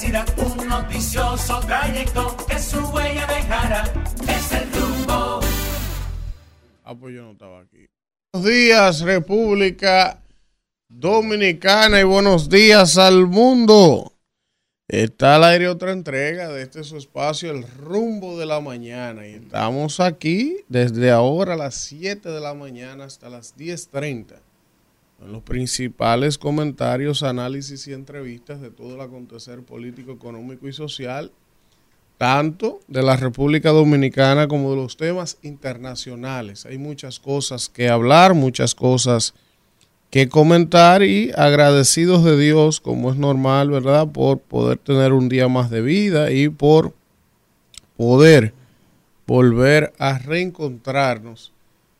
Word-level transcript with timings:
un 0.00 0.68
noticioso 0.68 1.58
trayecto 1.66 2.36
que 2.48 2.56
su 2.60 2.78
huella 2.90 3.26
dejará. 3.26 3.92
Es 4.28 4.52
el 4.52 4.70
rumbo. 4.72 5.40
Ah, 6.84 6.94
pues 6.94 7.14
yo 7.16 7.22
no 7.22 7.32
estaba 7.32 7.60
aquí. 7.60 7.88
Buenos 8.32 8.48
días, 8.48 9.00
República 9.00 10.22
Dominicana, 10.88 12.00
y 12.00 12.04
buenos 12.04 12.48
días 12.48 12.96
al 12.96 13.26
mundo. 13.26 14.12
Está 14.86 15.34
al 15.34 15.44
aire 15.44 15.68
otra 15.68 15.90
entrega 15.90 16.48
de 16.48 16.62
este 16.62 16.84
su 16.84 16.96
espacio, 16.96 17.50
El 17.50 17.64
Rumbo 17.68 18.38
de 18.38 18.46
la 18.46 18.60
Mañana. 18.60 19.26
Y 19.26 19.34
estamos 19.34 19.98
aquí 19.98 20.58
desde 20.68 21.10
ahora 21.10 21.54
a 21.54 21.56
las 21.56 21.74
7 21.74 22.28
de 22.28 22.40
la 22.40 22.54
mañana 22.54 23.04
hasta 23.04 23.28
las 23.28 23.56
10.30. 23.56 24.36
En 25.20 25.32
los 25.32 25.42
principales 25.42 26.38
comentarios, 26.38 27.24
análisis 27.24 27.88
y 27.88 27.92
entrevistas 27.92 28.60
de 28.60 28.70
todo 28.70 28.94
el 28.94 29.00
acontecer 29.00 29.62
político, 29.62 30.12
económico 30.12 30.68
y 30.68 30.72
social, 30.72 31.32
tanto 32.18 32.80
de 32.86 33.02
la 33.02 33.16
República 33.16 33.70
Dominicana 33.70 34.46
como 34.46 34.70
de 34.70 34.76
los 34.76 34.96
temas 34.96 35.38
internacionales. 35.42 36.66
Hay 36.66 36.78
muchas 36.78 37.18
cosas 37.18 37.68
que 37.68 37.88
hablar, 37.88 38.34
muchas 38.34 38.76
cosas 38.76 39.34
que 40.10 40.28
comentar 40.28 41.02
y 41.02 41.32
agradecidos 41.36 42.24
de 42.24 42.38
Dios, 42.38 42.80
como 42.80 43.10
es 43.10 43.16
normal, 43.16 43.70
¿verdad? 43.70 44.08
Por 44.10 44.38
poder 44.38 44.78
tener 44.78 45.12
un 45.12 45.28
día 45.28 45.48
más 45.48 45.68
de 45.68 45.82
vida 45.82 46.30
y 46.30 46.48
por 46.48 46.94
poder 47.96 48.54
volver 49.26 49.92
a 49.98 50.18
reencontrarnos 50.18 51.52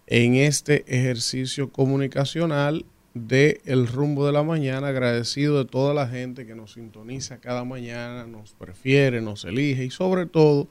en 0.07 0.37
este 0.37 0.85
ejercicio 0.87 1.71
comunicacional 1.71 2.87
de 3.15 3.61
El 3.65 3.87
Rumbo 3.87 4.27
de 4.27 4.33
la 4.33 4.43
Mañana, 4.43 4.89
agradecido 4.89 5.59
de 5.59 5.65
toda 5.65 5.95
la 5.95 6.09
gente 6.09 6.47
que 6.47 6.55
nos 6.55 6.73
sintoniza 6.73 7.39
cada 7.39 7.65
mañana, 7.65 8.27
nos 8.27 8.53
prefiere, 8.53 9.21
nos 9.21 9.45
elige 9.45 9.85
y 9.85 9.91
sobre 9.91 10.27
todo 10.27 10.69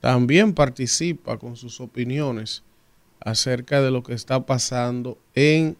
también 0.00 0.54
participa 0.54 1.38
con 1.38 1.56
sus 1.56 1.80
opiniones 1.80 2.62
acerca 3.20 3.82
de 3.82 3.90
lo 3.90 4.02
que 4.02 4.14
está 4.14 4.46
pasando 4.46 5.18
en 5.34 5.76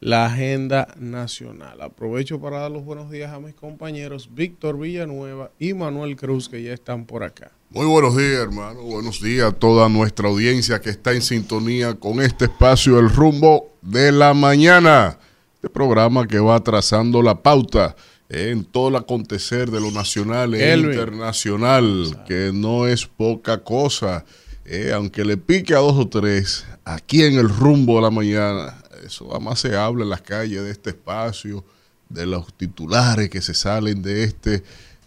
la 0.00 0.26
agenda 0.26 0.88
nacional. 0.98 1.80
Aprovecho 1.80 2.38
para 2.38 2.58
dar 2.60 2.70
los 2.70 2.84
buenos 2.84 3.10
días 3.10 3.32
a 3.32 3.40
mis 3.40 3.54
compañeros 3.54 4.28
Víctor 4.34 4.78
Villanueva 4.78 5.50
y 5.58 5.72
Manuel 5.72 6.16
Cruz 6.16 6.50
que 6.50 6.62
ya 6.62 6.74
están 6.74 7.06
por 7.06 7.22
acá. 7.22 7.52
Muy 7.70 7.86
buenos 7.86 8.14
días, 8.14 8.34
hermano. 8.34 8.82
Buenos 8.82 9.22
días 9.22 9.48
a 9.48 9.52
toda 9.52 9.88
nuestra 9.88 10.28
audiencia 10.28 10.80
que 10.80 10.90
está 10.90 11.12
en 11.12 11.22
sintonía 11.22 11.94
con 11.94 12.20
este 12.20 12.44
espacio 12.44 12.98
El 12.98 13.08
rumbo 13.08 13.72
de 13.80 14.12
la 14.12 14.34
mañana. 14.34 15.18
Este 15.64 15.72
programa 15.72 16.28
que 16.28 16.38
va 16.40 16.62
trazando 16.62 17.22
la 17.22 17.42
pauta 17.42 17.96
en 18.28 18.64
todo 18.64 18.90
el 18.90 18.96
acontecer 18.96 19.70
de 19.70 19.80
lo 19.80 19.90
nacional 19.92 20.52
e 20.52 20.74
Elvin. 20.74 20.90
internacional, 20.90 22.22
que 22.26 22.50
no 22.52 22.86
es 22.86 23.06
poca 23.06 23.64
cosa. 23.64 24.26
Eh, 24.66 24.92
aunque 24.94 25.24
le 25.24 25.38
pique 25.38 25.72
a 25.72 25.78
dos 25.78 25.96
o 25.96 26.06
tres, 26.06 26.66
aquí 26.84 27.22
en 27.22 27.38
el 27.38 27.48
rumbo 27.48 27.96
de 27.96 28.02
la 28.02 28.10
mañana, 28.10 28.76
eso 29.06 29.30
además 29.30 29.58
se 29.60 29.74
habla 29.74 30.04
en 30.04 30.10
las 30.10 30.20
calles 30.20 30.62
de 30.62 30.70
este 30.70 30.90
espacio, 30.90 31.64
de 32.10 32.26
los 32.26 32.52
titulares 32.52 33.30
que 33.30 33.40
se 33.40 33.54
salen 33.54 34.02
de 34.02 34.24
este 34.24 34.62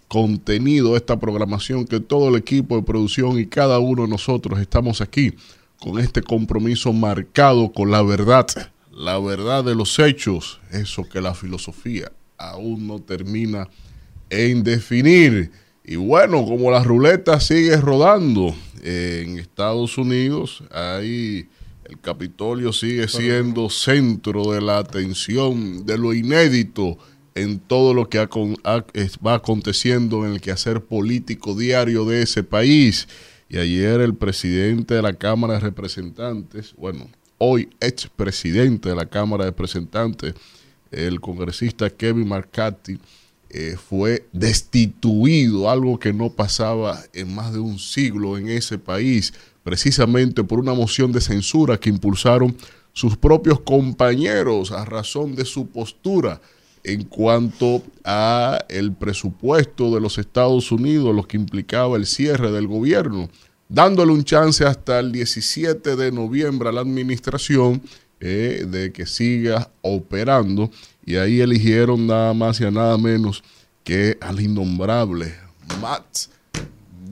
contenido, 0.08 0.98
esta 0.98 1.20
programación, 1.20 1.86
que 1.86 2.00
todo 2.00 2.30
el 2.30 2.36
equipo 2.36 2.78
de 2.78 2.82
producción 2.82 3.38
y 3.38 3.46
cada 3.46 3.78
uno 3.78 4.06
de 4.06 4.10
nosotros 4.10 4.60
estamos 4.60 5.02
aquí 5.02 5.36
con 5.80 6.00
este 6.00 6.24
compromiso 6.24 6.94
marcado 6.94 7.72
con 7.72 7.92
la 7.92 8.02
verdad, 8.02 8.48
la 8.98 9.20
verdad 9.20 9.64
de 9.64 9.76
los 9.76 10.00
hechos, 10.00 10.60
eso 10.72 11.08
que 11.08 11.22
la 11.22 11.36
filosofía 11.36 12.12
aún 12.36 12.88
no 12.88 13.00
termina 13.00 13.70
en 14.32 14.64
definir. 14.64 15.52
Y 15.84 15.98
bueno, 15.98 16.44
como 16.46 16.72
la 16.72 16.84
ruleta 16.84 17.40
sigue 17.40 17.78
rodando 17.78 18.56
eh, 18.82 19.24
en 19.24 19.38
Estados 19.38 20.00
Unidos, 20.00 20.64
ahí 20.72 21.48
el 21.86 22.00
Capitolio 22.02 22.74
sigue 22.74 23.08
siendo 23.08 23.70
centro 23.70 24.52
de 24.52 24.62
la 24.62 24.80
atención, 24.80 25.86
de 25.86 25.98
lo 26.00 26.16
inédito 26.16 26.98
en 27.36 27.60
todo 27.60 27.94
lo 27.94 28.10
que 28.10 28.18
va 28.18 29.34
aconteciendo 29.36 30.26
en 30.26 30.34
el 30.34 30.42
quehacer 30.42 30.84
político 30.84 31.54
diario 31.54 32.04
de 32.06 32.24
ese 32.24 32.44
país. 32.44 33.08
Y 33.48 33.60
ayer 33.60 34.02
el 34.02 34.16
presidente 34.16 34.96
de 34.96 35.04
la 35.04 35.14
Cámara 35.14 35.54
de 35.54 35.60
Representantes, 35.60 36.74
bueno, 36.76 37.08
hoy 37.38 37.70
expresidente 37.80 38.90
de 38.90 38.96
la 38.96 39.06
Cámara 39.06 39.46
de 39.46 39.52
Representantes, 39.52 40.34
el 40.92 41.20
congresista 41.20 41.90
Kevin 41.90 42.28
McCarthy, 42.28 43.00
eh, 43.50 43.78
fue 43.78 44.28
destituido, 44.34 45.70
algo 45.70 45.98
que 45.98 46.12
no 46.12 46.30
pasaba 46.30 47.02
en 47.14 47.34
más 47.34 47.54
de 47.54 47.60
un 47.60 47.80
siglo 47.80 48.38
en 48.38 48.50
ese 48.50 48.78
país, 48.78 49.34
precisamente 49.64 50.44
por 50.44 50.60
una 50.60 50.74
moción 50.74 51.12
de 51.14 51.22
censura 51.22 51.78
que 51.78 51.90
impulsaron 51.90 52.58
sus 52.92 53.16
propios 53.16 53.62
compañeros 53.62 54.72
a 54.72 54.84
razón 54.84 55.36
de 55.36 55.46
su 55.46 55.68
postura 55.68 56.42
en 56.84 57.04
cuanto 57.04 57.84
a 58.04 58.60
el 58.70 58.94
presupuesto 58.94 59.94
de 59.94 60.02
los 60.02 60.18
Estados 60.18 60.72
Unidos, 60.72 61.16
lo 61.16 61.24
que 61.24 61.38
implicaba 61.38 61.98
el 61.98 62.06
cierre 62.06 62.52
del 62.52 62.68
gobierno, 62.68 63.30
dándole 63.70 64.12
un 64.12 64.24
chance 64.24 64.66
hasta 64.66 65.00
el 65.00 65.12
17 65.12 65.96
de 65.96 66.12
noviembre 66.12 66.70
a 66.70 66.72
la 66.72 66.82
administración 66.82 67.82
eh, 68.20 68.66
de 68.68 68.92
que 68.92 69.06
siga 69.06 69.70
operando 69.82 70.72
y 71.06 71.18
ahí 71.18 71.42
eligieron 71.42 72.08
nada 72.08 72.34
más 72.34 72.60
y 72.60 72.66
a 72.66 72.72
nada 72.72 72.98
menos 72.98 73.44
que 73.84 74.18
al 74.22 74.40
innombrable 74.42 75.34
Matt 75.82 76.28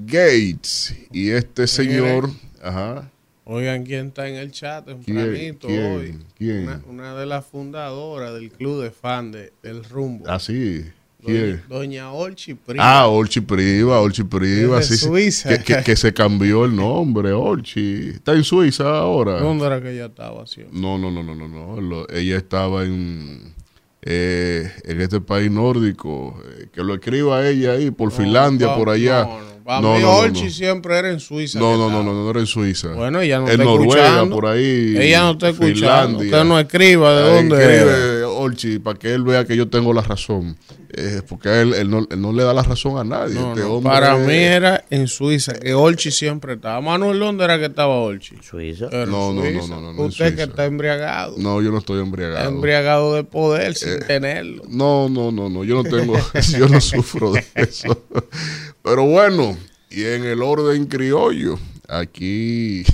Gates 0.05 0.95
y 1.11 1.29
este 1.29 1.67
señor, 1.67 2.29
ajá, 2.61 3.09
Oigan 3.47 3.83
quién 3.83 4.07
está 4.07 4.27
en 4.27 4.35
el 4.35 4.51
chat 4.51 4.85
tempranito 4.85 5.67
¿Quién? 5.67 5.85
hoy. 5.85 6.17
¿Quién? 6.35 6.63
Una, 6.63 6.81
una 6.89 7.15
de 7.15 7.27
las 7.27 7.45
fundadoras 7.45 8.33
del 8.33 8.49
club 8.49 8.81
de 8.81 8.89
fan 8.89 9.31
de, 9.31 9.53
del 9.61 9.83
rumbo. 9.83 10.27
así, 10.27 10.83
¿quién? 11.25 11.63
doña 11.67 12.11
Olchi 12.11 12.53
Prima. 12.53 12.83
Ah, 13.01 13.07
Olchi 13.07 13.41
Priva, 13.41 13.99
Olchi 14.01 14.23
Priva, 14.23 14.81
sí. 14.81 14.95
Que, 15.47 15.59
que- 15.63 15.83
que 15.83 15.95
se 15.95 16.13
cambió 16.13 16.65
el 16.65 16.75
nombre, 16.75 17.31
Olchi. 17.33 18.09
Está 18.15 18.33
en 18.33 18.43
Suiza 18.43 18.97
ahora. 18.97 19.39
¿Dónde 19.39 19.65
era 19.65 19.81
que 19.81 19.91
ella 19.93 20.05
estaba 20.05 20.43
haciendo? 20.43 20.71
No, 20.73 20.97
no, 20.97 21.11
no, 21.11 21.23
no, 21.23 21.35
no, 21.35 21.47
no. 21.47 21.81
Lo- 21.81 22.09
ella 22.09 22.37
estaba 22.37 22.83
en, 22.83 23.53
eh, 24.01 24.71
en 24.83 25.01
este 25.01 25.21
país 25.21 25.49
nórdico. 25.51 26.39
eh, 26.59 26.67
que 26.73 26.83
lo 26.83 26.93
escriba 26.95 27.47
ella 27.47 27.71
ahí, 27.73 27.91
por 27.91 28.11
Finlandia, 28.11 28.67
No, 28.67 28.77
por 28.77 28.89
allá. 28.89 29.23
No, 29.23 29.39
no. 29.39 29.55
Para 29.65 29.81
mí 29.81 30.03
Olchi 30.03 30.51
siempre 30.51 30.95
era 30.95 31.09
en 31.09 31.19
Suiza. 31.19 31.57
No, 31.57 31.75
no, 31.75 31.89
no, 31.89 32.03
no, 32.03 32.13
no, 32.13 32.29
era 32.29 32.39
en 32.39 32.45
Suiza. 32.45 32.89
Bueno, 32.89 33.19
ella 33.21 33.39
no 33.39 33.45
en 33.47 33.51
está 33.53 33.63
Noruega, 33.63 34.05
escuchando. 34.05 34.35
por 34.35 34.45
ahí. 34.45 34.95
Ella 34.95 35.21
no 35.23 35.31
está 35.31 35.49
escuchando. 35.49 36.19
Finlandia. 36.19 36.25
Usted 36.25 36.43
no 36.45 36.59
escriba 36.59 37.15
de 37.15 37.35
dónde 37.35 37.55
escribe, 37.55 38.17
era. 38.19 38.27
Olchi, 38.45 38.79
para 38.79 38.97
que 38.97 39.13
él 39.13 39.23
vea 39.23 39.45
que 39.45 39.55
yo 39.57 39.67
tengo 39.67 39.93
la 39.93 40.01
razón. 40.01 40.57
Eh, 40.97 41.21
porque 41.27 41.49
a 41.49 41.61
él, 41.61 41.73
él 41.73 41.89
no, 41.89 42.07
él 42.09 42.21
no 42.21 42.31
le 42.31 42.43
da 42.43 42.53
la 42.53 42.63
razón 42.63 42.97
a 42.97 43.03
nadie. 43.03 43.35
No, 43.35 43.49
Este 43.49 43.61
no, 43.61 43.73
hombre- 43.73 43.91
Para 43.91 44.15
mí 44.15 44.33
era 44.33 44.83
en 44.89 45.07
Suiza, 45.09 45.51
que 45.53 45.73
Olchi 45.73 46.09
siempre 46.11 46.53
estaba. 46.53 46.79
Manuel, 46.79 47.19
¿dónde 47.19 47.43
era 47.43 47.59
que 47.59 47.65
estaba 47.65 47.95
Olchi? 47.99 48.35
Suiza. 48.41 48.87
No, 48.91 49.05
no, 49.05 49.33
no, 49.33 49.41
Suiza. 49.41 49.67
no, 49.67 49.81
no, 49.81 49.93
no, 49.93 49.99
en 50.03 50.07
Usted 50.07 50.35
que 50.35 50.43
está 50.43 50.65
embriagado. 50.65 51.35
No, 51.37 51.61
yo 51.61 51.71
no 51.71 51.79
estoy 51.79 52.01
embriagado. 52.01 52.49
embriagado 52.49 53.15
de 53.15 53.23
poder 53.25 53.71
Eh, 53.71 53.75
sin 53.75 53.99
tenerlo. 54.07 54.63
No, 54.69 55.09
no, 55.09 55.31
no, 55.33 55.49
no, 55.49 55.63
yo 55.65 55.75
no 55.75 55.83
tengo, 55.83 56.15
yo 56.57 56.69
no 56.69 56.79
sufro 56.79 57.31
de 57.33 57.43
eso. 57.55 58.05
Pero 58.81 59.03
bueno, 59.05 59.57
y 59.89 60.03
en 60.05 60.23
el 60.23 60.41
orden 60.41 60.85
criollo, 60.85 61.59
aquí. 61.89 62.83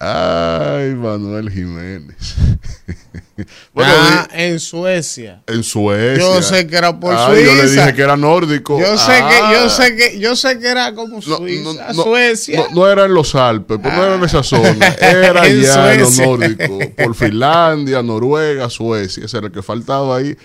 Ay, 0.00 0.94
Manuel 0.94 1.50
Jiménez. 1.50 2.16
bueno, 3.72 3.92
ah, 3.96 4.28
di- 4.32 4.42
en 4.42 4.60
Suecia. 4.60 5.42
en 5.46 5.62
Suecia. 5.62 6.18
Yo 6.18 6.42
sé 6.42 6.66
que 6.66 6.76
era 6.76 6.98
por 6.98 7.14
Ah, 7.14 7.28
Yo 7.28 7.34
le 7.34 7.66
Suiza. 7.66 7.82
dije 7.82 7.94
que 7.96 8.02
era 8.02 8.16
nórdico. 8.16 8.78
Yo 8.80 8.96
sé 8.98 9.12
Ah. 9.12 9.28
que, 9.28 9.54
yo 9.54 9.70
sé 9.70 9.96
que, 9.96 10.18
yo 10.18 10.36
sé 10.36 10.58
que 10.58 10.68
era 10.68 10.94
como 10.94 11.16
No, 11.16 11.22
Suiza, 11.38 11.62
no, 11.88 11.92
no, 11.94 12.02
Suecia. 12.02 12.56
No, 12.70 12.74
no 12.74 12.90
era 12.90 13.04
en 13.04 13.14
los 13.14 13.34
Alpes, 13.34 13.78
pero 13.82 13.94
no 13.96 14.04
era 14.04 14.14
en 14.16 14.24
esa 14.24 14.42
zona. 14.42 14.70
Era 15.00 15.46
En 15.46 15.60
allá 15.60 15.94
en 15.94 16.00
los 16.00 16.14
Suecia. 16.14 16.26
nórdicos. 16.26 16.86
Por 16.96 17.14
Finlandia, 17.14 18.02
Noruega, 18.02 18.68
Suecia. 18.70 19.24
Ese 19.24 19.38
era 19.38 19.46
el 19.46 19.52
que 19.52 19.62
faltaba 19.62 20.16
ahí. 20.16 20.36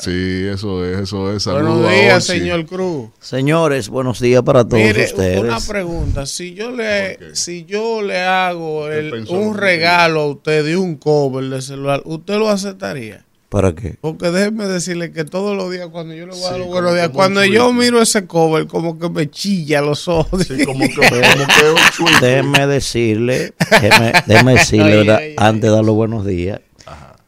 Sí, 0.00 0.46
eso 0.52 0.84
es, 0.84 1.00
eso 1.00 1.32
es. 1.32 1.42
Saludos 1.42 1.82
Buenos 1.82 1.90
días, 1.92 2.24
señor 2.24 2.66
Cruz. 2.66 3.08
Señores, 3.20 3.88
buenos 3.88 4.20
días 4.20 4.42
para 4.42 4.64
todos 4.64 4.82
Mire, 4.82 5.04
ustedes. 5.04 5.40
una 5.40 5.60
pregunta. 5.60 6.26
Si 6.26 6.54
yo 6.54 6.70
le, 6.70 7.34
si 7.34 7.64
yo 7.64 8.02
le 8.02 8.20
hago 8.22 8.88
el- 8.90 9.26
un 9.28 9.56
regalo 9.56 10.20
a 10.22 10.26
usted 10.26 10.64
de 10.64 10.76
un 10.76 10.96
cover 10.96 11.44
de 11.44 11.62
celular, 11.62 12.02
¿usted 12.04 12.27
lo 12.36 12.48
aceptaría? 12.48 13.24
¿Para 13.48 13.74
qué? 13.74 13.96
Porque 14.02 14.30
déjeme 14.30 14.66
decirle 14.66 15.10
que 15.10 15.24
todos 15.24 15.56
los 15.56 15.70
días 15.70 15.88
cuando 15.90 16.14
yo 16.14 16.26
le 16.26 16.32
voy 16.32 16.44
a 16.44 16.50
dar 16.50 16.58
los 16.58 16.68
buenos 16.68 16.94
días, 16.94 17.08
cuando 17.08 17.44
yo 17.46 17.72
miro 17.72 18.02
ese 18.02 18.26
cover, 18.26 18.66
como 18.66 18.98
que 18.98 19.08
me 19.08 19.30
chilla 19.30 19.80
los 19.80 20.06
ojos. 20.06 20.46
Sí, 20.46 20.66
como 20.66 20.80
que, 20.80 20.94
como 21.96 22.10
que. 22.20 22.26
Déjeme 22.26 22.66
decirle, 22.66 23.54
déjeme, 23.70 24.12
déjeme 24.26 24.52
decirle, 24.58 25.34
antes 25.38 25.62
de 25.62 25.70
dar 25.70 25.82
los 25.82 25.94
buenos 25.94 26.26
días, 26.26 26.60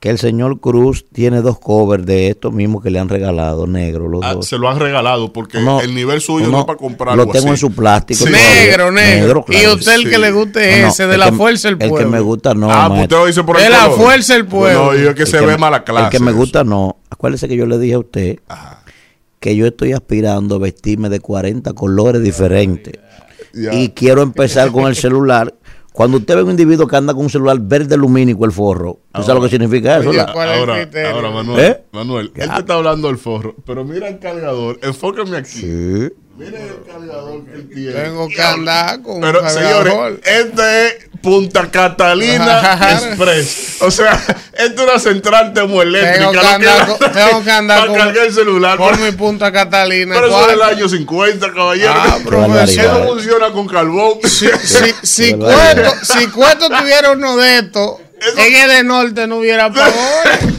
que 0.00 0.08
el 0.08 0.18
señor 0.18 0.60
Cruz 0.60 1.04
tiene 1.12 1.42
dos 1.42 1.58
covers 1.58 2.06
de 2.06 2.28
estos 2.28 2.54
mismos 2.54 2.82
que 2.82 2.88
le 2.90 2.98
han 2.98 3.10
regalado, 3.10 3.66
negro, 3.66 4.08
los 4.08 4.22
Ah, 4.24 4.32
dos. 4.32 4.46
se 4.48 4.56
lo 4.56 4.70
han 4.70 4.80
regalado 4.80 5.30
porque 5.30 5.58
Uno- 5.58 5.82
el 5.82 5.94
nivel 5.94 6.22
suyo 6.22 6.46
no 6.48 6.60
es 6.60 6.64
para 6.64 6.78
comprar 6.78 7.14
Lo 7.18 7.26
tengo 7.26 7.48
en 7.48 7.52
así. 7.52 7.60
su 7.60 7.70
plástico. 7.72 8.24
Sí. 8.24 8.32
Negro, 8.32 8.90
negro. 8.90 9.44
y 9.48 9.66
usted 9.66 9.92
el 9.96 10.04
que 10.08 10.14
sí. 10.16 10.20
le 10.22 10.32
guste 10.32 10.80
No, 10.80 10.88
ese, 10.88 11.06
de 11.06 11.18
la 11.18 11.26
que- 11.30 11.36
fuerza 11.36 11.68
del 11.68 11.76
pueblo. 11.76 11.98
El 11.98 12.02
que 12.04 12.10
me 12.10 12.20
gusta 12.20 12.54
no. 12.54 12.70
ah, 12.70 12.86
pues 12.88 12.98
maestro. 12.98 13.02
usted 13.02 13.16
lo 13.18 13.26
dice 13.26 13.44
por 13.44 13.56
el 13.58 13.62
De 13.64 13.68
la 13.70 13.84
color. 13.84 13.98
fuerza 13.98 14.32
del 14.34 14.46
pueblo. 14.46 14.84
No, 14.86 14.94
y 14.98 15.06
es 15.06 15.14
que 15.14 15.22
El 15.22 15.28
se 15.28 15.38
que 15.38 15.44
ve 15.44 15.52
me- 15.52 15.58
mala 15.58 15.84
clase. 15.84 16.04
El 16.06 16.10
que 16.10 16.20
me 16.20 16.30
eso. 16.30 16.38
gusta 16.40 16.64
no. 16.64 16.96
Acuérdese 17.10 17.46
que 17.46 17.56
yo 17.56 17.66
le 17.66 17.78
dije 17.78 17.94
a 17.94 17.98
usted 17.98 18.38
que 19.38 19.54
yo 19.56 19.66
estoy 19.66 19.92
aspirando 19.92 20.56
a 20.56 20.58
vestirme 20.58 21.08
de 21.10 21.20
40 21.20 21.72
colores 21.74 22.22
diferentes. 22.22 22.94
Ya. 23.52 23.74
Y 23.74 23.90
quiero 23.90 24.22
empezar 24.22 24.70
con 24.70 24.86
el 24.86 24.94
celular. 24.96 25.52
Cuando 25.92 26.18
usted 26.18 26.36
ve 26.36 26.42
un 26.42 26.50
individuo 26.50 26.86
que 26.86 26.96
anda 26.96 27.12
con 27.12 27.24
un 27.24 27.30
celular 27.30 27.58
verde 27.60 27.96
lumínico, 27.96 28.44
el 28.44 28.52
forro, 28.52 29.00
¿tú 29.12 29.22
sabes 29.22 29.34
lo 29.34 29.42
que 29.42 29.48
significa 29.50 29.98
eso? 29.98 30.10
Ahora, 30.10 30.56
ahora, 30.58 31.30
Manuel, 31.30 31.64
¿Eh? 31.64 31.84
Manuel, 31.92 32.32
él 32.34 32.48
te 32.48 32.58
está 32.60 32.74
hablando 32.74 33.08
del 33.08 33.18
forro, 33.18 33.56
pero 33.66 33.84
mira 33.84 34.08
el 34.08 34.18
cargador, 34.20 34.78
enfócame 34.82 35.36
aquí. 35.36 35.50
Sí. 35.50 36.08
Mira 36.40 36.58
el 36.58 36.82
cargador 36.90 37.44
que 37.44 37.52
él 37.54 37.68
tiene. 37.74 37.92
Tengo 37.92 38.28
que 38.28 38.42
andar 38.42 39.02
con 39.02 39.20
Pero 39.20 39.42
un 39.42 39.50
señores, 39.50 39.94
este 40.24 40.86
es 40.86 40.94
Punta 41.22 41.70
Catalina 41.70 42.78
Express. 42.92 43.76
O 43.82 43.90
sea, 43.90 44.12
esto 44.54 44.82
es 44.82 44.88
una 44.88 44.98
central 44.98 45.52
termoeléctrica. 45.52 46.18
Tengo 46.18 46.32
que 46.32 46.38
andar 46.46 46.78
da 46.78 46.86
con- 46.86 47.12
tengo 47.12 47.44
que 47.44 47.50
andar 47.50 47.78
para 47.80 47.90
con- 47.90 47.98
cargar 47.98 48.26
el 48.26 48.32
celular. 48.34 48.78
Por 48.78 48.98
mi 48.98 49.12
punta 49.12 49.52
Catalina. 49.52 50.14
pero 50.14 50.28
eso 50.28 50.40
es 50.42 50.46
del 50.48 50.62
año 50.62 50.88
50, 50.88 51.52
caballero. 51.52 51.92
Ah, 51.94 52.16
Qué 52.18 52.24
profesor. 52.26 52.84
Eso 52.84 52.98
no 53.00 53.06
funciona 53.08 53.50
con 53.52 53.68
carbón. 53.68 54.14
Si, 54.24 54.48
si, 54.64 54.94
si. 55.02 55.34
Cueto, 55.34 55.92
si 56.02 56.26
Cueto 56.28 56.68
tuviera 56.70 57.12
uno 57.12 57.36
de 57.36 57.58
estos, 57.58 57.96
Eso- 58.20 58.38
en 58.38 58.54
el 58.54 58.68
de 58.68 58.84
norte 58.84 59.26
no 59.26 59.38
hubiera. 59.38 59.72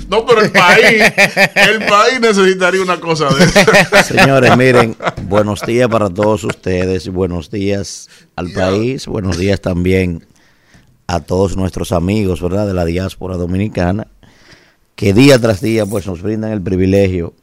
No, 0.09 0.25
pero 0.25 0.41
el 0.41 0.51
país, 0.51 1.03
el 1.55 1.85
país 1.85 2.19
necesitaría 2.19 2.81
una 2.81 2.99
cosa 2.99 3.29
de 3.29 3.45
esa. 3.45 4.03
Señores, 4.03 4.57
miren, 4.57 4.97
buenos 5.29 5.61
días 5.65 5.87
para 5.87 6.09
todos 6.09 6.43
ustedes, 6.43 7.07
buenos 7.07 7.49
días 7.49 8.09
al 8.35 8.51
país, 8.51 9.07
buenos 9.07 9.37
días 9.37 9.61
también 9.61 10.25
a 11.07 11.21
todos 11.21 11.55
nuestros 11.55 11.93
amigos, 11.93 12.41
¿verdad?, 12.41 12.67
de 12.67 12.73
la 12.73 12.83
diáspora 12.83 13.37
dominicana, 13.37 14.07
que 14.97 15.13
día 15.13 15.39
tras 15.39 15.61
día 15.61 15.85
pues 15.85 16.05
nos 16.07 16.21
brindan 16.21 16.51
el 16.51 16.61
privilegio 16.61 17.33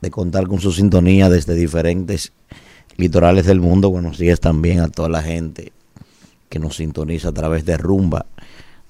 de 0.00 0.10
contar 0.10 0.48
con 0.48 0.60
su 0.60 0.72
sintonía 0.72 1.28
desde 1.28 1.54
diferentes 1.54 2.32
litorales 2.96 3.46
del 3.46 3.60
mundo. 3.60 3.90
Buenos 3.90 4.18
días 4.18 4.40
también 4.40 4.80
a 4.80 4.88
toda 4.88 5.08
la 5.08 5.22
gente 5.22 5.72
que 6.48 6.58
nos 6.58 6.76
sintoniza 6.76 7.28
a 7.28 7.32
través 7.32 7.64
de 7.64 7.76
Rumba 7.76 8.26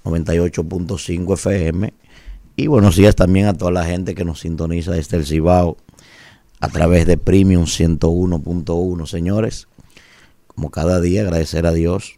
98.5 0.05 1.35
FM. 1.35 1.95
Y 2.57 2.67
buenos 2.67 2.97
días 2.97 3.15
también 3.15 3.47
a 3.47 3.55
toda 3.55 3.71
la 3.71 3.85
gente 3.85 4.15
que 4.15 4.25
nos 4.25 4.41
sintoniza 4.41 4.93
desde 4.93 5.17
el 5.17 5.27
Cibao 5.27 5.77
a 6.61 6.69
través 6.69 7.07
de 7.07 7.17
Premium 7.17 7.65
101.1. 7.65 9.07
Señores, 9.07 9.69
como 10.47 10.71
cada 10.71 11.01
día, 11.01 11.23
agradecer 11.23 11.67
a 11.67 11.73
Dios. 11.73 12.17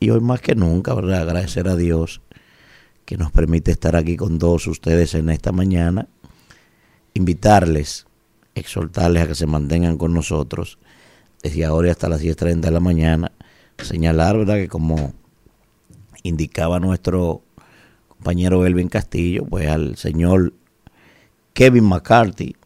Y 0.00 0.10
hoy 0.10 0.20
más 0.20 0.40
que 0.40 0.54
nunca, 0.54 0.94
¿verdad? 0.94 1.22
Agradecer 1.22 1.68
a 1.68 1.76
Dios 1.76 2.20
que 3.04 3.16
nos 3.16 3.30
permite 3.30 3.70
estar 3.70 3.96
aquí 3.96 4.16
con 4.16 4.38
todos 4.38 4.66
ustedes 4.66 5.14
en 5.14 5.28
esta 5.30 5.52
mañana. 5.52 6.08
Invitarles, 7.12 8.06
exhortarles 8.54 9.22
a 9.22 9.26
que 9.28 9.34
se 9.34 9.46
mantengan 9.46 9.98
con 9.98 10.14
nosotros 10.14 10.78
desde 11.42 11.64
ahora 11.64 11.90
hasta 11.90 12.08
las 12.08 12.22
10.30 12.22 12.60
de 12.60 12.70
la 12.70 12.80
mañana. 12.80 13.32
Señalar, 13.78 14.38
¿verdad? 14.38 14.56
Que 14.56 14.68
como 14.68 15.12
indicaba 16.34 16.80
nuestro 16.80 17.42
compañero 18.08 18.66
Elvin 18.66 18.88
Castillo, 18.88 19.44
pues 19.44 19.68
al 19.68 19.96
señor 19.96 20.52
Kevin 21.52 21.84
McCarthy 21.84 22.56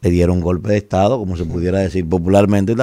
le 0.00 0.10
dieron 0.10 0.40
golpe 0.40 0.70
de 0.70 0.78
Estado, 0.78 1.18
como 1.18 1.36
se 1.36 1.44
pudiera 1.44 1.78
decir 1.78 2.08
popularmente. 2.08 2.74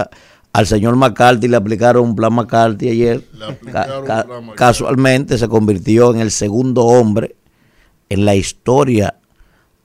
Al 0.54 0.68
señor 0.68 0.96
McCarthy 0.96 1.48
le 1.48 1.58
aplicaron 1.58 2.10
un 2.10 2.16
plan 2.16 2.34
McCarthy 2.34 2.90
ayer. 2.90 3.24
Le 3.34 3.46
aplicaron 3.46 4.06
Ca- 4.06 4.22
un 4.22 4.28
plan 4.28 4.46
McCarthy. 4.46 4.58
casualmente 4.58 5.38
se 5.38 5.48
convirtió 5.48 6.14
en 6.14 6.22
el 6.22 6.32
segundo 6.32 6.86
hombre 6.86 7.36
en 8.10 8.26
la 8.26 8.36
historia 8.36 9.16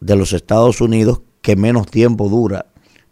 de 0.00 0.16
los 0.16 0.32
Estados 0.32 0.80
Unidos 0.80 1.20
que 1.40 1.56
menos 1.56 1.86
tiempo 1.88 2.28
dura 2.28 2.66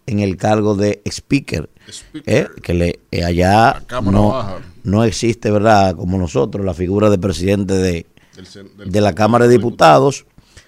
en 0.06 0.20
el 0.20 0.36
cargo 0.36 0.74
de 0.74 1.02
speaker. 1.06 1.70
Speaker. 1.88 2.34
¿eh? 2.34 2.48
Que 2.62 2.74
le, 2.74 3.00
eh, 3.10 3.24
allá 3.24 3.82
no, 4.04 4.28
Baja. 4.30 4.58
no 4.84 5.04
existe, 5.04 5.50
¿verdad? 5.50 5.96
Como 5.96 6.18
nosotros, 6.18 6.64
la 6.64 6.74
figura 6.74 7.10
de 7.10 7.18
presidente 7.18 7.74
de, 7.74 8.06
Del 8.36 8.46
sen- 8.46 8.74
del- 8.76 8.90
de 8.90 9.00
la 9.00 9.14
Cámara 9.14 9.46
de 9.46 9.56
Diputados, 9.56 10.26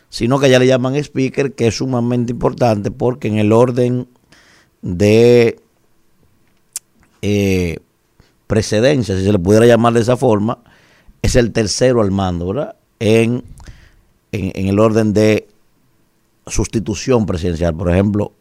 sino 0.09 0.39
que 0.39 0.49
ya 0.51 0.59
le 0.59 0.67
llaman 0.67 0.95
speaker, 0.97 1.53
que 1.53 1.67
es 1.67 1.77
sumamente 1.77 2.33
importante 2.33 2.91
porque 2.91 3.29
en 3.29 3.39
el 3.39 3.53
orden 3.53 4.09
de 4.83 5.61
eh, 7.23 7.79
precedencia, 8.47 9.17
si 9.17 9.25
se 9.25 9.33
le 9.33 9.39
pudiera 9.39 9.67
llamar 9.67 9.93
de 9.95 10.01
esa 10.01 10.17
forma, 10.17 10.59
es 11.23 11.35
el 11.37 11.53
tercero 11.53 12.01
al 12.03 12.11
mando, 12.11 12.47
¿verdad? 12.49 12.77
En, 13.01 13.43
en, 14.33 14.53
en 14.55 14.69
el 14.69 14.79
orden 14.79 15.13
de 15.13 15.49
sustitución 16.47 17.27
presidencial. 17.27 17.75
Por 17.75 17.91
ejemplo, 17.91 18.33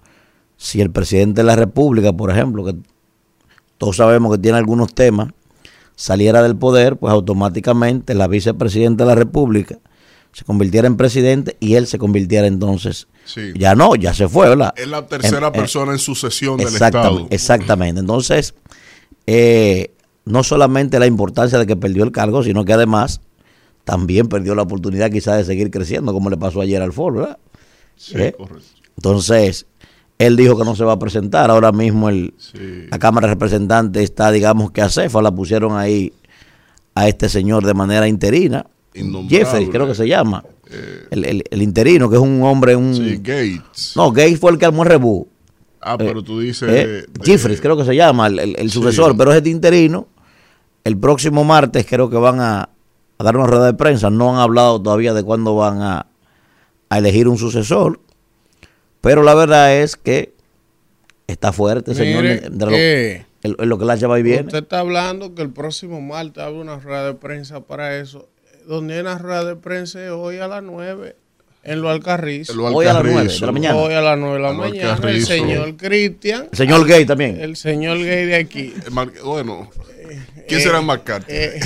si 0.57 0.81
el 0.81 0.91
presidente 0.91 1.41
de 1.41 1.45
la 1.47 1.55
República, 1.55 2.13
por 2.13 2.31
ejemplo, 2.31 2.63
que 2.65 2.75
todos 3.77 3.97
sabemos 3.97 4.31
que 4.35 4.41
tiene 4.41 4.57
algunos 4.57 4.93
temas, 4.93 5.29
saliera 5.95 6.41
del 6.43 6.55
poder, 6.55 6.97
pues 6.97 7.11
automáticamente 7.13 8.13
la 8.15 8.27
vicepresidenta 8.27 9.03
de 9.03 9.09
la 9.09 9.15
República 9.15 9.77
se 10.33 10.43
convirtiera 10.43 10.87
en 10.87 10.97
presidente 10.97 11.55
y 11.61 11.75
él 11.75 11.87
se 11.87 11.97
convirtiera 11.97 12.47
entonces. 12.47 13.07
Sí. 13.23 13.53
Ya 13.57 13.73
no, 13.75 13.95
ya 13.95 14.13
se 14.13 14.27
fue, 14.27 14.49
¿verdad? 14.49 14.73
Es 14.75 14.87
la 14.87 15.07
tercera 15.07 15.47
En- 15.47 15.53
persona 15.53 15.93
en 15.93 15.99
sucesión 15.99 16.57
del 16.57 16.67
Exactamente, 16.67 17.13
Estado. 17.13 17.27
exactamente. 17.31 17.99
Entonces, 18.01 18.53
eh, 19.27 19.93
no 20.25 20.43
solamente 20.43 20.99
la 20.99 21.05
importancia 21.07 21.57
de 21.57 21.65
que 21.65 21.75
perdió 21.75 22.03
el 22.03 22.11
cargo, 22.11 22.43
sino 22.43 22.65
que 22.65 22.73
además 22.73 23.21
también 23.85 24.27
perdió 24.27 24.55
la 24.55 24.63
oportunidad 24.63 25.11
quizás 25.11 25.37
de 25.37 25.45
seguir 25.45 25.71
creciendo, 25.71 26.11
como 26.13 26.29
le 26.29 26.37
pasó 26.37 26.59
ayer 26.61 26.81
al 26.81 26.91
Ford, 26.93 27.15
¿verdad? 27.15 27.37
Sí, 27.95 28.15
¿Eh? 28.17 28.33
correcto. 28.37 28.63
Entonces, 28.97 29.67
él 30.17 30.35
dijo 30.35 30.57
que 30.57 30.63
no 30.63 30.75
se 30.75 30.83
va 30.83 30.93
a 30.93 30.99
presentar. 30.99 31.49
Ahora 31.51 31.71
mismo 31.71 32.09
el, 32.09 32.33
Sí. 32.37 32.87
la 32.89 32.99
Cámara 32.99 33.27
de 33.27 33.33
Representantes 33.33 34.03
está, 34.03 34.31
digamos 34.31 34.71
que 34.71 34.81
a 34.81 34.89
cefa, 34.89 35.21
la 35.21 35.31
pusieron 35.31 35.77
ahí 35.77 36.13
a 36.95 37.07
este 37.07 37.27
señor 37.29 37.65
de 37.65 37.73
manera 37.73 38.07
interina. 38.07 38.65
Jeffrey, 39.27 39.67
creo 39.67 39.85
que 39.87 39.95
se 39.95 40.07
llama. 40.07 40.43
el, 41.11 41.25
el- 41.25 41.43
el 41.51 41.61
interino, 41.61 42.09
que 42.09 42.15
es 42.15 42.21
un 42.21 42.41
hombre, 42.43 42.75
un... 42.75 42.95
Sí, 42.95 43.17
Gates. 43.17 43.93
No, 43.95 44.11
Gates 44.11 44.39
fue 44.39 44.51
el 44.51 44.57
que 44.57 44.65
armó 44.65 44.83
el 44.83 44.89
rebú. 44.89 45.27
Ah, 45.81 45.95
pero 45.97 46.23
tú 46.23 46.39
dices. 46.39 46.67
Eh, 46.67 46.87
de- 46.87 47.07
Jeffries, 47.23 47.61
creo 47.61 47.77
que 47.77 47.85
se 47.85 47.95
llama, 47.95 48.27
el, 48.27 48.39
el- 48.39 48.55
el 48.57 48.71
Sí. 48.71 48.79
sucesor, 48.79 49.15
pero 49.15 49.31
es 49.31 49.37
este 49.37 49.49
interino. 49.51 50.07
El 50.83 50.97
próximo 50.97 51.43
martes 51.43 51.85
creo 51.87 52.09
que 52.09 52.15
van 52.17 52.39
a, 52.39 52.69
a 53.17 53.23
dar 53.23 53.37
una 53.37 53.45
rueda 53.45 53.65
de 53.67 53.73
prensa. 53.75 54.09
No 54.09 54.31
han 54.33 54.39
hablado 54.39 54.81
todavía 54.81 55.13
de 55.13 55.21
cuándo 55.23 55.55
van 55.55 55.81
a, 55.81 56.07
a 56.89 56.97
elegir 56.97 57.27
un 57.27 57.37
sucesor. 57.37 57.99
Pero 59.05 59.21
la 59.21 59.35
verdad 59.35 59.77
es 59.77 59.95
que 59.95 60.33
está 61.27 61.53
fuerte, 61.53 61.93
señor. 61.93 62.23
Mire, 62.23 62.49
de 62.49 62.65
lo, 62.65 62.71
que 62.71 63.25
lo 63.65 63.77
que 63.77 63.85
la 63.85 63.95
lleva 63.95 64.19
y 64.19 64.23
viene. 64.23 64.41
usted 64.47 64.63
está 64.63 64.79
hablando 64.79 65.35
que 65.35 65.43
el 65.43 65.51
próximo 65.51 66.01
martes 66.01 66.43
habrá 66.43 66.59
una 66.59 66.79
rueda 66.79 67.05
de 67.05 67.13
prensa 67.13 67.61
para 67.61 67.97
eso. 67.99 68.27
Donde 68.67 68.95
hay 68.95 69.01
una 69.01 69.19
rueda 69.19 69.45
de 69.45 69.55
prensa 69.55 70.03
es 70.03 70.09
hoy 70.09 70.39
a 70.39 70.47
las 70.47 70.63
9 70.63 71.15
en 71.65 71.81
lo 71.81 71.89
Alcarrizo. 71.91 72.55
Lo 72.55 72.65
Hoy 72.65 72.87
a 72.87 72.93
las 72.93 73.03
nueve 73.03 73.19
Alcarrizo. 73.19 73.39
de 73.41 73.45
la 73.45 73.51
mañana. 73.51 73.75
Hoy 73.75 73.93
a 73.93 74.01
las 74.01 74.17
9 74.17 74.35
de 74.37 74.41
la 74.41 74.53
mañana. 74.53 74.99
El 75.07 75.23
señor 75.23 75.77
Cristian. 75.77 76.47
El 76.51 76.57
señor 76.57 76.87
Gay 76.87 77.05
también. 77.05 77.39
El 77.39 77.55
señor 77.55 77.99
gay 77.99 78.25
de 78.25 78.35
aquí. 78.35 78.73
El 78.87 78.91
Mar- 78.91 79.11
Bueno, 79.23 79.69
¿quién 80.47 80.61
será 80.61 80.79
el 80.79 80.85
McCarthy? 80.85 81.31
Eh, 81.31 81.59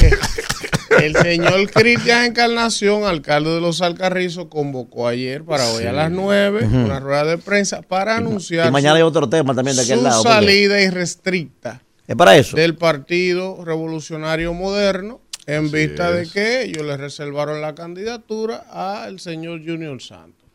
el 1.01 1.15
señor 1.15 1.69
Cristian 1.71 2.25
Encarnación, 2.25 3.03
alcalde 3.05 3.51
de 3.51 3.61
los 3.61 3.81
Alcarrizos, 3.81 4.45
convocó 4.49 5.07
ayer 5.07 5.43
para 5.43 5.67
hoy 5.71 5.85
a 5.85 5.91
las 5.93 6.11
9 6.11 6.65
una 6.65 6.99
rueda 6.99 7.25
de 7.25 7.37
prensa 7.37 7.81
para 7.81 8.17
anunciar 8.17 8.67
Y 8.67 8.71
mañana 8.71 8.93
su, 8.93 8.97
hay 8.97 9.03
otro 9.03 9.29
tema 9.29 9.53
también 9.55 9.75
de 9.77 9.83
aquel 9.83 9.99
su 9.99 10.03
lado. 10.03 10.23
porque- 10.23 10.35
salida 10.35 10.81
irrestricta 10.81 11.81
Es 12.07 12.15
para 12.15 12.35
eso. 12.37 12.55
del 12.57 12.75
Partido 12.75 13.63
Revolucionario 13.63 14.53
Moderno 14.53 15.21
en 15.45 15.71
vista 15.71 16.11
de 16.11 16.27
que 16.27 16.63
ellos 16.63 16.83
le 16.85 16.95
reservaron 16.97 17.61
la 17.61 17.73
candidatura 17.75 18.65
al 18.71 19.19
señor 19.19 19.61
Junior 19.65 20.01
Santos. 20.01 20.47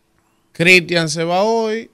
Cristian 0.53 1.09
se 1.09 1.25
va 1.25 1.43
hoy 1.43 1.91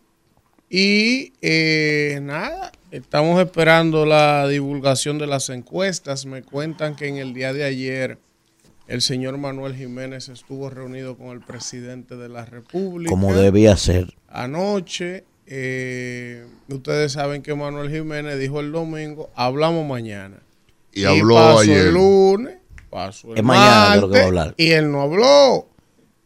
y 0.68 1.32
eh, 1.40 2.18
nada, 2.22 2.70
estamos 2.90 3.40
esperando 3.40 4.04
la 4.06 4.46
divulgación 4.46 5.18
de 5.18 5.26
las 5.26 5.48
encuestas. 5.48 6.26
Me 6.26 6.42
cuentan 6.42 6.94
que 6.94 7.08
en 7.08 7.16
el 7.16 7.32
día 7.34 7.52
de 7.52 7.64
ayer 7.64 8.18
el 8.90 9.02
señor 9.02 9.38
Manuel 9.38 9.76
Jiménez 9.76 10.28
estuvo 10.28 10.68
reunido 10.68 11.16
con 11.16 11.28
el 11.28 11.40
presidente 11.40 12.16
de 12.16 12.28
la 12.28 12.44
República. 12.44 13.08
Como 13.08 13.32
debía 13.32 13.76
ser. 13.76 14.14
Anoche, 14.28 15.22
eh, 15.46 16.44
ustedes 16.68 17.12
saben 17.12 17.42
que 17.42 17.54
Manuel 17.54 17.88
Jiménez 17.88 18.36
dijo 18.40 18.58
el 18.58 18.72
domingo, 18.72 19.30
hablamos 19.36 19.86
mañana. 19.86 20.38
Y 20.92 21.04
habló 21.04 21.36
pasó 21.36 21.58
ayer. 21.60 21.86
el 21.86 21.94
lunes, 21.94 22.56
pasó 22.90 23.30
el 23.32 23.38
Es 23.38 23.44
mañana 23.44 23.94
de 23.94 24.00
lo 24.00 24.10
que 24.10 24.18
va 24.18 24.24
a 24.24 24.24
martes, 24.24 24.26
hablar. 24.26 24.54
Y 24.56 24.70
él 24.72 24.90
no 24.90 25.02
habló. 25.02 25.68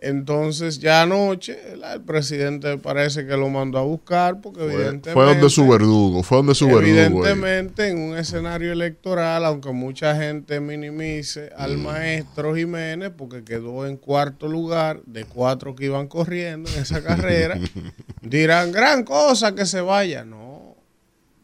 Entonces 0.04 0.80
ya 0.80 1.00
anoche 1.00 1.58
¿verdad? 1.70 1.94
el 1.94 2.02
presidente 2.02 2.76
parece 2.76 3.26
que 3.26 3.38
lo 3.38 3.48
mandó 3.48 3.78
a 3.78 3.82
buscar 3.82 4.42
porque 4.42 4.60
Fue, 4.60 4.74
evidentemente... 4.74 5.12
fue 5.12 5.24
donde 5.24 5.48
su 5.48 5.66
verdugo, 5.66 6.22
fue 6.22 6.36
donde 6.38 6.54
su 6.54 6.66
verdugo. 6.66 6.84
ahí. 6.84 6.90
Evidentemente, 6.90 7.88
en 7.88 7.98
un 7.98 8.18
escenario 8.18 8.72
electoral, 8.72 9.46
aunque 9.46 9.72
mucha 9.72 10.14
gente 10.14 10.60
minimice 10.60 11.50
al 11.56 11.78
maestro 11.78 12.54
Jiménez, 12.54 13.12
porque 13.16 13.44
quedó 13.44 13.86
en 13.86 13.96
cuarto 13.96 14.46
lugar 14.46 15.00
de 15.06 15.24
cuatro 15.24 15.74
que 15.74 15.86
iban 15.86 16.06
corriendo 16.06 16.68
en 16.70 16.82
esa 16.82 17.02
carrera, 17.02 17.58
dirán, 18.20 18.72
gran 18.72 19.04
cosa 19.04 19.54
que 19.54 19.64
se 19.64 19.80
vaya. 19.80 20.22
No, 20.26 20.76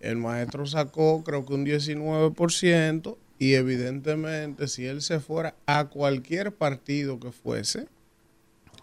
el 0.01 0.17
maestro 0.17 0.67
sacó 0.67 1.25
creo 1.25 1.47
que 1.47 1.55
un 1.55 1.65
19% 1.65 3.17
y 3.39 3.55
evidentemente 3.55 4.69
si 4.69 4.85
él 4.85 5.01
se 5.01 5.19
fuera 5.19 5.55
a 5.65 5.87
cualquier 5.87 6.53
partido 6.53 7.19
que 7.19 7.33
fuese, 7.33 7.87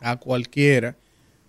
a 0.02 0.18
cualquiera, 0.18 0.96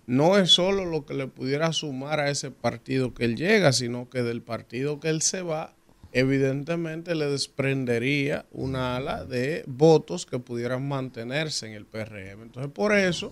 no 0.07 0.37
es 0.37 0.49
solo 0.51 0.85
lo 0.85 1.05
que 1.05 1.13
le 1.13 1.27
pudiera 1.27 1.71
sumar 1.71 2.19
a 2.19 2.31
ese 2.31 2.49
partido 2.49 3.13
que 3.13 3.25
él 3.25 3.35
llega, 3.35 3.71
sino 3.73 4.09
que 4.09 4.23
del 4.23 4.41
partido 4.41 4.99
que 4.99 5.09
él 5.09 5.21
se 5.21 5.43
va, 5.43 5.73
evidentemente 6.11 7.13
le 7.13 7.27
desprendería 7.27 8.45
una 8.51 8.95
ala 8.95 9.23
de 9.23 9.63
votos 9.67 10.25
que 10.25 10.39
pudieran 10.39 10.87
mantenerse 10.87 11.67
en 11.67 11.73
el 11.73 11.85
PRM. 11.85 12.41
Entonces, 12.41 12.71
por 12.71 12.93
eso 12.93 13.31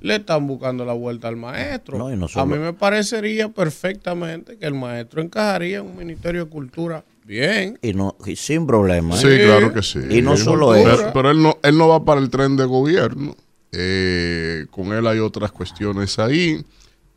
le 0.00 0.16
están 0.16 0.46
buscando 0.46 0.84
la 0.84 0.92
vuelta 0.92 1.28
al 1.28 1.36
maestro. 1.36 1.98
No, 1.98 2.06
a 2.06 2.46
mí 2.46 2.58
me 2.58 2.72
parecería 2.72 3.48
perfectamente 3.48 4.58
que 4.58 4.66
el 4.66 4.74
maestro 4.74 5.22
encajaría 5.22 5.78
en 5.78 5.86
un 5.86 5.96
Ministerio 5.96 6.44
de 6.44 6.50
Cultura 6.50 7.04
bien. 7.24 7.78
Y, 7.82 7.92
no, 7.92 8.16
y 8.26 8.36
sin 8.36 8.66
problema. 8.66 9.14
¿eh? 9.14 9.18
Sí, 9.18 9.44
claro 9.44 9.72
que 9.72 9.82
sí. 9.82 10.00
Y 10.10 10.22
no 10.22 10.36
solo 10.36 10.68
Cultura. 10.68 10.96
pero, 10.96 11.12
pero 11.12 11.30
él 11.30 11.42
no, 11.42 11.58
él 11.62 11.78
no 11.78 11.88
va 11.88 12.04
para 12.04 12.20
el 12.20 12.30
tren 12.30 12.56
de 12.56 12.64
gobierno. 12.64 13.36
Eh, 13.72 14.66
con 14.70 14.92
él 14.92 15.06
hay 15.06 15.18
otras 15.18 15.52
cuestiones 15.52 16.18
ahí. 16.18 16.64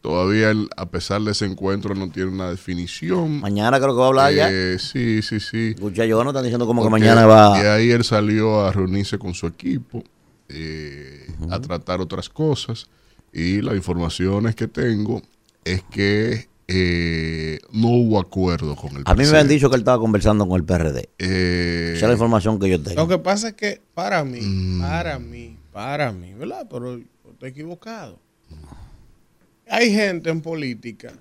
Todavía 0.01 0.51
él, 0.51 0.67
a 0.75 0.85
pesar 0.89 1.21
de 1.21 1.31
ese 1.31 1.45
encuentro, 1.45 1.95
no 1.95 2.09
tiene 2.09 2.29
una 2.29 2.49
definición. 2.49 3.39
Mañana 3.39 3.79
creo 3.79 3.91
que 3.93 3.99
va 3.99 4.05
a 4.05 4.07
hablar 4.09 4.33
ya. 4.33 4.49
Eh, 4.51 4.77
sí, 4.77 5.21
sí, 5.21 5.39
sí. 5.39 5.69
Escucha, 5.75 6.05
yo 6.05 6.21
no 6.23 6.31
están 6.31 6.43
diciendo 6.43 6.67
como 6.67 6.83
que 6.83 6.89
mañana 6.89 7.25
va. 7.25 7.75
ahí 7.75 7.89
él 7.89 8.03
salió 8.03 8.65
a 8.65 8.71
reunirse 8.73 9.17
con 9.17 9.33
su 9.33 9.47
equipo, 9.47 10.03
eh, 10.49 11.25
a 11.49 11.59
tratar 11.59 12.01
otras 12.01 12.27
cosas. 12.29 12.87
Y 13.31 13.61
las 13.61 13.75
informaciones 13.75 14.55
que 14.55 14.67
tengo 14.67 15.21
es 15.63 15.81
que 15.83 16.49
eh, 16.67 17.59
no 17.71 17.87
hubo 17.87 18.19
acuerdo 18.19 18.75
con 18.75 18.97
el 18.97 19.03
A 19.05 19.15
mí 19.15 19.23
me 19.25 19.37
han 19.37 19.47
dicho 19.47 19.69
que 19.69 19.75
él 19.77 19.81
estaba 19.81 19.99
conversando 19.99 20.45
con 20.47 20.57
el 20.57 20.65
PRD. 20.65 21.09
Eh, 21.17 21.93
Esa 21.95 22.05
es 22.05 22.09
la 22.09 22.13
información 22.13 22.59
que 22.59 22.69
yo 22.69 22.81
tengo. 22.81 23.01
Lo 23.01 23.07
que 23.07 23.17
pasa 23.19 23.47
es 23.49 23.53
que 23.53 23.81
para 23.93 24.23
mí, 24.25 24.41
Mm. 24.41 24.81
para 24.81 25.17
mí, 25.17 25.57
para 25.73 26.11
mí, 26.11 26.33
¿verdad? 26.33 26.67
Pero 26.69 26.97
yo 26.99 27.03
estoy 27.31 27.49
equivocado. 27.49 28.19
Hay 29.67 29.91
gente 29.91 30.29
en 30.29 30.41
política 30.41 31.13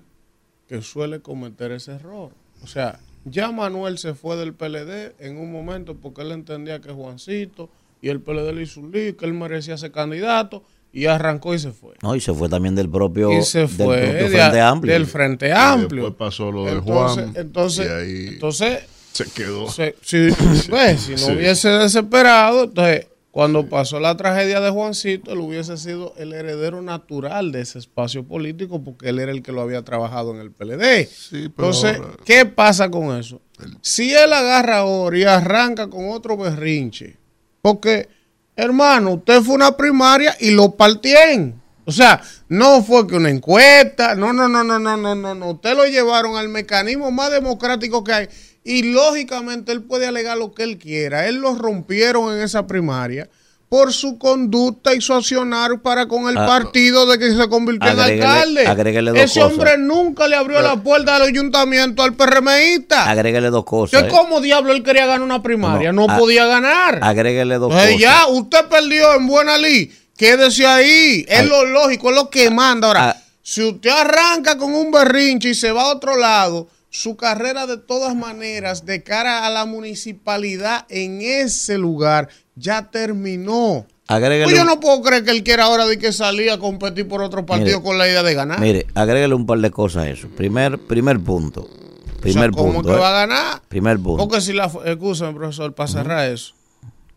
que 0.67 0.81
suele 0.81 1.19
cometer 1.21 1.71
ese 1.71 1.93
error. 1.93 2.31
O 2.63 2.67
sea, 2.67 2.99
ya 3.25 3.51
Manuel 3.51 3.97
se 3.97 4.13
fue 4.13 4.35
del 4.35 4.53
PLD 4.53 5.15
en 5.19 5.37
un 5.37 5.51
momento 5.51 5.95
porque 5.95 6.21
él 6.21 6.31
entendía 6.31 6.79
que 6.81 6.91
Juancito 6.91 7.69
y 8.01 8.09
el 8.09 8.19
PLD 8.19 8.51
le 8.53 8.63
hizo 8.63 8.81
un 8.81 8.91
lío, 8.91 9.15
que 9.15 9.25
él 9.25 9.33
merecía 9.33 9.77
ser 9.77 9.91
candidato 9.91 10.63
y 10.91 11.05
arrancó 11.05 11.53
y 11.55 11.59
se 11.59 11.71
fue. 11.71 11.93
No, 12.03 12.15
y 12.15 12.19
se 12.21 12.33
fue 12.33 12.49
también 12.49 12.75
del 12.75 12.89
propio, 12.89 13.31
y 13.31 13.41
se 13.43 13.59
del 13.59 13.67
fue 13.69 13.85
propio 13.97 14.29
de- 14.29 14.29
Frente 14.29 14.61
Amplio. 14.61 14.93
del 14.93 15.05
Frente 15.07 15.47
y 15.47 15.51
Amplio. 15.51 16.03
después 16.03 16.29
pasó 16.29 16.51
lo 16.51 16.65
de 16.65 16.73
entonces, 16.73 17.23
Juan. 17.25 17.33
entonces, 17.37 17.87
y 17.87 17.89
ahí 17.91 18.27
entonces 18.33 18.79
se 19.13 19.25
quedó. 19.31 19.69
se- 19.71 19.95
si, 20.01 20.27
pues, 20.69 21.01
si 21.01 21.11
no 21.13 21.17
Sí. 21.17 21.31
hubiese 21.31 21.69
desesperado, 21.69 22.65
entonces 22.65 23.07
cuando 23.33 23.67
pasó 23.67 23.99
la 23.99 24.15
tragedia 24.15 24.59
de 24.61 24.69
Juancito, 24.69 25.33
él 25.33 25.39
hubiese 25.39 25.75
sido 25.77 26.13
el 26.17 26.33
heredero 26.33 26.83
natural 26.83 27.51
de 27.51 27.61
ese 27.61 27.79
espacio 27.79 28.23
político 28.23 28.83
porque 28.83 29.09
él 29.09 29.17
era 29.17 29.31
el 29.31 29.41
que 29.41 29.51
lo 29.51 29.61
había 29.61 29.81
trabajado 29.81 30.35
en 30.35 30.39
el 30.39 30.51
PLD. 30.51 31.07
Sí, 31.07 31.49
pero 31.49 31.69
Entonces, 31.69 31.97
ahora- 31.97 32.13
¿qué 32.23 32.45
pasa 32.45 32.91
con 32.91 33.17
eso? 33.17 33.41
Si 33.81 34.13
él 34.13 34.31
agarra 34.31 34.77
ahora 34.77 35.17
y 35.17 35.23
arranca 35.23 35.89
con 35.89 36.11
otro 36.11 36.37
berrinche, 36.37 37.17
porque, 37.63 38.07
hermano, 38.55 39.13
usted 39.15 39.41
fue 39.41 39.55
una 39.55 39.75
primaria 39.75 40.35
y 40.39 40.51
lo 40.51 40.75
partieron. 40.75 41.59
O 41.85 41.91
sea, 41.91 42.21
no 42.49 42.83
fue 42.83 43.07
que 43.07 43.15
una 43.15 43.31
encuesta, 43.31 44.13
no, 44.13 44.31
no, 44.31 44.47
no, 44.47 44.63
no, 44.63 44.77
no, 44.77 44.95
no, 44.95 45.15
no, 45.15 45.33
no. 45.33 45.49
Usted 45.53 45.75
lo 45.75 45.87
llevaron 45.87 46.37
al 46.37 46.49
mecanismo 46.49 47.09
más 47.09 47.31
democrático 47.31 48.03
que 48.03 48.13
hay. 48.13 48.27
Y 48.63 48.83
lógicamente 48.93 49.71
él 49.71 49.81
puede 49.83 50.07
alegar 50.07 50.37
lo 50.37 50.53
que 50.53 50.63
él 50.63 50.77
quiera. 50.77 51.27
Él 51.27 51.35
lo 51.37 51.55
rompieron 51.55 52.33
en 52.35 52.41
esa 52.43 52.65
primaria 52.65 53.29
por 53.67 53.91
su 53.91 54.19
conducta 54.19 54.93
y 54.93 55.01
su 55.01 55.13
accionar 55.13 55.81
para 55.81 56.05
con 56.07 56.29
el 56.29 56.37
Ah, 56.37 56.45
partido 56.45 57.07
de 57.07 57.17
que 57.17 57.31
se 57.35 57.49
convirtió 57.49 57.89
en 57.89 57.97
agréguele- 57.97 58.23
alcalde. 58.23 58.67
agréguele 58.67 59.11
dos 59.11 59.19
Ese 59.19 59.39
cosas. 59.39 59.53
hombre 59.57 59.77
nunca 59.79 60.27
le 60.27 60.35
abrió 60.35 60.61
la 60.61 60.75
puerta 60.75 61.13
del 61.19 61.29
ayuntamiento 61.29 62.03
al 62.03 62.13
PRMista. 62.13 63.09
Agrégale 63.09 63.49
dos 63.49 63.65
cosas. 63.65 63.99
Entonces, 63.99 64.13
¿eh? 64.19 64.21
¿cómo 64.23 64.41
diablo 64.41 64.73
él 64.73 64.83
quería 64.83 65.07
ganar 65.07 65.21
una 65.21 65.41
primaria? 65.41 65.91
No, 65.91 66.05
No, 66.05 66.13
a- 66.13 66.17
podía 66.19 66.45
ganar. 66.45 66.99
Agrégale 67.01 67.55
dos 67.55 67.71
Entonces, 67.71 67.95
cosas. 67.95 68.01
ya, 68.01 68.27
usted 68.27 68.65
perdió 68.69 69.15
en 69.15 69.25
Buena 69.27 69.57
Ley. 69.57 69.91
Quédese 70.15 70.67
ahí. 70.67 71.25
Es 71.27 71.41
Ag- 71.41 71.47
lo 71.47 71.65
lógico, 71.65 72.11
es 72.11 72.15
lo 72.15 72.29
que 72.29 72.51
manda. 72.51 72.87
Ahora, 72.87 73.09
Ah. 73.09 73.17
si 73.41 73.63
usted 73.63 73.89
arranca 73.89 74.55
con 74.57 74.73
un 74.75 74.91
berrinche 74.91 75.49
y 75.49 75.55
se 75.55 75.71
va 75.71 75.81
a 75.81 75.87
otro 75.87 76.15
lado, 76.15 76.67
su 76.93 77.17
carrera 77.17 77.65
de 77.65 77.77
todas 77.77 78.15
maneras, 78.15 78.85
de 78.85 79.01
cara 79.01 79.47
a 79.47 79.49
la 79.49 79.65
municipalidad 79.65 80.85
en 80.89 81.21
ese 81.23 81.79
lugar, 81.79 82.29
ya 82.55 82.91
terminó. 82.91 83.87
Agrégale 84.07 84.43
Pues 84.43 84.55
yo 84.55 84.63
no 84.63 84.79
puedo 84.79 85.01
creer 85.01 85.23
que 85.23 85.31
él 85.31 85.43
quiera 85.43 85.63
ahora 85.63 85.87
de 85.87 85.97
que 85.97 86.13
salir 86.13 86.51
a 86.51 86.59
competir 86.59 87.07
por 87.07 87.23
otro 87.23 87.47
partido 87.47 87.79
Mire, 87.79 87.81
con 87.81 87.97
la 87.97 88.07
idea 88.07 88.21
de 88.21 88.35
ganar. 88.35 88.59
Mire, 88.59 88.85
agrégale 88.93 89.33
un 89.33 89.47
par 89.47 89.57
de 89.57 89.71
cosas 89.71 90.03
a 90.03 90.09
eso. 90.09 90.27
Primer, 90.29 90.77
primer 90.77 91.19
punto. 91.19 91.61
O 91.61 91.65
sea, 91.65 92.21
Primer 92.21 92.51
¿Cómo 92.51 92.73
punto. 92.73 92.89
que 92.89 92.95
¿eh? 92.95 92.99
va 92.99 93.09
a 93.09 93.25
ganar? 93.25 93.61
Primer 93.67 93.97
punto. 93.97 94.27
Porque 94.27 94.39
si 94.39 94.53
la, 94.53 94.71
escúchame, 94.85 95.33
profesor, 95.33 95.73
para 95.73 95.87
cerrar 95.87 96.31
eso. 96.31 96.53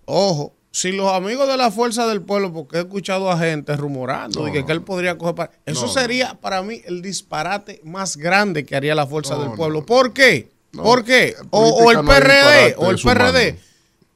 Ojo, 0.06 0.54
si 0.76 0.92
los 0.92 1.10
amigos 1.10 1.48
de 1.48 1.56
la 1.56 1.70
Fuerza 1.70 2.06
del 2.06 2.20
Pueblo, 2.20 2.52
porque 2.52 2.76
he 2.76 2.80
escuchado 2.80 3.30
a 3.30 3.38
gente 3.38 3.74
rumorando 3.78 4.44
de 4.44 4.52
que, 4.52 4.66
que 4.66 4.72
él 4.72 4.82
podría 4.82 5.16
coger 5.16 5.34
para... 5.34 5.50
Eso 5.64 5.88
sería 5.88 6.34
para 6.38 6.60
mí 6.60 6.82
el 6.84 7.00
disparate 7.00 7.80
más 7.82 8.18
grande 8.18 8.66
que 8.66 8.76
haría 8.76 8.94
la 8.94 9.06
Fuerza 9.06 9.36
No, 9.36 9.40
del 9.40 9.48
no. 9.52 9.56
¿Pueblo. 9.56 9.86
¿Por 9.86 10.12
qué? 10.12 10.50
No, 10.72 10.82
¿Por 10.82 11.02
qué? 11.02 11.34
O, 11.48 11.90
el 11.90 11.96
no 11.96 12.04
PRD, 12.04 12.74
o 12.76 12.90
el. 12.90 12.98
PRD. 12.98 13.58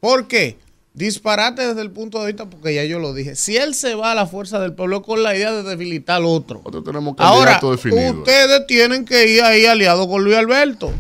¿Por 0.01 0.29
qué? 0.29 0.59
Disparate 0.93 1.67
desde 1.67 1.81
el 1.81 1.93
punto 1.93 2.21
de 2.21 2.27
vista, 2.27 2.45
porque 2.45 2.75
ya 2.75 2.85
yo 2.85 2.99
lo 2.99 3.15
dije. 3.15 3.37
Si 3.37 3.57
él 3.57 3.75
se 3.75 3.95
va 3.95 4.13
a 4.13 4.15
la 4.15 4.27
Fuerza 4.27 4.61
del 4.61 4.75
Pueblo 4.75 5.01
con 5.01 5.23
la 5.23 5.35
idea 5.35 5.53
de 5.53 5.63
debilitar 5.63 6.17
al 6.17 6.27
otro. 6.27 6.59
Nosotros 6.59 6.85
tenemos 6.85 7.15
Ahora, 7.17 7.59
definido. 7.59 8.19
ustedes 8.19 8.67
tienen 8.67 9.07
que 9.07 9.29
ir 9.29 9.43
ahí 9.45 9.65
aliados 9.65 10.07
con 10.09 10.23
Luis 10.23 10.37
Alberto. 10.37 10.93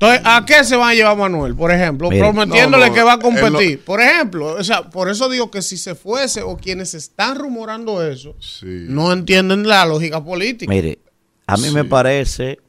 Entonces, 0.00 0.20
¿a 0.24 0.44
qué 0.46 0.62
se 0.62 0.76
van 0.76 0.90
a 0.90 0.94
llevar 0.94 1.16
Manuel? 1.16 1.56
Por 1.56 1.72
ejemplo, 1.72 2.08
Mire. 2.08 2.20
prometiéndole 2.22 2.84
No, 2.84 2.88
no, 2.90 2.94
que 2.94 3.02
va 3.02 3.14
a 3.14 3.18
competir. 3.18 3.84
Por 3.84 4.00
ejemplo, 4.00 4.54
o 4.54 4.62
sea, 4.62 4.88
por 4.90 5.10
eso 5.10 5.28
digo 5.28 5.50
que 5.50 5.60
si 5.60 5.76
se 5.76 5.96
fuese 5.96 6.42
o 6.42 6.56
quienes 6.56 6.94
están 6.94 7.36
rumorando 7.36 8.06
eso, 8.06 8.36
Sí. 8.38 8.66
no 8.88 9.12
entienden 9.12 9.66
la 9.66 9.84
lógica 9.86 10.22
política. 10.24 10.70
Mire, 10.72 11.00
a 11.48 11.56
mí 11.56 11.70
me 11.72 11.84
parece, 11.84 12.60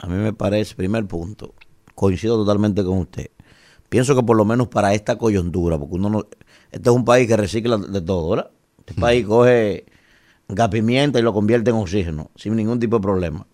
a 0.00 0.06
mí 0.06 0.14
me 0.16 0.32
parece, 0.32 0.74
primer 0.74 1.04
punto, 1.04 1.54
coincido 1.94 2.36
totalmente 2.38 2.82
con 2.82 2.98
usted. 2.98 3.28
Pienso 3.90 4.16
que 4.16 4.22
por 4.22 4.38
lo 4.38 4.46
menos 4.46 4.68
para 4.68 4.94
esta 4.94 5.18
coyuntura, 5.18 5.78
porque 5.78 5.96
uno 5.96 6.08
no, 6.08 6.26
este 6.70 6.88
es 6.88 6.96
un 6.96 7.04
país 7.04 7.28
que 7.28 7.36
recicla 7.36 7.76
de 7.76 8.00
todo, 8.00 8.30
¿verdad? 8.30 8.50
Este 8.78 8.94
país 8.98 9.26
coge 9.26 9.84
gas 10.48 10.70
pimienta 10.70 11.18
y 11.18 11.22
lo 11.22 11.34
convierte 11.34 11.68
en 11.68 11.76
oxígeno, 11.76 12.30
sin 12.34 12.56
ningún 12.56 12.80
tipo 12.80 12.96
de 12.96 13.02
problema. 13.02 13.46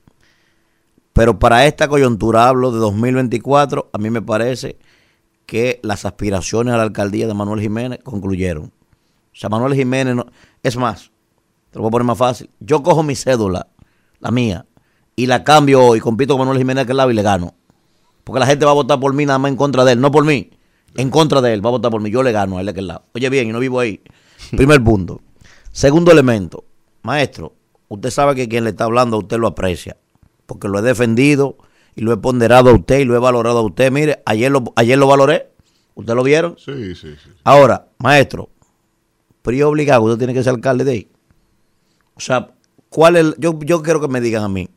Pero 1.18 1.36
para 1.36 1.66
esta 1.66 1.88
coyuntura, 1.88 2.46
hablo 2.46 2.70
de 2.70 2.78
2024, 2.78 3.90
a 3.92 3.98
mí 3.98 4.08
me 4.08 4.22
parece 4.22 4.78
que 5.46 5.80
las 5.82 6.04
aspiraciones 6.04 6.72
a 6.72 6.76
la 6.76 6.84
alcaldía 6.84 7.26
de 7.26 7.34
Manuel 7.34 7.60
Jiménez 7.60 7.98
concluyeron. 8.04 8.66
O 8.66 8.70
sea, 9.32 9.48
Manuel 9.48 9.74
Jiménez, 9.74 10.14
no, 10.14 10.26
es 10.62 10.76
más, 10.76 11.10
te 11.72 11.78
lo 11.78 11.82
voy 11.82 11.88
a 11.88 11.90
poner 11.90 12.06
más 12.06 12.18
fácil. 12.18 12.50
Yo 12.60 12.84
cojo 12.84 13.02
mi 13.02 13.16
cédula, 13.16 13.66
la 14.20 14.30
mía, 14.30 14.66
y 15.16 15.26
la 15.26 15.42
cambio 15.42 15.84
hoy, 15.84 15.98
compito 15.98 16.34
con 16.34 16.46
Manuel 16.46 16.58
Jiménez 16.58 16.84
aquel 16.84 16.98
lado 16.98 17.10
y 17.10 17.14
le 17.14 17.22
gano. 17.22 17.52
Porque 18.22 18.38
la 18.38 18.46
gente 18.46 18.64
va 18.64 18.70
a 18.70 18.74
votar 18.74 19.00
por 19.00 19.12
mí 19.12 19.26
nada 19.26 19.40
más 19.40 19.50
en 19.50 19.56
contra 19.56 19.84
de 19.84 19.94
él, 19.94 20.00
no 20.00 20.12
por 20.12 20.24
mí. 20.24 20.50
En 20.94 21.10
contra 21.10 21.40
de 21.40 21.52
él, 21.52 21.66
va 21.66 21.70
a 21.70 21.72
votar 21.72 21.90
por 21.90 22.00
mí. 22.00 22.12
Yo 22.12 22.22
le 22.22 22.30
gano 22.30 22.58
a 22.58 22.60
él 22.60 22.66
de 22.66 22.70
aquel 22.70 22.86
lado. 22.86 23.02
Oye 23.12 23.28
bien, 23.28 23.48
y 23.48 23.52
no 23.52 23.58
vivo 23.58 23.80
ahí. 23.80 24.00
Primer 24.56 24.84
punto. 24.84 25.20
Segundo 25.72 26.12
elemento. 26.12 26.64
Maestro, 27.02 27.56
usted 27.88 28.10
sabe 28.10 28.36
que 28.36 28.48
quien 28.48 28.62
le 28.62 28.70
está 28.70 28.84
hablando 28.84 29.16
a 29.16 29.18
usted 29.18 29.36
lo 29.36 29.48
aprecia. 29.48 29.96
Porque 30.48 30.66
lo 30.66 30.78
he 30.78 30.82
defendido 30.82 31.58
y 31.94 32.00
lo 32.00 32.10
he 32.12 32.16
ponderado 32.16 32.70
a 32.70 32.72
usted 32.72 33.00
y 33.00 33.04
lo 33.04 33.14
he 33.14 33.18
valorado 33.18 33.58
a 33.58 33.62
usted. 33.62 33.92
Mire, 33.92 34.22
ayer 34.24 34.50
lo, 34.50 34.64
ayer 34.76 34.96
lo 34.98 35.06
valoré. 35.06 35.50
¿Ustedes 35.94 36.16
lo 36.16 36.22
vieron? 36.22 36.56
Sí, 36.56 36.94
sí, 36.94 37.08
sí. 37.22 37.30
Ahora, 37.44 37.88
maestro, 37.98 38.48
pero 39.42 39.68
obligado, 39.68 40.04
usted 40.04 40.16
tiene 40.16 40.32
que 40.32 40.42
ser 40.42 40.54
alcalde 40.54 40.84
de 40.84 40.92
ahí. 40.92 41.08
O 42.14 42.20
sea, 42.20 42.48
¿cuál 42.88 43.16
es? 43.16 43.24
el- 43.26 43.34
yo, 43.38 43.58
yo 43.60 43.82
quiero 43.82 44.00
que 44.00 44.08
me 44.08 44.22
digan 44.22 44.42
a 44.42 44.48
mí, 44.48 44.70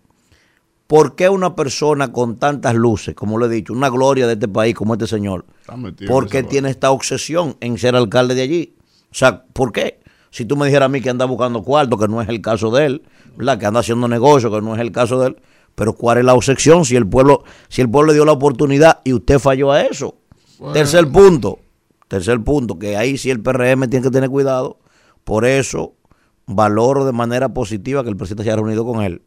¿por 0.88 1.16
qué 1.16 1.30
una 1.30 1.56
persona 1.56 2.12
con 2.12 2.38
tantas 2.38 2.76
luces, 2.76 3.16
como 3.16 3.38
lo 3.38 3.46
he 3.46 3.50
dicho, 3.50 3.72
una 3.72 3.90
gloria 3.90 4.28
de 4.28 4.34
este 4.34 4.48
país 4.50 4.76
como 4.76 4.94
este 4.96 5.08
señor, 5.08 5.46
por 6.08 6.28
qué 6.28 6.40
tiene 6.50 6.70
esta 6.70 6.92
obsesión 6.92 7.56
en 7.62 7.78
ser 7.78 7.96
alcalde 7.96 8.36
de 8.36 8.42
allí? 8.42 8.76
O 9.12 9.16
sea, 9.16 9.46
¿por 9.54 9.72
qué? 9.72 10.02
Si 10.32 10.46
tú 10.46 10.56
me 10.58 10.66
dijeras 10.66 10.88
a 10.88 10.90
mí 10.90 11.02
que 11.02 11.10
anda 11.10 11.26
buscando 11.26 11.62
cuarto, 11.64 11.98
que 11.98 12.08
no 12.08 12.22
es 12.22 12.30
el 12.30 12.42
caso 12.42 12.72
de 12.72 12.86
él, 12.88 13.04
¿verdad? 13.36 13.60
Que 13.60 13.66
anda 13.66 13.82
haciendo 13.82 14.08
negocio, 14.08 14.50
que 14.52 14.62
no 14.62 14.74
es 14.76 14.82
el 14.82 14.92
caso 14.92 15.20
de 15.20 15.28
él. 15.28 15.38
Pero 15.76 15.94
¿cuál 15.94 16.18
es 16.20 16.26
la 16.26 16.34
obsesión 16.34 16.86
si 16.86 16.96
el 16.96 17.08
pueblo, 17.08 17.44
si 17.70 17.82
el 17.82 17.90
pueblo 17.90 18.10
le 18.12 18.14
dio 18.16 18.26
la 18.26 18.34
oportunidad 18.34 19.00
y 19.04 19.14
usted 19.14 19.40
falló 19.40 19.72
a 19.72 19.82
eso? 19.82 20.16
Tercer 20.74 21.10
punto, 21.12 21.60
tercer 22.08 22.40
punto, 22.44 22.78
que 22.78 22.98
ahí 22.98 23.18
sí 23.18 23.30
el 23.32 23.42
PRM 23.42 23.90
tiene 23.90 24.02
que 24.04 24.12
tener 24.12 24.30
cuidado. 24.30 24.78
Por 25.24 25.46
eso 25.46 25.94
valoro 26.46 27.06
de 27.06 27.12
manera 27.14 27.50
positiva 27.54 28.04
que 28.04 28.10
el 28.10 28.18
presidente 28.18 28.44
se 28.44 28.50
haya 28.50 28.58
reunido 28.58 28.86
con 28.86 29.02
él. 29.02 29.24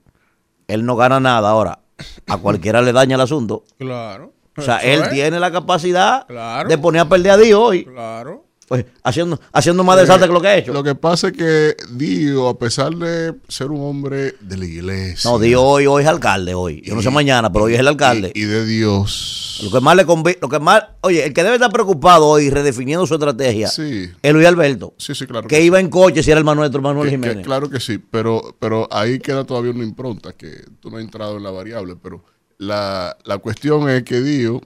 Él 0.68 0.84
no 0.84 0.94
gana 0.96 1.18
nada 1.20 1.50
ahora. 1.50 1.80
A 2.28 2.36
cualquiera 2.38 2.82
le 2.82 2.92
daña 2.92 3.14
el 3.16 3.20
asunto. 3.20 3.64
Claro. 3.78 4.32
O 4.56 4.62
sea, 4.62 4.78
él 4.78 5.02
es. 5.02 5.10
tiene 5.10 5.40
la 5.40 5.50
capacidad 5.50 6.26
Claro. 6.26 6.68
de 6.68 6.78
poner 6.78 7.02
a 7.02 7.08
perder 7.08 7.32
a 7.32 7.36
Dios 7.36 7.58
hoy. 7.60 7.84
Claro. 7.84 8.44
Pues, 8.66 8.86
haciendo, 9.02 9.38
haciendo 9.52 9.84
más 9.84 9.98
desastre 9.98 10.26
que 10.26 10.32
lo 10.32 10.40
que 10.40 10.48
ha 10.48 10.56
hecho. 10.56 10.72
Lo 10.72 10.82
que 10.82 10.94
pasa 10.94 11.28
es 11.28 11.34
que 11.34 11.76
Dio, 11.90 12.48
a 12.48 12.58
pesar 12.58 12.94
de 12.96 13.34
ser 13.46 13.70
un 13.70 13.82
hombre 13.82 14.34
de 14.40 14.56
la 14.56 14.64
iglesia. 14.64 15.30
No, 15.30 15.38
Dios 15.38 15.60
hoy, 15.62 15.86
hoy 15.86 16.02
es 16.02 16.08
alcalde 16.08 16.54
hoy. 16.54 16.80
Yo 16.82 16.94
no 16.94 17.02
sé 17.02 17.10
mañana, 17.10 17.52
pero 17.52 17.66
hoy 17.66 17.74
es 17.74 17.80
el 17.80 17.88
alcalde. 17.88 18.32
Y, 18.34 18.40
y 18.42 18.44
de 18.46 18.64
Dios. 18.64 19.60
Lo 19.62 19.70
que 19.70 19.80
más 19.80 19.94
le 19.96 20.06
convi- 20.06 20.38
lo 20.40 20.48
que 20.48 20.58
más, 20.60 20.82
oye, 21.02 21.24
el 21.26 21.34
que 21.34 21.42
debe 21.44 21.56
estar 21.56 21.70
preocupado 21.70 22.26
hoy 22.26 22.48
redefiniendo 22.50 23.06
su 23.06 23.14
estrategia 23.14 23.68
Sí. 23.68 24.08
es 24.22 24.32
Luis 24.32 24.46
Alberto. 24.46 24.94
Sí, 24.96 25.14
sí, 25.14 25.26
claro. 25.26 25.46
Que 25.46 25.60
iba 25.62 25.78
en 25.78 25.90
coche 25.90 26.22
si 26.22 26.30
era 26.30 26.38
el 26.38 26.44
Manuel, 26.44 26.70
Manuel 26.80 27.10
Que- 27.10 27.16
que- 27.16 27.22
Jiménez. 27.22 27.44
claro 27.46 27.68
que 27.68 27.80
sí, 27.80 27.98
pero, 27.98 28.56
pero 28.58 28.88
ahí 28.90 29.18
queda 29.20 29.44
todavía 29.44 29.72
una 29.72 29.84
impronta 29.84 30.32
que 30.32 30.64
tú 30.80 30.90
no 30.90 30.96
has 30.96 31.04
entrado 31.04 31.36
en 31.36 31.42
la 31.42 31.50
variable, 31.50 31.96
pero 32.02 32.24
la, 32.58 33.16
la 33.24 33.36
cuestión 33.38 33.88
es 33.90 34.02
que 34.04 34.22
Dio, 34.22 34.60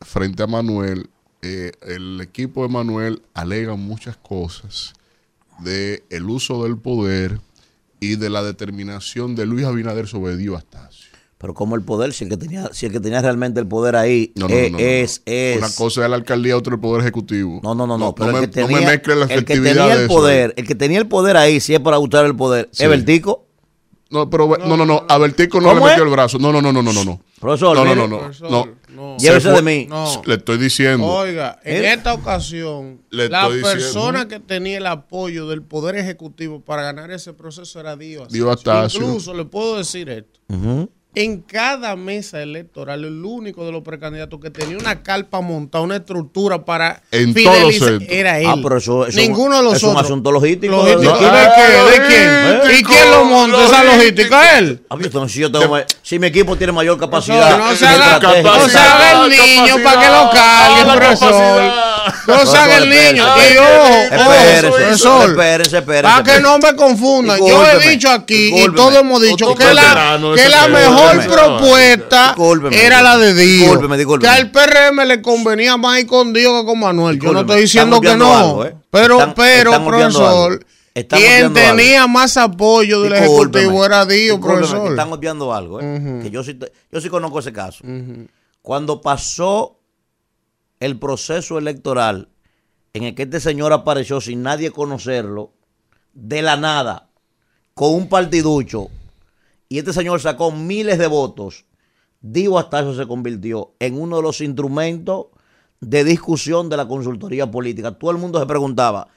frente 0.00 0.42
a 0.42 0.46
Manuel, 0.46 1.08
eh, 1.44 1.72
el 1.82 2.20
equipo 2.22 2.62
de 2.62 2.70
Manuel 2.72 3.22
alega 3.34 3.74
muchas 3.76 4.16
cosas 4.16 4.94
de 5.60 6.02
el 6.10 6.24
uso 6.24 6.64
del 6.64 6.78
poder 6.78 7.38
y 8.00 8.16
de 8.16 8.30
la 8.30 8.42
determinación 8.42 9.34
de 9.36 9.46
Luis 9.46 9.64
Abinader 9.66 10.06
sobre 10.08 10.36
Dio 10.36 10.56
Astacio. 10.56 11.10
Pero 11.38 11.52
como 11.52 11.74
el 11.76 11.82
poder, 11.82 12.14
si 12.14 12.24
el 12.24 12.30
que 12.30 12.38
tenía, 12.38 12.70
si 12.72 12.86
el 12.86 12.92
que 12.92 13.00
tenía 13.00 13.20
realmente 13.20 13.60
el 13.60 13.66
poder 13.66 13.96
ahí 13.96 14.32
No, 14.36 14.48
no, 14.48 14.54
eh, 14.54 14.70
no, 14.70 14.78
no, 14.78 14.82
no. 14.82 14.84
es, 14.90 15.20
es. 15.26 15.58
Una 15.58 15.68
cosa 15.74 16.02
es 16.04 16.08
la 16.08 16.16
alcaldía, 16.16 16.56
otra 16.56 16.72
el 16.74 16.80
poder 16.80 17.02
ejecutivo. 17.02 17.60
No, 17.62 17.74
no, 17.74 17.86
no, 17.86 17.98
no. 17.98 18.14
pero 18.14 18.32
me, 18.32 18.38
el 18.38 18.50
que 18.50 18.60
no 18.62 18.66
tenía, 18.66 18.80
me 18.80 18.86
mezcle 18.92 19.16
la 19.16 19.26
el 19.26 19.44
que 19.44 19.54
tenía 19.60 19.92
el 19.92 19.98
eso. 20.04 20.08
poder, 20.08 20.54
el 20.56 20.66
que 20.66 20.74
tenía 20.74 20.98
el 20.98 21.06
poder 21.06 21.36
ahí, 21.36 21.60
si 21.60 21.74
es 21.74 21.80
para 21.80 21.98
gustar 21.98 22.24
el 22.24 22.34
poder, 22.34 22.70
Sí. 22.72 22.84
es 22.84 22.88
Bertico. 22.88 23.43
No, 24.14 24.30
pero 24.30 24.56
no, 24.64 24.76
no, 24.76 24.86
no. 24.86 25.04
A 25.08 25.18
Bertico 25.18 25.60
no 25.60 25.68
le 25.68 25.74
¿Cómo 25.74 25.86
metió 25.86 26.02
es? 26.04 26.06
el 26.06 26.12
brazo. 26.12 26.38
No, 26.38 26.52
no, 26.52 26.62
no, 26.62 26.72
no, 26.72 26.82
no, 26.82 26.92
no. 26.92 27.04
no. 27.04 27.20
Profesor, 27.40 27.76
no, 27.76 27.84
no, 27.84 27.94
no, 27.96 28.06
no, 28.08 28.18
Profesor, 28.20 28.50
no. 28.50 28.68
no. 28.94 29.18
Se 29.18 29.26
Llévese 29.26 29.50
de 29.50 29.60
mí. 29.62 29.86
No. 29.90 30.22
Le 30.24 30.34
estoy 30.34 30.56
diciendo. 30.56 31.04
Oiga, 31.06 31.58
en 31.64 31.84
¿Eh? 31.84 31.92
esta 31.92 32.14
ocasión, 32.14 33.00
Le 33.10 33.28
la 33.28 33.42
estoy 33.42 33.58
diciendo. 33.58 33.82
persona 33.82 34.28
que 34.28 34.38
tenía 34.38 34.78
el 34.78 34.86
apoyo 34.86 35.48
del 35.48 35.62
Poder 35.62 35.96
Ejecutivo 35.96 36.60
para 36.60 36.82
ganar 36.82 37.10
ese 37.10 37.32
proceso 37.32 37.80
era 37.80 37.96
Dios. 37.96 38.28
Dio 38.28 38.50
Astacio. 38.52 39.00
Incluso 39.00 39.34
le 39.34 39.44
puedo 39.46 39.76
decir 39.78 40.08
esto. 40.08 40.38
Ujú. 40.48 40.88
En 41.16 41.42
cada 41.42 41.94
mesa 41.94 42.42
electoral, 42.42 43.04
el 43.04 43.24
único 43.24 43.64
de 43.64 43.70
los 43.70 43.82
precandidatos 43.82 44.40
que 44.40 44.50
tenía 44.50 44.76
una 44.76 45.02
carpa 45.02 45.40
montada, 45.40 45.84
una 45.84 45.96
estructura 45.96 46.64
para 46.64 47.02
En 47.12 47.32
fidelizar, 47.32 48.00
era 48.08 48.40
él. 48.40 48.46
Ah, 48.48 48.56
pero 48.60 48.78
eso, 48.78 49.06
eso 49.06 49.20
Ninguno 49.20 49.58
de 49.58 49.62
los 49.62 49.74
es 49.74 49.82
un 49.84 49.96
asunto 49.96 50.32
logístico. 50.32 50.74
Logístico. 50.74 51.12
No, 51.12 51.20
¿Y 51.20 51.24
de 51.24 51.30
ah, 51.30 51.52
qué? 51.56 52.00
¿De 52.00 52.06
quién? 52.08 52.78
¿Y 52.78 52.82
quién 52.82 53.10
lo 53.10 53.24
monta 53.26 53.64
esa 53.64 53.84
logística? 53.84 54.58
Él. 54.58 54.84
Ah, 54.90 54.96
no- 54.96 55.28
si, 55.28 55.40
yo 55.40 55.52
tengo 55.52 55.68
ma- 55.68 55.84
si 56.02 56.18
mi 56.18 56.26
equipo 56.26 56.56
tiene 56.56 56.72
mayor 56.72 56.98
capacidad. 56.98 57.58
No, 57.58 57.70
no 57.70 57.76
se 57.76 57.86
haga, 57.86 58.18
no 59.14 59.24
el 59.26 59.30
niño 59.30 59.76
para 59.84 60.00
que 60.00 60.08
lo 60.08 60.30
cargue, 60.32 60.98
profesor. 60.98 61.93
No 62.26 62.46
se 62.46 62.56
haga 62.56 62.78
el 62.78 62.90
niño. 62.90 63.24
Y 63.24 63.56
ojo, 63.56 64.70
profesor. 64.70 65.30
espérese, 65.30 65.78
espérese. 65.78 66.02
Para 66.02 66.22
que 66.22 66.40
no 66.40 66.58
me 66.58 66.74
confundan. 66.74 67.38
Yo 67.38 67.66
he 67.66 67.88
dicho 67.90 68.10
aquí 68.10 68.52
y 68.54 68.72
todos 68.72 68.96
hemos 68.96 69.20
dicho 69.22 69.54
que 69.54 69.74
la, 69.74 70.18
que 70.34 70.48
la 70.48 70.68
mejor 70.68 71.26
propuesta 71.26 72.34
era 72.70 73.02
la 73.02 73.18
de 73.18 73.34
Dios. 73.34 73.78
Que 74.20 74.28
al 74.28 74.50
PRM 74.50 75.06
le 75.06 75.22
convenía 75.22 75.76
más 75.76 76.00
ir 76.00 76.06
con 76.06 76.32
Dios 76.32 76.60
que 76.60 76.66
con 76.66 76.80
Manuel. 76.80 77.18
Yo 77.20 77.32
no 77.32 77.40
estoy 77.40 77.62
diciendo 77.62 78.00
que 78.00 78.16
no. 78.16 78.64
¿eh? 78.64 78.74
Pero, 78.90 79.34
pero, 79.34 79.84
profesor. 79.84 80.64
Están 80.94 81.18
quien 81.18 81.32
obviando 81.32 81.60
algo. 81.60 81.76
tenía 81.76 82.06
más 82.06 82.36
apoyo 82.36 83.02
del 83.02 83.14
Ejecutivo 83.14 83.84
era 83.84 84.06
Dios, 84.06 84.38
discúlpeme, 84.38 84.60
que 84.60 84.68
profesor. 84.68 84.90
Están 84.92 85.12
obviando 85.12 85.52
algo, 85.52 85.80
¿eh? 85.80 86.20
que 86.22 86.30
yo 86.30 86.44
sí, 86.44 86.56
yo 86.92 87.00
sí 87.00 87.08
conozco 87.08 87.40
ese 87.40 87.52
caso. 87.52 87.84
Cuando 88.62 89.00
pasó 89.00 89.73
el 90.80 90.98
proceso 90.98 91.58
electoral 91.58 92.28
en 92.92 93.02
el 93.02 93.14
que 93.14 93.24
este 93.24 93.40
señor 93.40 93.72
apareció 93.72 94.20
sin 94.20 94.42
nadie 94.42 94.70
conocerlo, 94.70 95.52
de 96.12 96.42
la 96.42 96.56
nada, 96.56 97.10
con 97.74 97.92
un 97.92 98.08
partiducho, 98.08 98.88
y 99.68 99.78
este 99.78 99.92
señor 99.92 100.20
sacó 100.20 100.52
miles 100.52 100.98
de 100.98 101.08
votos, 101.08 101.64
Dio 102.20 102.58
Astacio 102.58 102.94
se 102.94 103.06
convirtió 103.06 103.74
en 103.80 104.00
uno 104.00 104.16
de 104.16 104.22
los 104.22 104.40
instrumentos 104.40 105.26
de 105.80 106.04
discusión 106.04 106.70
de 106.70 106.78
la 106.78 106.88
consultoría 106.88 107.50
política. 107.50 107.98
Todo 107.98 108.12
el 108.12 108.16
mundo 108.16 108.40
se 108.40 108.46
preguntaba, 108.46 109.08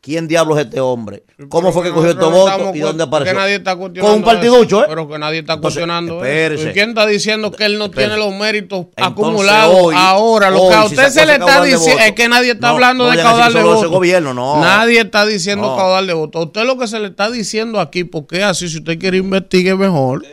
¿quién 0.00 0.28
diablos 0.28 0.58
es 0.58 0.66
este 0.66 0.80
hombre? 0.80 1.24
¿Cómo 1.48 1.72
fue 1.72 1.84
que 1.84 1.90
cogió 1.92 2.10
estos 2.10 2.32
votos 2.32 2.74
y 2.74 2.80
dónde 2.80 3.04
apareció? 3.04 3.32
Que 3.32 3.38
nadie 3.38 3.54
está 3.56 3.76
Con 3.76 3.92
un 3.96 4.22
partiducho, 4.24 4.78
eso, 4.78 4.84
¿eh? 4.84 4.86
Pero 4.88 5.08
que 5.08 5.18
nadie 5.20 5.38
está 5.40 5.52
Entonces, 5.54 5.76
cuestionando 5.78 6.16
espérese. 6.16 6.62
eso. 6.62 6.70
¿Y 6.70 6.72
quién 6.72 6.88
está 6.90 7.06
diciendo 7.06 7.52
que 7.52 7.64
él 7.64 7.78
no 7.78 7.84
Espérese. 7.86 8.10
tiene 8.14 8.24
los 8.24 8.34
méritos 8.36 8.86
Entonces, 8.96 9.12
acumulados 9.12 9.76
hoy- 9.80 9.94
ahora? 9.96 10.50
Lo 10.50 10.62
hoy, 10.62 10.68
que 10.70 10.74
a 10.74 10.84
usted 10.84 11.08
se 11.10 11.26
le 11.26 11.34
está 11.34 11.62
diciendo 11.62 12.02
es 12.02 12.12
que 12.12 12.28
nadie 12.28 12.50
está 12.52 12.68
No, 12.68 12.74
hablando 12.74 13.04
no 13.04 13.10
de 13.10 13.22
caudal 13.22 13.52
de 13.52 13.62
votos. 13.62 13.90
gobierno, 13.90 14.34
no. 14.34 14.60
Nadie 14.60 15.00
está 15.00 15.24
diciendo 15.26 15.68
No. 15.68 15.76
caudal 15.76 16.06
de 16.08 16.12
votos. 16.14 16.42
A 16.42 16.44
usted 16.46 16.64
lo 16.64 16.76
que 16.76 16.88
se 16.88 16.98
le 16.98 17.06
está 17.08 17.30
diciendo 17.30 17.78
aquí, 17.78 18.02
porque 18.02 18.42
así, 18.42 18.68
si 18.68 18.78
usted 18.78 18.98
quiere 18.98 19.18
investigue 19.18 19.76
mejor, 19.76 20.24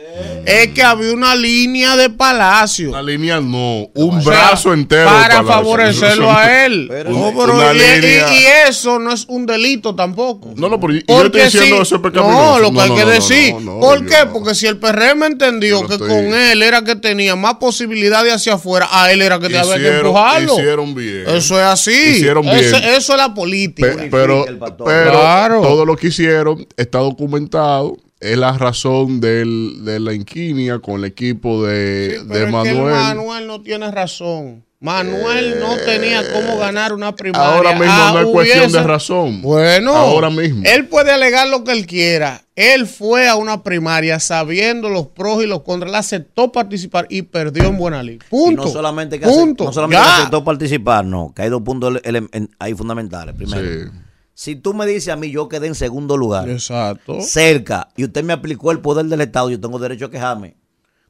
es 0.44 0.68
que 0.68 0.82
había 0.82 1.12
una 1.12 1.36
línea 1.36 1.94
de 1.96 2.10
palacio. 2.10 2.90
Una 2.90 3.02
línea 3.02 3.40
no, 3.40 3.88
un 3.94 4.18
O 4.18 4.22
sea, 4.22 4.30
brazo 4.32 4.72
entero. 4.72 5.02
de 5.02 5.06
Para 5.06 5.28
palacio. 5.36 5.46
favorecerlo 5.52 6.32
a 6.32 6.64
él. 6.66 6.86
Pero- 6.88 7.10
No, 7.10 7.28
Una- 7.28 7.40
pero 7.40 7.54
una 7.54 7.72
y, 7.72 7.76
y- 7.76 8.00
línea- 8.00 8.34
y 8.34 8.68
eso 8.68 8.98
no 8.98 9.12
es 9.12 9.24
un 9.28 9.46
delito 9.56 9.94
tampoco. 9.94 10.52
No, 10.56 10.68
no, 10.68 10.78
pero 10.80 10.92
yo- 10.94 11.00
yo 11.00 11.04
estoy 11.14 11.16
Porque 11.30 11.44
diciendo 11.44 11.76
si- 11.76 11.82
eso 11.82 11.96
es 11.96 12.00
pecaminoso. 12.02 12.40
No, 12.40 12.58
lo 12.60 12.68
que 12.68 12.74
No, 12.74 12.80
hay 12.82 12.88
no, 12.90 12.96
que 12.96 13.02
no, 13.04 13.10
decir. 13.10 13.54
no, 13.54 13.60
no, 13.60 13.80
¿Por 13.80 14.06
qué? 14.06 14.16
no. 14.24 14.32
Porque 14.32 14.54
si 14.54 14.66
el 14.66 14.78
PRM 14.78 15.26
entendió 15.26 15.86
que 15.86 15.94
estoy- 15.94 16.08
con 16.08 16.18
él 16.34 16.62
era 16.62 16.82
que 16.82 16.96
tenía 16.96 17.36
más 17.36 17.54
posibilidad 17.56 18.24
de 18.24 18.32
hacia 18.32 18.54
afuera, 18.54 18.88
a 18.90 19.12
él 19.12 19.22
era 19.22 19.38
que 19.38 19.46
había 19.46 19.62
que 19.62 19.68
Hicieron- 19.68 19.96
empujarlo. 20.06 20.52
hicieron 20.54 20.94
bien. 20.94 21.24
Eso 21.26 21.58
es 21.58 21.66
así. 21.66 21.90
Hicieron 22.16 22.42
bien. 22.44 22.56
Eso, 22.58 22.76
eso 22.76 23.12
es 23.12 23.18
la 23.18 23.34
política. 23.34 23.94
Pe- 23.96 24.08
pero 24.10 24.46
el 24.46 24.58
pastor. 24.58 24.86
pero 24.86 25.10
Claro. 25.12 25.60
todo 25.62 25.84
lo 25.84 25.96
que 25.96 26.08
hicieron 26.08 26.66
está 26.76 26.98
documentado. 26.98 27.96
Es 28.18 28.38
la 28.38 28.56
razón 28.56 29.20
del, 29.20 29.84
de 29.84 30.00
la 30.00 30.14
inquinia 30.14 30.78
con 30.78 30.96
el 30.96 31.04
equipo 31.04 31.62
de, 31.64 32.16
Sí, 32.18 32.26
de 32.26 32.32
pero 32.32 32.46
es 32.46 32.64
que 32.64 32.70
el 32.70 32.76
Manuel. 32.76 32.94
Manuel 32.94 33.46
no 33.46 33.60
tiene 33.62 33.90
razón. 33.90 34.64
Manuel 34.78 35.58
no 35.58 35.74
tenía 35.84 36.22
cómo 36.32 36.58
ganar 36.58 36.92
una 36.92 37.14
primaria. 37.16 37.56
Ahora 37.56 37.70
mismo 37.72 37.86
Ah, 37.88 38.10
no 38.12 38.20
es 38.20 38.26
cuestión 38.26 38.58
hubiese- 38.66 38.76
de 38.78 38.82
razón. 38.84 39.42
Bueno, 39.42 39.96
Ahora 39.96 40.28
mismo. 40.28 40.62
Él 40.66 40.86
puede 40.86 41.10
alegar 41.12 41.48
lo 41.48 41.64
que 41.64 41.72
él 41.72 41.86
quiera. 41.86 42.42
Él 42.54 42.86
fue 42.86 43.26
a 43.28 43.36
una 43.36 43.62
primaria 43.62 44.20
sabiendo 44.20 44.88
los 44.90 45.06
pros 45.08 45.42
y 45.42 45.46
los 45.46 45.62
contras. 45.62 45.88
Él 45.90 45.94
aceptó 45.94 46.52
participar 46.52 47.06
y 47.08 47.22
perdió 47.22 47.64
en 47.64 47.78
buena 47.78 48.02
ley. 48.02 48.16
Y 48.16 48.28
Punto. 48.28 48.64
no 48.64 48.68
solamente 48.68 49.18
que, 49.18 49.26
Punto. 49.26 49.64
ace- 49.64 49.68
no 49.68 49.72
solamente 49.72 50.04
que 50.06 50.12
aceptó 50.12 50.44
participar, 50.44 51.04
no, 51.06 51.32
que 51.34 51.42
hay 51.42 51.48
dos 51.48 51.62
puntos 51.62 51.98
ahí 52.58 52.74
fundamentales. 52.74 53.34
Primero, 53.34 53.62
Sí. 53.62 53.90
si 54.34 54.56
tú 54.56 54.74
me 54.74 54.86
dices 54.86 55.08
a 55.08 55.16
mí, 55.16 55.30
yo 55.30 55.48
quedé 55.48 55.66
en 55.68 55.74
segundo 55.74 56.16
lugar, 56.18 56.48
Exacto. 56.50 57.20
cerca, 57.22 57.88
y 57.96 58.04
usted 58.04 58.22
me 58.24 58.34
aplicó 58.34 58.70
el 58.72 58.80
poder 58.80 59.06
del 59.06 59.22
Estado, 59.22 59.48
yo 59.50 59.58
tengo 59.58 59.78
derecho 59.78 60.06
a 60.06 60.10
quejarme. 60.10 60.54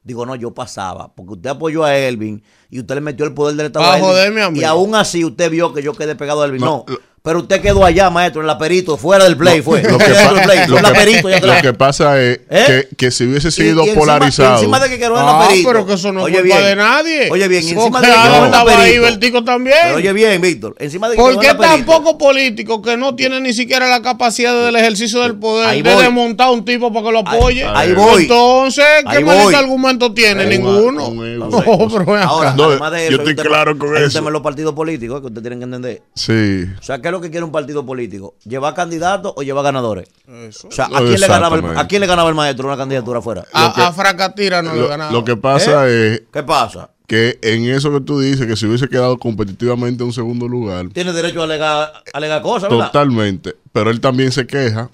Digo, 0.07 0.25
no, 0.25 0.37
yo 0.37 0.55
pasaba, 0.55 1.13
porque 1.13 1.33
usted 1.33 1.51
apoyó 1.51 1.83
a 1.83 1.99
Elvin 1.99 2.41
y 2.71 2.79
usted 2.79 2.95
le 2.95 3.01
metió 3.01 3.27
el 3.27 3.35
poder 3.35 3.57
del 3.57 3.67
Estado 3.67 3.87
a 3.87 3.97
Elvin, 3.97 4.09
joderme 4.09 4.43
a 4.43 4.51
mí. 4.51 4.61
Y 4.61 4.63
aún 4.63 4.95
así 4.95 5.25
usted 5.25 5.51
vio 5.51 5.75
que 5.75 5.83
yo 5.83 5.95
quedé 5.95 6.15
pegado 6.15 6.43
a 6.43 6.47
Elvin. 6.47 6.61
No, 6.61 6.85
pero 7.27 7.41
usted 7.41 7.61
quedó 7.61 7.85
allá, 7.85 8.09
maestro, 8.09 8.41
en 8.41 8.47
la 8.47 8.57
perito, 8.57 8.97
fuera 8.97 9.25
del 9.25 9.37
play, 9.37 9.61
fue. 9.61 9.83
Lo 9.83 9.99
que, 9.99 10.05
pa- 10.07 10.43
play, 10.45 10.59
lo 10.69 10.77
que- 10.77 10.83
perito, 10.95 11.29
ya 11.29 11.41
lo 11.41 11.47
atrás. 11.47 11.63
que 11.63 11.73
pasa 11.75 12.23
es 12.23 12.39
¿Eh? 12.49 12.87
que, 12.89 12.97
que 12.97 13.11
si 13.11 13.25
hubiese 13.25 13.51
sido 13.51 13.81
y 13.85 13.89
encima- 13.89 13.99
polarizado. 13.99 14.53
y 14.53 14.59
encima 14.61 14.79
de 14.79 14.89
que 14.91 14.99
quedó 15.01 15.17
en 15.17 15.27
Ah, 15.27 15.39
la 15.41 15.49
perito. 15.49 15.69
pero 15.69 15.85
que 15.87 15.93
eso 15.95 16.13
no 16.13 16.21
es 16.29 16.33
culpa 16.33 16.43
bien. 16.57 16.63
de 16.65 16.77
nadie. 16.77 17.29
Oye 17.33 17.49
bien, 17.49 17.65
y 17.65 17.71
encima 17.73 18.01
de 18.01 18.07
que 18.07 18.13
quedó 18.13 18.25
en 18.37 18.41
la 18.41 18.47
estaba 18.47 18.71
ahí 18.71 18.77
perito. 18.93 19.03
Vertico 19.03 19.45
también. 19.45 19.77
Pero 19.83 19.97
oye 19.97 20.13
bien, 20.13 20.41
Víctor, 20.41 20.77
encima 20.79 21.09
de 21.09 21.17
que 21.17 21.23
la 21.23 21.29
perito. 21.41 21.59
tampoco 21.59 22.17
político 22.17 22.81
que 22.81 22.97
no 22.97 23.17
tiene 23.17 23.41
ni 23.41 23.53
siquiera 23.53 23.89
la 23.89 24.01
capacidad 24.03 24.55
del 24.65 24.77
ejercicio 24.77 25.21
del 25.23 25.35
poder 25.35 25.67
Ahí 25.69 25.83
de 25.83 25.93
voy. 25.93 26.05
desmontar 26.05 26.47
a 26.47 26.51
un 26.53 26.65
tipo 26.65 26.93
para 26.93 27.07
que 27.07 27.13
lo 27.13 27.19
Ahí- 27.27 27.37
apoye. 27.39 27.65
ahí 27.75 27.93
voy. 27.93 28.23
Entonces, 28.23 28.85
¿qué 29.11 29.17
Ahí 29.17 29.25
maldito 29.25 29.59
argumento 29.59 30.15
tiene? 30.15 30.45
Un- 30.45 30.49
Ninguno. 30.51 31.07
Ahora, 32.23 32.55
No, 32.57 32.65
además 32.65 32.93
de 32.93 33.03
eso, 33.09 33.11
yo 33.11 33.17
estoy 33.19 33.35
claro 33.37 33.77
con 33.77 33.97
eso. 33.97 34.19
tema 34.19 34.31
los 34.31 34.43
partidos 34.43 34.75
políticos 34.75 35.21
que 35.21 35.27
ustedes 35.27 35.43
tienen 35.43 35.59
que 35.59 35.65
entender. 35.65 36.03
Sí. 36.15 36.65
O 36.79 36.83
sea, 36.83 37.01
¿qué 37.01 37.09
es 37.09 37.13
lo 37.17 37.21
que 37.23 37.31
quiere 37.31 37.45
un 37.45 37.53
partido 37.53 37.85
político? 37.85 38.35
¿Llevar 38.45 38.75
candidatos 38.75 39.33
o 39.37 39.43
llevar 39.43 39.65
ganadores? 39.65 40.09
Eso. 40.49 40.69
O 40.69 40.71
sea, 40.71 40.87
¿a 40.87 40.89
quién, 41.01 41.21
le 41.21 41.27
ganaba 41.27 41.57
el, 41.57 41.61
Exactamente. 41.61 41.81
¿a 41.81 41.87
quién 41.89 42.01
le 42.01 42.07
ganaba 42.07 42.29
el 42.29 42.35
maestro 42.35 42.67
una 42.69 42.77
candidatura 42.77 43.19
afuera? 43.21 43.45
A, 43.53 43.73
que- 43.75 43.83
a 43.83 43.93
Fracatira 43.93 44.63
no 44.63 44.75
le 44.75 44.81
Lo, 44.83 44.89
ganaba. 44.89 45.13
lo 45.13 45.25
que 45.25 45.37
pasa 45.37 45.89
es. 45.89 46.23
¿Qué 46.33 46.43
pasa? 46.43 46.91
que 47.07 47.39
en 47.43 47.67
eso 47.71 47.93
que 47.93 48.01
tú 48.01 48.19
dices, 48.19 48.49
que 48.49 48.57
si 48.57 48.67
hubiese 48.67 48.89
quedado 48.89 49.17
competitivamente 49.17 50.03
en 50.03 50.09
un 50.09 50.13
segundo 50.13 50.49
lugar, 50.49 50.89
Tiene 50.93 51.13
derecho 51.13 51.41
a 51.41 51.45
alegar, 51.45 51.93
a 52.13 52.17
alegar 52.19 52.43
cosas, 52.43 52.69
¿verdad? 52.69 52.87
totalmente. 52.87 53.55
Pero 53.71 53.91
él 53.91 54.01
también 54.01 54.33
se 54.33 54.45
queja 54.49 54.91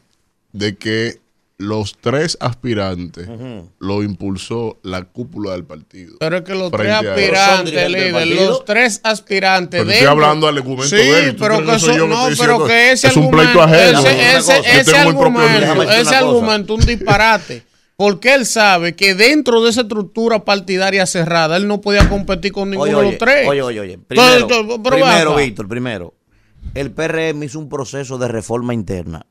de 0.53 0.77
que 0.77 1.21
los 1.59 1.97
tres 2.01 2.37
aspirantes 2.41 3.29
lo 3.79 4.03
impulsó 4.03 4.79
la 4.83 5.05
cúpula 5.05 5.53
del 5.53 5.65
partido. 5.65 6.17
Pero 6.19 6.39
es 6.39 6.43
que 6.43 6.55
los 6.55 6.73
tres 6.73 6.91
a- 6.93 6.99
¿Son 7.01 7.09
aspirantes, 7.09 7.91
líder, 7.91 8.27
los 8.29 8.65
tres 8.65 9.01
aspirantes. 9.05 9.81
Pero 9.81 9.91
estoy 9.93 10.07
hablando 10.09 10.47
del 10.49 10.59
argumento 10.59 10.89
sí, 10.89 10.97
de 10.97 11.19
él. 11.21 11.37
¿Tú 11.37 11.43
pero 11.43 11.65
que 11.65 11.75
eso- 11.75 11.97
yo 11.97 12.07
no, 12.09 12.27
pero 12.39 12.67
que 12.67 12.93
ese 12.93 13.09
Es 13.09 13.17
un 13.17 13.25
argumento, 13.27 13.53
pleito 13.53 13.63
ajeno. 13.63 14.01
ese, 14.01 14.37
ese, 14.37 14.81
ese 14.81 14.97
argumento, 14.97 15.83
ese 15.93 16.15
argumento, 16.17 16.75
un 16.75 16.81
disparate. 16.87 17.63
Porque 17.95 18.35
él 18.35 18.47
sabe 18.47 18.97
que 18.97 19.15
dentro 19.15 19.63
de 19.63 19.71
esa 19.71 19.83
estructura 19.83 20.45
partidaria 20.45 21.07
cerrada, 21.07 21.57
él 21.57 21.69
no 21.69 21.81
podía 21.81 22.09
competir 22.09 22.51
con 22.51 22.71
ninguno 22.71 22.99
Oye, 22.99 23.05
de 23.05 23.11
los 23.11 23.19
tres. 23.19 23.49
oye, 23.49 23.63
oye, 23.63 23.81
oye. 23.81 23.99
Primero, 23.99 24.49
pero. 24.83 25.37
Víctor, 25.37 25.69
primero. 25.69 26.15
El 26.75 26.91
PRM 26.91 27.45
hizo 27.45 27.59
un 27.61 27.69
proceso 27.69 28.19
de 28.19 28.29
reforma 28.29 28.75
interna. 28.75 29.27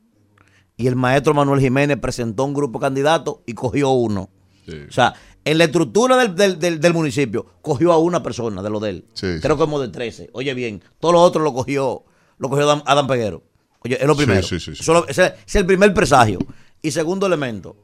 Y 0.81 0.87
el 0.87 0.95
maestro 0.95 1.33
Manuel 1.33 1.59
Jiménez 1.59 1.97
presentó 1.99 2.43
un 2.45 2.53
grupo 2.53 2.79
de 2.79 2.83
candidatos 2.83 3.37
y 3.45 3.53
cogió 3.53 3.91
uno. 3.91 4.29
Sí. 4.67 4.77
O 4.89 4.91
sea, 4.91 5.13
en 5.45 5.57
la 5.57 5.63
estructura 5.65 6.17
del, 6.17 6.35
del- 6.35 6.59
del- 6.59 6.79
del 6.79 6.93
municipio, 6.93 7.45
cogió 7.61 7.91
a 7.91 7.97
una 7.97 8.21
persona 8.23 8.61
de 8.61 8.69
lo 8.69 8.79
de 8.79 8.89
él. 8.91 9.05
Sí, 9.13 9.27
Creo 9.41 9.55
que 9.57 9.61
como 9.61 9.79
de 9.79 9.87
13. 9.89 10.29
Oye, 10.33 10.53
bien. 10.53 10.81
Todos 10.99 11.13
los 11.13 11.23
otros 11.23 11.43
lo 11.43 11.53
cogió, 11.53 12.03
lo 12.37 12.49
cogió 12.49 12.65
Adam, 12.65 12.83
Adam 12.85 13.07
Peguero. 13.07 13.43
Oye, 13.83 13.97
es 13.99 14.05
lo 14.07 14.15
primero. 14.15 14.43
sí, 14.43 14.59
sí, 14.59 14.75
sí. 14.75 14.81
Eso 14.81 14.93
lo- 14.93 15.07
ese, 15.07 15.33
es 15.45 15.55
el 15.55 15.65
primer 15.65 15.93
presagio. 15.93 16.39
Y 16.81 16.91
segundo 16.91 17.25
elemento, 17.27 17.75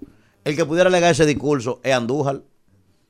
el 0.44 0.56
que 0.56 0.66
pudiera 0.66 0.90
alegar 0.90 1.12
ese 1.12 1.26
discurso 1.26 1.80
es 1.84 1.94
Andújar. 1.94 2.42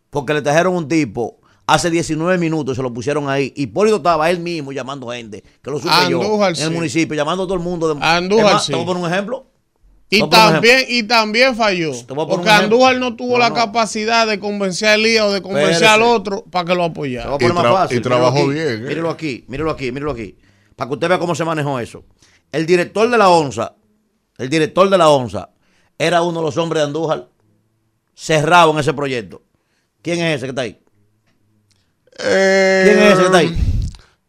Porque 0.09 0.33
le 0.33 0.41
trajeron 0.41 0.73
un 0.75 0.87
tipo 0.87 1.39
hace 1.65 1.89
19 1.89 2.37
minutos, 2.37 2.77
se 2.77 2.81
lo 2.81 2.93
pusieron 2.93 3.29
ahí. 3.29 3.51
Hipólito 3.57 3.97
estaba 3.97 4.29
él 4.29 4.39
mismo 4.39 4.71
llamando 4.71 5.09
gente, 5.09 5.43
que 5.61 5.69
lo 5.69 5.77
supe 5.79 5.89
yo, 6.09 6.19
en 6.61 6.63
el 6.63 6.71
municipio, 6.75 7.15
llamando 7.15 7.43
a 7.43 7.45
todo 7.47 7.55
el 7.55 7.63
mundo. 7.63 7.93
De, 7.93 8.01
Andújar, 8.01 8.53
más, 8.53 8.65
sí. 8.65 8.71
Te 8.71 8.75
voy 8.77 8.83
a 8.83 8.87
poner 8.87 9.03
un 9.03 9.11
ejemplo. 9.11 9.45
Y 10.09 10.27
también, 10.29 10.85
y 10.87 11.03
también 11.03 11.55
falló. 11.55 11.91
Porque. 12.07 12.49
Andújar 12.49 12.95
no 12.97 13.15
tuvo 13.17 13.33
No, 13.33 13.39
la 13.39 13.49
no. 13.49 13.55
capacidad 13.55 14.25
de 14.25 14.39
convencer 14.39 14.87
a 14.89 14.93
Elías 14.95 15.25
o 15.25 15.33
de 15.33 15.41
convencer 15.41 15.85
al 15.87 16.01
otro 16.01 16.45
para 16.49 16.63
que 16.65 16.73
lo 16.75 16.85
Te 16.85 16.91
apoyara. 16.91 17.29
voy 17.31 17.35
a 17.35 17.37
poner 17.39 17.51
Y 17.51 17.53
más 17.55 17.65
tra- 17.65 17.73
fácil. 17.73 17.97
y 17.97 18.01
trabajó 18.01 18.45
Míralo 18.45 18.51
aquí, 18.51 18.59
bien, 18.59 18.83
¿eh? 18.85 18.87
Míralo 18.87 19.09
aquí, 19.09 19.45
míralo 19.49 19.71
aquí, 19.71 19.91
míralo 19.91 20.11
aquí. 20.13 20.37
Para 20.77 20.87
que 20.87 20.93
usted 20.93 21.09
vea 21.09 21.19
cómo 21.19 21.35
se 21.35 21.43
manejó 21.43 21.77
eso. 21.79 22.05
El 22.53 22.65
director 22.65 23.09
de 23.09 23.17
la 23.17 23.27
ONSA, 23.29 23.75
el 24.37 24.49
director 24.49 24.89
de 24.89 24.97
la 24.97 25.09
ONSA, 25.09 25.49
era 25.97 26.21
uno 26.21 26.39
de 26.39 26.45
los 26.45 26.55
hombres 26.57 26.81
de 26.83 26.87
Andújar 26.87 27.27
cerrado 28.15 28.71
en 28.71 28.79
ese 28.79 28.93
proyecto. 28.93 29.41
¿Quién 30.01 30.19
es 30.21 30.37
ese 30.37 30.45
que 30.45 30.49
está 30.51 30.61
ahí? 30.61 30.79
¿Quién 32.15 32.99
es 32.99 33.11
ese 33.13 33.17
que 33.17 33.25
está 33.25 33.37
ahí? 33.39 33.57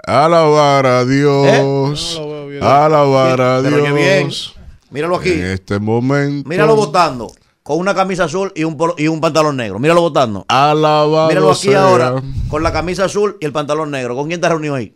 Alabar 0.04 0.86
a 0.86 1.04
Dios. 1.04 1.46
¿Eh? 1.46 2.48
Bien. 2.48 2.62
Alabar 2.64 3.40
a 3.40 3.60
Pero 3.62 3.76
oye 3.84 3.92
bien, 3.92 4.28
Dios. 4.28 4.56
Míralo 4.90 5.16
aquí. 5.16 5.30
En 5.32 5.44
este 5.46 5.78
momento. 5.78 6.48
Míralo 6.48 6.74
votando 6.76 7.30
con 7.62 7.78
una 7.78 7.94
camisa 7.94 8.24
azul 8.24 8.50
y 8.54 8.64
un, 8.64 8.76
polo- 8.78 8.94
y 8.96 9.08
un 9.08 9.20
pantalón 9.20 9.56
negro. 9.56 9.78
Míralo 9.78 10.00
votando. 10.00 10.44
Alabado 10.48 11.28
Míralo 11.28 11.50
aquí 11.50 11.68
sea. 11.68 11.82
ahora 11.84 12.22
con 12.48 12.62
la 12.62 12.72
camisa 12.72 13.04
azul 13.04 13.36
y 13.40 13.44
el 13.44 13.52
pantalón 13.52 13.90
negro. 13.90 14.14
¿Con 14.16 14.26
quién 14.26 14.38
está 14.38 14.48
reunido 14.48 14.74
ahí? 14.74 14.94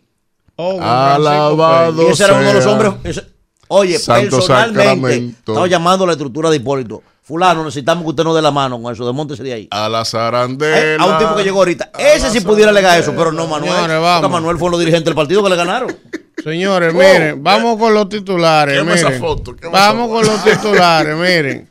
Oh, 0.55 0.79
Alabado 0.81 2.09
ese 2.09 2.23
era 2.25 2.33
uno 2.33 2.43
de 2.47 2.53
los 2.53 2.65
hombres. 2.65 2.93
ese- 3.03 3.25
oye, 3.67 3.97
Santo 3.97 4.37
personalmente, 4.37 4.83
Sacramento. 4.83 5.51
estaba 5.51 5.67
llamando 5.67 6.03
a 6.03 6.07
la 6.07 6.13
estructura 6.13 6.49
de 6.49 6.57
Hipólito. 6.57 7.01
Fulano, 7.25 7.63
necesitamos 7.63 8.03
que 8.03 8.09
usted 8.09 8.23
nos 8.25 8.35
dé 8.35 8.41
la 8.41 8.51
mano 8.51 8.81
con 8.81 8.91
eso. 8.93 9.05
Desmontese 9.05 9.43
de 9.43 9.53
ahí. 9.53 9.67
A 9.71 9.87
la 9.87 10.01
Eh, 10.01 10.05
zarandela. 10.05 11.01
a 11.03 11.07
un 11.07 11.17
tipo 11.17 11.35
que 11.35 11.43
llegó 11.43 11.59
ahorita. 11.59 11.89
Ese 11.97 12.29
sí 12.29 12.41
pudiera 12.41 12.69
alegar 12.71 12.99
eso, 12.99 13.13
pero 13.15 13.31
no 13.31 13.47
Manuel. 13.47 13.71
Señores. 13.73 14.29
Manuel 14.29 14.57
fue 14.57 14.67
uno 14.67 14.77
de 14.77 14.79
los 14.83 14.85
dirigentes 14.85 15.05
del 15.05 15.15
partido 15.15 15.41
que 15.43 15.49
le 15.49 15.55
ganaron. 15.55 15.95
Señores, 16.43 16.93
miren, 16.93 17.41
vamos 17.41 17.77
con 17.77 17.93
los 17.93 18.09
titulares. 18.09 18.77
Quema 18.77 18.95
esa 18.95 19.07
miren. 19.07 19.21
foto, 19.21 19.55
vamos 19.71 20.09
con 20.09 20.25
los 20.25 20.43
titulares, 20.43 21.15
miren. 21.17 21.69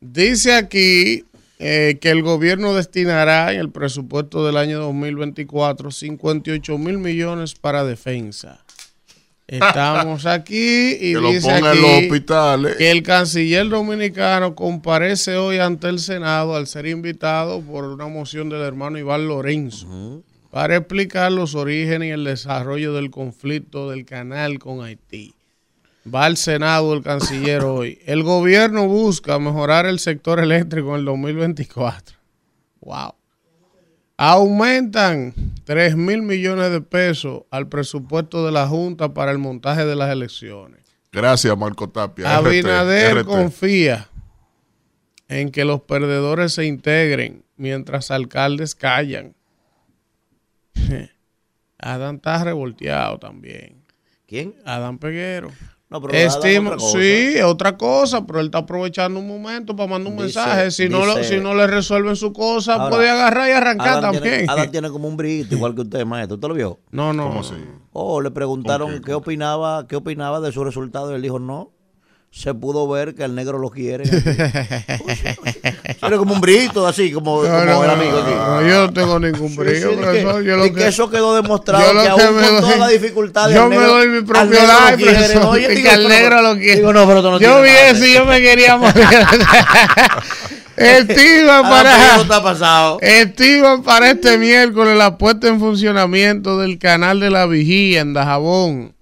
Dice 0.00 0.54
aquí 0.54 1.24
eh, 1.58 1.98
que 2.00 2.10
el 2.10 2.22
gobierno 2.22 2.74
destinará 2.74 3.52
en 3.54 3.60
el 3.60 3.70
presupuesto 3.70 4.44
del 4.44 4.56
año 4.58 4.78
2024 4.80 5.90
58 5.90 6.78
mil 6.78 6.98
millones 6.98 7.54
para 7.54 7.84
defensa. 7.84 8.60
Estamos 9.46 10.26
aquí 10.26 10.92
y 11.00 11.12
Que 11.14 11.20
lo 11.20 11.30
dice 11.30 11.48
ponga 11.48 11.70
aquí 11.70 11.78
en 11.78 11.82
los 11.82 12.02
hospitales. 12.02 12.76
que 12.76 12.90
el 12.90 13.02
canciller 13.02 13.68
dominicano 13.68 14.54
comparece 14.54 15.36
hoy 15.36 15.58
ante 15.58 15.88
el 15.88 15.98
Senado 15.98 16.56
al 16.56 16.66
ser 16.66 16.86
invitado 16.86 17.60
por 17.60 17.84
una 17.84 18.06
moción 18.08 18.48
del 18.48 18.62
hermano 18.62 18.98
Iván 18.98 19.26
Lorenzo 19.28 19.86
para 20.54 20.76
explicar 20.76 21.32
los 21.32 21.56
orígenes 21.56 22.10
y 22.10 22.12
el 22.12 22.22
desarrollo 22.22 22.94
del 22.94 23.10
conflicto 23.10 23.90
del 23.90 24.04
canal 24.04 24.60
con 24.60 24.84
Haití. 24.84 25.34
Va 26.06 26.26
al 26.26 26.36
Senado 26.36 26.94
el 26.94 27.02
canciller 27.02 27.62
hoy. 27.64 27.98
El 28.06 28.22
gobierno 28.22 28.86
busca 28.86 29.40
mejorar 29.40 29.84
el 29.84 29.98
sector 29.98 30.38
eléctrico 30.38 30.90
en 30.90 31.00
el 31.00 31.06
2024. 31.06 32.16
Wow. 32.82 33.14
Aumentan 34.16 35.34
3 35.64 35.96
mil 35.96 36.22
millones 36.22 36.70
de 36.70 36.80
pesos 36.80 37.42
al 37.50 37.68
presupuesto 37.68 38.46
de 38.46 38.52
la 38.52 38.68
Junta 38.68 39.12
para 39.12 39.32
el 39.32 39.38
montaje 39.38 39.84
de 39.84 39.96
las 39.96 40.12
elecciones. 40.12 40.82
Gracias, 41.10 41.58
Marco 41.58 41.88
Tapia. 41.88 42.36
Abinader 42.36 43.22
RT. 43.22 43.26
confía 43.26 44.08
en 45.26 45.50
que 45.50 45.64
los 45.64 45.80
perdedores 45.80 46.52
se 46.52 46.64
integren 46.64 47.44
mientras 47.56 48.12
alcaldes 48.12 48.76
callan. 48.76 49.34
Adán 51.92 52.16
está 52.16 52.42
revolteado 52.44 53.18
también. 53.18 53.82
¿Quién? 54.26 54.54
Adán 54.64 54.98
Peguero. 54.98 55.50
No, 55.90 56.00
pero 56.00 56.14
Estima, 56.14 56.70
otra 56.70 56.78
cosa. 56.80 56.98
sí, 56.98 57.34
es 57.36 57.42
otra 57.44 57.76
cosa, 57.76 58.26
pero 58.26 58.40
él 58.40 58.46
está 58.46 58.58
aprovechando 58.58 59.20
un 59.20 59.28
momento 59.28 59.76
para 59.76 59.90
mandar 59.90 60.12
un 60.12 60.18
Dice- 60.18 60.38
mensaje. 60.40 60.70
Si, 60.72 60.88
no 60.88 61.04
lo- 61.06 61.22
si 61.22 61.36
no 61.36 61.54
le 61.54 61.66
resuelven 61.68 62.16
su 62.16 62.32
cosa, 62.32 62.74
Ahora, 62.74 62.96
puede 62.96 63.10
agarrar 63.10 63.48
y 63.48 63.52
arrancar 63.52 63.88
Adán 63.98 64.02
también. 64.14 64.22
tiene, 64.22 64.46
Adán 64.52 64.70
tiene 64.72 64.90
como 64.90 65.06
un 65.06 65.16
brito, 65.16 65.54
igual 65.54 65.74
que 65.74 65.82
usted, 65.82 66.04
maestro. 66.04 66.34
¿Usted 66.36 66.48
lo 66.48 66.54
vio? 66.54 66.80
No, 66.90 67.12
no. 67.12 67.28
¿Cómo 67.28 67.40
así? 67.40 67.54
Oh, 67.92 68.20
le 68.20 68.32
preguntaron 68.32 68.90
¿Con 68.90 68.98
qué? 69.00 69.04
qué 69.04 69.14
opinaba, 69.14 69.86
qué 69.86 69.94
opinaba 69.94 70.40
de 70.40 70.50
su 70.50 70.64
resultado 70.64 71.12
y 71.12 71.14
él 71.16 71.22
dijo 71.22 71.38
no. 71.38 71.70
Se 72.36 72.52
pudo 72.52 72.88
ver 72.88 73.14
que 73.14 73.22
el 73.22 73.32
negro 73.36 73.58
lo 73.58 73.70
quiere. 73.70 74.04
Tiene 76.00 76.16
como 76.18 76.34
un 76.34 76.40
brito, 76.40 76.84
así 76.84 77.12
como, 77.12 77.44
No, 77.44 77.48
como 77.48 77.64
no, 77.64 77.82
el 77.82 77.86
no, 77.86 77.92
amigo 77.92 78.18
aquí. 78.18 78.32
no, 78.34 78.60
yo 78.68 78.86
no 78.86 78.92
tengo 78.92 79.20
ningún 79.20 79.54
brillo, 79.54 79.90
Sí, 79.90 79.96
sí, 79.96 80.02
que- 80.12 80.22
Yo 80.44 80.56
lo 80.56 80.66
y 80.66 80.70
que, 80.70 80.80
que- 80.80 80.88
eso 80.88 81.08
quedó 81.08 81.36
demostrado 81.36 81.92
que, 81.92 82.02
que 82.02 82.08
aún 82.08 82.20
con 82.20 82.34
doy- 82.42 82.60
toda 82.60 82.76
la 82.76 82.88
dificultad 82.88 83.50
yo 83.50 83.68
me 83.68 83.76
negro- 83.76 83.86
doy 83.92 84.08
mi 84.08 84.22
propio 84.22 84.58
Oye, 85.48 85.72
y 85.72 85.76
digo, 85.76 85.90
que 85.90 85.96
pero- 85.96 86.08
negro 86.08 86.42
lo 86.42 86.54
quiere. 86.56 86.76
Digo, 86.76 86.92
no, 86.92 87.06
pero 87.06 87.22
tú 87.22 87.30
no 87.30 87.38
yo 87.38 87.62
vi 87.62 87.70
eso 87.70 88.04
y 88.04 88.12
yo 88.14 88.24
me 88.24 88.40
quería 88.40 88.76
morir. 88.78 89.04
Estima 90.76 91.58
Adán 91.60 91.84
Peguero 91.84 92.28
para, 92.28 93.82
para 93.84 94.10
este 94.10 94.38
miércoles 94.38 94.98
la 94.98 95.16
puesta 95.18 95.46
en 95.46 95.60
funcionamiento 95.60 96.58
del 96.58 96.78
canal 96.80 97.20
de 97.20 97.30
la 97.30 97.46
vigía 97.46 98.00
en 98.00 98.12
Dajabón. 98.12 98.93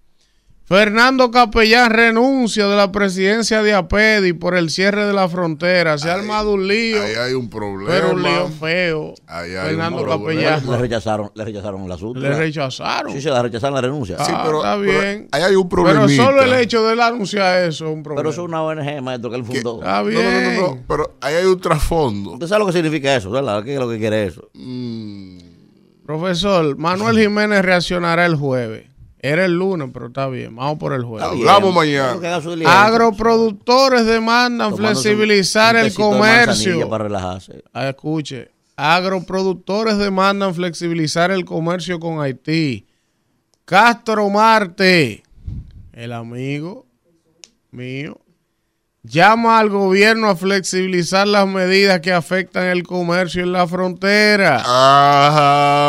Fernando 0.73 1.31
Capellán 1.31 1.91
renuncia 1.91 2.67
de 2.67 2.75
la 2.77 2.91
presidencia 2.91 3.63
de 3.63 3.75
APEDI 3.75 4.33
por 4.33 4.57
el 4.57 4.71
cierre 4.71 5.05
de 5.05 5.13
la 5.13 5.29
frontera. 5.29 5.99
Se 5.99 6.09
ha 6.09 6.15
armado 6.15 6.55
un 6.55 6.67
lío, 6.67 7.03
Ahí 7.03 7.13
hay 7.15 7.35
un 7.35 7.51
problema. 7.51 7.91
pero 7.91 8.13
un 8.13 8.23
lío 8.23 8.49
feo. 8.49 9.13
Ahí 9.27 9.51
hay 9.51 9.67
Fernando 9.69 9.99
un 9.99 10.05
problema. 10.05 10.41
Le 10.41 10.47
Capellán 10.57 10.81
rechazaron, 10.81 11.31
le 11.35 11.45
rechazaron 11.45 11.83
el 11.83 11.93
asunto. 11.93 12.21
le 12.21 12.35
rechazaron. 12.35 13.13
Sí, 13.13 13.21
se 13.21 13.29
la 13.29 13.43
rechazaron 13.43 13.75
la 13.75 13.83
renuncia. 13.83 14.17
Ah, 14.19 14.25
Sí, 14.25 14.33
pero, 14.43 14.59
está 14.65 14.79
pero 14.79 15.01
bien. 15.01 15.29
ahí 15.33 15.43
hay 15.43 15.55
un 15.57 15.69
Pero 15.69 15.83
problemita. 15.85 16.25
solo 16.25 16.43
el 16.43 16.55
hecho 16.55 16.83
de 16.87 16.95
él 16.95 17.01
anunciar 17.03 17.65
eso 17.65 17.85
es 17.89 17.95
un 17.95 18.03
problema. 18.03 18.21
Pero 18.23 18.31
eso 18.31 18.41
es 18.41 18.49
una 18.49 18.63
ONG, 18.63 19.03
maestro, 19.03 19.29
que 19.31 19.37
él 19.37 19.45
fundó. 19.45 19.79
Está 19.81 20.03
bien. 20.05 20.23
no, 20.25 20.31
no, 20.31 20.41
no, 20.69 20.75
no, 20.77 20.83
pero 20.89 21.17
ahí 21.21 21.35
hay 21.35 21.45
un 21.45 21.61
trasfondo. 21.61 22.31
Usted 22.33 22.47
sabe 22.47 22.61
lo 22.61 22.67
que 22.69 22.73
significa 22.73 23.15
eso, 23.15 23.31
¿verdad? 23.31 23.63
¿Qué 23.63 23.75
es 23.75 23.79
lo 23.79 23.91
que 23.91 23.99
quiere 23.99 24.25
eso? 24.25 24.49
Mm, 24.55 25.37
Profesor, 26.07 26.79
Manuel 26.79 27.19
Jiménez 27.19 27.61
reaccionará 27.63 28.25
el 28.25 28.37
jueves. 28.37 28.87
Era 29.25 29.45
el 29.45 29.57
lunes, 29.57 29.89
pero 29.93 30.09
está 30.09 30.27
bien. 30.27 30.57
Vamos 30.57 30.79
por 30.79 30.93
el 30.93 31.05
jueves. 31.05 31.29
Hablamos 31.29 31.73
mañana. 31.73 32.19
Agroproductores 32.67 34.05
demandan 34.05 34.73
Tomándose 34.73 35.03
flexibilizar 35.03 35.77
un 35.77 35.81
el 35.83 35.87
tecito 35.87 36.03
de 36.03 36.19
manzanilla 36.19 36.45
comercio. 36.45 36.89
Para 36.89 37.05
relajarse. 37.05 37.65
Ah, 37.73 37.89
escuche. 37.89 38.51
Agroproductores 38.75 39.97
demandan 39.99 40.57
flexibilizar 40.57 41.31
el 41.31 41.45
comercio 41.45 42.01
con 42.01 42.21
Haití. 42.21 42.85
Castro 43.65 44.29
Marte, 44.29 45.23
el 45.93 46.13
amigo 46.13 46.87
mío, 47.71 48.19
llama 49.03 49.59
al 49.59 49.69
gobierno 49.69 50.29
a 50.29 50.37
flexibilizar 50.37 51.27
las 51.27 51.47
medidas 51.47 52.01
que 52.01 52.13
afectan 52.13 52.67
el 52.67 52.83
comercio 52.83 53.43
en 53.43 53.53
la 53.53 53.67
frontera. 53.67 54.63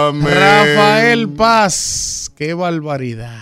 Amén. 0.08 0.34
Rafael 0.34 1.30
Paz, 1.30 2.32
qué 2.36 2.54
barbaridad. 2.54 3.42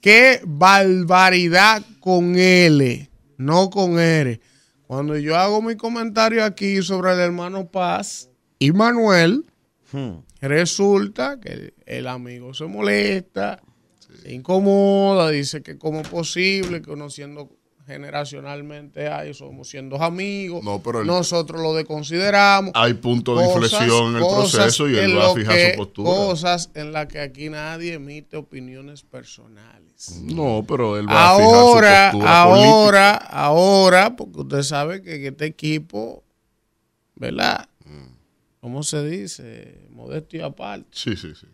Qué 0.00 0.40
barbaridad 0.44 1.82
con 2.00 2.36
L, 2.36 3.10
no 3.38 3.70
con 3.70 3.98
R. 3.98 4.40
Cuando 4.86 5.16
yo 5.16 5.36
hago 5.36 5.62
mi 5.62 5.76
comentario 5.76 6.44
aquí 6.44 6.82
sobre 6.82 7.12
el 7.12 7.20
hermano 7.20 7.66
Paz 7.66 8.28
y 8.58 8.72
Manuel, 8.72 9.44
Hmm. 9.94 10.24
Resulta 10.40 11.38
que 11.38 11.72
el, 11.86 12.08
amigo 12.08 12.52
se 12.52 12.64
molesta, 12.64 13.62
se 14.00 14.34
incomoda, 14.34 15.30
dice 15.30 15.62
que 15.62 15.78
cómo 15.78 16.00
es 16.00 16.08
posible 16.08 16.82
que 16.82 16.90
uno 16.90 17.10
siendo 17.10 17.48
generacionalmente 17.86 19.08
ahí 19.08 19.34
somos 19.34 19.68
siendo 19.68 20.02
amigos, 20.02 20.64
No, 20.64 20.82
pero 20.82 21.00
el- 21.02 21.06
nosotros 21.06 21.60
lo 21.60 21.74
desconsideramos. 21.74 22.72
Hay 22.74 22.94
punto 22.94 23.36
de 23.36 23.44
Cosas- 23.46 23.62
inflexión 23.72 24.10
en 24.10 24.22
el 24.22 24.28
proceso 24.28 24.88
y 24.88 24.96
él 24.96 25.16
va 25.18 25.30
a 25.30 25.34
fijar 25.34 25.54
que- 25.54 25.70
su 25.72 25.76
postura. 25.78 26.10
Cosas 26.10 26.70
en 26.74 26.92
las 26.92 27.06
que 27.06 27.20
aquí 27.20 27.50
nadie 27.50 27.94
emite 27.94 28.36
opiniones 28.36 29.02
personales. 29.02 30.20
No, 30.22 30.64
pero 30.66 30.98
él 30.98 31.08
va 31.08 31.34
a 31.34 31.36
fijar 31.36 31.54
Ahora, 31.54 32.10
su 32.12 32.18
postura 32.18 32.42
política. 32.48 32.70
ahora, 32.72 33.14
ahora, 33.16 34.16
porque 34.16 34.40
usted 34.40 34.62
sabe 34.62 35.02
que 35.02 35.26
este 35.26 35.44
equipo, 35.46 36.24
¿verdad? 37.14 37.68
Mm. 37.84 38.14
¿Cómo 38.60 38.82
se 38.82 39.04
dice? 39.04 39.86
Modestia 39.90 40.46
aparte. 40.46 40.86
Sí, 40.92 41.16
sí, 41.16 41.32
sí. 41.38 41.46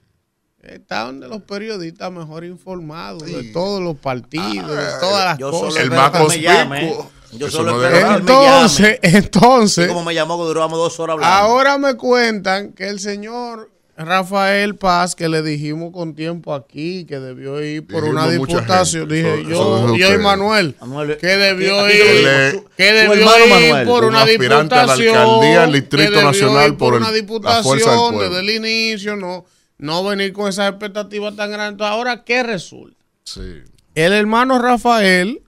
Están 0.62 1.20
de 1.20 1.28
los 1.28 1.40
periodistas 1.42 2.12
mejor 2.12 2.44
informados 2.44 3.24
de 3.24 3.44
todos 3.44 3.80
los 3.82 3.96
partidos, 3.96 4.68
de 4.70 4.84
todas 5.00 5.24
las 5.24 5.38
Yo 5.38 5.50
cosas. 5.50 5.72
solo 5.74 5.84
El 5.84 5.90
más 5.90 6.10
que 6.10 6.18
me 6.28 6.40
llame. 6.40 6.80
conspicuo. 6.80 7.10
Yo 7.32 7.46
Eso 7.46 7.56
solo 7.58 7.72
no 7.72 7.82
espero 7.84 7.96
debe 7.96 8.08
que 8.08 8.16
él 8.16 8.22
me 8.24 8.32
Entonces, 8.32 8.98
llame. 9.02 9.16
entonces, 9.18 9.88
como 9.88 10.04
me 10.04 10.14
llamó 10.14 10.36
que 10.38 10.44
duramos 10.44 10.78
dos 10.78 11.00
horas 11.00 11.14
hablando. 11.14 11.34
ahora 11.34 11.78
me 11.78 11.94
cuentan 11.96 12.72
que 12.72 12.88
el 12.88 12.98
señor 13.00 13.70
Rafael 13.96 14.76
Paz, 14.76 15.14
que 15.14 15.28
le 15.28 15.40
dijimos 15.42 15.92
con 15.92 16.14
tiempo 16.14 16.54
aquí, 16.54 17.04
que 17.04 17.18
debió 17.20 17.62
ir 17.62 17.86
por 17.86 18.02
Dijimos 18.02 18.22
una 18.24 18.30
diputación, 18.32 19.02
gente, 19.08 19.14
dije 19.14 19.40
eso- 19.42 19.48
yo, 19.48 19.84
eso 19.86 19.96
yo 19.96 20.14
y. 20.14 20.18
Manuel, 20.18 20.74
Manuel, 20.80 21.16
que 21.18 21.26
debió 21.26 21.80
aquí- 21.84 21.92
aquí 22.00 22.02
ir, 22.18 22.24
le- 22.24 22.64
que 22.76 22.92
debió 22.92 23.14
ir 23.14 23.48
Manuel, 23.50 23.86
por 23.86 24.04
un 24.04 24.10
una 24.10 24.22
aspirante 24.22 24.74
a 24.74 24.86
la 24.86 24.94
diputación, 24.96 25.16
alcaldía 25.16 25.60
del 25.60 25.70
que 25.72 25.80
Distrito 25.80 26.22
Nacional 26.22 26.76
por 26.76 26.94
el- 26.94 27.00
una 27.00 27.10
la 27.10 27.14
diputación 27.16 27.62
fuerza 27.62 27.90
del 27.90 27.98
pueblo. 27.98 28.20
desde 28.28 28.40
el 28.40 28.50
inicio, 28.50 29.16
no, 29.16 29.44
no 29.80 30.04
venir 30.04 30.32
con 30.32 30.48
esas 30.48 30.70
expectativas 30.70 31.34
tan 31.36 31.50
grandes. 31.50 31.72
Entonces, 31.72 31.92
ahora, 31.92 32.24
¿qué 32.24 32.42
resulta? 32.42 32.96
Sí, 33.24 33.62
El 33.94 34.12
hermano 34.12 34.58
Rafael, 34.60 35.42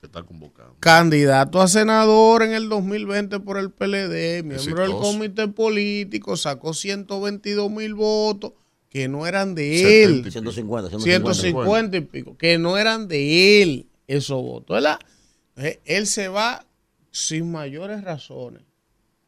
que 0.00 0.06
está 0.06 0.22
convocando. 0.22 0.76
candidato 0.80 1.60
a 1.60 1.68
senador 1.68 2.42
en 2.42 2.52
el 2.52 2.68
2020 2.68 3.40
por 3.40 3.58
el 3.58 3.70
PLD, 3.70 4.42
miembro 4.44 4.82
del 4.82 4.92
comité 4.92 5.48
político, 5.48 6.36
sacó 6.36 6.74
122 6.74 7.70
mil 7.70 7.94
votos 7.94 8.52
que 8.88 9.08
no 9.08 9.26
eran 9.26 9.54
de 9.54 10.04
él. 10.04 10.30
150, 10.30 10.88
150. 10.90 11.34
150 11.34 11.96
y 11.96 12.00
pico, 12.02 12.36
que 12.36 12.58
no 12.58 12.76
eran 12.76 13.08
de 13.08 13.62
él 13.62 13.86
esos 14.06 14.42
votos, 14.42 14.74
¿verdad? 14.74 14.98
Entonces, 15.56 15.78
Él 15.84 16.06
se 16.06 16.28
va 16.28 16.66
sin 17.12 17.50
mayores 17.50 18.02
razones. 18.02 18.62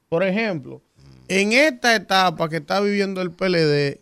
Por 0.09 0.25
ejemplo, 0.25 0.83
en 1.29 1.53
esta 1.53 1.95
etapa 1.95 2.49
que 2.49 2.57
está 2.57 2.81
viviendo 2.81 3.23
el 3.23 3.31
PLD 3.31 4.01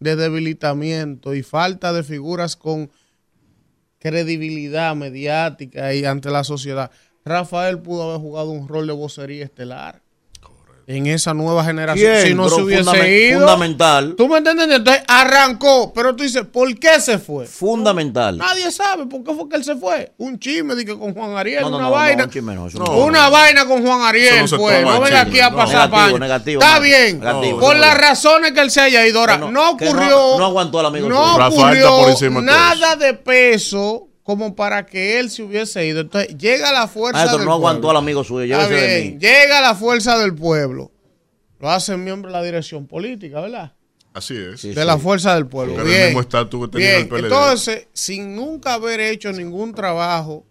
de 0.00 0.16
debilitamiento 0.16 1.34
y 1.34 1.42
falta 1.42 1.92
de 1.92 2.02
figuras 2.02 2.56
con 2.56 2.90
credibilidad 3.98 4.94
mediática 4.94 5.92
y 5.94 6.04
ante 6.04 6.30
la 6.30 6.44
sociedad, 6.44 6.90
Rafael 7.24 7.80
pudo 7.80 8.04
haber 8.04 8.20
jugado 8.20 8.50
un 8.50 8.68
rol 8.68 8.86
de 8.86 8.92
vocería 8.92 9.44
estelar. 9.44 10.02
En 10.90 11.06
esa 11.06 11.34
nueva 11.34 11.62
generación, 11.64 12.12
¿Quién? 12.14 12.26
si 12.28 12.34
no 12.34 12.44
Pero 12.44 12.56
se 12.56 12.62
hubiese 12.62 12.82
fundamen- 12.84 13.28
ido. 13.30 13.40
Fundamental. 13.40 14.14
¿Tú 14.16 14.26
me 14.26 14.38
entiendes? 14.38 14.70
Entonces 14.70 15.02
arrancó, 15.06 15.92
pero 15.92 16.16
tú 16.16 16.22
dices, 16.22 16.44
¿por 16.50 16.74
qué 16.78 16.98
se 16.98 17.18
fue? 17.18 17.44
Fundamental. 17.46 18.38
Nadie 18.38 18.72
sabe 18.72 19.04
por 19.04 19.22
qué 19.22 19.34
fue 19.34 19.50
que 19.50 19.56
él 19.56 19.64
se 19.64 19.76
fue. 19.76 20.12
Un 20.16 20.38
chisme 20.38 20.82
que 20.86 20.98
con 20.98 21.12
Juan 21.12 21.36
Ariel, 21.36 21.60
No, 21.60 21.68
no, 21.68 21.76
una 21.76 21.84
no, 21.84 21.90
no, 21.90 21.96
vaina. 21.96 22.24
un 22.24 22.30
chisme 22.30 22.56
una 22.58 23.28
vaina 23.28 23.66
con 23.66 23.84
Juan 23.84 24.00
Ariel 24.00 24.40
no 24.40 24.48
toma 24.48 24.80
No 24.80 24.96
el 24.96 25.02
venga 25.02 25.20
aquí 25.20 25.40
a 25.40 25.50
no. 25.50 25.56
pasar 25.56 25.90
Negativo, 26.18 26.62
Está 26.62 26.78
bien. 26.78 27.20
Negativo, 27.20 27.60
por 27.60 27.74
no, 27.76 27.80
las 27.82 27.94
no. 27.94 28.00
razones 28.00 28.52
que 28.52 28.60
él 28.60 28.70
se 28.70 28.80
haya 28.80 29.06
ido. 29.06 29.20
Ahora, 29.20 29.36
no- 29.36 29.52
no, 29.52 29.76
que 29.76 29.84
no- 29.84 29.90
ocurrió. 29.90 30.38
no 30.38 30.44
aguantó 30.46 30.80
al 30.80 30.86
amigo 30.86 31.06
No 31.10 31.36
ocurrió 31.48 32.40
nada 32.40 32.96
de 32.96 33.12
peso 33.12 34.07
como 34.28 34.54
para 34.54 34.84
que 34.84 35.18
él 35.18 35.30
se 35.30 35.42
hubiese 35.42 35.86
ido. 35.86 36.00
Entonces, 36.00 36.36
llega 36.36 36.70
la 36.70 36.86
fuerza 36.86 37.20
Maestro, 37.20 37.38
del 37.38 37.46
no 37.46 37.54
aguantó 37.54 37.80
pueblo. 37.80 37.98
al 37.98 38.04
amigo 38.04 38.22
suyo. 38.24 38.60
Está 38.60 38.68
de 38.68 39.02
mí. 39.02 39.18
Llega 39.18 39.62
la 39.62 39.74
fuerza 39.74 40.18
del 40.18 40.34
pueblo. 40.34 40.92
Lo 41.58 41.70
hacen 41.70 42.04
miembro 42.04 42.30
de 42.30 42.36
la 42.36 42.42
dirección 42.42 42.86
política, 42.86 43.40
¿verdad? 43.40 43.72
Así 44.12 44.36
es. 44.36 44.60
Sí, 44.60 44.74
de 44.74 44.84
la 44.84 44.98
fuerza 44.98 45.34
del 45.34 45.46
pueblo. 45.46 45.80
El 45.80 45.86
Bien. 45.86 46.04
mismo 46.08 46.20
estatus 46.20 46.66
que 46.66 46.72
tenía 46.72 46.88
Bien, 46.88 47.00
el 47.04 47.08
PLD. 47.08 47.24
Entonces, 47.24 47.88
sin 47.94 48.36
nunca 48.36 48.74
haber 48.74 49.00
hecho 49.00 49.32
ningún 49.32 49.72
trabajo 49.72 50.44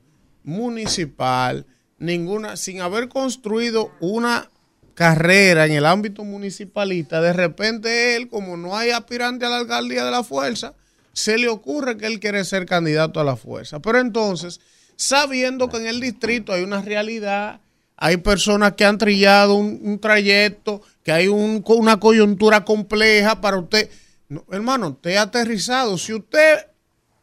municipal, 0.43 1.67
ninguna, 1.99 2.57
sin 2.57 2.81
haber 2.81 3.09
construido 3.09 3.91
una 3.99 4.49
carrera 4.95 5.67
en 5.67 5.73
el 5.73 5.85
ámbito 5.85 6.23
municipalista, 6.23 7.21
de 7.21 7.31
repente 7.31 8.15
él, 8.15 8.27
como 8.27 8.57
no 8.57 8.75
hay 8.75 8.89
aspirante 8.89 9.45
a 9.45 9.49
la 9.49 9.57
alcaldía 9.57 10.03
de 10.03 10.09
la 10.09 10.23
fuerza, 10.23 10.73
se 11.17 11.39
le 11.39 11.47
ocurre 11.47 11.97
que 11.97 12.05
él 12.05 12.19
quiere 12.19 12.45
ser 12.45 12.67
candidato 12.67 13.19
a 13.19 13.23
la 13.23 13.35
fuerza. 13.35 13.79
Pero 13.79 13.99
entonces, 13.99 14.59
sabiendo 14.95 15.67
que 15.67 15.77
en 15.77 15.87
el 15.87 15.99
distrito 15.99 16.53
hay 16.53 16.61
una 16.63 16.79
realidad, 16.79 17.59
hay 17.95 18.17
personas 18.17 18.73
que 18.73 18.85
han 18.85 18.99
trillado 18.99 19.55
un, 19.55 19.97
trayecto, 19.99 20.83
que 21.03 21.11
hay 21.11 21.27
un- 21.27 21.63
una 21.65 21.99
coyuntura 21.99 22.63
compleja 22.63 23.41
para 23.41 23.57
usted. 23.57 23.89
No, 24.29 24.45
hermano, 24.51 24.89
usted 24.89 25.15
aterrizado. 25.15 25.97
Si 25.97 26.13
usted 26.13 26.67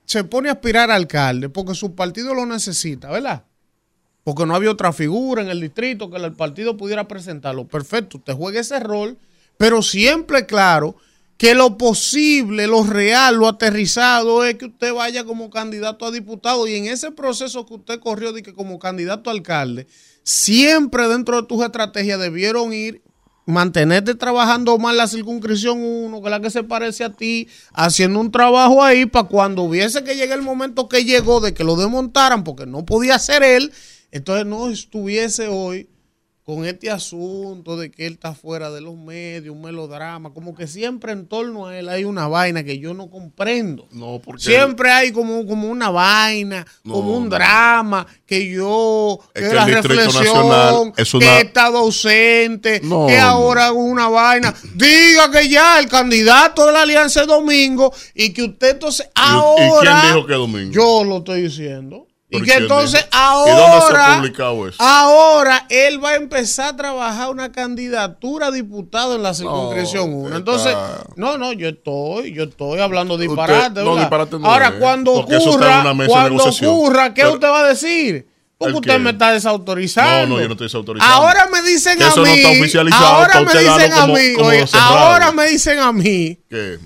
se 0.05 0.25
pone 0.25 0.49
a 0.49 0.53
aspirar 0.55 0.91
a 0.91 0.97
alcalde 0.97 1.49
porque 1.49 1.77
su 1.77 1.95
partido 1.95 2.35
lo 2.35 2.47
necesita, 2.47 3.11
¿verdad? 3.13 3.45
Porque 4.25 4.45
no 4.45 4.57
había 4.57 4.73
otra 4.73 4.93
figura 4.93 5.41
en 5.41 5.51
el 5.51 5.61
distrito 5.61 6.11
que 6.11 6.17
el 6.17 6.33
partido 6.33 6.77
pudiera 6.77 7.07
presentarlo. 7.07 7.69
Perfecto, 7.69 8.17
usted 8.19 8.33
juegue 8.33 8.59
ese 8.59 8.81
rol, 8.81 9.19
pero 9.57 9.83
siempre 9.83 10.47
claro 10.47 10.97
que 11.45 11.55
lo 11.55 11.77
posible, 11.77 12.67
lo 12.67 12.85
real, 12.85 13.35
lo 13.35 13.47
aterrizado 13.47 14.47
es 14.47 14.55
que 14.55 14.65
usted 14.65 14.95
vaya 14.95 15.25
como 15.25 15.51
candidato 15.51 16.07
a 16.07 16.11
diputado 16.11 16.67
y 16.67 16.75
en 16.75 16.87
ese 16.87 17.11
proceso 17.11 17.67
que 17.67 17.75
usted 17.75 18.01
corrió 18.01 18.33
de 18.33 18.43
que 18.43 18.55
como 18.55 18.79
candidato 18.79 19.29
a 19.29 19.35
alcalde, 19.35 19.87
siempre 20.23 21.07
dentro 21.07 21.43
de 21.43 21.47
tus 21.47 21.63
estrategias 21.63 22.19
debieron 22.19 22.73
ir 22.73 23.03
mantenerte 23.45 24.15
trabajando 24.15 24.79
más 24.79 24.97
la 24.97 25.07
circunscripción 25.07 25.85
1, 25.85 26.23
que 26.23 26.31
la 26.31 26.41
que 26.41 26.49
se 26.49 26.65
parece 26.65 27.05
a 27.05 27.13
ti, 27.13 27.47
haciendo 27.75 28.21
un 28.21 28.33
trabajo 28.33 28.83
ahí 28.83 29.05
para 29.05 29.29
cuando 29.29 29.65
hubiese 29.65 30.03
que 30.03 30.17
llegue 30.17 30.33
el 30.33 30.41
momento 30.41 30.89
que 30.89 31.05
llegó 31.05 31.41
de 31.41 31.53
que 31.53 31.63
lo 31.63 31.77
desmontaran 31.77 32.43
porque 32.43 32.65
no 32.65 32.87
podía 32.87 33.19
ser 33.19 33.43
él, 33.43 33.71
entonces 34.13 34.47
no 34.47 34.71
estuviese 34.71 35.49
hoy 35.49 35.91
con 36.45 36.67
este 36.67 36.91
asunto 36.91 37.79
de 37.79 37.91
que 37.91 38.07
él 38.07 38.13
está 38.15 38.35
fuera 38.35 38.71
de 38.71 38.83
los 38.83 38.95
medios, 38.97 39.55
un 39.57 39.63
melodrama, 39.63 40.35
como 40.35 40.55
que 40.55 40.67
siempre 40.67 41.13
en 41.13 41.27
torno 41.27 41.67
a 41.69 41.79
él 41.79 41.89
hay 41.89 42.05
una 42.05 42.29
vaina 42.29 42.63
que 42.65 42.79
yo 42.79 42.93
no 42.93 43.09
comprendo. 43.09 43.89
No, 43.93 44.21
porque 44.23 44.43
Siempre 44.43 44.91
hay 44.91 45.11
como, 45.11 45.47
como 45.47 45.69
una 45.69 45.89
vaina, 45.89 46.67
No, 46.83 46.95
como 46.95 47.17
un 47.17 47.25
no. 47.25 47.31
drama, 47.31 48.07
que 48.27 48.47
yo, 48.51 49.21
Es 49.33 49.43
que, 49.43 49.49
que 49.49 49.55
la 49.55 49.65
reflexión, 49.65 50.93
que 50.93 51.03
he 51.27 51.41
estado 51.41 51.79
ausente, 51.79 52.81
No, 52.85 53.07
que 53.07 53.17
ahora 53.19 53.69
hago 53.69 53.83
una 53.83 54.09
vaina. 54.09 54.55
Diga 54.75 55.31
que 55.31 55.49
ya 55.49 55.79
el 55.79 55.89
candidato 55.89 56.67
de 56.67 56.73
la 56.73 56.83
Alianza 56.83 57.23
es 57.23 57.27
Domingo 57.27 57.91
y 58.15 58.35
que 58.35 58.43
usted 58.43 58.73
entonces 58.73 59.07
¿Y- 59.07 59.11
ahora... 59.15 59.65
¿Y 59.99 60.01
quién 60.03 60.15
dijo 60.15 60.27
que 60.27 60.35
domingo? 60.35 60.73
Yo 60.73 61.05
lo 61.05 61.19
estoy 61.19 61.41
diciendo. 61.41 62.07
Y 62.37 62.41
¿Pero 62.41 62.45
que 62.59 62.63
entonces 62.63 63.07
dijo? 63.11 63.47
¿Y 63.47 63.51
dónde 63.51 63.63
se 63.63 63.97
ha 63.97 64.07
ahora, 64.07 64.17
publicado 64.17 64.69
eso? 64.69 64.77
ahora 64.83 65.67
él 65.69 66.03
va 66.05 66.11
a 66.11 66.15
empezar 66.17 66.75
a 66.75 66.77
trabajar 66.77 67.31
una 67.31 67.53
candidatura 67.53 68.47
a 68.49 68.51
diputado 68.51 69.17
en 69.17 69.23
la 69.23 69.35
circunscripción 69.35 70.13
1. 70.13 70.27
está- 70.27 70.37
Entonces, 70.39 70.77
no, 71.17 71.39
no, 71.39 71.53
yo 71.53 71.69
estoy, 71.69 72.33
yo 72.33 72.45
estoy 72.45 72.81
hablando 72.81 73.17
disparate. 73.19 73.83
no, 73.83 73.97
disparate 73.97 74.39
no 74.39 74.47
ahora, 74.51 74.69
es, 74.69 74.75
cuando 74.75 75.21
está 75.21 75.37
en 75.37 75.49
ocurra, 75.49 75.81
una 75.81 75.95
mesa 75.95 76.05
de 76.05 76.11
cuando 76.31 76.45
ocurra, 76.45 77.15
¿qué 77.15 77.23
Pero- 77.23 77.35
usted 77.35 77.49
va 77.49 77.61
a 77.61 77.69
decir? 77.69 78.27
Porque 78.57 78.71
¿El 78.71 78.77
usted 78.77 78.99
me 79.01 79.11
está 79.11 79.33
desautorizando. 79.33 80.27
No, 80.29 80.35
no, 80.37 80.41
yo 80.41 80.47
no 80.47 80.53
estoy 80.53 80.67
desautorizando. 80.69 81.15
Ahora 81.15 81.49
me 81.51 81.61
dicen 81.63 81.99
Que 81.99 82.05
a 82.05 82.09
eso 82.09 82.21
no 82.21 82.27
mí. 82.27 82.39
está 82.39 82.49
oficializado 82.51 83.05
ahora 83.07 83.41
me 83.41 83.53
dicen 83.59 83.93
a 83.93 84.01
como- 84.03 84.15
mí. 84.15 84.33
como 84.35 84.49
oye, 84.49 84.67
cerrado. 84.67 84.95
ahora 84.99 85.33
me 85.33 85.47
dicen 85.49 85.79
a 85.81 85.93
mí 85.93 86.39
¿Qué? 86.49 86.79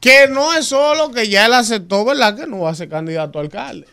que 0.00 0.28
no 0.28 0.52
es 0.52 0.66
solo 0.66 1.10
que 1.10 1.26
ya 1.28 1.46
él 1.46 1.54
aceptó, 1.54 2.04
¿verdad? 2.04 2.36
Que 2.36 2.46
no 2.46 2.60
va 2.60 2.70
a 2.70 2.74
ser 2.74 2.90
candidato 2.90 3.38
a 3.38 3.42
alcalde. 3.42 3.86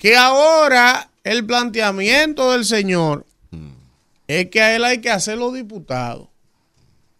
Que 0.00 0.16
ahora 0.16 1.08
el 1.22 1.44
planteamiento 1.46 2.50
del 2.52 2.64
señor 2.64 3.24
es 4.26 4.46
que 4.50 4.60
a 4.62 4.74
él 4.74 4.84
hay 4.84 5.00
que 5.00 5.10
hacerlo 5.10 5.52
diputado. 5.52 6.28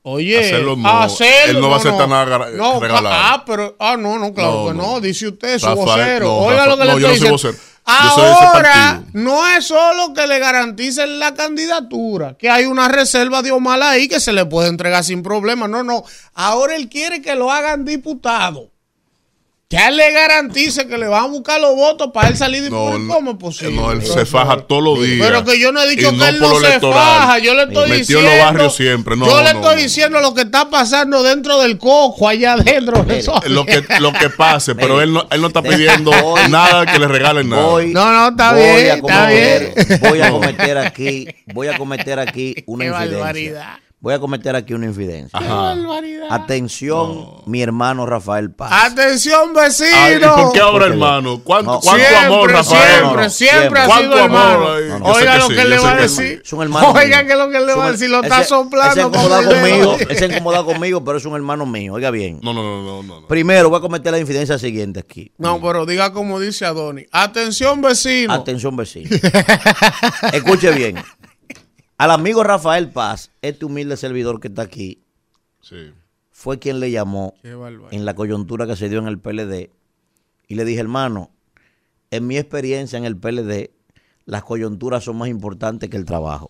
Oye, 0.02 0.38
Hacerlo 0.38 0.76
no. 0.76 0.88
hacerlo, 1.02 1.58
Él 1.58 1.60
no 1.60 1.68
va 1.68 1.76
a 1.76 1.78
aceptar 1.78 2.08
nada 2.08 2.24
gra- 2.24 2.52
no, 2.52 2.80
regalado. 2.80 3.14
Ah, 3.14 3.44
pero, 3.46 3.76
ah, 3.78 3.98
no, 3.98 4.18
no, 4.18 4.32
claro 4.32 4.62
No, 4.62 4.68
que 4.68 4.74
no. 4.74 4.82
no. 4.94 5.00
Dice 5.00 5.28
usted, 5.28 5.58
su 5.58 5.68
vocero. 5.74 6.24
no, 6.26 6.38
Oiga 6.38 6.66
lo 6.66 6.78
que 6.78 6.84
no, 6.86 6.94
le 6.96 7.00
yo 7.02 7.10
estoy 7.10 7.28
no 7.30 7.36
soy 7.36 7.52
diciendo. 7.52 7.60
soy 7.60 7.70
Ahora, 7.84 9.02
no 9.12 9.46
es 9.48 9.66
solo 9.66 10.14
que 10.14 10.26
le 10.26 10.38
garanticen 10.38 11.18
la 11.18 11.34
candidatura, 11.34 12.34
que 12.38 12.48
hay 12.48 12.64
una 12.64 12.88
reserva 12.88 13.42
de 13.42 13.50
Omar 13.52 13.82
ahí 13.82 14.08
que 14.08 14.20
se 14.20 14.32
le 14.32 14.46
puede 14.46 14.68
entregar 14.70 15.04
sin 15.04 15.22
problema. 15.22 15.68
No, 15.68 15.82
no. 15.82 16.02
Ahora 16.32 16.76
él 16.76 16.88
quiere 16.88 17.20
que 17.20 17.34
lo 17.34 17.50
hagan 17.52 17.84
diputado. 17.84 18.70
Él 19.70 19.96
le 19.96 20.10
garantice 20.12 20.88
que 20.88 20.98
le 20.98 21.06
van 21.06 21.24
a 21.24 21.26
buscar 21.28 21.60
los 21.60 21.76
votos 21.76 22.10
para 22.12 22.28
él 22.28 22.36
salir 22.36 22.62
de 22.64 22.70
No, 22.70 22.90
¿Cómo 23.06 23.30
es 23.32 23.36
posible? 23.36 23.76
no, 23.76 23.92
él 23.92 24.04
se 24.04 24.26
faja 24.26 24.56
todos 24.66 24.82
los 24.82 25.00
días. 25.00 25.24
Pero 25.24 25.44
que 25.44 25.60
yo 25.60 25.70
no 25.70 25.80
he 25.80 25.88
dicho 25.88 26.10
Y 26.12 26.18
que 26.18 26.28
él 26.28 26.40
no 26.40 26.58
se 26.58 26.66
electoral. 26.66 26.98
faja. 26.98 27.38
Yo 27.38 27.54
le 27.54 27.62
estoy 27.64 27.90
diciendo. 27.92 28.28
en 28.28 28.36
los 28.38 28.44
barrios 28.46 28.74
siempre. 28.76 29.16
No, 29.16 29.26
yo 29.26 29.36
le 29.42 29.52
no, 29.54 29.60
estoy 29.60 29.76
no. 29.76 29.82
diciendo 29.82 30.20
lo 30.20 30.34
que 30.34 30.40
está 30.42 30.68
pasando 30.70 31.22
dentro 31.22 31.60
del 31.60 31.78
coco, 31.78 32.26
allá 32.28 32.54
adentro. 32.54 33.06
Eso- 33.08 33.40
Lo 33.46 33.64
que, 33.64 33.84
lo 34.00 34.12
que 34.12 34.28
pase, 34.30 34.74
pero 34.74 35.00
él 35.00 35.12
no, 35.12 35.26
él 35.30 35.40
no 35.40 35.46
está 35.48 35.62
pidiendo 35.62 36.10
voy- 36.22 36.48
nada 36.50 36.84
que 36.86 36.98
le 36.98 37.06
regalen 37.06 37.48
nada. 37.48 37.62
Voy, 37.62 37.92
No, 37.92 38.10
no, 38.12 38.28
está 38.30 38.52
voy 38.52 38.62
bien, 38.62 38.90
a 38.90 38.94
está 38.94 39.26
cometer- 39.28 39.98
Voy 40.00 40.20
a 40.20 40.30
cometer 40.30 40.78
aquí, 40.78 41.26
voy 41.54 41.68
a 41.68 41.78
cometer 41.78 42.18
aquí 42.18 42.54
una 42.66 42.84
Qué 42.84 42.90
infidencia. 42.90 43.18
barbaridad. 43.18 43.74
Voy 44.02 44.14
a 44.14 44.18
cometer 44.18 44.56
aquí 44.56 44.72
una 44.72 44.86
infidencia. 44.86 45.38
Qué 45.38 45.46
barbaridad. 45.46 46.26
Atención, 46.30 47.42
mi 47.44 47.60
hermano 47.60 48.06
Rafael 48.06 48.50
Paz. 48.50 48.72
Atención, 48.90 49.52
vecino. 49.52 49.90
Ay, 49.94 50.14
¿y 50.14 50.20
¿Por 50.20 50.52
qué 50.54 50.60
ahora, 50.60 50.86
Porque- 50.86 50.92
hermano? 50.94 51.40
¿Cuánto, 51.44 51.72
No. 51.72 51.80
cuánto 51.80 51.98
siempre, 52.06 52.16
amor, 52.26 52.50
Rafael? 52.50 52.80
Siempre, 52.88 53.22
No, 53.24 53.30
siempre, 53.30 53.58
siempre. 53.60 53.80
ha 53.80 53.86
¿Cuánto 53.86 54.12
sido 54.14 54.24
amor 54.24 54.40
hermano. 54.40 54.72
hay? 54.72 54.88
Yo 54.88 54.96
sé 54.96 55.20
Oiga 55.20 55.32
que 55.34 55.38
lo 55.38 55.46
sí, 55.46 55.54
que 55.54 55.62
yo 55.62 55.68
le 55.68 55.78
va 55.78 55.90
a 55.92 55.96
decir. 55.96 56.42
Es 56.42 56.52
un 56.54 56.62
hermano 56.62 56.90
Oiga 56.92 57.18
mío. 57.18 57.26
que 57.28 57.34
lo 57.36 57.50
que 57.50 57.60
le 57.60 57.72
Es 57.72 57.78
va 57.78 57.86
a 57.86 57.92
decir. 57.92 58.08
Lo 58.10 58.16
ese- 58.20 58.26
está 58.28 58.44
soplando. 58.44 58.90
Ese 58.92 58.94
se 58.94 59.02
como 59.02 59.16
incomoda 59.18 59.38
dice. 59.42 59.54
conmigo, 59.60 59.96
él 60.08 60.16
se 60.18 60.26
incomoda 60.26 60.64
conmigo, 60.64 61.04
pero 61.04 61.18
es 61.18 61.24
un 61.26 61.34
hermano 61.36 61.66
mío. 61.66 61.92
Oiga 61.92 62.10
bien. 62.10 62.40
No, 62.42 62.54
no, 62.54 62.62
no, 62.62 62.82
no, 62.82 63.02
no. 63.20 63.26
Primero 63.26 63.68
voy 63.68 63.78
a 63.78 63.82
cometer 63.82 64.12
la 64.12 64.18
infidencia 64.18 64.58
siguiente 64.58 65.00
aquí. 65.00 65.30
No, 65.36 65.60
pero 65.60 65.84
diga 65.84 66.10
como 66.14 66.40
dice 66.40 66.64
Adonis. 66.64 67.06
Atención, 67.12 67.82
vecino. 67.82 68.32
Atención, 68.32 68.74
vecino. 68.76 69.10
Escuche 70.32 70.70
bien. 70.72 70.96
Al 72.00 72.10
amigo 72.12 72.42
Rafael 72.42 72.88
Paz, 72.88 73.30
este 73.42 73.66
humilde 73.66 73.94
servidor 73.98 74.40
que 74.40 74.48
está 74.48 74.62
aquí, 74.62 75.02
Sí. 75.60 75.92
fue 76.30 76.58
quien 76.58 76.80
le 76.80 76.90
llamó 76.90 77.34
en 77.90 78.06
la 78.06 78.14
coyuntura 78.14 78.66
que 78.66 78.74
se 78.74 78.88
dio 78.88 79.00
en 79.00 79.06
el 79.06 79.18
PLD 79.18 79.70
y 80.48 80.54
le 80.54 80.64
dije, 80.64 80.80
hermano, 80.80 81.30
en 82.10 82.26
mi 82.26 82.38
experiencia 82.38 82.96
en 82.98 83.04
el 83.04 83.18
PLD, 83.18 83.72
las 84.24 84.44
coyunturas 84.44 85.04
son 85.04 85.18
más 85.18 85.28
importantes 85.28 85.90
que 85.90 85.98
el 85.98 86.06
trabajo. 86.06 86.48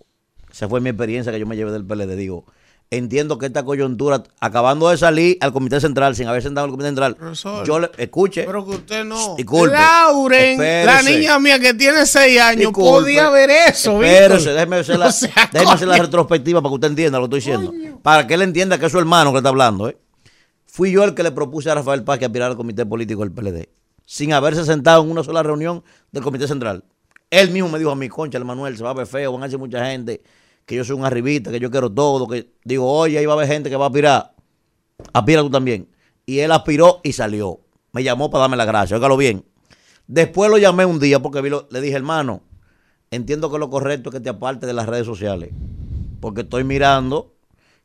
Esa 0.52 0.68
fue 0.68 0.80
mi 0.80 0.90
experiencia 0.90 1.32
que 1.32 1.40
yo 1.40 1.46
me 1.46 1.56
llevé 1.56 1.72
del 1.72 1.84
PLD. 1.84 2.14
Digo, 2.14 2.44
entiendo 2.90 3.38
que 3.38 3.46
esta 3.46 3.64
coyuntura, 3.64 4.24
acabando 4.40 4.88
de 4.88 4.98
salir 4.98 5.38
al 5.40 5.52
Comité 5.52 5.80
Central, 5.80 6.16
sin 6.16 6.26
haber 6.26 6.42
sentado 6.42 6.64
al 6.64 6.72
Comité 6.72 6.88
Central, 6.88 7.14
Profesor, 7.14 7.64
yo 7.64 7.78
le, 7.78 7.90
escuche, 7.96 8.42
Pero 8.44 8.64
que 8.64 8.72
usted 8.72 9.04
no. 9.04 9.36
Disculpe. 9.36 9.76
Lauren, 9.76 10.58
la 10.58 11.00
niña 11.02 11.38
mía 11.38 11.60
que 11.60 11.72
tiene 11.72 12.04
seis 12.04 12.40
años, 12.40 12.72
Disculpe. 12.72 12.90
podía 12.90 13.30
ver 13.30 13.50
eso. 13.50 14.02
Espérese, 14.02 14.50
déjeme 14.54 14.76
hacer, 14.76 14.98
la, 14.98 15.14
déjeme 15.52 15.72
hacer 15.72 15.88
la 15.88 15.98
retrospectiva 15.98 16.60
para 16.60 16.70
que 16.70 16.74
usted 16.74 16.88
entienda 16.88 17.18
lo 17.20 17.28
que 17.28 17.36
estoy 17.36 17.52
diciendo. 17.52 18.00
Para 18.02 18.26
que 18.26 18.34
él 18.34 18.42
entienda 18.42 18.78
que 18.78 18.86
es 18.86 18.92
su 18.92 18.98
hermano 18.98 19.30
que 19.30 19.38
está 19.38 19.50
hablando. 19.50 19.88
¿eh? 19.88 19.96
Fui 20.66 20.90
yo 20.90 21.04
el 21.04 21.14
que 21.14 21.22
le 21.22 21.30
propuse 21.30 21.70
a 21.70 21.76
Rafael 21.76 22.02
Paz 22.02 22.18
que 22.18 22.24
aspirara 22.24 22.50
al 22.50 22.56
comité 22.56 22.84
político 22.86 23.20
del 23.20 23.30
PLD, 23.30 23.68
sin 24.04 24.32
haberse 24.32 24.64
sentado 24.64 25.04
en 25.04 25.10
una 25.10 25.22
sola 25.22 25.44
reunión 25.44 25.84
del 26.10 26.24
comité 26.24 26.48
central. 26.48 26.84
Él 27.30 27.50
mismo 27.50 27.68
me 27.68 27.78
dijo 27.78 27.92
a 27.92 27.96
mi 27.96 28.08
concha, 28.08 28.38
el 28.38 28.44
Manuel, 28.44 28.76
se 28.76 28.82
va 28.82 28.90
a 28.90 28.94
ver 28.94 29.06
feo, 29.06 29.32
van 29.32 29.42
a 29.42 29.46
decir 29.46 29.60
mucha 29.60 29.86
gente 29.86 30.20
que 30.66 30.76
yo 30.76 30.84
soy 30.84 30.96
un 30.96 31.04
arribita, 31.04 31.50
que 31.50 31.60
yo 31.60 31.70
quiero 31.70 31.90
todo, 31.90 32.28
que 32.28 32.52
digo, 32.64 32.90
oye, 32.90 33.18
ahí 33.18 33.26
va 33.26 33.32
a 33.32 33.36
haber 33.36 33.48
gente 33.48 33.70
que 33.70 33.76
va 33.76 33.84
a 33.86 33.88
aspirar. 33.88 34.34
Aspira 35.12 35.42
tú 35.42 35.50
también. 35.50 35.88
Y 36.26 36.38
él 36.40 36.52
aspiró 36.52 37.00
y 37.02 37.12
salió. 37.12 37.60
Me 37.92 38.02
llamó 38.02 38.30
para 38.30 38.42
darme 38.42 38.56
la 38.56 38.64
gracia, 38.64 38.96
óigalo 38.96 39.16
bien. 39.16 39.44
Después 40.06 40.50
lo 40.50 40.58
llamé 40.58 40.84
un 40.84 41.00
día 41.00 41.20
porque 41.20 41.40
vi 41.40 41.50
lo- 41.50 41.66
le 41.70 41.80
dije, 41.80 41.96
hermano, 41.96 42.42
entiendo 43.10 43.50
que 43.50 43.58
lo 43.58 43.70
correcto 43.70 44.10
es 44.10 44.14
que 44.14 44.20
te 44.20 44.28
aparte 44.30 44.66
de 44.66 44.72
las 44.72 44.86
redes 44.86 45.06
sociales. 45.06 45.50
Porque 46.20 46.42
estoy 46.42 46.64
mirando 46.64 47.34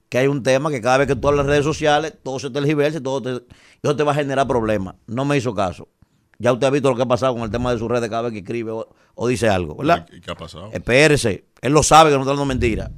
que 0.09 0.19
hay 0.19 0.27
un 0.27 0.43
tema 0.43 0.69
que 0.69 0.81
cada 0.81 0.97
vez 0.99 1.07
que 1.07 1.15
tú 1.15 1.27
hablas 1.27 1.45
en 1.45 1.49
redes 1.51 1.63
sociales, 1.65 2.13
todo 2.21 2.37
se 2.39 2.49
tergiversa 2.51 2.99
y 2.99 3.01
todo 3.01 3.21
te, 3.21 3.45
eso 3.81 3.95
te 3.95 4.03
va 4.03 4.11
a 4.11 4.15
generar 4.15 4.47
problemas. 4.47 4.95
No 5.07 5.25
me 5.25 5.37
hizo 5.37 5.53
caso. 5.55 5.87
Ya 6.37 6.51
usted 6.51 6.67
ha 6.67 6.69
visto 6.69 6.89
lo 6.89 6.95
que 6.95 7.03
ha 7.03 7.07
pasado 7.07 7.33
con 7.33 7.43
el 7.43 7.51
tema 7.51 7.71
de 7.71 7.79
sus 7.79 7.89
redes 7.89 8.09
cada 8.09 8.23
vez 8.23 8.33
que 8.33 8.39
escribe 8.39 8.71
o, 8.71 8.87
o 9.15 9.27
dice 9.27 9.47
algo, 9.47 9.75
¿verdad? 9.75 10.05
¿Y 10.11 10.21
qué 10.21 10.31
ha 10.31 10.35
pasado? 10.35 10.69
Espérese, 10.73 11.45
él 11.61 11.73
lo 11.73 11.83
sabe 11.83 12.09
que 12.09 12.15
no 12.15 12.21
está 12.21 12.31
hablando 12.31 12.45
mentira. 12.45 12.91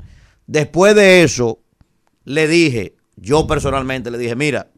Después 0.48 0.96
de 0.96 1.24
eso, 1.24 1.60
le 2.24 2.48
dije, 2.48 2.96
yo 3.16 3.48
personalmente 3.48 4.12
le 4.12 4.18
dije, 4.18 4.36
mira, 4.36 4.72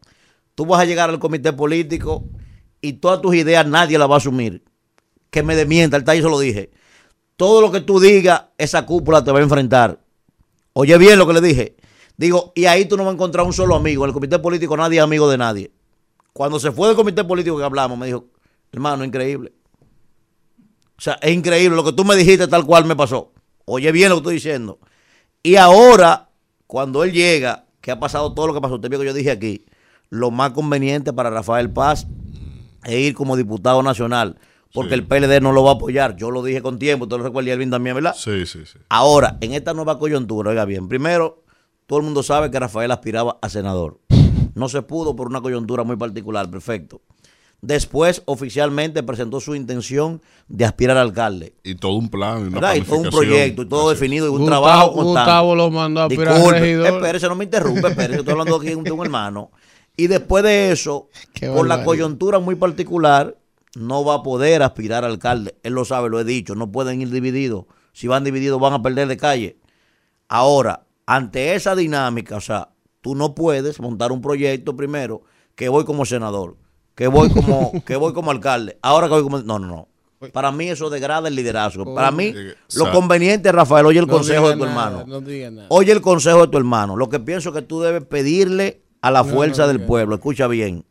tú 0.54 0.66
vas 0.66 0.80
a 0.80 0.84
llegar 0.84 1.10
al 1.10 1.18
comité 1.18 1.52
político 1.52 2.24
y 2.80 2.94
todas 2.94 3.20
tus 3.20 3.34
ideas 3.34 3.66
nadie 3.66 3.98
las 3.98 4.10
va 4.10 4.14
a 4.14 4.18
asumir. 4.18 4.62
Que 5.30 5.42
me 5.42 5.54
demienta, 5.54 5.96
el 5.96 6.04
ahí 6.08 6.20
se 6.20 6.28
lo 6.28 6.38
dije. 6.38 6.70
Todo 7.36 7.60
lo 7.60 7.70
que 7.70 7.80
tú 7.80 8.00
digas, 8.00 8.44
esa 8.58 8.84
cúpula 8.84 9.24
te 9.24 9.32
va 9.32 9.38
a 9.38 9.42
enfrentar. 9.42 10.00
Oye 10.72 10.98
bien 10.98 11.18
lo 11.18 11.26
que 11.26 11.32
le 11.32 11.40
dije. 11.40 11.76
Digo, 12.16 12.52
y 12.54 12.66
ahí 12.66 12.84
tú 12.84 12.96
no 12.96 13.04
vas 13.04 13.12
a 13.12 13.14
encontrar 13.14 13.46
un 13.46 13.52
solo 13.52 13.74
amigo. 13.74 14.04
En 14.04 14.10
el 14.10 14.14
comité 14.14 14.38
político 14.38 14.76
nadie 14.76 14.98
es 14.98 15.04
amigo 15.04 15.30
de 15.30 15.38
nadie. 15.38 15.72
Cuando 16.32 16.60
se 16.60 16.70
fue 16.70 16.88
del 16.88 16.96
comité 16.96 17.24
político 17.24 17.56
que 17.56 17.64
hablamos, 17.64 17.96
me 17.98 18.06
dijo, 18.06 18.26
hermano, 18.72 19.04
increíble. 19.04 19.52
O 20.98 21.02
sea, 21.02 21.14
es 21.22 21.32
increíble 21.32 21.76
lo 21.76 21.84
que 21.84 21.92
tú 21.92 22.04
me 22.04 22.14
dijiste 22.16 22.46
tal 22.46 22.64
cual 22.66 22.84
me 22.84 22.94
pasó. 22.96 23.32
Oye 23.64 23.90
bien 23.92 24.10
lo 24.10 24.16
que 24.16 24.20
estoy 24.20 24.34
diciendo. 24.34 24.78
Y 25.42 25.56
ahora, 25.56 26.28
cuando 26.66 27.02
él 27.04 27.12
llega, 27.12 27.64
que 27.80 27.90
ha 27.90 27.98
pasado 27.98 28.34
todo 28.34 28.48
lo 28.48 28.54
que 28.54 28.60
pasó, 28.60 28.74
usted 28.74 28.90
vio 28.90 28.98
que 29.00 29.06
yo 29.06 29.14
dije 29.14 29.30
aquí, 29.30 29.64
lo 30.10 30.30
más 30.30 30.50
conveniente 30.50 31.12
para 31.12 31.30
Rafael 31.30 31.70
Paz 31.70 32.06
es 32.84 32.94
ir 32.94 33.14
como 33.14 33.36
diputado 33.36 33.82
nacional, 33.82 34.38
porque 34.74 34.90
Sí. 34.90 34.94
el 34.96 35.06
PLD 35.06 35.40
no 35.40 35.52
lo 35.52 35.62
va 35.64 35.70
a 35.70 35.74
apoyar. 35.74 36.16
Yo 36.16 36.30
lo 36.30 36.42
dije 36.42 36.60
con 36.60 36.78
tiempo, 36.78 37.04
usted 37.04 37.16
lo 37.16 37.22
recuerda 37.22 37.52
Elvin 37.52 37.70
también, 37.70 37.94
¿verdad? 37.94 38.14
Sí, 38.14 38.44
sí, 38.44 38.66
sí. 38.66 38.78
Ahora, 38.90 39.38
en 39.40 39.54
esta 39.54 39.72
nueva 39.72 39.98
coyuntura, 39.98 40.50
oiga 40.50 40.64
bien, 40.66 40.88
primero, 40.88 41.44
todo 41.86 42.00
el 42.00 42.04
mundo 42.04 42.22
sabe 42.22 42.50
que 42.50 42.60
Rafael 42.60 42.90
aspiraba 42.90 43.38
a 43.40 43.48
senador. 43.48 44.00
No 44.54 44.68
se 44.68 44.82
pudo 44.82 45.16
por 45.16 45.28
una 45.28 45.40
coyuntura 45.40 45.84
muy 45.84 45.96
particular, 45.96 46.50
perfecto. 46.50 47.00
Después, 47.62 48.22
oficialmente 48.24 49.02
presentó 49.02 49.38
su 49.40 49.54
intención 49.54 50.22
de 50.48 50.64
aspirar 50.64 50.96
a 50.96 51.02
alcalde. 51.02 51.54
Y 51.62 51.74
todo 51.74 51.92
un 51.94 52.08
plan, 52.08 52.38
y 52.38 52.42
una 52.44 52.50
¿verdad? 52.60 52.74
Y 52.76 52.80
todo 52.82 52.96
un 53.00 53.10
proyecto, 53.10 53.62
y 53.62 53.68
todo 53.68 53.90
Así. 53.90 54.00
definido, 54.00 54.26
y 54.26 54.30
un 54.30 54.38
Gustavo- 54.38 54.64
trabajo 54.64 54.92
constante. 54.94 55.20
Gustavo 55.20 55.54
lo 55.54 55.70
mandó 55.70 56.00
a 56.00 56.04
aspirar 56.04 56.34
Disculpe, 56.34 56.60
regidor. 56.60 56.86
espérese, 56.86 57.28
no 57.28 57.34
me 57.34 57.44
interrumpe, 57.44 57.88
espérese, 57.88 58.20
estoy 58.20 58.32
hablando 58.32 58.56
aquí 58.56 58.68
de 58.68 58.76
un, 58.76 59.02
hermano. 59.04 59.50
Y 59.96 60.06
después 60.06 60.42
de 60.42 60.72
eso, 60.72 61.08
Qué 61.34 61.48
por 61.50 61.68
la 61.68 61.84
coyuntura 61.84 62.38
muy 62.38 62.54
particular, 62.54 63.36
no 63.76 64.04
va 64.04 64.14
a 64.14 64.22
poder 64.22 64.62
aspirar 64.62 65.04
a 65.04 65.08
alcalde. 65.08 65.56
Él 65.62 65.74
lo 65.74 65.84
sabe, 65.84 66.08
lo 66.08 66.18
he 66.18 66.24
dicho, 66.24 66.54
no 66.54 66.72
pueden 66.72 67.02
ir 67.02 67.10
divididos. 67.10 67.66
Si 67.92 68.08
van 68.08 68.24
divididos 68.24 68.58
van 68.58 68.72
a 68.72 68.82
perder 68.82 69.06
de 69.06 69.16
calle. 69.18 69.58
Ahora, 70.28 70.86
ante 71.06 71.54
esa 71.54 71.74
dinámica, 71.76 72.36
o 72.36 72.40
sea, 72.40 72.70
tú 73.00 73.14
no 73.14 73.34
puedes 73.34 73.80
montar 73.80 74.12
un 74.12 74.22
proyecto 74.22 74.76
primero 74.76 75.22
que 75.54 75.68
voy 75.68 75.84
como 75.84 76.04
senador, 76.06 76.56
que 76.94 77.06
voy 77.08 77.30
como, 77.30 77.72
que 77.84 77.96
voy 77.96 78.12
como 78.12 78.30
alcalde, 78.30 78.78
ahora 78.82 79.06
que 79.06 79.14
voy 79.14 79.22
como... 79.22 79.38
No, 79.40 79.58
no, 79.58 79.66
no. 79.66 79.88
Para 80.32 80.52
mí 80.52 80.68
eso 80.68 80.90
degrada 80.90 81.28
el 81.28 81.34
liderazgo. 81.34 81.94
Para 81.94 82.10
mí, 82.10 82.34
Eh, 82.36 82.54
lo 82.74 82.92
conveniente, 82.92 83.50
Rafael, 83.52 83.86
oye 83.86 83.98
el 84.00 84.06
No 84.06 84.12
consejo 84.12 84.48
de 84.50 84.54
tu 84.56 84.66
nada, 84.66 84.88
hermano. 85.00 85.20
No. 85.20 85.62
Oye 85.70 85.92
el 85.92 86.02
consejo 86.02 86.42
de 86.42 86.48
tu 86.48 86.58
hermano. 86.58 86.94
Lo 86.94 87.08
que 87.08 87.20
pienso 87.20 87.52
que 87.54 87.62
tú 87.62 87.80
debes 87.80 88.04
pedirle 88.04 88.82
a 89.00 89.10
la 89.10 89.24
fuerza 89.24 89.62
no, 89.62 89.68
del 89.68 89.80
pueblo. 89.80 90.16
Escucha 90.16 90.46
bien. 90.46 90.84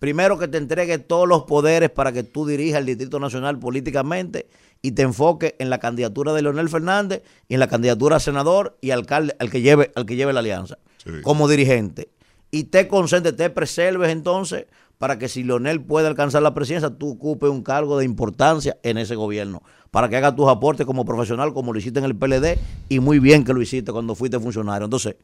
Primero 0.00 0.38
que 0.38 0.48
te 0.48 0.58
entregue 0.58 0.98
todos 0.98 1.28
los 1.28 1.44
poderes 1.44 1.90
para 1.90 2.10
que 2.12 2.24
tú 2.24 2.46
dirijas 2.46 2.80
el 2.80 2.86
Distrito 2.86 3.20
Nacional 3.20 3.58
políticamente 3.60 4.48
y 4.82 4.92
te 4.92 5.02
enfoques 5.02 5.54
en 5.60 5.70
la 5.70 5.78
candidatura 5.78 6.32
de 6.32 6.42
Leonel 6.42 6.68
Fernández 6.68 7.22
y 7.48 7.54
en 7.54 7.60
la 7.60 7.68
candidatura 7.68 8.16
a 8.16 8.20
senador 8.20 8.76
y 8.80 8.90
alcalde 8.90 9.36
al 9.38 9.50
que 9.50 9.60
lleve, 9.60 9.92
al 9.94 10.04
que 10.06 10.16
lleve 10.16 10.32
la 10.32 10.40
alianza 10.40 10.78
Sí. 11.04 11.10
como 11.22 11.46
dirigente. 11.48 12.08
Y 12.50 12.64
te 12.64 12.88
concentres, 12.88 13.36
te 13.36 13.50
preserves 13.50 14.10
entonces 14.10 14.66
para 14.98 15.18
que 15.18 15.28
si 15.28 15.44
Leonel 15.44 15.80
puede 15.80 16.08
alcanzar 16.08 16.42
la 16.42 16.54
presidencia, 16.54 16.90
tú 16.90 17.10
ocupes 17.12 17.50
un 17.50 17.62
cargo 17.62 17.98
de 17.98 18.04
importancia 18.04 18.76
en 18.82 18.98
ese 18.98 19.14
gobierno. 19.14 19.62
Para 19.90 20.08
que 20.08 20.16
hagas 20.16 20.34
tus 20.34 20.48
aportes 20.48 20.84
como 20.86 21.04
profesional, 21.04 21.54
como 21.54 21.72
lo 21.72 21.78
hiciste 21.78 21.98
en 21.98 22.04
el 22.04 22.16
PLD, 22.16 22.58
y 22.88 22.98
muy 23.00 23.18
bien 23.20 23.44
que 23.44 23.52
lo 23.54 23.62
hiciste 23.62 23.92
cuando 23.92 24.14
fuiste 24.14 24.38
funcionario. 24.40 24.84
Entonces, 24.86 25.16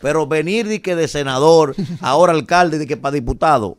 pero 0.00 0.26
venir 0.26 0.68
de 0.68 0.82
que 0.82 0.94
de 0.94 1.08
senador, 1.08 1.74
ahora 2.00 2.32
alcalde, 2.32 2.78
de 2.78 2.86
que 2.86 2.96
para 2.96 3.14
diputado, 3.14 3.78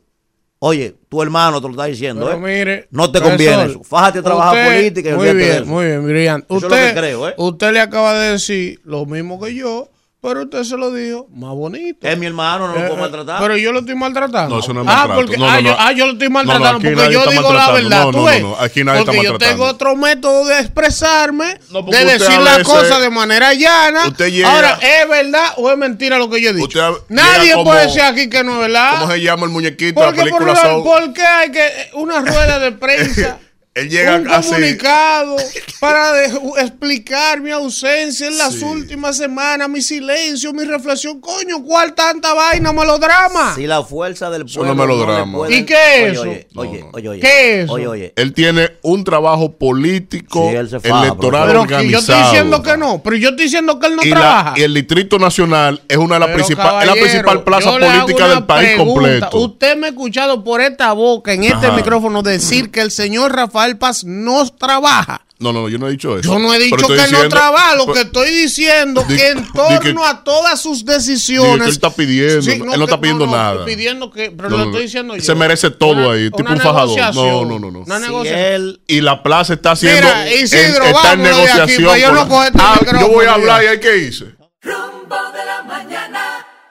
oye, 0.60 0.96
tu 1.08 1.22
hermano 1.22 1.62
te 1.62 1.68
lo 1.68 1.72
está 1.74 1.86
diciendo, 1.86 2.26
Pero 2.26 2.38
¿eh? 2.38 2.58
mire, 2.58 2.88
no 2.92 3.12
te 3.12 3.22
conviene 3.22 3.66
eso. 3.66 3.84
Fájate 3.84 4.20
a 4.20 4.24
trabajar 4.24 4.56
usted- 4.58 4.76
política 4.78 5.10
y 5.12 5.14
Muy 5.14 5.28
de 5.28 5.34
bien, 5.34 5.52
eso. 5.52 5.66
muy 5.66 5.86
bien, 5.86 6.04
brillante. 6.06 6.48
Es 6.50 6.64
Usted, 6.64 6.94
creo, 6.96 7.30
¿eh? 7.30 7.34
usted 7.38 7.72
le 7.74 7.80
acaba 7.80 8.14
de 8.18 8.32
decir 8.32 8.82
lo 8.86 9.06
mismo 9.06 9.40
que 9.40 9.54
yo, 9.54 9.90
pero 10.24 10.44
usted 10.44 10.64
se 10.64 10.78
lo 10.78 10.90
dijo 10.92 11.28
más 11.36 11.52
bonito. 11.54 12.08
Es 12.08 12.18
mi 12.18 12.26
hermano, 12.26 12.68
no 12.70 12.74
lo 12.74 12.80
Eh, 12.80 12.84
puedo 12.88 12.98
eh, 12.98 13.02
maltratar. 13.02 13.42
Pero 13.42 13.58
yo 13.58 13.72
lo 13.74 13.80
estoy 13.82 13.94
maltratando. 13.96 14.56
No, 14.56 14.62
eso 14.62 14.74
no 14.74 14.82
es 14.82 14.88
ah, 14.90 14.92
maltrato. 15.06 15.22
porque, 15.22 15.38
No, 15.38 15.46
ah, 15.50 15.56
no, 15.56 15.60
yo, 15.62 15.70
no. 15.72 15.76
ah, 15.80 15.92
yo 15.92 16.06
lo 16.08 16.12
estoy 16.14 16.30
No, 16.30 16.34
no, 16.34 16.46
maltratando 16.46 16.80
porque 16.80 17.12
yo 17.14 17.20
está 17.20 17.32
digo 17.32 17.54
la 17.54 17.72
verdad. 17.72 18.04
No, 18.06 18.12
¿tú 18.12 18.18
no, 18.20 18.24
ves? 18.24 18.42
no, 18.42 18.50
no, 18.52 18.56
aquí 18.60 18.84
nadie 18.84 19.00
está 19.02 19.12
porque 19.12 19.24
yo 19.26 19.30
maltratando. 19.32 19.64
tengo 19.64 19.66
otro 19.76 19.96
método 19.98 20.46
de 20.46 20.60
expresarme, 20.62 21.46
de 21.92 22.06
decir 22.06 22.40
las 22.40 22.64
cosas 22.64 23.02
de 23.02 23.10
manera 23.10 23.54
llana. 23.54 24.08
Usted 24.08 24.32
llega- 24.32 24.50
Ahora, 24.56 24.80
¿es 24.82 25.10
verdad 25.10 25.54
o 25.58 25.70
es 25.70 25.78
mentira 25.78 26.18
lo 26.18 26.30
que 26.30 26.42
yo 26.42 26.50
he 26.52 26.54
dicho? 26.54 26.68
Usted 26.92 27.04
Nadie 27.10 27.52
como- 27.52 27.66
puede 27.66 27.86
decir 27.88 28.02
aquí 28.02 28.30
que 28.30 28.44
no 28.44 28.54
es 28.54 28.60
verdad. 28.60 29.00
¿Cómo 29.02 29.12
se 29.12 29.22
llama 29.22 29.44
el 29.46 29.52
muñequito 29.52 30.00
de 30.00 30.06
la 30.06 30.14
Porque 30.14 30.30
por, 30.30 30.40
película 30.46 30.54
lo- 30.54 30.70
Soul? 30.70 30.84
¿Por 30.84 31.14
qué 31.14 31.22
hay 31.24 31.52
que 31.52 31.70
una 31.96 32.20
rueda 32.22 32.60
de 32.60 32.72
prensa 32.72 33.38
Él 33.76 33.90
llega 33.90 34.18
un 34.18 34.26
comunicado 34.26 35.36
para 35.80 36.12
de- 36.14 36.28
explicar 36.60 37.42
mi 37.42 37.50
ausencia 37.50 38.28
en 38.28 38.38
las 38.38 38.54
Sí. 38.54 38.64
últimas 38.64 39.18
semanas, 39.18 39.68
mi 39.68 39.82
silencio, 39.82 40.54
mi 40.54 40.64
reflexión. 40.64 41.20
Coño, 41.20 41.64
¿cuál 41.64 41.96
tanta 41.96 42.36
vaina, 42.36 42.72
melodrama? 42.72 43.56
Si 43.56 43.66
la 43.66 43.82
fuerza 43.84 44.30
del 44.30 44.46
pueblo. 44.46 44.76
no 44.76 45.50
¿Y 45.50 45.66
qué 45.66 46.06
es 46.12 46.20
Oye, 46.20 46.48
eso? 46.52 46.60
Oye, 46.60 46.70
oye, 46.70 46.80
No, 46.82 46.86
no. 46.86 46.92
oye, 46.94 47.10
oye. 47.10 47.20
¿Qué 47.20 47.60
es 47.60 47.64
eso? 47.66 47.74
Oye, 47.74 47.88
oye. 47.88 48.14
Él 48.16 48.34
tiene 48.34 48.70
un 48.84 49.04
trabajo 49.04 49.52
político, 49.54 50.50
Sí, 50.52 50.56
él 50.56 50.70
se 50.70 50.80
fa, 50.80 51.02
electoral 51.06 51.48
Pero 51.48 51.82
yo 51.90 51.98
estoy 51.98 52.22
diciendo 52.22 52.62
que 52.62 52.78
no, 52.78 53.02
pero 53.04 53.16
yo 53.16 53.30
estoy 53.30 53.46
diciendo 53.46 53.80
que 53.80 53.88
él 53.88 53.96
no 53.96 54.04
y, 54.04 54.10
la- 54.10 54.16
trabaja. 54.20 54.54
y 54.56 54.62
el 54.62 54.74
Distrito 54.76 55.18
Nacional 55.18 55.82
es 55.88 55.98
una 55.98 56.16
de 56.16 56.20
las 56.20 56.30
principales, 56.30 56.82
es 56.84 56.96
la 56.96 57.02
principal 57.02 57.44
plaza 57.44 57.72
política 57.72 58.28
del 58.28 58.44
país 58.46 58.70
pregunta. 58.76 58.94
completo. 58.94 59.38
Usted 59.40 59.78
me 59.78 59.88
ha 59.88 59.90
escuchado 59.90 60.44
por 60.44 60.62
esta 60.62 60.94
boca, 60.94 61.34
en 61.34 61.44
este 61.44 61.72
micrófono, 61.72 62.22
decir 62.22 62.70
que 62.70 62.82
el 62.82 62.92
señor 62.92 63.36
Rafael 63.36 63.63
Paz 63.78 64.04
no 64.04 64.48
trabaja. 64.50 65.22
No, 65.40 65.52
no, 65.52 65.68
yo 65.68 65.78
no 65.78 65.88
he 65.90 65.92
dicho 65.92 66.18
eso. 66.18 66.32
Yo 66.32 66.40
no 66.40 66.54
he 66.54 66.60
dicho 66.60 66.78
que 66.78 66.84
no 66.96 67.02
diciendo- 67.04 67.28
trabaja, 67.30 67.76
lo 67.76 67.92
que 67.92 68.02
estoy 68.02 68.30
diciendo 68.32 69.04
Di- 69.06 69.18
que 69.18 69.30
en 69.32 69.52
torno 69.52 69.80
que- 70.02 70.08
a 70.08 70.24
todas 70.24 70.62
sus 70.62 70.86
que 70.86 70.94
decisiones. 70.94 71.68
él 71.68 71.74
está 71.74 71.90
pidiendo, 71.90 72.42
Sí, 72.44 72.52
él 72.52 72.60
no 72.66 72.84
está 72.86 73.02
pidiendo 73.02 73.28
nada. 73.28 73.66
pidiendo 73.66 74.10
que, 74.10 74.32
pero 74.32 74.50
No, 74.50 74.58
lo 74.58 74.64
no, 74.66 74.70
estoy 74.72 74.84
diciendo 74.84 75.16
yo. 75.18 75.22
se 75.22 75.36
merece 75.36 75.70
todo 75.70 75.92
Una- 75.92 76.12
ahí, 76.14 76.30
tipo 76.32 76.50
un 76.50 76.58
fajador. 76.60 76.96
negociación, 76.98 77.26
No, 77.26 77.46
no, 77.46 77.60
no, 77.60 77.72
no. 77.72 77.80
Una 77.80 77.98
Si 77.98 78.02
negociación. 78.04 78.40
él 78.54 78.82
Y 78.88 79.02
la 79.02 79.22
plaza 79.22 79.54
está 79.56 79.72
haciendo. 79.72 80.02
Mira, 80.02 80.34
Isidro, 80.34 80.86
en- 80.86 80.96
está 80.96 81.14
en 81.14 81.24
de 81.24 81.30
aquí, 81.30 81.36
negociación. 81.36 81.84
para 81.88 81.98
yo 82.00 82.12
no 82.14 82.30
coger 82.30 82.48
este 82.54 82.60
Ah, 82.64 82.80
yo 83.02 83.08
voy 83.10 83.26
a 83.26 83.34
hablar 83.34 83.64
y 83.64 83.68
hay 83.68 83.80
que 83.82 83.98
irse. 83.98 84.26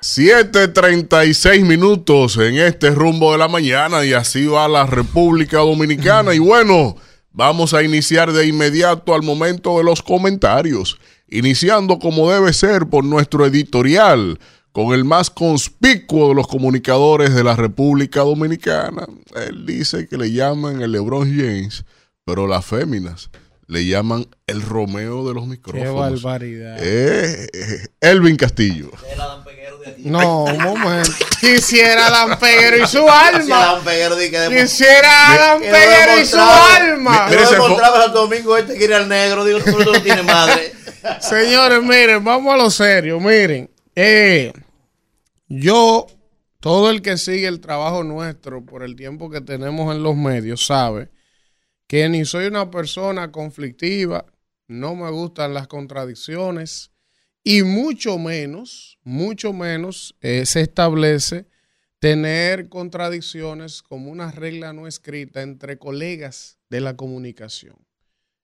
7:36 0.02 1.64
minutos 1.64 2.36
en 2.36 2.56
este 2.56 2.90
rumbo 2.90 3.30
de 3.30 3.38
la 3.38 3.46
mañana 3.46 4.04
y 4.04 4.12
así 4.12 4.46
va 4.46 4.66
la 4.66 4.84
República 4.84 5.58
Dominicana. 5.58 6.34
Y 6.34 6.40
bueno, 6.40 6.96
vamos 7.30 7.72
a 7.72 7.84
iniciar 7.84 8.32
de 8.32 8.48
inmediato 8.48 9.14
al 9.14 9.22
momento 9.22 9.78
de 9.78 9.84
los 9.84 10.02
comentarios, 10.02 10.98
iniciando 11.28 12.00
como 12.00 12.28
debe 12.28 12.52
ser 12.52 12.86
por 12.86 13.04
nuestro 13.04 13.46
editorial 13.46 14.40
con 14.72 14.92
el 14.92 15.04
más 15.04 15.30
conspicuo 15.30 16.30
de 16.30 16.34
los 16.34 16.48
comunicadores 16.48 17.32
de 17.32 17.44
la 17.44 17.54
República 17.54 18.22
Dominicana. 18.22 19.06
Él 19.36 19.64
dice 19.66 20.08
que 20.08 20.18
le 20.18 20.32
llaman 20.32 20.82
el 20.82 20.90
LeBron 20.90 21.30
James, 21.30 21.84
pero 22.24 22.48
las 22.48 22.66
féminas 22.66 23.30
le 23.68 23.86
llaman 23.86 24.26
el 24.46 24.60
Romeo 24.62 25.26
de 25.26 25.34
los 25.34 25.44
Qué 25.44 25.50
micrófonos. 25.50 26.22
barbaridad. 26.22 26.76
Eh, 26.80 27.48
eh, 27.52 27.86
Elvin 28.00 28.36
Castillo. 28.36 28.90
No, 29.98 30.44
un 30.44 30.58
momento. 30.58 31.10
Quisiera 31.40 32.06
Adán 32.08 32.38
Peguero 32.38 32.76
y 32.84 32.86
su 32.86 33.08
alma. 33.08 33.80
Quisiera 34.48 35.28
Adán 35.32 35.60
Peguero 35.60 36.20
y 36.20 36.26
su 36.26 36.38
alma. 36.38 37.28
Yo 37.30 37.38
fo- 37.38 37.54
encontraba 37.54 38.02
Santo 38.04 38.20
Domingo 38.22 38.56
este 38.56 38.76
que 38.76 38.84
era 38.84 38.98
el 38.98 39.08
negro. 39.08 39.44
Digo, 39.44 39.60
tú 39.60 39.78
no 39.78 40.00
tienes 40.02 40.24
madre. 40.24 40.72
Señores, 41.20 41.82
miren, 41.82 42.22
vamos 42.24 42.52
a 42.54 42.56
lo 42.56 42.70
serio. 42.70 43.18
Miren, 43.20 43.70
eh, 43.96 44.52
yo, 45.48 46.06
todo 46.60 46.90
el 46.90 47.02
que 47.02 47.16
sigue 47.18 47.46
el 47.48 47.60
trabajo 47.60 48.04
nuestro 48.04 48.64
por 48.64 48.82
el 48.82 48.94
tiempo 48.96 49.30
que 49.30 49.40
tenemos 49.40 49.94
en 49.94 50.02
los 50.02 50.14
medios, 50.16 50.64
sabe 50.66 51.08
que 51.92 52.08
ni 52.08 52.24
soy 52.24 52.46
una 52.46 52.70
persona 52.70 53.30
conflictiva, 53.30 54.24
no 54.66 54.94
me 54.94 55.10
gustan 55.10 55.52
las 55.52 55.66
contradicciones 55.66 56.90
y 57.44 57.64
mucho 57.64 58.16
menos, 58.16 58.98
mucho 59.04 59.52
menos 59.52 60.16
eh, 60.22 60.46
se 60.46 60.62
establece 60.62 61.44
tener 61.98 62.70
contradicciones 62.70 63.82
como 63.82 64.10
una 64.10 64.30
regla 64.30 64.72
no 64.72 64.86
escrita 64.86 65.42
entre 65.42 65.76
colegas 65.76 66.56
de 66.70 66.80
la 66.80 66.96
comunicación. 66.96 67.76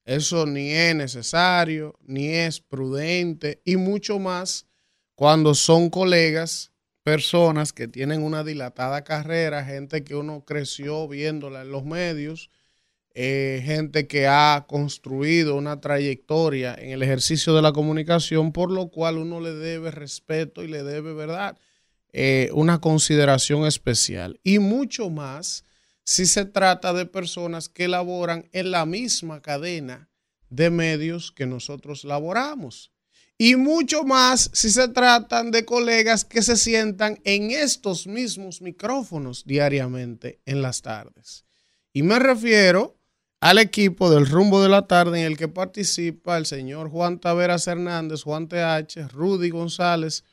Eso 0.05 0.45
ni 0.45 0.73
es 0.73 0.95
necesario, 0.95 1.99
ni 2.05 2.29
es 2.29 2.61
prudente, 2.61 3.63
y 3.65 3.79
mucho 3.79 4.19
más 4.19 4.67
cuando 5.15 5.55
son 5.55 5.89
colegas, 5.89 6.71
personas 7.03 7.73
que 7.73 7.89
tienen 7.89 8.23
una 8.23 8.45
dilatada 8.45 9.05
carrera, 9.05 9.65
gente 9.65 10.05
que 10.05 10.17
uno 10.17 10.45
creció 10.45 11.09
viéndola 11.09 11.63
en 11.63 11.73
los 11.73 11.87
medios, 11.87 12.51
eh, 13.21 13.61
gente 13.65 14.07
que 14.07 14.29
ha 14.29 14.65
construido 14.69 15.57
una 15.57 15.81
trayectoria 15.81 16.77
en 16.79 16.91
el 16.91 17.03
ejercicio 17.03 17.53
de 17.53 17.63
la 17.63 17.73
comunicación, 17.73 18.53
por 18.53 18.71
lo 18.71 18.91
cual 18.91 19.19
uno 19.19 19.41
le 19.41 19.55
debe 19.55 19.91
respeto 19.91 20.63
y 20.63 20.69
le 20.69 20.85
debe, 20.85 21.13
¿verdad? 21.15 21.59
Eh, 22.13 22.49
una 22.53 22.81
consideración 22.81 23.67
especial. 23.67 24.39
Y 24.45 24.61
mucho 24.61 25.11
más 25.11 25.65
si 26.05 26.27
se 26.27 26.45
trata 26.45 26.93
de 26.93 27.07
personas 27.07 27.69
que 27.69 27.89
laboran 27.89 28.49
en 28.53 28.71
la 28.71 28.87
misma 28.87 29.43
cadena 29.43 30.09
de 30.49 30.71
medios 30.71 31.33
que 31.33 31.45
nosotros 31.45 32.05
laboramos. 32.05 32.93
Y 33.37 33.57
mucho 33.57 34.05
más 34.05 34.49
si 34.53 34.71
se 34.71 34.87
tratan 34.87 35.51
de 35.51 35.65
colegas 35.65 36.25
que 36.25 36.41
se 36.41 36.57
sientan 36.57 37.19
en 37.25 37.51
estos 37.51 38.07
mismos 38.07 38.63
micrófonos 38.63 39.45
diariamente 39.45 40.39
en 40.47 40.63
las 40.63 40.83
tardes. 40.83 41.45
Y 41.93 42.05
me 42.05 42.21
refiero 42.21 42.98
al 43.41 43.59
equipo 43.59 44.11
del 44.11 44.27
rumbo 44.27 44.63
de 44.63 44.69
la 44.69 44.87
tarde 44.87 45.21
en 45.21 45.27
el 45.27 45.37
que 45.37 45.49
participa 45.49 46.37
el 46.37 46.47
señor 46.47 46.91
Juan 46.91 47.21
Taveras 47.21 47.67
Hernández, 47.67 48.23
Juan 48.23 48.49
TH, 48.49 49.09
Rudy 49.13 49.51
González 49.51 50.25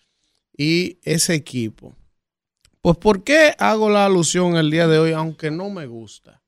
y 0.58 1.00
ese 1.04 1.36
equipo. 1.36 1.96
Pues 2.82 2.98
¿por 2.98 3.24
qué 3.24 3.56
hago 3.58 3.90
la 3.90 4.06
alusión 4.06 4.58
el 4.58 4.72
día 4.72 4.88
de 4.88 5.00
hoy 5.00 5.12
aunque 5.12 5.52
no 5.52 5.70
me 5.70 5.86
gusta? 5.86 6.42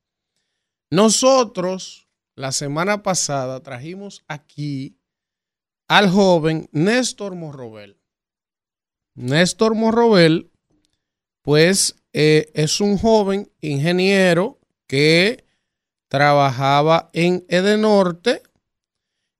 Nosotros 0.90 2.08
la 2.34 2.52
semana 2.52 3.02
pasada 3.02 3.60
trajimos 3.60 4.24
aquí 4.28 4.96
al 5.88 6.10
joven 6.10 6.68
Néstor 6.72 7.34
Morrobel. 7.34 7.98
Néstor 9.14 9.74
Morrobel, 9.74 10.50
pues 11.42 11.96
eh, 12.12 12.50
es 12.54 12.80
un 12.80 12.98
joven 12.98 13.50
ingeniero 13.60 14.60
que 14.86 15.47
trabajaba 16.08 17.10
en 17.12 17.44
Edenorte 17.48 18.42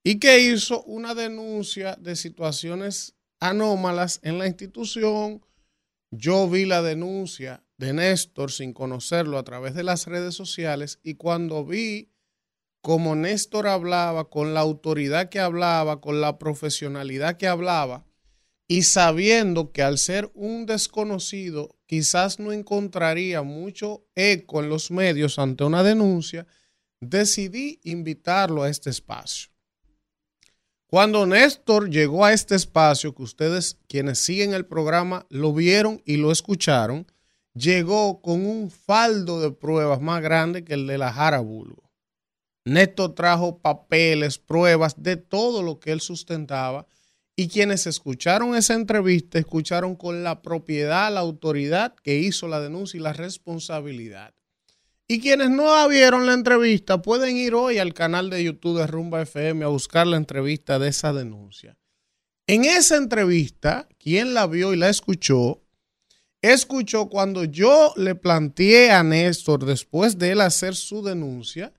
y 0.04 0.18
que 0.18 0.40
hizo 0.40 0.82
una 0.84 1.14
denuncia 1.14 1.96
de 1.96 2.16
situaciones 2.16 3.14
anómalas 3.40 4.20
en 4.22 4.38
la 4.38 4.46
institución. 4.46 5.44
Yo 6.10 6.48
vi 6.48 6.64
la 6.64 6.82
denuncia 6.82 7.62
de 7.76 7.92
Néstor 7.92 8.50
sin 8.52 8.72
conocerlo 8.72 9.38
a 9.38 9.44
través 9.44 9.74
de 9.74 9.82
las 9.82 10.06
redes 10.06 10.34
sociales 10.34 11.00
y 11.02 11.14
cuando 11.14 11.64
vi 11.64 12.10
como 12.80 13.16
Néstor 13.16 13.66
hablaba, 13.66 14.30
con 14.30 14.54
la 14.54 14.60
autoridad 14.60 15.28
que 15.28 15.40
hablaba, 15.40 16.00
con 16.00 16.20
la 16.20 16.38
profesionalidad 16.38 17.36
que 17.36 17.48
hablaba, 17.48 18.06
y 18.70 18.82
sabiendo 18.82 19.72
que 19.72 19.82
al 19.82 19.96
ser 19.96 20.30
un 20.34 20.66
desconocido 20.66 21.74
quizás 21.86 22.38
no 22.38 22.52
encontraría 22.52 23.42
mucho 23.42 24.04
eco 24.14 24.62
en 24.62 24.68
los 24.68 24.90
medios 24.90 25.38
ante 25.38 25.64
una 25.64 25.82
denuncia, 25.82 26.46
decidí 27.00 27.80
invitarlo 27.82 28.62
a 28.62 28.68
este 28.68 28.90
espacio. 28.90 29.48
Cuando 30.86 31.26
Néstor 31.26 31.88
llegó 31.88 32.26
a 32.26 32.34
este 32.34 32.54
espacio, 32.54 33.14
que 33.14 33.22
ustedes 33.22 33.78
quienes 33.88 34.18
siguen 34.18 34.52
el 34.52 34.66
programa 34.66 35.26
lo 35.30 35.54
vieron 35.54 36.02
y 36.04 36.18
lo 36.18 36.30
escucharon, 36.30 37.06
llegó 37.54 38.20
con 38.20 38.44
un 38.44 38.70
faldo 38.70 39.40
de 39.40 39.50
pruebas 39.50 40.00
más 40.00 40.22
grande 40.22 40.62
que 40.62 40.74
el 40.74 40.86
de 40.86 40.98
la 40.98 41.12
Jara 41.12 41.40
Bulgo. 41.40 41.90
Néstor 42.66 43.14
trajo 43.14 43.58
papeles, 43.58 44.38
pruebas 44.38 45.02
de 45.02 45.16
todo 45.16 45.62
lo 45.62 45.80
que 45.80 45.92
él 45.92 46.00
sustentaba 46.02 46.86
y 47.40 47.46
quienes 47.46 47.86
escucharon 47.86 48.56
esa 48.56 48.74
entrevista 48.74 49.38
escucharon 49.38 49.94
con 49.94 50.24
la 50.24 50.42
propiedad, 50.42 51.14
la 51.14 51.20
autoridad 51.20 51.94
que 52.02 52.18
hizo 52.18 52.48
la 52.48 52.58
denuncia 52.58 52.98
y 52.98 53.00
la 53.00 53.12
responsabilidad. 53.12 54.34
Y 55.06 55.20
quienes 55.20 55.48
no 55.48 55.88
vieron 55.88 56.26
la 56.26 56.32
entrevista 56.32 57.00
pueden 57.00 57.36
ir 57.36 57.54
hoy 57.54 57.78
al 57.78 57.94
canal 57.94 58.28
de 58.28 58.42
YouTube 58.42 58.78
de 58.78 58.88
Rumba 58.88 59.22
FM 59.22 59.64
a 59.64 59.68
buscar 59.68 60.08
la 60.08 60.16
entrevista 60.16 60.80
de 60.80 60.88
esa 60.88 61.12
denuncia. 61.12 61.78
En 62.48 62.64
esa 62.64 62.96
entrevista, 62.96 63.88
quien 64.00 64.34
la 64.34 64.48
vio 64.48 64.74
y 64.74 64.76
la 64.76 64.88
escuchó, 64.88 65.62
escuchó 66.42 67.08
cuando 67.08 67.44
yo 67.44 67.94
le 67.96 68.16
planteé 68.16 68.90
a 68.90 69.04
Néstor, 69.04 69.64
después 69.64 70.18
de 70.18 70.32
él 70.32 70.40
hacer 70.40 70.74
su 70.74 71.04
denuncia, 71.04 71.72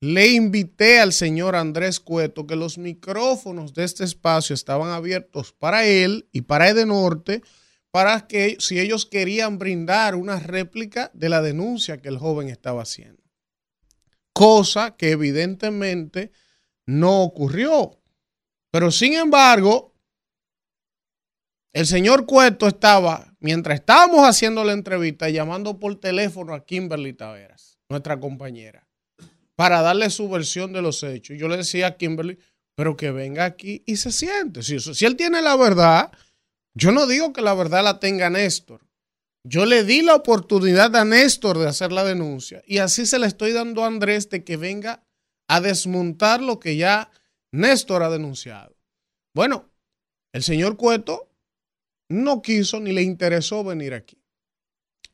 le 0.00 0.28
invité 0.28 1.00
al 1.00 1.12
señor 1.12 1.56
Andrés 1.56 1.98
Cueto 1.98 2.46
que 2.46 2.56
los 2.56 2.78
micrófonos 2.78 3.74
de 3.74 3.84
este 3.84 4.04
espacio 4.04 4.54
estaban 4.54 4.90
abiertos 4.90 5.52
para 5.52 5.84
él 5.86 6.28
y 6.32 6.42
para 6.42 6.68
Edenorte 6.68 7.42
para 7.90 8.28
que 8.28 8.56
si 8.60 8.78
ellos 8.78 9.06
querían 9.06 9.58
brindar 9.58 10.14
una 10.14 10.38
réplica 10.38 11.10
de 11.14 11.28
la 11.28 11.42
denuncia 11.42 12.00
que 12.00 12.08
el 12.08 12.18
joven 12.18 12.48
estaba 12.48 12.82
haciendo. 12.82 13.22
Cosa 14.32 14.94
que 14.96 15.10
evidentemente 15.10 16.30
no 16.86 17.22
ocurrió. 17.22 17.98
Pero 18.70 18.90
sin 18.92 19.14
embargo, 19.14 19.96
el 21.72 21.86
señor 21.86 22.24
Cueto 22.26 22.68
estaba, 22.68 23.34
mientras 23.40 23.80
estábamos 23.80 24.28
haciendo 24.28 24.62
la 24.62 24.74
entrevista, 24.74 25.28
llamando 25.28 25.80
por 25.80 25.98
teléfono 25.98 26.54
a 26.54 26.64
Kimberly 26.64 27.14
Taveras, 27.14 27.80
nuestra 27.88 28.20
compañera 28.20 28.87
para 29.58 29.82
darle 29.82 30.08
su 30.08 30.28
versión 30.28 30.72
de 30.72 30.82
los 30.82 31.02
hechos. 31.02 31.36
Yo 31.36 31.48
le 31.48 31.56
decía 31.56 31.88
a 31.88 31.96
Kimberly, 31.96 32.38
pero 32.76 32.96
que 32.96 33.10
venga 33.10 33.44
aquí 33.44 33.82
y 33.86 33.96
se 33.96 34.12
siente. 34.12 34.62
Si, 34.62 34.78
si 34.78 35.04
él 35.04 35.16
tiene 35.16 35.42
la 35.42 35.56
verdad, 35.56 36.12
yo 36.74 36.92
no 36.92 37.08
digo 37.08 37.32
que 37.32 37.42
la 37.42 37.54
verdad 37.54 37.82
la 37.82 37.98
tenga 37.98 38.30
Néstor. 38.30 38.86
Yo 39.42 39.66
le 39.66 39.82
di 39.82 40.02
la 40.02 40.14
oportunidad 40.14 40.94
a 40.94 41.04
Néstor 41.04 41.58
de 41.58 41.66
hacer 41.66 41.90
la 41.90 42.04
denuncia 42.04 42.62
y 42.68 42.78
así 42.78 43.04
se 43.04 43.18
le 43.18 43.26
estoy 43.26 43.50
dando 43.50 43.82
a 43.82 43.88
Andrés 43.88 44.30
de 44.30 44.44
que 44.44 44.56
venga 44.56 45.04
a 45.48 45.60
desmontar 45.60 46.40
lo 46.40 46.60
que 46.60 46.76
ya 46.76 47.10
Néstor 47.50 48.04
ha 48.04 48.10
denunciado. 48.10 48.76
Bueno, 49.34 49.72
el 50.32 50.44
señor 50.44 50.76
Cueto 50.76 51.32
no 52.08 52.42
quiso 52.42 52.78
ni 52.78 52.92
le 52.92 53.02
interesó 53.02 53.64
venir 53.64 53.92
aquí. 53.92 54.22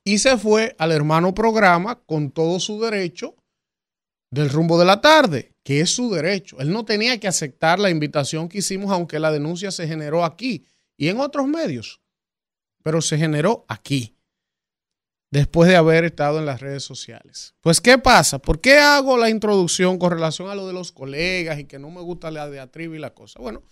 Y 0.05 0.19
se 0.19 0.37
fue 0.37 0.77
al 0.79 0.93
hermano 0.93 1.33
programa 1.33 2.03
con 2.05 2.31
todo 2.31 2.61
su 2.61 2.79
derecho 2.79 3.37
del 4.35 4.51
rumbo 4.51 4.79
de 4.79 4.85
la 4.85 5.01
tarde, 5.01 5.55
que 5.63 5.81
es 5.81 5.91
su 5.91 6.11
derecho. 6.11 6.59
Él 6.59 6.73
no 6.73 6.85
tenía 6.85 7.19
que 7.21 7.29
aceptar 7.29 7.79
la 7.79 7.89
invitación 7.89 8.49
que 8.49 8.59
hicimos, 8.59 8.91
aunque 8.91 9.21
la 9.21 9.31
denuncia 9.31 9.71
se 9.71 9.87
generó 9.87 10.25
aquí 10.25 10.67
y 10.97 11.09
en 11.09 11.21
otros 11.21 11.47
medios, 11.47 12.01
pero 12.83 13.01
se 13.01 13.17
generó 13.17 13.65
aquí, 13.69 14.17
después 15.31 15.69
de 15.69 15.77
haber 15.77 16.05
estado 16.05 16.41
en 16.41 16.47
las 16.47 16.61
redes 16.61 16.83
sociales. 16.83 17.55
Pues, 17.61 17.81
¿qué 17.81 17.97
pasa? 17.97 18.41
¿Por 18.41 18.61
qué 18.61 18.79
hago 18.79 19.17
la 19.17 19.31
introducción 19.31 19.99
con 19.99 20.11
relación 20.11 20.51
a 20.51 20.57
lo 20.57 20.67
de 20.67 20.73
los 20.73 20.91
colegas 20.91 21.61
y 21.61 21.65
que 21.65 21.79
no 21.79 21.91
me 21.91 22.01
gusta 22.01 22.33
la 22.33 22.51
diatriba 22.51 22.97
y 22.97 22.99
la 22.99 23.15
cosa? 23.15 23.39
Bueno, 23.41 23.63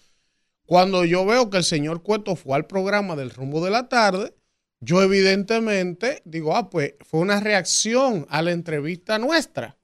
cuando 0.64 1.04
yo 1.04 1.26
veo 1.26 1.50
que 1.50 1.56
el 1.56 1.64
señor 1.64 2.04
Cueto 2.04 2.36
fue 2.36 2.54
al 2.54 2.66
programa 2.66 3.16
del 3.16 3.30
rumbo 3.30 3.64
de 3.64 3.72
la 3.72 3.88
tarde, 3.88 4.32
yo 4.78 5.02
evidentemente 5.02 6.22
digo, 6.24 6.56
ah, 6.56 6.70
pues 6.70 6.94
fue 7.00 7.18
una 7.18 7.40
reacción 7.40 8.26
a 8.30 8.42
la 8.42 8.52
entrevista 8.52 9.18
nuestra 9.18 9.76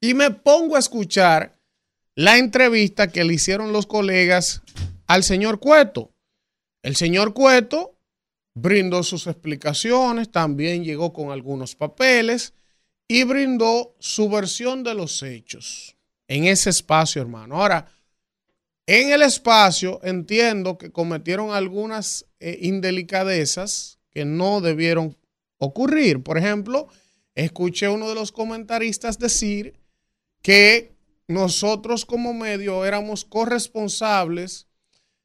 y 0.00 0.14
me 0.14 0.30
pongo 0.30 0.76
a 0.76 0.80
escuchar 0.80 1.58
la 2.14 2.38
entrevista 2.38 3.08
que 3.08 3.24
le 3.24 3.34
hicieron 3.34 3.72
los 3.72 3.86
colegas 3.86 4.62
al 5.06 5.22
señor 5.22 5.60
Cueto. 5.60 6.12
El 6.82 6.96
señor 6.96 7.34
Cueto 7.34 7.98
brindó 8.54 9.02
sus 9.02 9.26
explicaciones, 9.26 10.30
también 10.30 10.84
llegó 10.84 11.12
con 11.12 11.30
algunos 11.30 11.74
papeles 11.74 12.54
y 13.08 13.24
brindó 13.24 13.94
su 13.98 14.28
versión 14.28 14.82
de 14.82 14.94
los 14.94 15.22
hechos 15.22 15.96
en 16.28 16.44
ese 16.44 16.70
espacio, 16.70 17.22
hermano. 17.22 17.60
Ahora, 17.60 17.86
en 18.86 19.10
el 19.10 19.22
espacio 19.22 20.00
entiendo 20.02 20.78
que 20.78 20.90
cometieron 20.90 21.50
algunas 21.50 22.26
eh, 22.40 22.58
indelicadezas 22.62 23.98
que 24.10 24.24
no 24.24 24.60
debieron 24.60 25.16
ocurrir. 25.58 26.22
Por 26.22 26.38
ejemplo, 26.38 26.88
escuché 27.34 27.88
uno 27.88 28.08
de 28.08 28.14
los 28.14 28.32
comentaristas 28.32 29.18
decir 29.18 29.74
que 30.42 30.96
nosotros 31.28 32.04
como 32.04 32.32
medio 32.34 32.84
éramos 32.84 33.24
corresponsables 33.24 34.68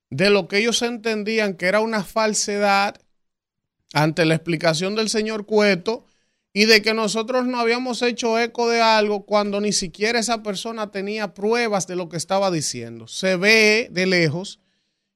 de 0.09 0.29
lo 0.29 0.47
que 0.47 0.57
ellos 0.57 0.81
entendían 0.81 1.55
que 1.55 1.67
era 1.67 1.79
una 1.79 2.03
falsedad 2.03 2.99
ante 3.93 4.25
la 4.25 4.35
explicación 4.35 4.95
del 4.95 5.09
señor 5.09 5.45
Cueto 5.45 6.05
y 6.53 6.65
de 6.65 6.81
que 6.81 6.93
nosotros 6.93 7.45
no 7.45 7.59
habíamos 7.59 8.01
hecho 8.01 8.37
eco 8.37 8.69
de 8.69 8.81
algo 8.81 9.25
cuando 9.25 9.61
ni 9.61 9.71
siquiera 9.71 10.19
esa 10.19 10.43
persona 10.43 10.91
tenía 10.91 11.33
pruebas 11.33 11.87
de 11.87 11.95
lo 11.95 12.09
que 12.09 12.17
estaba 12.17 12.51
diciendo. 12.51 13.07
Se 13.07 13.37
ve 13.37 13.87
de 13.91 14.05
lejos 14.05 14.59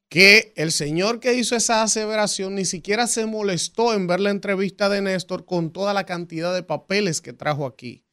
que 0.07 0.53
el 0.55 0.71
señor 0.71 1.19
que 1.19 1.33
hizo 1.33 1.55
esa 1.55 1.81
aseveración 1.81 2.55
ni 2.55 2.63
siquiera 2.63 3.07
se 3.07 3.25
molestó 3.25 3.93
en 3.93 4.07
ver 4.07 4.21
la 4.21 4.29
entrevista 4.29 4.87
de 4.87 5.01
Néstor 5.01 5.45
con 5.45 5.71
toda 5.71 5.93
la 5.93 6.05
cantidad 6.05 6.53
de 6.53 6.63
papeles 6.63 7.19
que 7.19 7.33
trajo 7.33 7.65
aquí 7.65 8.05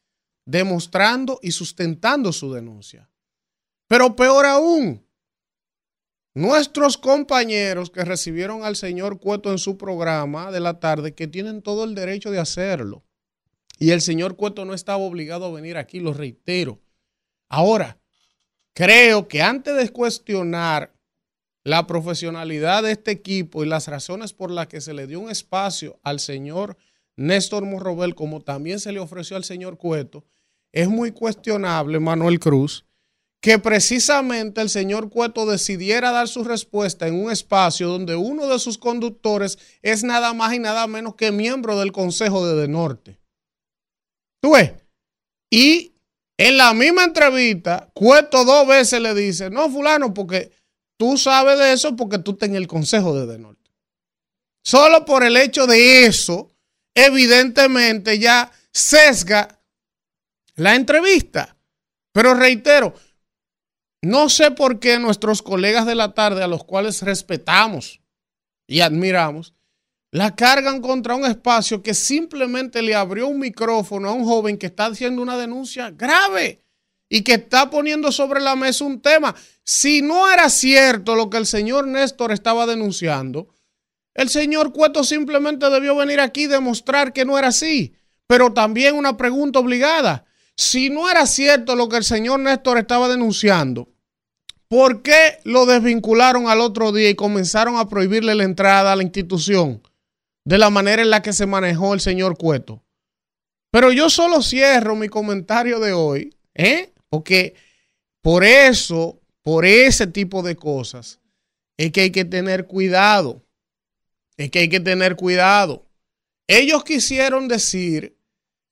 demostrando 0.44 1.38
y 1.42 1.52
sustentando 1.52 2.32
su 2.32 2.52
denuncia. 2.52 3.08
Pero 3.88 4.16
peor 4.16 4.46
aún, 4.46 5.06
nuestros 6.34 6.96
compañeros 6.96 7.90
que 7.90 8.04
recibieron 8.04 8.64
al 8.64 8.76
señor 8.76 9.20
Cueto 9.20 9.50
en 9.50 9.58
su 9.58 9.76
programa 9.76 10.50
de 10.50 10.60
la 10.60 10.80
tarde, 10.80 11.14
que 11.14 11.26
tienen 11.26 11.62
todo 11.62 11.84
el 11.84 11.94
derecho 11.94 12.30
de 12.30 12.38
hacerlo. 12.38 13.04
Y 13.78 13.90
el 13.90 14.00
señor 14.00 14.36
Cueto 14.36 14.64
no 14.64 14.74
estaba 14.74 14.98
obligado 14.98 15.46
a 15.46 15.52
venir 15.52 15.76
aquí, 15.76 16.00
lo 16.00 16.12
reitero. 16.14 16.80
Ahora, 17.48 18.00
creo 18.74 19.28
que 19.28 19.42
antes 19.42 19.76
de 19.76 19.90
cuestionar 19.90 20.94
la 21.64 21.86
profesionalidad 21.86 22.82
de 22.82 22.92
este 22.92 23.10
equipo 23.10 23.62
y 23.62 23.68
las 23.68 23.88
razones 23.88 24.32
por 24.32 24.50
las 24.50 24.68
que 24.68 24.80
se 24.80 24.94
le 24.94 25.06
dio 25.06 25.20
un 25.20 25.30
espacio 25.30 26.00
al 26.02 26.18
señor 26.18 26.76
Néstor 27.16 27.64
Morrobel, 27.64 28.14
como 28.14 28.40
también 28.40 28.80
se 28.80 28.92
le 28.92 29.00
ofreció 29.00 29.36
al 29.36 29.44
señor 29.44 29.76
Cueto, 29.78 30.24
es 30.72 30.88
muy 30.88 31.12
cuestionable, 31.12 32.00
Manuel 32.00 32.40
Cruz, 32.40 32.84
que 33.42 33.58
precisamente 33.58 34.60
el 34.60 34.70
señor 34.70 35.10
Cueto 35.10 35.46
decidiera 35.46 36.12
dar 36.12 36.28
su 36.28 36.44
respuesta 36.44 37.08
en 37.08 37.14
un 37.22 37.30
espacio 37.30 37.88
donde 37.88 38.14
uno 38.14 38.46
de 38.46 38.58
sus 38.60 38.78
conductores 38.78 39.58
es 39.82 40.04
nada 40.04 40.32
más 40.32 40.54
y 40.54 40.60
nada 40.60 40.86
menos 40.86 41.16
que 41.16 41.32
miembro 41.32 41.78
del 41.78 41.90
Consejo 41.90 42.46
de, 42.46 42.68
Norte. 42.68 43.18
¿Tú 44.40 44.52
ves? 44.52 44.72
Y 45.50 45.92
en 46.38 46.56
la 46.56 46.72
misma 46.72 47.02
entrevista, 47.02 47.90
Cueto 47.94 48.44
dos 48.44 48.66
veces 48.66 49.02
le 49.02 49.12
dice, 49.12 49.50
no, 49.50 49.68
fulano, 49.68 50.14
porque 50.14 50.52
tú 50.96 51.18
sabes 51.18 51.58
de 51.58 51.72
eso 51.72 51.96
porque 51.96 52.18
tú 52.18 52.32
estás 52.32 52.48
en 52.48 52.54
el 52.54 52.68
Consejo 52.68 53.12
de, 53.12 53.26
de 53.26 53.38
Norte. 53.40 53.72
Solo 54.64 55.04
por 55.04 55.24
el 55.24 55.36
hecho 55.36 55.66
de 55.66 56.06
eso, 56.06 56.51
evidentemente 56.94 58.18
ya 58.18 58.50
sesga 58.70 59.60
la 60.56 60.74
entrevista. 60.74 61.56
Pero 62.12 62.34
reitero, 62.34 62.94
no 64.02 64.28
sé 64.28 64.50
por 64.50 64.80
qué 64.80 64.98
nuestros 64.98 65.42
colegas 65.42 65.86
de 65.86 65.94
la 65.94 66.12
tarde, 66.12 66.42
a 66.42 66.48
los 66.48 66.64
cuales 66.64 67.02
respetamos 67.02 68.00
y 68.66 68.80
admiramos, 68.80 69.54
la 70.10 70.36
cargan 70.36 70.82
contra 70.82 71.14
un 71.14 71.24
espacio 71.24 71.82
que 71.82 71.94
simplemente 71.94 72.82
le 72.82 72.94
abrió 72.94 73.28
un 73.28 73.38
micrófono 73.38 74.10
a 74.10 74.12
un 74.12 74.24
joven 74.24 74.58
que 74.58 74.66
está 74.66 74.86
haciendo 74.86 75.22
una 75.22 75.38
denuncia 75.38 75.90
grave 75.90 76.62
y 77.08 77.22
que 77.22 77.34
está 77.34 77.70
poniendo 77.70 78.12
sobre 78.12 78.40
la 78.40 78.54
mesa 78.54 78.84
un 78.84 79.00
tema. 79.00 79.34
Si 79.64 80.02
no 80.02 80.30
era 80.30 80.50
cierto 80.50 81.14
lo 81.14 81.30
que 81.30 81.38
el 81.38 81.46
señor 81.46 81.86
Néstor 81.86 82.32
estaba 82.32 82.66
denunciando, 82.66 83.48
el 84.14 84.28
señor 84.28 84.72
Cueto 84.72 85.04
simplemente 85.04 85.68
debió 85.70 85.96
venir 85.96 86.20
aquí 86.20 86.44
y 86.44 86.46
demostrar 86.46 87.12
que 87.12 87.24
no 87.24 87.38
era 87.38 87.48
así. 87.48 87.94
Pero 88.26 88.52
también 88.52 88.94
una 88.94 89.16
pregunta 89.16 89.58
obligada. 89.58 90.24
Si 90.56 90.90
no 90.90 91.10
era 91.10 91.26
cierto 91.26 91.76
lo 91.76 91.88
que 91.88 91.96
el 91.96 92.04
señor 92.04 92.40
Néstor 92.40 92.78
estaba 92.78 93.08
denunciando, 93.08 93.88
¿por 94.68 95.02
qué 95.02 95.38
lo 95.44 95.66
desvincularon 95.66 96.48
al 96.48 96.60
otro 96.60 96.92
día 96.92 97.10
y 97.10 97.14
comenzaron 97.14 97.76
a 97.76 97.88
prohibirle 97.88 98.34
la 98.34 98.44
entrada 98.44 98.92
a 98.92 98.96
la 98.96 99.02
institución 99.02 99.82
de 100.44 100.58
la 100.58 100.70
manera 100.70 101.02
en 101.02 101.10
la 101.10 101.22
que 101.22 101.32
se 101.32 101.46
manejó 101.46 101.94
el 101.94 102.00
señor 102.00 102.36
Cueto? 102.36 102.82
Pero 103.70 103.90
yo 103.90 104.10
solo 104.10 104.42
cierro 104.42 104.94
mi 104.94 105.08
comentario 105.08 105.80
de 105.80 105.94
hoy, 105.94 106.36
¿eh? 106.54 106.92
porque 107.08 107.54
por 108.20 108.44
eso, 108.44 109.18
por 109.42 109.64
ese 109.64 110.06
tipo 110.06 110.42
de 110.42 110.56
cosas, 110.56 111.20
es 111.78 111.90
que 111.90 112.02
hay 112.02 112.10
que 112.10 112.26
tener 112.26 112.66
cuidado 112.66 113.41
es 114.36 114.50
que 114.50 114.60
hay 114.60 114.68
que 114.68 114.80
tener 114.80 115.16
cuidado. 115.16 115.86
Ellos 116.46 116.84
quisieron 116.84 117.48
decir 117.48 118.16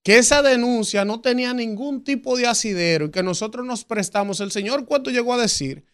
que 0.03 0.19
esa 0.19 0.43
denuncia 0.43 1.05
no 1.05 1.21
tenía 1.21 1.53
ningún 1.53 2.05
tipo 2.05 2.37
de 2.37 2.47
asidero 2.47 3.07
y 3.07 3.11
que 3.11 3.23
nosotros 3.23 3.67
nos 3.67 3.85
prestamos. 3.85 4.41
El 4.41 4.51
señor 4.51 4.87
Cueto 4.87 5.11
llegó 5.11 5.35
a 5.35 5.41
decir 5.41 5.85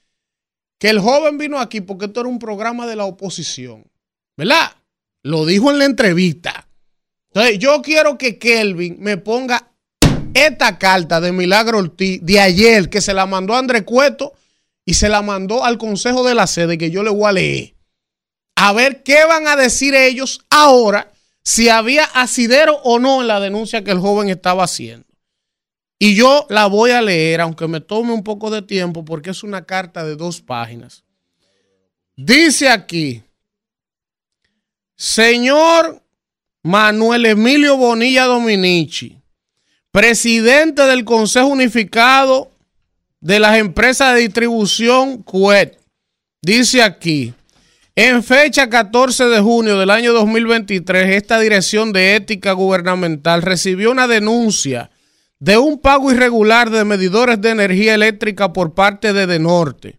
que 0.78 0.90
el 0.90 1.00
joven 1.00 1.38
vino 1.38 1.58
aquí 1.58 1.80
porque 1.80 2.06
esto 2.06 2.20
era 2.20 2.28
un 2.28 2.38
programa 2.38 2.86
de 2.86 2.96
la 2.96 3.04
oposición. 3.04 3.84
¿Verdad? 4.36 4.72
Lo 5.22 5.46
dijo 5.46 5.70
en 5.70 5.78
la 5.78 5.86
entrevista. 5.86 6.68
Entonces, 7.32 7.58
yo 7.58 7.82
quiero 7.82 8.16
que 8.16 8.38
Kelvin 8.38 8.96
me 9.00 9.16
ponga 9.16 9.72
esta 10.34 10.78
carta 10.78 11.20
de 11.20 11.32
Milagro 11.32 11.78
Ortiz 11.78 12.20
de 12.22 12.40
ayer 12.40 12.88
que 12.90 13.00
se 13.00 13.14
la 13.14 13.26
mandó 13.26 13.54
a 13.54 13.58
André 13.58 13.84
Cueto 13.84 14.34
y 14.84 14.94
se 14.94 15.08
la 15.08 15.22
mandó 15.22 15.64
al 15.64 15.78
Consejo 15.78 16.22
de 16.24 16.34
la 16.34 16.46
Sede 16.46 16.78
que 16.78 16.90
yo 16.90 17.02
le 17.02 17.10
voy 17.10 17.28
a 17.28 17.32
leer 17.32 17.76
a 18.57 18.72
ver 18.72 19.02
qué 19.02 19.24
van 19.26 19.46
a 19.46 19.54
decir 19.54 19.94
ellos 19.94 20.40
ahora 20.50 21.12
si 21.44 21.68
había 21.68 22.04
asidero 22.04 22.80
o 22.82 22.98
no 22.98 23.20
en 23.20 23.28
la 23.28 23.38
denuncia 23.38 23.84
que 23.84 23.92
el 23.92 24.00
joven 24.00 24.30
estaba 24.30 24.64
haciendo. 24.64 25.07
Y 25.98 26.14
yo 26.14 26.46
la 26.50 26.66
voy 26.66 26.90
a 26.90 27.00
leer, 27.00 27.40
aunque 27.40 27.68
me 27.68 27.80
tome 27.80 28.12
un 28.12 28.24
poco 28.24 28.50
de 28.50 28.62
tiempo, 28.62 29.04
porque 29.04 29.30
es 29.30 29.42
una 29.42 29.64
carta 29.64 30.04
de 30.04 30.16
dos 30.16 30.40
páginas. 30.40 31.04
Dice 32.16 32.68
aquí, 32.68 33.22
señor 34.96 36.02
Manuel 36.62 37.26
Emilio 37.26 37.76
Bonilla 37.76 38.24
Dominici, 38.24 39.18
presidente 39.90 40.82
del 40.82 41.04
Consejo 41.04 41.46
Unificado 41.46 42.50
de 43.20 43.38
las 43.38 43.57
Empresas 43.57 44.14
de 44.14 44.22
Distribución 44.22 45.22
CUET, 45.22 45.78
dice 46.42 46.82
aquí, 46.82 47.34
en 47.99 48.22
fecha 48.22 48.68
14 48.68 49.24
de 49.24 49.40
junio 49.40 49.78
del 49.78 49.88
año 49.88 50.12
2023, 50.12 51.16
esta 51.16 51.40
Dirección 51.40 51.94
de 51.94 52.14
Ética 52.14 52.53
Gubernamental 52.53 53.40
recibió 53.40 53.90
una 53.90 54.07
denuncia 54.07 54.90
de 55.38 55.57
un 55.57 55.80
pago 55.80 56.12
irregular 56.12 56.68
de 56.68 56.84
medidores 56.84 57.40
de 57.40 57.51
energía 57.51 57.94
eléctrica 57.94 58.53
por 58.53 58.74
parte 58.74 59.14
de 59.14 59.26
Denorte, 59.26 59.99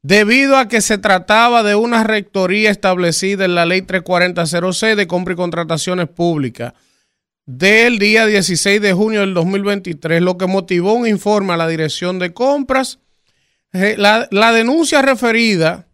debido 0.00 0.56
a 0.56 0.68
que 0.68 0.80
se 0.80 0.96
trataba 0.96 1.64
de 1.64 1.74
una 1.74 2.04
rectoría 2.04 2.70
establecida 2.70 3.44
en 3.44 3.56
la 3.56 3.66
ley 3.66 3.82
34006 3.82 4.96
de 4.96 5.06
compra 5.08 5.34
y 5.34 5.36
contrataciones 5.36 6.08
públicas 6.08 6.72
del 7.46 7.98
día 7.98 8.26
16 8.26 8.80
de 8.80 8.92
junio 8.92 9.20
del 9.20 9.34
2023, 9.34 10.22
lo 10.22 10.38
que 10.38 10.46
motivó 10.46 10.92
un 10.92 11.08
informe 11.08 11.54
a 11.54 11.56
la 11.56 11.66
Dirección 11.66 12.20
de 12.20 12.32
Compras. 12.32 13.00
Eh, 13.72 13.96
La, 13.98 14.28
la 14.30 14.52
denuncia 14.52 15.02
referida 15.02 15.88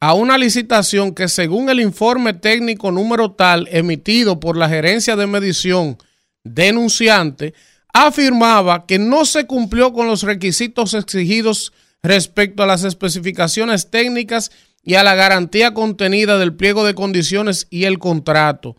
a 0.00 0.14
una 0.14 0.38
licitación 0.38 1.14
que 1.14 1.28
según 1.28 1.68
el 1.68 1.78
informe 1.78 2.32
técnico 2.32 2.90
número 2.90 3.32
tal 3.32 3.68
emitido 3.70 4.40
por 4.40 4.56
la 4.56 4.68
gerencia 4.68 5.14
de 5.14 5.26
medición 5.26 5.98
denunciante, 6.42 7.52
afirmaba 7.92 8.86
que 8.86 8.98
no 8.98 9.26
se 9.26 9.46
cumplió 9.46 9.92
con 9.92 10.06
los 10.06 10.22
requisitos 10.22 10.94
exigidos 10.94 11.74
respecto 12.02 12.62
a 12.62 12.66
las 12.66 12.84
especificaciones 12.84 13.90
técnicas 13.90 14.50
y 14.82 14.94
a 14.94 15.04
la 15.04 15.14
garantía 15.14 15.74
contenida 15.74 16.38
del 16.38 16.54
pliego 16.54 16.84
de 16.84 16.94
condiciones 16.94 17.66
y 17.68 17.84
el 17.84 17.98
contrato, 17.98 18.76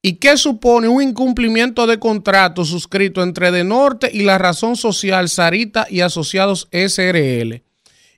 y 0.00 0.14
que 0.14 0.38
supone 0.38 0.88
un 0.88 1.02
incumplimiento 1.02 1.86
de 1.86 1.98
contrato 1.98 2.64
suscrito 2.64 3.22
entre 3.22 3.50
De 3.50 3.62
Norte 3.62 4.10
y 4.10 4.22
la 4.22 4.38
Razón 4.38 4.76
Social 4.76 5.28
Sarita 5.28 5.86
y 5.90 6.00
Asociados 6.00 6.68
SRL. 6.72 7.62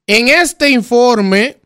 En 0.06 0.28
este 0.28 0.70
informe 0.70 1.63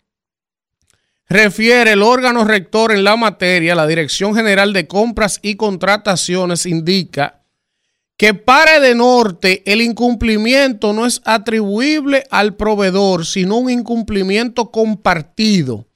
refiere 1.28 1.92
el 1.92 2.02
órgano 2.02 2.44
rector 2.44 2.92
en 2.92 3.04
la 3.04 3.16
materia, 3.16 3.74
la 3.74 3.86
Dirección 3.86 4.34
General 4.34 4.72
de 4.72 4.86
Compras 4.86 5.38
y 5.42 5.56
Contrataciones, 5.56 6.66
indica 6.66 7.42
que 8.16 8.34
para 8.34 8.80
de 8.80 8.94
norte 8.94 9.62
el 9.64 9.80
incumplimiento 9.80 10.92
no 10.92 11.06
es 11.06 11.20
atribuible 11.24 12.24
al 12.30 12.56
proveedor, 12.56 13.24
sino 13.24 13.58
un 13.58 13.70
incumplimiento 13.70 14.70
compartido. 14.70 15.86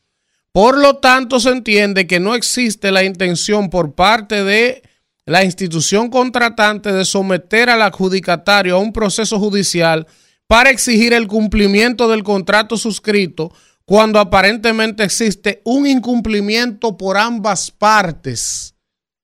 Por 0.52 0.78
lo 0.78 0.98
tanto, 0.98 1.40
se 1.40 1.48
entiende 1.48 2.06
que 2.06 2.20
no 2.20 2.34
existe 2.34 2.92
la 2.92 3.02
intención 3.02 3.70
por 3.70 3.94
parte 3.94 4.44
de 4.44 4.82
la 5.24 5.44
institución 5.44 6.10
contratante 6.10 6.92
de 6.92 7.04
someter 7.04 7.70
al 7.70 7.82
adjudicatario 7.82 8.76
a 8.76 8.80
un 8.80 8.92
proceso 8.92 9.38
judicial 9.38 10.06
para 10.46 10.70
exigir 10.70 11.14
el 11.14 11.26
cumplimiento 11.26 12.08
del 12.08 12.22
contrato 12.22 12.76
suscrito 12.76 13.52
cuando 13.84 14.18
aparentemente 14.18 15.02
existe 15.02 15.60
un 15.64 15.86
incumplimiento 15.86 16.96
por 16.96 17.16
ambas 17.16 17.70
partes. 17.70 18.74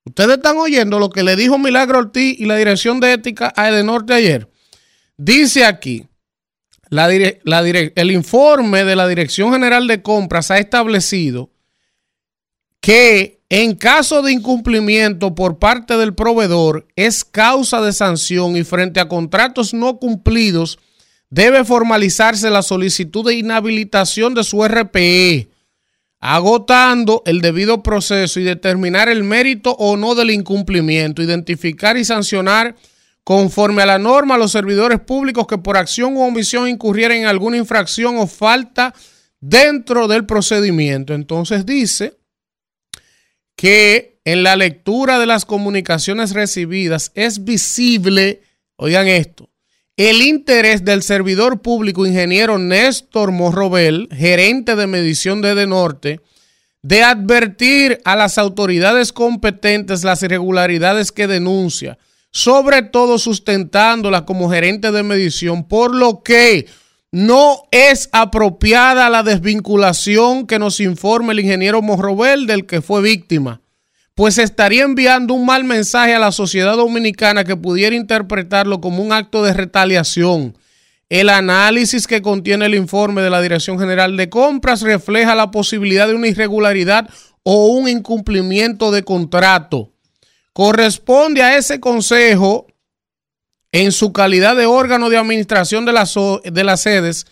Ustedes 0.05 0.37
están 0.39 0.57
oyendo 0.57 0.99
lo 0.99 1.11
que 1.11 1.23
le 1.23 1.37
dijo 1.37 1.59
Milagro 1.59 1.99
Ortiz 1.99 2.39
y 2.39 2.47
la 2.47 2.57
Dirección 2.57 2.99
de 3.01 3.13
Ética 3.13 3.53
a 3.57 3.69
Edenorte 3.69 4.15
ayer. 4.15 4.51
Dice 5.17 5.65
aquí, 5.65 6.07
el 6.91 8.11
informe 8.11 8.85
de 8.85 8.97
la 8.97 9.07
Dirección 9.07 9.53
General 9.53 9.87
de 9.87 10.03
Compras 10.03 10.51
ha 10.51 10.59
establecido 10.59 11.51
que 12.81 13.43
en 13.51 13.75
caso 13.75 14.23
de 14.23 14.33
incumplimiento 14.33 15.35
por 15.35 15.59
parte 15.59 15.97
del 15.97 16.15
proveedor 16.15 16.87
es 16.97 17.25
causa 17.25 17.81
de 17.81 17.93
sanción 17.93 18.57
y 18.57 18.65
frente 18.65 19.01
a 19.01 19.09
contratos 19.09 19.75
no 19.75 19.99
cumplidos 19.99 20.79
debe 21.31 21.65
formalizarse 21.65 22.51
la 22.51 22.63
solicitud 22.63 23.27
de 23.27 23.35
inhabilitación 23.35 24.35
de 24.35 24.45
su 24.45 24.67
RPE, 24.67 25.49
agotando 26.21 27.23
el 27.27 27.41
debido 27.41 27.83
proceso 27.83 28.41
y 28.41 28.45
determinar 28.45 29.09
el 29.09 29.25
mérito 29.25 29.73
o 29.73 29.97
no 29.97 30.15
del 30.15 30.31
incumplimiento, 30.31 31.23
identificar 31.23 31.97
y 31.97 32.05
sancionar 32.05 32.75
conforme 33.23 33.83
a 33.83 33.87
la 33.87 33.99
norma 33.99 34.37
a 34.37 34.39
los 34.39 34.53
servidores 34.53 35.01
públicos 35.01 35.47
que 35.47 35.59
por 35.59 35.77
acción 35.77 36.17
u 36.17 36.23
omisión 36.23 36.67
incurrieran 36.67 37.19
en 37.19 37.27
alguna 37.27 37.59
infracción 37.59 38.17
o 38.17 38.27
falta 38.27 38.95
dentro 39.39 40.09
del 40.09 40.25
procedimiento. 40.25 41.15
Entonces 41.15 41.67
dice 41.67 42.17
que 43.55 44.21
en 44.25 44.43
la 44.43 44.57
lectura 44.57 45.19
de 45.19 45.27
las 45.27 45.45
comunicaciones 45.45 46.33
recibidas 46.33 47.13
es 47.15 47.45
visible, 47.45 48.43
oigan 48.77 49.09
esto, 49.09 49.51
el 49.99 50.23
interés 50.23 50.85
del 50.85 51.03
servidor 51.03 51.61
público 51.61 52.07
ingeniero 52.07 52.57
Néstor 52.57 53.33
Morrobel, 53.33 54.09
gerente 54.13 54.77
de 54.77 54.87
medición 54.87 55.43
de 55.43 55.67
Norte, 55.67 56.21
de 56.83 57.03
advertir 57.03 58.01
a 58.05 58.15
las 58.15 58.39
autoridades 58.39 59.13
competentes 59.13 60.05
las 60.05 60.23
irregularidades 60.23 61.11
que 61.11 61.27
denuncia, 61.27 61.99
sobre 62.31 62.83
todo 62.83 63.19
sustentándolas 63.19 64.23
como 64.23 64.49
gerente 64.49 64.93
de 64.93 65.03
medición, 65.03 65.67
por 65.67 65.93
lo 65.93 66.23
que 66.23 66.69
no 67.11 67.65
es 67.73 68.09
apropiada 68.13 69.11
la 69.11 69.25
desvinculación 69.25 70.47
que 70.47 70.61
nos 70.61 70.79
informe 70.79 71.33
el 71.33 71.41
ingeniero 71.41 71.83
Morrobel 71.83 72.47
del 72.47 72.67
que 72.67 72.83
fue 72.83 73.03
víctima 73.03 73.63
pues 74.19 74.37
estaría 74.39 74.83
enviando 74.83 75.33
un 75.33 75.47
mal 75.47 75.63
mensaje 75.63 76.13
a 76.13 76.19
la 76.19 76.33
sociedad 76.33 76.75
dominicana 76.75 77.45
que 77.45 77.55
pudiera 77.55 77.95
interpretarlo 77.95 78.81
como 78.81 79.01
un 79.01 79.13
acto 79.13 79.45
de 79.45 79.53
retaliación. 79.53 80.59
El 81.09 81.29
análisis 81.29 82.09
que 82.09 82.21
contiene 82.21 82.67
el 82.67 82.75
informe 82.75 83.23
de 83.23 83.31
la 83.31 83.41
Dirección 83.41 83.79
General 83.79 84.17
de 84.17 84.29
Compras 84.29 84.83
refleja 84.83 85.37
la 85.37 85.53
posibilidad 85.53 86.09
de 86.09 86.17
una 86.17 86.27
irregularidad 86.27 87.09
o 87.45 87.69
un 87.69 87.89
incumplimiento 87.89 88.91
de 88.91 89.05
contrato. 89.05 89.93
Corresponde 90.53 91.45
a 91.45 91.57
ese 91.57 91.79
consejo, 91.79 92.67
en 93.71 93.93
su 93.93 94.13
calidad 94.13 94.57
de 94.57 94.67
órgano 94.67 95.11
de 95.11 95.17
administración 95.17 95.87
de 95.87 95.93
las, 95.93 96.17
de 96.43 96.65
las 96.65 96.81
sedes, 96.81 97.29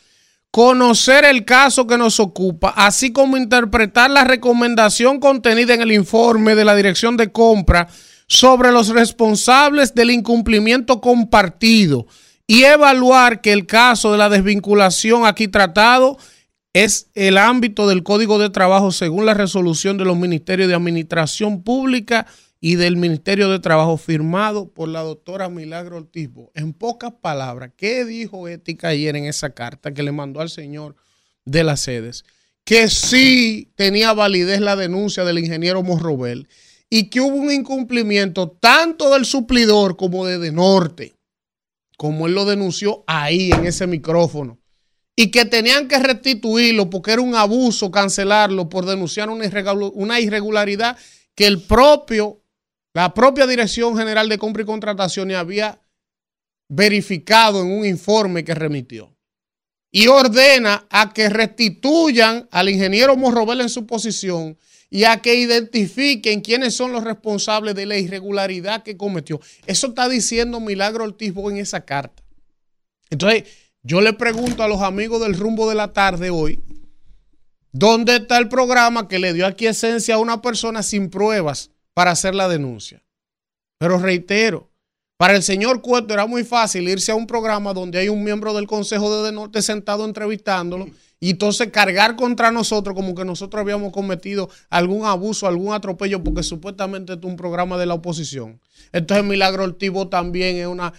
conocer 0.51 1.25
el 1.25 1.45
caso 1.45 1.87
que 1.87 1.99
nos 1.99 2.19
ocupa, 2.19 2.71
así 2.71 3.13
como 3.13 3.37
interpretar 3.37 4.11
la 4.11 4.25
recomendación 4.25 5.21
contenida 5.21 5.75
en 5.75 5.83
el 5.83 5.93
informe 5.93 6.55
de 6.55 6.65
la 6.65 6.75
Dirección 6.75 7.17
de 7.17 7.31
Compra 7.31 7.89
sobre 8.27 8.73
los 8.73 8.89
responsables 8.89 9.95
del 9.95 10.11
incumplimiento 10.11 11.01
compartido 11.01 12.07
y 12.47 12.65
evaluar 12.65 13.41
que 13.41 13.53
el 13.53 13.67
caso 13.67 14.13
de 14.13 14.19
la 14.19 14.29
desvinculación 14.29 15.27
aquí 15.27 15.49
tratado 15.49 16.17
es 16.73 17.11
el 17.15 17.39
ámbito 17.39 17.89
del 17.89 18.03
Código 18.03 18.39
de 18.39 18.51
Trabajo 18.51 18.93
según 18.93 19.27
la 19.27 19.35
resolución 19.35 19.99
de 19.99 20.05
los 20.05 20.17
Ministerios 20.17 20.69
de 20.69 20.75
Administración 20.75 21.63
Pública 21.63 22.27
y 22.67 22.75
del 22.75 22.97
Ministerio 22.97 23.49
de 23.49 23.61
Trabajo 23.61 23.97
firmado 23.97 24.75
por 24.75 24.89
la 24.89 25.03
doctora 25.03 25.49
Milagro 25.49 25.99
Ortiz. 25.99 26.31
En 26.53 26.73
pocas 26.73 27.13
palabras, 27.13 27.71
¿qué 27.77 28.05
dijo 28.05 28.49
Ética 28.49 28.89
ayer 28.89 29.15
en 29.15 29.27
esa 29.27 29.51
carta 29.51 29.95
que 29.95 30.03
le 30.03 30.11
mandó 30.11 30.41
al 30.41 30.51
señor 30.51 30.97
de 31.45 31.63
las 31.63 31.83
sedes? 31.83 32.25
Que 32.65 32.89
sí 32.89 33.71
tenía 33.77 34.15
validez 34.15 34.61
la 34.61 34.75
denuncia 34.75 35.25
del 35.25 35.39
ingeniero 35.39 35.85
Morrobel 35.85 36.49
y 36.91 37.09
que 37.09 37.21
hubo 37.21 37.37
un 37.37 37.53
incumplimiento 37.53 38.51
tanto 38.51 39.11
del 39.11 39.27
suplidor 39.27 39.97
como 39.97 40.27
de 40.27 40.39
De 40.39 40.51
Norte, 40.51 41.15
como 41.97 42.27
él 42.27 42.35
lo 42.35 42.47
denunció 42.47 43.05
ahí 43.07 43.53
en 43.53 43.65
ese 43.65 43.87
micrófono, 43.87 44.59
y 45.15 45.31
que 45.31 45.45
tenían 45.45 45.87
que 45.87 46.01
restituirlo 46.01 46.91
porque 46.91 47.13
era 47.13 47.23
un 47.23 47.37
abuso 47.37 47.93
cancelarlo 47.93 48.69
por 48.69 48.87
denunciar 48.87 49.31
una, 49.31 49.47
irregul 49.47 49.93
una 49.95 50.19
irregularidad 50.19 50.99
que 51.37 51.47
el 51.47 51.63
propio 51.63 52.43
la 52.97 53.13
propia 53.13 53.47
Dirección 53.47 53.95
General 53.95 54.27
de 54.27 54.39
Compra 54.39 54.63
y 54.63 54.65
Contrataciones 54.65 55.37
había 55.37 55.83
verificado 56.67 57.61
en 57.61 57.71
un 57.71 57.85
informe 57.85 58.43
que 58.43 58.55
remitió. 58.55 59.15
Y 59.91 60.07
ordena 60.07 60.87
a 60.89 61.13
que 61.13 61.29
restituyan 61.29 62.49
al 62.51 62.71
ingeniero 62.71 63.15
Morrobel 63.15 63.61
en 63.61 63.69
su 63.69 63.87
posición 63.87 64.57
y 64.89 65.05
a 65.05 65.21
que 65.21 65.35
identifiquen 65.35 66.41
quiénes 66.41 66.75
son 66.75 66.91
los 66.91 67.05
responsables 67.05 67.75
de 67.75 67.85
la 67.85 67.99
irregularidad 67.99 68.83
que 68.83 68.97
cometió. 68.97 69.43
Eso 69.67 69.89
está 69.89 70.09
diciendo 70.09 70.59
Milagro 70.59 71.05
Ortiz 71.05 71.35
en 71.37 71.59
esa 71.59 71.85
carta. 71.85 72.23
Entonces, 73.11 73.45
yo 73.83 74.01
le 74.01 74.15
pregunto 74.15 74.63
a 74.63 74.69
los 74.69 74.81
amigos 74.81 75.21
del 75.21 75.35
rumbo 75.35 75.69
de 75.69 75.75
la 75.75 75.93
tarde 75.93 76.31
hoy, 76.31 76.61
¿dónde 77.73 78.17
está 78.17 78.39
el 78.39 78.49
programa 78.49 79.07
que 79.07 79.19
le 79.19 79.35
esencia 79.69 80.15
a 80.15 80.19
una 80.19 80.41
persona 80.41 80.83
sin 80.83 81.11
pruebas? 81.11 81.73
Para 81.97 82.11
hacer 82.11 82.35
la 82.35 82.47
denuncia. 82.47 83.03
Pero 83.79 83.99
reitero, 83.99 84.69
para 85.17 85.35
el 85.35 85.43
señor 85.43 85.81
Cueto 85.81 86.13
era 86.13 86.27
muy 86.27 86.45
fácil 86.45 86.87
irse 86.91 87.11
a 87.11 87.15
un 87.15 87.27
programa 87.27 87.73
donde 87.73 87.99
hay 87.99 88.11
un 88.11 88.23
miembro 88.23 88.53
del 88.53 88.67
Consejo 88.67 89.25
de, 89.25 89.33
Norte 89.33 89.63
sentado 89.63 90.05
entrevistándolo 90.05 90.89
y 91.21 91.31
entonces 91.31 91.71
cargar 91.71 92.15
contra 92.17 92.51
nosotros 92.51 92.95
como 92.95 93.15
que 93.15 93.25
nosotros 93.25 93.63
habíamos 93.63 93.95
cometido 93.95 94.51
algún 94.69 95.07
abuso, 95.07 95.47
algún 95.47 95.73
atropello, 95.73 96.23
porque 96.23 96.43
supuestamente 96.43 97.15
es 97.15 97.19
un 97.23 97.37
programa 97.37 97.79
de 97.79 97.87
la 97.87 97.95
oposición. 97.95 98.61
Entonces 98.93 99.25
Milagro 99.25 99.65
Ortivo 99.65 100.09
también 100.09 100.57
es 100.57 100.67
una, 100.67 100.93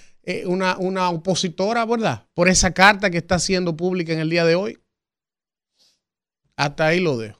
una, 0.45 0.77
una 0.79 1.11
opositora, 1.11 1.85
¿verdad? 1.85 2.25
Por 2.33 2.49
esa 2.49 2.73
carta 2.73 3.11
que 3.11 3.19
está 3.19 3.35
haciendo 3.35 3.77
pública 3.77 4.13
en 4.13 4.19
el 4.19 4.31
día 4.31 4.45
de 4.45 4.55
hoy. 4.55 4.79
Hasta 6.55 6.87
ahí 6.87 6.99
lo 6.99 7.17
dejo. 7.17 7.39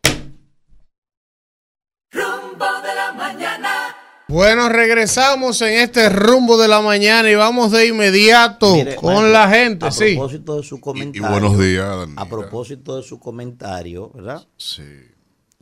Bueno, 4.29 4.67
regresamos 4.67 5.61
en 5.61 5.73
este 5.79 6.09
rumbo 6.09 6.57
de 6.57 6.67
la 6.67 6.81
mañana 6.81 7.31
y 7.31 7.35
vamos 7.35 7.71
de 7.71 7.87
inmediato 7.87 8.73
Mire, 8.73 8.95
con 8.95 9.13
maestro, 9.13 9.31
la 9.31 9.49
gente, 9.49 9.85
A 9.85 9.91
sí. 9.91 10.15
propósito 10.15 10.57
de 10.57 10.63
su 10.63 10.75
Y, 10.75 10.77
y 10.79 10.81
comentario. 10.81 11.29
buenos 11.29 11.57
días, 11.59 11.87
Danira. 11.97 12.21
A 12.21 12.25
propósito 12.27 12.97
de 12.97 13.03
su 13.03 13.19
comentario, 13.19 14.11
¿verdad? 14.13 14.45
Sí. 14.57 14.83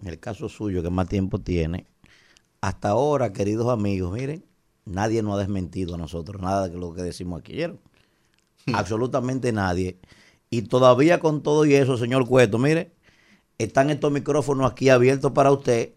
En 0.01 0.07
el 0.07 0.19
caso 0.19 0.49
suyo, 0.49 0.81
que 0.81 0.89
más 0.89 1.07
tiempo 1.07 1.39
tiene. 1.39 1.85
Hasta 2.59 2.89
ahora, 2.89 3.33
queridos 3.33 3.69
amigos, 3.71 4.11
miren, 4.11 4.43
nadie 4.85 5.21
nos 5.21 5.35
ha 5.35 5.39
desmentido 5.39 5.93
a 5.93 5.97
nosotros, 5.99 6.41
nada 6.41 6.67
de 6.67 6.75
lo 6.75 6.91
que 6.95 7.03
decimos 7.03 7.41
aquí. 7.41 7.53
¿oyeron? 7.53 7.79
Absolutamente 8.73 9.51
nadie. 9.51 9.99
Y 10.49 10.63
todavía 10.63 11.19
con 11.19 11.43
todo 11.43 11.65
y 11.65 11.75
eso, 11.75 11.97
señor 11.97 12.27
Cueto, 12.27 12.57
mire, 12.57 12.93
están 13.59 13.91
estos 13.91 14.11
micrófonos 14.11 14.71
aquí 14.71 14.89
abiertos 14.89 15.33
para 15.33 15.51
usted, 15.51 15.91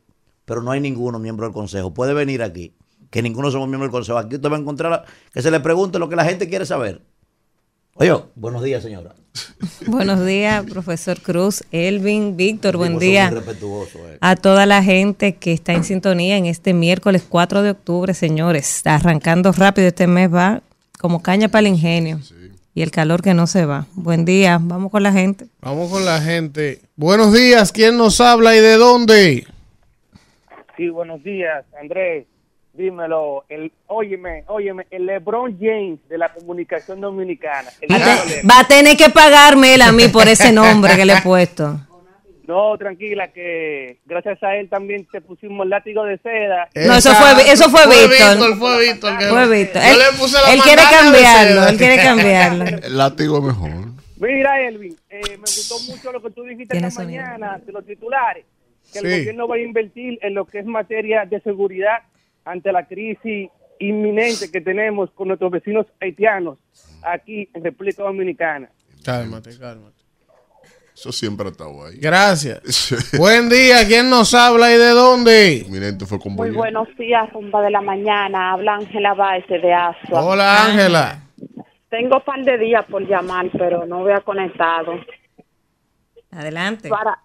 pero 0.49 0.63
no 0.63 0.71
hay 0.71 0.81
ninguno 0.81 1.19
miembro 1.19 1.45
del 1.45 1.53
consejo. 1.53 1.93
Puede 1.93 2.15
venir 2.15 2.43
aquí, 2.43 2.73
que 3.11 3.21
ninguno 3.21 3.51
somos 3.51 3.69
miembros 3.69 3.89
del 3.89 3.93
consejo. 3.93 4.17
Aquí 4.17 4.37
usted 4.37 4.51
va 4.51 4.57
a 4.57 4.61
encontrar 4.61 5.05
que 5.31 5.43
se 5.43 5.51
le 5.51 5.61
pregunte 5.61 5.99
lo 5.99 6.09
que 6.09 6.17
la 6.17 6.25
gente 6.25 6.49
quiere 6.49 6.65
saber. 6.65 7.03
Oye, 7.97 8.17
buenos 8.35 8.63
días, 8.63 8.83
señora. 8.83 9.15
Buenos 9.87 10.25
días, 10.25 10.65
profesor 10.65 11.21
Cruz, 11.21 11.63
Elvin, 11.71 12.37
Víctor, 12.37 12.77
buen 12.77 12.99
día 12.99 13.31
eh. 13.33 14.19
a 14.21 14.35
toda 14.37 14.67
la 14.67 14.83
gente 14.83 15.37
que 15.37 15.53
está 15.53 15.75
en 15.75 15.85
sintonía 15.85 16.37
en 16.37 16.47
este 16.47 16.75
miércoles 16.75 17.25
4 17.29 17.63
de 17.63 17.71
octubre, 17.71 18.15
señores. 18.15 18.77
Está 18.77 18.97
arrancando 18.97 19.53
rápido, 19.53 19.89
este 19.89 20.07
mes 20.07 20.33
va 20.33 20.63
como 20.99 21.23
caña 21.23 21.49
para 21.49 21.61
el 21.61 21.75
ingenio 21.75 22.21
y 22.75 22.83
el 22.83 22.91
calor 22.91 23.23
que 23.23 23.35
no 23.35 23.47
se 23.47 23.65
va. 23.65 23.87
Buen 23.95 24.25
día, 24.25 24.59
vamos 24.61 24.91
con 24.91 25.03
la 25.03 25.13
gente. 25.13 25.47
Vamos 25.61 25.91
con 25.91 26.05
la 26.05 26.21
gente. 26.21 26.81
Buenos 26.97 27.33
días, 27.33 27.71
¿quién 27.71 27.97
nos 27.97 28.21
habla 28.21 28.57
y 28.57 28.61
de 28.61 28.77
dónde? 28.77 29.47
Sí, 30.79 30.89
buenos 30.89 31.23
días, 31.23 31.65
Andrés. 31.79 32.25
Dímelo, 32.73 33.45
el, 33.49 33.73
óyeme, 33.89 34.45
óyeme, 34.47 34.87
el 34.93 35.07
LeBron 35.07 35.59
James 35.61 35.99
de 36.09 36.17
la 36.19 36.33
comunicación 36.33 37.01
dominicana. 37.01 37.69
Va 37.91 37.97
a, 37.97 37.99
ídolo. 37.99 38.23
te- 38.41 38.47
va 38.47 38.61
a 38.61 38.69
tener 38.69 38.97
que 38.97 39.11
pagarme 39.11 39.75
él 39.75 39.83
a 39.83 39.91
mí 39.91 40.07
por 40.09 40.29
ese 40.29 40.53
nombre 40.53 40.95
que 40.97 41.05
le 41.05 41.15
he 41.15 41.21
puesto. 41.23 41.81
No, 42.49 42.79
tranquila, 42.79 43.29
que 43.29 43.99
gracias 44.07 44.43
a 44.43 44.57
él 44.57 44.71
también 44.71 45.07
te 45.13 45.21
pusimos 45.21 45.65
el 45.65 45.69
látigo 45.69 46.03
de 46.05 46.17
seda. 46.17 46.67
No, 46.77 46.95
eso 46.95 47.13
fue- 47.15 47.53
eso 47.53 47.69
fue 47.69 47.83
Víctor. 47.87 48.57
Fue 48.57 48.81
Víctor. 48.87 49.19
que- 49.19 49.27
Fue 49.27 49.49
Víctor. 49.51 49.83
Yo 49.83 49.89
Él, 49.93 49.99
le 49.99 50.19
puse 50.19 50.37
la 50.43 50.53
él 50.55 50.61
quiere 50.63 50.83
cambiarlo, 50.91 51.69
él 51.69 51.77
quiere 51.77 51.97
cambiarlo. 52.03 52.65
El 52.65 52.97
látigo 52.97 53.43
mejor. 53.43 53.71
Mira, 54.17 54.63
Elvin, 54.67 54.97
eh, 55.11 55.21
me 55.33 55.37
gustó 55.41 55.79
mucho 55.93 56.11
lo 56.11 56.23
que 56.23 56.31
tú 56.31 56.43
dijiste 56.45 56.75
esta 56.75 57.03
mañana 57.05 57.61
de 57.67 57.71
los 57.71 57.85
titulares, 57.85 58.47
que 58.93 59.01
Sí. 59.01 59.07
el 59.07 59.19
gobierno 59.21 59.49
va 59.49 59.57
a 59.57 59.61
invertir 59.61 60.19
en 60.23 60.35
lo 60.35 60.45
que 60.47 60.59
es 60.61 60.67
materia 60.67 61.25
de 61.25 61.41
seguridad 61.41 61.99
ante 62.45 62.73
la 62.73 62.87
crisis 62.87 63.51
inminente 63.81 64.51
que 64.51 64.61
tenemos 64.61 65.11
con 65.13 65.29
nuestros 65.29 65.51
vecinos 65.51 65.87
haitianos 66.01 66.59
aquí 67.03 67.49
en 67.55 67.63
República 67.65 68.03
Dominicana. 68.03 68.71
Cálmate, 69.05 69.57
cálmate. 69.59 69.97
Eso 70.95 71.13
siempre 71.13 71.47
ha 71.47 71.51
estado 71.53 71.87
ahí. 71.87 71.97
Gracias. 71.99 72.61
Buen 73.17 73.49
día, 73.49 73.87
¿quién 73.87 74.11
nos 74.11 74.35
habla 74.35 74.75
y 74.75 74.79
de 74.79 74.89
dónde? 74.89 75.61
Eminente 75.61 76.07
fue 76.07 76.19
con 76.19 76.33
Muy 76.33 76.51
buenos 76.51 76.89
días, 76.99 77.33
rumba 77.33 77.63
de 77.63 77.71
la 77.71 77.81
mañana. 77.81 78.53
Habla 78.53 78.75
Ángela 78.75 79.15
Baez 79.15 79.47
de 79.47 79.73
Asua. 79.73 80.25
Hola, 80.25 80.65
Ángela. 80.67 81.23
Tengo 81.89 82.17
un 82.17 82.23
par 82.25 82.45
de 82.45 82.59
días 82.59 82.85
por 82.91 83.07
llamar, 83.09 83.47
pero 83.57 83.87
no 83.87 84.01
había 84.01 84.21
conectado. 84.23 84.95
Adelante. 86.33 86.89
Para, 86.89 87.19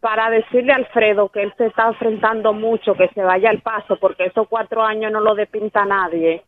para 0.00 0.30
decirle 0.30 0.72
a 0.72 0.76
Alfredo 0.76 1.28
que 1.30 1.42
él 1.42 1.52
se 1.56 1.66
está 1.66 1.88
enfrentando 1.88 2.52
mucho, 2.52 2.94
que 2.94 3.08
se 3.14 3.22
vaya 3.22 3.50
al 3.50 3.62
paso, 3.62 3.98
porque 4.00 4.26
esos 4.26 4.46
cuatro 4.48 4.82
años 4.82 5.10
no 5.10 5.20
lo 5.20 5.34
despinta 5.34 5.84
nadie. 5.84 6.44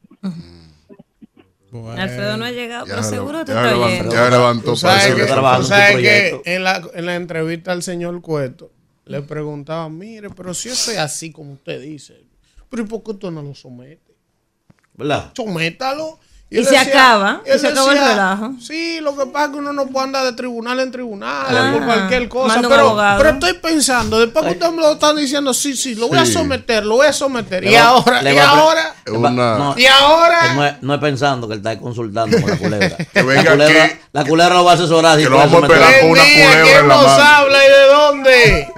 Bueno. 1.70 2.02
Alfredo 2.02 2.36
no 2.36 2.44
ha 2.44 2.50
llegado, 2.50 2.86
pero 2.86 3.02
seguro 3.02 3.44
te 3.44 3.52
está 3.52 3.76
oyendo. 3.76 4.12
Ya 4.12 4.28
levantó 4.28 4.70
Tú 4.70 4.76
sabes 4.76 5.14
que, 5.14 5.22
tú 5.22 5.62
sabes 5.62 5.96
que 5.96 6.42
en 6.44 6.64
la, 6.64 6.82
en 6.94 7.06
la 7.06 7.14
entrevista 7.14 7.72
al 7.72 7.82
señor 7.82 8.20
Cueto 8.20 8.72
le 9.04 9.22
preguntaba, 9.22 9.88
mire, 9.88 10.30
pero 10.30 10.54
si 10.54 10.68
eso 10.68 10.90
es 10.90 10.98
así 10.98 11.32
como 11.32 11.52
usted 11.52 11.80
dice, 11.80 12.24
pero 12.68 12.84
¿y 12.84 12.86
por 12.86 13.02
qué 13.02 13.10
usted 13.12 13.30
no 13.30 13.42
lo 13.42 13.54
somete? 13.54 14.14
¿Verdad? 14.94 15.32
Sométalo. 15.34 16.18
Y 16.52 16.64
se 16.64 16.76
acaba, 16.76 17.42
y 17.46 17.56
se 17.60 17.68
acabó 17.68 17.92
el 17.92 17.98
relajo. 17.98 18.54
Sí, 18.60 18.98
lo 19.00 19.16
que 19.16 19.24
pasa 19.26 19.44
es 19.44 19.50
que 19.52 19.58
uno 19.58 19.72
no 19.72 19.86
puede 19.86 20.06
andar 20.06 20.24
de 20.24 20.32
tribunal 20.32 20.80
en 20.80 20.90
tribunal 20.90 21.46
Ah, 21.48 21.70
por 21.72 21.84
cualquier 21.84 22.28
cosa. 22.28 22.60
Pero, 22.60 23.28
estoy 23.30 23.52
pensando, 23.54 24.18
después 24.18 24.44
que 24.44 24.50
usted 24.54 24.70
me 24.72 24.82
lo 24.82 24.92
están 24.94 25.14
diciendo, 25.14 25.54
sí, 25.54 25.76
sí, 25.76 25.94
lo 25.94 26.08
voy 26.08 26.18
a 26.18 26.26
someter, 26.26 26.84
lo 26.84 26.96
voy 26.96 27.06
a 27.06 27.12
someter. 27.12 27.62
Le 27.62 27.70
Y 27.70 27.74
va- 27.76 27.82
ahora, 27.82 28.20
le 28.22 28.34
y 28.34 28.38
ahora, 28.38 28.94
una- 29.12 29.30
No, 29.30 29.74
y 29.78 29.86
ahora. 29.86 30.54
No, 30.54 30.66
es, 30.66 30.82
no 30.82 30.94
es 30.94 31.00
pensando 31.00 31.46
que 31.46 31.54
él 31.54 31.60
está 31.60 31.78
consultando 31.78 32.40
con 32.40 32.50
la 32.50 32.56
culebra. 32.58 32.96
Que 33.14 33.22
venga 33.22 33.42
la, 33.44 33.50
culebra 33.52 33.84
aquí. 33.84 33.94
la 34.12 34.24
culebra 34.24 34.54
lo 34.56 34.64
va 34.64 34.72
a 34.72 34.74
asesorar. 34.74 35.18
si 35.18 35.22
Que 35.24 35.30
lo 35.30 35.36
puede 35.36 35.46
vamos 35.50 35.62
a 35.62 35.66
someter. 35.68 35.82
esperar 35.82 36.00
con 36.00 36.10
una 36.10 36.22
culebra 36.24 36.62
¿quién 36.64 36.76
en 36.80 36.88
la 36.88 36.94
nos 36.96 37.04
mano. 37.06 37.24
habla 37.24 37.58
y 37.64 37.68
de 37.68 37.86
dónde? 37.86 38.68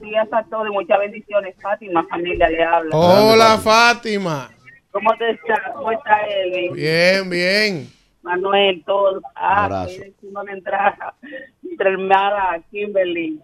Días 0.00 0.26
a 0.32 0.42
todos 0.50 0.66
y 0.66 0.72
muchas 0.72 0.98
bendiciones. 0.98 1.54
Fátima, 1.62 2.04
familia, 2.10 2.48
le 2.48 2.64
habla. 2.64 2.96
Hola, 2.96 3.58
Fátima. 3.62 4.50
¿Cómo 4.90 5.10
te 5.16 5.30
está? 5.30 5.72
¿Cómo 5.74 5.92
está 5.92 6.20
Elvin? 6.26 6.72
Bien, 6.74 7.30
bien. 7.30 7.90
Manuel, 8.22 8.82
todos. 8.84 9.22
Ah, 9.34 9.64
abrazo. 9.64 9.90
estoy 9.90 10.08
encima 10.08 10.42
de 10.44 10.52
entrada. 10.52 11.14
Entre 11.70 11.88
hermana 11.90 12.60
Kimberly. 12.70 13.40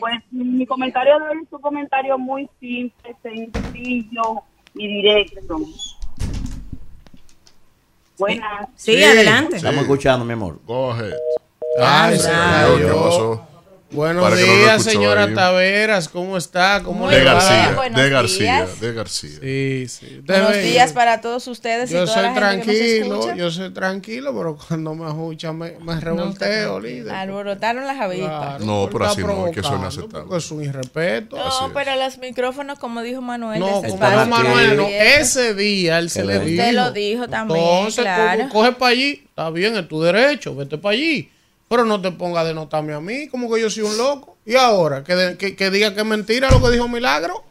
Pues 0.00 0.14
mi 0.32 0.66
comentario 0.66 1.18
de 1.20 1.28
hoy 1.28 1.38
es 1.44 1.52
un 1.52 1.60
comentario 1.60 2.18
muy 2.18 2.48
simple, 2.58 3.14
sencillo 3.22 4.42
y 4.74 4.88
directo. 4.88 5.58
Buenas. 8.18 8.68
Sí, 8.74 8.96
Sí. 8.96 9.04
adelante. 9.04 9.56
Estamos 9.56 9.82
escuchando, 9.82 10.24
mi 10.24 10.32
amor. 10.32 10.58
Ahead. 10.68 11.12
Ay, 11.78 12.12
Ay, 12.12 12.16
se 12.16 12.22
señor, 12.24 12.40
cayó. 12.40 12.78
¿qué 12.78 12.92
pasó? 12.94 13.48
Buenos 13.90 14.22
Para 14.22 14.36
que 14.36 14.42
no 14.46 14.52
lo 14.52 14.58
días, 14.58 14.82
señora 14.82 15.24
ahí. 15.24 15.34
Taveras. 15.34 16.08
¿Cómo 16.10 16.36
está? 16.36 16.82
¿Cómo 16.82 17.08
De 17.08 17.20
le 17.20 17.24
va? 17.24 17.32
García, 17.32 17.72
buenos 17.74 18.02
de 18.02 18.10
García, 18.10 18.54
días. 18.66 18.80
de 18.80 18.92
García. 18.92 19.38
Sí, 19.40 19.86
sí. 19.88 20.20
Buenos 20.26 20.56
días 20.58 20.92
para 20.92 21.22
todos 21.22 21.46
ustedes 21.46 21.90
y 21.90 21.94
Yo 21.94 22.04
toda 22.04 22.12
soy 22.14 22.22
la 22.24 22.34
gente 22.34 22.66
que 22.66 23.00
nos 23.08 23.20
tranquilo, 23.20 23.34
yo 23.36 23.50
soy 23.50 23.70
tranquilo, 23.70 24.34
pero 24.36 24.58
cuando 24.68 24.94
me 24.94 25.08
escuchan 25.08 25.56
me, 25.56 25.72
me 25.80 25.98
revolteo, 25.98 26.80
líder. 26.80 27.14
Alborotaron 27.14 27.86
las 27.86 27.98
avispas. 27.98 28.56
Claro, 28.58 28.64
No, 28.66 28.88
pero 28.92 29.06
así 29.06 29.22
no, 29.22 29.46
es 29.46 29.54
que 29.54 29.60
eso 29.60 29.68
es 29.68 29.74
provocando, 29.74 29.76
inaceptable. 29.86 30.26
Porque 30.28 30.36
es 30.44 30.50
un 30.50 30.64
irrespeto. 30.64 31.36
No, 31.36 31.70
pero 31.72 31.96
los 31.96 32.18
micrófonos, 32.18 32.78
como 32.78 33.00
dijo 33.00 33.22
Manuel, 33.22 33.60
No, 33.60 33.68
como 33.68 33.82
dijo 33.84 34.26
Manuel, 34.26 34.76
no, 34.76 34.86
ese 34.86 35.54
día 35.54 35.98
él 35.98 36.10
se 36.10 36.24
le 36.26 36.40
dijo. 36.40 36.62
Usted 36.62 36.74
lo 36.74 36.92
dijo 36.92 37.28
también, 37.28 37.58
Entonces, 37.64 38.04
claro. 38.04 38.48
coge 38.50 38.72
para 38.72 38.92
allí, 38.92 39.22
está 39.30 39.48
bien, 39.48 39.76
es 39.78 39.88
tu 39.88 40.02
derecho, 40.02 40.54
vete 40.54 40.76
para 40.76 40.92
allí. 40.92 41.30
Pero 41.68 41.84
no 41.84 42.00
te 42.00 42.10
ponga 42.12 42.40
a 42.40 42.44
denotarme 42.44 42.94
a 42.94 43.00
mí, 43.00 43.28
como 43.28 43.52
que 43.52 43.60
yo 43.60 43.68
soy 43.68 43.82
un 43.84 43.96
loco. 43.98 44.36
Y 44.46 44.54
ahora, 44.56 45.04
que, 45.04 45.14
de- 45.14 45.36
que, 45.36 45.54
que 45.54 45.70
diga 45.70 45.94
que 45.94 46.00
es 46.00 46.06
mentira 46.06 46.50
lo 46.50 46.62
que 46.62 46.70
dijo 46.72 46.88
Milagro. 46.88 47.42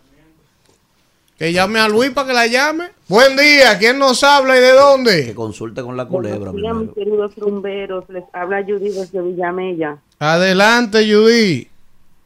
Que 1.37 1.53
llame 1.53 1.79
a 1.79 1.87
Luis 1.87 2.09
para 2.11 2.27
que 2.29 2.33
la 2.33 2.47
llame. 2.47 2.89
Buen 3.07 3.37
día, 3.37 3.77
¿quién 3.77 3.99
nos 3.99 4.23
habla 4.23 4.57
y 4.57 4.59
de 4.59 4.69
Que 4.69 4.73
dónde? 4.73 5.35
consulte 5.35 5.83
con 5.83 5.95
la 5.95 6.05
culebra, 6.07 6.49
Buenos 6.51 6.55
días, 6.61 6.75
mis 6.75 6.89
queridos 6.95 7.35
rumberos. 7.35 8.09
Les 8.09 8.23
habla 8.33 8.63
Judy 8.63 8.89
desde 8.89 9.21
Villamella. 9.21 9.97
Adelante, 10.17 11.05
Judy. 11.07 11.67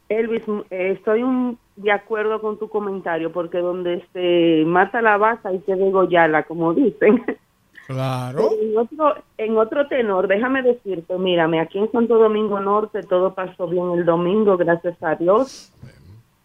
Elvis, 0.08 0.42
eh, 0.70 0.92
estoy 0.96 1.22
un- 1.22 1.58
de 1.76 1.92
acuerdo 1.92 2.40
con 2.40 2.58
tu 2.58 2.70
comentario, 2.70 3.32
porque 3.32 3.58
donde 3.58 4.02
se 4.14 4.64
mata 4.66 5.02
la 5.02 5.18
vaca 5.18 5.50
hay 5.50 5.58
que 5.60 5.74
degollarla, 5.76 6.44
como 6.44 6.72
dicen. 6.72 7.22
Claro. 7.86 8.50
En 8.60 8.76
otro, 8.76 9.14
en 9.38 9.56
otro 9.56 9.86
tenor, 9.88 10.28
déjame 10.28 10.62
decirte, 10.62 11.18
mírame, 11.18 11.60
aquí 11.60 11.78
en 11.78 11.90
Santo 11.90 12.18
Domingo 12.18 12.60
Norte 12.60 13.02
todo 13.02 13.34
pasó 13.34 13.66
bien 13.66 13.90
el 13.92 14.04
domingo, 14.04 14.56
gracias 14.56 15.02
a 15.02 15.16
Dios. 15.16 15.72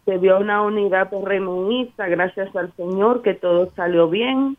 Se 0.06 0.18
vio 0.18 0.40
una 0.40 0.62
unidad 0.62 1.10
PRMista, 1.10 2.08
gracias 2.08 2.56
al 2.56 2.74
Señor, 2.76 3.22
que 3.22 3.34
todo 3.34 3.70
salió 3.76 4.10
bien. 4.10 4.58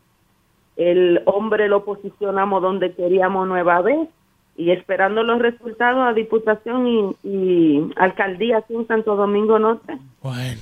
El 0.77 1.23
hombre 1.25 1.69
lo 1.69 1.85
posicionamos 1.85 2.63
donde 2.63 2.93
queríamos 2.93 3.49
nueva 3.49 3.81
vez 3.81 4.09
y 4.57 4.71
esperando 4.71 5.23
los 5.23 5.41
resultados 5.41 6.07
a 6.07 6.13
Diputación 6.13 6.87
y, 6.87 7.17
y 7.23 7.91
Alcaldía 7.97 8.59
aquí 8.59 8.75
en 8.75 8.87
Santo 8.87 9.17
Domingo 9.17 9.59
Norte. 9.59 9.99
Bueno, 10.23 10.61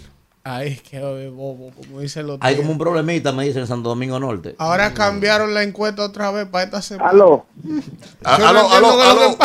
ay, 0.49 0.81
qué 0.89 1.01
bobo, 1.01 1.73
como 1.77 2.01
dicen 2.01 2.27
los 2.27 2.39
Hay 2.41 2.55
tíos. 2.55 2.63
como 2.63 2.73
un 2.73 2.79
problemita, 2.79 3.33
me 3.33 3.45
dicen 3.45 3.63
en 3.63 3.67
Santo 3.67 3.89
Domingo 3.89 4.19
Norte. 4.21 4.55
Ahora 4.59 4.95
cambiaron 4.95 5.53
la 5.55 5.63
encuesta 5.65 6.03
otra 6.05 6.31
vez 6.31 6.47
para 6.47 6.65
esta 6.65 6.83
semana. 6.83 7.11
Aló. 7.11 7.47
Aló, 8.23 8.47
aló, 8.73 9.03
aló. 9.03 9.37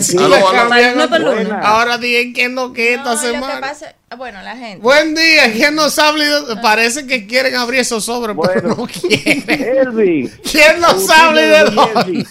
Sí, 0.00 0.16
Aló, 0.18 0.48
aló. 0.48 1.56
Ahora 1.62 1.98
dicen 1.98 2.32
que 2.34 2.48
no, 2.48 2.72
que 2.72 2.94
esta 2.94 3.04
No, 3.04 3.14
lo 3.14 3.20
que 3.20 3.26
semana. 3.26 3.60
pasa, 3.60 3.94
bueno, 4.16 4.42
la 4.42 4.56
gente. 4.56 4.78
Buen 4.82 5.14
día, 5.14 5.52
¿quién 5.52 5.74
nos 5.74 5.98
habla? 5.98 6.24
y 6.24 6.28
de- 6.28 6.56
Parece 6.62 7.06
que 7.06 7.26
quieren 7.26 7.54
abrir 7.56 7.80
esos 7.80 8.04
sobres, 8.04 8.36
pero 8.40 8.68
no 8.76 8.86
quieren. 8.86 9.44
Elvin. 9.48 10.30
¿Quién 10.50 10.80
nos 10.80 11.08
habla 11.10 11.42
y 11.42 11.46
de 11.46 11.64
dónde? 11.70 12.26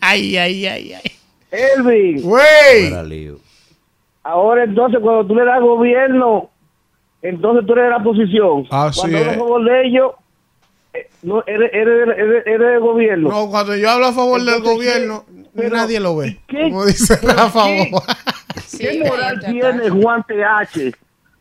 Ay, 0.00 0.36
ay, 0.38 0.66
ay, 0.66 0.92
ay. 0.94 1.12
Elvin. 1.50 2.22
Güey. 2.22 2.90
Ahora 4.30 4.64
entonces 4.64 5.00
cuando 5.00 5.26
tú 5.26 5.34
le 5.34 5.44
das 5.44 5.60
gobierno 5.60 6.50
entonces 7.22 7.66
tú 7.66 7.72
eres 7.72 7.84
de 7.84 7.90
la 7.90 7.96
oposición. 7.98 8.66
Así 8.70 9.00
Cuando 9.00 9.18
hablas 9.18 9.36
a 9.36 9.38
favor 9.38 9.64
de 9.64 9.86
ellos, 9.86 10.12
eh, 10.94 11.10
no, 11.22 11.44
eres, 11.46 11.70
eres, 11.72 12.08
eres, 12.16 12.46
eres 12.46 12.68
del 12.68 12.80
gobierno. 12.80 13.28
No, 13.28 13.50
cuando 13.50 13.76
yo 13.76 13.90
hablo 13.90 14.06
a 14.06 14.12
favor 14.12 14.42
del 14.42 14.62
gobierno, 14.62 15.24
pero, 15.54 15.76
nadie 15.76 16.00
lo 16.00 16.16
ve. 16.16 16.40
¿qué? 16.48 16.62
Como 16.64 16.86
dice 16.86 17.18
Pero 17.20 17.34
Rafa 17.34 17.64
¿qué? 17.66 17.88
Boba. 17.90 18.04
Sí, 18.66 18.78
¿Qué 18.78 19.02
que 19.02 19.08
moral 19.08 19.40
tiene. 19.40 19.90
Juan 19.90 20.24
TH 20.24 20.96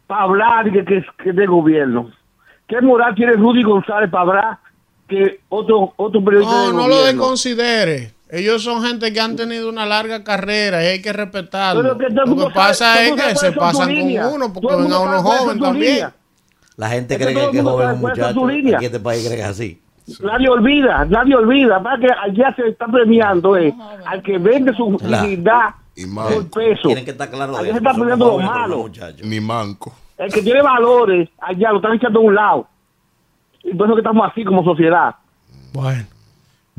para 0.06 0.24
hablar 0.24 0.72
que, 0.72 0.84
que, 0.86 1.04
que 1.24 1.30
es 1.30 1.36
de 1.36 1.46
gobierno? 1.48 2.12
¿Qué 2.68 2.82
moral 2.82 3.16
tiene 3.16 3.34
Rudy 3.34 3.64
González 3.64 4.10
para 4.12 4.22
hablar 4.24 4.58
que 5.08 5.40
otro, 5.50 5.94
otro 5.96 6.24
periodista 6.24 6.54
No, 6.54 6.68
de 6.68 6.74
no 6.74 6.88
lo 6.88 7.04
desconsidere. 7.04 8.12
Ellos 8.32 8.64
son 8.64 8.84
gente 8.84 9.12
que 9.12 9.20
han 9.20 9.36
tenido 9.36 9.68
una 9.70 9.86
larga 9.88 10.24
carrera 10.24 10.84
y 10.84 10.88
hay 10.88 11.02
que 11.02 11.12
respetarlo. 11.12 11.98
Que 11.98 12.10
Lo 12.10 12.36
que 12.36 12.54
pasa 12.54 13.04
es 13.04 13.12
que 13.14 13.36
se 13.36 13.52
pasan 13.54 13.88
tu 13.88 13.94
con 13.96 13.96
línea. 13.96 14.28
uno 14.28 14.54
porque 14.54 14.76
ven 14.76 14.94
a 14.94 15.00
uno 15.00 15.24
joven 15.24 15.60
también. 15.60 15.94
línea. 15.94 16.14
La 16.78 16.90
gente 16.90 17.18
cree 17.18 17.34
que 17.34 17.58
es 17.58 17.64
joven 17.64 17.90
su 17.90 17.96
muchacho. 17.98 18.48
línea. 18.48 18.78
Aquí 18.78 18.86
este 18.86 19.00
país 19.00 19.24
cree 19.26 19.36
que 19.36 19.42
es 19.44 19.48
así. 19.48 19.82
Nadie 20.22 20.48
olvida, 20.50 21.06
nadie 21.06 21.36
olvida. 21.36 21.82
Para 21.82 22.00
que 22.00 22.08
allá 22.08 22.54
se 22.56 22.68
está 22.68 22.86
premiando 22.88 23.58
eh, 23.58 23.74
al 24.06 24.22
que 24.22 24.38
vende 24.38 24.74
su 24.76 24.96
Claro. 24.98 25.28
dignidad 25.28 25.70
Y 25.96 26.06
por 26.06 26.50
peso. 26.52 26.88
Tienen 26.88 27.06
que 27.06 27.12
estar 27.12 27.30
claros 27.30 27.58
de 27.58 27.64
Allá 27.64 27.72
se 27.74 27.78
está 27.80 27.94
premiando 27.94 28.26
lo 28.28 28.40
malo. 28.40 28.90
Ni 29.24 29.40
manco. 29.40 29.94
El 30.18 30.32
que 30.32 30.42
tiene 30.42 30.62
valores, 30.62 31.30
allá 31.40 31.72
lo 31.72 31.78
están 31.78 31.94
echando 31.94 32.20
a 32.20 32.24
un 32.24 32.36
lado. 32.36 32.68
Y 33.64 33.74
por 33.74 33.88
eso 33.88 33.96
que 33.96 34.02
estamos 34.02 34.30
así 34.32 34.44
como 34.44 34.64
sociedad. 34.64 35.16
Bueno. 35.74 36.06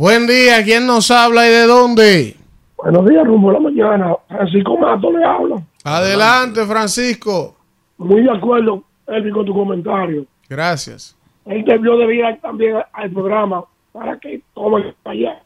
Buen 0.01 0.27
día, 0.27 0.65
¿quién 0.65 0.87
nos 0.87 1.11
habla 1.11 1.47
y 1.47 1.51
de 1.51 1.67
dónde? 1.67 2.35
Buenos 2.79 3.07
días, 3.07 3.23
rumbo 3.23 3.51
a 3.51 3.53
la 3.53 3.61
mañana. 3.61 4.17
Francisco 4.29 4.79
Mato 4.79 5.13
le 5.13 5.23
habla. 5.23 5.63
Adelante, 5.85 6.65
Francisco. 6.65 7.55
Muy 7.99 8.23
de 8.23 8.31
acuerdo, 8.31 8.83
Elvin, 9.07 9.35
con 9.35 9.45
tu 9.45 9.53
comentario. 9.53 10.25
Gracias. 10.49 11.15
Él 11.45 11.63
debió 11.67 11.99
de 11.99 12.15
ir 12.15 12.25
también 12.41 12.77
al 12.95 13.11
programa 13.11 13.63
para 13.93 14.19
que 14.19 14.41
tomen 14.55 14.95
allá. 15.05 15.43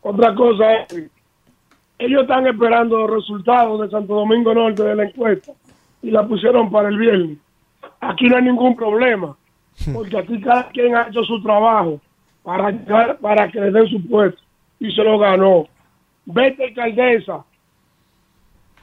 Otra 0.00 0.34
cosa 0.34 0.72
es, 0.72 1.10
ellos 1.98 2.22
están 2.22 2.46
esperando 2.46 3.06
los 3.06 3.10
resultados 3.10 3.82
de 3.82 3.90
Santo 3.90 4.14
Domingo 4.14 4.54
Norte 4.54 4.82
de 4.82 4.94
la 4.94 5.04
encuesta 5.04 5.52
y 6.00 6.10
la 6.10 6.26
pusieron 6.26 6.70
para 6.70 6.88
el 6.88 6.96
viernes. 6.96 7.36
Aquí 8.00 8.30
no 8.30 8.36
hay 8.38 8.44
ningún 8.44 8.74
problema, 8.74 9.36
porque 9.92 10.16
aquí 10.16 10.40
cada 10.40 10.70
quien 10.70 10.96
ha 10.96 11.08
hecho 11.08 11.22
su 11.22 11.42
trabajo 11.42 12.00
para, 12.42 13.16
para 13.18 13.50
que 13.50 13.60
le 13.60 13.70
den 13.70 13.88
su 13.88 14.08
puesto 14.08 14.40
y 14.78 14.92
se 14.92 15.02
lo 15.02 15.18
ganó. 15.18 15.66
Vete, 16.24 16.64
alcaldesa, 16.64 17.44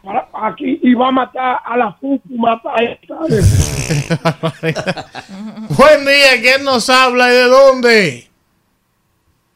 para 0.06 0.28
aquí 0.34 0.80
y 0.82 0.94
va 0.94 1.08
a 1.08 1.12
matar 1.12 1.60
a 1.64 1.78
la 1.78 1.94
FUCU, 1.94 2.38
mata 2.38 2.72
a 2.76 2.84
esta. 2.84 3.16
Buen 5.78 6.06
día, 6.06 6.42
¿quién 6.42 6.64
nos 6.64 6.90
habla 6.90 7.30
y 7.32 7.36
de 7.36 7.48
dónde? 7.48 8.28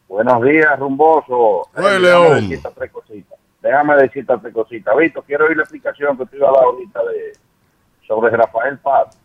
Buenos 0.08 0.44
días, 0.44 0.80
rumboso. 0.80 1.70
Eh, 1.78 2.00
León. 2.00 2.50
Déjame 2.50 2.50
decirte 2.50 2.70
tres 2.76 2.92
cositas. 2.92 3.40
Déjame 3.62 3.96
decirte 3.96 4.34
tres 4.42 4.54
cositas. 4.54 4.98
Vito, 4.98 5.22
quiero 5.22 5.46
oír 5.46 5.58
la 5.58 5.64
explicación 5.64 6.18
que 6.18 6.26
te 6.26 6.38
iba 6.38 6.50
a 6.50 6.54
dar 6.54 6.64
ahorita 6.64 7.00
de, 7.04 7.34
sobre 8.08 8.36
Rafael 8.36 8.80
Paz. 8.80 9.20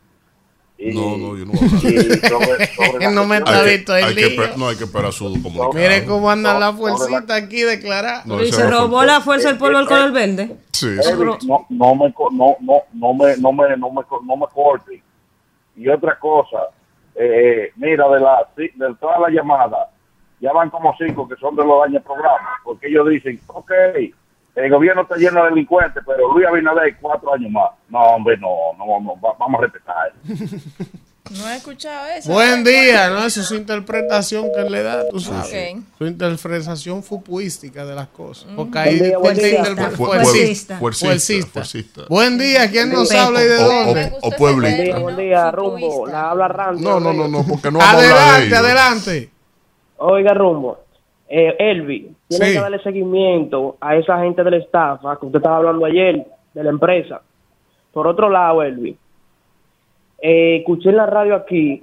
Y, 0.77 0.93
No, 0.93 1.17
no, 1.17 1.37
yo 1.37 1.45
no 1.47 1.53
voy 1.53 1.61
a 1.63 1.77
hablar. 1.77 1.93
y 1.93 2.29
sobre, 2.29 2.67
sobre 2.75 3.05
la 3.05 3.11
No 3.13 3.25
me 3.27 3.37
está 3.39 3.63
visto 3.63 3.97
el 3.97 4.05
hay 4.05 4.15
lío. 4.15 4.43
no 4.57 4.69
hay 4.69 4.77
que 4.77 4.85
esperar 4.85 5.13
su 5.13 5.25
comunicado. 5.25 5.73
Mire 5.73 6.05
cómo 6.05 6.31
anda 6.31 6.59
la 6.59 6.73
fuercita 6.73 7.35
aquí 7.37 7.63
declarar. 7.63 8.27
No, 8.27 8.43
Y 8.43 8.51
se 8.53 8.69
robó 8.69 9.05
la 9.05 9.21
fuerza 9.21 9.49
del 9.51 9.59
pueblo 9.59 9.79
del 9.79 9.87
color 9.87 10.13
verde. 10.13 10.57
Sí, 10.73 10.89
sí. 11.01 11.11
no, 11.47 11.67
no 11.71 11.95
me 11.95 12.13
no 12.33 12.57
no 12.61 12.83
no 12.93 13.15
me 13.15 13.37
no 13.37 13.53
me 13.53 13.77
no 13.77 13.91
me 13.93 14.03
co- 14.05 14.21
no 14.27 14.37
me 14.37 14.47
corte 14.53 15.01
y 15.77 15.89
otra 15.89 16.19
cosa 16.19 16.59
eh, 17.15 17.71
mira 17.77 18.09
de 18.09 18.21
la 18.21 18.49
de 18.57 18.95
todas 19.01 19.21
las 19.21 19.31
llamadas 19.31 19.89
ya 20.41 20.53
van 20.53 20.71
como 20.71 20.93
cinco 20.99 21.29
que 21.29 21.37
son 21.37 21.55
de 21.55 21.65
los 21.65 21.79
daños 21.81 21.95
del 21.95 22.03
programa 22.03 22.49
porque 22.65 22.89
ellos 22.89 23.09
dicen 23.09 23.41
ok 23.47 23.71
el 24.57 24.71
gobierno 24.71 25.03
está 25.03 25.17
lleno 25.17 25.43
de 25.45 25.51
delincuentes 25.51 26.03
pero 26.07 26.33
Luis 26.33 26.47
Abinader 26.47 26.97
cuatro 27.01 27.35
años 27.35 27.51
más 27.51 27.71
no 27.89 28.01
hombre 28.01 28.37
no 28.39 28.49
no, 28.79 29.01
no 29.01 29.21
va- 29.21 29.35
vamos 29.39 29.61
a 29.61 29.63
respetar 29.65 30.13
No 31.31 31.49
he 31.49 31.57
escuchado 31.57 32.07
eso. 32.11 32.31
Buen 32.31 32.63
día, 32.65 33.09
¿no? 33.09 33.25
Esa 33.25 33.41
es 33.41 33.47
su 33.47 33.55
interpretación 33.55 34.45
que 34.55 34.61
él 34.61 34.71
le 34.71 34.83
da, 34.83 35.09
tú 35.09 35.19
sabes. 35.19 35.75
Su 35.97 36.05
interpretación 36.07 37.03
fupuística 37.03 37.87
de 37.87 37.95
las 37.95 38.09
cosas. 38.09 38.51
Porque 38.55 38.79
ahí 38.79 38.99
Buen 38.99 39.09
día, 39.09 39.19
buen 39.19 39.37
día. 39.39 39.91
fuercista. 39.97 40.77
fuercista, 40.79 41.51
Fuercista. 41.51 42.03
Buen 42.11 42.37
día, 42.37 42.71
¿quién 42.71 42.91
nos 42.93 43.09
Pepe. 43.09 43.19
habla 43.21 43.43
y 43.43 43.49
de 43.49 43.57
O- 43.57 43.65
o- 43.65 43.85
dónde? 43.87 44.13
O 44.21 44.31
término, 44.33 45.01
Buen 45.01 45.17
día, 45.17 45.51
rumbo. 45.51 46.07
La 46.07 46.31
habla 46.31 46.47
Randy. 46.47 46.85
No, 46.85 47.01
no, 47.01 47.15
no, 47.15 47.27
no, 47.27 47.43
porque 47.49 47.71
no 47.71 47.81
Adelante, 47.81 48.55
adelante. 48.55 49.31
Oiga, 49.97 50.35
rumbo. 50.35 50.84
Eh, 51.29 51.57
Elvi, 51.59 52.15
tiene 52.29 52.45
Sí. 52.47 52.53
que 52.55 52.61
darle 52.61 52.79
seguimiento 52.81 53.77
a 53.81 53.97
esa 53.97 54.21
gente 54.21 54.45
de 54.45 54.51
la 54.51 54.57
estafa 54.59 55.17
que 55.19 55.27
usted 55.27 55.39
estaba 55.39 55.57
hablando 55.57 55.85
ayer, 55.87 56.27
de 56.53 56.65
la 56.65 56.71
empresa. 56.71 57.23
Por 57.93 58.07
otro 58.07 58.29
lado, 58.29 58.63
Elvi, 58.63 58.97
eh, 60.21 60.57
escuché 60.59 60.91
en 60.91 60.97
la 60.97 61.07
radio 61.07 61.35
aquí 61.35 61.83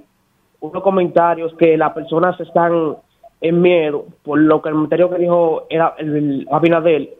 unos 0.60 0.82
comentarios 0.82 1.54
que 1.54 1.76
las 1.76 1.92
personas 1.92 2.38
están 2.40 2.96
en 3.40 3.60
miedo 3.60 4.06
por 4.22 4.38
lo 4.38 4.62
que 4.62 4.68
el 4.68 4.74
comentario 4.76 5.10
que 5.10 5.18
dijo 5.18 5.66
era 5.68 5.94
el, 5.98 6.16
el 6.16 6.48
Abinadel, 6.50 7.10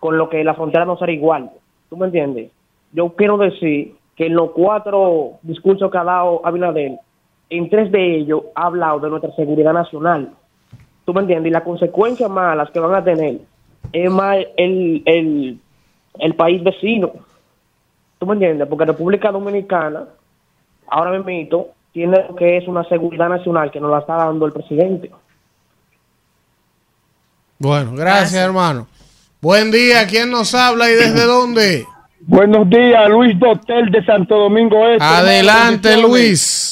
con 0.00 0.16
lo 0.16 0.28
que 0.28 0.42
la 0.42 0.54
frontera 0.54 0.84
no 0.84 0.96
será 0.96 1.12
igual. 1.12 1.50
¿Tú 1.90 1.96
me 1.96 2.06
entiendes? 2.06 2.50
Yo 2.92 3.10
quiero 3.10 3.36
decir 3.36 3.94
que 4.16 4.26
en 4.26 4.34
los 4.34 4.50
cuatro 4.52 5.32
discursos 5.42 5.90
que 5.90 5.98
ha 5.98 6.04
dado 6.04 6.40
Abinadel, 6.44 6.98
en 7.50 7.68
tres 7.68 7.92
de 7.92 8.16
ellos 8.16 8.44
ha 8.54 8.66
hablado 8.66 9.00
de 9.00 9.10
nuestra 9.10 9.30
seguridad 9.32 9.74
nacional. 9.74 10.30
¿Tú 11.04 11.12
me 11.12 11.20
entiendes? 11.20 11.50
Y 11.50 11.52
las 11.52 11.62
consecuencias 11.62 12.30
malas 12.30 12.70
que 12.70 12.80
van 12.80 12.94
a 12.94 13.04
tener 13.04 13.38
es 13.92 14.10
más 14.10 14.38
el, 14.56 15.02
el, 15.04 15.58
el 16.18 16.34
país 16.34 16.62
vecino. 16.62 17.12
¿Tú 18.18 18.26
me 18.26 18.34
entiendes? 18.34 18.68
Porque 18.68 18.84
República 18.84 19.32
Dominicana, 19.32 20.04
ahora 20.86 21.18
mismo, 21.18 21.66
tiene 21.92 22.24
lo 22.28 22.36
que 22.36 22.56
es 22.56 22.68
una 22.68 22.84
seguridad 22.84 23.28
nacional 23.28 23.70
que 23.70 23.80
nos 23.80 23.90
la 23.90 23.98
está 23.98 24.14
dando 24.14 24.46
el 24.46 24.52
presidente. 24.52 25.10
Bueno, 27.58 27.92
gracias, 27.94 28.44
hermano. 28.44 28.86
Buen 29.40 29.72
día, 29.72 30.06
¿quién 30.06 30.30
nos 30.30 30.54
habla 30.54 30.88
y 30.88 30.94
desde 30.94 31.24
dónde? 31.24 31.86
Buenos 32.20 32.70
días, 32.70 33.08
Luis 33.10 33.36
Dotel 33.38 33.90
de 33.90 34.04
Santo 34.04 34.38
Domingo 34.38 34.86
Este. 34.86 35.04
Adelante. 35.04 35.96
Luis. 35.96 36.71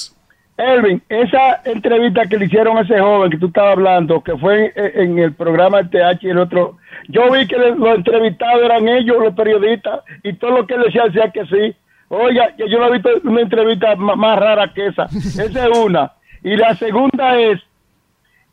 Elvin, 0.61 1.02
esa 1.08 1.61
entrevista 1.64 2.26
que 2.26 2.36
le 2.38 2.46
hicieron 2.46 2.76
a 2.78 2.82
ese 2.82 2.98
joven 3.00 3.30
que 3.30 3.38
tú 3.38 3.46
estabas 3.46 3.72
hablando, 3.72 4.20
que 4.22 4.36
fue 4.36 4.72
en, 4.76 5.00
en 5.12 5.18
el 5.18 5.32
programa 5.34 5.88
TH 5.88 6.18
y 6.22 6.28
el 6.30 6.38
otro, 6.38 6.76
yo 7.08 7.30
vi 7.30 7.46
que 7.46 7.58
le- 7.58 7.74
los 7.76 7.96
entrevistados 7.96 8.62
eran 8.62 8.86
ellos, 8.88 9.16
los 9.22 9.34
periodistas, 9.34 10.00
y 10.22 10.32
todo 10.34 10.50
lo 10.52 10.66
que 10.66 10.74
él 10.74 10.82
decía 10.86 11.04
decía 11.04 11.30
que 11.30 11.46
sí. 11.46 11.74
Oiga, 12.08 12.54
yo 12.58 12.78
no 12.78 12.86
he 12.88 12.92
visto 12.92 13.08
una 13.24 13.40
entrevista 13.40 13.94
ma- 13.96 14.16
más 14.16 14.38
rara 14.38 14.72
que 14.74 14.86
esa. 14.88 15.04
Esa 15.14 15.66
es 15.68 15.78
una. 15.78 16.12
Y 16.42 16.56
la 16.56 16.74
segunda 16.74 17.38
es 17.38 17.61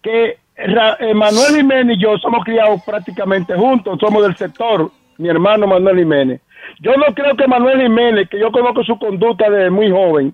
que 0.02 0.38
eh, 0.56 1.14
Manuel 1.14 1.56
Jiménez 1.56 1.98
y 1.98 2.02
yo 2.02 2.18
somos 2.18 2.44
criados 2.44 2.82
prácticamente 2.86 3.54
juntos, 3.56 3.98
somos 4.00 4.24
del 4.24 4.36
sector, 4.36 4.90
mi 5.18 5.30
hermano 5.30 5.68
Manuel 5.68 5.98
Jiménez. 5.98 6.42
Yo 6.82 6.92
no 6.98 7.14
creo 7.14 7.36
que 7.36 7.48
Manuel 7.48 7.82
Jiménez, 7.82 8.28
que 8.30 8.40
yo 8.40 8.52
conozco 8.52 8.84
su 8.84 8.98
conducta 9.00 9.50
desde 9.50 9.70
muy 9.70 9.90
joven, 9.90 10.34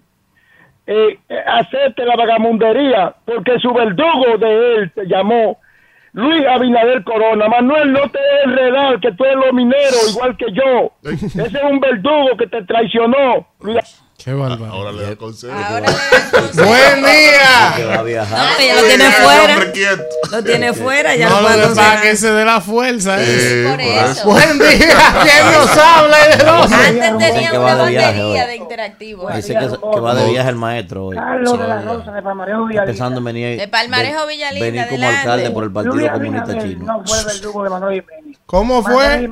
eh, 0.85 1.19
acepte 1.47 2.05
la 2.05 2.15
vagamundería, 2.15 3.13
porque 3.25 3.59
su 3.59 3.73
verdugo 3.73 4.37
de 4.37 4.75
él 4.75 4.91
se 4.93 5.05
llamó 5.07 5.59
Luis 6.13 6.45
Abinader 6.47 7.03
Corona. 7.03 7.47
Manuel, 7.47 7.91
no 7.93 8.01
te 8.09 8.19
enredar, 8.45 8.99
que 8.99 9.11
tú 9.13 9.23
eres 9.25 9.37
los 9.37 9.53
mineros, 9.53 10.11
igual 10.15 10.37
que 10.37 10.45
yo. 10.51 10.91
Ese 11.03 11.57
es 11.57 11.63
un 11.63 11.79
verdugo 11.79 12.37
que 12.37 12.47
te 12.47 12.63
traicionó. 12.63 13.47
Luis- 13.61 14.03
Qué 14.23 14.31
bárbaro. 14.33 14.65
Ahora 14.71 14.91
le 14.93 15.03
da 15.03 15.15
consejo. 15.17 15.53
Ahora 15.53 15.81
le 15.81 15.85
dan 15.87 16.31
consejo. 16.31 16.67
Buen 16.69 17.03
Que 17.03 17.11
día. 17.11 17.87
va 17.87 17.93
a 17.95 18.03
viajar. 18.03 18.49
No, 18.51 18.57
que 18.57 18.67
ya 18.67 18.75
lo 18.75 18.83
tiene 18.87 19.11
fuera. 19.11 19.55
Lo 20.31 20.43
tiene 20.43 20.73
fuera, 20.73 21.15
ya 21.15 21.29
No 21.29 21.35
lo 21.41 21.47
puede 21.47 21.55
que 21.59 21.63
conseguir. 21.67 22.01
que 22.01 22.15
se 22.15 22.31
dé 22.31 22.45
la 22.45 22.61
fuerza. 22.61 23.21
¿eh? 23.21 23.25
Eh, 23.27 23.63
Por 23.67 23.75
por 23.75 23.81
eso. 24.09 24.27
Buen 24.29 24.59
día, 24.59 24.97
¿quién 25.23 25.51
nos 25.53 25.77
habla 25.77 26.17
y 26.25 26.37
de 26.37 26.43
dónde? 26.45 26.75
Antes 26.75 27.33
tenía 27.33 27.51
que 27.51 27.57
una 27.57 27.75
va 27.75 27.83
de 27.85 27.91
viaje 27.91 28.19
batería 28.21 28.47
de 28.47 28.55
interactivos. 28.55 29.35
Dice 29.35 29.53
que, 29.55 29.67
que 29.93 29.99
va 29.99 30.15
de 30.15 30.29
viaje 30.29 30.49
el 30.49 30.55
maestro 30.55 31.05
hoy. 31.07 31.15
Carlos 31.17 31.59
de 31.59 31.67
la 31.67 31.81
Rosa 31.81 32.11
de 32.13 32.21
Palmarejo 32.21 32.65
Villalita. 32.65 32.85
Pensando 32.85 33.17
en 33.17 33.23
venir, 33.25 33.59
De 33.59 33.67
Palmarejo, 33.67 34.25
Villalinda, 34.27 34.65
venir 34.65 34.81
como 34.87 34.95
adelante. 35.03 35.19
alcalde 35.19 35.51
por 35.51 35.63
el 35.65 35.71
Partido 35.73 35.95
Luis 35.95 36.09
Comunista 36.11 36.57
Chino. 36.63 36.85
No 36.85 37.03
fue 37.05 37.23
verdugo 37.25 37.63
de 37.65 37.69
Manuel 37.69 38.01
Jiménez. 38.01 38.37
¿Cómo 38.45 38.81
fue? 38.83 39.29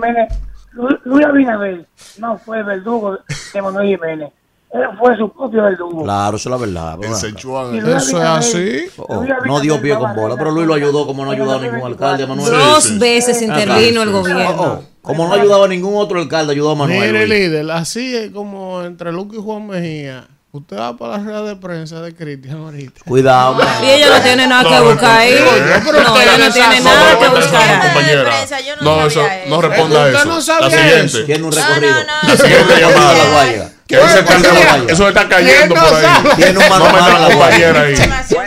Luis 1.06 1.26
Abinader 1.26 1.86
no 2.18 2.38
fue 2.38 2.62
verdugo 2.64 3.18
de 3.54 3.62
Manuel 3.62 3.88
Jiménez. 3.88 4.30
Él 4.74 4.82
fue 4.98 5.18
su 5.18 5.30
propio 5.34 5.64
verdugo. 5.64 6.04
Claro, 6.04 6.38
eso 6.38 6.48
es 6.48 6.52
la 6.52 6.58
verdad. 6.58 6.98
En 7.04 7.12
Eso 7.12 8.18
es 8.18 8.24
así. 8.24 8.86
Oh, 8.98 9.24
no 9.46 9.60
dio 9.60 9.82
pie 9.82 9.98
con 9.98 10.16
bola, 10.16 10.36
pero 10.38 10.52
Luis 10.52 10.66
lo 10.66 10.74
ayudó 10.76 11.06
como 11.06 11.26
no 11.26 11.34
en 11.34 11.42
ayudó 11.42 11.54
a 11.54 11.56
el 11.58 11.62
ningún 11.64 11.80
2024. 11.82 12.28
alcalde, 12.28 12.28
Manuel. 12.28 12.74
Dos 12.74 13.00
veces 13.00 13.38
Ah, 13.42 13.44
intervino 13.44 14.02
el 14.04 14.12
gobierno. 14.12 14.50
Oh, 14.58 14.64
oh. 14.64 14.84
Como 15.02 15.28
no 15.28 15.34
ayudaba 15.34 15.66
a 15.66 15.68
ningún 15.68 15.96
otro 15.98 16.20
alcalde, 16.20 16.54
ayudó 16.54 16.72
a 16.72 16.76
Manuel. 16.76 17.12
Mire, 17.12 17.28
líder, 17.28 17.70
así 17.72 18.16
es 18.16 18.32
como 18.32 18.82
entre 18.84 19.12
Luque 19.12 19.38
y 19.38 19.42
Juan 19.42 19.68
Mejía. 19.68 20.28
Usted 20.54 20.78
va 20.78 20.96
para 20.98 21.18
la 21.18 21.24
rueda 21.24 21.44
de 21.44 21.56
prensa 21.56 22.02
de 22.02 22.14
Cristian 22.14 22.58
ahorita. 22.58 23.02
Cuidado, 23.06 23.54
man. 23.56 23.68
Y 23.84 23.90
ella 23.90 24.10
no 24.18 24.22
tiene 24.22 24.48
nada 24.48 24.64
que 24.64 24.76
No, 24.76 24.84
buscar 24.92 25.20
ahí. 25.20 25.34
no, 25.34 25.86
pero 25.86 26.02
No, 26.04 26.14
usted 26.14 26.24
ella 26.24 26.38
no 26.38 26.46
no 26.48 26.54
tiene 26.54 26.82
nada 26.82 27.14
No, 27.14 27.20
que 27.20 27.26
no, 27.26 27.32
no, 27.32 27.36
buscar 27.38 27.54
no, 27.54 27.72
ahí. 27.72 28.66
no 28.82 28.96
No, 28.98 29.06
eso, 29.08 29.24
no 29.48 29.62
responda 29.62 30.04
a 30.04 30.08
Usted 30.08 30.20
eso. 30.20 30.26
no 30.54 30.60
La 30.60 30.70
siguiente. 30.70 31.06
eso. 31.06 31.24
Tiene 31.26 31.44
un 31.44 31.50
No, 31.52 31.56
recorrido. 31.56 31.94
no, 31.94 32.00
no. 32.00 32.30
La 32.30 32.38
siguiente 32.38 32.74
no, 32.74 32.80
llamada. 32.90 33.14
no, 33.14 33.24
La 33.24 33.30
guaya. 33.32 33.71
Que 33.92 33.98
eso, 33.98 34.20
está, 34.20 34.38
Bueno, 34.38 34.76
eso, 34.76 34.90
eso 34.90 35.08
está 35.10 35.28
cayendo 35.28 35.76
¿Quién 35.76 35.86
por 35.86 35.96
ahí. 35.96 36.36
Tiene 36.38 36.58
un 36.60 36.70
mano 36.70 36.86
No 36.86 36.90
a 36.90 36.92
mano 36.94 37.16
en 37.18 37.22
la 37.22 37.36
guaya. 37.36 37.74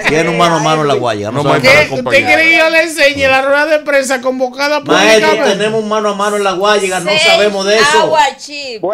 Tiene 0.09 0.29
un 0.31 0.39
mano 0.39 0.57
a 0.57 0.61
mano 0.61 0.83
en 0.83 0.89
la 0.89 0.95
guaya. 0.95 1.31
No 1.31 1.45
me-. 1.45 1.51
¿Usted 1.59 2.03
quiere 2.03 2.43
que 2.45 2.57
yo 2.59 2.71
le 2.71 2.83
enseñe 2.83 3.29
la 3.29 3.43
rueda 3.43 3.67
de 3.67 3.79
prensa 3.81 4.21
convocada 4.21 4.81
Maestro, 4.81 5.29
públicamente? 5.29 5.59
tenemos 5.59 5.83
un 5.83 5.89
mano 5.89 6.09
a 6.11 6.15
mano 6.15 6.37
en 6.37 6.45
la 6.45 6.53
guaya, 6.53 7.01
no 7.01 7.11
sabemos 7.19 7.67
de 7.67 7.77
eso. 7.77 8.01
Agua 8.03 8.23
chip. 8.39 8.83
Oh, 8.83 8.93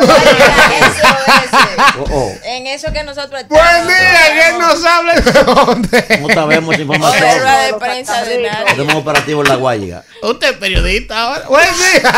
oh. 2.11 2.33
En 2.45 2.67
eso 2.67 2.93
que 2.93 3.03
nosotros 3.05 3.43
Buen 3.49 3.61
estamos, 3.63 3.89
día, 3.89 4.21
¿quién 4.33 4.59
no 4.59 4.69
nos 4.69 4.85
habla 4.85 5.15
y 5.15 5.21
de 5.21 5.33
dónde? 5.45 6.19
No 6.21 6.29
sabemos 6.35 6.79
información. 6.79 7.23
rueda 7.41 7.63
de 7.63 7.75
prensa 7.75 8.23
de 8.25 8.43
nada. 8.43 8.65
Tenemos 8.67 8.95
operativo 8.95 9.43
en 9.43 9.49
la 9.49 9.55
guaya. 9.57 10.03
Usted 10.23 10.51
es 10.51 10.57
periodista 10.57 11.21
ahora. 11.23 11.45
Buen 11.49 11.69
día. 11.75 12.13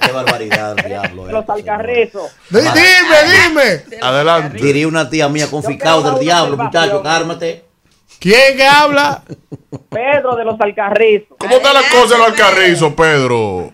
Qué 0.00 0.12
barbaridad 0.12 0.74
diablo. 0.76 1.26
Los 1.30 1.48
alcarrizos. 1.48 2.30
Di- 2.50 2.60
Dime, 3.12 3.82
dime. 3.84 4.00
Adelante. 4.02 4.58
Diría 4.58 4.88
una 4.88 5.08
tía 5.08 5.28
mía 5.28 5.46
confiscado 5.50 6.02
del 6.02 6.20
diablo, 6.20 6.56
muchacho, 6.56 7.02
cármate. 7.02 7.64
¿Quién 8.18 8.56
que 8.56 8.64
habla? 8.64 9.22
Pedro 9.90 10.36
de 10.36 10.44
los 10.44 10.60
alcarrizos. 10.60 11.36
¿Cómo 11.38 11.56
está 11.56 11.72
la 11.72 11.82
cosa 11.90 12.14
en 12.14 12.20
los 12.20 12.30
alcarrizos, 12.30 12.94
Pedro? 12.94 13.72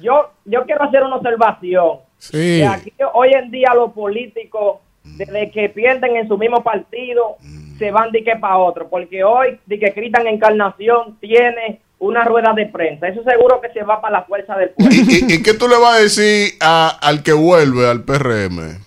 Yo, 0.00 0.30
yo 0.44 0.64
quiero 0.64 0.84
hacer 0.84 1.02
una 1.02 1.16
observación. 1.16 1.98
Sí. 2.18 2.58
Que 2.58 2.66
aquí 2.66 2.92
hoy 3.14 3.32
en 3.32 3.50
día 3.50 3.74
los 3.74 3.92
políticos, 3.92 4.78
desde 5.02 5.50
que 5.50 5.68
pierden 5.68 6.16
en 6.16 6.28
su 6.28 6.38
mismo 6.38 6.62
partido, 6.62 7.36
se 7.78 7.90
van 7.90 8.12
de 8.12 8.22
que 8.22 8.36
para 8.36 8.58
otro. 8.58 8.88
Porque 8.88 9.24
hoy, 9.24 9.58
de 9.66 9.78
que 9.78 9.92
Cristian 9.92 10.26
Encarnación 10.26 11.18
tiene 11.20 11.80
una 12.00 12.24
rueda 12.24 12.52
de 12.54 12.66
prensa. 12.66 13.08
Eso 13.08 13.22
seguro 13.24 13.60
que 13.60 13.70
se 13.70 13.82
va 13.82 14.00
para 14.00 14.20
la 14.20 14.22
fuerza 14.24 14.56
del 14.56 14.70
pueblo. 14.70 14.94
¿Y, 14.94 15.24
y, 15.30 15.34
y 15.34 15.42
qué 15.42 15.54
tú 15.54 15.68
le 15.68 15.76
vas 15.76 15.96
a 15.96 16.00
decir 16.00 16.52
a- 16.60 16.96
al 17.00 17.22
que 17.22 17.32
vuelve 17.32 17.88
al 17.88 18.02
PRM? 18.04 18.78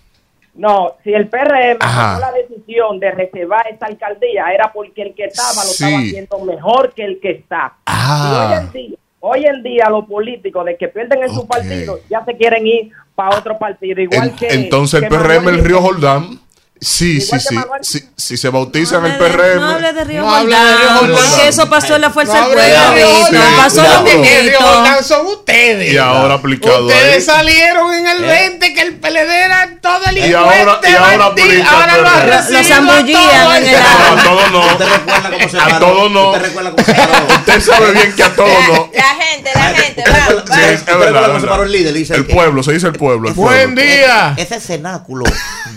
No, 0.53 0.95
si 1.03 1.13
el 1.13 1.27
PRM 1.29 1.77
Ajá. 1.79 2.15
tomó 2.19 2.31
la 2.31 2.37
decisión 2.37 2.99
de 2.99 3.11
reservar 3.11 3.67
esta 3.71 3.85
alcaldía, 3.85 4.47
era 4.53 4.71
porque 4.73 5.01
el 5.01 5.15
que 5.15 5.25
estaba 5.25 5.63
lo 5.63 5.71
estaba 5.71 5.97
haciendo 5.97 6.39
mejor 6.39 6.93
que 6.93 7.05
el 7.05 7.19
que 7.21 7.31
está. 7.31 7.73
Ah. 7.85 8.27
Y 8.27 8.35
hoy 8.35 8.53
en 8.59 8.71
día, 8.73 8.97
hoy 9.21 9.45
en 9.45 9.63
día 9.63 9.89
los 9.89 10.05
políticos 10.05 10.65
de 10.65 10.75
que 10.75 10.89
pierden 10.89 11.23
en 11.23 11.33
su 11.33 11.47
partido 11.47 11.99
ya 12.09 12.23
se 12.25 12.35
quieren 12.35 12.67
ir 12.67 12.91
para 13.15 13.37
otro 13.37 13.57
partido. 13.57 14.01
Igual 14.01 14.29
En- 14.29 14.35
que 14.35 14.47
entonces 14.49 15.01
el 15.01 15.07
que 15.09 15.15
PRM, 15.15 15.45
Manuel- 15.45 15.59
el 15.59 15.65
Río 15.65 15.81
Jordán, 15.81 16.39
sí, 16.81 17.21
sí, 17.21 17.39
sí. 17.39 17.55
Manuel. 17.55 17.83
Si, 17.83 18.03
si 18.17 18.37
se 18.37 18.49
bautiza 18.49 18.97
en 18.97 19.05
el 19.05 19.17
PRM. 19.17 19.59
No 19.61 19.69
hable 19.69 19.93
de 19.93 20.03
Río 20.03 20.21
No 20.21 20.35
hable 20.35 20.55
de 20.55 20.77
Río 20.77 20.89
Jordán, 20.89 21.11
porque 21.29 21.47
eso 21.47 21.69
pasó 21.69 21.95
en 21.95 22.01
la 22.01 22.09
Fuerza 22.09 22.41
del 22.41 22.53
Pueblo, 22.53 23.29
pasó 23.57 23.83
lo 23.83 24.03
Que 24.03 24.41
Río. 24.49 24.59
Jordán 24.59 25.03
son 25.03 25.27
ustedes. 25.27 25.93
Y 25.93 25.97
ahora 25.97 26.33
aplicado 26.35 26.87
Ustedes 26.87 27.15
ahí. 27.15 27.21
salieron 27.21 27.93
en 27.93 28.07
el 28.07 28.23
Eh. 28.23 28.27
20 28.27 28.73
que 28.73 28.81
el 28.81 28.95
PLD 28.95 29.29
era 29.45 29.77
todo 29.81 29.99
el 30.09 30.17
Y 30.17 30.33
ahora- 30.33 30.79
y 30.83 30.91
ahora 30.95 31.25
aplica 31.27 31.69
ahora 31.71 31.97
lo 31.97 32.07
ha 32.07 32.13
PRM. 32.13 32.27
Lo 32.31 32.37
recibido 32.37 32.63
zambullían 32.63 33.55
en 33.63 33.69
el 33.69 33.75
a 33.75 34.23
todos 34.23 34.51
no. 34.51 34.65
¿Usted 34.71 34.85
recuerda 34.87 35.29
cómo 35.31 35.49
se 35.49 35.57
A 35.59 35.79
todos 35.79 36.11
no. 36.11 36.31
¿Usted 36.31 37.61
sabe 37.61 37.91
bien 37.91 38.13
que 38.15 38.23
a 38.23 38.35
todos 38.35 38.49
no. 38.67 38.89
La 38.93 39.03
gente, 39.03 39.51
la 39.53 39.61
gente, 39.73 40.01
¿Usted 40.01 40.11
va, 40.11 40.15
recuerda- 40.25 40.43
va. 40.51 40.55
Sí, 40.55 40.61
es 40.61 40.79
¿Usted 40.79 40.93
verdad, 40.93 41.05
recuerda 41.05 41.21
es 41.21 41.27
cómo 41.27 41.39
se 41.39 41.47
paró 41.47 41.63
el 41.63 42.25
pueblo, 42.25 42.63
se 42.63 42.71
dice 42.73 42.87
el 42.87 42.93
pueblo. 42.93 43.33
Buen 43.33 43.75
día. 43.75 44.33
Ese 44.37 44.59
cenáculo 44.59 45.25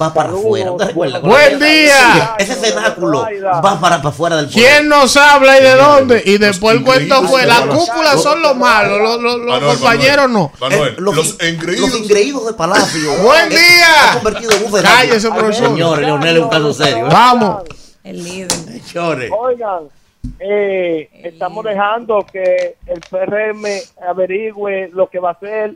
va 0.01 0.13
para 0.15 0.31
afuera. 0.31 0.71
Buen 0.95 1.59
día. 1.59 2.34
Ese 2.38 2.55
cenáculo 2.55 3.26
va 3.45 3.61
para, 3.61 3.80
para 3.80 4.09
afuera 4.09 4.36
del 4.36 4.47
pueblo. 4.47 4.62
¿Quién 4.68 4.88
nos 4.88 5.16
habla 5.16 5.59
y 5.59 5.62
de 5.62 5.74
dónde? 5.74 6.22
Y 6.24 6.38
después 6.38 6.76
el 6.76 6.84
cuento 6.84 7.22
fue, 7.24 7.42
de 7.42 7.49
la 7.49 7.61
Palacio. 7.61 7.80
cúpula 7.80 8.16
son 8.16 8.42
los 8.42 8.57
malos, 8.57 9.20
los, 9.20 9.61
compañeros 9.78 10.30
no. 10.30 10.53
Eh, 10.70 10.95
los, 10.99 11.36
engreídos. 11.40 11.90
los 11.90 12.01
engreídos 12.01 12.47
de 12.47 12.53
Palacio. 12.55 13.12
Buen 13.22 13.47
Eh, 13.53 13.57
día. 13.57 14.14
Convertido 14.14 14.51
en 14.53 14.57
un 14.64 14.70
fenómeno. 14.72 14.88
Cállese, 14.97 15.30
profesor. 15.30 15.66
Señores, 15.68 16.07
Leonel 16.07 16.36
es 16.36 16.42
un 16.42 16.49
caso 16.49 16.72
serio. 16.72 17.07
¿eh? 17.07 17.11
Vamos. 17.11 17.62
El 18.03 18.22
líder. 18.22 18.51
Señores. 18.53 19.30
Oigan, 19.36 19.88
eh, 20.38 21.09
estamos 21.24 21.64
dejando 21.64 22.24
que 22.30 22.76
el 22.86 23.01
PRM 23.01 23.64
averigüe 24.09 24.90
lo 24.92 25.09
que 25.09 25.18
va 25.18 25.30
a 25.30 25.32
hacer 25.32 25.74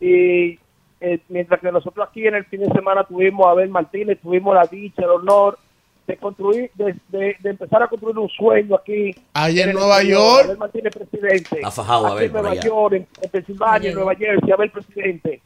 y 0.00 0.58
eh, 1.00 1.20
mientras 1.28 1.60
que 1.60 1.70
nosotros 1.72 2.06
aquí 2.08 2.26
en 2.26 2.34
el 2.34 2.44
fin 2.46 2.60
de 2.60 2.68
semana 2.70 3.04
tuvimos 3.04 3.46
a 3.46 3.50
Abel 3.50 3.68
Martínez, 3.70 4.18
tuvimos 4.22 4.54
la 4.54 4.66
dicha, 4.66 5.02
el 5.02 5.10
honor 5.10 5.58
de 6.06 6.16
construir, 6.16 6.70
de, 6.74 6.94
de- 7.08 7.36
de 7.38 7.50
empezar 7.50 7.82
a 7.82 7.86
construir 7.88 8.16
un 8.18 8.28
sueño 8.30 8.74
aquí. 8.76 9.14
Allá 9.34 9.64
en 9.64 9.68
el 9.70 9.74
Nueva 9.76 9.96
exterior. 9.96 10.20
York. 10.20 10.44
Abel 10.46 10.58
Martínez 10.58 10.92
presidente. 10.96 11.56
Está 11.56 11.70
fajado, 11.70 12.06
Aquí 12.06 12.12
Abel, 12.14 12.24
en 12.24 12.32
por 12.32 12.40
Nueva 12.40 12.52
allá. 12.52 12.62
York, 12.62 12.92
en, 12.94 13.06
en 13.22 13.30
Pensilvania, 13.30 13.88
en 13.90 13.94
Nueva 13.94 14.14
Jersey, 14.14 14.50
Abel 14.50 14.70
presidente. 14.70 15.42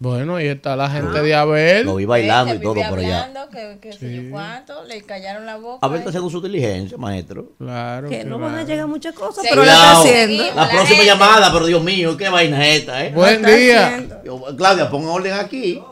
Bueno, 0.00 0.36
ahí 0.36 0.46
está 0.46 0.76
la 0.76 0.88
gente 0.88 1.20
de 1.22 1.34
Abel. 1.34 1.84
Lo 1.86 1.96
vi 1.96 2.04
bailando 2.04 2.50
y 2.54 2.58
Gente 2.58 2.64
todo 2.64 2.88
por 2.88 2.98
allá. 3.00 3.28
que, 3.50 3.78
que 3.80 3.92
sé 3.92 4.14
yo 4.24 4.30
cuánto, 4.30 4.84
le 4.84 5.02
callaron 5.02 5.44
la 5.44 5.56
boca. 5.56 5.84
Abel 5.84 5.98
está 5.98 6.10
haciendo 6.10 6.30
su 6.30 6.40
diligencia, 6.40 6.96
maestro. 6.96 7.52
Claro. 7.58 8.08
Que 8.08 8.22
no 8.24 8.38
van 8.38 8.54
a 8.54 8.62
llegar 8.62 8.86
muchas 8.86 9.12
cosas, 9.12 9.42
Sí. 9.42 9.48
pero 9.50 9.64
la 9.64 9.72
está 9.72 9.92
haciendo. 10.00 10.44
La 10.44 10.54
La 10.54 10.68
próxima 10.70 10.86
gente. 10.98 11.04
llamada, 11.06 11.52
pero 11.52 11.66
Dios 11.66 11.82
mío, 11.82 12.16
qué 12.16 12.28
vaina 12.28 12.64
es 12.68 12.78
esta, 12.80 13.04
¿eh? 13.04 13.10
Buen 13.12 13.42
día. 13.42 14.04
Yo- 14.24 14.44
Claudia, 14.56 14.88
ponga 14.88 15.10
orden 15.10 15.32
aquí. 15.32 15.82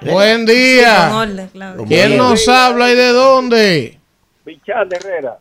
Buen 0.00 0.44
día. 0.44 1.10
orden, 1.14 1.48
Claudia. 1.52 1.86
¿Quién 1.86 2.16
nos 2.16 2.48
habla 2.48 2.90
y 2.90 2.96
de 2.96 3.08
dónde? 3.12 4.00
Bichán 4.44 4.88
de 4.88 4.96
Herrera. 4.96 5.38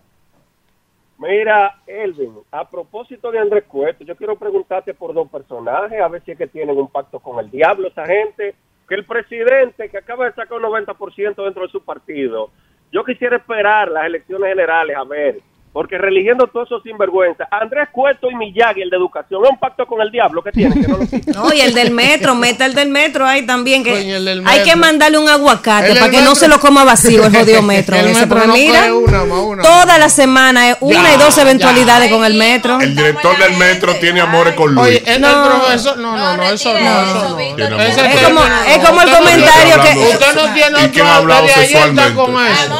Mira, 1.21 1.75
Elvin, 1.85 2.33
a 2.51 2.67
propósito 2.67 3.31
de 3.31 3.37
Andrés 3.37 3.65
Cueto, 3.65 4.03
yo 4.03 4.15
quiero 4.15 4.35
preguntarte 4.37 4.95
por 4.95 5.13
dos 5.13 5.29
personajes, 5.29 6.01
a 6.01 6.07
ver 6.07 6.23
si 6.23 6.31
es 6.31 6.37
que 6.37 6.47
tienen 6.47 6.75
un 6.75 6.87
pacto 6.87 7.19
con 7.19 7.39
el 7.39 7.51
diablo 7.51 7.89
esa 7.89 8.07
gente, 8.07 8.55
que 8.89 8.95
el 8.95 9.05
presidente 9.05 9.87
que 9.87 9.99
acaba 9.99 10.25
de 10.25 10.33
sacar 10.33 10.57
un 10.57 10.63
90% 10.63 11.43
dentro 11.43 11.61
de 11.61 11.71
su 11.71 11.85
partido, 11.85 12.49
yo 12.91 13.03
quisiera 13.03 13.37
esperar 13.37 13.91
las 13.91 14.07
elecciones 14.07 14.49
generales 14.49 14.97
a 14.97 15.03
ver, 15.03 15.41
porque 15.73 15.97
religiendo 15.97 16.47
todos 16.47 16.67
esos 16.67 16.83
sinvergüenza, 16.83 17.47
Andrés 17.49 17.87
Cueto 17.93 18.29
y 18.29 18.35
Miyagi, 18.35 18.81
el 18.81 18.89
de 18.89 18.97
educación, 18.97 19.41
es 19.45 19.51
un 19.51 19.57
pacto 19.57 19.85
con 19.85 20.01
el 20.01 20.11
diablo 20.11 20.43
que 20.43 20.51
tienen, 20.51 20.81
que 20.81 20.87
no 20.87 20.97
lo. 20.97 21.05
No, 21.33 21.53
y 21.53 21.61
el 21.61 21.73
del 21.73 21.91
metro, 21.91 22.35
meta 22.35 22.65
el 22.65 22.73
del 22.75 22.89
metro 22.89 23.25
ahí 23.25 23.45
también, 23.45 23.81
que 23.83 23.91
Coño, 23.91 24.17
el 24.17 24.25
del 24.25 24.43
hay 24.47 24.63
que 24.63 24.75
mandarle 24.75 25.17
un 25.17 25.29
aguacate 25.29 25.93
El 25.93 25.99
para 25.99 26.11
que 26.11 26.21
no 26.21 26.35
se 26.35 26.49
lo 26.49 26.59
coma 26.59 26.83
vacío 26.83 27.25
el 27.25 27.33
jodido 27.35 27.61
metro. 27.75 27.95
El 27.95 28.07
ese, 28.07 28.19
metro 28.21 28.29
porque 28.35 28.47
no 28.47 28.53
mira, 28.53 28.93
una, 28.93 29.23
más 29.23 29.39
una. 29.39 29.63
toda 29.63 29.97
la 29.97 30.09
semana 30.09 30.69
es 30.71 30.77
una 30.81 31.03
Ya, 31.03 31.13
y 31.13 31.17
dos 31.17 31.37
eventualidades 31.37 32.09
ya. 32.09 32.15
con 32.17 32.25
el 32.25 32.33
metro. 32.33 32.81
El 32.81 32.93
director 32.95 33.37
del 33.37 33.53
metro 33.57 33.95
tiene 33.95 34.19
amores 34.19 34.53
con 34.55 34.75
Luis. 34.75 34.87
Oye, 34.87 35.03
el, 35.05 35.21
No. 35.21 35.29
el 35.29 35.49
profesor, 35.61 35.97
no, 35.99 36.17
no, 36.17 36.35
no, 36.37 36.43
eso 36.43 36.73
no, 36.73 37.01
eso. 37.13 37.37
Tiene. 37.37 37.87
Es 37.87 38.27
como, 38.27 38.41
no. 38.41 38.63
es 38.63 38.77
como 38.87 39.01
el 39.03 39.09
comentario 39.09 39.81
tiene- 39.81 40.01
que 40.01 40.09
Usted 40.11 40.35
no 40.35 40.53
tiene 40.53 40.79
¿Y 40.81 41.01
otro 41.01 41.41
de 41.41 41.45
está 41.47 41.61
sexualmente? 41.61 42.13
con 42.15 42.45
eso. 42.45 42.79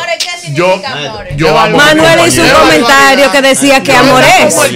Amores, 0.60 1.30
¿qué 1.30 1.36
Yo, 1.36 1.48
yo 1.48 1.54
Manuel 1.78 2.28
hizo 2.28 2.42
un 2.44 2.50
comentario 2.50 3.32
que 3.32 3.42
decía 3.42 3.82
que 3.84 3.94
amor 3.96 4.24
es. 4.24 4.56
El 4.58 4.76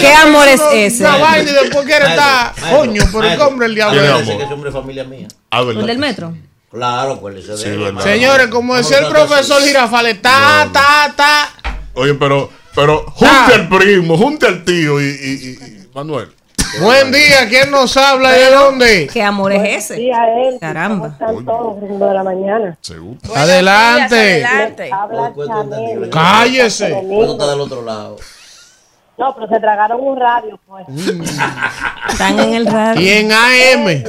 ¿Qué 0.00 0.12
amor 0.14 0.48
es 0.48 0.60
ese? 0.72 1.04
Una 1.04 1.16
vaina 1.18 1.50
y 1.50 1.54
después 1.54 1.86
quiere 1.86 2.06
estar. 2.06 2.52
Coño, 2.70 3.02
pero 3.12 3.36
¿qué 3.36 3.42
hombre 3.42 3.66
el 3.66 3.74
diablo 3.74 4.00
es? 4.18 4.22
Ese 4.28 4.36
que 4.36 4.42
es 4.44 4.50
hombre 4.50 4.70
de 4.70 4.76
familia 4.78 5.04
mía. 5.04 5.28
Ah. 5.50 5.60
¿El 5.60 5.86
del 5.86 5.98
metro? 5.98 6.34
Claro, 6.70 7.20
pues 7.20 7.36
ese 7.36 7.56
Sí. 7.56 8.02
Señores, 8.02 8.46
como 8.48 8.74
decía 8.74 8.98
el 8.98 9.08
profesor. 9.08 9.62
Girafales, 9.62 10.22
ta, 10.22 10.68
ta, 10.72 11.12
ta. 11.14 11.50
Oye, 11.94 12.14
pero, 12.14 12.50
pero 12.74 13.04
junte 13.10 13.54
al 13.54 13.68
primo, 13.68 14.16
junte 14.16 14.46
al 14.46 14.64
tío 14.64 14.98
y, 15.00 15.04
y- 15.04 15.08
y- 15.08 15.64
y- 15.64 15.88
Manuel. 15.94 16.30
Buen 16.80 17.12
día, 17.12 17.48
¿quién 17.48 17.70
nos 17.70 17.96
habla 17.96 18.36
y 18.36 18.40
de 18.40 18.50
dónde? 18.50 19.06
¿Qué 19.12 19.22
amor 19.22 19.52
es 19.52 19.90
ese? 19.90 20.10
Caramba. 20.58 21.08
Están 21.08 21.44
todos 21.44 21.80
de 21.80 22.14
la 22.14 22.22
mañana. 22.22 22.78
Seguro. 22.80 23.18
Adelante. 23.36 24.36
días, 24.36 24.50
adelante. 24.50 24.90
Habla 24.92 25.32
Cuento 25.34 25.60
entendible. 25.62 26.10
Chanel. 26.10 26.10
Cállese. 26.10 27.04
Puedo 27.06 27.32
estar 27.32 27.48
del 27.50 27.60
otro 27.60 27.82
lado. 27.82 28.16
No, 29.18 29.34
pero 29.34 29.48
se 29.48 29.60
tragaron 29.60 30.00
un 30.00 30.18
radio, 30.18 30.58
pues. 30.66 30.86
Están 32.08 32.40
en 32.40 32.54
el 32.54 32.66
radio. 32.66 33.02
Y 33.02 33.08
en 33.10 33.32
AM. 33.32 34.04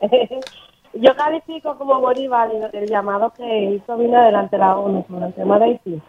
Yo 0.94 1.14
califico 1.14 1.78
como 1.78 2.00
Bolívar 2.00 2.50
el 2.72 2.88
llamado 2.88 3.32
que 3.36 3.64
hizo 3.70 3.96
vino 3.96 4.20
delante 4.20 4.58
la 4.58 4.76
ONU 4.76 5.04
sobre 5.08 5.26
el 5.26 5.34
tema 5.34 5.58
de 5.60 5.64
Haití. 5.66 6.02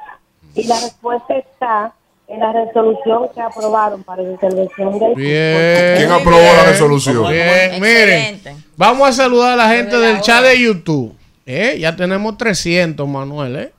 Y 0.55 0.63
la 0.63 0.75
respuesta 0.75 1.35
está 1.35 1.93
en 2.29 2.39
la 2.39 2.53
resolución 2.53 3.27
que 3.33 3.41
aprobaron 3.41 4.03
para 4.03 4.21
la 4.21 4.31
intervención 4.31 4.99
de 4.99 5.05
Haití. 5.07 5.21
Bien. 5.21 5.97
¿Quién 5.97 6.11
aprobó 6.11 6.41
la 6.41 6.65
resolución? 6.65 7.27
Bien, 7.27 7.81
miren. 7.81 8.39
Vamos 8.77 9.09
a 9.09 9.13
saludar 9.13 9.53
a 9.53 9.55
la 9.55 9.69
gente 9.69 9.97
del 9.97 10.21
chat 10.21 10.43
de 10.43 10.59
YouTube. 10.59 11.15
Eh, 11.45 11.77
ya 11.79 11.95
tenemos 11.95 12.37
300, 12.37 13.07
Manuel, 13.07 13.55
¿eh? 13.55 13.73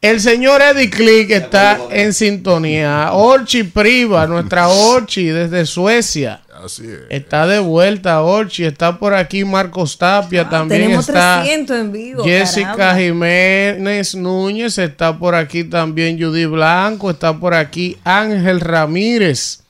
El 0.00 0.20
señor 0.20 0.62
Eddie 0.62 0.88
Click 0.88 1.30
está 1.30 1.78
en 1.90 2.12
sintonía. 2.12 3.10
Orchi 3.12 3.64
Priva, 3.64 4.26
nuestra 4.26 4.68
Orchi 4.68 5.26
desde 5.26 5.66
Suecia. 5.66 6.40
Así 6.64 6.84
es. 6.86 7.00
Está 7.10 7.46
de 7.46 7.58
vuelta, 7.58 8.20
Orchi. 8.22 8.64
Está 8.64 8.98
por 8.98 9.14
aquí 9.14 9.44
Marcos 9.44 9.98
Tapia. 9.98 10.48
también 10.48 10.82
Tenemos 10.82 11.08
está 11.08 11.40
300 11.42 11.76
en 11.78 11.92
vivo. 11.92 12.24
Jessica 12.24 12.74
caramba. 12.76 12.98
Jiménez 13.00 14.14
Núñez. 14.14 14.78
Está 14.78 15.18
por 15.18 15.34
aquí 15.34 15.64
también 15.64 16.20
Judy 16.20 16.46
Blanco. 16.46 17.10
Está 17.10 17.38
por 17.38 17.54
aquí 17.54 17.96
Ángel 18.04 18.60
Ramírez. 18.60 19.60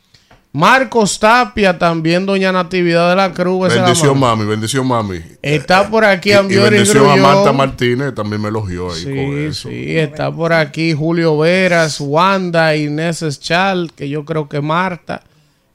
Marcos 0.52 1.18
Tapia, 1.20 1.76
también 1.76 2.24
Doña 2.24 2.50
Natividad 2.50 3.10
de 3.10 3.16
la 3.16 3.30
Cruz. 3.34 3.68
la 3.68 3.82
Bendición, 3.82 4.18
mami, 4.18 4.46
bendición, 4.46 4.86
mami. 4.86 5.20
Está 5.42 5.86
por 5.90 6.02
aquí 6.02 6.30
Y, 6.30 6.32
y 6.32 6.34
Ambiori 6.34 6.76
bendición 6.76 7.10
a. 7.10 7.16
Marta 7.16 7.52
Martínez, 7.52 8.14
también 8.14 8.40
me 8.40 8.48
elogió 8.48 8.90
ahí 8.90 9.04
con 9.04 9.12
Sí, 9.12 9.44
eso. 9.44 9.68
sí, 9.68 9.98
está 9.98 10.32
por 10.32 10.54
aquí 10.54 10.94
Julio 10.94 11.36
Veras, 11.36 12.00
Wanda, 12.00 12.74
Inés 12.74 13.20
Eschal, 13.20 13.92
que 13.94 14.08
yo 14.08 14.24
creo 14.24 14.48
que 14.48 14.62
Marta. 14.62 15.24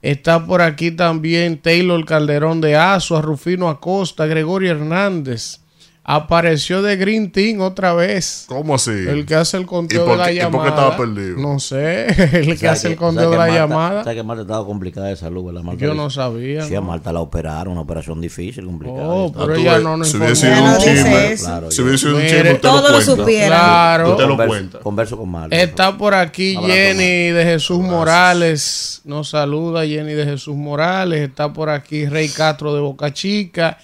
Está 0.01 0.45
por 0.45 0.61
aquí 0.61 0.91
también 0.91 1.57
Taylor 1.59 2.03
Calderón 2.05 2.59
de 2.59 2.75
Azua, 2.75 3.21
Rufino 3.21 3.69
Acosta, 3.69 4.25
Gregorio 4.25 4.71
Hernández. 4.71 5.60
Apareció 6.03 6.81
de 6.81 6.95
Green 6.97 7.31
Team 7.31 7.61
otra 7.61 7.93
vez. 7.93 8.45
¿Cómo 8.47 8.73
así? 8.73 8.89
El 8.89 9.23
que 9.27 9.35
hace 9.35 9.55
el 9.57 9.67
conteo 9.67 10.03
¿Y 10.03 10.07
por 10.07 10.13
de 10.13 10.17
la 10.17 10.25
qué- 10.25 10.33
y 10.33 10.35
llamada. 10.37 10.51
por 10.51 10.63
qué 10.63 10.69
estaba 10.69 10.97
perdido? 10.97 11.37
No 11.37 11.59
sé, 11.59 12.07
el 12.39 12.57
que 12.59 12.67
hace 12.67 12.87
el 12.87 12.95
conteo 12.95 13.29
de 13.29 13.37
la 13.37 13.43
Marta, 13.45 13.55
llamada. 13.55 14.03
¿Sabes 14.03 14.17
que 14.17 14.23
Marta 14.23 14.41
estaba 14.41 14.65
complicada 14.65 15.07
de 15.07 15.15
salud? 15.15 15.45
¿verdad? 15.45 15.61
Marta 15.61 15.79
Yo 15.79 15.91
dice- 15.91 15.97
no 16.01 16.09
sabía, 16.09 16.63
Sí, 16.63 16.73
a. 16.73 16.81
Marta 16.81 17.13
la 17.13 17.19
operaron, 17.19 17.73
una 17.73 17.81
operación 17.81 18.19
difícil, 18.19 18.65
complicada. 18.65 19.07
Oh, 19.07 19.31
pero 19.31 19.53
tú 19.53 19.59
ella 19.61 19.77
no 19.77 19.95
nos 19.95 20.09
si 20.09 20.17
hubiese 20.17 20.35
sido 20.55 20.63
un 20.63 20.77
chisme. 20.79 21.35
Claro, 21.37 21.69
si 21.71 21.77
yo- 21.77 21.83
hubiese 21.83 21.97
sido 22.07 22.15
un 22.17 22.21
chisme, 22.23 22.39
usted 22.53 22.61
todo 22.61 22.81
lo 22.89 22.89
lo 22.97 23.01
supiera. 23.01 23.47
Claro. 23.59 24.11
Usted 24.11 24.23
lo 24.25 24.33
Converso- 24.37 24.47
cuenta. 24.47 24.79
Converso 24.79 25.17
con 25.17 25.29
Marta. 25.29 25.55
Está 25.55 25.97
por 25.99 26.15
aquí 26.15 26.57
Jenny 26.65 27.29
de 27.29 27.43
Jesús 27.45 27.77
Morales. 27.79 29.01
Nos 29.05 29.29
saluda 29.29 29.85
Jenny 29.85 30.13
de 30.13 30.25
Jesús 30.25 30.55
Morales. 30.55 31.21
Está 31.29 31.53
por 31.53 31.69
aquí 31.69 32.07
Rey 32.07 32.27
Castro 32.29 32.73
de 32.73 32.81
Boca 32.81 33.13
Chica. 33.13 33.77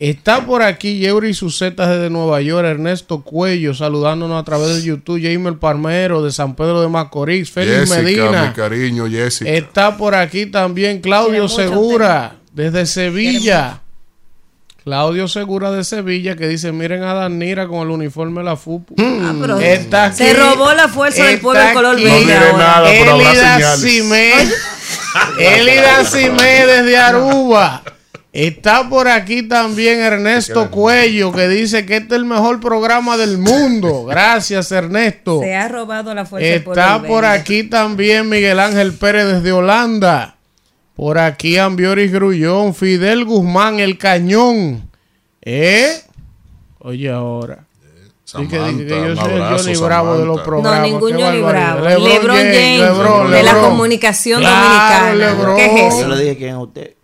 Está 0.00 0.46
por 0.46 0.62
aquí 0.62 0.98
Yeuri 0.98 1.34
Sucetas 1.34 1.88
desde 1.88 2.08
Nueva 2.08 2.40
York. 2.40 2.64
Ernesto 2.66 3.22
Cuello 3.22 3.74
saludándonos 3.74 4.40
a 4.40 4.44
través 4.44 4.76
de 4.76 4.82
YouTube. 4.84 5.20
Jaime 5.20 5.52
Palmero 5.54 6.22
de 6.22 6.30
San 6.30 6.54
Pedro 6.54 6.80
de 6.80 6.88
Macorís. 6.88 7.50
Félix 7.50 7.90
Jessica, 7.90 7.98
mi 7.98 8.04
Medina. 8.04 8.52
cariño, 8.54 9.08
Jessica. 9.08 9.50
Está 9.50 9.96
por 9.96 10.14
aquí 10.14 10.46
también 10.46 11.00
Claudio 11.00 11.48
Segura 11.48 12.36
desde 12.52 12.86
Sevilla. 12.86 13.80
Claudio 14.84 15.26
Segura 15.26 15.72
de 15.72 15.82
Sevilla 15.82 16.36
que 16.36 16.46
dice, 16.46 16.70
miren 16.70 17.02
a 17.02 17.12
Danira 17.12 17.66
con 17.66 17.80
el 17.80 17.90
uniforme 17.90 18.40
de 18.40 18.44
la 18.44 18.56
FUPU. 18.56 18.94
Ah, 18.98 19.58
Está 19.60 20.12
se 20.12 20.32
robó 20.32 20.72
la 20.74 20.88
fuerza 20.88 21.24
del 21.24 21.40
pueblo 21.40 21.62
color 21.74 21.98
No 21.98 22.04
verde 22.04 23.10
Elida. 23.10 23.76
Simé. 23.76 24.32
Elida 25.38 26.04
Simé 26.10 26.66
desde 26.66 26.96
Aruba. 26.96 27.82
Está 28.32 28.88
por 28.88 29.08
aquí 29.08 29.42
también 29.42 30.00
Ernesto 30.00 30.70
Cuello 30.70 31.32
que 31.32 31.48
dice 31.48 31.86
que 31.86 31.96
este 31.96 32.14
es 32.14 32.20
el 32.20 32.24
mejor 32.26 32.60
programa 32.60 33.16
del 33.16 33.38
mundo. 33.38 34.04
Gracias, 34.08 34.70
Ernesto. 34.70 35.40
Se 35.40 35.54
ha 35.54 35.66
robado 35.68 36.14
la 36.14 36.26
fuerza 36.26 36.46
Está 36.48 37.02
por 37.02 37.24
aquí 37.24 37.64
también 37.64 38.28
Miguel 38.28 38.60
Ángel 38.60 38.92
Pérez 38.92 39.26
desde 39.26 39.52
Holanda. 39.52 40.36
Por 40.94 41.18
aquí 41.18 41.56
Ambioris 41.58 42.12
Grullón, 42.12 42.74
Fidel 42.74 43.24
Guzmán, 43.24 43.80
el 43.80 43.96
cañón. 43.98 44.90
¿Eh? 45.40 45.88
Oye, 46.80 47.08
ahora. 47.10 47.64
Que, 47.80 48.24
Samantha, 48.24 48.66
que- 48.76 48.86
que 48.86 48.88
yo 48.88 49.16
soy 49.16 49.32
el 49.32 49.42
abrazo, 49.42 49.64
Johnny 49.64 49.76
Bravo 49.78 50.18
de 50.18 50.26
los 50.26 50.40
programas. 50.42 50.80
No, 50.80 50.86
ningún 50.86 51.12
Johnny 51.12 51.40
barbaridad. 51.40 51.80
Bravo. 51.80 52.04
LeBron 52.08 52.36
James, 52.36 52.80
LeBron, 52.80 53.30
de 53.30 53.42
la 53.42 53.54
comunicación 53.60 54.40
Claro, 54.40 54.66
dominicana. 54.66 55.14
LeBron. 55.14 55.56
¿Qué 55.56 55.64
es 55.66 55.72
Yo 55.94 55.98
eso? 56.00 56.08
le 56.08 56.20
dije 56.22 56.36
quién 56.36 56.50
es 56.50 56.56
usted. 56.56 56.94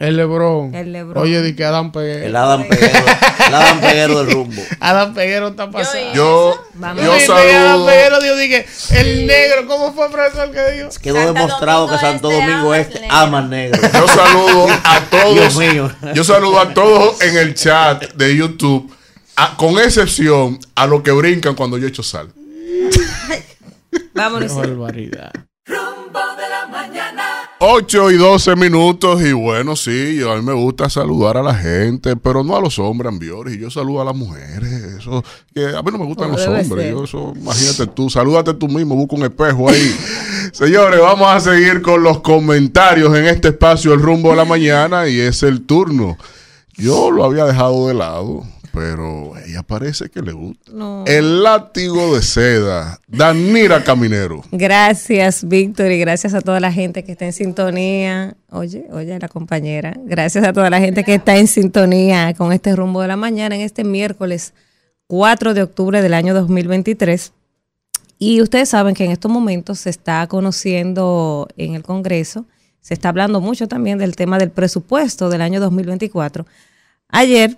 El 0.00 0.16
LeBron. 0.16 0.74
Oye, 1.18 1.42
di 1.42 1.54
que 1.54 1.62
Adam 1.62 1.92
Peguero. 1.92 2.24
El 2.26 2.34
Adam 2.34 2.66
Peguero, 2.66 3.04
el 3.48 3.54
Adam 3.54 3.80
Peguero 3.80 4.24
del 4.24 4.32
rumbo. 4.32 4.62
Adam 4.80 5.12
Peguero 5.12 5.48
está 5.48 5.70
pasando. 5.70 6.14
Yo, 6.14 6.54
yo 6.74 7.14
Dije 7.14 7.26
que 7.26 7.32
Adam 7.32 7.66
saludo. 7.68 7.86
Peguero, 7.86 8.20
Dios, 8.20 8.38
dije, 8.38 8.66
el 8.94 9.26
negro, 9.26 9.66
¿cómo 9.66 9.92
fue 9.92 10.10
profesor 10.10 10.50
que 10.52 10.70
dijo? 10.72 10.88
Quedó 11.02 11.16
Santa 11.16 11.32
demostrado 11.40 11.88
que 11.90 11.98
Santo 11.98 12.30
Este 12.30 12.40
Domingo 12.46 12.72
ama 12.72 12.78
Este 12.78 12.96
al 12.98 13.00
negro. 13.02 13.16
ama 13.18 13.38
al 13.38 13.50
negro. 13.50 13.80
Yo 13.92 14.08
saludo 14.08 14.66
a 14.84 15.00
todos. 15.10 15.34
Dios 15.34 15.56
mío. 15.56 15.92
Yo 16.14 16.24
saludo 16.24 16.60
a 16.60 16.72
todos 16.72 17.20
en 17.20 17.36
el 17.36 17.54
chat 17.54 18.14
de 18.14 18.34
YouTube, 18.36 18.90
a- 19.36 19.54
con 19.58 19.78
excepción 19.78 20.58
a 20.76 20.86
los 20.86 21.02
que 21.02 21.10
brincan 21.12 21.54
cuando 21.54 21.76
yo 21.76 21.86
echo 21.86 22.02
sal. 22.02 22.32
Vámonos. 24.14 24.50
Qué 24.50 24.58
barbaridad. 24.58 25.32
8 27.62 28.10
y 28.12 28.16
12 28.16 28.56
minutos 28.56 29.20
y 29.20 29.32
bueno, 29.32 29.76
sí, 29.76 30.16
yo, 30.16 30.32
a 30.32 30.36
mí 30.36 30.42
me 30.42 30.54
gusta 30.54 30.88
saludar 30.88 31.36
a 31.36 31.42
la 31.42 31.54
gente, 31.54 32.16
pero 32.16 32.42
no 32.42 32.56
a 32.56 32.60
los 32.62 32.78
hombres, 32.78 33.12
Ambiori, 33.12 33.58
yo 33.58 33.70
saludo 33.70 34.00
a 34.00 34.04
las 34.06 34.16
mujeres, 34.16 34.72
eso, 34.98 35.22
que 35.54 35.66
a 35.66 35.82
mí 35.82 35.90
no 35.92 35.98
me 35.98 36.06
gustan 36.06 36.32
los 36.32 36.46
hombres, 36.46 36.90
yo 36.90 37.04
eso, 37.04 37.34
imagínate 37.36 37.86
tú, 37.88 38.08
salúdate 38.08 38.54
tú 38.54 38.66
mismo, 38.66 38.94
busca 38.94 39.16
un 39.16 39.24
espejo 39.24 39.68
ahí. 39.68 39.94
Señores, 40.54 41.00
vamos 41.02 41.28
a 41.28 41.38
seguir 41.38 41.82
con 41.82 42.02
los 42.02 42.20
comentarios 42.20 43.14
en 43.14 43.26
este 43.26 43.48
espacio 43.48 43.92
El 43.92 44.00
Rumbo 44.00 44.30
de 44.30 44.36
la 44.36 44.46
Mañana 44.46 45.06
y 45.06 45.20
es 45.20 45.42
el 45.42 45.66
turno. 45.66 46.16
Yo 46.78 47.10
lo 47.10 47.24
había 47.24 47.44
dejado 47.44 47.88
de 47.88 47.94
lado, 47.94 48.42
pero 48.72 49.32
ella 49.46 49.62
parece 49.62 50.08
que 50.08 50.22
le 50.22 50.32
gusta. 50.32 50.72
No. 50.72 51.04
El 51.06 51.42
látigo 51.42 52.14
de 52.14 52.22
seda, 52.22 53.00
Danira 53.06 53.82
Caminero. 53.82 54.42
Gracias, 54.52 55.46
Víctor, 55.46 55.90
y 55.90 55.98
gracias 55.98 56.34
a 56.34 56.40
toda 56.40 56.60
la 56.60 56.72
gente 56.72 57.04
que 57.04 57.12
está 57.12 57.24
en 57.26 57.32
sintonía. 57.32 58.36
Oye, 58.50 58.86
oye, 58.92 59.18
la 59.18 59.28
compañera. 59.28 59.94
Gracias 60.04 60.44
a 60.44 60.52
toda 60.52 60.70
la 60.70 60.80
gente 60.80 61.04
que 61.04 61.14
está 61.14 61.36
en 61.36 61.46
sintonía 61.46 62.34
con 62.34 62.52
este 62.52 62.74
rumbo 62.76 63.02
de 63.02 63.08
la 63.08 63.16
mañana 63.16 63.54
en 63.54 63.60
este 63.62 63.84
miércoles 63.84 64.54
4 65.06 65.54
de 65.54 65.62
octubre 65.62 66.02
del 66.02 66.14
año 66.14 66.34
2023. 66.34 67.32
Y 68.18 68.42
ustedes 68.42 68.68
saben 68.68 68.94
que 68.94 69.04
en 69.04 69.10
estos 69.10 69.30
momentos 69.30 69.80
se 69.80 69.90
está 69.90 70.26
conociendo 70.26 71.48
en 71.56 71.74
el 71.74 71.82
Congreso, 71.82 72.44
se 72.80 72.94
está 72.94 73.08
hablando 73.08 73.40
mucho 73.40 73.66
también 73.66 73.98
del 73.98 74.14
tema 74.14 74.38
del 74.38 74.50
presupuesto 74.50 75.30
del 75.30 75.40
año 75.40 75.58
2024. 75.58 76.46
Ayer 77.08 77.56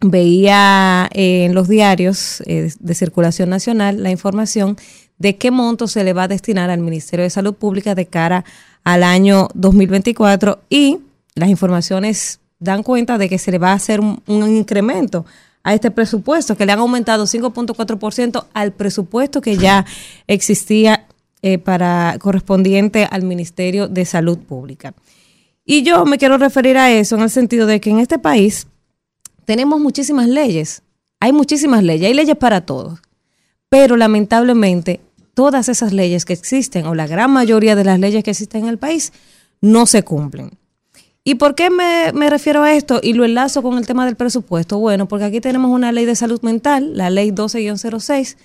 veía 0.00 1.08
eh, 1.12 1.44
en 1.44 1.54
los 1.54 1.68
diarios 1.68 2.42
eh, 2.46 2.72
de 2.78 2.94
circulación 2.94 3.48
nacional 3.48 4.02
la 4.02 4.10
información 4.10 4.76
de 5.18 5.36
qué 5.36 5.50
monto 5.50 5.88
se 5.88 6.04
le 6.04 6.12
va 6.12 6.24
a 6.24 6.28
destinar 6.28 6.70
al 6.70 6.80
Ministerio 6.80 7.22
de 7.22 7.30
Salud 7.30 7.54
Pública 7.54 7.94
de 7.94 8.06
cara 8.06 8.44
al 8.84 9.02
año 9.02 9.48
2024 9.54 10.60
y 10.68 10.98
las 11.34 11.48
informaciones 11.48 12.40
dan 12.58 12.82
cuenta 12.82 13.18
de 13.18 13.28
que 13.28 13.38
se 13.38 13.50
le 13.50 13.58
va 13.58 13.70
a 13.70 13.74
hacer 13.74 14.00
un, 14.00 14.20
incremento 14.26 15.24
a 15.62 15.74
este 15.74 15.90
presupuesto, 15.90 16.56
que 16.56 16.64
le 16.64 16.72
han 16.72 16.78
aumentado 16.78 17.24
5.4% 17.24 18.46
al 18.54 18.72
presupuesto 18.72 19.40
que 19.40 19.56
ya 19.56 19.84
existía 20.26 21.06
eh, 21.42 21.58
para 21.58 22.16
correspondiente 22.20 23.06
al 23.10 23.24
Ministerio 23.24 23.88
de 23.88 24.04
Salud 24.04 24.38
Pública. 24.38 24.94
Y 25.64 25.82
yo 25.82 26.04
me 26.04 26.18
quiero 26.18 26.38
referir 26.38 26.78
a 26.78 26.92
eso 26.92 27.16
en 27.16 27.22
el 27.22 27.30
sentido 27.30 27.66
de 27.66 27.80
que 27.80 27.90
en 27.90 27.98
este 27.98 28.18
país 28.18 28.68
tenemos 29.46 29.80
muchísimas 29.80 30.28
leyes, 30.28 30.82
hay 31.20 31.32
muchísimas 31.32 31.82
leyes, 31.82 32.08
hay 32.08 32.14
leyes 32.14 32.36
para 32.36 32.60
todos, 32.60 33.00
pero 33.70 33.96
lamentablemente 33.96 35.00
todas 35.32 35.68
esas 35.68 35.92
leyes 35.92 36.24
que 36.24 36.32
existen 36.34 36.86
o 36.86 36.94
la 36.94 37.06
gran 37.06 37.30
mayoría 37.30 37.76
de 37.76 37.84
las 37.84 37.98
leyes 37.98 38.22
que 38.24 38.32
existen 38.32 38.64
en 38.64 38.68
el 38.68 38.78
país 38.78 39.12
no 39.60 39.86
se 39.86 40.02
cumplen. 40.02 40.50
¿Y 41.24 41.36
por 41.36 41.54
qué 41.56 41.70
me, 41.70 42.30
refiero 42.30 42.62
a 42.62 42.72
esto 42.72 43.00
y 43.02 43.12
lo 43.12 43.24
enlazo 43.24 43.60
con 43.60 43.78
el 43.78 43.86
tema 43.86 44.06
del 44.06 44.14
presupuesto? 44.14 44.78
Bueno, 44.78 45.08
porque 45.08 45.24
aquí 45.24 45.40
tenemos 45.40 45.72
una 45.72 45.90
ley 45.90 46.04
de 46.04 46.14
salud 46.14 46.40
mental, 46.42 46.96
la 46.96 47.10
ley 47.10 47.32
12-06, 47.32 48.36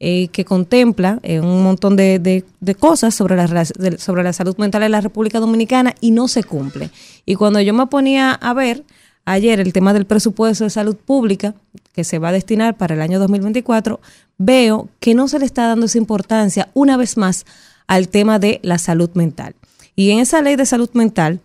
eh, 0.00 0.26
que 0.28 0.44
contempla 0.44 1.20
eh, 1.22 1.38
un 1.38 1.62
montón 1.62 1.94
de, 1.94 2.44
cosas 2.80 3.14
sobre 3.14 3.36
la, 3.36 3.64
sobre 3.64 4.24
la 4.24 4.32
salud 4.32 4.56
mental 4.56 4.82
en 4.82 4.90
la 4.90 5.00
República 5.00 5.38
Dominicana 5.38 5.94
y 6.00 6.10
no 6.10 6.26
se 6.26 6.42
cumple. 6.42 6.90
Y 7.24 7.36
cuando 7.36 7.60
yo 7.60 7.72
me 7.72 7.86
ponía 7.86 8.32
a 8.32 8.52
ver 8.52 8.82
ayer 9.24 9.60
el 9.60 9.72
tema 9.72 9.92
del 9.92 10.06
presupuesto 10.06 10.64
de 10.64 10.70
salud 10.70 10.96
pública 10.96 11.54
que 11.92 12.04
se 12.04 12.18
va 12.18 12.28
a 12.28 12.32
destinar 12.32 12.76
para 12.76 12.94
el 12.94 13.00
año 13.00 13.18
2024, 13.18 14.00
veo 14.38 14.88
que 15.00 15.14
no 15.14 15.28
se 15.28 15.38
le 15.38 15.46
está 15.46 15.66
dando 15.66 15.86
esa 15.86 15.98
importancia 15.98 16.68
una 16.74 16.96
vez 16.96 17.16
más 17.16 17.46
al 17.86 18.08
tema 18.08 18.38
de 18.38 18.60
la 18.62 18.78
salud 18.78 19.10
mental. 19.14 19.54
Y 19.96 20.10
en 20.10 20.18
esa 20.18 20.42
ley 20.42 20.56
de 20.56 20.66
salud 20.66 20.90
mental 20.92 21.40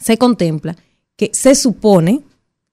se 0.00 0.18
contempla 0.18 0.76
que 1.16 1.30
se 1.32 1.54
supone 1.54 2.22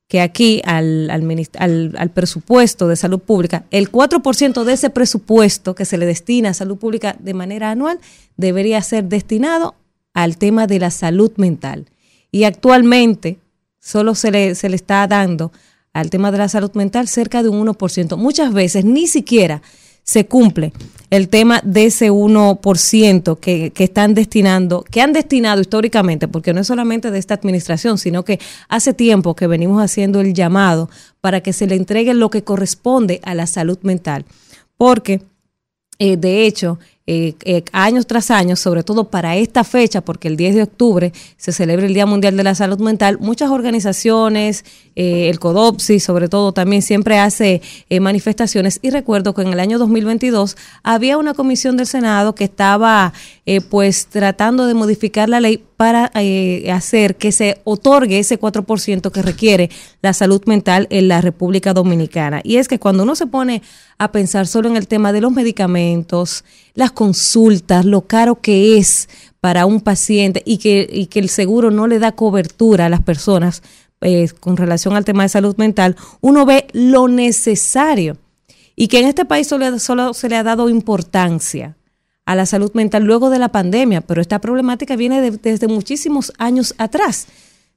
que 0.07 0.21
aquí 0.21 0.61
al, 0.65 1.09
al, 1.11 1.95
al 1.97 2.09
presupuesto 2.09 2.87
de 2.87 2.95
salud 2.95 3.19
pública, 3.19 3.65
el 3.69 3.91
4% 3.91 4.63
de 4.63 4.73
ese 4.73 4.89
presupuesto 4.89 5.75
que 5.75 5.85
se 5.85 5.99
le 5.99 6.07
destina 6.07 6.49
a 6.49 6.53
salud 6.55 6.77
pública 6.77 7.15
de 7.19 7.35
manera 7.35 7.69
anual 7.69 7.99
debería 8.35 8.81
ser 8.81 9.05
destinado 9.05 9.75
al 10.13 10.37
tema 10.37 10.65
de 10.65 10.79
la 10.79 10.89
salud 10.89 11.31
mental. 11.37 11.85
Y 12.31 12.43
actualmente 12.45 13.37
solo 13.79 14.15
se 14.15 14.31
le, 14.31 14.55
se 14.55 14.69
le 14.69 14.75
está 14.75 15.07
dando 15.07 15.51
al 15.93 16.09
tema 16.09 16.31
de 16.31 16.37
la 16.37 16.49
salud 16.49 16.71
mental 16.73 17.07
cerca 17.07 17.43
de 17.43 17.49
un 17.49 17.67
1%. 17.67 18.17
Muchas 18.17 18.53
veces 18.53 18.85
ni 18.85 19.07
siquiera 19.07 19.61
se 20.03 20.25
cumple 20.25 20.73
el 21.09 21.29
tema 21.29 21.61
de 21.63 21.85
ese 21.85 22.11
1% 22.11 23.39
que, 23.39 23.71
que 23.71 23.83
están 23.83 24.13
destinando, 24.13 24.83
que 24.83 25.01
han 25.01 25.13
destinado 25.13 25.61
históricamente, 25.61 26.27
porque 26.27 26.53
no 26.53 26.61
es 26.61 26.67
solamente 26.67 27.11
de 27.11 27.19
esta 27.19 27.35
administración, 27.35 27.97
sino 27.97 28.23
que 28.23 28.39
hace 28.69 28.93
tiempo 28.93 29.35
que 29.35 29.47
venimos 29.47 29.83
haciendo 29.83 30.21
el 30.21 30.33
llamado 30.33 30.89
para 31.21 31.41
que 31.41 31.53
se 31.53 31.67
le 31.67 31.75
entregue 31.75 32.13
lo 32.13 32.29
que 32.29 32.43
corresponde 32.43 33.19
a 33.23 33.35
la 33.35 33.47
salud 33.47 33.77
mental. 33.81 34.25
Porque, 34.77 35.21
eh, 35.99 36.17
de 36.17 36.45
hecho, 36.45 36.79
eh, 37.11 37.33
eh, 37.43 37.63
años 37.71 38.05
tras 38.05 38.29
años, 38.29 38.59
sobre 38.59 38.83
todo 38.83 39.05
para 39.05 39.35
esta 39.35 39.63
fecha, 39.63 40.01
porque 40.01 40.27
el 40.27 40.37
10 40.37 40.53
de 40.53 40.61
octubre 40.61 41.11
se 41.37 41.51
celebra 41.51 41.87
el 41.87 41.95
Día 41.95 42.05
Mundial 42.05 42.37
de 42.37 42.43
la 42.43 42.53
Salud 42.53 42.77
Mental, 42.77 43.17
muchas 43.19 43.49
organizaciones, 43.49 44.63
eh, 45.01 45.29
el 45.29 45.39
CODOPSI 45.39 46.01
sobre 46.01 46.27
todo 46.27 46.51
también 46.51 46.81
siempre 46.81 47.19
hace 47.19 47.61
eh, 47.89 48.01
manifestaciones. 48.01 48.79
Y 48.81 48.89
recuerdo 48.89 49.33
que 49.33 49.43
en 49.43 49.47
el 49.47 49.61
año 49.61 49.79
2022 49.79 50.57
había 50.83 51.17
una 51.17 51.33
comisión 51.33 51.77
del 51.77 51.87
Senado 51.87 52.35
que 52.35 52.43
estaba 52.43 53.13
eh, 53.45 53.61
pues 53.61 54.07
tratando 54.07 54.67
de 54.67 54.73
modificar 54.73 55.29
la 55.29 55.39
ley 55.39 55.63
para 55.79 56.11
eh, 56.15 56.69
hacer 56.73 57.15
que 57.15 57.31
se 57.31 57.61
otorgue 57.63 58.19
ese 58.19 58.37
4% 58.37 59.11
que 59.13 59.21
requiere 59.21 59.69
la 60.01 60.11
salud 60.11 60.41
mental 60.45 60.87
en 60.89 61.07
la 61.07 61.21
República 61.21 61.73
Dominicana. 61.73 62.41
Y 62.43 62.57
es 62.57 62.67
que 62.67 62.79
cuando 62.79 63.03
uno 63.03 63.15
se 63.15 63.27
pone 63.27 63.61
a 63.97 64.11
pensar 64.11 64.45
solo 64.45 64.67
en 64.67 64.75
el 64.75 64.89
tema 64.89 65.13
de 65.13 65.21
los 65.21 65.31
medicamentos, 65.31 66.43
las 66.73 66.91
consultas, 66.91 67.85
lo 67.85 68.01
caro 68.01 68.41
que 68.41 68.77
es 68.77 69.07
para 69.39 69.65
un 69.65 69.79
paciente 69.79 70.43
y 70.45 70.57
que, 70.57 71.07
el 71.13 71.29
seguro 71.29 71.71
no 71.71 71.87
le 71.87 71.99
da 71.99 72.11
cobertura 72.11 72.87
a 72.87 72.89
las 72.89 73.01
personas 73.01 73.63
eh, 74.01 74.27
con 74.41 74.57
relación 74.57 74.97
al 74.97 75.05
tema 75.05 75.23
de 75.23 75.29
salud 75.29 75.55
mental, 75.55 75.95
uno 76.19 76.45
ve 76.45 76.67
lo 76.73 77.07
necesario 77.07 78.17
y 78.75 78.89
que 78.89 78.99
en 78.99 79.07
este 79.07 79.23
país 79.23 79.47
solo 79.47 80.13
se 80.13 80.27
le 80.27 80.35
ha 80.35 80.43
dado 80.43 80.67
importancia 80.67 81.77
a 82.31 82.35
la 82.35 82.45
salud 82.45 82.71
mental 82.75 83.03
luego 83.05 83.31
de 83.31 83.39
la 83.39 83.49
pandemia, 83.49 84.01
pero 84.01 84.21
esta 84.21 84.39
problemática 84.39 84.95
viene 84.95 85.19
de- 85.19 85.31
desde 85.31 85.67
muchísimos 85.67 86.31
años 86.37 86.75
atrás. 86.77 87.25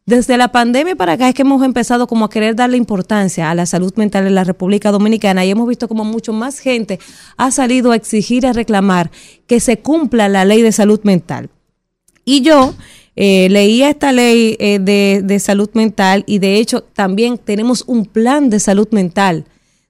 Desde 0.04 0.36
la 0.36 0.48
pandemia 0.48 0.94
para 0.94 1.12
acá 1.14 1.28
es 1.30 1.34
que 1.34 1.40
hemos 1.40 1.62
empezado 1.64 2.06
como 2.06 2.26
a 2.26 2.28
querer 2.30 2.54
darle 2.54 2.76
importancia 2.76 3.50
a 3.50 3.54
la 3.54 3.64
salud 3.64 3.94
mental 3.96 4.26
en 4.26 4.34
la 4.34 4.44
República 4.44 4.90
Dominicana 4.90 5.44
y 5.46 5.50
hemos 5.50 5.66
visto 5.66 5.88
como 5.88 6.04
mucho 6.04 6.34
más 6.34 6.58
gente 6.58 6.98
ha 7.38 7.50
salido 7.50 7.92
a 7.92 7.96
exigir, 7.96 8.46
a 8.46 8.52
reclamar 8.52 9.10
que 9.46 9.58
se 9.58 9.78
cumpla 9.78 10.28
la 10.28 10.44
ley 10.44 10.60
de 10.60 10.72
salud 10.72 11.00
mental. 11.02 11.48
Y 12.24 12.42
yo 12.42 12.74
eh, 13.16 13.48
leía 13.48 13.88
esta 13.88 14.12
ley 14.12 14.56
eh, 14.58 14.80
de, 14.80 15.22
de 15.24 15.38
salud 15.38 15.70
mental 15.72 16.24
y 16.26 16.40
de 16.40 16.56
hecho 16.58 16.82
también 16.82 17.38
tenemos 17.38 17.84
un 17.86 18.04
plan 18.04 18.50
de 18.50 18.60
salud 18.60 18.88
mental 18.90 19.44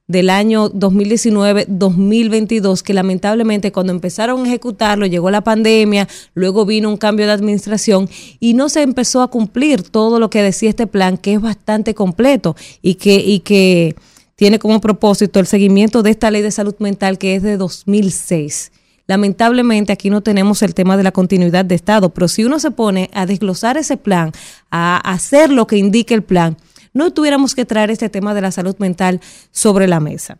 del 0.07 0.29
año 0.29 0.69
2019-2022 0.69 2.81
que 2.81 2.93
lamentablemente 2.93 3.71
cuando 3.71 3.93
empezaron 3.93 4.43
a 4.43 4.47
ejecutarlo 4.47 5.05
llegó 5.05 5.31
la 5.31 5.41
pandemia, 5.41 6.09
luego 6.33 6.65
vino 6.65 6.89
un 6.89 6.97
cambio 6.97 7.25
de 7.25 7.31
administración 7.31 8.09
y 8.39 8.53
no 8.53 8.67
se 8.67 8.81
empezó 8.81 9.21
a 9.21 9.29
cumplir 9.29 9.83
todo 9.83 10.19
lo 10.19 10.29
que 10.29 10.41
decía 10.41 10.69
este 10.69 10.87
plan 10.87 11.17
que 11.17 11.33
es 11.33 11.41
bastante 11.41 11.93
completo 11.93 12.55
y 12.81 12.95
que, 12.95 13.15
y 13.15 13.39
que 13.39 13.95
tiene 14.35 14.59
como 14.59 14.81
propósito 14.81 15.39
el 15.39 15.47
seguimiento 15.47 16.03
de 16.03 16.11
esta 16.11 16.31
ley 16.31 16.41
de 16.41 16.51
salud 16.51 16.75
mental 16.79 17.17
que 17.17 17.35
es 17.35 17.43
de 17.43 17.55
2006. 17.55 18.73
Lamentablemente 19.05 19.91
aquí 19.91 20.09
no 20.09 20.21
tenemos 20.21 20.61
el 20.63 20.73
tema 20.73 20.95
de 20.95 21.03
la 21.03 21.11
continuidad 21.11 21.65
de 21.65 21.75
Estado, 21.75 22.09
pero 22.09 22.27
si 22.27 22.45
uno 22.45 22.59
se 22.59 22.71
pone 22.71 23.09
a 23.13 23.25
desglosar 23.25 23.77
ese 23.77 23.97
plan, 23.97 24.31
a 24.71 24.97
hacer 24.97 25.49
lo 25.49 25.67
que 25.67 25.77
indica 25.77 26.15
el 26.15 26.23
plan, 26.23 26.57
no 26.93 27.11
tuviéramos 27.11 27.55
que 27.55 27.65
traer 27.65 27.91
este 27.91 28.09
tema 28.09 28.33
de 28.33 28.41
la 28.41 28.51
salud 28.51 28.75
mental 28.79 29.19
sobre 29.51 29.87
la 29.87 29.99
mesa. 29.99 30.37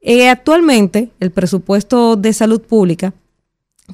Eh, 0.00 0.28
actualmente, 0.28 1.10
el 1.20 1.30
presupuesto 1.30 2.16
de 2.16 2.32
salud 2.32 2.62
pública 2.62 3.12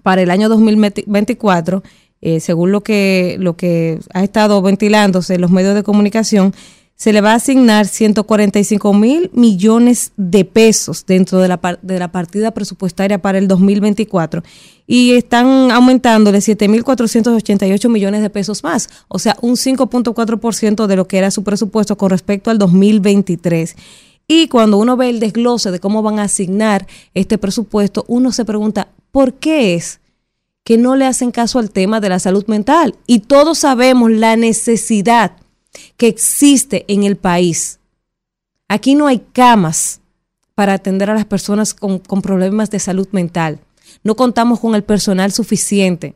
para 0.03 0.23
el 0.23 0.31
año 0.31 0.49
2024, 0.49 1.83
eh, 2.21 2.41
según 2.41 2.73
lo 2.73 2.83
que, 2.83 3.37
lo 3.39 3.57
que 3.57 4.01
ha 4.13 4.23
estado 4.23 4.61
ventilándose 4.61 5.35
en 5.35 5.41
los 5.41 5.51
medios 5.51 5.75
de 5.75 5.83
comunicación, 5.83 6.55
se 6.97 7.13
le 7.13 7.21
va 7.21 7.33
a 7.33 7.37
asignar 7.37 7.87
145 7.87 8.95
mil 8.95 9.31
millones 9.35 10.13
de 10.17 10.45
pesos 10.45 11.05
dentro 11.07 11.39
de 11.39 11.49
la, 11.49 11.79
de 11.83 11.99
la 11.99 12.13
partida 12.13 12.53
presupuestaria 12.53 13.21
para 13.21 13.39
el 13.39 13.49
2024 13.49 14.43
y 14.87 15.13
están 15.13 15.71
aumentándole 15.71 16.39
7.488 16.39 17.89
millones 17.89 18.23
de 18.23 18.31
pesos 18.31 18.63
más, 18.63 18.89
o 19.09 19.19
sea, 19.19 19.37
un 19.41 19.57
5.4% 19.57 20.87
de 20.87 20.97
lo 20.97 21.09
que 21.09 21.19
era 21.19 21.31
su 21.31 21.43
presupuesto 21.43 21.97
con 21.97 22.11
respecto 22.11 22.51
al 22.51 22.59
2023. 22.59 23.77
Y 24.27 24.49
cuando 24.49 24.79
uno 24.79 24.97
ve 24.97 25.11
el 25.11 25.21
desglose 25.21 25.71
de 25.71 25.81
cómo 25.81 26.03
van 26.03 26.19
a 26.19 26.25
asignar 26.25 26.87
este 27.13 27.39
presupuesto, 27.39 28.05
uno 28.09 28.33
se 28.33 28.45
pregunta, 28.45 28.89
¿por 29.11 29.35
qué 29.35 29.75
es 29.75 30.01
que 30.65 30.79
no 30.79 30.97
le 30.97 31.05
hacen 31.05 31.31
caso 31.31 31.59
al 31.59 31.71
tema 31.71 32.01
de 32.01 32.09
la 32.09 32.19
salud 32.19 32.47
mental? 32.47 32.95
Y 33.07 33.21
todos 33.21 33.59
sabemos 33.59 34.11
la 34.11 34.37
necesidad 34.37 35.33
que 35.97 36.09
existe 36.09 36.85
en 36.89 37.05
el 37.05 37.17
país. 37.17 37.79
Aquí 38.69 38.95
no 38.95 39.07
hay 39.07 39.23
camas 39.33 40.01
para 40.55 40.75
atender 40.75 41.11
a 41.11 41.15
las 41.15 41.25
personas 41.25 41.75
con, 41.75 42.01
problemas 42.01 42.71
de 42.71 42.79
salud 42.79 43.09
mental. 43.13 43.61
No 44.03 44.17
contamos 44.17 44.61
con 44.61 44.75
el 44.75 44.85
personal 44.85 45.33
suficiente. 45.33 46.15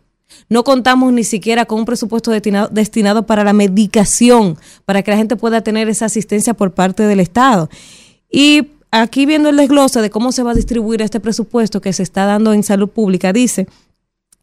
No 0.48 0.62
contamos 0.62 1.12
ni 1.12 1.24
siquiera 1.24 1.64
con 1.64 1.80
un 1.80 1.85
presupuesto 1.85 2.30
destinado, 2.30 2.68
destinado 2.68 3.26
para 3.26 3.44
la 3.44 3.52
medicación, 3.52 4.59
para 4.85 5.02
que 5.02 5.10
la 5.10 5.16
gente 5.16 5.36
pueda 5.36 5.62
tener 5.62 5.89
esa 5.89 6.06
asistencia 6.06 6.55
por 6.55 6.72
parte 6.72 7.05
del 7.05 7.20
Estado. 7.20 7.68
Y 8.30 8.68
aquí 8.90 9.26
viendo 9.26 9.48
el 9.48 9.56
desglose 9.56 10.01
de 10.01 10.10
cómo 10.10 10.32
se 10.32 10.43
va 10.43 10.52
a 10.52 10.55
distribuir 10.55 11.02
este 11.02 11.20
presupuesto 11.20 11.80
que 11.80 11.93
se 11.93 12.02
está 12.02 12.26
dando 12.26 12.52
en 12.52 12.62
salud 12.62 12.89
pública, 12.89 13.32
dice 13.32 13.66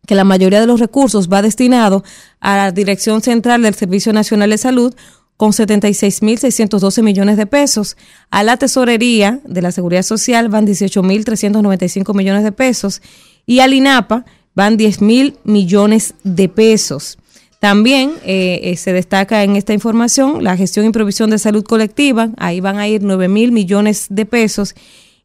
que 0.06 0.16
la 0.16 0.24
mayoría 0.24 0.60
de 0.60 0.68
los 0.68 0.80
recursos 0.80 1.30
va 1.30 1.42
destinado 1.42 2.04
a 2.40 2.58
la 2.58 2.72
Dirección 2.72 3.22
Central 3.22 3.62
del 3.62 3.76
Servicio 3.76 4.14
Nacional 4.14 4.50
de 4.50 4.58
Salud 4.58 4.96
con 5.38 5.52
76.612 5.52 7.04
millones 7.04 7.38
de 7.38 7.46
pesos. 7.46 7.98
A 8.30 8.44
la 8.44 8.58
Tesorería 8.58 9.42
de 9.46 9.62
la 9.62 9.72
Seguridad 9.72 10.04
Social 10.04 10.50
van 10.50 10.66
18.395 10.66 12.16
millones 12.16 12.44
de 12.44 12.52
pesos. 12.52 13.02
Y 13.46 13.60
al 13.60 13.74
INAPA 13.74 14.26
van 14.54 14.78
10.000 14.78 15.36
millones 15.44 16.16
de 16.24 16.48
pesos. 16.48 17.18
También 17.60 18.12
eh, 18.24 18.60
eh, 18.64 18.78
se 18.78 18.94
destaca 18.94 19.44
en 19.44 19.56
esta 19.56 19.74
información 19.74 20.44
la 20.44 20.56
gestión 20.56 20.86
y 20.86 20.92
provisión 20.92 21.30
de 21.30 21.40
salud 21.40 21.64
colectiva. 21.64 22.30
Ahí 22.38 22.60
van 22.60 22.78
a 22.78 22.88
ir 22.88 23.02
9 23.02 23.28
mil 23.28 23.52
millones 23.52 24.08
de 24.10 24.26
pesos 24.26 24.76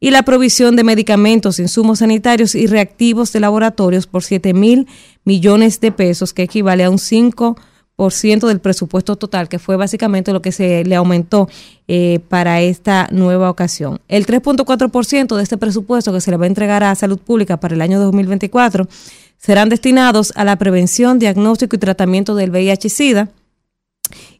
y 0.01 0.11
la 0.11 0.23
provisión 0.23 0.77
de 0.77 0.85
medicamentos, 0.85 1.59
insumos 1.59 1.99
sanitarios 1.99 2.55
y 2.55 2.67
reactivos 2.67 3.33
de 3.33 3.41
laboratorios 3.41 4.07
por 4.07 4.25
7 4.25 4.55
mil 4.55 4.89
millones 5.25 5.79
de 5.81 5.93
pesos, 5.93 6.33
que 6.33 6.43
equivale 6.43 6.85
a 6.85 6.91
un 6.91 6.97
5% 6.97 8.49
del 8.49 8.61
presupuesto 8.61 9.17
total, 9.17 9.51
que 9.51 9.59
fue 9.59 9.77
básicamente 9.77 10.33
lo 10.33 10.41
que 10.41 10.53
se 10.53 10.85
le 10.85 10.97
aumentó 10.97 11.49
eh, 11.87 12.21
para 12.29 12.63
esta 12.63 13.09
nueva 13.13 13.51
ocasión. 13.51 14.01
El 14.09 14.27
3.4% 14.27 15.37
de 15.37 15.43
este 15.43 15.59
presupuesto 15.59 16.13
que 16.15 16.23
se 16.23 16.31
le 16.31 16.39
va 16.39 16.45
a 16.45 16.49
entregar 16.49 16.83
a 16.83 16.95
salud 16.95 17.19
pública 17.19 17.59
para 17.59 17.75
el 17.75 17.83
año 17.83 18.01
2024 18.01 18.89
serán 19.37 19.69
destinados 19.69 20.33
a 20.35 20.45
la 20.45 20.57
prevención, 20.57 21.19
diagnóstico 21.19 21.77
y 21.77 21.79
tratamiento 21.79 22.35
del 22.35 22.51
VIH-Sida. 22.51 23.29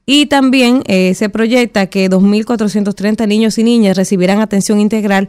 Y 0.07 0.27
también 0.27 0.83
eh, 0.87 1.15
se 1.15 1.29
proyecta 1.29 1.87
que 1.87 2.09
2.430 2.11 3.27
niños 3.29 3.59
y 3.59 3.65
niñas 3.65 3.97
recibirán 3.97 4.41
atención 4.41 4.81
integral 4.81 5.29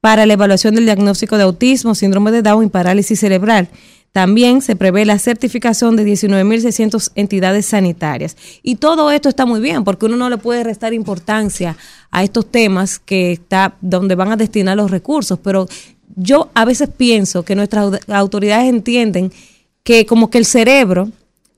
para 0.00 0.24
la 0.26 0.34
evaluación 0.34 0.74
del 0.74 0.84
diagnóstico 0.84 1.36
de 1.36 1.42
autismo, 1.44 1.94
síndrome 1.94 2.30
de 2.30 2.42
Down 2.42 2.64
y 2.66 2.68
parálisis 2.68 3.20
cerebral. 3.20 3.68
También 4.12 4.60
se 4.60 4.74
prevé 4.76 5.04
la 5.04 5.18
certificación 5.18 5.94
de 5.94 6.04
19.600 6.04 7.12
entidades 7.14 7.66
sanitarias. 7.66 8.36
Y 8.62 8.76
todo 8.76 9.10
esto 9.10 9.28
está 9.28 9.46
muy 9.46 9.60
bien 9.60 9.84
porque 9.84 10.06
uno 10.06 10.16
no 10.16 10.28
le 10.30 10.36
puede 10.38 10.64
restar 10.64 10.94
importancia 10.94 11.76
a 12.10 12.24
estos 12.24 12.50
temas 12.50 12.98
que 12.98 13.32
está 13.32 13.74
donde 13.80 14.14
van 14.16 14.32
a 14.32 14.36
destinar 14.36 14.76
los 14.76 14.90
recursos, 14.90 15.38
pero 15.42 15.68
yo 16.16 16.50
a 16.54 16.64
veces 16.64 16.88
pienso 16.96 17.44
que 17.44 17.54
nuestras 17.54 17.84
au- 17.86 18.00
autoridades 18.14 18.68
entienden 18.68 19.32
que 19.84 20.06
como 20.06 20.28
que 20.28 20.38
el 20.38 20.44
cerebro 20.44 21.08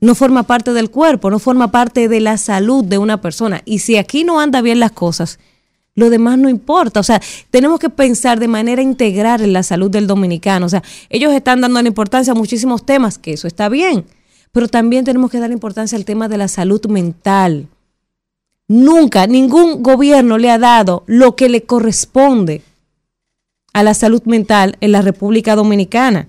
no 0.03 0.15
forma 0.15 0.43
parte 0.43 0.73
del 0.73 0.89
cuerpo, 0.89 1.29
no 1.29 1.39
forma 1.39 1.71
parte 1.71 2.09
de 2.09 2.19
la 2.19 2.37
salud 2.37 2.83
de 2.83 2.97
una 2.97 3.21
persona. 3.21 3.61
Y 3.63 3.79
si 3.79 3.95
aquí 3.95 4.25
no 4.25 4.41
anda 4.41 4.61
bien 4.61 4.81
las 4.81 4.91
cosas, 4.91 5.39
lo 5.95 6.09
demás 6.09 6.37
no 6.37 6.49
importa. 6.49 6.99
O 6.99 7.03
sea, 7.03 7.21
tenemos 7.51 7.79
que 7.79 7.89
pensar 7.89 8.37
de 8.37 8.49
manera 8.49 8.81
integral 8.81 9.41
en 9.41 9.53
la 9.53 9.63
salud 9.63 9.89
del 9.89 10.05
dominicano. 10.05 10.65
O 10.65 10.69
sea, 10.69 10.83
ellos 11.09 11.31
están 11.31 11.61
dando 11.61 11.81
la 11.81 11.87
importancia 11.87 12.33
a 12.33 12.35
muchísimos 12.35 12.85
temas, 12.85 13.17
que 13.17 13.31
eso 13.31 13.47
está 13.47 13.69
bien, 13.69 14.05
pero 14.51 14.67
también 14.67 15.05
tenemos 15.05 15.31
que 15.31 15.39
dar 15.39 15.51
importancia 15.51 15.97
al 15.97 16.03
tema 16.03 16.27
de 16.27 16.37
la 16.37 16.49
salud 16.49 16.85
mental. 16.87 17.67
Nunca, 18.67 19.25
ningún 19.25 19.83
gobierno 19.83 20.37
le 20.37 20.49
ha 20.49 20.59
dado 20.59 21.03
lo 21.05 21.37
que 21.37 21.47
le 21.47 21.63
corresponde 21.63 22.61
a 23.71 23.83
la 23.83 23.93
salud 23.93 24.23
mental 24.25 24.75
en 24.81 24.91
la 24.91 25.01
República 25.01 25.55
Dominicana. 25.55 26.27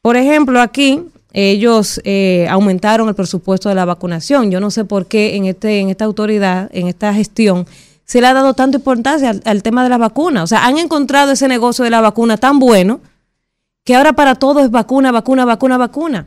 Por 0.00 0.16
ejemplo, 0.16 0.60
aquí 0.60 1.02
ellos 1.38 2.00
eh, 2.04 2.46
aumentaron 2.48 3.08
el 3.10 3.14
presupuesto 3.14 3.68
de 3.68 3.74
la 3.74 3.84
vacunación. 3.84 4.50
Yo 4.50 4.58
no 4.58 4.70
sé 4.70 4.86
por 4.86 5.04
qué 5.04 5.36
en, 5.36 5.44
este, 5.44 5.80
en 5.80 5.90
esta 5.90 6.06
autoridad, 6.06 6.70
en 6.72 6.86
esta 6.86 7.12
gestión, 7.12 7.66
se 8.06 8.22
le 8.22 8.26
ha 8.26 8.32
dado 8.32 8.54
tanta 8.54 8.78
importancia 8.78 9.34
al, 9.44 9.62
tema 9.62 9.82
de 9.82 9.90
la 9.90 9.98
vacuna. 9.98 10.42
O 10.42 10.46
sea, 10.46 10.64
han 10.64 10.78
encontrado 10.78 11.32
ese 11.32 11.46
negocio 11.46 11.84
de 11.84 11.90
la 11.90 12.00
vacuna 12.00 12.38
tan 12.38 12.58
bueno 12.58 13.00
que 13.84 13.94
ahora 13.94 14.14
para 14.14 14.34
todo 14.36 14.60
es 14.60 14.70
vacuna, 14.70 15.12
vacuna, 15.12 15.44
vacuna, 15.44 15.76
vacuna. 15.76 16.26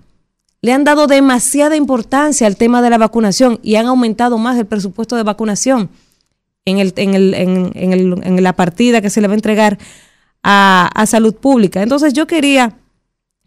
Le 0.62 0.74
han 0.74 0.84
dado 0.84 1.08
demasiada 1.08 1.76
importancia 1.76 2.46
al 2.46 2.56
tema 2.56 2.84
de 2.84 2.92
la 2.92 3.00
vacunación 3.00 3.60
y 3.64 3.76
han 3.78 3.88
aumentado 3.88 4.38
más 4.38 4.58
el 4.60 4.68
presupuesto 4.68 5.16
de 5.16 5.24
vacunación 5.24 5.90
en, 6.66 6.78
el, 6.78 6.94
en, 6.98 7.16
el, 7.16 7.34
en, 7.34 7.72
en 7.74 7.94
el- 7.94 8.22
en 8.24 8.44
la 8.44 8.54
partida 8.54 9.02
que 9.02 9.10
se 9.10 9.22
le 9.22 9.28
va 9.28 9.34
a 9.34 9.38
entregar 9.42 9.80
a, 10.44 10.88
a 10.94 11.06
salud 11.08 11.34
pública. 11.34 11.82
Entonces 11.82 12.14
yo 12.14 12.28
quería 12.28 12.76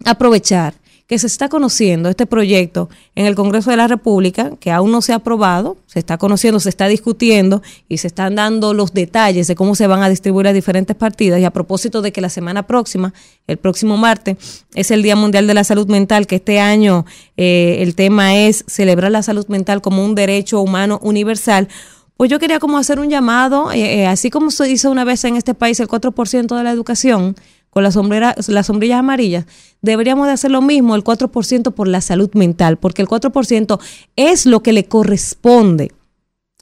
aprovechar 0.05 0.75
que 1.07 1.19
se 1.19 1.27
está 1.27 1.49
conociendo 1.49 2.09
este 2.09 2.27
proyecto 2.27 2.89
en 3.15 3.27
el 3.27 3.35
Congreso 3.35 3.71
de 3.71 3.77
la 3.77 3.89
República, 3.89 4.53
que 4.59 4.71
aún 4.71 4.93
no 4.93 5.03
se 5.03 5.13
ha 5.13 5.17
aprobado, 5.17 5.77
se 5.87 5.99
está 5.99 6.17
conociendo, 6.17 6.61
se 6.61 6.69
está 6.69 6.89
discutiendo 6.89 7.63
y 7.89 7.99
se 7.99 8.07
están 8.07 8.37
dando 8.37 8.73
los 8.73 8.95
detalles 8.95 9.47
de 9.47 9.55
cómo 9.55 9.75
se 9.75 9.87
van 9.87 10.03
a 10.03 10.09
distribuir 10.09 10.45
las 10.47 10.55
diferentes 10.55 10.97
partidas. 10.97 11.41
Y 11.41 11.45
a 11.45 11.51
propósito 11.51 12.03
de 12.03 12.13
que 12.13 12.21
la 12.21 12.29
semana 12.29 12.67
próxima, 12.67 13.13
el 13.47 13.59
próximo 13.59 13.97
martes, 13.97 14.65
es 14.75 14.91
el 14.91 15.03
Día 15.03 15.17
Mundial 15.17 15.47
de 15.47 15.55
la 15.55 15.65
Salud 15.65 15.87
Mental, 15.89 16.27
que 16.27 16.37
este 16.37 16.61
año 16.61 17.05
eh, 17.37 17.79
el 17.81 17.95
tema 17.95 18.37
es 18.37 18.65
celebrar 18.67 19.13
la 19.13 19.23
salud 19.23 19.47
mental 19.49 19.83
como 19.83 20.05
un 20.05 20.15
derecho 20.15 20.61
humano 20.61 20.99
universal. 21.03 21.69
Pues 22.17 22.31
yo 22.31 22.39
quería 22.39 22.61
como 22.61 22.79
hacer 22.79 23.01
un 23.01 23.11
llamado, 23.11 23.73
eh, 23.73 24.03
eh, 24.03 24.07
así 24.07 24.31
como 24.31 24.51
se 24.51 24.71
hizo 24.71 24.91
una 24.91 25.05
vez 25.05 25.25
en 25.25 25.37
este 25.37 25.55
país 25.55 25.81
el 25.81 25.89
4% 25.89 26.57
de 26.57 26.63
la 26.63 26.71
educación 26.71 27.35
con 27.73 27.83
las 27.83 27.95
sombreras, 27.95 28.49
las 28.49 28.67
sombrillas 28.67 28.99
amarillas, 28.99 29.47
deberíamos 29.81 30.27
de 30.27 30.35
hacer 30.35 30.51
lo 30.51 30.61
mismo, 30.61 30.95
el 30.95 31.03
4% 31.03 31.73
por 31.73 31.89
la 31.89 32.03
salud 32.03 32.29
mental, 32.35 32.77
porque 32.77 33.01
el 33.01 33.09
4% 33.09 33.81
es 34.15 34.45
lo 34.45 34.63
que 34.63 34.75
le 34.75 34.85
corresponde. 34.85 35.91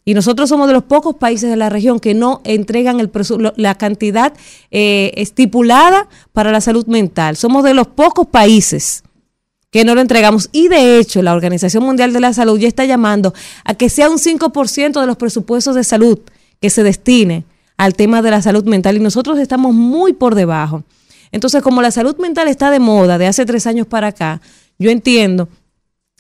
Y 0.05 0.15
nosotros 0.15 0.49
somos 0.49 0.69
de 0.69 0.73
los 0.73 0.85
pocos 0.85 1.17
países 1.17 1.51
de 1.51 1.57
la 1.57 1.69
región 1.69 1.99
que 1.99 2.15
no 2.15 2.41
entregan 2.45 3.01
el 3.01 3.11
la 3.57 3.75
cantidad 3.75 4.33
eh, 4.71 5.11
estipulada 5.17 6.09
para 6.33 6.53
la 6.53 6.61
salud 6.61 6.87
mental. 6.87 7.37
Somos 7.37 7.65
de 7.65 7.75
los 7.75 7.89
pocos 7.89 8.29
países 8.29 9.03
que 9.73 9.85
no 9.85 9.97
lo 9.97 10.01
entregamos. 10.01 10.49
Y 10.53 10.69
de 10.69 11.01
hecho, 11.01 11.23
la 11.23 11.35
Organización 11.35 11.83
Mundial 11.83 12.13
de 12.13 12.21
la 12.21 12.33
Salud 12.33 12.57
ya 12.57 12.69
está 12.69 12.85
llamando 12.85 13.35
a 13.65 13.75
que 13.75 13.89
sea 13.89 14.09
un 14.09 14.19
5% 14.19 15.01
de 15.01 15.07
los 15.09 15.17
presupuestos 15.17 15.75
de 15.75 15.83
salud 15.83 16.21
que 16.61 16.71
se 16.71 16.85
destine 16.85 17.45
al 17.77 17.95
tema 17.95 18.23
de 18.23 18.31
la 18.31 18.43
salud 18.43 18.65
mental 18.65 18.97
y 18.97 19.01
nosotros 19.01 19.39
estamos 19.39 19.75
muy 19.75 20.13
por 20.13 20.35
debajo. 20.35 20.85
Entonces, 21.33 21.63
como 21.63 21.83
la 21.83 21.91
salud 21.91 22.17
mental 22.19 22.49
está 22.49 22.71
de 22.71 22.81
moda 22.81 23.19
de 23.19 23.27
hace 23.27 23.47
tres 23.47 23.67
años 23.67 23.87
para 23.87 24.09
acá, 24.09 24.41
yo 24.79 24.91
entiendo 24.91 25.49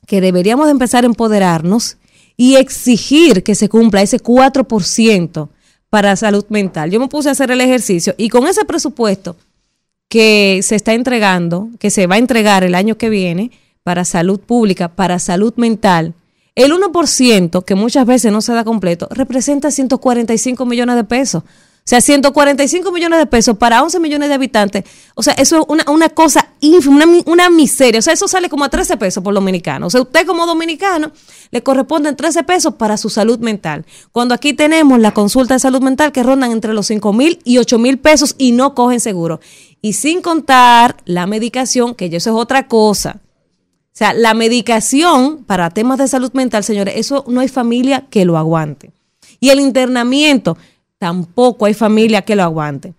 que 0.06 0.20
deberíamos 0.20 0.66
de 0.66 0.72
empezar 0.72 1.04
a 1.04 1.06
empoderarnos 1.06 1.96
y 2.36 2.56
exigir 2.56 3.42
que 3.42 3.54
se 3.54 3.68
cumpla 3.68 4.02
ese 4.02 4.18
4% 4.18 5.48
para 5.90 6.16
salud 6.16 6.46
mental. 6.48 6.90
Yo 6.90 7.00
me 7.00 7.08
puse 7.08 7.28
a 7.28 7.32
hacer 7.32 7.50
el 7.50 7.60
ejercicio 7.60 8.14
y 8.16 8.28
con 8.28 8.46
ese 8.46 8.64
presupuesto 8.64 9.36
que 10.08 10.60
se 10.62 10.74
está 10.74 10.94
entregando, 10.94 11.68
que 11.78 11.90
se 11.90 12.06
va 12.06 12.16
a 12.16 12.18
entregar 12.18 12.64
el 12.64 12.74
año 12.74 12.96
que 12.96 13.10
viene 13.10 13.50
para 13.82 14.04
salud 14.04 14.40
pública, 14.40 14.88
para 14.88 15.18
salud 15.18 15.54
mental, 15.56 16.14
el 16.54 16.72
1%, 16.72 17.64
que 17.64 17.74
muchas 17.74 18.06
veces 18.06 18.32
no 18.32 18.40
se 18.40 18.52
da 18.52 18.64
completo, 18.64 19.08
representa 19.10 19.70
145 19.70 20.66
millones 20.66 20.96
de 20.96 21.04
pesos. 21.04 21.44
O 21.90 21.94
sea, 21.98 22.00
145 22.00 22.92
millones 22.92 23.18
de 23.18 23.26
pesos 23.26 23.56
para 23.56 23.82
11 23.82 23.98
millones 23.98 24.28
de 24.28 24.36
habitantes. 24.36 24.84
O 25.16 25.24
sea, 25.24 25.32
eso 25.32 25.56
es 25.58 25.64
una, 25.66 25.84
una 25.90 26.08
cosa 26.08 26.50
ínfima, 26.60 26.94
una, 26.94 27.06
una 27.26 27.50
miseria. 27.50 27.98
O 27.98 28.02
sea, 28.02 28.12
eso 28.12 28.28
sale 28.28 28.48
como 28.48 28.62
a 28.62 28.68
13 28.68 28.96
pesos 28.96 29.24
por 29.24 29.34
dominicano. 29.34 29.88
O 29.88 29.90
sea, 29.90 30.00
usted 30.00 30.24
como 30.24 30.46
dominicano 30.46 31.10
le 31.50 31.64
corresponden 31.64 32.14
13 32.14 32.44
pesos 32.44 32.74
para 32.74 32.96
su 32.96 33.10
salud 33.10 33.40
mental. 33.40 33.84
Cuando 34.12 34.36
aquí 34.36 34.52
tenemos 34.52 35.00
la 35.00 35.10
consulta 35.10 35.54
de 35.54 35.58
salud 35.58 35.82
mental 35.82 36.12
que 36.12 36.22
rondan 36.22 36.52
entre 36.52 36.74
los 36.74 36.86
5 36.86 37.12
mil 37.12 37.40
y 37.42 37.58
8 37.58 37.76
mil 37.80 37.98
pesos 37.98 38.36
y 38.38 38.52
no 38.52 38.76
cogen 38.76 39.00
seguro. 39.00 39.40
Y 39.82 39.94
sin 39.94 40.22
contar 40.22 40.96
la 41.06 41.26
medicación, 41.26 41.96
que 41.96 42.06
eso 42.06 42.30
es 42.30 42.36
otra 42.36 42.68
cosa. 42.68 43.18
O 43.18 43.96
sea, 44.00 44.14
la 44.14 44.34
medicación 44.34 45.42
para 45.42 45.70
temas 45.70 45.98
de 45.98 46.06
salud 46.06 46.30
mental, 46.34 46.62
señores, 46.62 46.94
eso 46.98 47.24
no 47.26 47.40
hay 47.40 47.48
familia 47.48 48.06
que 48.10 48.24
lo 48.24 48.38
aguante. 48.38 48.92
Y 49.40 49.48
el 49.48 49.58
internamiento, 49.58 50.56
tampoco 51.00 51.64
hay 51.64 51.74
familia 51.74 52.22
que 52.22 52.36
lo 52.36 52.42
aguante. 52.44 52.94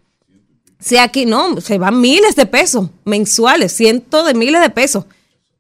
Sea, 0.80 1.04
aquí 1.04 1.28
no, 1.28 1.62
se 1.62 1.78
van 1.78 2.02
miles 2.02 2.36
de 2.36 2.48
pesos 2.48 2.90
mensuales, 3.06 3.72
cientos 3.72 4.26
de 4.26 4.34
miles 4.34 4.60
de 4.60 4.72
pesos 4.72 5.06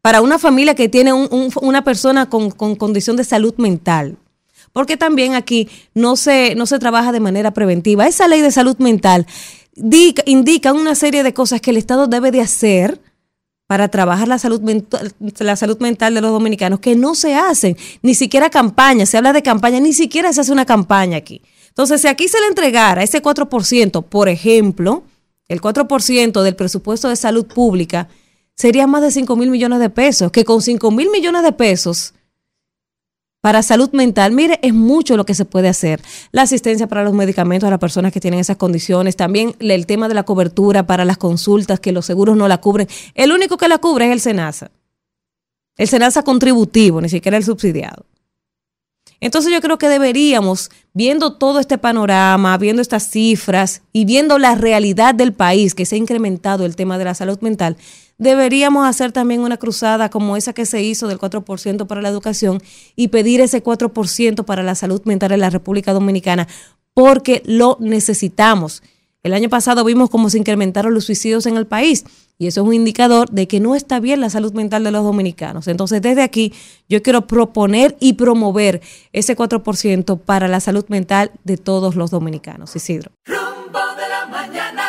para 0.01 0.21
una 0.21 0.39
familia 0.39 0.73
que 0.73 0.89
tiene 0.89 1.13
un- 1.13 1.27
un- 1.31 1.51
una 1.61 1.83
persona 1.83 2.27
con, 2.27 2.49
con 2.49 2.75
condición 2.75 3.15
de 3.15 3.23
salud 3.23 3.53
mental. 3.57 4.17
Porque 4.73 4.97
también 4.97 5.35
aquí 5.35 5.69
no 5.93 6.15
se, 6.15 6.55
no 6.55 6.65
se 6.65 6.79
trabaja 6.79 7.11
de 7.11 7.19
manera 7.19 7.51
preventiva. 7.51 8.07
Esa 8.07 8.27
ley 8.27 8.41
de 8.41 8.49
salud 8.51 8.77
mental 8.79 9.27
di- 9.75 10.15
indica 10.25 10.73
una 10.73 10.95
serie 10.95 11.21
de 11.21 11.33
cosas 11.35 11.61
que 11.61 11.69
el 11.69 11.77
Estado 11.77 12.07
debe 12.07 12.31
de 12.31 12.41
hacer 12.41 12.99
para 13.67 13.89
trabajar 13.89 14.27
la 14.27 14.39
salud 14.39 14.61
mental, 14.61 15.13
la 15.39 15.55
salud 15.55 15.77
mental 15.79 16.15
de 16.15 16.21
los 16.21 16.31
dominicanos 16.31 16.79
que 16.79 16.95
no 16.95 17.13
se 17.13 17.35
hacen, 17.35 17.77
ni 18.01 18.15
siquiera 18.15 18.49
campaña, 18.49 19.05
se 19.05 19.17
habla 19.17 19.31
de 19.33 19.43
campaña, 19.43 19.79
ni 19.79 19.93
siquiera 19.93 20.33
se 20.33 20.41
hace 20.41 20.51
una 20.51 20.65
campaña 20.65 21.17
aquí. 21.17 21.41
Entonces, 21.71 22.01
si 22.01 22.07
aquí 22.07 22.27
se 22.27 22.39
le 22.39 22.47
entregara 22.47 23.01
ese 23.01 23.23
4%, 23.23 24.03
por 24.03 24.29
ejemplo, 24.29 25.03
el 25.47 25.61
4% 25.61 26.43
del 26.43 26.55
presupuesto 26.55 27.07
de 27.09 27.15
salud 27.15 27.45
pública, 27.45 28.09
sería 28.55 28.87
más 28.87 29.01
de 29.01 29.11
5 29.11 29.35
mil 29.37 29.49
millones 29.49 29.79
de 29.79 29.89
pesos, 29.89 30.31
que 30.31 30.45
con 30.45 30.61
5 30.61 30.91
mil 30.91 31.09
millones 31.09 31.43
de 31.43 31.51
pesos 31.53 32.13
para 33.41 33.63
salud 33.63 33.89
mental, 33.91 34.33
mire, 34.33 34.59
es 34.61 34.73
mucho 34.73 35.17
lo 35.17 35.25
que 35.25 35.33
se 35.33 35.45
puede 35.45 35.67
hacer. 35.67 35.99
La 36.31 36.43
asistencia 36.43 36.87
para 36.87 37.03
los 37.03 37.13
medicamentos 37.13 37.67
a 37.67 37.71
las 37.71 37.79
personas 37.79 38.13
que 38.13 38.19
tienen 38.19 38.39
esas 38.39 38.57
condiciones, 38.57 39.15
también 39.15 39.55
el 39.59 39.87
tema 39.87 40.07
de 40.07 40.13
la 40.13 40.23
cobertura 40.23 40.85
para 40.85 41.05
las 41.05 41.17
consultas, 41.17 41.79
que 41.79 41.91
los 41.91 42.05
seguros 42.05 42.37
no 42.37 42.47
la 42.47 42.59
cubren. 42.59 42.87
El 43.15 43.31
único 43.31 43.57
que 43.57 43.67
la 43.67 43.79
cubre 43.79 44.05
es 44.05 44.11
el 44.11 44.19
SENASA. 44.19 44.69
El 45.75 45.87
SENASA 45.87 46.21
contributivo, 46.21 47.01
ni 47.01 47.09
siquiera 47.09 47.37
el 47.37 47.43
subsidiado. 47.43 48.05
Entonces 49.21 49.53
yo 49.53 49.61
creo 49.61 49.77
que 49.77 49.87
deberíamos, 49.87 50.71
viendo 50.93 51.33
todo 51.33 51.59
este 51.59 51.77
panorama, 51.77 52.57
viendo 52.57 52.81
estas 52.81 53.07
cifras 53.07 53.83
y 53.93 54.05
viendo 54.05 54.39
la 54.39 54.55
realidad 54.55 55.13
del 55.13 55.31
país 55.31 55.75
que 55.75 55.85
se 55.85 55.95
ha 55.95 55.99
incrementado 55.99 56.65
el 56.65 56.75
tema 56.75 56.97
de 56.97 57.05
la 57.05 57.13
salud 57.13 57.39
mental, 57.39 57.77
deberíamos 58.17 58.87
hacer 58.87 59.11
también 59.11 59.41
una 59.41 59.57
cruzada 59.57 60.09
como 60.09 60.37
esa 60.37 60.53
que 60.53 60.65
se 60.65 60.81
hizo 60.81 61.07
del 61.07 61.19
4% 61.19 61.85
para 61.85 62.01
la 62.01 62.09
educación 62.09 62.63
y 62.95 63.09
pedir 63.09 63.41
ese 63.41 63.63
4% 63.63 64.43
para 64.43 64.63
la 64.63 64.73
salud 64.73 65.01
mental 65.05 65.31
en 65.31 65.39
la 65.39 65.51
República 65.51 65.93
Dominicana, 65.93 66.47
porque 66.95 67.43
lo 67.45 67.77
necesitamos. 67.79 68.81
El 69.23 69.35
año 69.35 69.49
pasado 69.49 69.83
vimos 69.83 70.09
cómo 70.09 70.31
se 70.31 70.39
incrementaron 70.39 70.95
los 70.95 71.05
suicidios 71.05 71.45
en 71.45 71.55
el 71.55 71.67
país 71.67 72.05
y 72.39 72.47
eso 72.47 72.61
es 72.61 72.67
un 72.67 72.73
indicador 72.73 73.29
de 73.29 73.47
que 73.47 73.59
no 73.59 73.75
está 73.75 73.99
bien 73.99 74.19
la 74.19 74.31
salud 74.31 74.51
mental 74.53 74.83
de 74.83 74.89
los 74.89 75.03
dominicanos. 75.03 75.67
Entonces, 75.67 76.01
desde 76.01 76.23
aquí 76.23 76.53
yo 76.89 77.03
quiero 77.03 77.27
proponer 77.27 77.95
y 77.99 78.13
promover 78.13 78.81
ese 79.13 79.37
4% 79.37 80.19
para 80.19 80.47
la 80.47 80.59
salud 80.59 80.85
mental 80.87 81.29
de 81.43 81.57
todos 81.57 81.95
los 81.95 82.09
dominicanos. 82.09 82.75
Isidro. 82.75 83.11
Rumbo 83.25 83.79
de 83.95 84.09
la 84.09 84.25
mañana. 84.25 84.83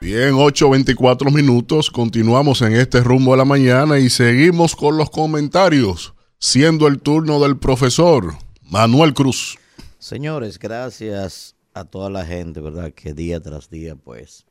Bien, 0.00 0.34
8.24 0.34 1.32
minutos. 1.32 1.90
Continuamos 1.90 2.62
en 2.62 2.74
este 2.74 3.00
rumbo 3.00 3.32
de 3.32 3.38
la 3.38 3.44
mañana 3.44 3.98
y 3.98 4.08
seguimos 4.08 4.76
con 4.76 4.96
los 4.96 5.10
comentarios, 5.10 6.14
siendo 6.38 6.86
el 6.86 7.00
turno 7.00 7.40
del 7.40 7.56
profesor 7.56 8.36
Manuel 8.62 9.14
Cruz. 9.14 9.58
Señores, 9.98 10.60
gracias 10.60 11.56
a 11.74 11.84
toda 11.84 12.08
la 12.08 12.24
gente, 12.24 12.60
¿verdad? 12.60 12.92
Que 12.92 13.12
día 13.12 13.40
tras 13.40 13.68
día, 13.68 13.96
pues, 13.96 14.46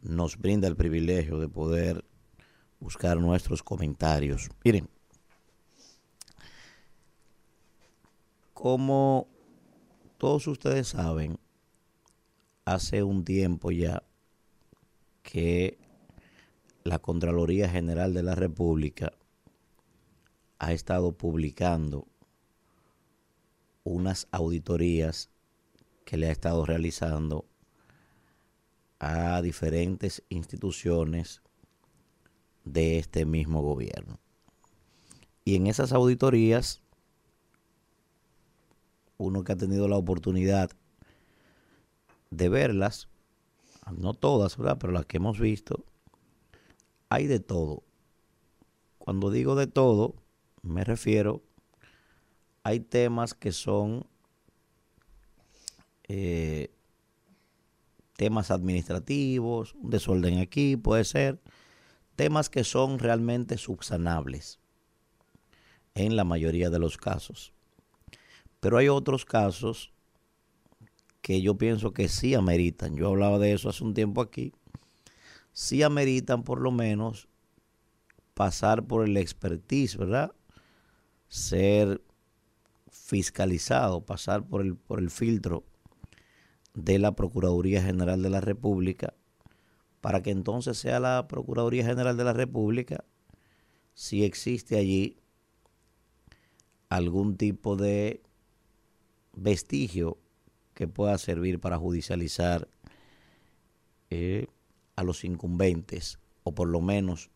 nos 0.00 0.38
brinda 0.38 0.66
el 0.66 0.76
privilegio 0.76 1.38
de 1.38 1.48
poder 1.48 2.04
buscar 2.80 3.18
nuestros 3.18 3.62
comentarios. 3.62 4.48
Miren, 4.64 4.88
como 8.54 9.28
todos 10.16 10.46
ustedes 10.46 10.88
saben, 10.88 11.38
hace 12.64 13.02
un 13.02 13.24
tiempo 13.24 13.70
ya 13.70 14.02
que 15.22 15.78
la 16.84 16.98
Contraloría 16.98 17.68
General 17.68 18.14
de 18.14 18.22
la 18.22 18.34
República 18.34 19.12
ha 20.58 20.72
estado 20.72 21.12
publicando 21.12 22.06
unas 23.84 24.28
auditorías 24.30 25.29
que 26.04 26.16
le 26.16 26.28
ha 26.28 26.32
estado 26.32 26.64
realizando 26.66 27.46
a 28.98 29.40
diferentes 29.42 30.22
instituciones 30.28 31.42
de 32.64 32.98
este 32.98 33.24
mismo 33.24 33.62
gobierno. 33.62 34.18
Y 35.44 35.56
en 35.56 35.66
esas 35.66 35.92
auditorías, 35.92 36.82
uno 39.16 39.42
que 39.42 39.52
ha 39.52 39.56
tenido 39.56 39.88
la 39.88 39.96
oportunidad 39.96 40.70
de 42.30 42.48
verlas, 42.48 43.08
no 43.96 44.14
todas, 44.14 44.56
¿verdad? 44.56 44.78
Pero 44.78 44.92
las 44.92 45.06
que 45.06 45.16
hemos 45.16 45.40
visto, 45.40 45.84
hay 47.08 47.26
de 47.26 47.40
todo. 47.40 47.82
Cuando 48.98 49.30
digo 49.30 49.54
de 49.56 49.66
todo, 49.66 50.14
me 50.62 50.84
refiero, 50.84 51.42
hay 52.62 52.80
temas 52.80 53.34
que 53.34 53.52
son 53.52 54.06
eh, 56.12 56.72
temas 58.16 58.50
administrativos, 58.50 59.74
un 59.74 59.90
desorden 59.90 60.40
aquí, 60.40 60.76
puede 60.76 61.04
ser, 61.04 61.40
temas 62.16 62.50
que 62.50 62.64
son 62.64 62.98
realmente 62.98 63.56
subsanables 63.56 64.58
en 65.94 66.16
la 66.16 66.24
mayoría 66.24 66.68
de 66.68 66.80
los 66.80 66.96
casos. 66.96 67.52
Pero 68.58 68.76
hay 68.76 68.88
otros 68.88 69.24
casos 69.24 69.92
que 71.22 71.42
yo 71.42 71.56
pienso 71.56 71.92
que 71.92 72.08
sí 72.08 72.34
ameritan, 72.34 72.96
yo 72.96 73.06
hablaba 73.06 73.38
de 73.38 73.52
eso 73.52 73.68
hace 73.68 73.84
un 73.84 73.94
tiempo 73.94 74.20
aquí, 74.20 74.52
sí 75.52 75.84
ameritan 75.84 76.42
por 76.42 76.60
lo 76.60 76.72
menos 76.72 77.28
pasar 78.34 78.84
por 78.84 79.06
el 79.06 79.16
expertise, 79.16 79.96
¿verdad? 79.96 80.32
Ser 81.28 82.02
fiscalizado, 82.90 84.04
pasar 84.04 84.42
por 84.42 84.60
el, 84.60 84.74
por 84.74 84.98
el 84.98 85.10
filtro 85.10 85.69
de 86.84 86.98
la 86.98 87.14
Procuraduría 87.14 87.82
General 87.82 88.22
de 88.22 88.30
la 88.30 88.40
República, 88.40 89.14
para 90.00 90.22
que 90.22 90.30
entonces 90.30 90.78
sea 90.78 91.00
la 91.00 91.28
Procuraduría 91.28 91.84
General 91.84 92.16
de 92.16 92.24
la 92.24 92.32
República, 92.32 93.04
si 93.94 94.24
existe 94.24 94.76
allí 94.76 95.18
algún 96.88 97.36
tipo 97.36 97.76
de 97.76 98.22
vestigio 99.34 100.18
que 100.74 100.88
pueda 100.88 101.16
servir 101.18 101.60
para 101.60 101.78
judicializar 101.78 102.68
eh, 104.10 104.46
a 104.96 105.04
los 105.04 105.24
incumbentes, 105.24 106.18
o 106.42 106.54
por 106.54 106.68
lo 106.68 106.80
menos 106.80 107.30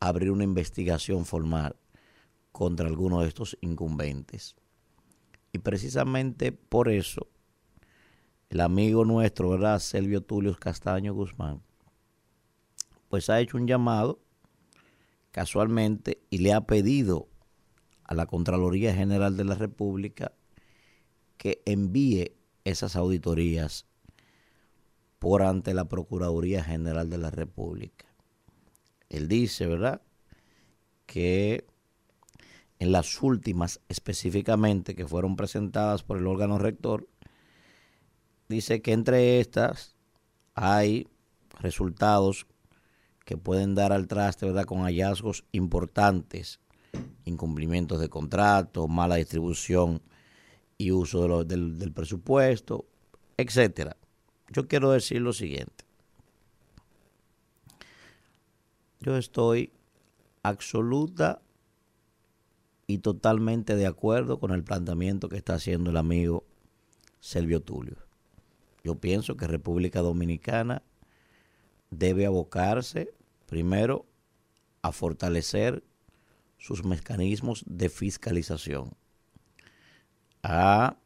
abrir 0.00 0.30
una 0.30 0.44
investigación 0.44 1.24
formal 1.24 1.76
contra 2.50 2.86
alguno 2.86 3.22
de 3.22 3.28
estos 3.28 3.56
incumbentes. 3.60 4.56
Y 5.52 5.58
precisamente 5.58 6.52
por 6.52 6.88
eso, 6.88 7.28
el 8.52 8.60
amigo 8.60 9.06
nuestro, 9.06 9.48
¿verdad? 9.48 9.78
Selvio 9.78 10.20
Tulio 10.20 10.54
Castaño 10.54 11.14
Guzmán, 11.14 11.62
pues 13.08 13.30
ha 13.30 13.40
hecho 13.40 13.56
un 13.56 13.66
llamado 13.66 14.20
casualmente 15.30 16.20
y 16.28 16.38
le 16.38 16.52
ha 16.52 16.60
pedido 16.60 17.28
a 18.04 18.14
la 18.14 18.26
Contraloría 18.26 18.94
General 18.94 19.38
de 19.38 19.44
la 19.44 19.54
República 19.54 20.32
que 21.38 21.62
envíe 21.64 22.32
esas 22.64 22.94
auditorías 22.94 23.86
por 25.18 25.42
ante 25.42 25.72
la 25.72 25.86
Procuraduría 25.86 26.62
General 26.62 27.08
de 27.08 27.16
la 27.16 27.30
República. 27.30 28.04
Él 29.08 29.28
dice, 29.28 29.66
¿verdad?, 29.66 30.02
que 31.06 31.64
en 32.78 32.92
las 32.92 33.22
últimas 33.22 33.80
específicamente 33.88 34.94
que 34.94 35.06
fueron 35.06 35.36
presentadas 35.36 36.02
por 36.02 36.18
el 36.18 36.26
órgano 36.26 36.58
rector, 36.58 37.08
dice 38.52 38.82
que 38.82 38.92
entre 38.92 39.40
estas 39.40 39.96
hay 40.54 41.08
resultados 41.58 42.46
que 43.24 43.36
pueden 43.36 43.74
dar 43.74 43.92
al 43.92 44.06
traste, 44.06 44.46
¿verdad?, 44.46 44.64
con 44.64 44.82
hallazgos 44.82 45.44
importantes, 45.52 46.60
incumplimientos 47.24 47.98
de 48.00 48.08
contrato, 48.08 48.88
mala 48.88 49.16
distribución 49.16 50.02
y 50.76 50.92
uso 50.92 51.44
del, 51.44 51.78
del 51.78 51.92
presupuesto, 51.92 52.86
etcétera. 53.36 53.96
Yo 54.50 54.68
quiero 54.68 54.90
decir 54.90 55.22
lo 55.22 55.32
siguiente. 55.32 55.84
Yo 59.00 59.16
estoy 59.16 59.72
absoluta 60.42 61.40
y 62.86 62.98
totalmente 62.98 63.76
de 63.76 63.86
acuerdo 63.86 64.38
con 64.38 64.50
el 64.50 64.64
planteamiento 64.64 65.28
que 65.28 65.36
está 65.36 65.54
haciendo 65.54 65.90
el 65.90 65.96
amigo 65.96 66.44
Selvio 67.20 67.62
Tulio. 67.62 68.11
Yo 68.84 68.96
pienso 68.96 69.36
que 69.36 69.46
República 69.46 70.00
Dominicana 70.00 70.82
debe 71.90 72.26
abocarse 72.26 73.12
primero 73.46 74.06
a 74.82 74.92
fortalecer 74.92 75.84
sus 76.58 76.84
mecanismos 76.84 77.64
de 77.66 77.88
fiscalización, 77.88 78.94
a 80.42 80.96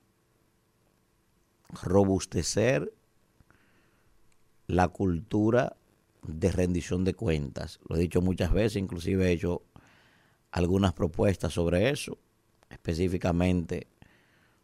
robustecer 1.70 2.92
la 4.66 4.88
cultura 4.88 5.76
de 6.22 6.50
rendición 6.50 7.04
de 7.04 7.14
cuentas. 7.14 7.80
Lo 7.88 7.96
he 7.96 8.00
dicho 8.00 8.20
muchas 8.20 8.52
veces, 8.52 8.76
inclusive 8.76 9.28
he 9.28 9.32
hecho 9.32 9.62
algunas 10.50 10.92
propuestas 10.92 11.52
sobre 11.52 11.90
eso, 11.90 12.18
específicamente 12.70 13.88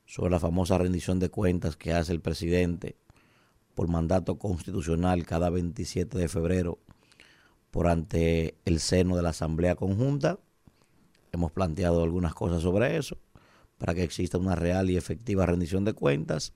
sobre 0.07 0.31
la 0.31 0.41
famosa 0.41 0.79
rendición 0.79 1.19
de 1.19 1.31
cuentas 1.31 1.77
que 1.77 1.93
hace 1.93 2.13
el 2.13 2.21
presidente 2.21 2.97
por 3.74 3.89
mandato 3.89 4.39
constitucional 4.39 5.24
cada 5.27 5.51
27 5.51 6.19
de 6.19 6.28
febrero 6.28 6.78
por 7.70 7.89
ante 7.89 8.57
el 8.65 8.81
seno 8.81 9.16
de 9.16 9.23
la 9.23 9.31
Asamblea 9.31 9.77
Conjunta. 9.77 10.39
Hemos 11.32 11.53
planteado 11.53 12.03
algunas 12.03 12.35
cosas 12.35 12.62
sobre 12.62 12.97
eso 12.97 13.16
para 13.78 13.94
que 13.94 14.05
exista 14.05 14.39
una 14.39 14.55
real 14.55 14.90
y 14.90 14.97
efectiva 14.97 15.47
rendición 15.47 15.85
de 15.85 15.94
cuentas 15.94 16.53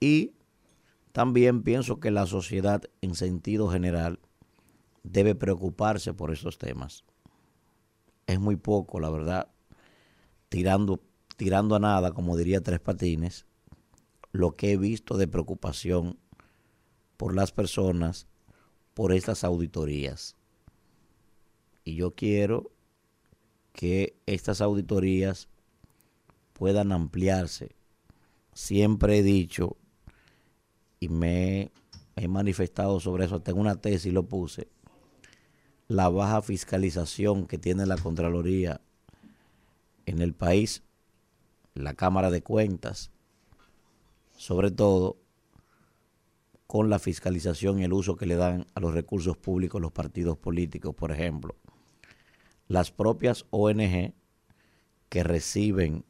y 0.00 0.32
también 1.12 1.62
pienso 1.62 1.98
que 1.98 2.10
la 2.10 2.26
sociedad 2.26 2.82
en 3.00 3.14
sentido 3.14 3.68
general 3.68 4.20
debe 5.02 5.34
preocuparse 5.34 6.12
por 6.14 6.32
esos 6.32 6.58
temas. 6.58 7.04
Es 8.26 8.40
muy 8.40 8.56
poco, 8.56 9.00
la 9.00 9.10
verdad, 9.10 9.48
tirando, 10.48 11.00
tirando 11.36 11.74
a 11.74 11.78
nada, 11.78 12.12
como 12.12 12.36
diría 12.36 12.60
Tres 12.60 12.80
Patines, 12.80 13.46
lo 14.32 14.56
que 14.56 14.72
he 14.72 14.76
visto 14.76 15.16
de 15.16 15.28
preocupación 15.28 16.18
por 17.16 17.34
las 17.34 17.52
personas 17.52 18.26
por 18.94 19.12
estas 19.12 19.44
auditorías. 19.44 20.36
Y 21.84 21.96
yo 21.96 22.14
quiero 22.14 22.70
que 23.72 24.16
estas 24.24 24.60
auditorías 24.60 25.48
puedan 26.54 26.92
ampliarse. 26.92 27.76
Siempre 28.54 29.18
he 29.18 29.22
dicho 29.22 29.76
y 30.98 31.08
me 31.08 31.70
he 32.16 32.28
manifestado 32.28 32.98
sobre 33.00 33.26
eso, 33.26 33.42
tengo 33.42 33.60
una 33.60 33.76
tesis 33.76 34.06
y 34.06 34.10
lo 34.10 34.22
puse, 34.22 34.68
la 35.88 36.08
baja 36.08 36.40
fiscalización 36.40 37.46
que 37.46 37.58
tiene 37.58 37.84
la 37.84 37.98
Contraloría 37.98 38.80
en 40.06 40.22
el 40.22 40.32
país, 40.32 40.82
la 41.74 41.92
Cámara 41.92 42.30
de 42.30 42.42
Cuentas, 42.42 43.10
sobre 44.36 44.70
todo 44.70 45.18
con 46.66 46.90
la 46.90 46.98
fiscalización 46.98 47.78
y 47.78 47.84
el 47.84 47.92
uso 47.92 48.16
que 48.16 48.26
le 48.26 48.36
dan 48.36 48.66
a 48.74 48.80
los 48.80 48.92
recursos 48.92 49.36
públicos 49.36 49.80
los 49.80 49.92
partidos 49.92 50.36
políticos, 50.36 50.94
por 50.94 51.12
ejemplo. 51.12 51.54
Las 52.68 52.90
propias 52.90 53.46
ONG 53.50 54.12
que 55.08 55.22
reciben 55.22 56.04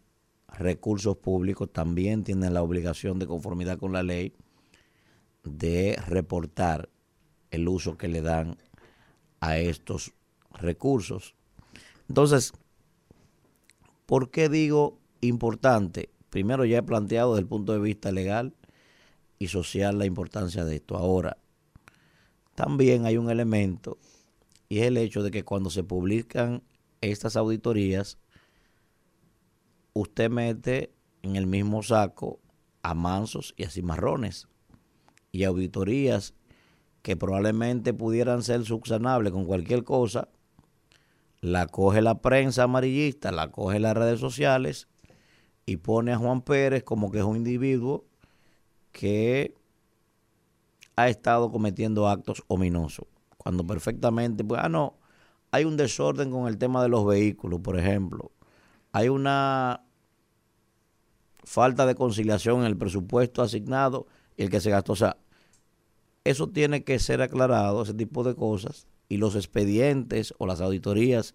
recursos 0.49 1.17
públicos 1.19 1.71
también 1.71 2.25
tienen 2.25 2.55
la 2.55 2.63
obligación 2.63 3.19
de 3.19 3.27
conformidad 3.27 3.79
con 3.79 3.93
la 3.93 4.03
ley 4.03 4.33
de 5.45 5.97
reportar 6.07 6.89
el 7.51 7.69
uso 7.69 7.99
que 7.99 8.09
le 8.09 8.23
dan 8.23 8.57
a 9.41 9.59
estos 9.59 10.13
recursos. 10.53 11.35
Entonces, 12.09 12.53
¿por 14.07 14.31
qué 14.31 14.49
digo 14.49 14.99
importante? 15.21 16.09
Primero 16.31 16.65
ya 16.65 16.79
he 16.79 16.83
planteado 16.83 17.35
desde 17.35 17.43
el 17.43 17.49
punto 17.49 17.73
de 17.73 17.81
vista 17.81 18.11
legal 18.13 18.55
y 19.39 19.49
social 19.49 19.99
la 19.99 20.07
importancia 20.07 20.65
de 20.65 20.77
esto. 20.77 20.97
Ahora, 20.97 21.39
también 22.55 23.07
hay 23.07 23.17
un 23.19 23.31
elemento 23.31 23.99
y 24.69 24.79
es 24.79 24.87
el 24.87 24.97
hecho 24.97 25.23
de 25.23 25.31
que 25.31 25.45
cuando 25.45 25.71
se 25.71 25.85
publican 25.85 26.63
estas 27.01 27.37
auditorías, 27.37 28.19
usted 29.93 30.31
mete 30.31 30.93
en 31.23 31.37
el 31.37 31.47
mismo 31.47 31.83
saco 31.83 32.41
a 32.83 32.95
mansos 32.95 33.55
y 33.57 33.65
a 33.65 33.71
cimarrones 33.71 34.49
y 35.33 35.45
auditorías 35.45 36.35
que 37.03 37.17
probablemente 37.17 37.95
pudieran 37.95 38.43
ser 38.43 38.65
subsanables 38.65 39.33
con 39.33 39.45
cualquier 39.45 39.85
cosa, 39.85 40.29
la 41.41 41.67
coge 41.67 42.03
la 42.03 42.21
prensa 42.21 42.65
amarillista, 42.65 43.31
la 43.31 43.51
coge 43.51 43.79
las 43.79 43.97
redes 43.97 44.19
sociales 44.19 44.89
y 45.67 45.77
pone 45.77 46.13
a 46.13 46.17
Juan 46.17 46.43
Pérez 46.43 46.83
como 46.83 47.11
que 47.11 47.19
es 47.19 47.25
un 47.25 47.37
individuo 47.37 48.06
que 48.97 49.55
ha 50.97 51.11
estado 51.11 51.53
cometiendo 51.53 52.09
actos 52.09 52.43
ominosos, 52.49 53.07
cuando 53.37 53.67
perfectamente, 53.67 54.43
pues, 54.43 54.59
ah, 54.65 54.71
no, 54.71 54.95
hay 55.51 55.67
un 55.67 55.77
desorden 55.77 56.31
con 56.31 56.49
el 56.49 56.57
tema 56.57 56.83
de 56.83 56.89
los 56.89 57.05
vehículos, 57.05 57.61
por 57.61 57.79
ejemplo, 57.79 58.33
hay 58.93 59.11
una 59.11 59.83
falta 61.45 61.85
de 61.85 61.95
conciliación 61.95 62.61
en 62.61 62.67
el 62.69 62.79
presupuesto 62.79 63.43
asignado 63.43 64.07
y 64.35 64.45
el 64.45 64.51
que 64.51 64.63
se 64.63 64.71
gastó, 64.71 64.95
o 64.95 64.97
sea, 64.97 65.19
eso 66.25 66.49
tiene 66.49 66.83
que 66.83 66.99
ser 66.99 67.21
aclarado, 67.21 67.83
ese 67.83 67.93
tipo 67.93 68.25
de 68.25 68.35
cosas, 68.35 68.87
y 69.11 69.19
los 69.19 69.37
expedientes 69.37 70.33
o 70.39 70.47
las 70.47 70.63
auditorías 70.63 71.35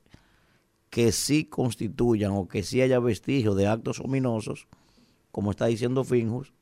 que 0.89 1.11
sí 1.11 1.45
constituyan 1.45 2.31
o 2.31 2.47
que 2.47 2.63
sí 2.63 2.81
haya 2.81 2.99
vestigios 2.99 3.55
de 3.55 3.67
actos 3.67 3.99
ominosos, 3.99 4.67
como 5.31 5.51
está 5.51 5.67
diciendo 5.67 6.03
Finjus, 6.03 6.53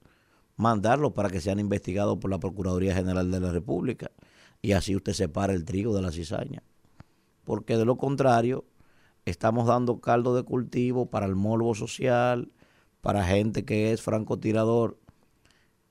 mandarlos 0.59 1.13
para 1.13 1.29
que 1.29 1.39
sean 1.39 1.57
investigados 1.57 2.17
por 2.17 2.29
la 2.29 2.37
Procuraduría 2.37 2.93
General 2.93 3.31
de 3.31 3.39
la 3.39 3.49
República 3.49 4.11
y 4.61 4.73
así 4.73 4.93
usted 4.93 5.13
separa 5.13 5.53
el 5.53 5.63
trigo 5.63 5.95
de 5.95 6.01
la 6.01 6.11
cizaña. 6.11 6.63
Porque 7.45 7.77
de 7.77 7.85
lo 7.85 7.95
contrario, 7.95 8.65
estamos 9.23 9.67
dando 9.67 10.01
caldo 10.01 10.35
de 10.35 10.43
cultivo 10.43 11.05
para 11.05 11.27
el 11.27 11.35
morbo 11.37 11.75
social, 11.75 12.51
para 12.99 13.23
gente 13.23 13.63
que 13.63 13.93
es 13.93 14.01
francotirador 14.01 14.99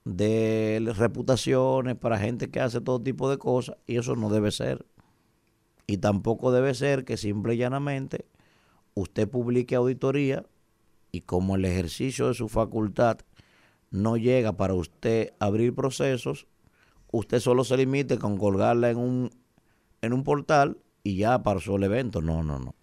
de 0.05 0.93
reputaciones, 0.95 1.97
para 1.97 2.19
gente 2.19 2.51
que 2.51 2.61
hace 2.61 2.83
todo 2.83 3.01
tipo 3.01 3.31
de 3.31 3.39
cosas, 3.39 3.79
y 3.87 3.97
eso 3.97 4.17
no 4.17 4.29
debe 4.29 4.51
ser. 4.51 4.85
Y 5.87 5.97
tampoco 5.97 6.53
debe 6.53 6.75
ser 6.75 7.07
que 7.07 7.17
simple 7.17 7.55
y 7.55 7.57
llanamente 7.57 8.27
usted 8.93 9.31
publique 9.31 9.77
auditoría 9.77 10.45
y 11.11 11.23
como 11.23 11.57
el 11.57 11.65
ejercicio 11.65 12.29
de 12.29 12.35
su 12.35 12.51
facultad 12.51 13.21
no 13.91 14.17
llega 14.17 14.57
para 14.57 14.75
usted 14.75 15.33
abrir 15.39 15.75
procesos, 15.75 16.47
usted 17.11 17.41
solo 17.41 17.65
se 17.65 17.77
limite 17.77 18.19
con 18.19 18.37
colgarla 18.37 18.91
en 18.91 18.99
un, 18.99 19.31
en 20.03 20.13
un 20.13 20.25
portal 20.25 20.79
y 21.03 21.17
ya 21.17 21.43
pasó 21.43 21.77
el 21.77 21.85
evento. 21.85 22.21
No, 22.21 22.43
no, 22.43 22.59
no. 22.59 22.75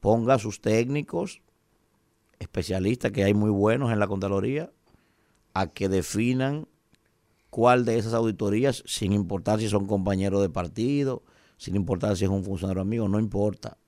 Ponga 0.00 0.34
a 0.34 0.38
sus 0.38 0.60
técnicos, 0.60 1.42
especialistas 2.38 3.12
que 3.12 3.24
hay 3.24 3.34
muy 3.34 3.50
buenos 3.50 3.92
en 3.92 3.98
la 3.98 4.06
Contraloría, 4.06 4.70
a 5.54 5.68
que 5.68 5.88
definan 5.88 6.68
cuál 7.50 7.84
de 7.84 7.98
esas 7.98 8.14
auditorías, 8.14 8.84
sin 8.86 9.12
importar 9.12 9.58
si 9.58 9.68
son 9.68 9.86
compañeros 9.86 10.40
de 10.42 10.50
partido, 10.50 11.24
sin 11.56 11.74
importar 11.74 12.16
si 12.16 12.24
es 12.24 12.30
un 12.30 12.44
funcionario 12.44 12.82
amigo, 12.82 13.08
no 13.08 13.18
importa. 13.18 13.78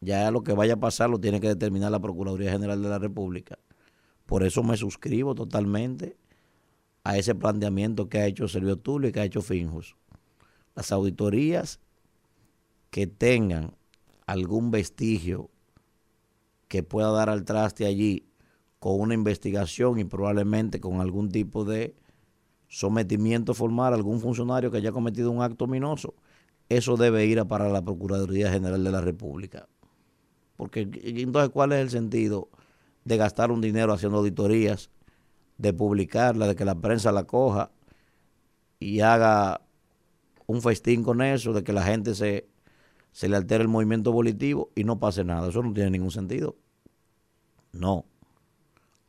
Ya 0.00 0.30
lo 0.30 0.42
que 0.42 0.52
vaya 0.52 0.74
a 0.74 0.80
pasar 0.80 1.08
lo 1.08 1.18
tiene 1.18 1.40
que 1.40 1.48
determinar 1.48 1.90
la 1.90 2.00
Procuraduría 2.00 2.50
General 2.50 2.82
de 2.82 2.88
la 2.88 2.98
República. 2.98 3.58
Por 4.26 4.42
eso 4.42 4.62
me 4.62 4.76
suscribo 4.76 5.34
totalmente 5.34 6.16
a 7.04 7.16
ese 7.16 7.34
planteamiento 7.34 8.08
que 8.08 8.18
ha 8.18 8.26
hecho 8.26 8.48
Servio 8.48 8.76
Tulio 8.76 9.08
y 9.08 9.12
que 9.12 9.20
ha 9.20 9.24
hecho 9.24 9.40
Finjus. 9.40 9.96
Las 10.74 10.92
auditorías 10.92 11.80
que 12.90 13.06
tengan 13.06 13.76
algún 14.26 14.70
vestigio 14.70 15.50
que 16.68 16.82
pueda 16.82 17.10
dar 17.12 17.30
al 17.30 17.44
traste 17.44 17.86
allí 17.86 18.26
con 18.80 19.00
una 19.00 19.14
investigación 19.14 19.98
y 19.98 20.04
probablemente 20.04 20.80
con 20.80 21.00
algún 21.00 21.30
tipo 21.30 21.64
de 21.64 21.94
sometimiento 22.68 23.54
formal 23.54 23.92
a 23.92 23.96
algún 23.96 24.20
funcionario 24.20 24.70
que 24.70 24.78
haya 24.78 24.92
cometido 24.92 25.30
un 25.30 25.42
acto 25.42 25.64
ominoso, 25.64 26.14
eso 26.68 26.96
debe 26.96 27.26
ir 27.26 27.38
a 27.38 27.46
para 27.46 27.68
la 27.68 27.82
Procuraduría 27.82 28.50
General 28.50 28.82
de 28.82 28.90
la 28.90 29.00
República. 29.00 29.68
Porque 30.56 30.88
entonces, 31.04 31.50
¿cuál 31.50 31.72
es 31.72 31.80
el 31.80 31.90
sentido 31.90 32.48
de 33.06 33.16
gastar 33.16 33.52
un 33.52 33.60
dinero 33.60 33.92
haciendo 33.92 34.18
auditorías, 34.18 34.90
de 35.58 35.72
publicarla, 35.72 36.48
de 36.48 36.56
que 36.56 36.64
la 36.64 36.74
prensa 36.74 37.12
la 37.12 37.24
coja 37.24 37.70
y 38.80 39.00
haga 39.00 39.60
un 40.46 40.60
festín 40.60 41.04
con 41.04 41.22
eso, 41.22 41.52
de 41.52 41.62
que 41.62 41.72
la 41.72 41.84
gente 41.84 42.16
se, 42.16 42.48
se 43.12 43.28
le 43.28 43.36
altere 43.36 43.62
el 43.62 43.68
movimiento 43.68 44.10
volitivo 44.10 44.70
y 44.74 44.82
no 44.82 44.98
pase 44.98 45.22
nada? 45.22 45.48
Eso 45.48 45.62
no 45.62 45.72
tiene 45.72 45.90
ningún 45.90 46.10
sentido. 46.10 46.56
No. 47.72 48.04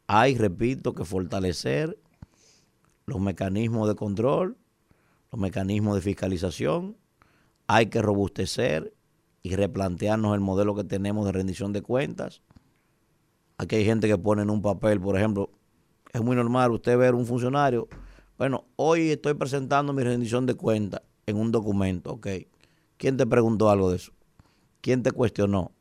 Hay, 0.05 0.37
repito, 0.37 0.93
que 0.93 1.03
fortalecer 1.03 1.97
los 3.07 3.19
mecanismos 3.19 3.87
de 3.87 3.95
control, 3.95 4.57
los 5.31 5.41
mecanismos 5.41 5.95
de 5.95 6.01
fiscalización, 6.01 6.97
hay 7.65 7.87
que 7.87 8.03
robustecer 8.03 8.93
y 9.41 9.55
replantearnos 9.55 10.35
el 10.35 10.39
modelo 10.39 10.75
que 10.75 10.83
tenemos 10.83 11.25
de 11.25 11.31
rendición 11.31 11.73
de 11.73 11.81
cuentas. 11.81 12.43
Aquí 13.57 13.75
hay 13.75 13.85
gente 13.85 14.07
que 14.07 14.17
pone 14.17 14.43
en 14.43 14.49
un 14.49 14.61
papel, 14.61 15.01
por 15.01 15.17
ejemplo, 15.17 15.49
es 16.13 16.21
muy 16.21 16.35
normal 16.35 16.71
usted 16.71 16.97
ver 16.97 17.15
un 17.15 17.25
funcionario, 17.25 17.87
bueno, 18.37 18.65
hoy 18.75 19.09
estoy 19.09 19.33
presentando 19.33 19.93
mi 19.93 20.03
rendición 20.03 20.45
de 20.45 20.53
cuentas 20.53 21.01
en 21.25 21.37
un 21.37 21.51
documento, 21.51 22.11
ok. 22.11 22.27
¿Quién 22.97 23.17
te 23.17 23.25
preguntó 23.25 23.71
algo 23.71 23.89
de 23.89 23.95
eso? 23.95 24.11
¿Quién 24.81 25.01
te 25.01 25.11
cuestionó? 25.11 25.71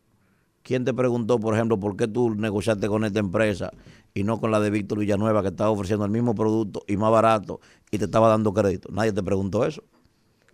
¿Quién 0.63 0.87
te 0.87 0.95
preguntó, 0.95 1.39
por 1.39 1.55
ejemplo, 1.55 1.79
por 1.79 1.97
qué 1.97 2.09
tú 2.09 2.35
negociaste 2.35 2.89
con 2.89 3.05
esta 3.05 3.21
empresa 3.21 3.71
y 4.15 4.25
no 4.25 4.41
con 4.41 4.51
la 4.51 4.59
de 4.59 4.71
Víctor 4.71 4.99
Villanueva 4.99 5.43
que 5.43 5.49
estaba 5.49 5.69
ofreciendo 5.71 6.07
el 6.07 6.11
mismo 6.11 6.35
producto 6.35 6.83
y 6.89 6.97
más 6.97 7.11
barato 7.13 7.61
y 7.91 7.99
te 7.99 8.07
estaba 8.07 8.29
dando 8.29 8.55
crédito? 8.55 8.89
Nadie 8.91 9.13
te 9.13 9.23
preguntó 9.23 9.67
eso. 9.67 9.85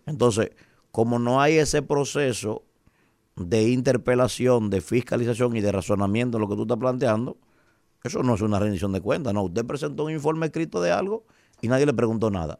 Entonces, 0.05 0.51
como 0.91 1.19
no 1.19 1.41
hay 1.41 1.53
ese 1.53 1.81
proceso 1.81 2.63
de 3.35 3.69
interpelación, 3.69 4.69
de 4.69 4.81
fiscalización 4.81 5.55
y 5.55 5.61
de 5.61 5.71
razonamiento 5.71 6.39
lo 6.39 6.47
que 6.47 6.55
tú 6.55 6.63
estás 6.63 6.77
planteando, 6.77 7.37
eso 8.03 8.21
no 8.21 8.35
es 8.35 8.41
una 8.41 8.59
rendición 8.59 8.91
de 8.91 9.01
cuentas. 9.01 9.33
No, 9.33 9.43
usted 9.43 9.65
presentó 9.65 10.05
un 10.05 10.11
informe 10.11 10.47
escrito 10.47 10.81
de 10.81 10.91
algo 10.91 11.25
y 11.61 11.67
nadie 11.67 11.85
le 11.85 11.93
preguntó 11.93 12.29
nada. 12.29 12.59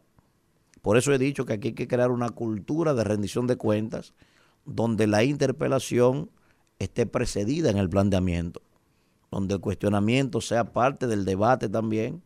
Por 0.80 0.96
eso 0.96 1.12
he 1.12 1.18
dicho 1.18 1.44
que 1.44 1.54
aquí 1.54 1.68
hay 1.68 1.74
que 1.74 1.88
crear 1.88 2.10
una 2.10 2.30
cultura 2.30 2.94
de 2.94 3.04
rendición 3.04 3.46
de 3.46 3.56
cuentas 3.56 4.14
donde 4.64 5.06
la 5.06 5.24
interpelación 5.24 6.30
esté 6.78 7.06
precedida 7.06 7.70
en 7.70 7.78
el 7.78 7.88
planteamiento, 7.88 8.62
donde 9.30 9.54
el 9.54 9.60
cuestionamiento 9.60 10.40
sea 10.40 10.72
parte 10.72 11.06
del 11.06 11.24
debate 11.24 11.68
también 11.68 12.22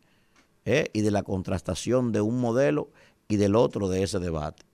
¿eh? 0.64 0.90
y 0.92 1.02
de 1.02 1.10
la 1.10 1.22
contrastación 1.22 2.12
de 2.12 2.20
un 2.20 2.40
modelo 2.40 2.90
y 3.28 3.36
del 3.36 3.56
otro 3.56 3.88
de 3.88 4.02
ese 4.02 4.18
debate. 4.18 4.64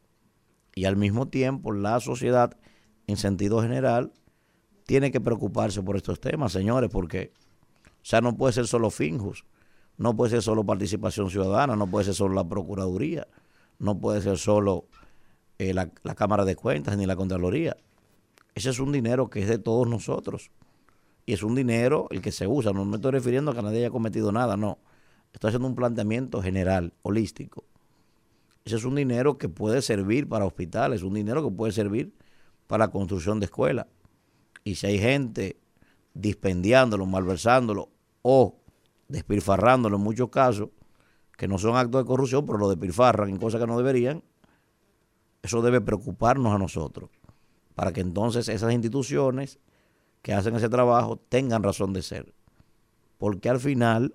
Y 0.74 0.84
al 0.84 0.96
mismo 0.96 1.28
tiempo 1.28 1.72
la 1.72 2.01
sociedad 2.01 2.56
en 3.06 3.16
sentido 3.16 3.60
general, 3.62 4.12
tiene 4.86 5.10
que 5.10 5.20
preocuparse 5.20 5.82
por 5.82 5.97
estos 5.97 6.20
temas, 6.20 6.52
señores, 6.52 6.90
porque, 6.90 7.32
o 7.86 8.05
sea, 8.05 8.20
no 8.20 8.36
puede 8.36 8.52
ser 8.52 8.66
solo 8.66 8.90
Finjus, 8.90 9.44
no 9.97 10.16
puede 10.16 10.31
ser 10.31 10.43
solo 10.43 10.64
participación 10.64 11.31
ciudadana, 11.31 11.76
no 11.76 11.86
puede 11.86 12.06
ser 12.06 12.14
solo 12.14 12.35
la 12.35 12.48
Procuraduría, 12.48 13.26
no 13.78 13.98
puede 13.98 14.20
ser 14.20 14.39
solo 14.39 14.86
eh, 15.59 15.72
la, 15.72 15.90
la, 16.02 16.14
Cámara 16.14 16.44
de 16.44 16.56
Cuentas 16.56 16.97
ni 16.97 17.06
la 17.06 17.16
Contraloría. 17.16 17.76
Ese 18.55 18.70
es 18.70 18.78
un 18.78 18.93
dinero 18.93 19.31
que 19.31 19.40
es 19.40 19.48
de 19.48 19.59
todos 19.59 19.89
nosotros. 19.89 20.51
Y 21.26 21.32
es 21.32 21.43
un 21.43 21.55
dinero 21.55 22.06
el 22.10 22.20
que 22.20 22.32
se 22.32 22.47
usa. 22.47 22.72
No 22.72 22.85
me 22.85 22.97
estoy 22.97 23.12
refiriendo 23.12 23.51
a 23.51 23.55
que 23.55 23.62
nadie 23.62 23.78
haya 23.78 23.90
cometido 23.90 24.31
nada, 24.31 24.56
no. 24.56 24.78
Estoy 25.32 25.48
haciendo 25.48 25.68
un 25.68 25.74
planteamiento 25.74 26.43
general, 26.43 26.93
holístico. 27.02 27.64
Ese 28.64 28.76
es 28.76 28.85
un 28.85 28.94
dinero 28.94 29.39
que 29.39 29.48
puede 29.48 29.82
servir 29.82 30.28
para 30.28 30.44
hospitales, 30.44 31.02
un 31.02 31.14
dinero 31.14 31.43
que 31.43 31.55
puede 31.55 31.72
servir 31.72 32.14
la 32.78 32.88
construcción 32.88 33.40
de 33.40 33.46
escuelas. 33.46 33.86
Y 34.64 34.76
si 34.76 34.86
hay 34.86 34.98
gente 34.98 35.60
dispendiándolo, 36.14 37.06
malversándolo 37.06 37.90
o 38.22 38.56
despilfarrándolo 39.09 39.96
en 39.96 40.02
muchos 40.02 40.30
casos, 40.30 40.70
que 41.36 41.48
no 41.48 41.59
son 41.59 41.76
actos 41.76 42.02
de 42.02 42.06
corrupción, 42.06 42.46
pero 42.46 42.59
lo 42.59 42.68
despilfarran 42.68 43.28
en 43.28 43.36
cosas 43.38 43.60
que 43.60 43.66
no 43.66 43.76
deberían, 43.76 44.22
eso 45.42 45.60
debe 45.60 45.80
preocuparnos 45.80 46.55
a 46.55 46.59
nosotros, 46.59 47.10
para 47.74 47.92
que 47.92 48.01
entonces 48.01 48.48
esas 48.48 48.72
instituciones 48.72 49.59
que 50.22 50.32
hacen 50.32 50.56
ese 50.56 50.70
trabajo 50.70 51.18
tengan 51.28 51.62
razón 51.62 51.92
de 51.92 52.02
ser. 52.02 52.34
Porque 53.18 53.51
al 53.51 53.60
final 53.60 54.14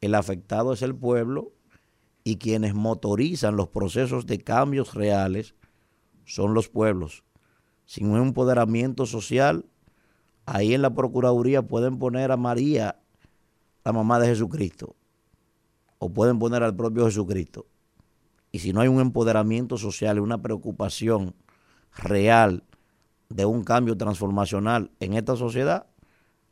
el 0.00 0.14
afectado 0.14 0.72
es 0.72 0.80
el 0.80 0.94
pueblo 0.94 1.52
y 2.24 2.36
quienes 2.36 2.74
motorizan 2.74 3.56
los 3.56 3.68
procesos 3.68 4.26
de 4.26 4.38
cambios 4.38 4.94
reales 4.94 5.54
son 6.24 6.54
los 6.54 6.68
pueblos 6.68 7.24
sin 7.88 8.10
un 8.10 8.18
empoderamiento 8.18 9.06
social, 9.06 9.64
ahí 10.44 10.74
en 10.74 10.82
la 10.82 10.92
Procuraduría 10.94 11.62
pueden 11.62 11.98
poner 11.98 12.30
a 12.30 12.36
María, 12.36 13.00
la 13.82 13.94
mamá 13.94 14.20
de 14.20 14.26
Jesucristo, 14.26 14.94
o 15.96 16.10
pueden 16.10 16.38
poner 16.38 16.62
al 16.62 16.76
propio 16.76 17.06
Jesucristo. 17.06 17.64
Y 18.52 18.58
si 18.58 18.74
no 18.74 18.82
hay 18.82 18.88
un 18.88 19.00
empoderamiento 19.00 19.78
social 19.78 20.18
y 20.18 20.20
una 20.20 20.42
preocupación 20.42 21.34
real 21.96 22.62
de 23.30 23.46
un 23.46 23.64
cambio 23.64 23.96
transformacional 23.96 24.90
en 25.00 25.14
esta 25.14 25.34
sociedad, 25.34 25.86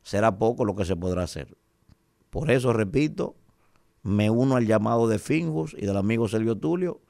será 0.02 0.38
poco 0.38 0.64
lo 0.64 0.74
que 0.74 0.86
se 0.86 0.96
podrá 0.96 1.24
hacer. 1.24 1.54
Por 2.30 2.50
eso, 2.50 2.72
repito, 2.72 3.36
me 4.02 4.30
uno 4.30 4.56
al 4.56 4.64
llamado 4.64 5.06
de 5.06 5.18
Finjus 5.18 5.76
y 5.78 5.84
del 5.84 5.98
amigo 5.98 6.28
Sergio 6.28 6.56
Tulio 6.56 7.02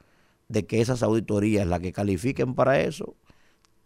de 0.49 0.65
que 0.65 0.81
esas 0.81 1.01
auditorías, 1.01 1.65
las 1.65 1.79
que 1.79 1.93
califiquen 1.93 2.55
para 2.55 2.81
eso, 2.81 3.15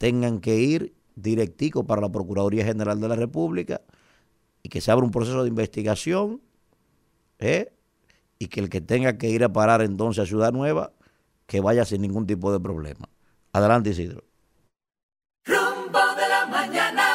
tengan 0.01 0.39
que 0.39 0.55
ir 0.55 0.95
directico 1.15 1.85
para 1.85 2.01
la 2.01 2.11
Procuraduría 2.11 2.65
General 2.65 2.99
de 2.99 3.07
la 3.07 3.15
República 3.15 3.81
y 4.63 4.69
que 4.69 4.81
se 4.81 4.89
abra 4.89 5.05
un 5.05 5.11
proceso 5.11 5.43
de 5.43 5.49
investigación 5.49 6.41
¿eh? 7.37 7.71
y 8.39 8.47
que 8.47 8.61
el 8.61 8.69
que 8.71 8.81
tenga 8.81 9.19
que 9.19 9.29
ir 9.29 9.43
a 9.43 9.53
parar 9.53 9.83
entonces 9.83 10.23
a 10.23 10.25
Ciudad 10.25 10.51
Nueva, 10.53 10.91
que 11.45 11.61
vaya 11.61 11.85
sin 11.85 12.01
ningún 12.01 12.25
tipo 12.25 12.51
de 12.51 12.59
problema. 12.59 13.09
Adelante, 13.53 13.91
Isidro. 13.91 14.23
Rumbo 15.45 15.99
de 16.15 16.27
la 16.27 16.47
mañana. 16.47 17.05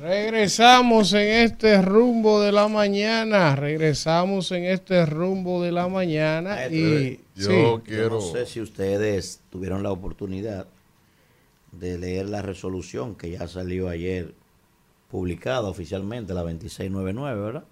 Regresamos 0.00 1.12
en 1.12 1.28
este 1.28 1.80
rumbo 1.82 2.40
de 2.40 2.50
la 2.50 2.66
mañana. 2.66 3.54
Regresamos 3.54 4.50
en 4.50 4.64
este 4.64 5.06
rumbo 5.06 5.62
de 5.62 5.70
la 5.70 5.86
mañana. 5.86 6.66
y 6.66 7.20
yo 7.36 7.76
sí. 7.76 7.82
quiero. 7.84 8.16
No 8.16 8.20
sé 8.20 8.44
si 8.46 8.60
ustedes 8.60 9.40
tuvieron 9.50 9.84
la 9.84 9.92
oportunidad 9.92 10.66
de 11.72 11.98
leer 11.98 12.28
la 12.28 12.42
resolución 12.42 13.14
que 13.14 13.30
ya 13.32 13.46
salió 13.48 13.88
ayer 13.88 14.34
publicada 15.10 15.62
oficialmente, 15.68 16.34
la 16.34 16.42
2699, 16.42 17.40
¿verdad? 17.40 17.64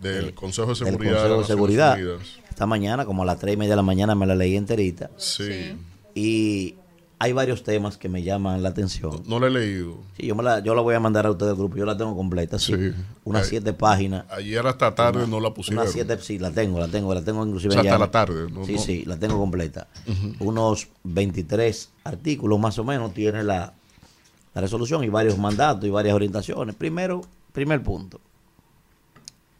Del 0.00 0.34
Consejo 0.34 0.74
de 0.74 0.84
del 0.84 0.86
Seguridad. 0.92 1.14
Consejo 1.22 1.38
de 1.40 1.46
Seguridad. 1.46 1.94
Unidas. 1.94 2.20
Esta 2.48 2.66
mañana, 2.66 3.04
como 3.04 3.22
a 3.22 3.26
las 3.26 3.38
tres 3.38 3.54
y 3.54 3.56
media 3.56 3.70
de 3.72 3.76
la 3.76 3.82
mañana, 3.82 4.14
me 4.14 4.26
la 4.26 4.34
leí 4.34 4.56
enterita. 4.56 5.10
Sí. 5.16 5.76
Y 6.14 6.74
hay 7.18 7.32
varios 7.32 7.62
temas 7.62 7.96
que 7.96 8.08
me 8.08 8.22
llaman 8.22 8.62
la 8.62 8.68
atención. 8.70 9.22
No 9.26 9.38
la 9.40 9.46
he 9.46 9.50
leído. 9.50 9.98
Sí, 10.16 10.26
yo, 10.26 10.34
me 10.34 10.42
la, 10.42 10.58
yo 10.60 10.74
la 10.74 10.82
voy 10.82 10.94
a 10.94 11.00
mandar 11.00 11.26
a 11.26 11.30
ustedes 11.30 11.50
del 11.50 11.56
grupo. 11.58 11.76
Yo 11.76 11.86
la 11.86 11.96
tengo 11.96 12.14
completa, 12.16 12.58
sí. 12.58 12.74
Sí. 12.74 12.92
Unas 13.24 13.44
Ay. 13.44 13.48
siete 13.50 13.72
páginas. 13.72 14.24
Ayer 14.30 14.64
hasta 14.66 14.94
tarde 14.94 15.26
no 15.26 15.40
la 15.40 15.54
pusieron. 15.54 15.82
Unas 15.82 15.92
siete, 15.92 16.18
sí, 16.20 16.38
la 16.38 16.50
tengo, 16.50 16.78
la 16.78 16.88
tengo, 16.88 17.14
la 17.14 17.22
tengo 17.22 17.44
inclusive 17.46 17.70
O 17.70 17.72
sea, 17.72 17.80
hasta 17.82 17.92
ya- 17.92 17.98
la 17.98 18.10
tarde, 18.10 18.50
¿no? 18.50 18.64
Sí, 18.66 18.74
No. 18.74 18.78
sí, 18.80 19.04
la 19.06 19.16
tengo 19.16 19.38
completa. 19.38 19.88
Unos 20.40 20.88
23 21.04 21.90
artículos 22.04 22.58
más 22.60 22.78
o 22.78 22.84
menos 22.84 23.12
tiene 23.14 23.42
la, 23.42 23.72
la 24.54 24.60
resolución 24.60 25.02
y 25.04 25.08
varios 25.08 25.38
mandatos 25.38 25.84
y 25.84 25.90
varias 25.90 26.14
orientaciones. 26.14 26.74
Primero, 26.74 27.22
primer 27.52 27.82
punto. 27.82 28.20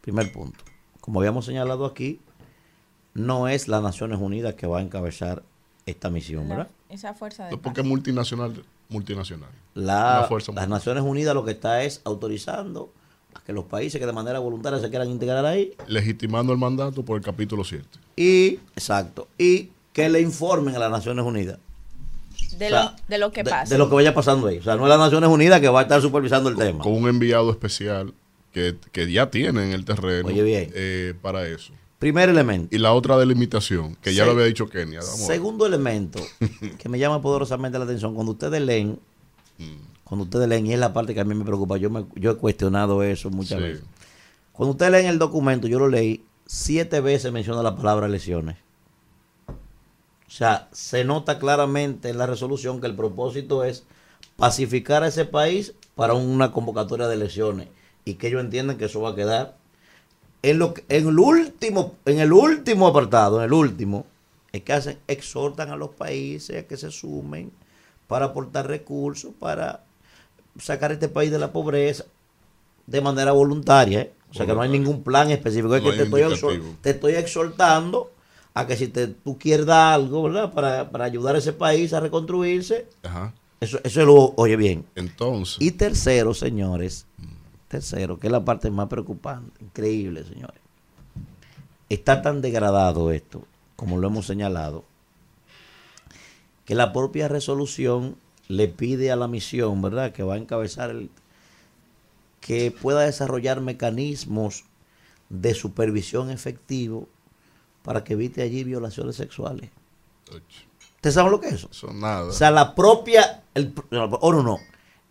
Primer 0.00 0.30
punto. 0.32 0.62
Como 1.00 1.20
habíamos 1.20 1.46
señalado 1.46 1.86
aquí, 1.86 2.20
no 3.14 3.48
es 3.48 3.68
las 3.68 3.82
Naciones 3.82 4.18
Unidas 4.20 4.54
que 4.54 4.66
va 4.66 4.78
a 4.78 4.82
encabezar 4.82 5.42
esta 5.86 6.10
misión, 6.10 6.48
¿verdad? 6.48 6.68
Esa 6.88 7.14
fuerza 7.14 7.46
de 7.46 7.56
Porque 7.56 7.80
es 7.80 7.86
multinacional. 7.86 8.64
Multinacional. 8.88 9.48
La- 9.74 10.26
fuerza 10.28 10.52
las 10.52 10.68
Naciones 10.68 11.02
Unidas 11.02 11.34
lo 11.34 11.44
que 11.44 11.52
está 11.52 11.82
es 11.82 12.00
autorizando 12.04 12.92
a 13.34 13.40
que 13.40 13.52
los 13.52 13.64
países 13.64 13.98
que 14.00 14.06
de 14.06 14.12
manera 14.12 14.38
voluntaria 14.38 14.78
se 14.78 14.88
quieran 14.90 15.10
integrar 15.10 15.44
ahí 15.44 15.72
Legitimando 15.88 16.52
el 16.52 16.58
mandato 16.58 17.02
por 17.04 17.16
el 17.18 17.24
capítulo 17.24 17.64
7. 17.64 17.84
y, 18.16 18.60
exacto, 18.76 19.26
y 19.38 19.70
que 19.92 20.08
le 20.08 20.20
informen 20.20 20.76
a 20.76 20.78
las 20.78 20.90
Naciones 20.90 21.24
Unidas 21.24 21.58
de, 22.58 22.66
O 22.66 22.68
sea, 22.70 22.82
lo, 22.84 22.92
de 23.08 23.18
lo 23.18 23.32
que 23.32 23.42
de, 23.42 23.50
pasa. 23.50 23.72
de 23.74 23.78
lo 23.78 23.88
que 23.88 23.94
vaya 23.94 24.14
pasando 24.14 24.46
ahí. 24.48 24.58
O 24.58 24.62
sea, 24.62 24.76
no 24.76 24.84
es 24.84 24.88
las 24.88 24.98
Naciones 24.98 25.28
Unidas 25.30 25.60
que 25.60 25.68
va 25.68 25.80
a 25.80 25.82
estar 25.82 26.00
supervisando 26.00 26.48
el 26.50 26.56
tema. 26.56 26.82
Con 26.82 26.92
un 26.94 27.08
enviado 27.08 27.50
especial 27.50 28.14
que, 28.52 28.76
que 28.92 29.10
ya 29.10 29.30
tienen 29.30 29.72
el 29.72 29.84
terreno 29.84 30.28
Oye, 30.28 30.42
bien. 30.42 30.70
eh, 30.74 31.14
para 31.20 31.46
eso. 31.48 31.72
Primer 31.98 32.28
elemento. 32.28 32.74
Y 32.74 32.78
la 32.78 32.92
otra 32.92 33.16
delimitación, 33.16 33.96
que 33.96 34.12
ya 34.14 34.24
lo 34.26 34.32
había 34.32 34.44
dicho 34.44 34.68
Kenia. 34.68 35.00
Vamos. 35.00 35.26
Segundo 35.26 35.64
elemento 35.66 36.20
que 36.78 36.88
me 36.88 36.98
llama 36.98 37.22
poderosamente 37.22 37.78
la 37.78 37.84
atención, 37.84 38.14
cuando 38.14 38.32
ustedes 38.32 38.60
leen, 38.60 38.98
Mm. 39.56 39.76
cuando 40.02 40.24
ustedes 40.24 40.48
leen, 40.48 40.66
y 40.66 40.72
es 40.72 40.78
la 40.80 40.92
parte 40.92 41.14
que 41.14 41.20
a 41.20 41.24
mí 41.24 41.32
me 41.34 41.44
preocupa, 41.44 41.76
yo, 41.76 41.88
me, 41.88 42.04
yo 42.16 42.32
he 42.32 42.36
cuestionado 42.36 43.02
eso 43.04 43.30
muchas 43.30 43.58
Sí. 43.60 43.64
veces. 43.64 43.84
Cuando 44.52 44.72
ustedes 44.72 44.90
leen 44.92 45.06
el 45.06 45.18
documento, 45.18 45.66
yo 45.68 45.78
lo 45.78 45.88
leí, 45.88 46.24
siete 46.46 47.00
veces 47.00 47.32
menciona 47.32 47.62
la 47.62 47.74
palabra 47.76 48.06
elecciones. 48.06 48.56
O 50.34 50.36
sea, 50.36 50.66
se 50.72 51.04
nota 51.04 51.38
claramente 51.38 52.08
en 52.08 52.18
la 52.18 52.26
resolución 52.26 52.80
que 52.80 52.88
el 52.88 52.96
propósito 52.96 53.62
es 53.62 53.84
pacificar 54.36 55.04
a 55.04 55.06
ese 55.06 55.26
país 55.26 55.74
para 55.94 56.14
una 56.14 56.50
convocatoria 56.50 57.06
de 57.06 57.14
elecciones 57.14 57.68
y 58.04 58.14
que 58.14 58.26
ellos 58.26 58.40
entienden 58.40 58.76
que 58.76 58.86
eso 58.86 59.00
va 59.00 59.10
a 59.10 59.14
quedar. 59.14 59.54
En 60.42 60.58
lo 60.58 60.74
que- 60.74 60.84
en 60.88 61.06
el 61.06 61.18
último 61.20 61.94
en 62.04 62.18
el 62.18 62.32
último 62.32 62.88
apartado, 62.88 63.38
en 63.38 63.44
el 63.44 63.52
último 63.52 64.06
es 64.50 64.62
que 64.64 64.72
hacen 64.72 64.98
exhortan 65.06 65.70
a 65.70 65.76
los 65.76 65.90
países 65.90 66.64
a 66.64 66.66
que 66.66 66.76
se 66.76 66.90
sumen 66.90 67.52
para 68.08 68.24
aportar 68.26 68.66
recursos 68.66 69.30
para 69.38 69.84
sacar 70.60 70.90
este 70.90 71.08
país 71.08 71.30
de 71.30 71.38
la 71.38 71.52
pobreza 71.52 72.06
de 72.88 73.00
manera 73.00 73.30
voluntaria, 73.30 74.00
¿eh? 74.00 74.12
o 74.32 74.34
sea 74.34 74.46
que 74.46 74.52
no 74.52 74.62
hay 74.62 74.68
ningún 74.68 75.04
plan 75.04 75.30
específico, 75.30 75.76
es 75.76 75.80
que 75.82 75.90
te 76.00 76.34
estoy, 76.34 76.54
te 76.82 76.90
estoy 76.90 77.12
exhortando 77.14 78.10
a 78.54 78.66
que 78.66 78.76
si 78.76 78.88
te, 78.88 79.08
tú 79.08 79.36
quieres 79.36 79.66
dar 79.66 79.94
algo, 79.94 80.22
¿verdad? 80.22 80.52
Para, 80.52 80.90
para 80.90 81.04
ayudar 81.04 81.34
a 81.34 81.38
ese 81.38 81.52
país 81.52 81.92
a 81.92 82.00
reconstruirse, 82.00 82.86
Ajá. 83.02 83.34
eso, 83.60 83.78
eso 83.82 84.00
es 84.00 84.06
lo, 84.06 84.32
oye 84.36 84.56
bien. 84.56 84.86
Entonces, 84.94 85.56
Y 85.60 85.72
tercero, 85.72 86.34
señores, 86.34 87.06
tercero, 87.68 88.18
que 88.18 88.28
es 88.28 88.32
la 88.32 88.44
parte 88.44 88.70
más 88.70 88.88
preocupante, 88.88 89.64
increíble, 89.64 90.24
señores. 90.24 90.60
Está 91.88 92.22
tan 92.22 92.40
degradado 92.40 93.10
esto, 93.10 93.44
como 93.76 93.98
lo 93.98 94.06
hemos 94.06 94.26
señalado, 94.26 94.84
que 96.64 96.74
la 96.74 96.92
propia 96.92 97.28
resolución 97.28 98.16
le 98.48 98.68
pide 98.68 99.10
a 99.10 99.16
la 99.16 99.26
misión, 99.28 99.82
¿verdad?, 99.82 100.12
que 100.12 100.22
va 100.22 100.34
a 100.34 100.38
encabezar 100.38 100.90
el 100.90 101.10
que 102.40 102.70
pueda 102.70 103.00
desarrollar 103.00 103.60
mecanismos 103.60 104.64
de 105.30 105.54
supervisión 105.54 106.30
efectivo 106.30 107.08
para 107.84 108.02
que 108.02 108.14
evite 108.14 108.42
allí 108.42 108.64
violaciones 108.64 109.14
sexuales. 109.14 109.70
¿Ustedes 110.96 111.14
saben 111.14 111.30
lo 111.30 111.40
que 111.40 111.48
es 111.48 111.54
eso? 111.54 111.68
eso 111.70 111.92
nada. 111.92 112.24
O 112.24 112.32
sea, 112.32 112.50
la 112.50 112.74
propia, 112.74 113.42
el, 113.54 113.74
o 113.92 114.32
no, 114.32 114.42
no, 114.42 114.58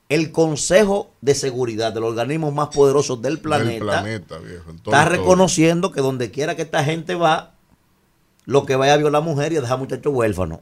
el 0.10 0.32
Consejo 0.32 1.12
de 1.22 1.36
Seguridad 1.36 1.94
de 1.94 2.00
los 2.00 2.10
organismos 2.12 2.54
más 2.54 2.70
poderosos 2.70 3.22
del 3.22 3.40
planeta, 3.40 3.70
Del 3.72 3.80
planeta, 3.84 4.38
viejo. 4.40 4.64
todo- 4.82 4.94
está 4.96 5.06
todo. 5.06 5.10
reconociendo 5.10 5.92
que 5.92 6.02
donde 6.02 6.32
quiera 6.32 6.56
que 6.56 6.64
esta 6.64 6.84
gente 6.84 7.16
va, 7.16 7.54
lo 8.46 8.66
que 8.66 8.76
vaya 8.76 8.94
a 8.94 8.98
violar 8.98 9.22
mujer 9.24 9.54
y 9.54 9.58
a 9.58 9.62
dejar 9.62 9.78
muchachos 9.80 10.12
huérfanos. 10.14 10.60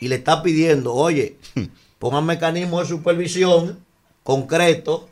Y 0.00 0.08
le 0.08 0.16
está 0.16 0.42
pidiendo, 0.42 0.92
oye, 0.94 1.38
pongan 2.00 2.26
mecanismos 2.26 2.82
de 2.82 2.94
supervisión 2.96 3.78
concretos 4.24 5.02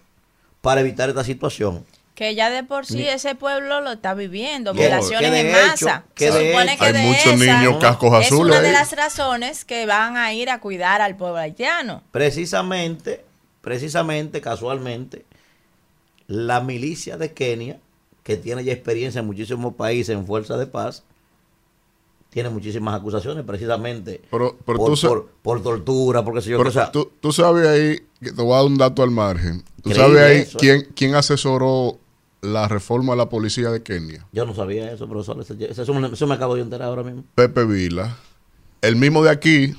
para 0.60 0.80
evitar 0.80 1.08
esta 1.08 1.22
situación. 1.24 1.84
Que 2.20 2.34
ya 2.34 2.50
de 2.50 2.64
por 2.64 2.84
sí 2.84 2.96
Ni- 2.98 3.08
ese 3.08 3.34
pueblo 3.34 3.80
lo 3.80 3.92
está 3.92 4.12
viviendo, 4.12 4.74
violaciones 4.74 5.32
en 5.32 5.46
hecho- 5.46 5.86
masa. 5.86 6.04
que 6.14 6.30
Se 6.30 6.32
supone 6.50 6.76
que 6.76 6.84
Hay 6.84 6.92
de 6.92 7.02
muchos 7.04 7.24
esa 7.42 7.60
niños 7.62 7.78
cascos 7.80 8.12
es 8.20 8.26
azules 8.26 8.56
una 8.56 8.60
de 8.60 8.72
las 8.72 8.92
razones 8.92 9.64
que 9.64 9.86
van 9.86 10.18
a 10.18 10.30
ir 10.34 10.50
a 10.50 10.60
cuidar 10.60 11.00
al 11.00 11.16
pueblo 11.16 11.38
haitiano. 11.38 12.02
Precisamente, 12.10 13.24
precisamente, 13.62 14.42
casualmente, 14.42 15.24
la 16.26 16.60
milicia 16.60 17.16
de 17.16 17.32
Kenia, 17.32 17.78
que 18.22 18.36
tiene 18.36 18.64
ya 18.64 18.72
experiencia 18.74 19.20
en 19.20 19.26
muchísimos 19.26 19.74
países 19.76 20.14
en 20.14 20.26
fuerza 20.26 20.58
de 20.58 20.66
paz, 20.66 21.04
tiene 22.28 22.50
muchísimas 22.50 22.94
acusaciones 22.96 23.44
precisamente 23.46 24.20
Pero, 24.30 24.58
pero 24.66 24.76
por, 24.78 24.94
tú, 25.00 25.08
por- 25.08 25.26
por 25.40 25.62
tortura, 25.62 26.22
porque 26.22 26.42
sé 26.42 26.50
yo, 26.50 26.58
pero 26.58 26.68
o 26.68 26.72
sea, 26.72 26.92
tú, 26.92 27.10
tú 27.18 27.32
sabes 27.32 27.66
ahí, 27.66 27.96
que 28.22 28.30
te 28.32 28.42
voy 28.42 28.52
a 28.52 28.56
dar 28.56 28.66
un 28.66 28.76
dato 28.76 29.02
al 29.02 29.10
margen. 29.10 29.64
Tú 29.82 29.94
sabes 29.94 30.20
ahí 30.20 30.36
eso, 30.42 30.58
¿eh? 30.58 30.60
quién, 30.60 30.88
quién 30.94 31.14
asesoró 31.14 31.98
la 32.42 32.68
reforma 32.68 33.12
a 33.12 33.16
la 33.16 33.28
policía 33.28 33.70
de 33.70 33.82
Kenia. 33.82 34.26
yo 34.32 34.46
no 34.46 34.54
sabía 34.54 34.90
eso, 34.92 35.08
profesor, 35.08 35.40
eso, 35.40 35.54
eso- 35.54 35.82
eso 35.82 35.94
me- 35.94 36.08
eso 36.08 36.26
me 36.26 36.34
acabo 36.34 36.54
de 36.56 36.62
enterar 36.62 36.88
ahora 36.88 37.02
mismo. 37.02 37.24
Pepe 37.34 37.64
Vila, 37.64 38.16
el 38.82 38.96
mismo 38.96 39.22
de 39.22 39.30
aquí, 39.30 39.74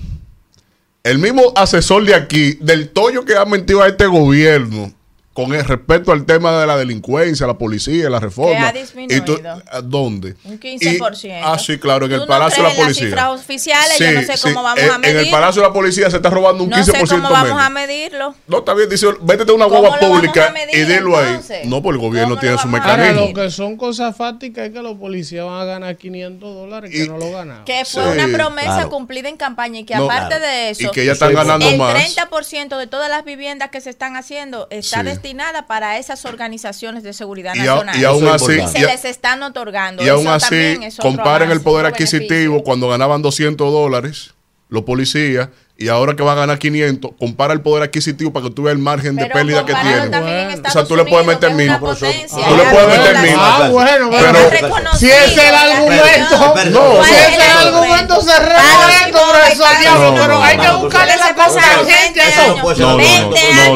el 1.03 1.17
mismo 1.17 1.41
asesor 1.55 2.05
de 2.05 2.13
aquí, 2.13 2.53
del 2.61 2.89
tollo 2.89 3.25
que 3.25 3.35
ha 3.35 3.45
mentido 3.45 3.81
a 3.81 3.87
este 3.87 4.05
gobierno 4.05 4.93
con 5.33 5.53
el 5.53 5.63
respecto 5.63 6.11
al 6.11 6.25
tema 6.25 6.51
de 6.59 6.67
la 6.67 6.75
delincuencia, 6.75 7.47
la 7.47 7.57
policía, 7.57 8.09
la 8.09 8.19
reforma. 8.19 8.51
Que 8.51 8.57
ha 8.57 8.71
disminuido. 8.73 9.15
Y 9.17 9.25
tú- 9.25 9.39
¿a 9.71 9.81
¿Dónde? 9.81 10.35
Un 10.43 10.55
Y- 10.55 10.77
15%. 10.77 11.41
ah, 11.45 11.57
sí, 11.57 11.77
claro, 11.77 12.03
en 12.05 12.09
¿Tú 12.11 12.15
el 12.15 12.21
no 12.21 12.27
Palacio 12.27 12.61
de 12.63 12.69
crees 12.69 12.77
la 12.77 12.83
en 12.83 12.87
las 12.89 12.97
Policía. 12.97 13.05
cifras 13.07 13.39
oficiales? 13.41 13.97
Yo 13.99 14.11
no 14.11 14.21
sé 14.23 14.37
sí. 14.37 14.43
cómo 14.43 14.63
vamos 14.63 14.83
en, 14.83 14.91
a 14.91 14.95
en 14.95 15.05
el 15.05 15.15
medir. 15.15 15.31
Palacio 15.31 15.61
de 15.61 15.67
la 15.69 15.73
Policía 15.73 16.09
se 16.09 16.17
está 16.17 16.29
robando 16.29 16.65
un 16.65 16.69
No 16.69 16.75
15% 16.75 17.07
sé 17.07 17.15
cómo 17.15 17.29
vamos 17.29 17.61
a 17.61 17.69
medirlo. 17.69 18.35
No, 18.47 18.57
está 18.57 18.73
bien, 18.73 18.89
dice, 18.89 19.07
vétete 19.21 19.51
a 19.51 19.55
una 19.55 19.65
¿Cómo 19.65 19.79
guagua 19.79 19.99
pública 19.99 20.51
medir, 20.51 20.75
y 20.75 20.83
dilo 20.83 21.17
ahí. 21.17 21.39
No, 21.63 21.81
porque 21.81 21.95
el 21.95 22.01
gobierno 22.05 22.29
¿Cómo 22.31 22.41
tiene 22.41 22.57
su 22.57 22.67
a 22.67 22.71
Ahora, 22.71 22.97
mecanismo. 22.97 23.27
lo 23.27 23.33
que 23.33 23.51
son 23.51 23.77
cosas 23.77 24.15
fácticas 24.17 24.67
es 24.67 24.73
que 24.73 24.81
los 24.81 24.97
policías 24.97 25.45
van 25.45 25.61
a 25.61 25.65
ganar 25.65 25.95
500 25.95 26.53
dólares 26.55 26.91
que 26.91 27.05
Y- 27.05 27.07
no 27.07 27.17
lo 27.17 27.31
ganaban. 27.31 27.63
Que 27.63 27.85
fue 27.85 28.03
Sí, 28.03 28.09
una 28.19 28.27
promesa 28.37 28.67
claro. 28.73 28.89
cumplida 28.89 29.29
en 29.29 29.37
campaña 29.37 29.79
y 29.79 29.85
que 29.85 29.95
No, 29.95 30.05
aparte 30.05 30.35
claro. 30.35 30.45
de 30.45 30.69
eso, 30.71 30.83
Y 30.87 30.91
que 30.91 31.05
ya 31.05 31.13
están 31.13 31.33
ganando 31.33 31.69
el 31.69 31.77
más. 31.77 31.93
30% 31.93 32.77
de 32.77 32.87
todas 32.87 33.09
las 33.09 33.23
viviendas 33.23 33.69
que 33.71 33.79
se 33.79 33.89
están 33.89 34.17
haciendo 34.17 34.67
está 34.69 34.99
Sí. 34.99 35.05
Destinada 35.21 35.67
para 35.67 35.97
esas 35.97 36.25
organizaciones 36.25 37.03
de 37.03 37.13
seguridad 37.13 37.53
Y, 37.55 37.59
a- 37.59 37.65
nacional. 37.65 37.99
y 37.99 38.03
aún 38.03 38.27
así, 38.27 38.53
Y 38.59 38.67
se 38.67 38.79
y 38.79 38.81
les 38.81 39.05
están 39.05 39.41
otorgando. 39.43 40.03
Y 40.03 40.09
aún 40.09 40.21
Eso 40.27 40.31
así, 40.33 40.77
comparen 40.99 41.51
el 41.51 41.61
poder 41.61 41.85
adquisitivo 41.85 42.27
beneficio. 42.53 42.63
cuando 42.63 42.89
ganaban 42.89 43.21
200 43.21 43.71
dólares 43.71 44.33
los 44.69 44.83
policías 44.83 45.49
y 45.81 45.89
ahora 45.89 46.15
que 46.15 46.23
van 46.23 46.37
a 46.37 46.41
ganar 46.41 46.59
500, 46.59 47.11
compara 47.19 47.53
el 47.53 47.61
poder 47.61 47.83
adquisitivo 47.83 48.31
para 48.31 48.45
que 48.47 48.51
tú 48.51 48.63
veas 48.63 48.75
el 48.75 48.81
margen 48.81 49.15
de 49.15 49.23
Pero 49.23 49.33
pérdida 49.33 49.65
que 49.65 49.73
tiene. 49.73 50.07
Bueno. 50.19 50.61
O 50.67 50.71
sea, 50.71 50.85
tú 50.85 50.95
le 50.95 51.03
puedes 51.05 51.25
Unidos, 51.27 51.41
meter 51.41 51.51
mil. 51.55 51.77
Tú 51.79 52.55
le 52.55 52.63
es 52.63 52.69
puedes 52.73 52.87
meter 52.99 53.17
mil. 53.19 53.35
Ah, 53.37 53.67
bueno, 53.71 54.09
pero- 54.11 54.97
Si 54.97 55.09
es 55.09 55.37
el 55.37 55.51
la 55.51 55.61
argumento. 55.61 56.55
No, 56.71 57.03
si 57.03 57.13
es 57.13 57.35
el 57.35 57.67
argumento, 57.67 58.21
cerremos 58.21 58.61
Claro, 58.61 58.93
esto, 59.05 59.19
profesor 59.31 59.79
Diablo, 59.81 60.13
pero 60.15 60.27
no, 60.27 60.43
hay 60.43 60.57
no, 60.57 60.63
que 60.63 60.67
no, 60.69 60.79
buscarle 60.79 61.13
la 61.17 61.33
cosa 61.35 61.59
a 61.59 61.81
20 61.83 62.19
eso. 62.29 62.41
años, 62.41 62.59
puede 62.61 62.75
ser. 62.75 62.85
No, 62.85 62.91
no, 62.91 62.97
20 62.97 63.39
no, 63.55 63.75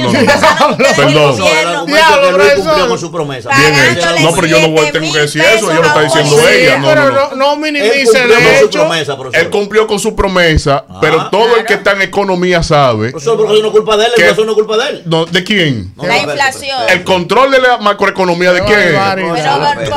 no, 0.78 0.96
Perdón. 0.96 1.86
Diablo, 1.88 2.32
profesor. 2.34 2.64
cumplió 2.66 2.88
con 2.88 3.00
su 3.00 3.12
promesa. 3.12 3.50
Bien 3.50 3.74
Pagándole 3.74 4.00
hecho. 4.00 4.20
No, 4.30 4.36
pero 4.36 4.48
yo 4.48 4.60
no 4.60 4.68
voy- 4.70 4.92
tengo 4.92 5.14
que 5.14 5.20
decir 5.20 5.42
eso, 5.42 5.72
ella 5.72 5.80
lo 5.82 5.88
está 5.88 6.02
diciendo 6.02 6.50
ella. 6.50 6.78
No, 6.78 6.88
pero 6.88 7.04
no, 7.06 7.12
no. 7.12 7.30
no, 7.36 7.36
no 7.36 7.54
Él 7.66 7.74
minimice 7.74 8.24
el 8.24 8.30
con 8.30 8.44
su 8.44 8.66
hecho. 8.66 8.80
promesa, 8.80 9.18
profesor. 9.18 9.46
Él 9.46 9.50
cumplió 9.52 9.88
con 9.88 10.00
su 10.00 10.16
promesa, 10.16 10.86
pero 11.02 11.30
todo 11.30 11.56
el 11.58 11.66
que 11.66 11.74
está 11.76 11.95
en 11.96 12.02
economía 12.02 12.62
sabe. 12.64 13.12
Profesor, 13.12 13.38
porque 13.38 13.54
eso 13.54 13.62
no 13.62 13.68
es 13.68 13.74
culpa 13.74 13.98
de 13.98 14.06
él, 14.06 14.12
¿Qué? 14.16 14.30
eso 14.30 14.46
no 14.46 14.52
es 14.52 14.56
culpa 14.56 14.78
de 14.78 14.90
él. 14.90 15.04
No, 15.06 15.26
¿De 15.26 15.44
quién? 15.44 15.94
No, 15.96 16.06
La 16.06 16.18
inflación. 16.20 16.80
El 16.90 17.04
control 17.04 17.52
de 17.52 17.60
la 17.60 17.78
macroeconomía 17.78 18.54
de 18.54 18.64
quién. 18.64 18.96
Pero 19.16 19.36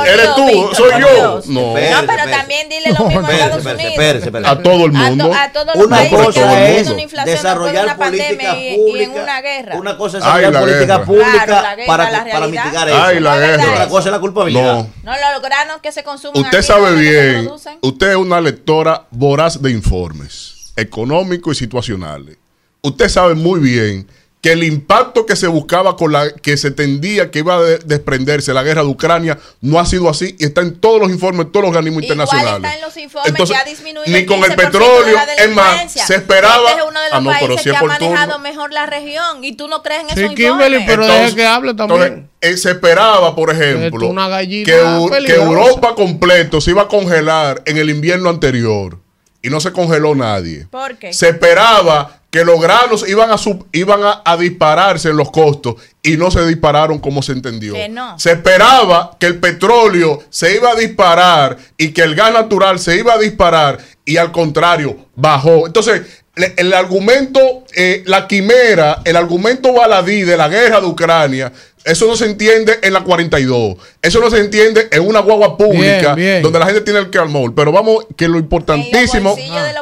¿Eres 0.05 0.35
tú? 0.35 0.45
Víctor, 0.47 0.75
¿Soy 0.75 0.91
yo? 1.01 1.41
No. 1.47 1.59
No, 1.69 1.73
pero 1.73 2.29
también 2.29 2.69
dile 2.69 2.93
lo 2.97 3.05
mismo 3.05 3.27
a 3.27 3.31
Estados 3.31 3.65
Unidos. 3.65 4.45
A 4.45 4.55
todo 4.59 4.85
el 4.85 4.95
A, 4.95 4.99
mundo. 4.99 5.27
to- 5.27 5.33
a 5.33 5.43
a 5.43 5.51
todos 5.51 5.75
los 5.75 5.85
Una 5.85 5.97
países 5.97 6.17
que 6.19 6.23
cosa 6.25 6.67
es 6.69 6.87
una 6.89 7.01
inflación 7.01 7.25
después 7.25 7.25
de 7.25 7.31
desarrollar 7.31 7.83
una 7.85 7.97
pandemia 7.97 8.51
política 8.51 8.57
y, 8.57 8.63
y 8.65 8.69
en 8.73 8.75
pública. 9.09 9.23
una 9.23 9.41
guerra. 9.41 9.75
Una 9.77 9.97
cosa 9.97 10.17
es 10.17 10.23
desarrollar 10.23 10.53
la 10.53 10.59
política 10.59 11.03
pública 11.03 11.45
Claro, 11.45 11.81
para, 11.87 12.25
para 12.31 12.47
mitigar 12.47 12.89
eso. 12.89 13.03
Ay, 13.03 13.19
la 13.19 13.37
guerra. 13.37 13.63
Otra 13.73 13.87
cosa 13.89 14.09
es 14.09 14.13
la 14.13 14.19
culpabilidad. 14.19 14.73
No. 14.75 14.89
No, 15.03 15.11
los 15.33 15.41
granos 15.41 15.77
que 15.81 15.91
se 15.91 16.03
consumen 16.03 16.43
Usted 16.43 16.61
sabe 16.61 16.89
que 16.89 16.95
bien, 17.01 17.51
usted 17.81 18.09
es 18.11 18.15
una 18.15 18.39
lectora 18.41 19.05
voraz 19.11 19.61
de 19.61 19.71
informes 19.71 20.55
económicos 20.79 21.57
y 21.57 21.59
situacionales. 21.59 22.37
Usted 22.81 23.09
sabe 23.09 23.35
muy 23.35 23.59
bien 23.59 24.07
que 24.41 24.53
el 24.53 24.63
impacto 24.63 25.25
que 25.25 25.35
se 25.35 25.47
buscaba 25.47 25.97
con 25.97 26.13
la 26.13 26.31
que 26.31 26.55
se 26.55 26.71
tendía 26.71 27.29
que 27.29 27.39
iba 27.39 27.55
a 27.57 27.61
de- 27.61 27.79
desprenderse 27.79 28.53
la 28.53 28.63
guerra 28.63 28.83
de 28.83 28.87
Ucrania 28.87 29.37
no 29.59 29.81
ha 29.81 29.85
sido 29.85 30.07
así 30.09 30.33
y 30.39 30.45
está 30.45 30.61
en 30.61 30.77
todos 30.79 31.01
los 31.01 31.09
informes, 31.09 31.47
en 31.47 31.51
todos 31.51 31.65
los 31.65 31.69
organismos 31.75 32.03
Igual 32.03 32.19
internacionales. 32.19 32.63
está 32.71 32.75
en 32.75 32.81
los 32.81 32.95
informes 32.95 33.33
que 33.49 33.55
ha 33.57 33.65
disminuido 33.65 34.03
ni 34.17 34.25
con 34.25 34.37
el 34.37 34.43
15% 34.45 34.47
de 34.51 34.55
petróleo, 34.55 35.17
es 35.39 35.49
más, 35.53 35.91
se 35.91 36.15
esperaba. 36.15 36.69
Este 36.69 36.79
es 36.81 36.87
uno 36.89 37.01
de 37.01 37.09
los 37.09 37.15
ah, 37.17 37.19
no, 37.21 37.31
pero 37.31 37.47
países 37.47 37.63
si 37.63 37.69
es 37.69 37.73
que 37.73 37.77
ha 37.77 37.79
turno. 37.81 37.93
manejado 38.11 38.39
mejor 38.39 38.71
la 38.71 38.85
región 38.85 39.43
y 39.43 39.57
tú 39.57 39.67
no 39.67 39.83
crees 39.83 40.03
en 40.03 40.09
Sí, 40.15 40.21
esos 40.23 40.35
Kimberly, 40.35 40.77
informes. 40.77 40.85
pero 40.87 41.05
deja 41.05 41.35
que 41.35 41.45
hable 41.45 41.73
también. 41.73 42.01
entonces, 42.03 42.29
eh, 42.39 42.57
se 42.57 42.71
esperaba, 42.71 43.35
por 43.35 43.49
ejemplo, 43.51 44.07
una 44.07 44.39
que, 44.39 44.63
que. 44.63 45.33
Europa 45.35 45.95
completo 45.95 46.61
se 46.61 46.71
iba 46.71 46.83
a 46.83 46.87
congelar 46.87 47.61
en 47.65 47.75
el 47.77 47.89
invierno 47.89 48.29
anterior 48.29 48.99
y 49.41 49.49
no 49.49 49.59
se 49.59 49.71
congeló 49.71 50.15
nadie. 50.15 50.67
¿Por 50.69 50.97
qué? 50.97 51.13
Se 51.13 51.29
esperaba 51.29 52.15
que 52.29 52.45
los 52.45 52.61
granos 52.61 53.07
iban 53.09 53.31
a 53.31 53.37
sub- 53.39 53.65
iban 53.71 54.03
a, 54.03 54.21
a 54.23 54.37
dispararse 54.37 55.09
en 55.09 55.17
los 55.17 55.31
costos 55.31 55.75
y 56.03 56.15
no 56.17 56.29
se 56.29 56.45
dispararon 56.45 56.99
como 56.99 57.21
se 57.23 57.31
entendió. 57.31 57.73
Que 57.73 57.89
no. 57.89 58.19
Se 58.19 58.31
esperaba 58.33 59.17
que 59.19 59.25
el 59.25 59.39
petróleo 59.39 60.23
se 60.29 60.55
iba 60.55 60.71
a 60.71 60.75
disparar 60.75 61.57
y 61.77 61.89
que 61.91 62.01
el 62.03 62.15
gas 62.15 62.31
natural 62.33 62.79
se 62.79 62.97
iba 62.97 63.13
a 63.13 63.17
disparar 63.17 63.79
y 64.05 64.17
al 64.17 64.31
contrario 64.31 65.07
bajó. 65.15 65.65
Entonces, 65.67 66.01
el 66.35 66.73
argumento, 66.73 67.65
eh, 67.75 68.03
la 68.05 68.27
quimera, 68.27 69.01
el 69.05 69.15
argumento 69.15 69.73
baladí 69.73 70.21
de 70.21 70.37
la 70.37 70.47
guerra 70.47 70.79
de 70.79 70.85
Ucrania, 70.87 71.51
eso 71.83 72.05
no 72.07 72.15
se 72.15 72.25
entiende 72.25 72.77
en 72.83 72.93
la 72.93 73.01
42. 73.03 73.75
Eso 74.01 74.19
no 74.19 74.29
se 74.29 74.37
entiende 74.39 74.89
en 74.91 75.07
una 75.07 75.19
guagua 75.21 75.57
pública 75.57 76.13
Bien, 76.13 76.15
bien. 76.15 76.41
donde 76.43 76.59
la 76.59 76.65
gente 76.65 76.81
tiene 76.81 76.99
el 76.99 77.09
calmol. 77.09 77.53
Pero 77.55 77.71
vamos, 77.71 78.05
que 78.17 78.27
lo 78.27 78.37
importantísimo 78.37 79.35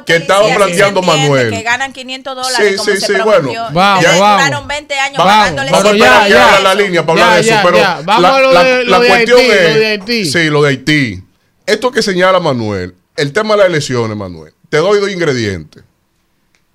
que 0.05 0.15
estaba 0.15 0.47
planteando 0.55 1.01
Manuel. 1.01 1.49
Que 1.51 1.63
ganan 1.63 1.91
500 1.93 2.35
dólares 2.35 2.69
Sí, 2.71 2.75
como 2.77 2.91
sí, 2.91 2.97
se 3.01 3.07
sí, 3.07 3.21
bueno. 3.23 3.51
Vamos, 3.73 4.03
Ustedes 4.03 4.19
vamos. 4.21 4.43
duraron 4.45 4.67
20 4.67 4.93
años 4.99 5.17
Vamos, 5.17 5.71
Vamos 5.71 5.97
ya, 5.97 6.27
ya. 6.27 6.59
la 6.59 6.75
línea 6.75 7.05
para 7.05 7.19
Ya, 7.19 7.25
hablar 7.25 7.43
de 7.43 7.49
eso, 7.49 7.49
ya, 7.57 7.63
pero 7.63 7.77
ya. 7.77 8.01
Vamos 8.05 8.25
a 8.31 8.39
lo 8.41 8.63
de- 8.63 8.83
lo 8.85 8.99
de 8.99 9.11
Haití, 9.11 9.31
lo 9.31 9.37
de 9.79 9.85
Haití. 9.87 10.25
Sí, 10.25 10.43
lo 10.49 10.61
de 10.63 10.69
Haití. 10.69 11.23
Esto 11.65 11.91
que 11.91 12.01
señala 12.01 12.39
Manuel, 12.39 12.93
el 13.17 13.33
tema 13.33 13.55
de 13.55 13.59
las 13.59 13.67
elecciones, 13.69 14.15
Manuel, 14.15 14.53
te 14.69 14.77
doy 14.77 14.99
dos 14.99 15.09
ingredientes. 15.11 15.83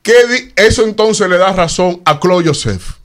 ¿Qué 0.02 0.52
eso 0.56 0.84
entonces 0.84 1.28
le 1.28 1.38
da 1.38 1.52
razón 1.52 2.02
a 2.04 2.18
Claude 2.18 2.48
Joseph. 2.48 2.96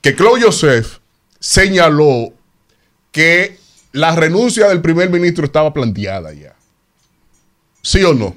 Que 0.00 0.14
Claude 0.14 0.42
Joseph 0.42 0.98
señaló 1.38 2.32
que 3.12 3.58
la 3.92 4.14
renuncia 4.14 4.68
del 4.68 4.80
primer 4.80 5.10
ministro 5.10 5.44
estaba 5.44 5.72
planteada 5.72 6.32
ya. 6.32 6.54
¿Sí 7.82 8.02
o 8.04 8.14
no? 8.14 8.36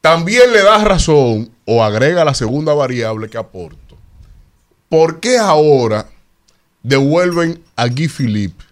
También 0.00 0.52
le 0.52 0.62
da 0.62 0.82
razón 0.82 1.52
o 1.66 1.84
agrega 1.84 2.24
la 2.24 2.34
segunda 2.34 2.72
variable 2.72 3.28
que 3.28 3.36
aporto. 3.36 3.98
¿Por 4.88 5.20
qué 5.20 5.38
ahora 5.38 6.08
devuelven 6.82 7.62
a 7.76 7.86
Guy 7.86 8.08
Philippe 8.08 8.64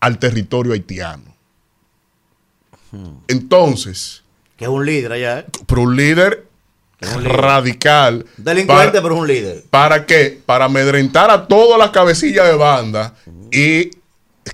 al 0.00 0.18
territorio 0.18 0.72
haitiano? 0.72 1.36
Entonces, 3.28 4.22
Que 4.60 4.66
es 4.66 4.70
un 4.70 4.84
líder 4.84 5.10
allá, 5.12 5.38
¿eh? 5.40 5.46
pero 5.66 5.80
un 5.80 5.96
líder 5.96 6.46
un 7.16 7.24
radical. 7.24 8.26
Delincuente, 8.36 8.88
para- 8.90 9.02
pero 9.02 9.16
un 9.16 9.26
líder. 9.26 9.64
¿Para 9.70 10.04
qué? 10.04 10.38
Para 10.44 10.66
amedrentar 10.66 11.30
a 11.30 11.48
todas 11.48 11.78
las 11.78 11.90
cabecillas 11.92 12.46
de 12.46 12.54
banda 12.56 13.14
y 13.50 13.90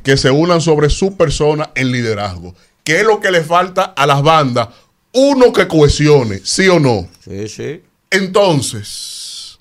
que 0.05 0.17
se 0.17 0.31
unan 0.31 0.61
sobre 0.61 0.89
su 0.89 1.17
persona 1.17 1.71
en 1.75 1.91
liderazgo. 1.91 2.55
¿Qué 2.85 3.01
es 3.01 3.05
lo 3.05 3.19
que 3.19 3.33
le 3.33 3.43
falta 3.43 3.83
a 3.87 4.07
las 4.07 4.23
bandas? 4.23 4.69
Uno 5.13 5.53
que 5.53 5.67
cohesione, 5.67 6.39
¿sí 6.45 6.69
o 6.69 6.79
no? 6.79 7.09
Sí, 7.25 7.49
sí. 7.49 7.83
Entonces, 8.11 9.59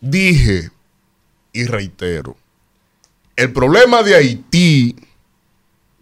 dije 0.00 0.70
y 1.52 1.64
reitero, 1.66 2.36
el 3.36 3.52
problema 3.52 4.02
de 4.02 4.16
Haití 4.16 4.96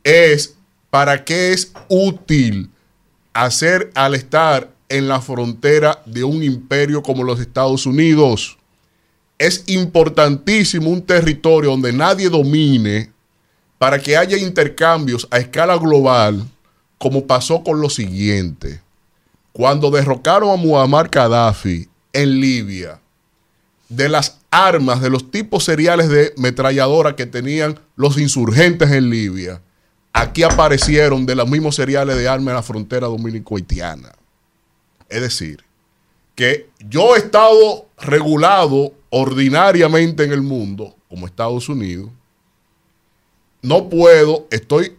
es 0.03 0.55
para 0.89 1.23
qué 1.25 1.53
es 1.53 1.71
útil 1.89 2.71
hacer 3.35 3.91
al 3.95 4.15
estar 4.15 4.73
en 4.89 5.09
la 5.09 5.21
frontera 5.21 6.03
de 6.07 6.25
un 6.25 6.43
imperio 6.43 7.03
como 7.03 7.25
los 7.25 7.41
Estados 7.41 7.85
Unidos. 7.85 8.57
Es 9.39 9.65
importantísimo 9.67 10.89
un 10.89 11.03
territorio 11.03 11.71
donde 11.71 11.93
nadie 11.93 12.31
domine 12.31 13.13
para 13.77 13.99
que 13.99 14.17
haya 14.17 14.39
intercambios 14.39 15.27
a 15.31 15.39
escala 15.39 15.77
global, 15.77 16.47
como 16.97 17.27
pasó 17.27 17.63
con 17.63 17.81
lo 17.81 17.91
siguiente. 17.91 18.81
Cuando 19.53 19.91
derrocaron 19.91 20.51
a 20.51 20.57
Muammar 20.57 21.09
Gaddafi 21.09 21.89
en 22.13 22.41
Libia, 22.41 23.01
de 23.89 24.09
las 24.09 24.39
armas, 24.51 25.01
de 25.01 25.11
los 25.11 25.31
tipos 25.31 25.65
seriales 25.65 26.09
de 26.09 26.33
metralladora 26.37 27.17
que 27.17 27.27
tenían 27.27 27.79
los 27.97 28.19
insurgentes 28.19 28.91
en 28.91 29.11
Libia, 29.11 29.61
aquí 30.15 30.45
aparecieron 30.45 31.27
de 31.27 31.35
los 31.35 31.51
mismos 31.51 31.75
seriales 31.75 32.17
de 32.17 32.29
armas 32.29 32.53
en 32.53 32.57
la 32.57 32.63
frontera 32.63 33.09
dominico-haitiana. 33.09 34.13
Es 35.11 35.21
decir, 35.21 35.63
que 36.35 36.71
yo 36.89 37.15
he 37.15 37.19
estado 37.19 37.87
regulado 37.99 38.95
ordinariamente 39.11 40.25
en 40.25 40.33
el 40.33 40.41
mundo, 40.41 40.95
como 41.09 41.27
Estados 41.27 41.69
Unidos, 41.69 42.11
no 43.61 43.89
puedo, 43.89 44.47
estoy, 44.51 44.97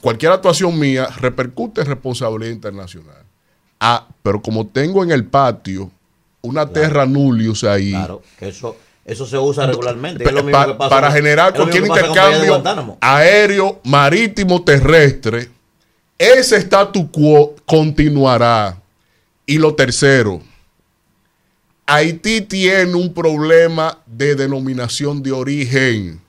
cualquier 0.00 0.32
actuación 0.32 0.78
mía 0.78 1.08
repercute 1.18 1.80
en 1.80 1.88
responsabilidad 1.88 2.52
internacional. 2.52 3.24
Ah, 3.80 4.08
pero 4.22 4.40
como 4.40 4.66
tengo 4.66 5.02
en 5.02 5.10
el 5.10 5.24
patio 5.26 5.90
una 6.42 6.68
terra 6.68 7.06
nullius 7.06 7.64
ahí, 7.64 7.90
Claro, 7.90 8.22
que 8.38 8.48
eso, 8.48 8.76
eso 9.04 9.26
se 9.26 9.36
usa 9.38 9.66
regularmente. 9.66 10.24
pa- 10.24 10.30
Es 10.30 10.34
lo 10.34 10.42
mismo 10.42 10.58
pa- 10.58 10.66
que 10.66 10.74
pasa 10.74 10.90
para 10.90 11.10
generar 11.12 11.52
cualquier 11.54 11.82
intercambio 11.86 12.62
aéreo, 13.00 13.80
marítimo, 13.84 14.62
terrestre, 14.64 15.50
ese 16.18 16.56
statu 16.58 17.10
quo 17.10 17.54
continuará. 17.66 18.80
Y 19.46 19.58
lo 19.58 19.74
tercero, 19.74 20.40
Haití 21.86 22.40
tiene 22.40 22.94
un 22.94 23.12
problema 23.12 23.98
de 24.06 24.34
denominación 24.34 25.22
de 25.22 25.32
origen. 25.32 26.20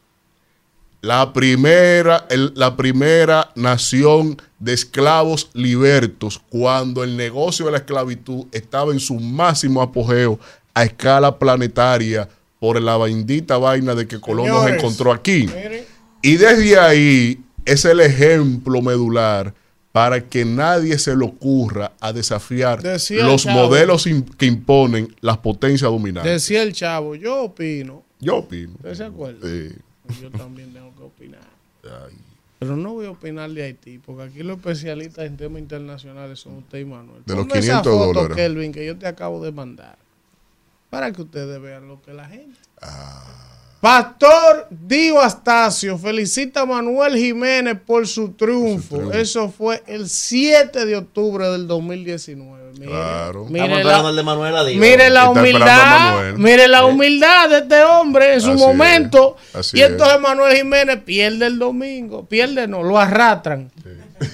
La 1.02 1.32
primera, 1.32 2.26
el- 2.30 2.52
la 2.56 2.76
primera 2.76 3.52
nación 3.56 4.42
de 4.60 4.74
esclavos 4.74 5.50
libertos, 5.54 6.42
cuando 6.50 7.04
el 7.04 7.16
negocio 7.16 7.68
de 7.68 7.72
la 7.74 7.78
esclavitud 7.78 8.48
estaba 8.52 8.92
en 8.92 9.00
su 9.00 9.14
máximo 9.16 9.82
apogeo 9.82 10.40
a 10.74 10.84
escala 10.84 11.38
planetaria 11.40 12.28
por 12.60 12.82
la 12.82 12.98
bendita 12.98 13.58
vaina 13.58 13.96
de 13.96 14.08
que 14.08 14.20
Colón 14.20 14.48
nos 14.48 14.70
encontró 14.70 15.12
aquí. 15.12 15.48
Y 16.22 16.38
desde 16.38 16.80
ahí 16.80 17.40
es 17.66 17.86
el 17.86 18.00
ejemplo 18.00 18.82
medular 18.82 19.54
para 19.92 20.28
que 20.28 20.44
nadie 20.44 20.98
se 21.00 21.16
le 21.16 21.24
ocurra 21.24 21.94
a 22.02 22.12
desafiar 22.12 22.82
Decía 22.82 23.24
los 23.24 23.44
Chavo. 23.44 23.68
modelos 23.68 24.06
que 24.38 24.46
imponen 24.46 25.16
las 25.22 25.38
potencias 25.38 25.90
dominantes. 25.90 26.32
Decía 26.32 26.64
el 26.64 26.74
chavo, 26.74 27.16
yo 27.16 27.44
opino. 27.44 28.04
Yo 28.20 28.38
opino. 28.38 28.74
¿Usted 28.76 28.94
se 28.96 29.04
acuerda? 29.06 29.48
Sí. 29.48 29.70
Yo 30.22 30.30
también 30.32 30.74
tengo 30.74 30.94
que 30.96 31.04
opinar. 31.04 31.40
Pero 32.60 32.78
no 32.78 32.94
voy 32.94 33.06
a 33.06 33.12
opinar 33.12 33.50
de 33.52 33.64
Haití, 33.64 34.00
porque 34.00 34.24
aquí 34.24 34.44
los 34.44 34.58
especialistas 34.58 35.26
en 35.26 35.38
temas 35.38 35.62
internacionales 35.62 36.40
son 36.40 36.58
usted 36.58 36.80
y 36.80 36.86
Manuel. 36.86 37.22
De 37.26 37.36
los 37.36 37.46
Ponme 37.46 37.60
esa 37.60 37.82
500 37.82 37.94
foto, 37.94 38.14
dólares. 38.14 38.36
Kelvin, 38.38 38.72
que 38.72 38.86
yo 38.86 38.98
te 38.98 39.08
acabo 39.08 39.44
de 39.44 39.52
mandar. 39.52 39.98
Para 40.96 41.12
que 41.12 41.24
ustedes 41.24 41.62
vean 41.62 41.90
lo 41.90 42.02
que 42.02 42.14
la 42.14 42.24
gente. 42.24 42.58
Pastor 43.82 44.68
Dio 44.70 45.20
Astacio 45.22 45.98
felicita 45.98 46.62
a 46.62 46.66
Manuel 46.66 47.18
Jiménez 47.18 47.78
por 47.86 48.08
su 48.08 48.30
triunfo. 48.32 48.96
triunfo. 48.96 49.18
Eso 49.18 49.50
fue 49.50 49.84
el 49.88 50.08
7 50.08 50.86
de 50.86 50.96
octubre 50.96 51.50
del 51.50 51.68
2019. 51.68 52.72
Mire, 52.80 52.86
Claro. 52.88 53.46
mire 53.50 53.84
la- 53.84 54.12
de 54.14 54.24
Manuel 54.24 54.56
Adiós. 54.56 54.80
Mire 54.80 55.10
la 55.10 55.30
humildad, 55.30 56.34
mire 56.38 56.68
la 56.70 56.86
humildad 56.86 57.50
de 57.50 57.58
este 57.58 57.84
hombre 57.84 58.36
en 58.36 58.42
su 58.42 58.52
Así 58.52 58.60
momento. 58.60 59.36
es, 59.50 59.56
así 59.56 59.78
y 59.78 59.82
entonces 59.82 60.16
es. 60.16 60.22
Manuel 60.22 60.56
Jiménez 60.56 61.02
pierde 61.04 61.46
el 61.48 61.60
domingo, 61.60 62.26
pierde 62.26 62.68
no, 62.70 62.84
lo 62.84 62.98
arrastran. 62.98 63.70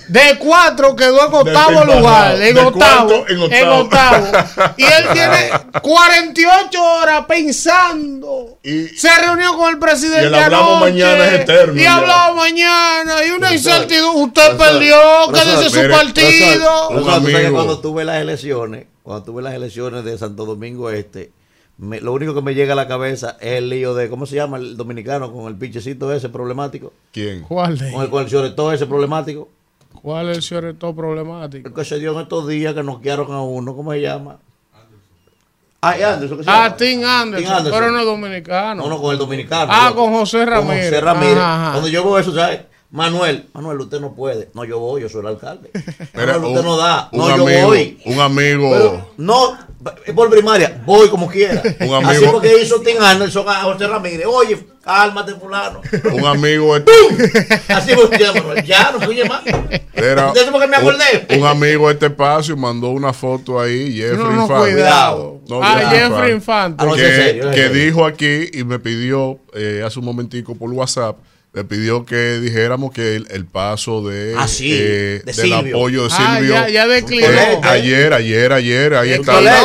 De 0.10 0.38
cuatro 0.38 0.96
quedó 0.96 1.26
en 1.28 1.34
octavo 1.34 1.86
lugar. 1.86 2.40
En 2.42 2.58
octavo, 2.58 3.26
en 3.28 3.54
en 3.54 3.68
octavo. 3.70 4.28
Y 4.78 4.84
él 4.84 5.06
tiene 5.12 5.50
48 5.82 6.84
horas 6.84 7.26
pensando. 7.28 8.60
Y- 8.64 8.88
Se 8.90 9.10
reunió 9.22 9.58
con 9.58 9.70
el 9.74 9.80
presidente. 9.80 10.24
Y 10.24 10.28
el 10.28 10.36
hablamos 10.36 10.78
anoche, 10.78 10.92
mañana 10.92 11.26
es 11.28 11.40
eterno 11.42 11.82
Y 11.82 11.86
hablaba 11.86 12.34
mañana. 12.36 13.26
Y 13.26 13.32
una 13.32 13.54
incertidumbre. 13.54 14.24
Usted 14.24 14.56
profesor, 14.56 14.74
perdió. 14.74 14.98
Quédese 15.34 15.70
su 15.70 15.76
mire, 15.78 15.90
partido. 15.90 16.90
Profesor, 17.04 17.52
cuando 17.52 17.80
tuve 17.80 18.06
las 18.06 18.22
elecciones, 18.22 18.86
cuando 19.04 19.24
tuve 19.24 19.42
las 19.42 19.54
elecciones 19.56 20.04
de 20.04 20.18
Santo 20.18 20.46
Domingo 20.46 20.92
Este, 20.92 21.32
me- 21.78 22.02
lo 22.02 22.14
único 22.14 22.36
que 22.36 22.42
me 22.44 22.54
llega 22.54 22.74
a 22.74 22.76
la 22.76 22.88
cabeza 22.88 23.38
es 23.42 23.54
el 23.58 23.70
lío 23.70 23.96
de, 23.96 24.10
¿cómo 24.10 24.28
se 24.28 24.36
llama 24.36 24.58
el 24.58 24.78
dominicano 24.78 25.32
con 25.34 25.48
el 25.48 25.56
pinchecito 25.58 26.14
ese 26.14 26.30
problemático? 26.30 26.94
¿Quién? 27.12 27.42
¿Cuál 27.42 27.80
de 27.80 27.92
Con 27.92 28.04
el, 28.04 28.10
con 28.12 28.24
el 28.24 28.30
choretón 28.30 28.76
ese 28.76 28.86
problemático. 28.86 29.50
¿Cuál 29.94 30.30
es 30.30 30.52
el 30.52 30.76
todo 30.78 30.96
problemático? 30.96 31.68
El 31.68 31.74
que 31.74 31.86
se 31.86 32.00
dio 32.00 32.14
en 32.14 32.20
estos 32.22 32.48
días 32.48 32.74
que 32.74 32.84
noquearon 32.84 33.32
a 33.32 33.42
uno, 33.42 33.76
¿cómo 33.76 33.92
se 33.94 34.02
llama? 34.02 34.38
Ah, 35.84 35.94
Anderson, 36.14 36.38
¿qué 36.38 36.44
se 36.44 36.50
llama? 36.52 36.66
Ah, 36.66 36.76
Tim 36.78 37.04
Anderson, 37.04 37.44
Tim 37.48 37.54
Anderson. 37.58 37.80
pero 37.80 37.92
no 37.92 38.00
es 38.00 38.06
dominicano. 38.06 38.84
No, 38.84 38.90
no, 38.90 39.02
con 39.02 39.12
el 39.14 39.18
dominicano. 39.18 39.72
Ah, 39.74 39.90
Yo- 39.90 39.96
con 39.96 40.12
José 40.14 40.46
Ramírez. 40.46 40.86
José 40.86 41.02
Ramírez. 41.02 41.38
Ajá, 41.38 41.62
ajá. 41.62 41.72
Cuando 41.72 41.88
yo 41.90 42.04
veo 42.04 42.20
eso, 42.20 42.34
¿sabes? 42.34 42.62
Manuel, 42.92 43.48
Manuel, 43.54 43.80
usted 43.80 44.02
no 44.02 44.14
puede. 44.14 44.50
No, 44.54 44.66
yo 44.66 44.78
voy, 44.80 45.02
yo 45.02 45.08
soy 45.10 45.22
el 45.22 45.28
alcalde. 45.28 45.72
Mira, 46.14 46.34
Manuel, 46.34 46.44
usted 46.44 46.60
un- 46.60 46.66
no 46.66 46.78
da. 46.78 47.10
No, 47.14 47.28
yo 47.30 47.44
amigo- 47.46 47.68
voy. 47.68 48.00
Un 48.06 48.20
amigo. 48.20 48.70
Pero, 48.72 49.12
no, 49.18 49.58
por 50.14 50.30
primaria, 50.30 50.82
voy 50.86 51.08
como 51.10 51.30
quiera. 51.30 51.62
Un 51.80 52.06
Así 52.06 52.18
amigo- 52.18 52.34
porque 52.34 52.62
hizo 52.62 52.82
Tim 52.82 53.02
Anderson 53.02 53.48
a 53.48 53.62
José 53.62 53.88
Ramírez. 53.88 54.26
Oye, 54.28 54.60
cálmate, 54.84 55.34
fulano. 55.36 55.80
un 56.12 56.26
amigo. 56.26 56.76
Así 57.70 57.94
fue 57.94 58.10
que 58.10 58.26
Manuel. 58.26 58.64
Ya, 58.66 58.92
no 58.92 59.00
fui 59.00 59.24
más. 59.24 59.42
Era 59.94 60.34
¿De 60.34 60.42
eso 60.42 60.52
porque 60.52 60.68
me 60.68 60.76
acordé? 60.76 61.28
Un, 61.30 61.40
un 61.40 61.46
amigo 61.48 61.88
de 61.88 61.94
este 61.94 62.08
espacio 62.08 62.58
mandó 62.58 62.90
una 62.90 63.14
foto 63.14 63.60
ahí, 63.60 63.94
Jeffrey 63.96 64.18
No, 64.18 64.32
no, 64.32 64.42
Infante. 64.44 64.72
cuidado. 64.74 65.42
No, 65.48 65.64
ah, 65.64 65.78
Jeffrey 65.80 66.00
Jeffrey 66.00 66.32
Infante. 66.34 66.34
Infante. 66.34 66.84
Ah, 66.84 66.86
no, 66.86 66.94
que, 66.96 67.02
que 67.56 67.68
serio. 67.68 67.70
dijo 67.86 68.06
aquí 68.06 68.50
y 68.54 68.64
me 68.66 68.80
pidió 68.80 69.40
eh, 69.54 69.82
hace 69.86 70.00
un 70.00 70.06
momentico 70.06 70.56
por 70.56 70.70
WhatsApp, 70.72 71.18
me 71.54 71.66
pidió 71.66 72.06
que 72.06 72.40
dijéramos 72.40 72.94
que 72.94 73.18
el, 73.18 73.28
el 73.30 73.46
paso 73.46 74.08
de, 74.08 74.36
Ah, 74.38 74.48
sí, 74.48 74.72
eh, 74.74 75.22
de 75.26 75.34
del 75.34 75.36
Silvio. 75.36 75.76
apoyo 75.76 76.04
de 76.08 76.10
Ah, 76.14 76.36
Silvio. 76.38 76.54
ya, 76.54 76.70
ya 76.70 76.88
declinó. 76.88 77.28
eh, 77.28 77.60
ayer, 77.64 78.14
ayer, 78.14 78.54
ayer, 78.54 78.94
están, 79.16 79.48
a 79.48 79.60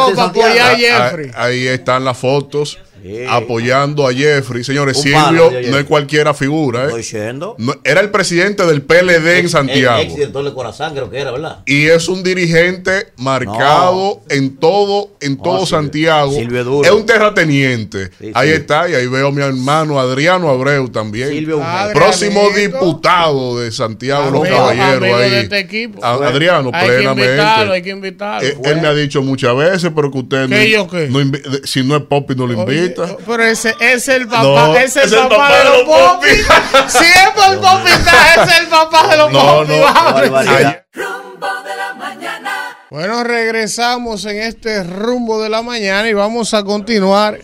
Ah, 0.96 1.12
ah, 1.36 1.42
ahí 1.44 1.66
están 1.68 2.04
las 2.04 2.18
fotos 2.18 2.78
Sí. 3.02 3.24
apoyando 3.28 4.06
a 4.06 4.12
Jeffrey. 4.12 4.64
Señores, 4.64 5.00
Silvio 5.00 5.30
no 5.32 5.50
Jeffrey. 5.50 5.74
es 5.74 5.84
cualquiera 5.84 6.34
figura. 6.34 6.84
Estoy 6.84 6.94
¿eh? 6.94 7.02
diciendo. 7.02 7.54
No, 7.58 7.74
era 7.84 8.00
el 8.00 8.10
presidente 8.10 8.64
del 8.66 8.82
PLD 8.82 9.38
en 9.38 9.48
Santiago. 9.48 10.00
Ex 10.02 10.14
director 10.16 10.44
de 10.44 10.52
Corazán, 10.54 10.92
creo 10.94 11.08
que 11.10 11.18
era, 11.20 11.30
¿verdad? 11.30 11.58
Y 11.66 11.86
es 11.86 12.08
un 12.08 12.22
dirigente 12.22 13.08
marcado 13.16 14.22
en 14.28 14.56
todo, 14.56 15.10
en 15.20 15.36
todo 15.36 15.60
Silvio- 15.60 15.66
Santiago. 15.66 16.32
Silvio 16.32 16.58
es 16.60 16.64
duro. 16.64 16.84
es 16.88 16.90
un 16.94 17.06
terrateniente. 17.06 18.10
Sí, 18.18 18.30
ahí 18.34 18.48
sí. 18.48 18.54
está, 18.54 18.88
y 18.88 18.94
ahí 18.94 19.06
veo 19.06 19.28
a 19.28 19.32
mi 19.32 19.42
hermano 19.42 20.00
Adriano 20.00 20.48
Abreu 20.48 20.88
también. 20.88 21.28
Silvio. 21.28 21.62
Próximo 21.94 22.42
diputado 22.56 23.58
de 23.60 23.70
Santiago, 23.72 24.30
los 24.30 24.48
caballeros 24.48 25.20
ahí. 25.20 25.30
de 25.30 25.40
este 25.40 25.58
equipo. 25.58 26.04
A- 26.04 26.14
Adriano, 26.26 26.70
Hay 26.72 26.86
que 26.88 26.94
plenamente. 26.96 27.30
invitarlo, 27.32 27.72
hay 27.72 27.82
que 27.82 27.90
invitarlo. 27.90 28.48
Eh, 28.48 28.56
él 28.64 28.80
me 28.80 28.88
ha 28.88 28.94
dicho 28.94 29.22
muchas 29.22 29.56
veces, 29.56 29.90
pero 29.94 30.10
que 30.10 30.18
usted 30.18 30.48
¿Qué 30.48 30.70
yo 30.70 30.88
qué? 30.88 31.08
no 31.08 31.20
invi- 31.20 31.42
de- 31.42 31.66
si 31.66 31.82
no 31.82 31.96
es 31.96 32.02
Popi 32.02 32.34
no 32.34 32.46
lo 32.46 32.54
Oye, 32.58 32.64
pero 32.94 33.44
ese 33.44 33.74
es 33.80 34.08
el 34.08 34.26
papá, 34.26 34.42
No, 34.42 34.76
ese 34.76 35.00
es 35.00 35.06
es 35.06 35.12
el 35.12 35.18
el 35.18 35.28
papá, 35.28 35.36
papá 35.36 35.58
de 35.58 35.58
de 35.58 35.70
los 35.70 35.82
popis. 35.82 36.46
Siempre 36.88 37.44
el 37.52 37.58
popi 37.58 37.90
está, 37.90 38.44
es 38.44 38.60
el 38.60 38.66
papá 38.68 39.08
de 39.08 39.16
los 39.16 39.32
No, 39.32 39.40
popis. 39.40 39.68
Rumbo 39.68 41.46
de 41.64 41.76
la 41.76 41.94
mañana. 41.94 42.76
Bueno, 42.90 43.24
regresamos 43.24 44.24
en 44.24 44.38
este 44.42 44.82
rumbo 44.84 45.42
de 45.42 45.48
la 45.48 45.62
mañana 45.62 46.08
y 46.08 46.14
vamos 46.14 46.54
a 46.54 46.62
continuar 46.62 47.40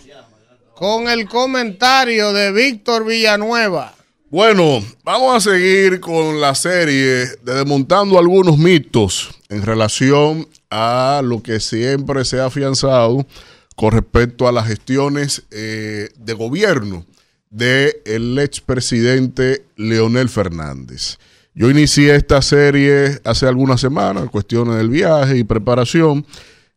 con 0.73 1.09
el 1.09 1.27
comentario 1.27 2.33
de 2.33 2.51
Víctor 2.51 3.05
Villanueva. 3.05 3.93
Bueno, 4.29 4.83
vamos 5.03 5.35
a 5.35 5.51
seguir 5.51 5.99
con 5.99 6.41
la 6.41 6.55
serie 6.55 7.27
de 7.43 7.53
desmontando 7.53 8.17
algunos 8.17 8.57
mitos 8.57 9.29
en 9.49 9.61
relación 9.61 10.47
a 10.71 11.21
lo 11.23 11.43
que 11.43 11.59
siempre 11.59 12.25
se 12.25 12.39
ha 12.39 12.45
afianzado 12.45 13.27
con 13.75 13.91
respecto 13.91 14.47
a 14.47 14.51
las 14.51 14.67
gestiones 14.67 15.43
eh, 15.51 16.09
de 16.17 16.33
gobierno 16.33 17.05
del 17.49 18.39
expresidente 18.39 19.65
Leonel 19.75 20.29
Fernández. 20.29 21.19
Yo 21.53 21.69
inicié 21.69 22.15
esta 22.15 22.41
serie 22.41 23.19
hace 23.23 23.47
algunas 23.47 23.79
semanas, 23.79 24.29
cuestiones 24.29 24.75
del 24.75 24.89
viaje 24.89 25.37
y 25.37 25.43
preparación, 25.43 26.25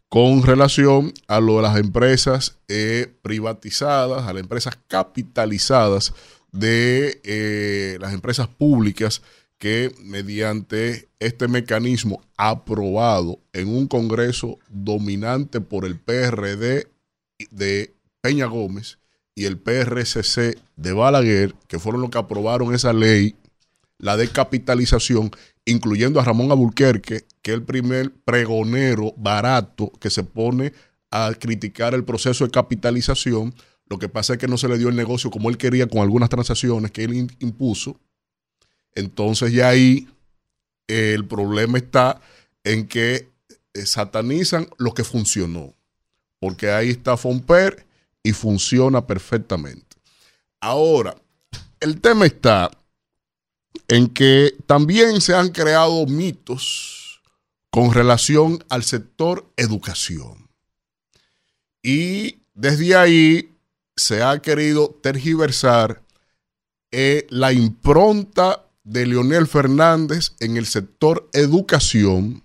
con 0.08 0.42
relación 0.42 1.12
a 1.26 1.40
lo 1.40 1.56
de 1.56 1.62
las 1.62 1.78
empresas 1.78 2.56
eh, 2.68 3.12
privatizadas, 3.22 4.26
a 4.26 4.32
las 4.32 4.42
empresas 4.42 4.78
capitalizadas 4.86 6.12
de 6.52 7.20
eh, 7.24 7.98
las 8.00 8.12
empresas 8.12 8.48
públicas 8.48 9.22
que 9.58 9.94
mediante 10.02 11.08
este 11.18 11.48
mecanismo 11.48 12.20
aprobado 12.36 13.38
en 13.52 13.68
un 13.68 13.86
Congreso 13.86 14.58
dominante 14.68 15.60
por 15.60 15.84
el 15.84 15.98
PRD 15.98 16.88
de 17.50 17.94
Peña 18.20 18.46
Gómez 18.46 18.98
y 19.34 19.44
el 19.44 19.58
PRCC 19.58 20.58
de 20.76 20.92
Balaguer, 20.92 21.54
que 21.68 21.78
fueron 21.78 22.00
los 22.02 22.10
que 22.10 22.18
aprobaron 22.18 22.74
esa 22.74 22.92
ley, 22.92 23.36
la 23.98 24.16
de 24.16 24.28
capitalización, 24.28 25.30
incluyendo 25.64 26.20
a 26.20 26.24
Ramón 26.24 26.50
Abulquerque, 26.50 27.24
que 27.42 27.50
es 27.50 27.56
el 27.56 27.62
primer 27.62 28.12
pregonero 28.24 29.14
barato 29.16 29.90
que 30.00 30.10
se 30.10 30.22
pone 30.22 30.72
a 31.10 31.32
criticar 31.38 31.94
el 31.94 32.04
proceso 32.04 32.44
de 32.44 32.50
capitalización. 32.50 33.54
Lo 33.88 33.98
que 33.98 34.08
pasa 34.08 34.34
es 34.34 34.38
que 34.38 34.48
no 34.48 34.58
se 34.58 34.68
le 34.68 34.78
dio 34.78 34.88
el 34.88 34.96
negocio 34.96 35.30
como 35.30 35.48
él 35.48 35.56
quería 35.56 35.86
con 35.86 36.00
algunas 36.00 36.28
transacciones 36.28 36.90
que 36.90 37.04
él 37.04 37.30
impuso. 37.38 38.00
Entonces 38.96 39.52
ya 39.52 39.68
ahí 39.68 40.08
eh, 40.88 41.12
el 41.14 41.24
problema 41.26 41.78
está 41.78 42.20
en 42.64 42.88
que 42.88 43.28
eh, 43.74 43.86
satanizan 43.86 44.68
lo 44.78 44.92
que 44.92 45.04
funcionó. 45.04 45.74
Porque 46.40 46.70
ahí 46.70 46.90
está 46.90 47.16
Fomper 47.16 47.86
y 48.22 48.32
funciona 48.32 49.06
perfectamente. 49.06 49.96
Ahora, 50.60 51.14
el 51.78 52.00
tema 52.00 52.26
está 52.26 52.70
en 53.88 54.08
que 54.08 54.54
también 54.66 55.20
se 55.20 55.34
han 55.34 55.50
creado 55.50 56.06
mitos 56.06 57.22
con 57.70 57.92
relación 57.92 58.64
al 58.70 58.82
sector 58.82 59.50
educación. 59.56 60.48
Y 61.82 62.38
desde 62.54 62.96
ahí 62.96 63.52
se 63.94 64.22
ha 64.22 64.40
querido 64.40 64.98
tergiversar 65.02 66.02
eh, 66.90 67.26
la 67.30 67.52
impronta 67.52 68.65
de 68.86 69.04
Leonel 69.04 69.48
Fernández 69.48 70.36
en 70.38 70.56
el 70.56 70.64
sector 70.64 71.28
educación, 71.32 72.44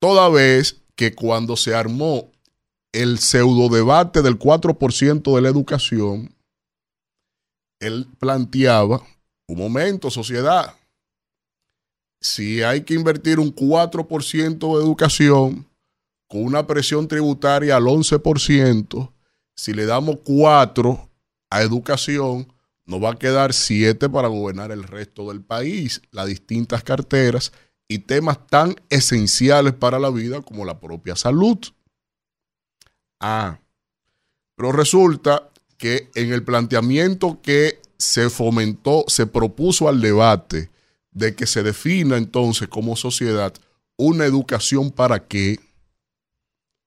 toda 0.00 0.28
vez 0.28 0.80
que 0.94 1.12
cuando 1.12 1.56
se 1.56 1.74
armó 1.74 2.30
el 2.92 3.18
pseudo 3.18 3.68
debate 3.68 4.22
del 4.22 4.38
4% 4.38 5.34
de 5.34 5.42
la 5.42 5.48
educación, 5.48 6.34
él 7.80 8.06
planteaba, 8.18 9.02
un 9.48 9.58
momento, 9.58 10.08
sociedad, 10.08 10.76
si 12.20 12.62
hay 12.62 12.82
que 12.82 12.94
invertir 12.94 13.40
un 13.40 13.54
4% 13.54 14.78
de 14.78 14.84
educación 14.84 15.68
con 16.28 16.44
una 16.44 16.64
presión 16.64 17.08
tributaria 17.08 17.76
al 17.76 17.84
11%, 17.84 19.12
si 19.56 19.72
le 19.74 19.84
damos 19.84 20.18
4 20.24 21.10
a 21.50 21.62
educación, 21.62 22.52
nos 22.86 23.02
va 23.02 23.10
a 23.10 23.18
quedar 23.18 23.52
7 23.52 24.08
para 24.08 24.28
gobernar 24.28 24.70
el 24.70 24.84
resto 24.84 25.28
del 25.28 25.42
país, 25.42 26.00
las 26.12 26.26
distintas 26.26 26.82
carteras 26.84 27.52
y 27.88 27.98
temas 27.98 28.46
tan 28.46 28.76
esenciales 28.88 29.74
para 29.74 29.98
la 29.98 30.10
vida 30.10 30.40
como 30.40 30.64
la 30.64 30.80
propia 30.80 31.16
salud. 31.16 31.58
Ah, 33.20 33.58
pero 34.56 34.72
resulta 34.72 35.50
que 35.76 36.10
en 36.14 36.32
el 36.32 36.42
planteamiento 36.42 37.40
que 37.42 37.80
se 37.98 38.30
fomentó, 38.30 39.04
se 39.08 39.26
propuso 39.26 39.88
al 39.88 40.00
debate 40.00 40.70
de 41.10 41.34
que 41.34 41.46
se 41.46 41.62
defina 41.62 42.16
entonces 42.16 42.68
como 42.68 42.96
sociedad 42.96 43.54
una 43.96 44.26
educación 44.26 44.90
para 44.90 45.26
qué 45.26 45.58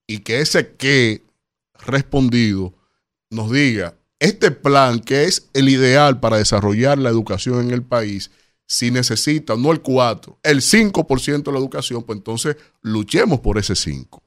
y 0.08 0.20
que 0.20 0.42
ese 0.42 0.76
qué 0.76 1.24
respondido 1.74 2.74
nos 3.30 3.52
diga 3.52 3.99
este 4.20 4.52
plan 4.52 5.00
que 5.00 5.24
es 5.24 5.50
el 5.54 5.70
ideal 5.70 6.20
para 6.20 6.38
desarrollar 6.38 6.98
la 6.98 7.10
educación 7.10 7.62
en 7.66 7.72
el 7.72 7.84
país, 7.84 8.32
si 8.68 8.92
necesita 8.92 9.56
no 9.56 9.72
el 9.72 9.82
4, 9.82 10.40
el 10.44 10.62
5% 10.62 11.44
de 11.44 11.52
la 11.52 11.58
educación, 11.58 12.04
pues 12.04 12.18
entonces 12.18 12.58
luchemos 12.82 13.40
por 13.40 13.58
ese 13.58 13.76
5. 13.76 14.22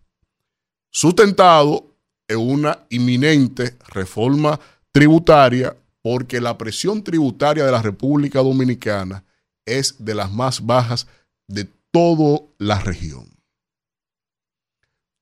Sustentado 0.91 1.87
en 2.27 2.39
una 2.39 2.87
inminente 2.91 3.77
reforma 3.89 4.59
tributaria 4.91 5.77
porque 6.03 6.41
la 6.41 6.59
presión 6.59 7.05
tributaria 7.05 7.65
de 7.65 7.73
la 7.73 7.81
República 7.81 8.41
Dominicana 8.41 9.25
es 9.65 10.05
de 10.05 10.15
las 10.15 10.33
más 10.33 10.67
bajas 10.67 11.07
de 11.47 11.69
toda 11.93 12.41
la 12.59 12.81
región. 12.81 13.29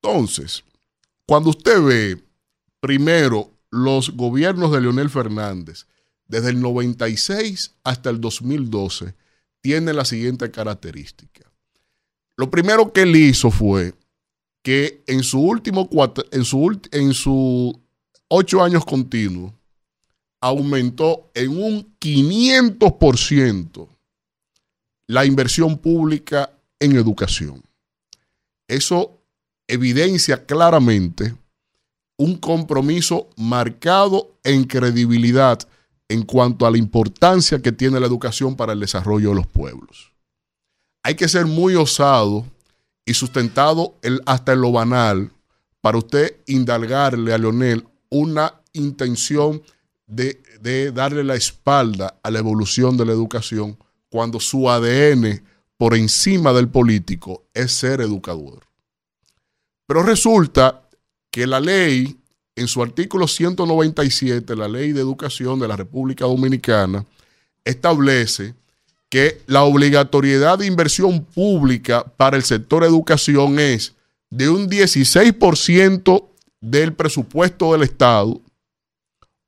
Entonces, 0.02 0.64
cuando 1.26 1.50
usted 1.50 1.82
ve 1.82 2.24
primero 2.80 3.50
los 3.70 4.10
gobiernos 4.10 4.72
de 4.72 4.80
Leonel 4.80 5.10
Fernández, 5.10 5.86
desde 6.26 6.50
el 6.50 6.60
96 6.60 7.76
hasta 7.84 8.10
el 8.10 8.20
2012, 8.20 9.14
tiene 9.60 9.92
la 9.92 10.04
siguiente 10.04 10.50
característica. 10.50 11.50
Lo 12.36 12.50
primero 12.50 12.92
que 12.92 13.02
él 13.02 13.14
hizo 13.16 13.50
fue 13.50 13.94
que 14.62 15.02
en 15.06 15.22
su 15.22 15.40
último 15.40 15.88
cuatro, 15.88 16.24
en 16.32 16.44
su, 16.44 16.80
en 16.92 17.14
sus 17.14 17.74
ocho 18.28 18.62
años 18.62 18.84
continuos, 18.84 19.52
aumentó 20.40 21.30
en 21.34 21.50
un 21.50 21.96
500% 21.98 23.88
la 25.06 25.24
inversión 25.26 25.76
pública 25.78 26.50
en 26.78 26.96
educación. 26.96 27.62
Eso 28.68 29.20
evidencia 29.66 30.46
claramente 30.46 31.34
un 32.20 32.36
compromiso 32.36 33.30
marcado 33.38 34.36
en 34.44 34.64
credibilidad 34.64 35.58
en 36.06 36.22
cuanto 36.22 36.66
a 36.66 36.70
la 36.70 36.76
importancia 36.76 37.62
que 37.62 37.72
tiene 37.72 37.98
la 37.98 38.06
educación 38.06 38.56
para 38.56 38.74
el 38.74 38.80
desarrollo 38.80 39.30
de 39.30 39.36
los 39.36 39.46
pueblos. 39.46 40.12
Hay 41.02 41.14
que 41.14 41.28
ser 41.28 41.46
muy 41.46 41.76
osado 41.76 42.44
y 43.06 43.14
sustentado 43.14 43.94
hasta 44.26 44.52
en 44.52 44.60
lo 44.60 44.70
banal 44.70 45.32
para 45.80 45.96
usted 45.96 46.36
indalgarle 46.46 47.32
a 47.32 47.38
Leonel 47.38 47.86
una 48.10 48.52
intención 48.74 49.62
de, 50.06 50.42
de 50.60 50.92
darle 50.92 51.24
la 51.24 51.36
espalda 51.36 52.20
a 52.22 52.30
la 52.30 52.38
evolución 52.38 52.98
de 52.98 53.06
la 53.06 53.12
educación 53.12 53.78
cuando 54.10 54.40
su 54.40 54.68
ADN 54.68 55.42
por 55.78 55.94
encima 55.94 56.52
del 56.52 56.68
político 56.68 57.44
es 57.54 57.72
ser 57.72 58.02
educador. 58.02 58.66
Pero 59.86 60.02
resulta 60.02 60.82
que 61.30 61.46
la 61.46 61.60
ley, 61.60 62.16
en 62.56 62.68
su 62.68 62.82
artículo 62.82 63.28
197, 63.28 64.56
la 64.56 64.68
ley 64.68 64.92
de 64.92 65.00
educación 65.00 65.60
de 65.60 65.68
la 65.68 65.76
República 65.76 66.24
Dominicana, 66.24 67.04
establece 67.64 68.54
que 69.08 69.42
la 69.46 69.64
obligatoriedad 69.64 70.58
de 70.58 70.66
inversión 70.66 71.24
pública 71.24 72.04
para 72.04 72.36
el 72.36 72.44
sector 72.44 72.84
educación 72.84 73.58
es 73.58 73.94
de 74.30 74.48
un 74.48 74.68
16% 74.68 76.24
del 76.60 76.92
presupuesto 76.94 77.72
del 77.72 77.82
Estado 77.82 78.40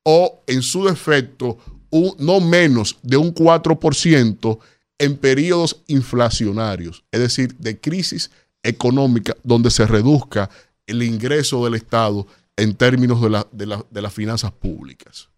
o, 0.03 0.43
en 0.47 0.61
su 0.61 0.83
defecto, 0.83 1.57
un, 1.89 2.13
no 2.19 2.41
menos 2.41 2.97
de 3.01 3.15
un 3.17 3.33
4% 3.33 4.59
en 4.97 5.17
periodos 5.17 5.81
inflacionarios, 5.87 7.03
es 7.11 7.19
decir, 7.21 7.55
de 7.55 7.79
crisis 7.79 8.31
económica 8.63 9.35
donde 9.43 9.71
se 9.71 9.85
reduzca 9.85 10.49
el 10.87 11.03
ingreso 11.03 11.63
del 11.63 11.75
Estado 11.75 12.27
en 12.55 12.75
términos 12.75 13.21
de, 13.51 13.83
de 13.89 14.01
las 14.01 14.13
finanzas 14.13 14.51
públicas. 14.51 15.29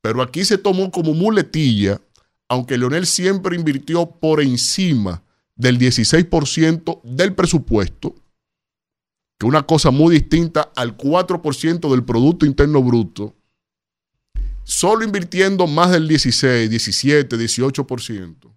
Pero 0.00 0.22
aquí 0.22 0.44
se 0.44 0.58
tomó 0.58 0.90
como 0.90 1.14
muletilla, 1.14 2.00
aunque 2.48 2.76
Leonel 2.76 3.06
siempre 3.06 3.56
invirtió 3.56 4.06
por 4.06 4.40
encima 4.40 5.22
del 5.54 5.78
16% 5.78 7.00
del 7.02 7.34
presupuesto, 7.34 8.14
que 9.38 9.46
una 9.46 9.64
cosa 9.64 9.90
muy 9.90 10.14
distinta 10.14 10.72
al 10.76 10.96
4% 10.96 11.90
del 11.90 12.04
Producto 12.04 12.46
Interno 12.46 12.82
Bruto, 12.82 13.34
solo 14.64 15.04
invirtiendo 15.04 15.66
más 15.66 15.90
del 15.90 16.08
16, 16.08 16.68
17, 16.68 17.36
18%, 17.36 18.52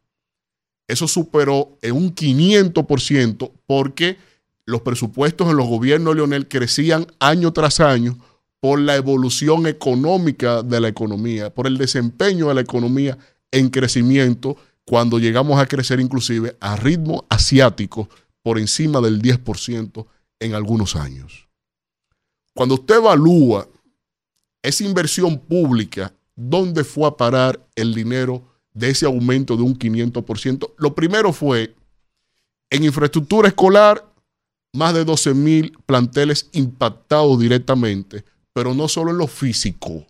eso 0.88 1.08
superó 1.08 1.78
en 1.82 1.94
un 1.94 2.14
500% 2.14 3.52
porque 3.66 4.18
los 4.66 4.82
presupuestos 4.82 5.50
en 5.50 5.58
los 5.58 5.68
gobiernos 5.68 6.14
de 6.14 6.16
Leonel 6.16 6.48
crecían 6.48 7.08
año 7.20 7.54
tras 7.54 7.80
año 7.80 8.18
por 8.60 8.80
la 8.80 8.96
evolución 8.96 9.68
económica 9.68 10.64
de 10.64 10.80
la 10.80 10.88
economía, 10.88 11.54
por 11.54 11.68
el 11.68 11.78
desempeño 11.78 12.48
de 12.48 12.56
la 12.56 12.62
economía 12.62 13.18
en 13.52 13.70
crecimiento, 13.70 14.58
cuando 14.86 15.20
llegamos 15.20 15.60
a 15.60 15.68
crecer 15.68 16.00
inclusive 16.00 16.58
a 16.60 16.76
ritmo 16.76 17.26
asiático 17.30 18.10
por 18.42 18.60
encima 18.60 19.02
del 19.02 19.22
10% 19.22 20.06
en 20.40 20.54
algunos 20.56 20.96
años. 20.96 21.48
Cuando 22.54 22.76
usted 22.76 22.96
evalúa 22.96 23.68
esa 24.64 24.84
inversión 24.84 25.38
pública, 25.38 26.14
¿dónde 26.36 26.84
fue 26.84 27.08
a 27.08 27.18
parar 27.18 27.60
el 27.76 27.94
dinero 27.94 28.44
de 28.74 28.90
ese 28.90 29.06
aumento 29.06 29.58
de 29.58 29.64
un 29.64 29.78
500%? 29.78 30.74
Lo 30.78 30.96
primero 30.96 31.34
fue 31.34 31.76
en 32.70 32.84
infraestructura 32.84 33.48
escolar, 33.48 34.04
más 34.76 34.94
de 34.94 35.06
12 35.06 35.34
mil 35.34 35.78
planteles 35.86 36.50
impactados 36.52 37.40
directamente, 37.40 38.26
pero 38.54 38.74
no 38.74 38.88
solo 38.88 39.12
en 39.12 39.18
lo 39.18 39.28
físico, 39.28 40.06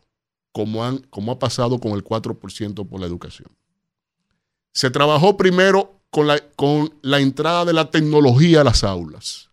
como, 0.51 0.83
han, 0.83 0.99
como 1.09 1.31
ha 1.31 1.39
pasado 1.39 1.79
con 1.79 1.93
el 1.93 2.03
4% 2.03 2.87
por 2.87 2.99
la 2.99 3.05
educación. 3.05 3.49
Se 4.73 4.89
trabajó 4.89 5.37
primero 5.37 6.01
con 6.09 6.27
la, 6.27 6.39
con 6.55 6.93
la 7.01 7.19
entrada 7.19 7.65
de 7.65 7.73
la 7.73 7.91
tecnología 7.91 8.61
a 8.61 8.63
las 8.63 8.83
aulas, 8.83 9.49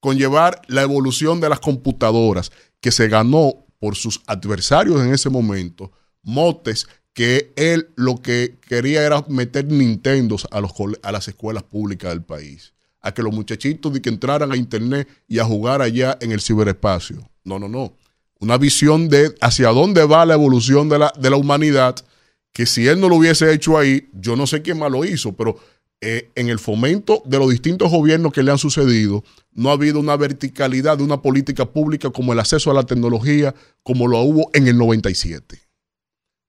con 0.00 0.18
llevar 0.18 0.62
la 0.68 0.82
evolución 0.82 1.40
de 1.40 1.48
las 1.48 1.60
computadoras, 1.60 2.52
que 2.80 2.90
se 2.90 3.08
ganó 3.08 3.66
por 3.78 3.96
sus 3.96 4.20
adversarios 4.26 5.00
en 5.00 5.14
ese 5.14 5.30
momento, 5.30 5.92
motes 6.22 6.88
que 7.12 7.52
él 7.56 7.90
lo 7.96 8.16
que 8.16 8.58
quería 8.60 9.02
era 9.02 9.24
meter 9.28 9.66
Nintendos 9.66 10.46
a, 10.50 10.60
los, 10.60 10.72
a 11.02 11.12
las 11.12 11.28
escuelas 11.28 11.62
públicas 11.62 12.10
del 12.10 12.22
país 12.22 12.71
a 13.02 13.12
que 13.12 13.22
los 13.22 13.34
muchachitos 13.34 13.92
de 13.92 14.00
que 14.00 14.08
entraran 14.08 14.52
a 14.52 14.56
internet 14.56 15.08
y 15.28 15.38
a 15.38 15.44
jugar 15.44 15.82
allá 15.82 16.16
en 16.20 16.32
el 16.32 16.40
ciberespacio. 16.40 17.28
No, 17.44 17.58
no, 17.58 17.68
no. 17.68 17.96
Una 18.38 18.56
visión 18.56 19.08
de 19.08 19.34
hacia 19.40 19.68
dónde 19.68 20.04
va 20.04 20.24
la 20.24 20.34
evolución 20.34 20.88
de 20.88 20.98
la, 20.98 21.12
de 21.18 21.30
la 21.30 21.36
humanidad, 21.36 21.96
que 22.52 22.66
si 22.66 22.86
él 22.86 23.00
no 23.00 23.08
lo 23.08 23.16
hubiese 23.16 23.52
hecho 23.52 23.76
ahí, 23.76 24.08
yo 24.12 24.36
no 24.36 24.46
sé 24.46 24.62
quién 24.62 24.78
más 24.78 24.90
lo 24.90 25.04
hizo, 25.04 25.32
pero 25.32 25.58
eh, 26.04 26.30
en 26.34 26.48
el 26.48 26.58
fomento 26.58 27.22
de 27.24 27.38
los 27.38 27.50
distintos 27.50 27.90
gobiernos 27.90 28.32
que 28.32 28.42
le 28.42 28.50
han 28.50 28.58
sucedido, 28.58 29.22
no 29.52 29.70
ha 29.70 29.74
habido 29.74 30.00
una 30.00 30.16
verticalidad 30.16 30.98
de 30.98 31.04
una 31.04 31.22
política 31.22 31.66
pública 31.66 32.10
como 32.10 32.32
el 32.32 32.40
acceso 32.40 32.70
a 32.70 32.74
la 32.74 32.82
tecnología, 32.82 33.54
como 33.84 34.08
lo 34.08 34.18
hubo 34.20 34.50
en 34.52 34.66
el 34.66 34.76
97, 34.76 35.60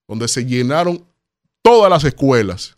donde 0.08 0.28
se 0.28 0.46
llenaron 0.46 1.06
todas 1.62 1.90
las 1.90 2.04
escuelas 2.04 2.78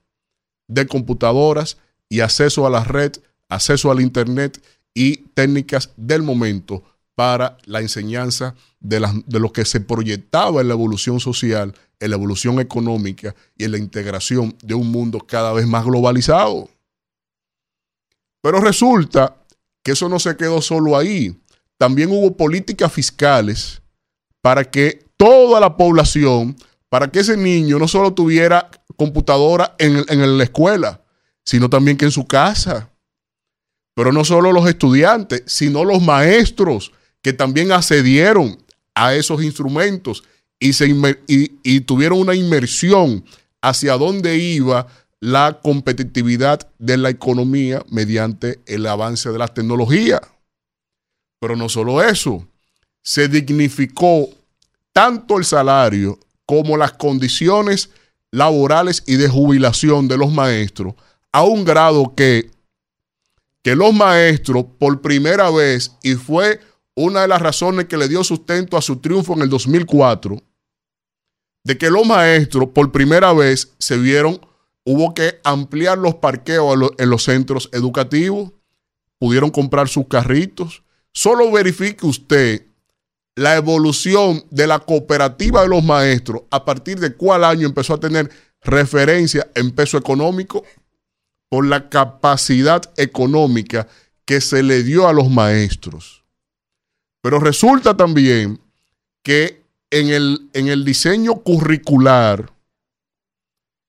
de 0.67 0.85
computadoras 0.85 1.77
y 2.09 2.19
acceso 2.19 2.67
a 2.67 2.69
la 2.69 2.83
red 2.83 3.13
acceso 3.49 3.91
al 3.91 4.01
Internet 4.01 4.61
y 4.93 5.17
técnicas 5.33 5.91
del 5.97 6.23
momento 6.23 6.83
para 7.15 7.57
la 7.65 7.81
enseñanza 7.81 8.55
de, 8.79 9.05
de, 9.25 9.39
lo 9.39 9.51
que 9.51 9.65
se 9.65 9.79
proyectaba 9.79 10.61
en 10.61 10.67
la 10.67 10.73
evolución 10.73 11.19
social, 11.19 11.73
en 11.99 12.09
la 12.09 12.15
evolución 12.15 12.59
económica 12.59 13.33
y 13.57 13.63
en 13.63 13.71
la 13.71 13.77
integración 13.77 14.55
de 14.61 14.73
un 14.73 14.91
mundo 14.91 15.19
cada 15.19 15.53
vez 15.53 15.65
más 15.65 15.85
globalizado. 15.85 16.69
Pero 18.41 18.59
resulta 18.59 19.37
que 19.81 19.93
eso 19.93 20.09
no 20.09 20.19
se 20.19 20.35
quedó 20.35 20.61
solo 20.61 20.97
ahí. 20.97 21.39
También 21.77 22.11
hubo 22.11 22.35
políticas 22.35 22.91
fiscales 22.91 23.81
para 24.41 24.63
que 24.63 25.05
toda 25.17 25.59
la 25.59 25.77
población, 25.77 26.55
para 26.89 27.09
que 27.09 27.19
ese 27.19 27.37
niño 27.37 27.79
no 27.79 27.87
solo 27.87 28.13
tuviera 28.13 28.69
computadora 28.97 29.75
en, 29.79 30.03
en 30.07 30.37
la 30.37 30.43
escuela, 30.43 31.01
sino 31.43 31.69
también 31.69 31.97
que 31.97 32.05
en 32.05 32.11
su 32.11 32.27
casa 32.27 32.89
pero 33.95 34.11
no 34.11 34.23
solo 34.23 34.51
los 34.51 34.67
estudiantes, 34.67 35.43
sino 35.47 35.83
los 35.83 36.03
maestros 36.03 36.91
que 37.21 37.33
también 37.33 37.71
accedieron 37.71 38.59
a 38.93 39.15
esos 39.15 39.43
instrumentos 39.43 40.23
y, 40.59 40.73
se 40.73 40.87
y, 41.27 41.79
tuvieron 41.81 42.19
una 42.19 42.35
inmersión 42.35 43.25
hacia 43.61 43.97
dónde 43.97 44.37
iba 44.37 44.87
la 45.19 45.59
competitividad 45.63 46.69
de 46.77 46.97
la 46.97 47.09
economía 47.09 47.83
mediante 47.89 48.59
el 48.67 48.85
avance 48.85 49.31
de 49.31 49.39
la 49.39 49.47
tecnología. 49.47 50.21
Pero 51.39 51.55
no 51.55 51.67
solo 51.67 52.03
eso, 52.03 52.47
se 53.01 53.27
dignificó 53.27 54.29
tanto 54.93 55.37
el 55.37 55.45
salario 55.45 56.19
como 56.45 56.77
las 56.77 56.93
condiciones 56.93 57.89
laborales 58.31 59.03
y 59.07 59.15
de 59.15 59.29
jubilación 59.29 60.07
de 60.07 60.17
los 60.17 60.31
maestros 60.31 60.93
a 61.31 61.43
un 61.43 61.65
grado 61.65 62.13
que 62.15 62.51
que 63.65 63.75
los 63.75 63.95
maestros 63.95 64.63
por 64.77 65.01
primera 65.01 65.49
vez, 65.49 65.97
y 66.03 66.13
fue 66.13 66.59
una 66.93 67.23
de 67.23 67.27
las 67.27 67.41
razones 67.41 67.85
que 67.85 67.97
le 67.97 68.07
dio 68.07 68.23
sustento 68.23 68.77
a 68.77 68.81
su 68.83 68.97
triunfo 68.97 69.33
en 69.33 69.41
el 69.41 69.49
2004, 69.49 70.39
de 71.63 71.75
que 71.75 71.89
los 71.89 72.05
maestros 72.05 72.69
por 72.75 72.91
primera 72.91 73.33
vez 73.33 73.73
se 73.79 73.97
vieron, 73.97 74.39
hubo 74.83 75.15
que 75.15 75.39
ampliar 75.43 75.97
los 75.97 76.13
parqueos 76.13 76.91
en 76.99 77.09
los 77.09 77.23
centros 77.23 77.71
educativos, 77.73 78.51
pudieron 79.17 79.49
comprar 79.49 79.87
sus 79.87 80.07
carritos. 80.07 80.83
Solo 81.11 81.51
verifique 81.51 82.05
usted 82.05 82.67
la 83.33 83.55
evolución 83.55 84.45
de 84.51 84.67
la 84.67 84.77
cooperativa 84.77 85.63
de 85.63 85.69
los 85.69 85.83
maestros, 85.83 86.43
a 86.51 86.65
partir 86.65 86.99
de 86.99 87.15
cuál 87.15 87.43
año 87.43 87.65
empezó 87.65 87.95
a 87.95 87.99
tener 87.99 88.29
referencia 88.61 89.49
en 89.55 89.71
peso 89.71 89.97
económico 89.97 90.63
por 91.49 91.65
la 91.65 91.89
capacidad 91.89 92.81
económica 92.97 93.87
que 94.25 94.41
se 94.41 94.63
le 94.63 94.83
dio 94.83 95.07
a 95.07 95.13
los 95.13 95.29
maestros. 95.29 96.23
Pero 97.21 97.39
resulta 97.39 97.95
también 97.95 98.59
que 99.23 99.63
en 99.89 100.09
el, 100.09 100.49
en 100.53 100.67
el 100.67 100.83
diseño 100.83 101.35
curricular, 101.35 102.51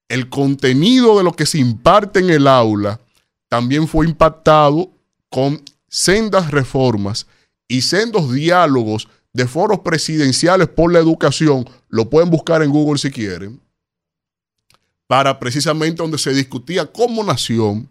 el 0.08 0.28
contenido 0.28 1.18
de 1.18 1.24
lo 1.24 1.32
que 1.32 1.46
se 1.46 1.58
imparte 1.58 2.20
en 2.20 2.30
el 2.30 2.46
aula 2.46 3.00
también 3.48 3.88
fue 3.88 4.06
impactado 4.06 4.90
con 5.30 5.62
sendas 5.88 6.50
reformas 6.50 7.26
y 7.68 7.82
sendos 7.82 8.32
diálogos 8.32 9.08
de 9.32 9.46
foros 9.46 9.80
presidenciales 9.80 10.68
por 10.68 10.92
la 10.92 10.98
educación, 10.98 11.68
lo 11.88 12.08
pueden 12.08 12.30
buscar 12.30 12.62
en 12.62 12.70
Google 12.70 12.98
si 12.98 13.10
quieren, 13.10 13.60
para 15.06 15.38
precisamente 15.38 16.02
donde 16.02 16.18
se 16.18 16.32
discutía 16.32 16.86
como 16.86 17.22
nación, 17.22 17.88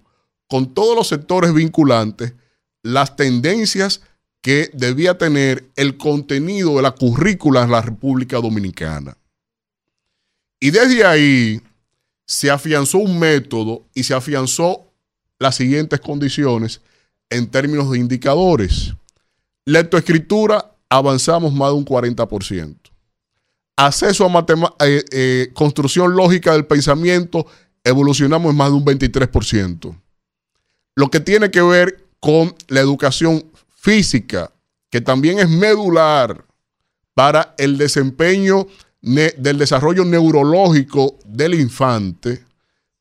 con 0.47 0.73
todos 0.73 0.95
los 0.95 1.07
sectores 1.07 1.53
vinculantes, 1.53 2.33
las 2.83 3.15
tendencias 3.15 4.01
que 4.41 4.69
debía 4.73 5.17
tener 5.17 5.69
el 5.75 5.97
contenido 5.97 6.75
de 6.75 6.83
la 6.83 6.91
currícula 6.91 7.63
en 7.63 7.71
la 7.71 7.81
República 7.81 8.37
Dominicana. 8.37 9.17
Y 10.59 10.69
desde 10.69 11.03
ahí 11.03 11.61
se 12.25 12.51
afianzó 12.51 12.99
un 12.99 13.17
método 13.17 13.85
y 13.93 14.03
se 14.03 14.13
afianzó 14.13 14.91
las 15.39 15.55
siguientes 15.55 15.99
condiciones 15.99 16.81
en 17.29 17.47
términos 17.47 17.89
de 17.91 17.99
indicadores. 17.99 18.93
Lectoescritura, 19.65 20.75
avanzamos 20.89 21.53
más 21.53 21.69
de 21.69 21.75
un 21.75 21.85
40%. 21.85 22.84
Acceso 23.77 24.25
a 24.25 24.45
eh, 24.85 25.03
eh, 25.11 25.51
construcción 25.53 26.15
lógica 26.15 26.53
del 26.53 26.65
pensamiento, 26.65 27.45
evolucionamos 27.83 28.51
en 28.51 28.57
más 28.57 28.69
de 28.69 28.75
un 28.75 28.85
23%. 28.85 30.01
Lo 30.95 31.09
que 31.09 31.19
tiene 31.19 31.51
que 31.51 31.61
ver 31.61 32.07
con 32.21 32.55
la 32.69 32.79
educación 32.79 33.45
física, 33.75 34.51
que 34.89 35.01
también 35.01 35.39
es 35.39 35.49
medular 35.49 36.45
para 37.13 37.53
el 37.57 37.77
desempeño 37.77 38.67
del 39.01 39.57
desarrollo 39.57 40.05
neurológico 40.05 41.19
del 41.25 41.53
infante, 41.53 42.43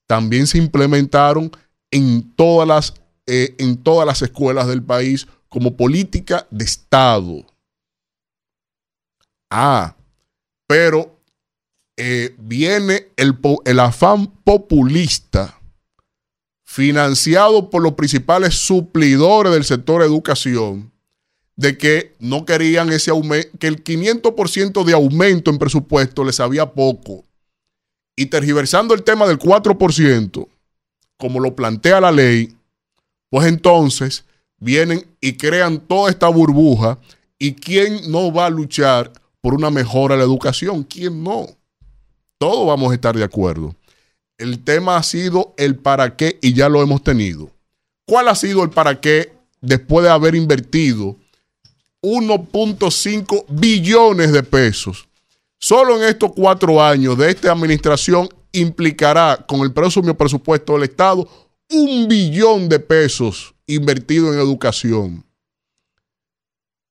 también 0.06 0.46
se 0.46 0.59
implementaron 0.59 1.51
en 1.90 2.34
todas 2.34 2.68
las, 2.68 2.94
eh, 3.26 3.55
en 3.59 3.76
todas 3.76 4.06
las 4.06 4.20
escuelas 4.22 4.66
del 4.66 4.82
país 4.82 5.26
como 5.48 5.76
política 5.76 6.46
de 6.51 6.64
Estado. 6.64 7.46
Ah, 9.48 9.94
pero 10.66 11.19
eh, 11.97 12.35
viene 12.39 13.09
el, 13.16 13.39
el 13.65 13.81
afán 13.81 14.27
populista 14.45 15.61
financiado 16.74 17.70
por 17.70 17.82
los 17.82 17.93
principales 17.93 18.55
suplidores 18.55 19.53
del 19.53 19.65
sector 19.65 20.03
educación, 20.03 20.91
de 21.55 21.78
que 21.78 22.16
no 22.19 22.45
querían 22.45 22.91
ese 22.91 23.12
aumento, 23.12 23.49
que 23.61 23.69
el 23.69 23.85
500% 23.85 24.82
de 24.82 24.93
aumento 24.93 25.53
en 25.53 25.59
presupuesto 25.59 26.24
les 26.24 26.41
había 26.41 26.73
poco. 26.73 27.24
Y 28.16 28.27
tergiversando 28.27 28.93
el 28.93 29.05
tema 29.05 29.27
del 29.28 29.39
4%, 29.39 30.49
como 31.16 31.39
lo 31.39 31.55
plantea 31.55 32.01
la 32.01 32.11
ley, 32.11 32.57
pues 33.31 33.47
entonces 33.47 34.24
vienen 34.59 35.07
y 35.20 35.35
crean 35.35 35.78
toda 35.78 36.11
esta 36.11 36.27
burbuja. 36.27 36.99
¿Y 37.39 37.55
quién 37.55 38.11
no 38.11 38.32
va 38.32 38.47
a 38.47 38.51
luchar 38.51 39.12
por 39.45 39.53
una 39.53 39.71
mejora 39.71 40.15
de 40.15 40.21
la 40.21 40.25
educación? 40.25 40.85
¿Quién 40.85 41.23
no? 41.23 41.47
Todos 42.39 42.66
vamos 42.66 42.91
a 42.91 42.95
estar 42.95 43.15
de 43.15 43.25
acuerdo. 43.25 43.77
El 44.39 44.65
tema 44.65 44.97
ha 44.97 45.03
sido 45.03 45.53
el 45.59 45.77
para 45.77 46.16
qué 46.16 46.39
y 46.41 46.55
ya 46.55 46.71
lo 46.71 46.81
hemos 46.81 47.03
tenido. 47.03 47.51
¿Cuál 48.07 48.29
ha 48.29 48.37
sido 48.37 48.62
el 48.62 48.71
para 48.71 49.03
qué 49.03 49.35
después 49.61 50.03
de 50.03 50.11
haber 50.11 50.35
invertido 50.35 51.16
1.5 52.01 53.45
billones 53.51 54.33
de 54.33 54.43
pesos? 54.45 55.07
Solo 55.59 55.99
en 55.99 56.09
estos 56.09 56.33
cuatro 56.35 56.83
años 56.83 57.19
de 57.19 57.31
esta 57.31 57.53
administración 57.53 58.31
implicará 58.53 59.45
con 59.47 59.61
el 59.61 59.75
presupuesto 59.75 60.73
del 60.73 60.85
Estado 60.85 61.29
un 61.71 62.09
billón 62.09 62.71
de 62.71 62.81
pesos 62.81 63.55
invertido 63.66 64.33
en 64.33 64.41
educación. 64.41 65.23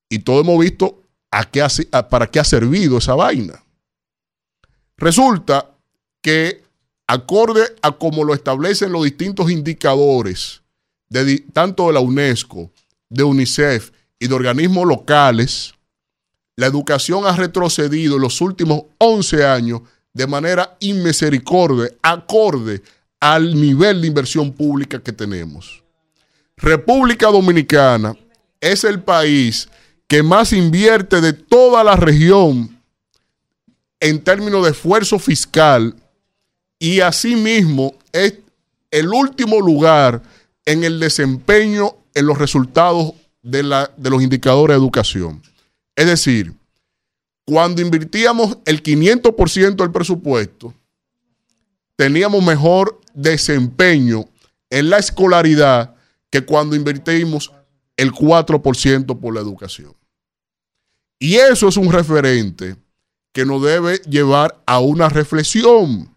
Y 0.07 0.19
todos 0.19 0.43
hemos 0.43 0.59
visto 0.59 1.02
a 1.33 1.45
qué 1.45 1.65
para 2.09 2.27
qué 2.27 2.39
ha 2.39 2.43
servido 2.43 2.99
esa 2.99 3.15
vaina. 3.15 3.63
Resulta 4.97 5.71
que, 6.21 6.63
acorde 7.07 7.63
a 7.81 7.91
como 7.91 8.23
lo 8.23 8.35
establecen 8.35 8.91
los 8.91 9.03
distintos 9.03 9.49
indicadores, 9.49 10.61
de, 11.09 11.39
tanto 11.51 11.87
de 11.87 11.93
la 11.93 11.99
UNESCO, 11.99 12.71
de 13.09 13.23
UNICEF 13.23 13.91
y 14.19 14.27
de 14.27 14.35
organismos 14.35 14.87
locales, 14.87 15.73
la 16.55 16.67
educación 16.67 17.25
ha 17.25 17.35
retrocedido 17.35 18.15
en 18.15 18.21
los 18.21 18.39
últimos 18.39 18.83
11 18.99 19.45
años 19.45 19.81
de 20.13 20.27
manera 20.27 20.77
inmisericordia, 20.81 21.89
acorde 22.03 22.83
al 23.19 23.59
nivel 23.59 24.01
de 24.01 24.07
inversión 24.07 24.53
pública 24.53 25.01
que 25.01 25.11
tenemos. 25.11 25.83
República 26.57 27.27
Dominicana 27.27 28.15
es 28.61 28.83
el 28.83 29.01
país 29.01 29.67
que 30.07 30.23
más 30.23 30.53
invierte 30.53 31.21
de 31.21 31.33
toda 31.33 31.83
la 31.83 31.95
región 31.95 32.79
en 33.99 34.23
términos 34.23 34.65
de 34.65 34.71
esfuerzo 34.71 35.17
fiscal 35.17 35.95
y 36.77 36.99
asimismo 36.99 37.93
es 38.11 38.39
el 38.91 39.07
último 39.07 39.59
lugar 39.59 40.21
en 40.65 40.83
el 40.83 40.99
desempeño 40.99 41.95
en 42.13 42.25
los 42.25 42.37
resultados 42.37 43.13
de, 43.41 43.63
la, 43.63 43.91
de 43.97 44.09
los 44.09 44.21
indicadores 44.21 44.75
de 44.75 44.81
educación. 44.81 45.41
Es 45.95 46.05
decir, 46.05 46.53
cuando 47.45 47.81
invirtíamos 47.81 48.57
el 48.65 48.83
500% 48.83 49.75
del 49.75 49.91
presupuesto, 49.91 50.73
teníamos 51.95 52.43
mejor 52.43 52.99
desempeño 53.13 54.25
en 54.69 54.89
la 54.89 54.97
escolaridad 54.97 55.95
que 56.29 56.43
cuando 56.43 56.75
invertimos 56.75 57.51
el 57.97 58.11
4% 58.11 59.19
por 59.19 59.33
la 59.33 59.41
educación. 59.41 59.95
Y 61.19 61.35
eso 61.35 61.67
es 61.67 61.77
un 61.77 61.91
referente 61.91 62.75
que 63.31 63.45
nos 63.45 63.61
debe 63.63 63.97
llevar 64.09 64.61
a 64.65 64.79
una 64.79 65.09
reflexión, 65.09 66.15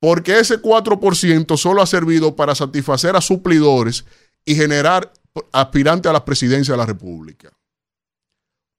porque 0.00 0.38
ese 0.38 0.60
4% 0.60 1.56
solo 1.56 1.82
ha 1.82 1.86
servido 1.86 2.34
para 2.34 2.54
satisfacer 2.54 3.14
a 3.14 3.20
suplidores 3.20 4.04
y 4.44 4.54
generar 4.54 5.12
aspirantes 5.52 6.10
a 6.10 6.12
la 6.12 6.24
presidencia 6.24 6.72
de 6.72 6.78
la 6.78 6.86
República. 6.86 7.52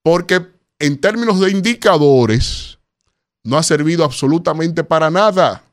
Porque 0.02 0.46
en 0.80 1.00
términos 1.00 1.40
de 1.40 1.52
indicadores, 1.52 2.78
no 3.44 3.58
ha 3.58 3.64
servido 3.64 4.04
absolutamente 4.04 4.84
para 4.84 5.10
nada. 5.10 5.64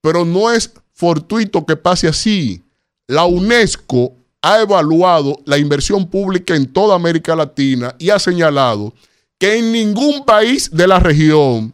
Pero 0.00 0.24
no 0.24 0.50
es 0.50 0.72
fortuito 0.92 1.66
que 1.66 1.76
pase 1.76 2.08
así. 2.08 2.62
La 3.06 3.24
UNESCO 3.24 4.14
ha 4.42 4.60
evaluado 4.60 5.40
la 5.44 5.56
inversión 5.56 6.06
pública 6.06 6.54
en 6.54 6.66
toda 6.66 6.96
América 6.96 7.36
Latina 7.36 7.94
y 7.98 8.10
ha 8.10 8.18
señalado 8.18 8.92
que 9.38 9.58
en 9.58 9.72
ningún 9.72 10.24
país 10.24 10.70
de 10.72 10.86
la 10.86 10.98
región, 10.98 11.72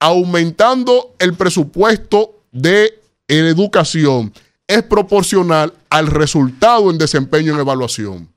aumentando 0.00 1.14
el 1.18 1.34
presupuesto 1.34 2.42
de 2.50 2.98
educación, 3.28 4.32
es 4.66 4.82
proporcional 4.82 5.72
al 5.90 6.06
resultado 6.06 6.90
en 6.90 6.98
desempeño 6.98 7.54
en 7.54 7.60
evaluación. 7.60 8.28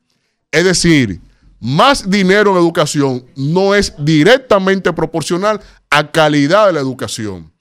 Es 0.51 0.65
decir, 0.65 1.21
más 1.59 2.09
dinero 2.09 2.51
en 2.51 2.57
educación 2.57 3.25
no 3.35 3.75
es 3.75 3.93
directamente 3.99 4.91
proporcional 4.91 5.61
a 5.89 6.11
calidad 6.11 6.67
de 6.67 6.73
la 6.73 6.79
educación. 6.79 7.51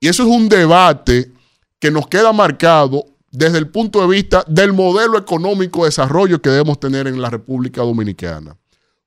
Y 0.00 0.08
eso 0.08 0.22
es 0.22 0.28
un 0.28 0.48
debate 0.48 1.30
que 1.78 1.90
nos 1.90 2.06
queda 2.06 2.32
marcado 2.32 3.04
desde 3.30 3.58
el 3.58 3.68
punto 3.68 4.00
de 4.00 4.08
vista 4.08 4.44
del 4.46 4.72
modelo 4.72 5.16
económico 5.16 5.80
de 5.80 5.88
desarrollo 5.88 6.42
que 6.42 6.50
debemos 6.50 6.80
tener 6.80 7.06
en 7.06 7.20
la 7.20 7.30
República 7.30 7.82
Dominicana. 7.82 8.56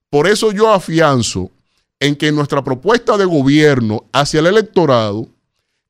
Por 0.09 0.27
eso 0.27 0.51
yo 0.51 0.71
afianzo 0.71 1.51
en 1.99 2.15
que 2.15 2.31
nuestra 2.31 2.63
propuesta 2.63 3.17
de 3.17 3.25
gobierno 3.25 4.05
hacia 4.13 4.39
el 4.39 4.47
electorado 4.47 5.27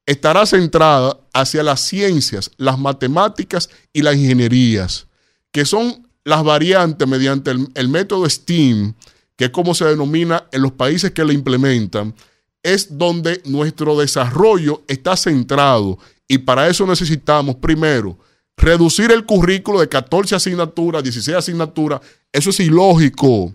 estará 0.06 0.46
centrada 0.46 1.18
hacia 1.34 1.64
las 1.64 1.82
ciencias, 1.82 2.52
las 2.58 2.78
matemáticas 2.78 3.70
y 3.92 4.02
las 4.02 4.16
ingenierías, 4.16 5.08
que 5.52 5.66
son 5.66 6.08
las 6.24 6.44
variantes 6.44 7.08
mediante 7.08 7.52
el, 7.52 7.88
método 7.90 8.30
STEAM, 8.30 8.94
que 9.36 9.46
es 9.46 9.52
como 9.52 9.74
se 9.74 9.86
denomina 9.86 10.48
en 10.52 10.62
los 10.62 10.72
países 10.72 11.12
que 11.12 11.24
lo 11.24 11.32
implementan, 11.32 12.14
es 12.62 12.98
donde 12.98 13.42
nuestro 13.46 13.98
desarrollo 13.98 14.84
está 14.88 15.18
centrado 15.18 16.00
y 16.28 16.40
para 16.40 16.68
eso 16.68 16.86
necesitamos 16.86 17.56
primero 17.56 18.18
reducir 18.58 19.12
el 19.12 19.26
currículo 19.26 19.80
de 19.80 19.90
14 19.90 20.36
asignaturas, 20.36 21.04
16 21.04 21.38
asignaturas. 21.38 22.02
Eso 22.32 22.50
es 22.50 22.60
ilógico. 22.60 23.54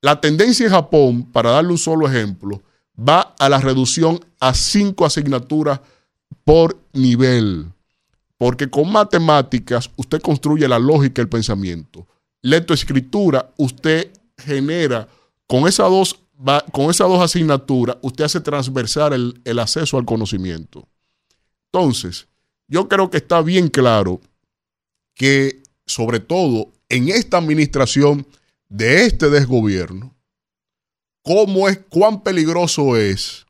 La 0.00 0.20
tendencia 0.20 0.66
en 0.66 0.72
Japón, 0.72 1.24
para 1.30 1.50
darle 1.50 1.72
un 1.72 1.78
solo 1.78 2.08
ejemplo, 2.08 2.62
va 2.96 3.34
a 3.38 3.48
la 3.48 3.60
reducción 3.60 4.20
a 4.38 4.54
5 4.54 5.04
asignaturas 5.04 5.80
por 6.44 6.76
nivel. 6.92 7.66
Porque 8.38 8.68
con 8.70 8.90
matemáticas 8.90 9.90
usted 9.96 10.20
construye 10.20 10.66
la 10.66 10.78
lógica 10.78 11.20
y 11.20 11.24
el 11.24 11.28
pensamiento. 11.28 12.06
Lectoescritura, 12.42 13.50
usted 13.58 14.10
genera 14.38 15.06
con 15.46 15.68
esas 15.68 15.90
dos, 15.90 16.20
con 16.72 16.90
esas 16.90 17.08
dos 17.08 17.22
asignaturas, 17.22 17.98
usted 18.00 18.24
hace 18.24 18.40
transversar 18.40 19.12
el 19.12 19.58
acceso 19.58 19.98
al 19.98 20.06
conocimiento. 20.06 20.88
Entonces, 21.72 22.28
yo 22.68 22.88
creo 22.88 23.10
que 23.10 23.18
está 23.18 23.42
bien 23.42 23.68
claro 23.68 24.20
que, 25.14 25.62
sobre 25.86 26.20
todo 26.20 26.72
en 26.88 27.08
esta 27.08 27.38
administración 27.38 28.26
de 28.68 29.06
este 29.06 29.30
desgobierno, 29.30 30.16
cómo 31.22 31.68
es, 31.68 31.78
cuán 31.88 32.22
peligroso 32.22 32.96
es, 32.96 33.46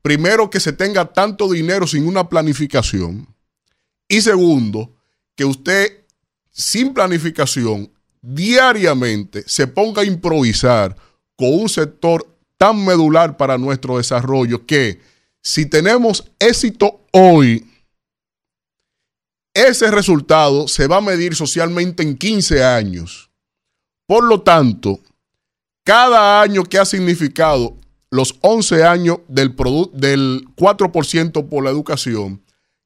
primero, 0.00 0.48
que 0.48 0.60
se 0.60 0.72
tenga 0.72 1.12
tanto 1.12 1.50
dinero 1.50 1.86
sin 1.86 2.06
una 2.06 2.28
planificación, 2.28 3.26
y 4.08 4.22
segundo, 4.22 4.96
que 5.36 5.44
usted, 5.44 6.04
sin 6.50 6.94
planificación, 6.94 7.92
diariamente 8.22 9.44
se 9.46 9.66
ponga 9.66 10.02
a 10.02 10.06
improvisar 10.06 10.96
con 11.36 11.52
un 11.52 11.68
sector 11.68 12.26
tan 12.56 12.84
medular 12.84 13.36
para 13.36 13.58
nuestro 13.58 13.98
desarrollo 13.98 14.66
que 14.66 15.00
si 15.42 15.66
tenemos 15.66 16.24
éxito 16.38 16.97
hoy, 17.18 17.66
ese 19.54 19.90
resultado 19.90 20.68
se 20.68 20.86
va 20.86 20.98
a 20.98 21.00
medir 21.00 21.34
socialmente 21.34 22.02
en 22.02 22.16
15 22.16 22.64
años. 22.64 23.30
Por 24.06 24.24
lo 24.24 24.42
tanto, 24.42 25.00
cada 25.84 26.40
año 26.40 26.64
que 26.64 26.78
ha 26.78 26.84
significado 26.84 27.76
los 28.10 28.36
11 28.40 28.84
años 28.84 29.18
del, 29.26 29.54
del 29.92 30.46
4% 30.56 31.48
por 31.48 31.64
la 31.64 31.70
educación, 31.70 32.42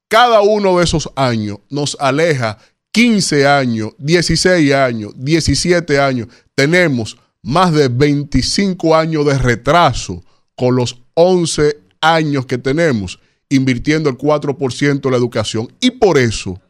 cada 0.08 0.40
uno 0.40 0.78
de 0.78 0.84
esos 0.84 1.10
años 1.14 1.58
nos 1.68 1.96
aleja 2.00 2.58
15 2.92 3.46
años, 3.46 3.92
16 3.98 4.72
años, 4.72 5.12
17 5.16 6.00
años. 6.00 6.28
Tenemos 6.54 7.18
más 7.42 7.72
de 7.72 7.88
25 7.88 8.96
años 8.96 9.26
de 9.26 9.38
retraso 9.38 10.22
con 10.56 10.76
los 10.76 10.98
11 11.14 11.78
años 12.00 12.46
que 12.46 12.58
tenemos 12.58 13.18
invirtiendo 13.52 14.08
el 14.10 14.16
4% 14.18 15.04
en 15.04 15.10
la 15.10 15.16
educación. 15.16 15.68
Y 15.80 15.92
por 15.92 16.18
eso 16.18 16.60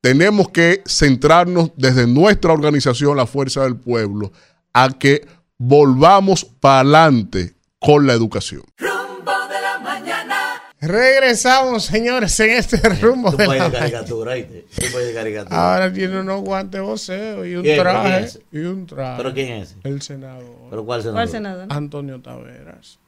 tenemos 0.00 0.48
que 0.50 0.82
centrarnos 0.86 1.72
desde 1.76 2.06
nuestra 2.06 2.52
organización, 2.52 3.16
la 3.16 3.26
Fuerza 3.26 3.62
del 3.64 3.76
Pueblo, 3.76 4.32
a 4.72 4.90
que 4.90 5.26
volvamos 5.58 6.44
para 6.44 6.80
adelante 6.80 7.54
con 7.80 8.06
la 8.06 8.12
educación. 8.12 8.62
Rumbo 8.78 9.32
de 9.48 9.60
la 9.60 9.78
mañana. 9.82 10.36
Regresamos, 10.80 11.84
señores, 11.84 12.38
en 12.40 12.50
este 12.50 12.76
rumbo 13.00 13.30
de 13.32 13.46
país 13.46 13.48
la 13.48 13.54
de 13.54 13.60
mañana. 13.70 13.78
caricatura, 13.78 14.34
¿viste? 14.34 14.66
Tu 14.74 14.92
país 14.92 15.06
de 15.06 15.14
caricatura. 15.14 15.72
Ahora 15.72 15.92
tiene 15.92 16.20
unos 16.20 16.40
guantes 16.42 16.80
de 16.80 16.86
voceo 16.86 17.44
y 17.46 17.54
un 17.56 17.62
¿Quién? 17.62 17.76
¿Pero 17.78 17.90
quién 17.90 18.02
traje. 18.02 18.24
es? 18.24 18.40
Y 18.52 18.58
un 18.58 18.86
traje. 18.86 19.16
¿Pero 19.16 19.34
quién 19.34 19.52
es? 19.54 19.76
El 19.82 20.02
senador. 20.02 20.44
¿Pero 20.70 20.84
cuál 20.84 21.00
senador? 21.00 21.16
¿Cuál 21.16 21.28
senador? 21.28 21.66
Antonio 21.70 22.20
Taveras. 22.20 22.98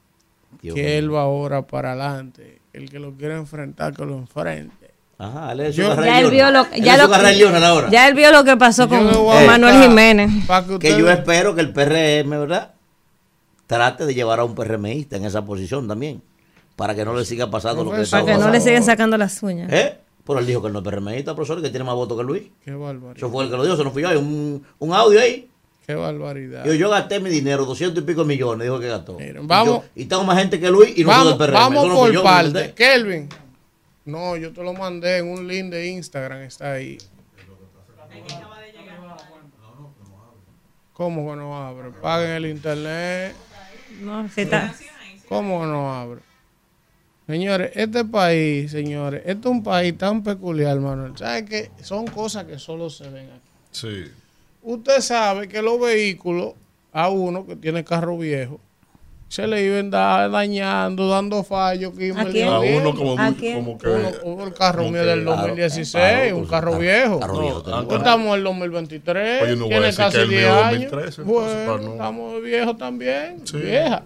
Dios 0.61 0.75
que 0.75 0.97
él 0.97 1.13
va 1.13 1.21
ahora 1.21 1.65
para 1.67 1.91
adelante. 1.91 2.58
El 2.73 2.89
que 2.89 2.99
lo 2.99 3.13
quiera 3.13 3.35
enfrentar, 3.37 3.93
que 3.95 4.05
lo 4.05 4.15
enfrente. 4.17 4.91
Ajá, 5.17 5.51
él 5.51 5.71
Yo- 5.73 5.95
Ya 6.01 6.19
él 6.19 6.31
vio 6.31 6.49
lo, 6.51 6.65
ya 6.75 6.95
lo, 6.97 7.09
él 8.07 8.13
vio 8.15 8.31
lo 8.31 8.43
que 8.45 8.55
pasó 8.55 8.83
Yo 8.83 8.89
con 8.89 9.07
Eh. 9.09 9.45
Manuel 9.45 9.81
Jiménez. 9.83 10.31
que 10.79 10.97
yo 10.97 11.09
espero 11.11 11.53
que 11.55 11.61
el 11.61 11.73
PRM, 11.73 12.29
¿verdad? 12.39 12.71
Trate 13.67 14.05
de 14.05 14.13
llevar 14.13 14.39
a 14.39 14.45
un 14.45 14.55
PRMista 14.55 15.17
en 15.17 15.25
esa 15.25 15.43
posición 15.45 15.87
también. 15.87 16.21
Para 16.75 16.95
que 16.95 17.03
no 17.03 17.13
le 17.13 17.25
siga 17.25 17.51
pasando 17.51 17.83
lo 17.83 17.91
que 17.91 18.05
Para 18.09 18.25
que 18.25 18.37
no 18.37 18.49
le 18.49 18.61
sigan 18.61 18.83
sacando 18.83 19.17
las 19.17 19.43
uñas. 19.43 19.69
¿Eh? 19.71 19.97
Pero 20.25 20.39
él 20.39 20.45
dijo 20.45 20.61
que 20.61 20.67
él 20.67 20.73
no 20.73 20.79
es 20.79 20.85
PRMista, 20.85 21.35
profesor, 21.35 21.61
que 21.61 21.69
tiene 21.69 21.83
más 21.83 21.95
votos 21.95 22.17
que 22.17 22.23
Luis. 22.23 22.43
Qué 22.63 22.71
barbaridad. 22.71 23.17
Eso 23.17 23.29
fue 23.29 23.43
el 23.43 23.49
que 23.49 23.57
lo 23.57 23.63
dijo, 23.63 23.75
se 23.75 23.83
nos 23.83 23.91
fui 23.91 24.01
yo. 24.03 24.09
Hay 24.09 24.15
un, 24.15 24.63
un 24.79 24.93
audio 24.93 25.19
ahí. 25.19 25.49
Qué 25.89 25.95
barbaridad. 25.95 26.63
Yo, 26.65 26.73
yo 26.75 26.87
gasté 26.91 27.19
mi 27.19 27.31
dinero, 27.31 27.65
200 27.65 28.03
y 28.03 28.05
pico 28.05 28.23
millones, 28.23 28.63
dijo 28.63 28.79
que 28.79 28.87
gastó. 28.89 29.17
Miren, 29.17 29.45
Y 29.45 29.47
yo- 29.65 29.83
Y, 29.95 30.05
tengo 30.05 30.23
más 30.23 30.37
gente 30.37 30.59
que 30.59 30.69
Luis 30.69 30.95
y 30.95 31.01
no 31.01 31.07
vamos 31.07 31.29
del 31.29 31.37
PRM. 31.47 31.53
vamos 31.55 31.87
no 31.87 31.95
por 31.95 32.11
yo, 32.11 32.19
¿me 32.19 32.23
parte. 32.23 32.73
Kelvin. 32.75 33.27
No, 34.05 34.37
yo 34.37 34.53
te 34.53 34.61
lo 34.61 34.73
mandé 34.75 35.17
en 35.17 35.27
un 35.29 35.47
link 35.47 35.71
de 35.71 35.87
Instagram. 35.87 36.41
Está 36.43 36.73
ahí. 36.73 36.99
¿Cómo 40.93 41.31
que 41.31 41.37
no 41.37 41.57
abre? 41.57 41.89
Paguen 42.03 42.29
el 42.33 42.45
internet. 42.45 43.33
No, 44.01 44.29
si 44.29 44.41
está- 44.41 44.71
¿Cómo 45.27 45.61
que 45.61 45.65
no 45.65 45.91
abre? 45.91 46.21
Señores, 47.25 47.71
este 47.73 48.05
país, 48.05 48.69
señores, 48.69 49.21
este 49.25 49.39
es 49.47 49.51
un 49.51 49.63
país 49.63 49.97
tan 49.97 50.21
peculiar, 50.21 50.79
Manuel. 50.79 51.17
¿Sabe 51.17 51.45
que 51.45 51.71
Son 51.81 52.05
cosas 52.05 52.45
que 52.45 52.59
solo 52.59 52.91
se 52.91 53.09
ven 53.09 53.25
aquí. 53.31 53.49
Sí. 53.71 54.11
Usted 54.61 55.01
sabe 55.01 55.47
que 55.47 55.61
los 55.61 55.79
vehículos, 55.79 56.53
a 56.91 57.09
uno 57.09 57.45
que 57.45 57.55
tiene 57.55 57.83
carro 57.83 58.17
viejo, 58.17 58.59
se 59.27 59.45
le 59.45 59.63
iban 59.63 59.91
da- 59.91 60.27
dañando, 60.27 61.07
dando 61.07 61.43
fallos. 61.43 61.93
Que 61.95 62.11
¿A 62.11 62.25
quién? 62.25 62.47
A 62.47 62.59
uno 62.59 62.95
como, 62.95 63.17
¿A 63.17 63.25
muy- 63.29 63.35
quién? 63.35 63.55
como 63.63 63.77
que. 63.77 63.87
uno, 63.87 64.09
uno, 64.23 64.47
el 64.47 64.53
carro 64.53 64.79
como 64.79 64.91
mío 64.91 65.01
que- 65.03 65.07
del 65.07 65.23
Claro, 65.23 65.41
2016, 65.41 65.91
claro, 65.91 66.37
un 66.37 66.45
carro 66.47 66.71
carro- 66.71 66.81
viejo. 66.81 67.19
carro 67.19 67.33
No, 67.35 67.41
viejo 67.41 67.61
tenemos. 67.63 67.85
Pues 67.85 67.97
estamos 67.99 68.27
en 68.27 68.33
el 68.33 68.43
2023, 68.43 69.43
Oye, 69.43 69.51
no 69.55 69.57
voy 69.65 69.65
a 69.65 69.69
tiene 69.69 69.85
decir 69.85 69.97
casi 70.05 70.17
que 70.17 70.23
el 70.23 70.29
mío 70.29 70.37
10 70.39 70.51
años. 70.51 70.71
2013, 70.91 71.21
entonces, 71.21 71.25
bueno, 71.25 71.65
para 71.71 71.83
no- 71.83 71.91
estamos 71.91 72.41
viejos 72.41 72.77
también, 72.79 73.41
Sí, 73.47 73.57
vieja. 73.57 74.03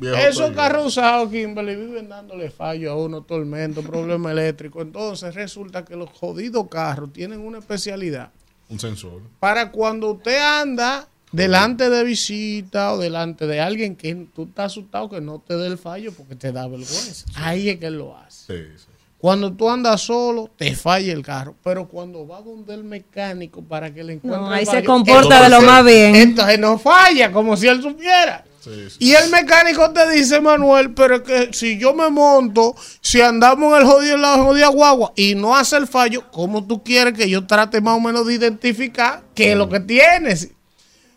viejo 0.00 0.16
Esos 0.16 0.50
carros 0.50 0.86
usados, 0.86 1.30
Kimberly, 1.30 1.76
viven 1.76 2.08
dándole 2.08 2.50
fallo 2.50 2.90
a 2.90 2.96
uno, 2.96 3.22
tormento, 3.22 3.80
problema 3.82 4.32
eléctrico. 4.32 4.82
Entonces 4.82 5.34
resulta 5.36 5.84
que 5.84 5.94
los 5.94 6.10
jodidos 6.10 6.66
carros 6.68 7.12
tienen 7.12 7.38
una 7.40 7.58
especialidad. 7.58 8.30
Un 8.68 8.80
sensor. 8.80 9.22
Para 9.40 9.70
cuando 9.70 10.12
usted 10.12 10.38
anda 10.38 11.08
delante 11.32 11.90
de 11.90 12.04
visita 12.04 12.92
o 12.92 12.98
delante 12.98 13.46
de 13.46 13.60
alguien 13.60 13.96
que 13.96 14.14
tú 14.34 14.44
estás 14.44 14.66
asustado 14.66 15.10
que 15.10 15.20
no 15.20 15.42
te 15.46 15.56
dé 15.56 15.66
el 15.66 15.78
fallo 15.78 16.12
porque 16.12 16.36
te 16.36 16.52
da 16.52 16.66
vergüenza. 16.66 17.26
Ahí 17.34 17.68
es 17.68 17.78
que 17.78 17.86
él 17.86 17.98
lo 17.98 18.16
hace. 18.16 18.46
Sí, 18.46 18.72
sí. 18.76 18.86
Cuando 19.24 19.54
tú 19.54 19.70
andas 19.70 20.02
solo, 20.02 20.50
te 20.54 20.76
falla 20.76 21.10
el 21.10 21.22
carro. 21.22 21.54
Pero 21.64 21.88
cuando 21.88 22.26
va 22.26 22.42
donde 22.42 22.74
el 22.74 22.84
mecánico 22.84 23.62
para 23.62 23.92
que 23.92 24.04
le 24.04 24.12
encuentre 24.12 24.38
No, 24.38 24.48
el 24.48 24.52
ahí 24.52 24.66
se 24.66 24.84
comporta 24.84 25.42
de 25.42 25.48
lo 25.48 25.62
más 25.62 25.82
bien. 25.82 26.14
Entonces 26.14 26.58
no 26.58 26.78
falla, 26.78 27.32
como 27.32 27.56
si 27.56 27.66
él 27.66 27.80
supiera. 27.80 28.44
Sí, 28.64 28.90
sí. 28.90 28.96
Y 28.98 29.14
el 29.14 29.30
mecánico 29.30 29.90
te 29.90 30.10
dice, 30.10 30.40
Manuel, 30.40 30.94
pero 30.94 31.16
es 31.16 31.22
que 31.22 31.52
si 31.52 31.78
yo 31.78 31.92
me 31.92 32.08
monto, 32.08 32.74
si 33.02 33.20
andamos 33.20 33.74
en 33.74 33.82
el 33.82 33.86
jodido, 33.86 34.16
la 34.16 34.38
jodida 34.38 34.68
guagua 34.68 35.12
y 35.16 35.34
no 35.34 35.54
hace 35.54 35.76
el 35.76 35.86
fallo, 35.86 36.30
¿cómo 36.32 36.66
tú 36.66 36.82
quieres 36.82 37.12
que 37.12 37.28
yo 37.28 37.46
trate 37.46 37.82
más 37.82 37.96
o 37.96 38.00
menos 38.00 38.26
de 38.26 38.34
identificar 38.34 39.22
qué 39.34 39.52
es 39.52 39.58
lo 39.58 39.68
que 39.68 39.80
tienes? 39.80 40.48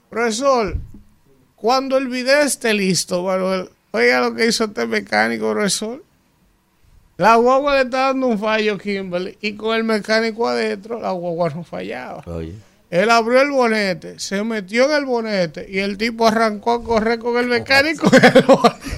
Profesor, 0.10 0.78
cuando 1.56 1.98
el 1.98 2.10
video 2.10 2.41
esté 2.41 2.74
listo, 2.74 3.24
Manuel, 3.24 3.69
oiga 3.91 4.19
lo 4.19 4.36
que 4.36 4.48
hizo 4.48 4.65
este 4.65 4.86
mecánico, 4.86 5.49
profesor. 5.52 6.03
La 7.15 7.36
guagua 7.36 7.76
le 7.76 7.82
está 7.84 8.07
dando 8.07 8.28
un 8.28 8.38
fallo, 8.38 8.78
Kimberly, 8.78 9.38
y 9.41 9.53
con 9.53 9.76
el 9.76 9.84
mecánico 9.84 10.48
adentro, 10.48 10.99
la 10.99 11.11
guagua 11.11 11.49
no 11.49 11.64
fallaba. 11.64 12.24
Oye. 12.28 12.66
Él 12.90 13.10
abrió 13.12 13.42
el 13.42 13.52
bonete, 13.52 14.18
se 14.18 14.42
metió 14.46 14.86
en 14.86 14.92
el 14.94 15.04
bonete 15.04 15.66
y 15.70 15.80
el 15.80 15.98
tipo 15.98 16.26
arrancó 16.26 16.72
a 16.72 16.84
correr 16.84 17.20
con 17.20 17.38
el 17.38 17.48
mecánico 17.48 18.10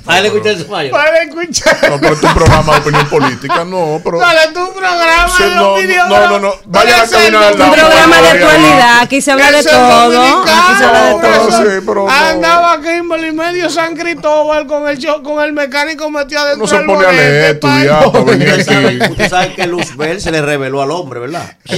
Para 0.06 0.28
escuchar 0.28 0.53
ese 0.53 0.66
fallo. 0.66 0.91
para 0.91 1.24
escuchar. 1.24 1.90
No, 1.90 1.99
pero 1.99 2.14
es 2.14 2.22
un 2.22 2.34
programa 2.36 2.74
de 2.76 2.80
opinión 2.82 3.10
política, 3.10 3.66
no, 3.66 3.99
pero. 4.03 4.20
Dale 4.20 4.53
tu 4.53 4.74
programa 4.74 5.30
Sí, 5.36 5.44
de 5.44 5.56
no, 5.56 5.74
opinión. 5.74 6.07
no, 6.10 6.30
no, 6.30 6.40
no. 6.40 6.53
Vaya 6.66 7.02
a 7.02 7.30
lado. 7.32 7.64
Un 7.66 7.72
programa 7.74 8.22
de 8.22 8.28
actualidad. 8.30 8.99
Aquí 9.02 9.22
se 9.22 9.32
habla 9.32 9.52
de 9.52 9.64
todo. 9.64 10.44
Aquí 10.44 10.78
se 10.78 10.84
habla 10.86 11.03
de 11.06 11.14
todo. 11.22 11.52
sí, 11.57 11.84
pero 11.86 11.95
no. 12.06 12.10
Andaba 12.10 12.80
Kimberly 12.82 13.32
medio 13.32 13.70
San 13.72 13.95
Cristóbal 13.95 14.68
con 14.68 14.88
el 14.88 14.99
con 15.24 15.44
el 15.44 15.52
mecánico 15.53 16.11
metido 16.11 16.41
adentro 16.41 16.61
No 16.64 16.68
se 16.68 16.78
del 16.78 16.86
pone 16.86 17.06
a 17.06 17.07
bonete, 17.07 17.24
leer, 17.30 17.52
estudiar, 17.56 18.26
venir 18.26 18.49
Usted 18.49 18.66
sabe, 18.66 18.88
aquí. 19.02 19.11
usted 19.14 19.30
sabe 19.30 19.53
que 19.56 19.66
Luzbel 19.68 20.22
se 20.22 20.32
le 20.32 20.41
reveló 20.44 20.82
al 20.84 20.91
hombre, 20.91 21.20
¿verdad? 21.20 21.56
Sí, 21.66 21.78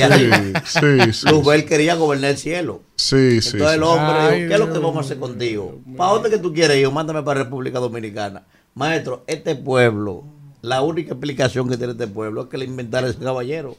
sí, 0.66 1.14
sí. 1.14 1.28
Luzbel 1.30 1.66
quería 1.66 1.96
gobernar 2.02 2.32
el 2.32 2.38
cielo. 2.38 2.82
Sí, 2.96 3.42
sí. 3.42 3.52
Entonces 3.54 3.78
el 3.78 3.84
hombre 3.84 4.18
Ay, 4.20 4.36
dijo, 4.38 4.48
¿qué 4.50 4.54
es 4.54 4.60
lo 4.60 4.74
que 4.74 4.80
vamos 4.80 4.98
a 4.98 5.00
hacer 5.02 5.18
contigo? 5.20 5.80
¿Para 5.98 6.12
dónde 6.12 6.30
que 6.30 6.38
tú 6.38 6.54
quieres 6.54 6.78
ir? 6.78 6.90
Mándame 6.92 7.24
para 7.24 7.44
República 7.44 7.80
Dominicana. 7.80 8.44
Maestro, 8.76 9.24
este 9.28 9.56
pueblo, 9.56 10.24
la 10.62 10.82
única 10.82 11.12
explicación 11.12 11.70
que 11.70 11.78
tiene 11.78 11.94
este 11.94 12.08
pueblo 12.08 12.44
es 12.44 12.48
que 12.50 12.58
le 12.58 12.66
inventaron 12.66 13.10
ese 13.10 13.20
caballero. 13.20 13.76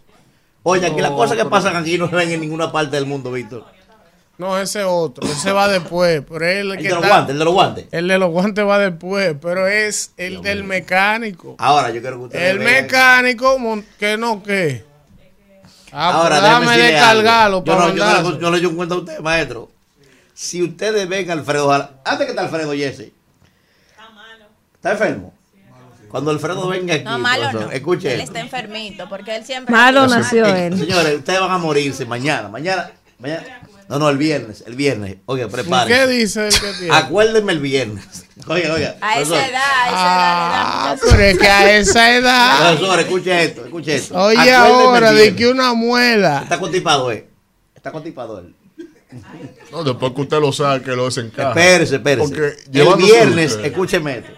Oye, 0.65 0.87
aquí 0.87 1.01
las 1.01 1.11
cosas 1.13 1.37
que 1.37 1.45
pasan 1.45 1.77
aquí 1.77 1.99
no 1.99 2.09
se 2.09 2.17
ven 2.17 2.31
en 2.31 2.41
ninguna 2.41 2.71
parte 2.71 2.97
del 2.97 3.07
mundo, 3.07 3.33
Víctor. 3.33 3.65
No, 4.39 4.59
ese 4.59 4.83
otro, 4.83 5.25
ese 5.29 5.53
va 5.53 5.69
después, 5.69 6.23
pero 6.29 6.45
él 6.47 6.73
El 6.73 6.77
que 6.79 6.85
de 6.85 6.89
los 6.91 6.99
está- 6.99 7.09
guantes, 7.09 7.33
el 7.33 7.39
de 7.39 7.45
los 7.45 7.55
guantes. 7.55 7.87
el 7.93 8.09
de 8.09 8.19
los 8.19 8.31
guantes 8.31 8.67
va 8.67 8.79
después, 8.79 9.37
pero 9.41 9.67
es 9.69 10.13
el 10.17 10.41
del 10.43 10.65
mecánico. 10.65 11.55
Ahora 11.59 11.91
yo 11.91 12.01
quiero 12.01 12.17
que 12.19 12.25
ustedes 12.25 12.51
El 12.51 12.61
mecánico, 12.61 13.57
que 13.99 14.17
no, 14.17 14.43
que. 14.43 14.85
Ah, 15.93 16.11
Ahora 16.15 16.41
pues 16.41 16.43
déjame 16.43 16.79
descargarlo. 16.79 17.65
Yo 17.65 17.79
no, 17.79 17.95
yo, 17.95 18.05
no, 18.23 18.39
yo 18.39 18.51
le 18.51 18.57
doy 18.59 18.67
un 18.67 18.77
cuenta 18.77 18.95
a 18.95 18.99
usted, 18.99 19.19
maestro. 19.21 19.71
Si 20.35 20.63
ustedes 20.63 21.07
ven 21.09 21.29
a 21.31 21.35
Alfredo, 21.35 21.71
antes 21.73 22.25
que 22.27 22.31
está 22.31 22.43
Alfredo 22.43 22.73
Jesse. 22.73 23.13
Está 24.75 24.93
enfermo. 24.93 25.35
Cuando 26.09 26.31
Alfredo 26.31 26.67
venga 26.69 26.95
aquí, 26.95 27.05
No, 27.05 27.19
malo 27.19 27.43
profesor, 27.45 27.67
no. 27.69 27.73
escuche 27.73 28.13
Él 28.15 28.21
está 28.21 28.41
enfermito 28.41 29.09
porque 29.09 29.35
él 29.37 29.45
siempre. 29.45 29.75
Malo 29.75 30.07
nació 30.07 30.45
él. 30.47 30.77
Señores, 30.79 31.19
ustedes 31.19 31.41
van 31.41 31.51
a 31.51 31.59
morirse 31.59 32.05
mañana. 32.05 32.49
Mañana, 32.49 32.91
mañana. 33.19 33.61
No, 33.89 33.99
no, 33.99 34.09
el 34.09 34.17
viernes, 34.17 34.65
el 34.67 34.75
viernes. 34.75 35.17
Oiga, 35.27 35.47
¿Qué 35.47 35.53
prepárense. 35.53 36.07
dice 36.09 36.49
el 36.49 36.55
que 36.55 36.73
tiene? 36.79 36.95
Acuérdenme 36.95 37.53
el 37.53 37.59
viernes. 37.61 38.05
Oiga, 38.49 38.75
oiga. 38.75 38.97
A 39.01 39.21
esa 39.21 39.47
edad, 39.47 39.63
a 39.63 39.87
esa 39.87 39.95
edad 39.95 40.93
Ah, 40.93 40.97
pero 41.01 41.23
es 41.23 41.39
que 41.39 41.47
a 41.47 41.77
esa 41.77 42.17
edad. 42.17 42.71
Profesor, 42.73 42.99
escuche 43.01 43.45
esto, 43.45 43.65
escuche 43.67 43.95
esto. 43.95 44.15
Oye, 44.21 44.37
Acuérdenme 44.53 44.83
ahora 44.85 45.13
de 45.13 45.37
que 45.37 45.47
una 45.47 45.75
muela. 45.75 46.41
Está 46.43 46.59
constipado 46.59 47.11
él. 47.13 47.27
Está 47.75 47.93
constipado 47.93 48.39
él. 48.41 48.55
No, 49.71 49.85
después 49.85 50.13
que 50.13 50.21
usted 50.23 50.41
lo 50.41 50.53
saque, 50.53 50.91
lo 50.97 51.05
desencaja. 51.05 51.51
Espérese, 51.51 51.97
espérese. 51.97 52.29
Porque 52.29 52.57
El 52.73 52.97
viernes, 52.97 53.53
usted- 53.53 53.65
escúcheme 53.67 54.19
esto. 54.19 54.33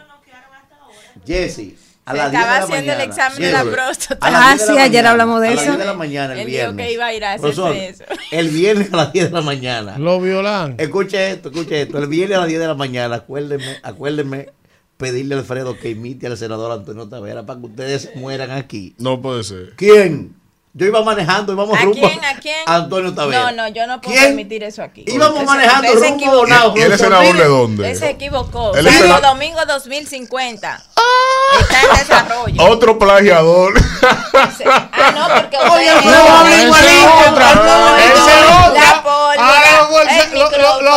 Jesse, 1.27 1.75
a 2.07 2.13
Se 2.13 2.17
las 2.19 2.31
10 2.31 2.33
de 2.33 2.39
estaba 2.39 2.59
la 2.59 2.65
haciendo 2.65 2.93
el 2.93 3.01
examen 3.01 3.39
de 3.41 3.53
la 3.53 3.65
próstata. 3.65 4.19
Ah, 4.27 4.55
10 4.55 4.61
de 4.61 4.67
la 4.67 4.73
sí, 4.75 4.79
ayer 4.79 5.07
hablamos 5.07 5.41
de 5.41 5.49
a 5.49 5.51
las 5.53 5.61
eso. 5.63 5.71
10 5.73 5.79
de 5.79 5.85
la 5.87 5.95
mañana 5.95 6.33
el 6.35 6.39
Él 6.41 6.47
dijo 6.47 6.57
viernes. 6.59 6.87
que 6.87 6.93
iba 6.93 7.07
a 7.07 7.15
ir 7.15 7.25
a 7.25 7.33
hacerse 7.33 7.61
Profesor, 7.63 7.77
eso. 7.77 8.05
El 8.31 8.49
viernes 8.49 8.93
a 8.93 8.97
las 8.97 9.13
10 9.13 9.25
de 9.27 9.31
la 9.33 9.41
mañana. 9.41 9.99
Lo 9.99 10.21
violan. 10.21 10.75
Escuche 10.79 11.31
esto, 11.31 11.49
escuche 11.51 11.83
esto. 11.83 11.99
El 11.99 12.07
viernes 12.09 12.37
a 12.37 12.41
las 12.43 12.49
10 12.49 12.61
de 12.61 12.67
la 12.67 12.75
mañana, 12.75 13.15
acuérdenme, 13.17 13.79
acuérdenme 13.83 14.49
pedirle 14.97 15.35
a 15.35 15.39
Alfredo 15.39 15.77
que 15.79 15.91
imite 15.91 16.27
al 16.27 16.37
senador 16.37 16.71
Antonio 16.73 17.09
Tavera 17.09 17.45
para 17.47 17.59
que 17.61 17.67
ustedes 17.67 18.11
mueran 18.17 18.51
aquí. 18.51 18.95
No 18.99 19.21
puede 19.21 19.43
ser. 19.45 19.73
¿Quién? 19.77 20.35
Yo 20.77 20.87
iba 20.87 21.05
manejando, 21.05 21.53
íbamos 21.53 21.79
¿A 21.79 21.83
rumbo 21.83 22.01
quién? 22.09 22.25
¿A 22.25 22.35
quién? 22.41 22.57
Antonio 22.67 23.15
Tavera. 23.15 23.53
No, 23.53 23.53
no, 23.53 23.69
yo 23.69 23.87
no 23.87 24.01
puedo 24.01 24.13
¿Quién? 24.13 24.31
permitir 24.31 24.65
eso 24.65 24.83
aquí. 24.83 25.05
Íbamos 25.07 25.37
Ese- 25.37 25.47
manejando 25.47 25.89
se 25.89 25.95
rumbo 25.95 26.15
equivocó. 26.17 26.37
Bonao, 26.39 26.75
¿Y 26.77 26.81
él 26.81 26.93
es 26.93 27.01
senador 27.01 27.37
de 27.37 27.45
dónde? 27.45 27.91
Él 27.93 27.97
se 27.97 28.11
equivocó. 28.11 28.75
Él 28.75 28.87
es 28.89 29.23
domingo 29.23 29.61
2050. 29.69 30.83
Ah. 30.97 31.01
Está 31.61 31.81
en 31.81 31.99
desarrollo. 32.01 32.63
Otro 32.65 32.99
plagiador. 32.99 33.75
Ah, 34.03 35.13
no, 35.15 35.43
porque 35.43 35.57
Oye, 35.59 35.95
usted- 35.95 36.11
no, 36.11 36.43
No, 36.43 36.47
esa 36.49 36.57
es 36.61 36.67
no, 36.67 36.84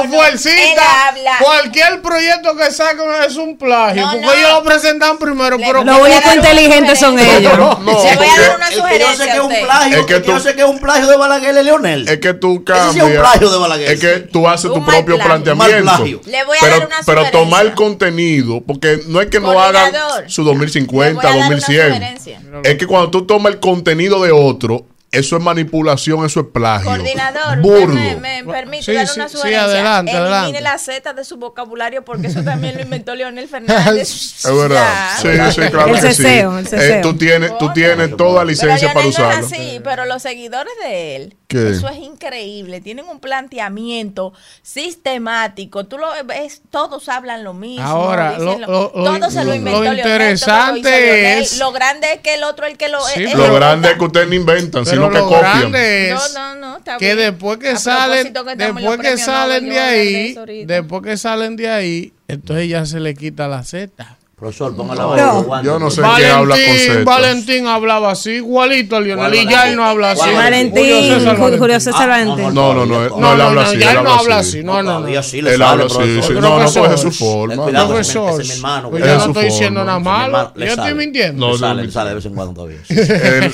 lo- 0.03 0.09
lo- 0.11 0.23
él 0.25 0.75
habla. 1.07 1.37
cualquier 1.41 2.01
proyecto 2.01 2.55
que 2.55 2.71
saquen 2.71 3.05
es 3.27 3.35
un 3.35 3.57
plagio. 3.57 4.01
No, 4.05 4.11
porque 4.11 4.25
no. 4.25 4.33
ellos 4.33 4.49
lo 4.51 4.63
presentan 4.63 5.17
primero, 5.17 5.57
pero 5.57 5.83
dar 5.83 6.01
una 6.01 6.35
inteligentes 6.35 6.99
son 6.99 7.11
sugerencia. 7.17 7.37
ellos. 7.39 7.57
No, 7.57 7.79
no, 7.79 7.93
voy 7.93 8.27
a 8.27 8.41
dar 8.41 8.55
una 8.55 8.67
El 8.67 8.73
que 8.73 8.77
yo 8.77 8.83
sé 8.83 9.15
sugerencia 9.17 9.25
que 9.25 9.31
es 9.33 9.39
un 9.39 9.65
plagio, 9.65 9.97
Es 9.99 10.05
que 10.05 10.13
yo 10.13 10.21
tú- 10.23 10.39
sé 10.39 10.55
que 10.55 10.61
es 10.61 10.67
un 10.67 10.79
plagio 10.79 11.07
de 11.07 11.17
Balaguer 11.17 11.55
y 11.57 11.63
Leonel. 11.63 12.07
Es 12.07 12.19
que 12.19 12.33
tú 12.33 12.63
cambias. 12.63 12.95
es 12.95 13.03
un 13.03 13.13
plagio 13.17 13.49
de 13.49 13.57
Balaguer. 13.57 13.91
Es 13.91 13.99
que 13.99 14.19
tú 14.19 14.47
haces 14.47 14.71
tu 14.71 14.85
propio 14.85 15.15
plagio. 15.15 15.23
planteamiento. 15.25 16.21
Le 16.25 16.43
voy 16.45 16.57
a 16.57 16.59
pero, 16.59 16.77
dar 16.79 16.87
una 16.87 16.95
pero 17.05 17.21
sugerencia. 17.21 17.31
tomar 17.31 17.73
contenido, 17.75 18.61
porque 18.65 18.99
no 19.07 19.21
es 19.21 19.27
que 19.27 19.39
no 19.39 19.59
hagan 19.59 19.91
su 20.27 20.43
Le 20.43 20.49
2050, 20.51 21.13
voy 21.21 21.25
a 21.25 21.29
dar 21.29 21.37
una 21.37 21.45
2100. 21.49 21.87
sugerencia. 21.93 22.41
Es 22.63 22.75
que 22.77 22.87
cuando 22.87 23.09
tú 23.11 23.25
tomas 23.25 23.53
el 23.53 23.59
contenido 23.59 24.21
de 24.23 24.31
otro, 24.31 24.85
eso 25.11 25.37
es 25.37 25.43
manipulación, 25.43 26.25
eso 26.25 26.41
es 26.41 26.47
plagio. 26.53 26.89
Coordinador, 26.89 27.59
Burdo. 27.61 27.93
me, 27.93 28.15
me 28.17 28.43
permite 28.43 28.83
Sí, 28.83 28.93
dar 28.93 29.07
una 29.15 29.29
sí, 29.29 29.37
sugerencia. 29.37 29.63
adelante, 29.63 30.11
Elimine 30.11 30.29
adelante. 30.35 30.61
la 30.61 30.77
Z 30.77 31.13
de 31.13 31.23
su 31.23 31.37
vocabulario 31.37 32.03
porque 32.03 32.27
eso 32.27 32.43
también 32.43 32.75
lo 32.75 32.81
inventó 32.81 33.15
Leonel 33.15 33.47
Fernández. 33.47 34.35
Es 34.45 34.53
verdad. 34.55 35.17
Ya. 35.23 35.51
Sí, 35.51 35.61
sí, 35.61 35.69
claro 35.71 35.87
El 35.87 35.95
que 35.95 36.01
ceseo, 36.01 36.51
sí. 36.53 36.59
el 36.59 36.67
ceseo. 36.67 36.95
Eh, 36.95 36.99
tú 37.01 37.17
tienes, 37.17 37.57
tú 37.57 37.71
tienes 37.73 38.15
toda 38.17 38.33
Pero 38.41 38.45
licencia 38.45 38.87
para 38.93 39.03
no 39.05 39.09
es 39.09 39.15
usarlo. 39.17 39.45
así, 39.45 39.81
pero 39.83 40.05
los 40.05 40.21
seguidores 40.21 40.73
de 40.83 41.15
él, 41.15 41.35
¿Qué? 41.47 41.69
eso 41.69 41.87
es 41.87 41.97
increíble. 41.99 42.81
Tienen 42.81 43.05
un 43.07 43.19
planteamiento 43.21 44.33
sistemático. 44.61 45.85
Tú 45.85 45.97
lo 45.97 46.07
ves, 46.25 46.61
todos 46.69 47.07
hablan 47.07 47.43
lo 47.45 47.53
mismo. 47.53 47.85
Ahora, 47.85 48.37
lo- 48.37 48.57
lo- 48.59 48.67
lo- 48.67 48.89
todo 48.91 49.31
se 49.31 49.45
lo- 49.45 49.55
inventó 49.55 49.83
lo 49.83 49.93
interesante 49.93 50.81
Leonel. 50.89 51.43
es- 51.43 51.57
Lo 51.57 51.71
grande 51.71 52.07
es 52.15 52.19
que 52.21 52.33
el 52.35 52.43
otro, 52.43 52.65
el 52.65 52.77
que 52.77 52.89
lo. 52.89 52.99
Sí, 53.05 53.23
es- 53.23 53.33
Lo 53.33 53.53
grande 53.53 53.91
es 53.91 53.97
que 53.97 54.03
ustedes 54.03 54.27
no 54.27 54.35
inventan, 54.35 54.83
Pero 54.83 54.95
sino 54.95 55.09
que 55.09 55.17
lo 55.19 55.27
copian. 55.29 55.71
No, 55.71 55.77
es 55.77 56.33
no, 56.33 56.55
no, 56.55 56.77
está 56.77 56.97
que 56.97 57.05
bien. 57.15 57.17
después 57.17 57.57
que 57.59 57.69
A 57.69 57.77
salen, 57.77 58.33
que 58.33 58.55
después 58.57 58.99
que 58.99 59.17
salen 59.17 59.69
de 59.69 59.79
ahí, 59.79 60.35
después 60.65 61.01
que 61.03 61.17
salen 61.17 61.55
de 61.55 61.69
ahí, 61.69 62.13
entonces 62.27 62.67
ya 62.67 62.85
se 62.85 62.99
le 62.99 63.13
quita 63.15 63.47
la 63.47 63.63
Z. 63.63 64.16
Profesor, 64.39 64.75
ponga 64.75 64.93
la 64.93 65.01
No, 65.01 65.09
mano 65.09 65.43
guantes, 65.45 65.65
yo 65.65 65.79
no 65.79 65.89
sé 65.89 65.99
favor. 66.01 66.17
quién 66.17 66.29
habla 66.29 66.55
con 66.55 66.63
Valentín. 66.67 67.05
Valentín 67.05 67.65
hablaba 67.65 68.11
así, 68.11 68.29
igualito 68.33 68.95
a 68.95 69.01
Lionel, 69.01 69.31
¿Cuál 69.31 69.35
y 69.35 69.49
ya 69.49 69.67
él 69.67 69.75
no 69.75 69.83
habla 69.83 70.11
así. 70.11 70.19
¿Cuál 70.21 70.35
Valentín, 70.35 71.57
Julio 71.57 71.79
César 71.79 72.07
Valentín. 72.07 72.45
Ah, 72.45 72.51
Valentín. 72.51 72.53
No, 72.53 72.73
no, 72.75 72.85
no, 72.85 73.03
él- 73.03 73.09
No, 73.09 73.19
no, 73.19 73.31
él 73.31 73.37
no, 73.39 73.43
habla 73.45 73.61
no, 73.63 73.67
así. 73.67 73.79
ya 73.79 73.91
él 73.93 74.03
no 74.03 74.13
habla 74.13 74.37
así, 74.37 74.63
no, 74.63 74.83
no, 74.83 74.99
no. 74.99 75.07
Él 75.07 75.61
habla 75.63 75.85
así, 75.85 76.33
No, 76.35 76.59
no, 76.59 76.65
es 76.93 77.01
su 77.01 77.11
forma. 77.11 77.55
No, 77.55 77.67
ese 77.67 77.77
es 77.79 77.83
mi- 77.83 77.87
Profesor, 77.87 78.29
ese 78.29 78.41
es 78.43 78.47
mi 78.49 78.53
hermano. 78.57 78.91
Es 78.95 78.99
yo 78.99 79.17
no 79.17 79.25
estoy 79.25 79.45
diciendo 79.45 79.83
nada 79.83 79.99
malo, 79.99 80.53
yo 80.55 80.65
estoy 80.65 80.93
mintiendo. 80.93 81.47
No, 81.47 81.53
Le 81.53 81.57
sale, 81.57 81.91
sale 81.91 82.09
de 82.09 82.15
vez 82.17 82.25
en 82.27 82.35
cuando 82.35 82.53
todavía. 82.53 82.77
Él- 82.89 83.53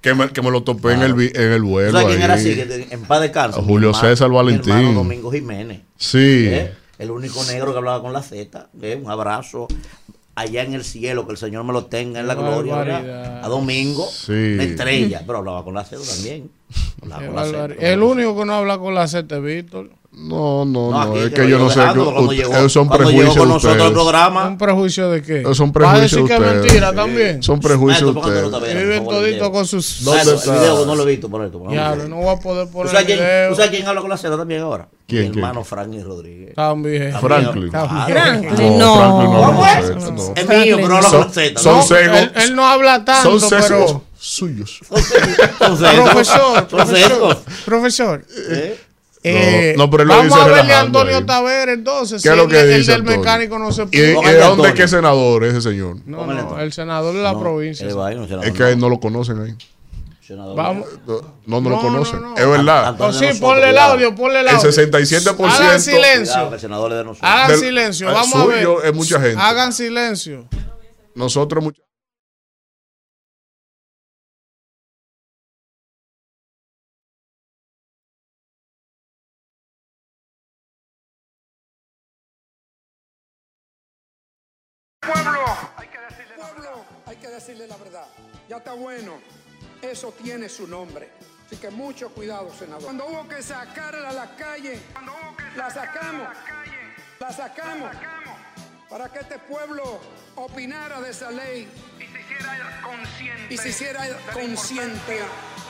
que, 0.00 0.14
me, 0.14 0.50
lo 0.52 0.62
topé 0.62 0.92
en, 0.92 1.02
el, 1.02 1.12
vuelo. 1.62 1.90
¿Sabes 1.90 2.06
quién 2.06 2.22
era 2.22 2.34
así? 2.34 2.64
En 2.88 3.02
paz 3.02 3.20
de 3.20 3.32
cárcel. 3.32 3.64
Julio 3.64 3.92
César 3.92 4.30
Valentín. 4.30 4.94
Domingo 4.94 5.32
Jiménez. 5.32 5.80
Sí. 5.98 6.52
El 7.04 7.10
único 7.10 7.44
negro 7.44 7.72
que 7.72 7.78
hablaba 7.78 8.00
con 8.02 8.12
la 8.12 8.22
Z. 8.22 8.68
¿eh? 8.82 9.00
Un 9.02 9.10
abrazo. 9.10 9.68
Allá 10.36 10.62
en 10.64 10.74
el 10.74 10.82
cielo, 10.82 11.26
que 11.26 11.32
el 11.32 11.38
Señor 11.38 11.62
me 11.64 11.72
lo 11.72 11.84
tenga 11.86 12.18
en 12.18 12.26
la 12.26 12.34
gloria. 12.34 13.40
A 13.44 13.48
Domingo, 13.48 14.04
Sí. 14.10 14.32
una 14.54 14.64
estrella. 14.64 15.22
Pero 15.24 15.38
hablaba 15.38 15.62
con 15.62 15.74
la 15.74 15.84
Z 15.84 16.02
también. 16.04 16.50
Hablaba 17.02 17.20
Qué 17.20 17.26
con 17.28 17.36
la 17.36 17.44
Z. 17.44 17.52
barbaridad. 17.58 17.84
El 17.92 18.02
único 18.02 18.36
que 18.36 18.44
no 18.44 18.54
habla 18.54 18.78
con 18.78 18.94
la 18.94 19.06
Z 19.06 19.36
es 19.36 19.42
Víctor. 19.42 19.90
No, 20.16 20.64
no, 20.64 20.90
No, 20.90 21.04
no. 21.06 21.16
es 21.16 21.32
que 21.32 21.48
yo 21.48 21.58
no 21.58 21.68
sé. 21.68 21.80
esos 21.82 22.72
son 22.72 22.88
prejuicios 22.88 23.36
con 23.36 23.48
de 23.48 23.54
nosotros 23.54 23.64
al 23.74 23.80
ustedes. 23.80 23.92
programa. 23.92 24.46
¿Un 24.48 24.56
prejuicio 24.58 25.10
de 25.10 25.22
qué? 25.22 25.42
Son 25.54 25.68
¿Va 25.68 25.70
a 25.70 25.72
prejuicios 25.72 26.10
decir 26.10 26.22
de 26.22 26.28
que 26.28 26.34
es 26.34 26.54
mentira 26.62 26.92
también? 26.94 27.42
Son 27.42 27.60
prejuicios 27.60 28.14
de 28.14 28.20
Maestro, 28.20 28.46
ustedes. 28.48 28.74
Viven 28.82 29.02
el 29.02 29.08
todito 29.08 29.52
con 29.52 29.66
sus... 29.66 30.04
¿Dónde 30.04 30.24
Maestro, 30.24 30.34
está? 30.36 30.54
el 30.54 30.60
video 30.60 30.86
no 30.86 30.94
lo 30.94 31.02
he 31.02 31.06
visto, 31.06 31.28
por 31.28 31.44
esto. 31.44 31.62
Diablo, 31.68 32.08
no 32.08 32.16
voy 32.16 32.28
a 32.34 32.38
poder 32.38 32.66
¿Tú 32.68 32.72
poner 32.72 32.90
sabes, 32.92 33.06
quién, 33.06 33.18
video. 33.18 33.48
¿Tú 33.50 33.54
sabes 33.56 33.70
quién 33.72 33.86
habla 33.88 34.00
con 34.00 34.10
la 34.10 34.16
Z 34.16 34.36
también 34.36 34.60
ahora? 34.62 34.88
¿Quién, 35.06 35.22
Mi 35.24 35.30
quién? 35.30 35.44
hermano 35.44 35.64
Franklin 35.64 36.04
Rodríguez. 36.04 36.54
También. 36.54 37.14
Franklin. 37.20 37.70
Franklin, 37.70 38.78
No, 38.78 38.78
no. 38.78 38.96
Franklin 38.96 39.32
no 39.32 39.42
¿Cómo 39.42 39.64
habla 39.64 39.80
es? 39.80 39.88
no. 40.10 40.12
Mío, 40.12 40.76
pero 40.76 40.88
no 40.88 40.96
habla 40.96 41.08
con 41.10 41.18
la 41.20 41.24
Son, 41.24 41.32
Z. 41.32 41.60
son 41.60 41.76
¿no? 41.76 41.82
cegos. 41.82 42.18
Él, 42.36 42.56
no 42.56 42.66
habla 42.66 43.04
tanto, 43.04 43.38
pero... 43.50 44.02
suyos. 44.18 44.80
Profesor, 45.58 46.66
profesor, 46.68 47.38
profesor. 47.64 48.24
¿Eh? 49.26 49.74
No, 49.76 49.84
no, 49.84 49.90
pero 49.90 50.02
él 50.02 50.08
lo 50.10 50.16
vamos 50.16 50.32
dice 50.34 50.40
a 50.40 50.52
verle 50.52 50.72
a 50.74 50.80
Antonio 50.80 51.16
ahí. 51.16 51.24
Tavera 51.24 51.72
entonces. 51.72 52.22
¿Qué 52.22 52.28
si 52.28 52.32
es 52.32 52.36
lo 52.36 52.42
el- 52.44 52.48
que 52.50 52.60
el, 52.60 52.78
dice 52.78 52.90
del 52.92 53.00
Antonio? 53.00 53.20
mecánico 53.20 53.58
no 53.58 53.72
se 53.72 53.82
¿Y, 53.82 53.86
pudo. 53.86 53.98
y 54.00 54.04
de 54.04 54.12
dónde 54.20 54.42
Antonio. 54.44 54.66
es 54.66 54.74
que 54.74 54.82
es 54.82 54.90
senador 54.90 55.44
ese 55.44 55.60
señor? 55.62 55.96
No, 56.06 56.58
el 56.60 56.72
senador 56.72 57.14
de 57.14 57.22
la 57.22 57.32
No, 57.32 57.40
provincia. 57.40 57.86
él 57.88 57.98
va 57.98 58.08
ahí, 58.08 58.16
no, 58.16 58.24
senador, 58.24 58.46
Es 58.46 58.52
que 58.52 58.76
no 58.76 58.88
lo 58.88 59.00
conocen 59.00 59.40
ahí. 59.42 59.54
Vamos. 60.56 60.86
No, 61.06 61.20
no, 61.46 61.60
No, 61.60 61.70
lo 61.70 61.76
no, 61.76 61.82
conocen. 61.82 62.20
no. 62.22 62.34
Es 62.36 62.46
verdad. 62.48 62.94
Sí, 62.96 63.02
nosotros, 63.02 63.38
ponle 63.40 63.70
el 63.70 63.78
audio, 63.78 64.14
ponle 64.14 64.40
el 64.40 64.48
El 64.48 64.54
audio. 64.56 64.70
67%. 64.72 65.50
Hagan 65.60 65.80
silencio. 65.80 66.32
Cuidado, 66.34 66.48
que 66.48 66.54
el 66.54 66.60
senador 66.60 66.92
es 66.92 66.98
de 66.98 67.04
nosotros. 67.04 67.30
Hagan 67.30 67.58
silencio, 67.58 68.06
vamos 68.06 68.34
a 68.34 68.46
ver. 68.46 68.68
es 68.84 68.94
mucha 68.94 69.20
gente. 69.20 69.36
Hagan 69.40 69.72
silencio. 69.72 70.46
Nosotros 71.14 71.62
mucha 71.62 71.82
decirle 87.44 87.66
la 87.66 87.76
verdad. 87.76 88.06
Ya 88.48 88.56
está 88.56 88.72
bueno. 88.72 89.20
Eso 89.82 90.12
tiene 90.12 90.48
su 90.48 90.66
nombre. 90.66 91.10
Así 91.46 91.56
que 91.56 91.68
mucho 91.68 92.08
cuidado, 92.08 92.50
senador. 92.58 92.84
Cuando 92.84 93.06
hubo 93.06 93.28
que 93.28 93.42
sacarla 93.42 94.08
a 94.08 94.12
la 94.12 94.34
calle, 94.34 94.80
la 95.54 95.70
sacamos. 95.70 96.28
La 97.20 97.32
sacamos. 97.32 97.90
Para 98.88 99.12
que 99.12 99.18
este 99.18 99.38
pueblo 99.40 100.00
opinara 100.36 101.02
de 101.02 101.10
esa 101.10 101.30
ley 101.30 101.68
y 101.98 102.06
se 102.06 102.20
hiciera 102.20 102.80
consciente, 102.82 103.54
y 103.54 103.58
se 103.58 103.68
hiciera 103.68 104.06
consciente 104.32 105.20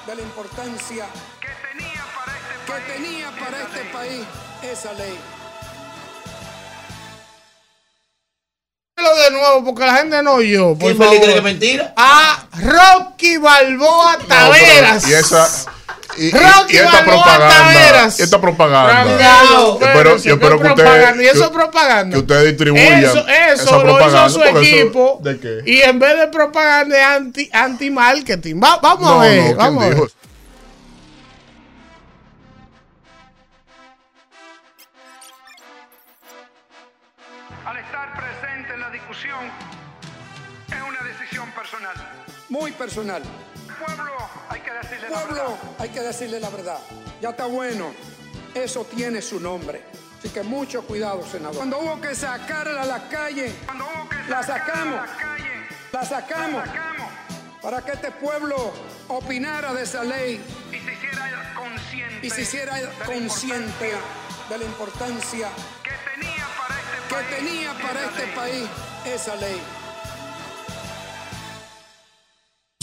de 0.06 0.14
la 0.14 0.22
importancia 0.22 1.06
que 1.40 2.92
tenía 2.92 3.30
para 3.32 3.62
este 3.62 3.84
país 3.92 4.24
esa 4.62 4.92
ley. 4.92 5.18
Dímelo 9.04 9.22
de 9.24 9.30
nuevo 9.32 9.64
porque 9.64 9.84
la 9.86 9.96
gente 9.96 10.22
no 10.22 10.32
oyó. 10.34 10.76
¿Quién 10.78 10.98
me 10.98 11.06
cree 11.08 11.20
que 11.20 11.36
es 11.36 11.42
mentira? 11.42 11.92
A 11.96 12.46
Rocky 12.58 13.36
Balboa 13.36 14.16
No, 14.18 14.24
Taveras. 14.26 15.02
pero- 15.04 15.16
y 15.16 15.20
esa 15.20 15.48
y, 16.16 16.26
y- 16.26 16.30
Rocky 16.30 16.74
y 16.74 16.76
esta 16.76 16.92
Balboa 17.02 17.24
propaganda, 17.24 18.06
esta 18.18 18.40
propaganda. 18.40 19.12
Espero, 19.12 19.78
espérense, 19.82 20.28
yo 20.28 20.34
espero 20.34 20.56
que 20.58 20.62
¿qué 20.64 20.70
usted? 20.70 21.20
¿Y 21.20 21.26
eso 21.26 21.52
propaganda? 21.52 22.14
que 22.14 22.20
usted 22.20 22.46
distribuya 22.46 22.98
Eso, 23.00 23.18
eso 23.28 23.62
esa 23.64 23.76
lo 23.78 24.00
hizo 24.08 24.28
su 24.30 24.40
porque 24.40 24.50
eso- 24.50 24.76
equipo. 24.82 25.18
¿de 25.22 25.38
qué? 25.40 25.60
Y 25.66 25.80
en 25.82 25.98
vez 25.98 26.16
de 26.18 26.26
propaganda 26.28 26.96
es 26.96 27.04
anti, 27.04 27.50
anti-marketing. 27.52 28.60
Va- 28.62 28.78
vamos 28.80 29.10
No, 29.10 29.20
a 29.20 29.24
ver. 29.24 29.38
no, 29.38 29.44
¿quién 29.44 29.56
vamos 29.56 29.82
a 29.84 29.86
ver. 29.88 29.94
dijo? 29.96 30.08
Muy 42.54 42.70
personal. 42.70 43.20
Pueblo, 43.84 44.28
hay 44.48 44.60
que 44.60 44.70
decirle 44.70 45.10
la 45.10 45.24
verdad. 45.24 45.46
hay 45.80 45.88
que 45.88 46.00
decirle 46.00 46.40
la 46.40 46.50
verdad. 46.50 46.78
Ya 47.20 47.30
está 47.30 47.46
bueno. 47.46 47.92
Eso 48.54 48.84
tiene 48.84 49.20
su 49.20 49.40
nombre. 49.40 49.82
Así 50.16 50.28
que 50.28 50.44
mucho 50.44 50.82
cuidado, 50.82 51.26
senador. 51.26 51.56
Cuando 51.56 51.80
hubo 51.80 52.00
que 52.00 52.14
sacarla 52.14 52.82
a 52.82 52.86
la 52.86 53.08
calle, 53.08 53.52
la 54.28 54.40
sacamos. 54.44 55.00
La 55.90 56.04
sacamos. 56.04 56.62
Para 57.60 57.84
que 57.84 57.92
este 57.92 58.12
pueblo 58.12 58.72
opinara 59.08 59.74
de 59.74 59.82
esa 59.82 60.04
ley 60.04 60.40
y 60.70 60.78
se 60.78 60.92
hiciera 60.92 61.54
consciente, 61.56 62.26
y 62.26 62.30
se 62.30 62.42
hiciera 62.42 62.74
consciente 63.04 63.92
de 64.48 64.58
la 64.58 64.64
importancia 64.64 65.48
que 65.82 67.34
tenía 67.36 67.72
para 67.82 68.04
este 68.04 68.26
país 68.28 68.68
esa 69.04 69.34
ley. 69.36 69.60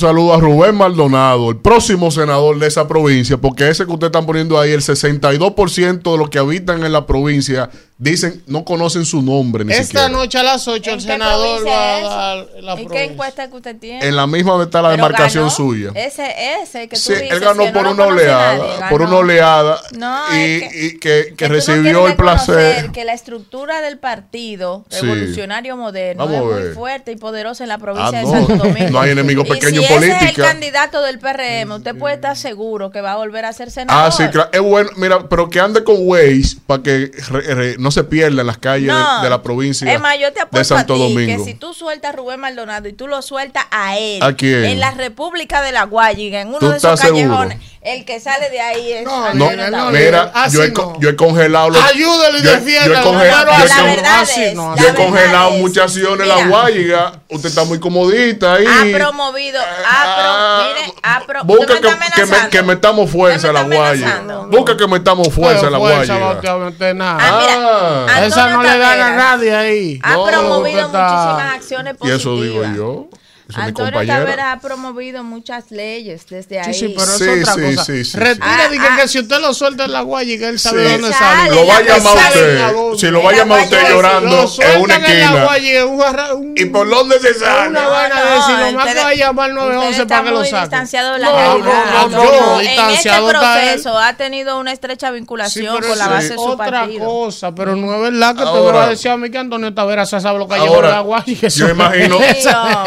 Saludo 0.02 0.34
a 0.34 0.40
Rubén 0.40 0.76
Maldonado, 0.76 1.52
el 1.52 1.58
próximo 1.58 2.10
senador 2.10 2.58
de 2.58 2.68
esa 2.68 2.88
provincia, 2.88 3.38
porque 3.38 3.70
ese 3.70 3.86
que 3.86 3.92
ustedes 3.92 4.10
están 4.10 4.26
poniendo 4.26 4.60
ahí, 4.60 4.72
el 4.72 4.82
62% 4.82 6.12
de 6.12 6.18
los 6.18 6.30
que 6.30 6.40
habitan 6.40 6.84
en 6.84 6.92
la 6.92 7.06
provincia 7.06 7.70
dicen, 8.04 8.42
no 8.48 8.66
conocen 8.66 9.06
su 9.06 9.22
nombre 9.22 9.64
ni 9.64 9.72
Esta 9.74 9.84
siquiera. 9.84 10.10
noche 10.10 10.40
a 10.40 10.44
las 10.44 10.68
8 10.68 10.90
el 10.90 10.94
¿En 10.96 11.06
qué 11.06 11.12
senador 11.14 11.68
va 11.68 11.96
a 11.98 12.02
dar 12.02 12.48
la 12.62 12.74
¿En 12.74 12.90
qué 12.90 13.04
encuesta 13.04 13.48
que 13.50 13.56
usted 13.58 13.76
tiene? 13.78 14.06
En 14.08 14.16
la 14.16 14.26
misma 14.26 14.62
está 14.64 14.82
la 14.82 14.90
Pero 14.90 14.98
demarcación 15.06 15.44
ganó. 15.44 15.56
suya. 15.56 15.92
Ese, 15.94 16.34
ese 16.64 16.88
que 16.88 16.96
tú 16.96 17.02
Sí, 17.02 17.14
dices, 17.14 17.32
él 17.32 17.40
ganó 17.40 17.64
que 17.64 17.72
no 17.72 17.74
por 17.74 17.84
lo 17.84 17.92
una 17.92 18.06
oleada, 18.06 18.58
nadie, 18.58 18.90
por 18.90 19.02
una 19.04 19.16
oleada 19.18 19.80
No, 19.98 20.20
y, 20.36 20.40
es 20.40 20.62
que- 20.72 20.86
y 20.86 20.90
que, 21.00 21.00
que 21.30 21.36
que 21.36 21.48
no 21.48 21.54
recibió 21.54 21.82
quieres 21.84 22.10
el 22.10 22.16
placer. 22.16 22.92
que 22.92 23.06
la 23.06 23.14
estructura 23.14 23.82
del 23.82 24.00
partido 24.00 24.84
Sí. 24.90 25.02
revolucionario 25.02 25.78
moderno 25.78 26.26
Vamos 26.28 26.58
es 26.60 26.66
muy 26.66 26.74
fuerte 26.74 27.12
y 27.12 27.16
poderosa 27.18 27.64
en 27.64 27.70
la 27.70 27.78
provincia 27.78 28.20
Ah, 28.20 28.22
de 28.22 28.24
no. 28.24 28.32
Santo 28.48 28.56
Domingo. 28.68 28.90
No 28.90 29.00
hay 29.00 29.12
enemigo 29.12 29.44
Y 29.46 29.50
pequeño 29.50 29.82
si 29.82 29.86
en 29.88 29.94
ese 29.94 30.08
es 30.08 30.14
el 30.14 30.18
política. 30.20 30.44
candidato 30.48 31.02
del 31.04 31.20
PRM, 31.20 31.72
usted 31.76 31.96
puede 31.96 32.16
estar 32.16 32.36
seguro 32.36 32.90
que 32.90 33.02
va 33.02 33.12
a 33.14 33.18
volver 33.18 33.46
a 33.46 33.54
ser 33.54 33.70
senador. 33.70 34.06
Ah, 34.08 34.12
sí, 34.12 34.24
claro. 34.30 34.50
Es 34.52 34.62
bueno, 34.62 34.90
mira, 34.98 35.30
pero 35.30 35.50
que 35.50 35.60
ande 35.60 35.84
con 35.84 35.96
Waze 36.00 36.58
para 36.66 36.82
que 36.82 37.12
re- 37.30 37.54
re- 37.54 37.76
no 37.78 37.91
se 37.92 38.04
pierda 38.04 38.42
en 38.42 38.48
las 38.48 38.58
calles 38.58 38.88
de- 38.88 38.94
No. 38.94 39.22
de, 39.22 39.30
la 39.30 39.42
provincia 39.42 39.92
Es 39.92 40.00
más, 40.00 40.18
yo 40.20 40.28
te 40.30 40.36
de 40.36 40.42
apuesto 40.42 40.76
Santo 40.76 40.94
a 40.94 40.98
ti 40.98 41.04
Domingo. 41.04 41.38
que 41.46 41.52
si 41.52 41.54
tú 41.58 41.74
sueltas 41.74 42.14
a 42.14 42.16
Rubén 42.16 42.40
Maldonado 42.40 42.88
y 42.88 42.94
tú 42.94 43.08
lo 43.08 43.22
sueltas 43.22 43.66
a 43.72 43.98
él 43.98 44.22
¿A 44.24 44.34
quién? 44.34 44.66
en 44.66 44.80
la 44.80 44.92
República 44.92 45.62
de 45.62 45.72
la 45.72 45.84
Guayiga, 45.86 46.42
en 46.42 46.50
uno 46.50 46.60
¿Tú 46.60 46.70
de 46.70 46.78
esos 46.78 46.94
estás 46.94 47.08
seguro? 47.08 47.36
callejones, 47.38 47.60
el 47.82 48.06
que 48.06 48.20
sale 48.20 48.50
de 48.52 48.62
ahí 48.62 48.92
es 48.94 49.06
No, 49.06 49.26
Antonio 49.26 49.72
Taveras. 49.72 49.92
mira, 49.92 50.32
así 50.36 50.58
yo 50.58 50.64
he, 50.64 50.72
no. 50.72 51.00
yo 51.00 51.10
he 51.10 51.16
congelado 51.16 51.70
los. 51.72 51.84
Ayúdale 51.84 52.38
y 52.40 52.44
yo, 52.44 52.52
defiéndalo, 52.52 52.94
yo 52.94 53.00
he 53.00 53.04
conge- 53.04 53.20
pero 53.40 53.58
yo 53.58 53.64
he 53.64 53.68
la 53.68 53.84
verdad 53.84 54.22
es, 54.24 54.54
no, 54.56 54.76
yo 54.78 54.84
he 54.84 54.88
la 54.92 54.96
congelado 54.96 55.50
es, 55.56 55.60
muchas 55.62 55.84
acciones 55.86 56.20
en 56.22 56.28
la 56.28 56.36
mira, 56.36 56.48
Guayiga. 56.48 57.14
Usted 57.30 57.50
está 57.50 57.64
muy 57.64 57.80
comodita 57.80 58.54
ahí. 58.54 58.66
Ha 58.68 58.98
promovido, 58.98 59.60
ha 59.60 60.16
pro, 60.16 60.68
mire, 60.68 60.94
ha 61.02 61.20
pro, 61.26 61.44
Busca 61.44 61.74
¿usted 61.74 61.76
me 61.76 61.82
que, 61.82 61.88
que, 61.88 61.96
me, 61.96 62.06
amenazando? 62.06 62.50
que 62.52 62.62
metamos 62.64 63.10
fuerza 63.10 63.48
en 63.48 63.54
la 63.56 63.64
Guayiga. 63.64 64.22
Busca 64.52 64.78
que 64.78 64.88
metamos 64.88 65.34
fuerza 65.34 65.66
en 65.66 65.72
la 65.72 65.78
Guayiga. 65.80 66.40
a 66.54 66.58
meter 66.58 66.96
nada. 66.96 67.18
Ah, 67.20 67.81
Antonio 67.82 68.26
Esa 68.28 68.50
no 68.52 68.64
le 68.64 68.78
dan 68.78 69.00
a 69.02 69.16
nadie 69.16 69.56
ahí. 69.56 70.00
Ha 70.04 70.14
No, 70.14 70.26
promovido 70.26 70.84
muchísimas 70.88 71.54
acciones 71.56 71.94
y 71.94 71.98
positivas. 71.98 72.20
eso 72.22 72.42
digo 72.42 72.64
yo. 72.76 73.08
Es 73.58 73.64
Antonio. 73.64 74.06
Taveras 74.06 74.58
ha 74.58 74.60
promovido 74.60 75.24
muchas 75.24 75.72
leyes 75.72 76.26
desde 76.30 76.60
ahí. 76.60 76.74
Sí, 76.74 76.88
sí, 76.88 76.96
pero 76.98 77.12
Sí, 77.12 77.24
es 77.30 77.42
otra 77.50 77.54
sí, 77.54 77.76
cosa. 77.76 77.86
sí, 77.86 78.06
sí, 78.06 78.18
Retira, 78.18 78.66
sí. 78.68 78.72
diga 78.72 78.88
Ah, 78.92 78.98
que 79.02 79.08
si 79.08 79.20
usted 79.20 79.40
lo 79.40 79.54
suelta 79.54 79.86
en 79.86 79.92
la 79.94 80.02
guayiga, 80.02 80.50
él 80.50 80.60
sabe 80.60 80.86
Sí. 80.86 80.92
dónde 80.94 81.14
Sale, 81.14 81.50
sale. 81.50 81.56
Lo 81.56 81.68
va 81.68 81.78
a 81.78 81.82
la 81.82 81.98
llamar 81.98 82.18
usted. 82.18 82.98
Si 82.98 83.08
lo 83.08 83.24
va 83.24 83.30
a 83.30 83.32
la 83.34 83.38
llamar 83.38 83.62
usted 83.62 83.90
llorando 83.90 84.30
Lo 84.30 84.36
en 84.36 84.40
una 84.42 84.48
sueltan 84.48 84.82
en 84.82 85.02
la 85.02 85.08
esquina. 85.26 85.44
guayiga, 85.46 85.86
un 85.86 86.00
jarra- 86.00 86.34
un- 86.34 86.54
¿Y 86.58 86.66
por 86.66 86.90
dónde 86.90 87.20
se 87.20 87.34
sale? 87.34 87.70
una 87.70 87.88
vaina 87.88 88.16
de 88.24 88.32
decir, 88.36 88.56
lo 88.56 88.72
más 88.72 88.72
que 88.72 88.78
ustedes- 88.78 89.04
va 89.04 89.08
a 89.10 89.14
llamar 89.16 89.50
ustedes 89.52 89.66
911 89.76 90.06
para 90.06 90.24
que 90.24 90.32
lo 90.32 90.46
saque. 90.46 90.62
distanciados 90.62 91.14
de 91.14 91.20
la 91.20 91.30
No, 91.30 91.36
realidad. 91.38 91.84
no, 91.94 92.10
no, 92.10 92.24
yo, 92.24 92.60
en 92.62 92.68
distanciado 92.68 93.28
este 93.32 93.40
proceso 93.40 93.98
ha 94.00 94.14
tenido 94.18 94.60
una 94.60 94.72
estrecha 94.72 95.12
vinculación 95.12 95.78
con 95.82 95.98
la 95.98 96.08
base 96.08 96.30
de 96.30 96.36
su 96.36 96.42
otra 96.42 96.66
partido. 96.72 97.06
cosa, 97.06 97.54
pero 97.56 97.76
no 97.76 97.94
es 97.96 98.02
verdad 98.12 98.36
que 98.36 98.44
te 98.44 98.72
va 98.72 98.86
a 98.86 98.90
decir 98.90 99.12
a 99.12 99.18
mí 99.18 99.30
que 99.30 99.38
Antonio 99.38 99.74
Taveras 99.74 100.10
sabe 100.10 100.40
lo 100.40 100.48
que 100.48 100.56
lleva 100.56 100.68
Ahora, 100.68 100.90
en 100.90 100.96
la 100.96 101.00
guayiga. 101.02 101.48
yo 101.48 101.70
imagino- 101.70 102.20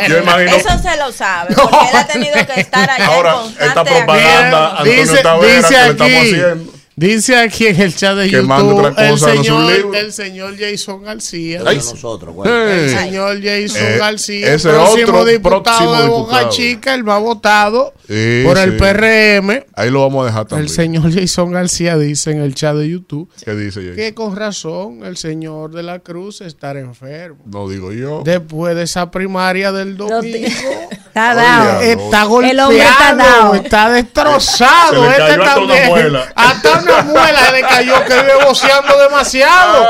Yo 0.09 0.19
imagino- 0.19 0.54
Eso 0.57 0.79
se 0.79 0.97
lo 0.97 1.13
sabe, 1.13 1.55
porque 1.55 1.89
él 1.91 1.97
ha 1.97 2.07
tenido 2.07 2.35
que 2.47 2.61
estar 2.61 2.91
allá 2.91 3.07
Ahora, 3.07 3.31
en 3.31 3.37
constante 3.39 3.67
esta 3.67 3.85
propaganda, 3.85 4.71
Antonio 4.71 4.93
dice, 5.03 5.23
Taveras, 5.23 5.69
dice 5.69 5.75
que 5.75 5.81
le 5.81 5.91
estamos 5.91 6.13
aquí, 6.13 6.35
haciendo. 6.35 6.74
Dice 6.97 7.37
aquí 7.37 7.67
en 7.67 7.81
el 7.81 7.95
chat 7.95 8.17
de 8.17 8.31
YouTube 8.31 8.95
el 8.97 9.19
señor, 9.19 9.97
el 9.97 10.13
señor 10.13 10.55
Jason 10.59 11.03
García. 11.03 11.63
Ay. 11.67 11.77
nosotros, 11.77 12.35
güey. 12.35 12.51
El 12.51 12.91
señor 12.91 13.37
Jason 13.43 13.83
Eh, 13.87 13.97
García, 13.99 14.55
ese 14.55 14.69
próximo 14.71 15.03
otro 15.21 15.25
diputado 15.25 15.63
próximo 15.63 15.93
de 15.95 16.09
Boca 16.09 16.31
diputado. 16.39 16.51
Chica, 16.51 16.95
él 16.95 17.09
va 17.09 17.19
votado 17.19 17.93
Sí, 18.07 18.43
por 18.45 18.59
el 18.59 18.73
sí. 18.73 18.79
PRM. 18.79 19.65
Ahí 19.75 19.91
lo 19.91 20.03
vamos 20.03 20.23
a 20.25 20.27
dejar 20.27 20.47
también. 20.47 20.69
El 20.69 20.75
señor 20.75 21.13
Jason 21.13 21.53
García 21.53 21.97
dice 21.97 22.31
en 22.31 22.41
el 22.43 22.55
chat 22.55 22.75
de 22.77 22.89
YouTube 22.89 23.29
¿Qué 23.45 23.55
dice 23.55 23.95
que 23.95 24.15
con 24.15 24.37
razón 24.37 25.05
el 25.05 25.17
señor 25.17 25.73
de 25.73 25.83
la 25.83 25.99
Cruz 26.01 26.41
estará 26.43 26.81
enfermo. 26.81 27.43
No 27.47 27.69
digo 27.69 27.93
yo. 27.93 28.23
Después 28.25 28.77
de 28.77 28.83
esa 28.83 29.11
primaria 29.11 29.73
del 29.73 29.97
domingo, 29.97 30.49
Está 31.15 31.33
dado. 31.35 31.81
Está 31.81 32.23
El 32.23 32.59
hombre 32.61 32.79
está 32.83 33.15
golpeado, 33.15 33.17
dado. 33.17 33.55
está 33.55 33.91
destrozado. 33.91 35.05
Se 35.05 35.19
le 35.19 35.25
este 35.25 35.35
una 35.41 35.55
también. 35.55 35.87
muela. 35.89 36.33
Hasta 36.35 36.84
una 36.85 37.03
muela 37.03 37.51
le 37.51 37.63
cayó 37.63 38.05
que 38.05 38.15
vive 38.15 38.45
boceando 38.45 38.97
demasiado. 38.99 39.87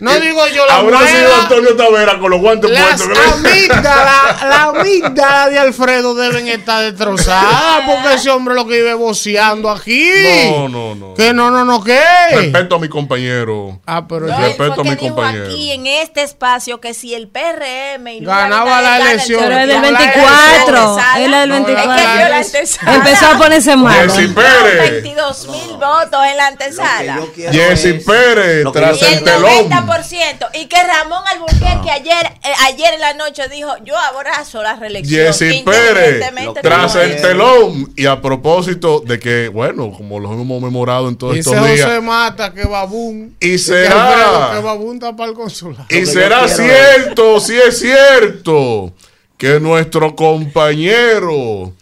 No 0.00 0.12
Eh, 0.12 0.20
digo 0.20 0.46
yo 0.48 0.66
la 0.66 0.76
Habrá 0.76 1.06
sido. 1.06 1.34
Antonio 1.42 1.76
Taveras 1.76 2.16
con 2.16 2.30
los 2.30 2.40
guantes 2.40 2.70
Las 2.70 2.82
puestos. 3.02 3.08
¿verdad? 3.08 3.24
amígdalas, 3.34 4.42
la 4.48 4.62
amígdala 4.64 5.48
de 5.50 5.58
Alfredo 5.58 6.14
deben 6.14 6.48
estar 6.48 6.82
destrozadas 6.82 7.82
porque 7.86 8.14
ese 8.14 8.30
hombre 8.30 8.54
lo 8.54 8.66
que 8.66 8.76
vive 8.76 8.94
boceando 8.94 9.70
aquí. 9.70 10.10
No, 10.50 10.68
no, 10.68 10.94
no. 10.94 11.14
Que 11.14 11.32
no, 11.32 11.50
no, 11.50 11.64
no, 11.64 11.82
¿qué? 11.82 12.00
Respeto 12.32 12.76
a 12.76 12.78
mi 12.78 12.88
compañero. 12.88 13.80
Ah, 13.86 14.06
pero 14.08 14.26
No, 14.26 14.38
Respeto 14.38 14.80
a 14.80 14.84
mi 14.84 14.96
compañero. 14.96 15.46
aquí 15.46 15.72
en 15.72 15.86
este 15.86 16.22
espacio 16.22 16.80
que 16.80 16.94
si 16.94 17.14
el 17.14 17.28
PRM 17.28 18.06
y 18.08 18.24
Ganaba 18.24 18.80
la 18.82 18.96
el 18.98 19.06
elección. 19.08 19.40
Pero 19.42 19.58
es 19.58 19.68
del 19.68 19.82
No, 19.82 19.90
la 19.90 19.98
24. 19.98 20.78
antesala. 20.78 21.18
Él 21.24 21.34
es 21.34 21.40
del 21.40 21.48
No, 21.48 21.54
la- 21.58 21.64
24. 21.64 21.94
Es 21.94 22.08
que 22.10 22.16
vio 22.18 22.28
la 22.28 22.36
antesala. 22.38 22.94
Empezó 22.94 23.26
a 23.26 23.38
ponerse 23.38 23.76
malo. 23.76 24.14
Jessy 24.14 24.28
Pérez. 24.28 24.90
22 24.92 25.48
mil 25.48 25.76
votos 25.76 26.20
en 26.30 26.36
la 26.36 26.46
antesala. 26.48 27.18
Jessy 27.52 27.92
Pérez, 27.94 28.64
tras 28.72 29.02
el 29.02 29.14
el 29.14 29.24
telón. 29.24 29.50
90%. 29.86 30.48
Y 30.54 30.66
que 30.66 30.76
Ramón 30.82 31.22
Alburquerque 31.26 31.90
ayer, 31.90 32.26
eh, 32.42 32.52
ayer 32.66 32.94
en 32.94 33.00
la 33.00 33.14
noche 33.14 33.48
dijo, 33.48 33.70
yo 33.84 33.96
abrazo 33.98 34.62
la 34.62 34.76
reelección. 34.76 35.26
Jessy 35.26 35.62
Pérez, 35.62 36.14
independientemente 36.14 36.60
tras 36.62 36.94
el 36.96 37.20
telón. 37.20 37.92
Y 37.96 38.06
a 38.06 38.20
propósito 38.20 39.00
de 39.00 39.18
que, 39.18 39.48
bueno, 39.48 39.92
como 39.92 40.18
los 40.20 40.32
hemos 40.32 40.62
memorado 40.62 41.08
en 41.08 41.16
todos 41.16 41.36
estos 41.36 41.56
José. 41.58 42.00
Mata 42.00 42.52
que 42.52 42.64
Babún. 42.64 43.36
Y 43.40 43.52
que 43.52 43.58
será- 43.58 44.50
Que 44.54 44.60
Babún 44.62 44.94
está 44.96 45.14
para 45.16 45.30
el 45.30 45.34
consulado. 45.36 45.86
Y 45.90 46.06
será 46.06 46.48
cierto, 46.48 47.40
si 47.40 47.56
es 47.56 47.78
cierto, 47.78 48.92
que 49.36 49.60
nuestro 49.60 50.14
compañero 50.14 51.72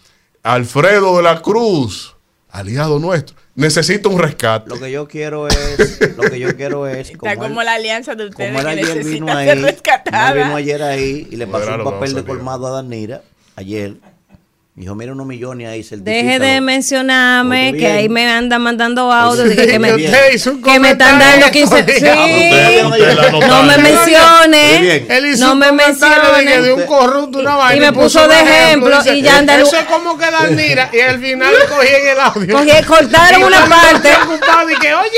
Alfredo 0.43 1.17
de 1.19 1.23
la 1.23 1.41
Cruz, 1.41 2.15
aliado 2.51 2.99
nuestro, 2.99 3.37
necesita 3.55 4.09
un 4.09 4.19
rescate. 4.19 4.69
Lo 4.69 4.79
que 4.79 4.91
yo 4.91 5.09
quiero 5.09 5.49
es, 5.49 6.01
lo 6.17 6.23
que 6.25 6.39
yo 6.39 6.57
quiero 6.57 6.87
es, 6.87 7.11
Está 7.11 7.33
él- 7.33 7.39
como 7.39 7.63
la 7.63 7.75
alianza 7.75 8.15
de 8.15 8.27
ustedes 8.27 8.51
como 8.57 8.69
él 8.69 8.77
que 8.77 8.91
ayer 8.91 9.05
vino 9.05 9.33
ahí, 9.37 9.49
él 9.49 9.67
vino 10.35 10.57
ayer 10.57 10.83
ahí 10.83 11.29
y 11.31 11.37
le 11.37 11.47
pasó 11.47 11.75
un 11.75 11.85
papel 11.85 12.15
de 12.15 12.25
colmado 12.25 12.67
a 12.67 12.71
Danira 12.83 13.23
ayer. 13.57 13.95
Dijo, 14.75 14.95
mira 14.95 15.13
unos 15.13 15.27
millones 15.27 15.69
ahí, 15.69 15.87
Deje 16.01 16.39
de 16.39 16.63
mencionarme 16.63 17.75
que 17.77 17.87
ahí 17.87 18.09
me 18.09 18.27
andan 18.27 18.63
mandando 18.63 19.13
audios 19.13 19.51
que, 19.55 19.67
que 19.67 19.79
me, 19.79 19.95
Que 19.97 20.07
están 20.07 21.19
dando 21.19 21.51
15 21.51 21.79
estos 21.81 21.95
sí. 21.95 22.01
días. 22.01 22.17
Usted- 22.87 22.87
usted 22.87 23.15
la 23.17 23.47
No 23.49 23.63
me 23.65 23.77
mencione. 23.77 24.79
bien. 24.81 25.07
Él 25.11 25.27
hizo 25.27 25.45
No 25.47 25.55
me 25.57 25.73
mencione. 25.73 26.63
de 26.63 26.73
un 26.73 26.85
corrupto, 26.87 27.41
una 27.41 27.57
vaina. 27.57 27.77
Y 27.77 27.81
me 27.81 27.93
puso 27.93 28.27
de 28.27 28.35
ejemplo 28.41 28.97
y 29.13 29.21
ya 29.21 29.37
anda 29.41 29.61
Eso 29.61 29.77
es 29.77 29.85
como 29.85 30.17
que 30.17 30.31
Danira. 30.31 30.89
Y 30.91 31.01
al 31.01 31.21
final 31.21 31.53
le 31.53 31.67
cogí 31.69 31.89
en 31.89 32.09
el 32.09 32.21
audio. 32.21 32.57
Cogí- 32.59 32.87
cortaron 32.87 33.41
Y 33.43 33.45
una 33.45 33.67
parte 33.67 34.09
preocupado 34.09 34.71
y 34.71 34.77
que, 34.77 34.95
oye, 34.95 35.11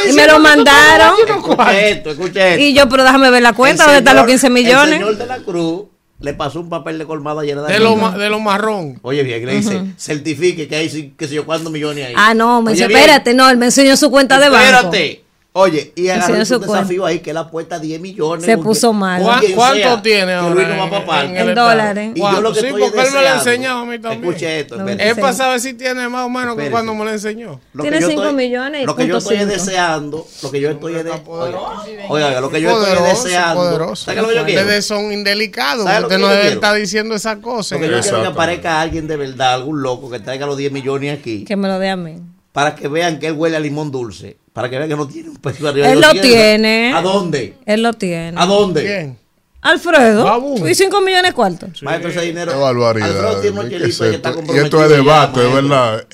este 0.00 0.08
y 0.10 0.12
me 0.14 0.26
lo 0.26 0.38
mandaron. 0.38 1.14
Escucha 1.28 1.78
esto, 1.80 2.10
escucha 2.12 2.48
esto. 2.48 2.62
Y 2.62 2.72
yo, 2.72 2.88
pero 2.88 3.04
déjame 3.04 3.30
ver 3.30 3.42
la 3.42 3.52
cuenta, 3.52 3.84
¿dónde 3.84 3.98
están 3.98 4.16
los 4.16 4.22
señor- 4.24 4.30
15 4.40 4.46
El 4.46 4.52
millones? 4.54 4.94
señor 4.94 5.16
de 5.18 5.26
la 5.26 5.36
Cruz 5.36 5.82
le 6.22 6.34
pasó 6.34 6.60
un 6.60 6.68
papel 6.68 6.98
de 6.98 7.04
colmado 7.04 7.40
ayer 7.40 7.58
a 7.58 7.62
De 7.62 7.72
Danilo. 7.74 7.90
lo, 7.90 7.96
ma- 7.96 8.16
de 8.16 8.28
lo 8.30 8.40
marrón. 8.40 8.98
Oye, 9.02 9.22
bien, 9.22 9.44
le 9.44 9.56
dice, 9.56 9.82
certifique 9.98 10.68
que 10.68 10.76
hay, 10.76 10.88
sí- 10.88 11.14
qué 11.18 11.26
sé 11.28 11.34
yo, 11.34 11.44
cuántos 11.44 11.70
millones 11.72 12.06
hay. 12.06 12.14
Ah, 12.16 12.32
no, 12.34 12.62
me 12.62 12.70
Oye, 12.70 12.76
dice, 12.76 12.88
bien, 12.88 13.00
espérate, 13.00 13.34
no, 13.34 13.50
él 13.50 13.56
me 13.58 13.66
enseñó 13.66 13.96
su 13.96 14.10
cuenta 14.10 14.38
de 14.38 14.48
banco. 14.48 14.64
Espérate. 14.64 15.24
Oye, 15.54 15.92
y 15.96 16.08
agarró 16.08 16.46
su 16.46 16.58
desafío 16.58 17.04
ahí 17.04 17.18
que 17.20 17.28
él 17.30 17.36
apuesta 17.36 17.78
10 17.78 18.00
millones. 18.00 18.46
Se 18.46 18.56
puso 18.56 18.94
mal. 18.94 19.20
con 19.20 19.30
¿Cuá- 19.32 19.40
quien 19.40 19.52
¿Cuánto 19.54 19.76
sea, 19.82 20.02
tiene 20.02 20.32
ahora 20.32 20.54
Luis 20.54 20.66
no 20.66 21.06
va 21.06 21.24
en- 21.24 21.54
dólares. 21.54 22.12
Y 22.14 22.20
yo 22.20 22.52
que 22.54 22.60
Sí, 22.60 22.66
estoy 22.68 22.80
porque 22.80 23.00
él 23.00 23.06
me 23.08 23.12
lo 23.12 23.20
deseando- 23.20 23.50
enseñó 23.50 23.70
a 23.78 23.84
mí 23.84 23.98
también. 23.98 24.24
Escuche 24.24 24.60
esto. 24.60 24.88
Es 24.88 25.14
para 25.18 25.32
saber 25.34 25.60
si 25.60 25.74
tiene 25.74 26.08
más 26.08 26.24
o 26.24 26.30
menos 26.30 26.56
que 26.56 26.70
cuando 26.70 26.94
me 26.94 27.04
lo 27.04 27.10
enseñó. 27.10 27.60
Lo 27.74 27.82
Tiene 27.82 27.98
que 27.98 28.02
yo 28.02 28.08
cinco 28.08 28.22
estoy- 28.22 28.36
millones 28.36 28.82
y 28.82 28.86
Lo 28.86 28.96
que 28.96 29.06
yo 29.06 29.18
estoy 29.18 29.36
cinco. 29.36 29.52
deseando, 29.52 30.26
lo 30.42 30.50
que 30.50 30.60
yo 30.60 30.70
estoy 30.70 30.94
de, 30.94 31.04
poderoso. 31.18 31.82
oiga, 32.08 32.40
lo 32.40 32.48
que 32.50 32.60
yo 32.62 32.70
estoy 32.82 33.08
deseando. 33.08 33.60
poderoso. 33.62 34.04
¿Sabe 34.06 34.14
qué 34.14 34.20
es 34.20 34.22
lo 34.22 34.28
que 34.32 34.38
yo 34.38 34.44
quiero? 34.46 34.60
Ustedes 34.62 34.86
son 34.86 35.12
indelicados. 35.12 35.84
¿Sabe 35.84 36.00
lo 36.00 36.06
Usted 36.06 36.18
no 36.18 36.32
estar 36.32 36.74
diciendo 36.76 37.14
esas 37.14 37.36
cosas. 37.40 37.78
Lo 37.78 37.86
que 37.86 37.92
yo 37.92 38.00
quiero 38.00 38.16
es 38.16 38.22
que 38.22 38.28
aparezca 38.28 38.80
alguien 38.80 39.06
de 39.06 39.16
verdad, 39.18 39.52
algún 39.52 39.82
loco 39.82 40.08
que 40.08 40.18
traiga 40.18 40.46
los 40.46 40.56
10 40.56 40.72
millones 40.72 41.18
aquí, 41.18 41.44
Que 41.44 41.56
me 41.56 41.68
lo 41.68 41.78
dé 41.78 41.90
a 41.90 41.96
mí. 41.96 42.16
Para 42.52 42.74
que 42.74 42.88
vean 42.88 43.18
que 43.18 43.28
él 43.28 43.32
huele 43.34 43.56
a 43.56 43.60
limón 43.60 43.90
dulce, 43.90 44.36
para 44.52 44.68
que 44.68 44.76
vean 44.76 44.88
que 44.88 44.96
no 44.96 45.08
tiene 45.08 45.30
un 45.30 45.36
peso 45.36 45.66
arriba. 45.68 45.90
Él 45.90 46.00
lo 46.00 46.12
tiene. 46.12 46.92
¿A 46.94 47.00
dónde? 47.02 47.54
Él 47.66 47.82
lo 47.82 47.92
tiene. 47.94 48.38
¿A 48.40 48.46
dónde? 48.46 48.82
Bien. 48.82 49.18
Alfredo. 49.64 50.66
¿Y 50.68 50.74
5 50.74 51.00
millones 51.02 51.34
cuartos? 51.34 51.82
Maestro, 51.84 52.10
ese 52.10 52.22
dinero. 52.22 52.50
Qué 52.50 52.58
barbaridad. 52.58 53.08
Alfredo 53.10 53.40
tiene 53.40 53.60
unos 53.60 53.70
¿qué 53.70 53.78
chelitos 53.78 54.00
es 54.00 54.10
que 54.10 54.16
está 54.16 54.28
esto? 54.30 54.30
y 54.30 54.34
comprometido. 54.46 54.64
esto 54.64 54.82
es 54.84 54.90
ya, 54.90 54.96
debate, 54.96 55.38
maestro. 55.40 55.54
¿verdad? 55.62 56.06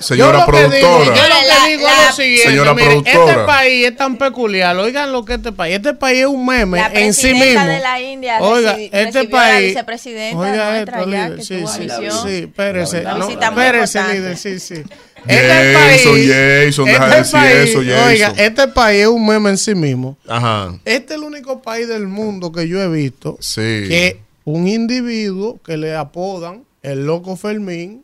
Señora 0.00 0.32
digo- 0.38 0.46
productora. 0.46 1.04
yo 1.04 1.10
lo 1.12 1.14
que 1.14 1.46
La- 1.46 1.66
digo 1.68 1.82
la- 1.86 1.92
es 2.02 2.06
lo 2.08 2.12
siguiente. 2.16 2.50
Señora 2.50 2.74
mire, 2.74 2.96
este 2.96 3.12
productora. 3.12 3.46
país 3.46 3.86
es 3.86 3.96
tan 3.96 4.16
peculiar. 4.18 4.76
Oigan 4.76 5.12
lo 5.12 5.24
que 5.24 5.34
este 5.34 5.52
país. 5.52 5.76
Este 5.76 5.94
país 5.94 6.18
es 6.22 6.26
un 6.26 6.44
meme 6.44 6.78
La 6.78 6.86
en 6.92 7.14
sí 7.14 7.32
mismo. 7.32 7.64
de 7.64 7.78
la 7.78 8.00
India 8.00 8.38
Oiga, 8.40 8.76
recibi- 8.76 8.90
este 8.92 9.22
la 9.24 9.30
país. 9.30 9.66
vicepresidenta 9.68 10.38
Oiga 10.40 10.78
esto, 10.80 10.92
ya, 11.10 11.28
líder. 11.28 11.44
Sí, 11.44 11.64
sí, 11.68 11.88
sí, 12.24 12.36
espérese. 12.38 13.00
Una 13.02 13.14
no, 13.14 13.28
espérese, 13.30 14.02
líder. 14.14 14.36
Sí, 14.36 14.58
sí. 14.58 14.82
Jason, 15.26 16.16
Jason, 16.26 16.84
deja 16.86 17.08
de 17.08 17.16
decir 17.16 17.38
eso, 17.40 17.82
Jason. 17.84 18.08
Oiga, 18.08 18.34
este 18.38 18.68
país 18.68 19.02
es 19.02 19.08
un 19.08 19.26
meme 19.26 19.50
en 19.50 19.58
sí 19.58 19.74
mismo. 19.74 20.16
Ajá. 20.28 20.78
Este 20.84 21.14
es 21.14 21.20
el 21.20 21.26
único 21.26 21.60
país 21.62 21.88
del 21.88 22.06
mundo 22.08 22.52
que 22.52 22.66
yo 22.68 22.80
he 22.82 22.88
visto 22.88 23.36
Sí. 23.40 23.60
que 23.60 24.20
un 24.44 24.66
individuo 24.68 25.60
que 25.64 25.76
le 25.76 25.94
apodan 25.94 26.64
el 26.82 27.06
loco 27.06 27.36
Fermín 27.36 28.02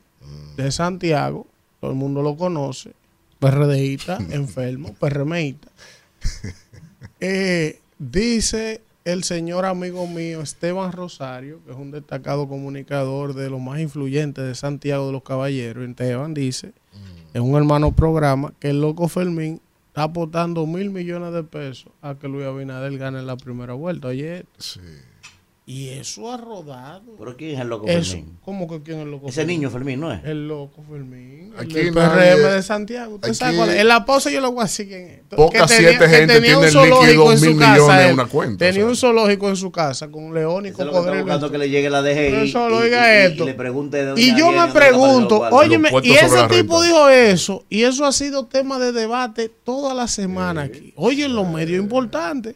de 0.56 0.70
Santiago, 0.70 1.47
todo 1.80 1.90
el 1.90 1.97
mundo 1.97 2.22
lo 2.22 2.36
conoce, 2.36 2.90
PRDista, 3.38 4.18
enfermo, 4.30 4.94
PRMista, 4.98 5.68
eh, 7.20 7.78
dice 7.98 8.80
el 9.06 9.22
señor 9.22 9.64
amigo 9.66 10.08
mío 10.08 10.40
Esteban 10.40 10.90
Rosario, 10.90 11.60
que 11.64 11.70
es 11.70 11.76
un 11.76 11.92
destacado 11.92 12.48
comunicador 12.48 13.34
de 13.34 13.48
los 13.48 13.60
más 13.60 13.78
influyentes 13.78 14.44
de 14.44 14.56
Santiago 14.56 15.06
de 15.06 15.12
los 15.12 15.22
Caballeros, 15.22 15.88
Esteban 15.88 16.34
dice, 16.34 16.72
en 17.32 17.42
un 17.42 17.56
hermano 17.56 17.92
programa, 17.92 18.52
que 18.58 18.70
el 18.70 18.80
loco 18.80 19.06
Fermín 19.06 19.60
está 19.86 20.02
aportando 20.02 20.66
mil 20.66 20.90
millones 20.90 21.32
de 21.32 21.44
pesos 21.44 21.92
a 22.02 22.16
que 22.16 22.26
Luis 22.26 22.46
Abinader 22.46 22.98
gane 22.98 23.22
la 23.22 23.36
primera 23.36 23.74
vuelta. 23.74 24.08
Oye, 24.08 24.44
Sí. 24.58 24.80
Y 25.68 25.88
eso 25.88 26.32
ha 26.32 26.36
rodado. 26.36 27.16
¿Pero 27.18 27.36
quién 27.36 27.56
es 27.56 27.60
el 27.60 27.66
loco 27.66 27.88
Eso, 27.88 28.12
Fermín? 28.12 28.38
¿Cómo 28.44 28.68
que 28.68 28.82
quién 28.84 28.98
es 28.98 29.02
el 29.05 29.10
loco 29.10 29.28
Ese 29.28 29.44
niño 29.44 29.68
Fermín, 29.68 29.98
¿no 29.98 30.12
es? 30.12 30.24
El 30.24 30.47
loco 30.47 30.84
Fermín. 30.88 31.52
El 31.59 31.60
Aquí 31.64 31.74
nadie- 31.74 31.93
PRM 31.93 32.55
de 32.55 32.62
Santiago. 32.62 33.14
¿Usted 33.16 33.34
sabe 33.34 33.56
cuál 33.56 33.70
es? 33.70 33.80
En 33.80 33.88
la 33.88 34.05
pose 34.05 34.32
yo 34.32 34.40
lo 34.40 34.52
voy 34.52 34.60
a 34.60 34.64
decir 34.66 34.86
quién 34.86 35.05
es. 35.09 35.20
Pocas 35.36 35.68
Que 35.68 35.76
tenía- 35.76 35.90
siete 35.90 36.05
que 36.05 36.10
gente 36.16 36.34
tenía 36.34 36.56
un 36.59 36.64
tiene 36.66 36.70
zoológico 36.72 37.02
líquido 37.06 37.32
en 37.32 37.38
su 37.38 37.47
mil 37.47 37.59
casa, 37.59 37.72
millones 37.74 38.06
en 38.06 38.14
una 38.14 38.26
cuenta, 38.26 38.64
Tenía 38.64 38.84
o 38.84 38.88
un 38.88 38.97
zoológico 38.97 39.48
en 39.48 39.56
su 39.56 39.72
casa 39.72 40.09
con 40.09 40.32
león 40.32 40.66
y 40.66 40.68
Eso 40.68 40.82
está 40.82 40.93
cocodrilo. 40.93 41.22
buscando 41.24 41.51
que 41.51 41.59
le 41.59 41.68
llegue 41.68 41.90
la 41.90 42.01
DGI. 42.02 42.52
Solo 42.52 42.76
y- 42.78 42.82
oiga 42.84 43.09
y- 43.24 43.26
esto. 43.32 43.43
Y 43.43 43.47
le 43.47 43.55
pregunte 43.55 43.97
de 43.97 44.05
dónde 44.06 44.22
Y 44.22 44.38
yo 44.38 44.52
me 44.52 44.68
pregunto, 44.72 45.48
el 45.48 45.52
óyeme, 45.52 45.90
y 46.05 46.12
ese 46.12 46.47
tipo 46.48 46.80
dijo 46.80 47.09
eso, 47.09 47.64
y 47.68 47.82
eso 47.82 48.05
ha 48.06 48.12
sido 48.12 48.47
tema 48.47 48.78
de 48.78 48.93
debate 48.93 49.48
toda 49.64 49.94
la 49.94 50.06
semana 50.06 50.62
aquí. 50.62 50.93
Oye, 50.94 51.24
en 51.24 51.34
los 51.34 51.48
medios 51.48 51.82
importantes, 51.82 52.55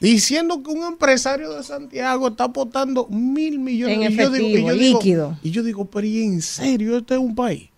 diciendo 0.00 0.62
que 0.62 0.70
un 0.70 0.84
empresario 0.84 1.52
de 1.52 1.62
Santiago 1.62 2.28
está 2.28 2.44
aportando 2.44 3.06
mil 3.10 3.58
millones 3.58 3.96
En 3.96 4.12
Y 4.12 4.16
yo 4.16 4.30
digo- 4.30 4.46
y 4.46 4.50
efectivo, 4.50 4.68
yo 4.68 4.74
digo- 4.74 4.98
líquido. 4.98 5.38
y 5.42 5.50
yo 5.50 5.62
digo, 5.62 5.84
pero 5.84 6.06
¿y 6.06 6.22
en 6.24 6.40
serio 6.42 6.96
este 6.98 7.14
es 7.14 7.20
un 7.20 7.34
país? 7.34 7.68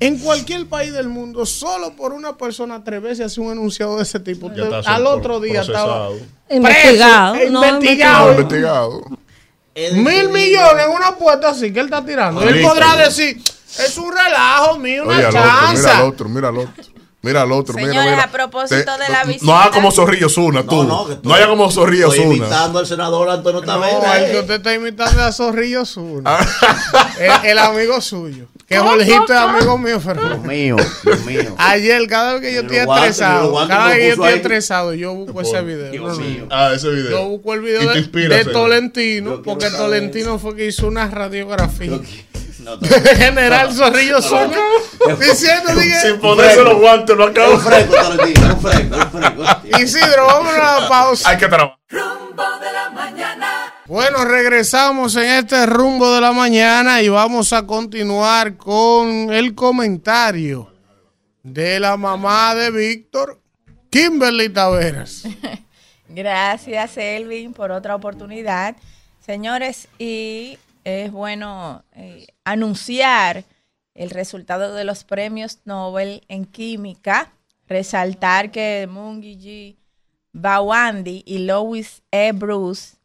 En 0.00 0.16
cualquier 0.18 0.66
país 0.66 0.92
del 0.92 1.08
mundo, 1.08 1.44
solo 1.44 1.94
por 1.96 2.12
una 2.12 2.36
persona 2.36 2.76
atreverse 2.76 3.24
a 3.24 3.26
hacer 3.26 3.42
un 3.42 3.50
enunciado 3.50 3.96
de 3.96 4.04
ese 4.04 4.20
tipo, 4.20 4.48
al 4.86 5.06
otro 5.06 5.40
día 5.40 5.62
estaba 5.62 6.08
procesado. 6.10 6.38
Investigado. 6.50 7.34
preso, 7.34 7.52
no, 7.52 7.66
investigado. 7.68 8.30
Investigado. 8.30 9.02
Es 9.74 9.92
Mil 9.94 10.28
millones 10.28 10.84
en 10.86 10.90
una 10.92 11.08
apuesta 11.08 11.50
así 11.50 11.72
que 11.72 11.80
él 11.80 11.86
está 11.86 12.04
tirando. 12.04 12.42
Él 12.42 12.62
podrá 12.62 12.94
decir, 12.96 13.38
es 13.40 13.98
un 13.98 14.12
relajo 14.12 14.78
mío, 14.78 15.02
una 15.04 15.16
Oye, 15.16 15.26
al 15.26 15.28
otro, 15.30 15.40
chance. 15.42 15.76
mira 15.82 15.98
al 15.98 16.04
otro, 16.04 16.28
mira 16.28 16.48
al 16.48 16.58
otro. 16.58 16.72
Mira 17.20 17.42
al 17.42 17.50
otro, 17.50 17.74
mira, 17.74 17.88
Señores, 17.88 18.10
mira. 18.12 18.22
a 18.24 18.30
propósito 18.30 18.92
de 18.96 19.08
la 19.08 19.22
no- 19.24 19.26
visita- 19.26 19.46
No 19.46 19.56
haga 19.58 19.70
como 19.72 19.90
Zorrillo 19.90 20.28
Zuna, 20.28 20.62
tú. 20.62 20.76
No, 20.76 20.82
No, 20.84 21.02
no, 21.02 21.08
que 21.08 21.14
tú- 21.16 21.34
haya 21.34 21.48
como 21.48 21.68
Zorrillo 21.70 22.08
Estoy 22.12 22.20
Zuna. 22.24 22.36
invitando 22.36 22.78
al 22.78 22.86
senador 22.86 23.28
Antonio 23.28 23.60
No, 23.60 23.66
Tavera. 23.66 24.18
el 24.18 24.30
que 24.30 24.36
eh. 24.36 24.40
usted 24.40 24.54
está 24.54 24.74
imitando 24.74 25.22
a 25.24 25.32
Zorrillo 25.32 25.84
Zuna. 25.84 26.22
Ah. 26.38 27.10
el, 27.42 27.50
el 27.50 27.58
amigo 27.58 28.00
suyo. 28.00 28.46
Que 28.68 28.76
Jorgito 28.78 29.24
es 29.24 29.30
amigo 29.30 29.78
mío, 29.78 29.88
Dios 29.88 30.02
Fernando. 30.04 30.38
mío, 30.46 30.76
Dios 31.02 31.24
mío. 31.24 31.54
Ayer, 31.56 32.06
cada 32.06 32.34
vez 32.34 32.42
que 32.42 32.52
yo 32.54 32.60
estoy 32.60 32.76
estresado, 32.76 33.66
cada 33.66 33.86
vez 33.88 33.96
que 33.96 34.06
yo 34.08 34.12
estoy 34.12 34.32
estresado, 34.34 34.92
yo 34.94 35.14
busco 35.14 35.40
ese 35.40 35.62
video. 35.62 35.90
Dios 35.90 36.04
No, 36.18 36.22
no. 36.22 36.30
mío. 36.30 36.46
Ah, 36.50 36.72
ese 36.74 36.90
video. 36.90 37.10
Yo 37.10 37.28
busco 37.30 37.54
el 37.54 37.60
video 37.62 37.90
de. 37.94 38.44
Tolentino, 38.44 39.42
porque 39.42 39.70
Tolentino 39.70 40.38
fue 40.38 40.54
que 40.54 40.66
hizo 40.66 40.86
una 40.86 41.08
radiografía. 41.08 41.98
No. 42.76 42.88
General 43.16 43.72
Zorrillo 43.72 44.20
Zuna. 44.20 44.56
Diciendo, 45.18 45.74
dije, 45.74 46.00
Sin 46.00 46.20
ponerse 46.20 46.62
los 46.62 46.78
guantes, 46.78 47.16
lo 47.16 47.24
Un 47.24 47.30
acabo. 47.30 47.58
fresco, 47.58 47.94
un 48.10 48.18
fresco, 48.60 48.96
un 48.96 49.10
fresco. 49.10 49.78
Isidro, 49.80 50.26
vámonos 50.26 50.60
a 50.60 50.80
la 50.80 50.88
pausa. 50.88 51.30
Hay 51.30 51.36
que 51.38 51.46
trabajar. 51.48 51.78
Rumbo 51.88 52.42
de 52.60 52.72
la 52.72 52.90
mañana. 52.90 53.74
Bueno, 53.86 54.24
regresamos 54.24 55.16
en 55.16 55.24
este 55.30 55.64
rumbo 55.66 56.12
de 56.14 56.20
la 56.20 56.32
mañana 56.32 57.00
y 57.00 57.08
vamos 57.08 57.52
a 57.54 57.66
continuar 57.66 58.56
con 58.56 59.32
el 59.32 59.54
comentario 59.54 60.70
de 61.42 61.80
la 61.80 61.96
mamá 61.96 62.54
de 62.54 62.70
Víctor, 62.70 63.40
Kimberly 63.88 64.50
Taveras. 64.50 65.22
Gracias, 66.08 66.96
Elvin, 66.96 67.52
por 67.52 67.70
otra 67.70 67.94
oportunidad. 67.94 68.76
Señores, 69.24 69.88
y 69.98 70.58
es 70.84 71.10
bueno 71.12 71.82
eh, 71.94 72.26
anunciar 72.50 73.44
el 73.94 74.10
resultado 74.10 74.74
de 74.74 74.84
los 74.84 75.04
premios 75.04 75.58
Nobel 75.64 76.24
en 76.28 76.44
química, 76.44 77.32
resaltar 77.66 78.50
que 78.50 78.88
Mungi 78.90 79.36
G. 79.36 79.76
Bawandi 80.32 81.24
y 81.26 81.38
Louis 81.38 82.02
E. 82.10 82.32
Bruce 82.32 82.98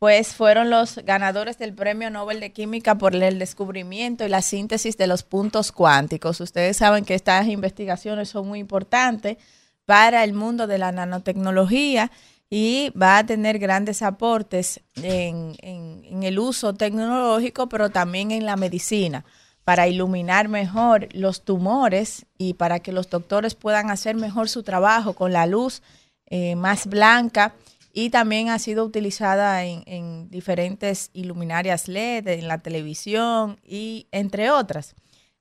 pues 0.00 0.28
fueron 0.28 0.70
los 0.70 0.96
ganadores 1.04 1.58
del 1.58 1.74
Premio 1.74 2.08
Nobel 2.08 2.40
de 2.40 2.52
Química 2.52 2.94
por 2.96 3.14
el 3.14 3.38
descubrimiento 3.38 4.24
y 4.24 4.30
la 4.30 4.40
síntesis 4.40 4.96
de 4.96 5.06
los 5.06 5.24
puntos 5.24 5.72
cuánticos. 5.72 6.40
Ustedes 6.40 6.78
saben 6.78 7.04
que 7.04 7.14
estas 7.14 7.46
investigaciones 7.48 8.30
son 8.30 8.48
muy 8.48 8.60
importantes 8.60 9.36
para 9.84 10.24
el 10.24 10.32
mundo 10.32 10.66
de 10.66 10.78
la 10.78 10.90
nanotecnología 10.90 12.10
y 12.50 12.90
va 13.00 13.18
a 13.18 13.24
tener 13.26 13.58
grandes 13.60 14.02
aportes 14.02 14.80
en, 14.96 15.54
en- 15.62 16.22
el 16.24 16.38
uso 16.38 16.74
tecnológico, 16.74 17.68
pero 17.68 17.88
también 17.90 18.30
en 18.32 18.44
la 18.44 18.56
medicina, 18.56 19.24
para 19.64 19.86
iluminar 19.88 20.48
mejor 20.48 21.08
los 21.12 21.44
tumores 21.44 22.26
y 22.36 22.54
para 22.54 22.80
que 22.80 22.92
los 22.92 23.08
doctores 23.08 23.54
puedan 23.54 23.90
hacer 23.90 24.16
mejor 24.16 24.48
su 24.50 24.62
trabajo 24.64 25.14
con 25.14 25.32
la 25.32 25.46
luz 25.46 25.80
eh, 26.26 26.56
más 26.56 26.86
blanca 26.86 27.54
y 27.92 28.10
también 28.10 28.50
ha 28.50 28.58
sido 28.58 28.84
utilizada 28.84 29.64
en 29.64 30.28
diferentes 30.30 31.10
iluminarias 31.14 31.88
LED, 31.88 32.28
en 32.28 32.48
la 32.48 32.58
televisión 32.58 33.58
y 33.64 34.06
entre 34.12 34.50
otras. 34.50 34.94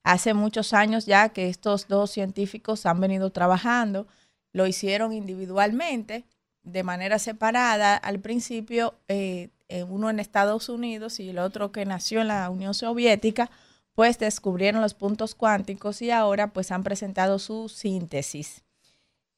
Hace 0.03 0.33
muchos 0.33 0.73
años 0.73 1.05
ya 1.05 1.29
que 1.29 1.49
estos 1.49 1.87
dos 1.87 2.11
científicos 2.11 2.85
han 2.85 3.01
venido 3.01 3.31
trabajando, 3.31 4.07
lo 4.53 4.65
hicieron 4.65 5.11
individualmente, 5.13 6.23
de 6.63 6.83
manera 6.83 7.19
separada, 7.19 7.95
al 7.95 8.19
principio 8.19 8.95
eh, 9.07 9.49
eh, 9.67 9.83
uno 9.83 10.09
en 10.09 10.19
Estados 10.19 10.69
Unidos 10.69 11.19
y 11.19 11.29
el 11.29 11.39
otro 11.39 11.71
que 11.71 11.85
nació 11.85 12.21
en 12.21 12.29
la 12.29 12.49
Unión 12.49 12.73
Soviética, 12.73 13.49
pues 13.95 14.19
descubrieron 14.19 14.81
los 14.81 14.93
puntos 14.93 15.35
cuánticos 15.35 16.01
y 16.01 16.11
ahora 16.11 16.53
pues 16.53 16.71
han 16.71 16.83
presentado 16.83 17.39
su 17.39 17.69
síntesis 17.69 18.63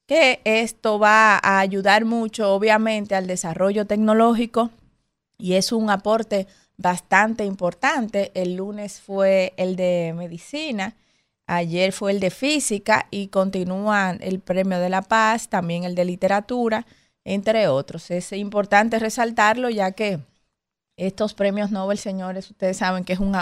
que 0.06 0.40
esto 0.44 0.98
va 0.98 1.38
a 1.42 1.60
ayudar 1.60 2.04
mucho, 2.04 2.52
obviamente, 2.52 3.14
al 3.14 3.26
desarrollo 3.26 3.86
tecnológico 3.86 4.70
y 5.38 5.54
es 5.54 5.72
un 5.72 5.90
aporte 5.90 6.46
bastante 6.76 7.44
importante. 7.44 8.30
El 8.34 8.56
lunes 8.56 9.00
fue 9.00 9.54
el 9.56 9.76
de 9.76 10.12
medicina, 10.16 10.96
ayer 11.46 11.92
fue 11.92 12.12
el 12.12 12.20
de 12.20 12.30
física 12.30 13.06
y 13.10 13.28
continúan 13.28 14.18
el 14.20 14.40
premio 14.40 14.78
de 14.80 14.90
la 14.90 15.02
paz, 15.02 15.48
también 15.48 15.84
el 15.84 15.94
de 15.94 16.04
literatura, 16.04 16.86
entre 17.24 17.68
otros. 17.68 18.10
Es 18.10 18.32
importante 18.32 18.98
resaltarlo 18.98 19.70
ya 19.70 19.92
que 19.92 20.20
estos 20.96 21.34
premios 21.34 21.70
Nobel, 21.70 21.98
señores, 21.98 22.50
ustedes 22.50 22.76
saben 22.76 23.04
que 23.04 23.14
es 23.14 23.20
un 23.20 23.36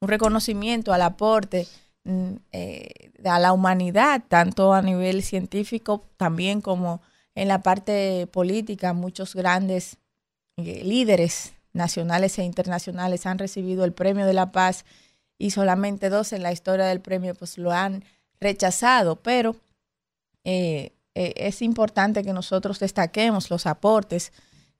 reconocimiento 0.00 0.92
al 0.92 1.02
aporte 1.02 1.66
mm, 2.04 2.32
eh, 2.52 3.12
a 3.24 3.38
la 3.38 3.52
humanidad, 3.52 4.22
tanto 4.28 4.74
a 4.74 4.82
nivel 4.82 5.22
científico 5.22 6.04
también 6.16 6.60
como 6.60 7.00
en 7.34 7.48
la 7.48 7.62
parte 7.62 8.26
política. 8.32 8.92
Muchos 8.92 9.34
grandes 9.34 9.96
eh, 10.56 10.82
líderes 10.84 11.52
nacionales 11.72 12.38
e 12.38 12.44
internacionales 12.44 13.26
han 13.26 13.38
recibido 13.38 13.84
el 13.84 13.92
Premio 13.92 14.26
de 14.26 14.34
la 14.34 14.50
Paz 14.50 14.84
y 15.38 15.52
solamente 15.52 16.10
dos 16.10 16.32
en 16.32 16.42
la 16.42 16.52
historia 16.52 16.86
del 16.86 17.00
premio 17.00 17.34
pues 17.34 17.58
lo 17.58 17.70
han 17.70 18.04
rechazado, 18.40 19.16
pero 19.16 19.56
eh, 20.44 20.92
eh, 21.18 21.34
es 21.34 21.62
importante 21.62 22.22
que 22.22 22.32
nosotros 22.32 22.78
destaquemos 22.78 23.50
los 23.50 23.66
aportes 23.66 24.32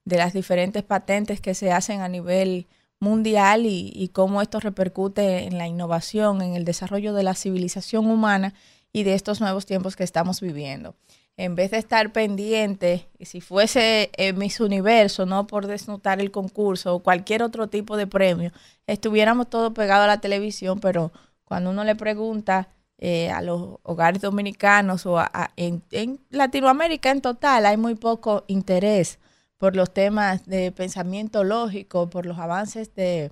de 0.04 0.18
las 0.18 0.32
diferentes 0.32 0.84
patentes 0.84 1.40
que 1.40 1.52
se 1.52 1.72
hacen 1.72 2.00
a 2.00 2.08
nivel 2.08 2.68
mundial 3.00 3.66
y, 3.66 4.08
cómo 4.14 4.40
esto 4.40 4.60
repercute 4.60 5.46
en 5.46 5.58
la 5.58 5.66
innovación, 5.66 6.40
en 6.42 6.54
el 6.54 6.64
desarrollo 6.64 7.12
de 7.12 7.24
la 7.24 7.34
civilización 7.34 8.08
humana 8.08 8.54
y 8.92 9.02
de 9.02 9.14
estos 9.14 9.40
nuevos 9.40 9.66
tiempos 9.66 9.96
que 9.96 10.04
estamos 10.04 10.40
viviendo. 10.40 10.94
En 11.36 11.56
vez 11.56 11.72
de 11.72 11.78
estar 11.78 12.12
pendiente, 12.12 13.08
si 13.20 13.40
fuese 13.40 14.10
en 14.16 14.38
Miss 14.38 14.60
Universo, 14.60 15.26
no 15.26 15.48
por 15.48 15.66
desnotar 15.66 16.20
el 16.20 16.30
concurso 16.30 16.94
o 16.94 17.02
cualquier 17.02 17.42
otro 17.42 17.66
tipo 17.66 17.96
de 17.96 18.06
premio, 18.06 18.52
estuviéramos 18.86 19.50
todos 19.50 19.72
pegados 19.72 20.04
a 20.04 20.08
la 20.08 20.20
televisión, 20.20 20.78
pero 20.78 21.10
cuando 21.44 21.70
uno 21.70 21.82
le 21.82 21.96
pregunta 21.96 22.68
eh, 23.00 23.30
a 23.30 23.42
los 23.42 23.78
hogares 23.84 24.20
dominicanos 24.20 25.06
o 25.06 25.22
en, 25.56 26.20
Latinoamérica 26.30 27.10
en 27.12 27.20
total, 27.20 27.66
hay 27.66 27.76
muy 27.76 27.94
poco 27.94 28.44
interés 28.48 29.20
por 29.56 29.76
los 29.76 29.94
temas 29.94 30.46
de 30.46 30.72
pensamiento 30.72 31.44
lógico, 31.44 32.10
por 32.10 32.26
los 32.26 32.38
avances 32.38 32.94
de, 32.96 33.30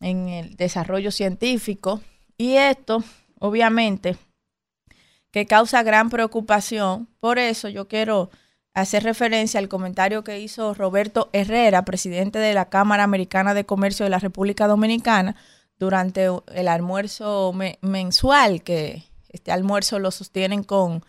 en 0.00 0.28
el 0.28 0.56
desarrollo 0.56 1.10
científico. 1.10 2.00
Y 2.38 2.54
esto, 2.54 3.04
obviamente, 3.38 4.16
que 5.30 5.46
causa 5.46 5.82
gran 5.82 6.08
preocupación. 6.08 7.08
Por 7.20 7.38
eso 7.38 7.68
yo 7.68 7.88
quiero 7.88 8.30
hacer 8.74 9.02
referencia 9.02 9.60
al 9.60 9.68
comentario 9.68 10.24
que 10.24 10.40
hizo 10.40 10.72
Roberto 10.74 11.28
Herrera, 11.32 11.84
presidente 11.84 12.38
de 12.38 12.54
la 12.54 12.70
Cámara 12.70 13.04
Americana 13.04 13.52
de 13.52 13.66
Comercio 13.66 14.04
de 14.04 14.10
la 14.10 14.18
República 14.18 14.66
Dominicana, 14.66 15.36
durante 15.78 16.28
el 16.54 16.68
almuerzo 16.68 17.52
mensual, 17.80 18.62
que 18.62 19.04
este 19.28 19.52
almuerzo 19.52 19.98
lo 19.98 20.10
sostienen 20.10 20.62
con 20.62 21.04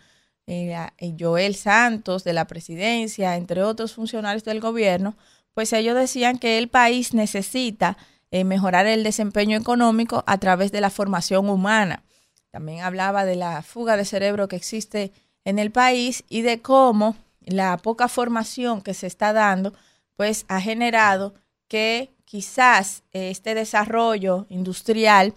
eh, 0.46 0.76
Joel 1.18 1.54
Santos 1.54 2.24
de 2.24 2.32
la 2.32 2.46
presidencia, 2.46 3.36
entre 3.36 3.62
otros 3.62 3.94
funcionarios 3.94 4.44
del 4.44 4.60
gobierno, 4.60 5.16
pues 5.54 5.72
ellos 5.72 5.94
decían 5.94 6.38
que 6.38 6.58
el 6.58 6.68
país 6.68 7.14
necesita 7.14 7.96
eh, 8.30 8.44
mejorar 8.44 8.86
el 8.86 9.04
desempeño 9.04 9.56
económico 9.56 10.24
a 10.26 10.38
través 10.38 10.72
de 10.72 10.80
la 10.80 10.90
formación 10.90 11.48
humana. 11.48 12.02
También 12.50 12.80
hablaba 12.80 13.24
de 13.24 13.36
la 13.36 13.62
fuga 13.62 13.96
de 13.96 14.04
cerebro 14.04 14.48
que 14.48 14.56
existe 14.56 15.12
en 15.44 15.58
el 15.58 15.70
país 15.70 16.24
y 16.28 16.42
de 16.42 16.60
cómo 16.60 17.16
la 17.40 17.76
poca 17.76 18.08
formación 18.08 18.80
que 18.80 18.94
se 18.94 19.06
está 19.06 19.32
dando, 19.32 19.72
pues 20.16 20.44
ha 20.48 20.60
generado 20.60 21.34
que 21.68 22.13
quizás 22.34 23.04
este 23.12 23.54
desarrollo 23.54 24.46
industrial, 24.48 25.34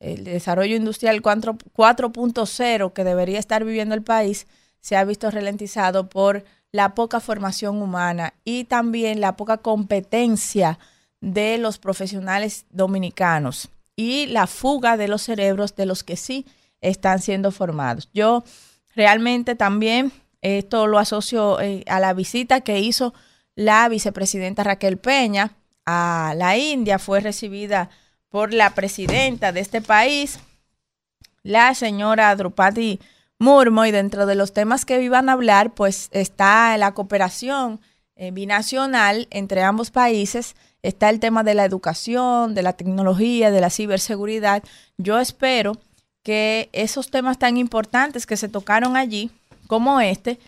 el 0.00 0.24
desarrollo 0.24 0.76
industrial 0.76 1.20
4.0 1.20 2.92
que 2.94 3.04
debería 3.04 3.38
estar 3.38 3.66
viviendo 3.66 3.94
el 3.94 4.02
país, 4.02 4.46
se 4.80 4.96
ha 4.96 5.04
visto 5.04 5.30
ralentizado 5.30 6.08
por 6.08 6.46
la 6.72 6.94
poca 6.94 7.20
formación 7.20 7.82
humana 7.82 8.32
y 8.46 8.64
también 8.64 9.20
la 9.20 9.36
poca 9.36 9.58
competencia 9.58 10.78
de 11.20 11.58
los 11.58 11.76
profesionales 11.76 12.64
dominicanos 12.70 13.68
y 13.94 14.24
la 14.28 14.46
fuga 14.46 14.96
de 14.96 15.08
los 15.08 15.20
cerebros 15.20 15.76
de 15.76 15.84
los 15.84 16.02
que 16.02 16.16
sí 16.16 16.46
están 16.80 17.20
siendo 17.20 17.50
formados. 17.52 18.08
Yo 18.14 18.42
realmente 18.94 19.54
también 19.54 20.12
esto 20.40 20.86
lo 20.86 20.98
asocio 20.98 21.60
eh, 21.60 21.84
a 21.88 22.00
la 22.00 22.14
visita 22.14 22.62
que 22.62 22.80
hizo 22.80 23.12
la 23.54 23.86
vicepresidenta 23.90 24.64
Raquel 24.64 24.96
Peña 24.96 25.57
a 25.90 26.34
la 26.36 26.58
India. 26.58 26.98
Fue 26.98 27.20
recibida 27.20 27.88
por 28.28 28.52
la 28.52 28.74
presidenta 28.74 29.52
de 29.52 29.60
este 29.60 29.80
país, 29.80 30.38
la 31.42 31.74
señora 31.74 32.36
Drupadi 32.36 33.00
Murmo, 33.38 33.86
y 33.86 33.90
dentro 33.90 34.26
de 34.26 34.34
los 34.34 34.52
temas 34.52 34.84
que 34.84 35.00
iban 35.00 35.28
a 35.28 35.32
hablar, 35.32 35.70
pues 35.70 36.10
está 36.12 36.76
la 36.76 36.92
cooperación 36.92 37.80
eh, 38.16 38.32
binacional 38.32 39.28
entre 39.30 39.62
ambos 39.62 39.90
países, 39.90 40.56
está 40.82 41.08
el 41.08 41.20
tema 41.20 41.42
de 41.42 41.54
la 41.54 41.64
educación, 41.64 42.54
de 42.54 42.62
la 42.62 42.74
tecnología, 42.74 43.50
de 43.50 43.60
la 43.62 43.70
ciberseguridad. 43.70 44.62
Yo 44.98 45.18
espero 45.18 45.78
que 46.22 46.68
esos 46.72 47.10
temas 47.10 47.38
tan 47.38 47.56
importantes 47.56 48.26
que 48.26 48.36
se 48.36 48.48
tocaron 48.50 48.96
allí, 48.96 49.30
como 49.68 50.02
este, 50.02 50.38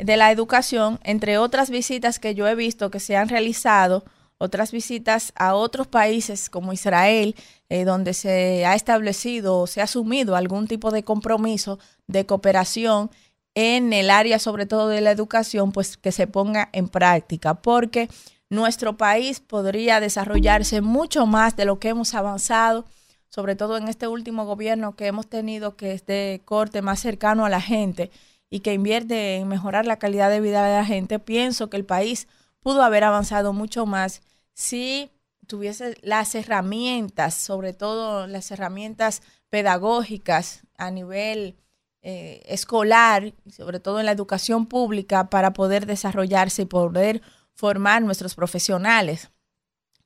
de 0.00 0.16
la 0.16 0.32
educación, 0.32 0.98
entre 1.04 1.38
otras 1.38 1.70
visitas 1.70 2.18
que 2.18 2.34
yo 2.34 2.48
he 2.48 2.56
visto 2.56 2.90
que 2.90 2.98
se 2.98 3.16
han 3.16 3.28
realizado, 3.28 4.02
otras 4.40 4.72
visitas 4.72 5.32
a 5.36 5.54
otros 5.54 5.86
países 5.86 6.48
como 6.48 6.72
Israel, 6.72 7.36
eh, 7.68 7.84
donde 7.84 8.14
se 8.14 8.64
ha 8.64 8.74
establecido 8.74 9.58
o 9.58 9.66
se 9.66 9.82
ha 9.82 9.84
asumido 9.84 10.34
algún 10.34 10.66
tipo 10.66 10.90
de 10.90 11.04
compromiso 11.04 11.78
de 12.06 12.24
cooperación 12.24 13.10
en 13.54 13.92
el 13.92 14.08
área 14.08 14.38
sobre 14.38 14.64
todo 14.64 14.88
de 14.88 15.02
la 15.02 15.10
educación, 15.10 15.72
pues 15.72 15.96
que 15.96 16.10
se 16.10 16.26
ponga 16.26 16.70
en 16.72 16.88
práctica, 16.88 17.54
porque 17.54 18.08
nuestro 18.48 18.96
país 18.96 19.40
podría 19.40 20.00
desarrollarse 20.00 20.80
mucho 20.80 21.26
más 21.26 21.56
de 21.56 21.66
lo 21.66 21.78
que 21.78 21.90
hemos 21.90 22.14
avanzado 22.14 22.86
sobre 23.28 23.54
todo 23.54 23.76
en 23.76 23.88
este 23.88 24.08
último 24.08 24.44
gobierno 24.44 24.96
que 24.96 25.06
hemos 25.06 25.28
tenido, 25.28 25.76
que 25.76 25.92
es 25.92 26.04
de 26.04 26.42
corte 26.44 26.82
más 26.82 27.00
cercano 27.00 27.44
a 27.44 27.48
la 27.48 27.60
gente 27.60 28.10
y 28.50 28.60
que 28.60 28.74
invierte 28.74 29.36
en 29.36 29.48
mejorar 29.48 29.86
la 29.86 29.98
calidad 29.98 30.30
de 30.30 30.40
vida 30.40 30.64
de 30.64 30.74
la 30.74 30.84
gente, 30.84 31.20
pienso 31.20 31.70
que 31.70 31.76
el 31.76 31.84
país 31.84 32.26
pudo 32.60 32.82
haber 32.82 33.04
avanzado 33.04 33.52
mucho 33.52 33.86
más 33.86 34.22
si 34.54 35.10
tuviese 35.46 35.96
las 36.02 36.34
herramientas, 36.34 37.34
sobre 37.34 37.72
todo 37.72 38.26
las 38.26 38.50
herramientas 38.50 39.22
pedagógicas 39.48 40.62
a 40.78 40.90
nivel 40.90 41.56
eh, 42.02 42.42
escolar, 42.46 43.34
sobre 43.50 43.80
todo 43.80 44.00
en 44.00 44.06
la 44.06 44.12
educación 44.12 44.66
pública, 44.66 45.28
para 45.28 45.52
poder 45.52 45.86
desarrollarse 45.86 46.62
y 46.62 46.66
poder 46.66 47.20
formar 47.54 48.00
nuestros 48.02 48.34
profesionales. 48.34 49.30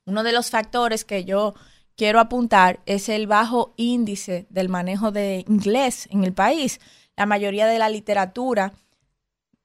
Uno 0.05 0.23
de 0.23 0.33
los 0.33 0.49
factores 0.49 1.05
que 1.05 1.25
yo 1.25 1.53
quiero 1.95 2.19
apuntar 2.19 2.81
es 2.85 3.07
el 3.07 3.27
bajo 3.27 3.73
índice 3.77 4.45
del 4.49 4.67
manejo 4.67 5.11
de 5.11 5.45
inglés 5.47 6.07
en 6.11 6.23
el 6.23 6.33
país. 6.33 6.79
La 7.15 7.25
mayoría 7.25 7.67
de 7.67 7.79
la 7.79 7.89
literatura 7.89 8.73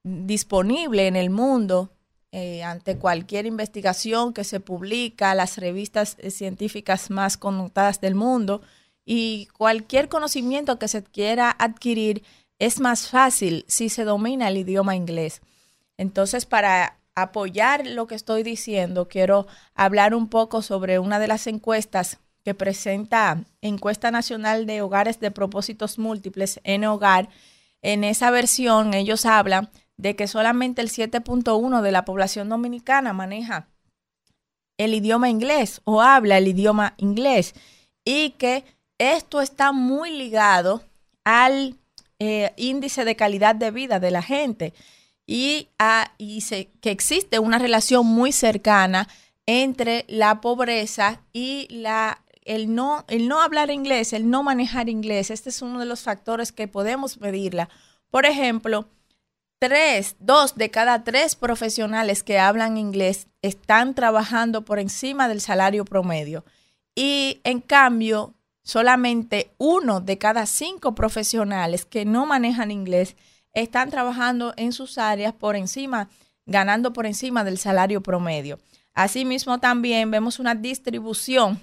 disponible 0.02 1.06
en 1.06 1.16
el 1.16 1.30
mundo 1.30 1.92
eh, 2.32 2.62
ante 2.62 2.96
cualquier 2.96 3.46
investigación 3.46 4.32
que 4.32 4.44
se 4.44 4.60
publica, 4.60 5.34
las 5.34 5.58
revistas 5.58 6.16
eh, 6.20 6.30
científicas 6.30 7.10
más 7.10 7.36
connotadas 7.36 8.00
del 8.00 8.14
mundo 8.14 8.62
y 9.04 9.48
cualquier 9.56 10.08
conocimiento 10.08 10.78
que 10.78 10.86
se 10.86 11.02
quiera 11.02 11.50
adquirir 11.58 12.22
es 12.60 12.78
más 12.78 13.08
fácil 13.08 13.64
si 13.66 13.88
se 13.88 14.04
domina 14.04 14.48
el 14.48 14.58
idioma 14.58 14.94
inglés. 14.94 15.40
Entonces, 15.96 16.46
para 16.46 17.00
apoyar 17.16 17.86
lo 17.86 18.06
que 18.06 18.14
estoy 18.14 18.44
diciendo, 18.44 19.08
quiero 19.08 19.48
hablar 19.74 20.14
un 20.14 20.28
poco 20.28 20.62
sobre 20.62 21.00
una 21.00 21.18
de 21.18 21.26
las 21.26 21.48
encuestas 21.48 22.18
que 22.44 22.54
presenta 22.54 23.44
Encuesta 23.60 24.10
Nacional 24.10 24.66
de 24.66 24.82
Hogares 24.82 25.20
de 25.20 25.30
Propósitos 25.30 25.98
Múltiples 25.98 26.60
en 26.64 26.84
Hogar. 26.84 27.28
En 27.82 28.04
esa 28.04 28.30
versión 28.30 28.94
ellos 28.94 29.26
hablan 29.26 29.70
de 30.00 30.16
que 30.16 30.26
solamente 30.26 30.80
el 30.80 30.88
7.1 30.88 31.82
de 31.82 31.92
la 31.92 32.04
población 32.04 32.48
dominicana 32.48 33.12
maneja 33.12 33.68
el 34.78 34.94
idioma 34.94 35.28
inglés 35.28 35.82
o 35.84 36.00
habla 36.00 36.38
el 36.38 36.48
idioma 36.48 36.94
inglés 36.96 37.54
y 38.04 38.30
que 38.30 38.64
esto 38.98 39.42
está 39.42 39.72
muy 39.72 40.10
ligado 40.10 40.82
al 41.24 41.76
eh, 42.18 42.52
índice 42.56 43.04
de 43.04 43.14
calidad 43.14 43.54
de 43.54 43.70
vida 43.70 44.00
de 44.00 44.10
la 44.10 44.22
gente 44.22 44.72
y, 45.26 45.68
a, 45.78 46.12
y 46.16 46.42
que 46.80 46.90
existe 46.90 47.38
una 47.38 47.58
relación 47.58 48.06
muy 48.06 48.32
cercana 48.32 49.06
entre 49.44 50.06
la 50.08 50.40
pobreza 50.40 51.20
y 51.34 51.68
la, 51.70 52.24
el, 52.44 52.74
no, 52.74 53.04
el 53.08 53.28
no 53.28 53.42
hablar 53.42 53.70
inglés, 53.70 54.14
el 54.14 54.30
no 54.30 54.42
manejar 54.42 54.88
inglés. 54.88 55.30
Este 55.30 55.50
es 55.50 55.60
uno 55.60 55.78
de 55.78 55.84
los 55.86 56.00
factores 56.02 56.52
que 56.52 56.68
podemos 56.68 57.20
medirla. 57.20 57.68
Por 58.10 58.24
ejemplo, 58.24 58.88
tres, 59.60 60.16
dos 60.18 60.56
de 60.56 60.70
cada 60.70 61.04
tres 61.04 61.36
profesionales 61.36 62.24
que 62.24 62.38
hablan 62.38 62.78
inglés 62.78 63.28
están 63.42 63.94
trabajando 63.94 64.64
por 64.64 64.78
encima 64.78 65.28
del 65.28 65.40
salario 65.40 65.84
promedio. 65.84 66.44
Y 66.94 67.40
en 67.44 67.60
cambio, 67.60 68.34
solamente 68.64 69.52
uno 69.58 70.00
de 70.00 70.16
cada 70.16 70.46
cinco 70.46 70.94
profesionales 70.94 71.84
que 71.84 72.06
no 72.06 72.24
manejan 72.24 72.70
inglés 72.70 73.16
están 73.52 73.90
trabajando 73.90 74.54
en 74.56 74.72
sus 74.72 74.96
áreas 74.96 75.34
por 75.34 75.56
encima, 75.56 76.08
ganando 76.46 76.94
por 76.94 77.04
encima 77.04 77.44
del 77.44 77.58
salario 77.58 78.02
promedio. 78.02 78.58
Asimismo, 78.94 79.60
también 79.60 80.10
vemos 80.10 80.38
una 80.38 80.54
distribución 80.54 81.62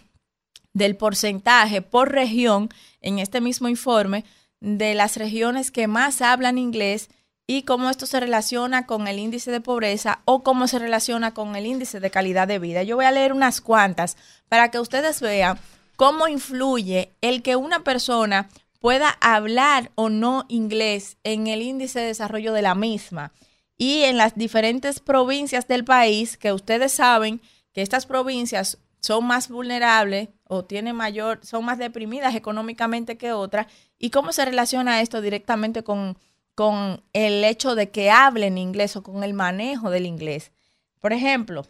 del 0.72 0.95
porcentaje 0.95 1.82
por 1.82 2.11
región 2.11 2.69
en 3.01 3.17
este 3.17 3.42
mismo 3.42 3.67
informe 3.69 4.24
de 4.59 4.93
las 4.93 5.17
regiones 5.17 5.72
que 5.72 5.88
más 5.88 6.22
hablan 6.22 6.59
inglés 6.59 7.09
y 7.48 7.64
cómo 7.64 7.90
esto 7.90 8.06
se 8.06 8.19
relaciona 8.19 8.85
con 8.85 9.08
el 9.08 9.19
índice 9.19 9.51
de 9.51 9.61
pobreza 9.61 10.19
o 10.26 10.43
cómo 10.43 10.67
se 10.67 10.80
relaciona 10.80 11.34
con 11.34 11.56
el 11.56 11.66
índice 11.66 12.01
de 12.01 12.11
calidad 12.11 12.45
de 12.45 12.59
vida. 12.59 12.84
Yo 12.84 12.98
voy 12.98 13.06
a 13.06 13.11
leer 13.11 13.32
unas 13.32 13.61
cuantas 13.61 14.17
para 14.50 14.69
que 14.69 14.80
ustedes 14.80 15.22
vean 15.22 15.58
cómo 15.95 16.27
influye 16.27 17.14
el 17.22 17.42
que 17.42 17.56
una 17.56 17.85
persona 17.85 18.50
pueda 18.82 19.09
hablar 19.22 19.92
o 19.95 20.09
no 20.09 20.45
inglés 20.50 21.17
en 21.24 21.48
el 21.48 21.61
índice 21.61 22.01
de 22.01 22.08
desarrollo 22.08 22.51
de 22.51 22.61
la 22.61 22.76
misma. 22.76 23.32
Y 23.77 24.03
en 24.03 24.17
las 24.17 24.35
diferentes 24.35 25.00
provincias 25.00 25.67
del 25.67 25.85
país, 25.85 26.35
que 26.38 26.51
ustedes 26.51 26.92
saben 26.92 27.42
que 27.72 27.82
estas 27.82 28.06
provincias 28.06 28.77
son 29.00 29.26
más 29.26 29.48
vulnerables 29.48 30.30
o 30.43 30.66
tienen 30.66 30.95
mayor, 30.95 31.40
son 31.43 31.64
más 31.64 31.77
deprimidas 31.77 32.35
económicamente 32.35 33.17
que 33.17 33.32
otras, 33.32 33.67
y 34.00 34.09
cómo 34.09 34.34
se 34.34 34.45
relaciona 34.45 35.01
esto 35.01 35.22
directamente 35.22 35.84
con, 35.84 36.17
con 36.58 37.03
el 37.14 37.44
hecho 37.44 37.76
de 37.76 37.92
que 37.92 38.10
hablen 38.10 38.58
inglés 38.58 38.95
o 38.95 39.03
con 39.03 39.24
el 39.24 39.36
manejo 39.36 39.92
del 39.92 40.08
inglés. 40.08 40.52
Por 41.00 41.14
ejemplo, 41.14 41.68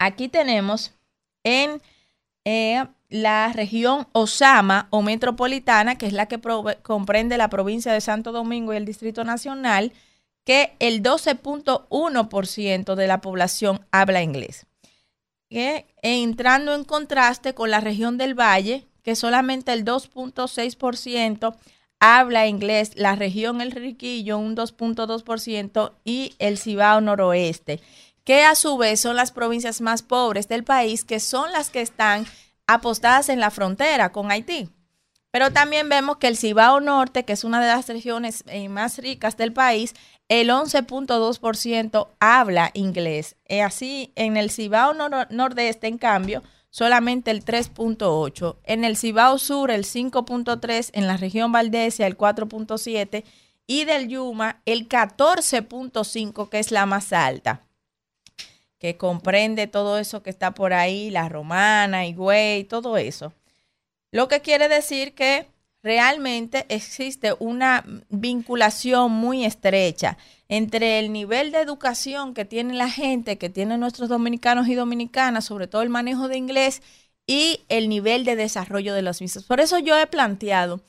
aquí 0.00 0.28
tenemos 0.28 0.92
en 1.44 1.80
eh, 2.44 2.84
la 3.10 3.52
región 3.52 4.08
Osama 4.10 4.88
o 4.90 5.02
metropolitana, 5.02 5.96
que 5.96 6.06
es 6.06 6.12
la 6.12 6.26
que 6.26 6.40
comprende 6.82 7.38
la 7.38 7.48
provincia 7.48 7.92
de 7.92 8.00
Santo 8.00 8.32
Domingo 8.32 8.74
y 8.74 8.76
el 8.76 8.86
Distrito 8.86 9.22
Nacional, 9.22 9.92
que 10.42 10.74
el 10.80 11.00
12.1% 11.00 12.96
de 12.96 13.06
la 13.06 13.20
población 13.20 13.86
habla 13.92 14.20
inglés. 14.20 14.66
Entrando 15.48 16.74
en 16.74 16.82
contraste 16.82 17.54
con 17.54 17.70
la 17.70 17.78
región 17.78 18.18
del 18.18 18.34
Valle, 18.34 18.88
que 19.04 19.14
solamente 19.14 19.72
el 19.72 19.84
2.6% 19.84 21.54
habla 22.00 22.46
inglés, 22.46 22.92
la 22.96 23.16
región 23.16 23.60
El 23.60 23.72
Riquillo 23.72 24.38
un 24.38 24.56
2.2% 24.56 25.92
y 26.04 26.34
el 26.38 26.58
Cibao 26.58 27.00
Noroeste, 27.00 27.80
que 28.24 28.44
a 28.44 28.54
su 28.54 28.76
vez 28.76 29.00
son 29.00 29.16
las 29.16 29.32
provincias 29.32 29.80
más 29.80 30.02
pobres 30.02 30.48
del 30.48 30.64
país, 30.64 31.04
que 31.04 31.20
son 31.20 31.52
las 31.52 31.70
que 31.70 31.80
están 31.80 32.26
apostadas 32.66 33.28
en 33.28 33.40
la 33.40 33.50
frontera 33.50 34.12
con 34.12 34.30
Haití. 34.30 34.68
Pero 35.30 35.52
también 35.52 35.88
vemos 35.88 36.16
que 36.16 36.28
el 36.28 36.36
Cibao 36.36 36.80
Norte, 36.80 37.24
que 37.24 37.34
es 37.34 37.44
una 37.44 37.60
de 37.60 37.66
las 37.66 37.86
regiones 37.88 38.42
eh, 38.46 38.68
más 38.68 38.98
ricas 38.98 39.36
del 39.36 39.52
país, 39.52 39.94
el 40.28 40.48
11.2% 40.48 42.08
habla 42.20 42.70
inglés. 42.72 43.36
Y 43.46 43.58
así, 43.58 44.12
en 44.16 44.36
el 44.36 44.50
Cibao 44.50 44.94
Nordeste, 44.94 45.88
en 45.88 45.98
cambio, 45.98 46.42
solamente 46.76 47.30
el 47.30 47.42
3.8%. 47.42 48.58
En 48.64 48.84
el 48.84 48.98
Cibao 48.98 49.38
Sur, 49.38 49.70
el 49.70 49.84
5.3%. 49.84 50.90
En 50.92 51.06
la 51.06 51.16
región 51.16 51.50
Valdesia, 51.50 52.06
el 52.06 52.18
4.7%. 52.18 53.24
Y 53.66 53.84
del 53.86 54.08
Yuma, 54.08 54.60
el 54.66 54.86
14.5%, 54.86 56.50
que 56.50 56.58
es 56.58 56.70
la 56.72 56.84
más 56.84 57.14
alta 57.14 57.62
que 58.78 58.98
comprende 58.98 59.66
todo 59.66 59.98
eso 59.98 60.22
que 60.22 60.28
está 60.28 60.52
por 60.52 60.74
ahí, 60.74 61.08
la 61.08 61.30
romana, 61.30 62.02
güey, 62.14 62.64
todo 62.64 62.98
eso. 62.98 63.32
Lo 64.10 64.28
que 64.28 64.42
quiere 64.42 64.68
decir 64.68 65.14
que 65.14 65.48
realmente 65.82 66.66
existe 66.68 67.34
una 67.38 67.86
vinculación 68.10 69.12
muy 69.12 69.46
estrecha 69.46 70.18
entre 70.48 70.98
el 70.98 71.12
nivel 71.12 71.52
de 71.52 71.60
educación 71.60 72.34
que 72.34 72.44
tiene 72.44 72.74
la 72.74 72.90
gente, 72.90 73.38
que 73.38 73.50
tienen 73.50 73.80
nuestros 73.80 74.08
dominicanos 74.08 74.68
y 74.68 74.74
dominicanas, 74.74 75.44
sobre 75.44 75.66
todo 75.66 75.82
el 75.82 75.88
manejo 75.88 76.28
de 76.28 76.36
inglés, 76.36 76.82
y 77.26 77.60
el 77.68 77.88
nivel 77.88 78.24
de 78.24 78.36
desarrollo 78.36 78.94
de 78.94 79.02
los 79.02 79.20
mismos. 79.20 79.44
Por 79.44 79.60
eso 79.60 79.78
yo 79.78 79.98
he 79.98 80.06
planteado 80.06 80.80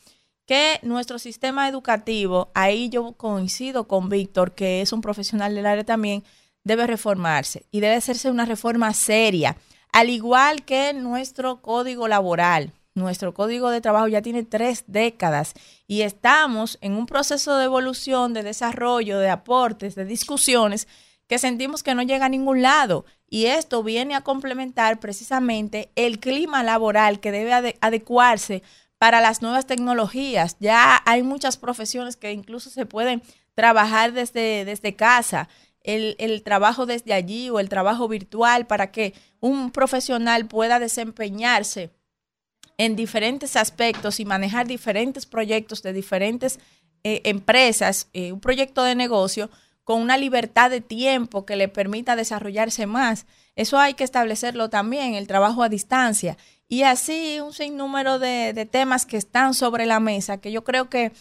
que 0.46 0.80
nuestro 0.84 1.20
sistema 1.20 1.68
educativo, 1.68 2.52
ahí 2.54 2.90
yo 2.90 3.14
coincido 3.14 3.88
con 3.88 4.08
Víctor, 4.10 4.54
que 4.54 4.82
es 4.82 4.94
un 4.94 5.02
profesional 5.02 5.56
del 5.56 5.66
área 5.66 5.84
también, 5.84 6.24
debe 6.64 6.86
reformarse 6.86 7.66
y 7.72 7.80
debe 7.80 7.96
hacerse 7.96 8.30
una 8.30 8.46
reforma 8.46 8.94
seria, 8.94 9.58
al 9.92 10.10
igual 10.10 10.64
que 10.64 10.94
nuestro 10.94 11.62
código 11.62 12.08
laboral. 12.08 12.72
Nuestro 12.98 13.32
código 13.36 13.70
de 13.70 13.80
trabajo 13.80 14.08
ya 14.08 14.24
tiene 14.24 14.42
tres 14.42 14.84
décadas 14.88 15.54
y 15.86 16.02
estamos 16.02 16.80
en 16.82 16.94
un 16.94 17.06
proceso 17.06 17.56
de 17.56 17.66
evolución, 17.66 18.34
de 18.34 18.42
desarrollo, 18.42 19.20
de 19.20 19.30
aportes, 19.30 19.94
de 19.94 20.04
discusiones 20.04 20.88
que 21.28 21.38
sentimos 21.38 21.84
que 21.84 21.94
no 21.94 22.02
llega 22.02 22.26
a 22.26 22.30
ningún 22.30 22.64
lado. 22.64 23.06
Y 23.30 23.46
esto 23.46 23.84
viene 23.84 24.16
a 24.16 24.22
complementar 24.22 25.00
precisamente 25.00 25.92
el 25.96 26.20
clima 26.20 26.64
laboral 26.64 27.20
que 27.20 27.32
debe 27.32 27.78
adecuarse 27.82 28.64
para 28.98 29.22
las 29.22 29.44
nuevas 29.44 29.68
tecnologías. 29.68 30.58
Ya 30.60 31.04
hay 31.06 31.22
muchas 31.22 31.58
profesiones 31.58 32.18
que 32.18 32.32
incluso 32.32 32.72
se 32.72 32.88
pueden 32.88 33.22
trabajar 33.54 34.12
desde, 34.12 34.66
desde 34.66 34.96
casa 34.96 35.50
el, 35.84 36.42
trabajo 36.44 36.86
desde 36.86 37.14
allí 37.14 37.50
o 37.50 37.60
el 37.60 37.70
trabajo 37.70 38.08
virtual 38.08 38.68
para 38.68 38.92
que 38.92 39.14
un 39.40 39.72
profesional 39.72 40.48
pueda 40.48 40.80
desempeñarse 40.80 41.92
en 42.78 42.96
diferentes 42.96 43.56
aspectos 43.56 44.20
y 44.20 44.26
manejar 44.26 44.68
diferentes 44.68 45.26
proyectos 45.26 45.82
de 45.82 45.94
diferentes 45.94 46.60
eh, 47.04 47.22
empresas, 47.26 48.10
eh, 48.14 48.32
un 48.32 48.40
proyecto 48.40 48.84
de 48.84 48.96
negocio 48.96 49.50
con 49.84 50.02
una 50.02 50.18
libertad 50.18 50.70
de 50.70 50.82
tiempo 50.82 51.46
que 51.46 51.56
le 51.56 51.70
permita 51.70 52.16
desarrollarse 52.16 52.86
más. 52.86 53.26
Eso 53.56 53.80
hay 53.80 53.94
que 53.94 54.04
establecerlo 54.04 54.70
también, 54.70 55.16
el 55.16 55.28
trabajo 55.28 55.64
a 55.64 55.70
distancia. 55.70 56.38
Y 56.68 56.84
así 56.84 57.40
un 57.40 57.54
sinnúmero 57.54 58.20
de, 58.20 58.54
de 58.54 58.66
temas 58.66 59.06
que 59.06 59.18
están 59.18 59.54
sobre 59.54 59.86
la 59.86 60.00
mesa 60.00 60.40
que 60.40 60.52
yo 60.52 60.64
creo 60.64 60.90
que 60.90 61.14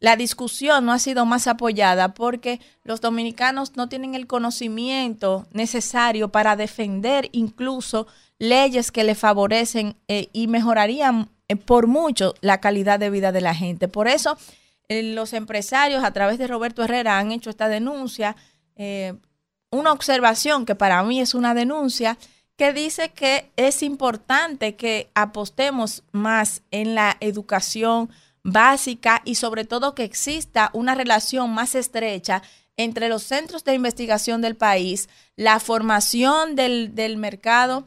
la 0.00 0.16
discusión 0.16 0.84
no 0.84 0.92
ha 0.92 0.98
sido 0.98 1.26
más 1.26 1.46
apoyada 1.46 2.14
porque 2.14 2.60
los 2.84 3.00
dominicanos 3.00 3.76
no 3.76 3.88
tienen 3.88 4.14
el 4.14 4.26
conocimiento 4.26 5.46
necesario 5.52 6.30
para 6.30 6.56
defender 6.56 7.28
incluso 7.32 8.06
leyes 8.38 8.90
que 8.92 9.04
le 9.04 9.14
favorecen 9.14 9.96
eh, 10.08 10.28
y 10.32 10.46
mejorarían 10.46 11.28
eh, 11.48 11.56
por 11.56 11.86
mucho 11.86 12.34
la 12.40 12.60
calidad 12.60 12.98
de 12.98 13.10
vida 13.10 13.32
de 13.32 13.40
la 13.40 13.54
gente. 13.54 13.88
Por 13.88 14.08
eso 14.08 14.38
eh, 14.88 15.02
los 15.02 15.32
empresarios 15.32 16.04
a 16.04 16.12
través 16.12 16.38
de 16.38 16.46
Roberto 16.46 16.84
Herrera 16.84 17.18
han 17.18 17.32
hecho 17.32 17.50
esta 17.50 17.68
denuncia, 17.68 18.36
una 19.70 19.92
observación 19.92 20.64
que 20.64 20.76
para 20.76 21.02
mí 21.02 21.20
es 21.20 21.34
una 21.34 21.52
denuncia 21.52 22.16
que 22.56 22.72
dice 22.72 23.08
que 23.10 23.50
es 23.56 23.82
importante 23.82 24.76
que 24.76 25.10
apostemos 25.14 26.04
más 26.12 26.62
en 26.70 26.94
la 26.94 27.16
educación 27.18 28.08
básica 28.42 29.22
y 29.24 29.34
sobre 29.34 29.64
todo 29.64 29.94
que 29.94 30.04
exista 30.04 30.70
una 30.72 30.94
relación 30.94 31.50
más 31.50 31.74
estrecha 31.74 32.42
entre 32.76 33.08
los 33.08 33.24
centros 33.24 33.64
de 33.64 33.74
investigación 33.74 34.40
del 34.40 34.56
país, 34.56 35.08
la 35.36 35.60
formación 35.60 36.54
del, 36.54 37.16
mercado, 37.18 37.86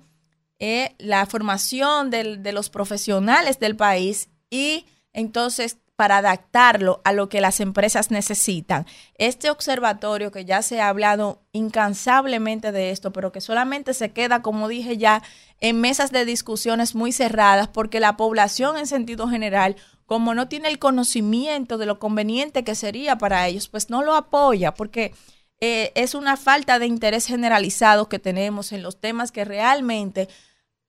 eh, 0.64 0.94
la 1.00 1.26
formación 1.26 2.12
de 2.12 2.52
los 2.54 2.70
profesionales 2.70 3.60
del 3.60 3.76
país 3.76 4.30
y 4.52 4.86
entonces 5.12 5.80
para 5.96 6.18
adaptarlo 6.18 7.02
a 7.04 7.14
lo 7.14 7.30
que 7.30 7.42
las 7.42 7.60
empresas 7.60 8.12
necesitan. 8.12 8.86
Este 9.16 9.50
observatorio 9.50 10.32
que 10.32 10.46
ya 10.46 10.62
se 10.62 10.80
ha 10.80 10.90
hablado 10.90 11.42
incansablemente 11.52 12.72
de 12.72 12.92
esto, 12.92 13.12
pero 13.12 13.32
que 13.32 13.42
solamente 13.42 13.96
se 13.96 14.12
queda, 14.12 14.44
como 14.44 14.68
dije 14.68 14.98
ya, 14.98 15.24
en 15.62 15.82
mesas 15.82 16.12
de 16.12 16.26
discusiones 16.26 16.94
muy 16.94 17.12
cerradas, 17.12 17.68
porque 17.68 18.00
la 18.00 18.16
población 18.16 18.78
en 18.78 18.86
sentido 18.86 19.28
general 19.28 19.76
como 20.06 20.36
no 20.36 20.48
tiene 20.48 20.68
el 20.68 20.78
conocimiento 20.78 21.80
de 21.80 21.88
lo 21.88 21.98
conveniente 21.98 22.64
que 22.64 22.76
sería 22.76 23.18
para 23.18 23.48
ellos, 23.48 23.68
pues 23.68 23.90
no 23.90 24.04
lo 24.04 24.16
apoya 24.16 24.76
porque 24.76 25.14
eh, 25.60 25.92
es 25.96 26.16
una 26.16 26.38
falta 26.38 26.80
de 26.80 26.88
interés 26.88 27.28
generalizado 27.28 28.10
que 28.10 28.20
tenemos 28.20 28.72
en 28.72 28.84
los 28.84 29.00
temas 29.00 29.32
que 29.32 29.46
realmente 29.46 30.28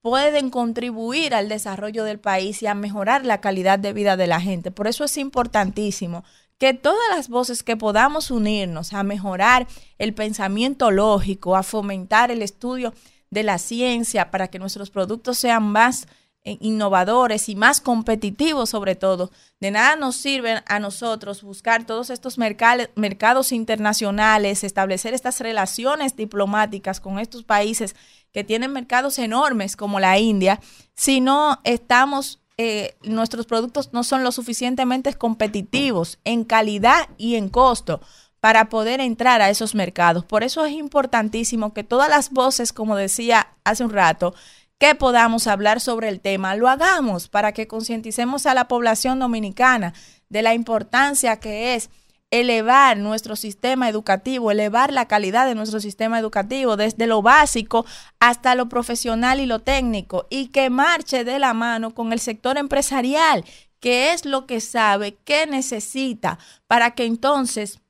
pueden 0.03 0.51
contribuir 0.51 1.35
al 1.35 1.49
desarrollo 1.49 2.05
del 2.05 2.19
país 2.19 2.63
y 2.63 2.67
a 2.67 2.75
mejorar 2.75 3.25
la 3.25 3.41
calidad 3.41 3.79
de 3.79 3.93
vida 3.93 4.17
de 4.17 4.27
la 4.27 4.41
gente. 4.41 4.71
Por 4.71 4.89
eso 4.89 5.05
es 5.05 5.17
importantísimo 5.17 6.25
que 6.59 6.75
todas 6.75 7.03
las 7.11 7.29
voces 7.29 7.63
que 7.63 7.77
podamos 7.77 8.31
unirnos 8.31 8.93
a 8.93 9.03
mejorar 9.05 9.67
el 9.99 10.13
pensamiento 10.13 10.91
lógico, 10.91 11.57
a 11.57 11.63
fomentar 11.63 12.31
el 12.31 12.43
estudio 12.43 12.93
de 13.31 13.45
la 13.45 13.59
ciencia 13.59 14.31
para 14.31 14.49
que 14.49 14.59
nuestros 14.59 14.91
productos 14.91 15.39
sean 15.39 15.63
más 15.65 16.07
eh, 16.45 16.59
innovadores 16.61 17.49
y 17.49 17.55
más 17.55 17.81
competitivos 17.81 18.71
sobre 18.71 18.97
todo. 18.97 19.31
De 19.61 19.71
nada 19.71 19.95
nos 19.95 20.17
sirven 20.17 20.59
a 20.67 20.81
nosotros 20.81 21.43
buscar 21.43 21.87
todos 21.87 22.11
estos 22.11 22.37
mercados 22.37 23.53
internacionales, 23.53 24.65
establecer 24.65 25.15
estas 25.15 25.41
relaciones 25.41 26.17
diplomáticas 26.17 27.01
con 27.01 27.21
estos 27.21 27.45
países 27.45 27.95
que 28.33 28.45
tienen 28.45 28.73
mercados 28.73 29.19
enormes 29.19 29.77
como 29.77 30.01
la 30.01 30.19
India, 30.19 30.61
si 30.95 31.21
no 31.21 31.61
estamos, 31.65 32.41
eh, 32.57 32.97
nuestros 33.03 33.47
productos 33.47 33.91
no 33.93 34.05
son 34.05 34.25
lo 34.25 34.33
suficientemente 34.33 35.13
competitivos 35.15 36.19
en 36.25 36.45
calidad 36.45 37.09
y 37.19 37.37
en 37.37 37.49
costo 37.49 38.01
para 38.41 38.69
poder 38.69 39.01
entrar 39.01 39.41
a 39.41 39.51
esos 39.51 39.75
mercados. 39.75 40.25
Por 40.25 40.43
eso 40.43 40.65
es 40.65 40.73
importantísimo 40.73 41.73
que 41.73 41.85
todas 41.85 42.09
las 42.09 42.31
voces, 42.31 42.73
como 42.73 42.97
decía 42.97 43.55
hace 43.65 43.85
un 43.85 43.91
rato, 43.91 44.35
que 44.79 44.97
podamos 44.97 45.47
hablar 45.47 45.81
sobre 45.81 46.09
el 46.09 46.21
tema, 46.21 46.57
lo 46.57 46.69
hagamos 46.69 47.29
para 47.29 47.53
que 47.53 47.69
concienticemos 47.69 48.47
a 48.47 48.55
la 48.55 48.67
población 48.67 49.21
dominicana 49.21 49.95
de 50.29 50.43
la 50.43 50.55
importancia 50.55 51.39
que 51.39 51.77
es 51.77 51.89
elevar 52.33 52.97
nuestro 52.97 53.37
sistema 53.37 53.89
educativo, 53.89 54.51
elevar 54.51 54.91
la 54.91 55.07
calidad 55.07 55.47
de 55.47 55.55
nuestro 55.55 55.81
sistema 55.81 56.19
educativo 56.19 56.77
desde 56.77 57.07
lo 57.07 57.21
básico 57.23 57.85
hasta 58.19 58.55
lo 58.55 58.69
profesional 58.69 59.39
y 59.39 59.47
lo 59.47 59.61
técnico 59.61 60.27
y 60.31 60.49
que 60.49 60.71
marche 60.71 61.25
de 61.25 61.39
la 61.39 61.53
mano 61.53 61.95
con 61.95 62.13
el 62.13 62.19
sector 62.19 62.57
empresarial, 62.57 63.45
que 63.81 64.13
es 64.13 64.25
lo 64.25 64.47
que 64.47 64.61
sabe, 64.61 65.15
que 65.25 65.47
necesita 65.47 66.39
para 66.67 66.93
que 66.93 67.05
entonces 67.05 67.81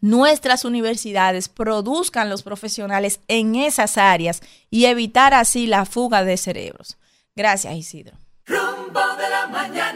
nuestras 0.00 0.64
universidades 0.64 1.48
produzcan 1.48 2.28
los 2.28 2.42
profesionales 2.42 3.20
en 3.28 3.54
esas 3.54 3.96
áreas 3.96 4.42
y 4.70 4.86
evitar 4.86 5.34
así 5.34 5.68
la 5.68 5.86
fuga 5.86 6.24
de 6.24 6.36
cerebros. 6.36 6.98
Gracias, 7.36 7.74
Isidro. 7.74 8.18
Rumbo 8.44 9.00
de 9.16 9.30
la 9.30 9.46
mañana. 9.46 9.93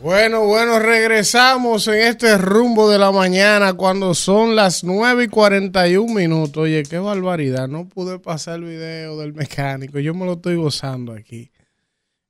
Bueno, 0.00 0.46
bueno, 0.46 0.78
regresamos 0.78 1.88
en 1.88 1.94
este 1.94 2.38
rumbo 2.38 2.88
de 2.88 2.98
la 2.98 3.10
mañana 3.10 3.72
cuando 3.72 4.14
son 4.14 4.54
las 4.54 4.84
9 4.84 5.24
y 5.24 5.28
41 5.28 6.14
minutos. 6.14 6.62
Oye, 6.62 6.84
qué 6.84 6.98
barbaridad. 6.98 7.66
No 7.66 7.88
pude 7.88 8.20
pasar 8.20 8.60
el 8.60 8.64
video 8.64 9.18
del 9.18 9.34
mecánico. 9.34 9.98
Yo 9.98 10.14
me 10.14 10.24
lo 10.24 10.34
estoy 10.34 10.54
gozando 10.54 11.14
aquí. 11.14 11.50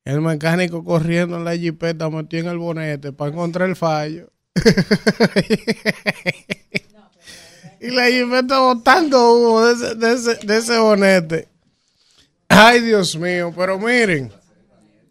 El 0.03 0.23
mecánico 0.23 0.83
corriendo 0.83 1.37
en 1.37 1.45
la 1.45 1.59
jipeta 1.59 2.09
metió 2.09 2.39
en 2.39 2.47
el 2.47 2.57
bonete 2.57 3.13
para 3.13 3.33
encontrar 3.33 3.69
el 3.69 3.77
fallo. 3.77 4.33
y 7.81 7.91
la 7.91 8.07
jipeta 8.07 8.61
botando 8.61 9.35
humo 9.35 9.67
de 9.67 9.75
ese, 9.75 9.95
de 9.95 10.13
ese, 10.15 10.47
de 10.47 10.57
ese 10.57 10.79
bonete. 10.79 11.49
Ay, 12.49 12.81
Dios 12.81 13.15
mío. 13.15 13.53
Pero 13.55 13.79
miren, 13.79 14.33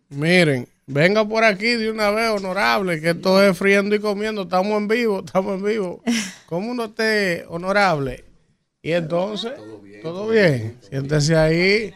miren. 0.10 0.68
Venga 0.90 1.28
por 1.28 1.44
aquí 1.44 1.76
de 1.76 1.92
una 1.92 2.12
vez, 2.12 2.30
honorable, 2.30 3.02
que 3.02 3.10
esto 3.10 3.44
es 3.44 3.58
friendo 3.58 3.94
y 3.94 4.00
comiendo. 4.00 4.44
Estamos 4.44 4.78
en 4.78 4.88
vivo, 4.88 5.22
estamos 5.26 5.56
en 5.56 5.66
vivo. 5.66 6.02
¿Cómo 6.46 6.72
uno 6.72 6.86
esté 6.86 7.44
honorable? 7.50 8.24
Y 8.82 8.94
entonces, 8.94 9.52
todo 10.02 10.30
bien. 10.30 10.78
Siéntese 10.90 11.36
ahí. 11.36 11.94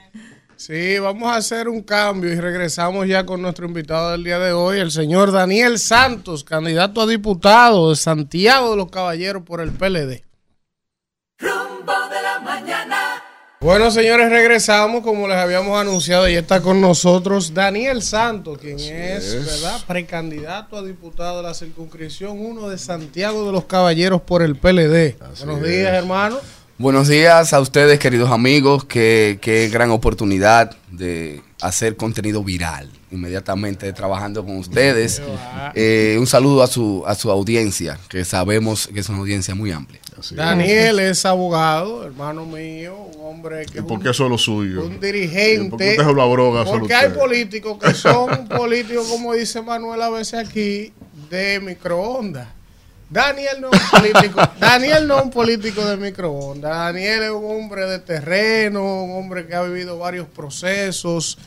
Sí, 0.58 1.00
vamos 1.00 1.32
a 1.32 1.38
hacer 1.38 1.70
un 1.70 1.84
cambio 1.84 2.34
y 2.34 2.40
regresamos 2.40 3.08
ya 3.08 3.26
con 3.26 3.42
nuestro 3.42 3.66
invitado 3.66 4.11
del 4.11 4.26
día 4.26 4.40
de 4.40 4.52
hoy, 4.52 4.80
el 4.80 4.92
señor 4.92 5.32
Daniel 5.32 5.80
Santos, 5.80 6.44
candidato 6.44 7.02
a 7.02 7.08
diputado 7.08 7.92
de 7.92 7.95
Santiago 7.95 8.72
de 8.72 8.78
los 8.78 8.92
Caballeros 8.92 9.44
por 9.44 9.61
el 9.61 9.72
PLD. 9.72 10.22
Bueno, 13.61 13.91
señores, 13.91 14.31
regresamos 14.31 15.03
como 15.03 15.27
les 15.27 15.38
habíamos 15.38 15.80
anunciado 15.80 16.27
y 16.27 16.33
está 16.33 16.64
con 16.64 16.81
nosotros 16.81 17.53
Daniel 17.53 18.01
Santos, 18.01 18.57
quien 18.57 18.80
es, 18.80 19.23
es. 19.23 19.45
¿verdad?, 19.45 19.80
precandidato 19.88 20.77
a 20.77 20.83
diputado 20.83 21.38
de 21.38 21.43
la 21.43 21.53
circunscripción 21.53 22.43
1 22.43 22.69
de 22.69 22.80
Santiago 22.80 23.45
de 23.45 23.51
los 23.51 23.65
Caballeros 23.65 24.22
por 24.22 24.41
el 24.41 24.56
PLD. 24.56 25.15
Buenos 25.45 25.61
días, 25.61 25.93
hermano. 25.93 26.40
Buenos 26.80 27.07
días 27.07 27.53
a 27.53 27.59
ustedes, 27.59 27.99
queridos 27.99 28.31
amigos. 28.31 28.83
Qué, 28.85 29.38
qué 29.40 29.69
gran 29.69 29.91
oportunidad 29.91 30.75
de 30.90 31.43
hacer 31.61 31.95
contenido 31.95 32.43
viral 32.43 32.90
inmediatamente 33.11 33.91
trabajando 33.93 34.43
con 34.43 34.57
ustedes. 34.57 35.22
Eh, 35.75 36.15
un 36.17 36.25
saludo 36.25 36.64
a 36.64 36.67
su, 36.67 37.03
a 37.06 37.14
su 37.14 37.30
audiencia, 37.30 37.99
que 38.09 38.25
sabemos 38.25 38.88
que 38.88 39.01
es 39.01 39.09
una 39.09 39.19
audiencia 39.19 39.53
muy 39.53 39.72
amplia. 39.72 39.99
Daniel 40.32 41.00
es 41.00 41.25
abogado, 41.25 42.06
hermano 42.06 42.45
mío, 42.45 42.95
un 42.95 43.25
hombre 43.25 43.66
que 43.66 43.75
¿Y 43.75 43.77
es 43.80 43.83
por 43.83 43.98
un, 43.98 44.03
qué 44.03 44.09
eso 44.09 44.25
es 44.25 44.30
lo 44.30 44.38
suyo? 44.38 44.85
un 44.85 45.00
dirigente. 45.00 45.69
¿Por 45.69 45.80
qué 45.80 45.90
usted 45.91 46.09
es 46.09 46.16
la 46.16 46.25
broga 46.25 46.66
solo 46.66 46.80
Porque 46.80 46.93
hay 46.93 47.09
políticos 47.09 47.77
que 47.80 47.93
son 47.93 48.48
políticos, 48.50 49.08
como 49.09 49.33
dice 49.33 49.61
Manuel 49.61 50.01
a 50.01 50.09
veces 50.09 50.48
aquí, 50.48 50.93
de 51.30 51.59
microondas. 51.59 52.48
Daniel 53.09 53.59
no 53.59 53.69
es 53.72 53.82
un 53.82 53.90
político, 54.00 54.41
Daniel 54.59 55.08
no 55.08 55.17
es 55.19 55.24
un 55.25 55.32
político 55.32 55.85
de 55.85 55.98
microondas. 55.98 56.72
Daniel 56.72 57.24
es 57.24 57.30
un 57.32 57.43
hombre 57.45 57.85
de 57.85 58.00
terreno, 58.00 59.03
un 59.03 59.17
hombre 59.17 59.45
que 59.48 59.53
ha 59.56 59.64
vivido 59.64 59.98
varios 60.00 60.27
procesos 60.27 61.38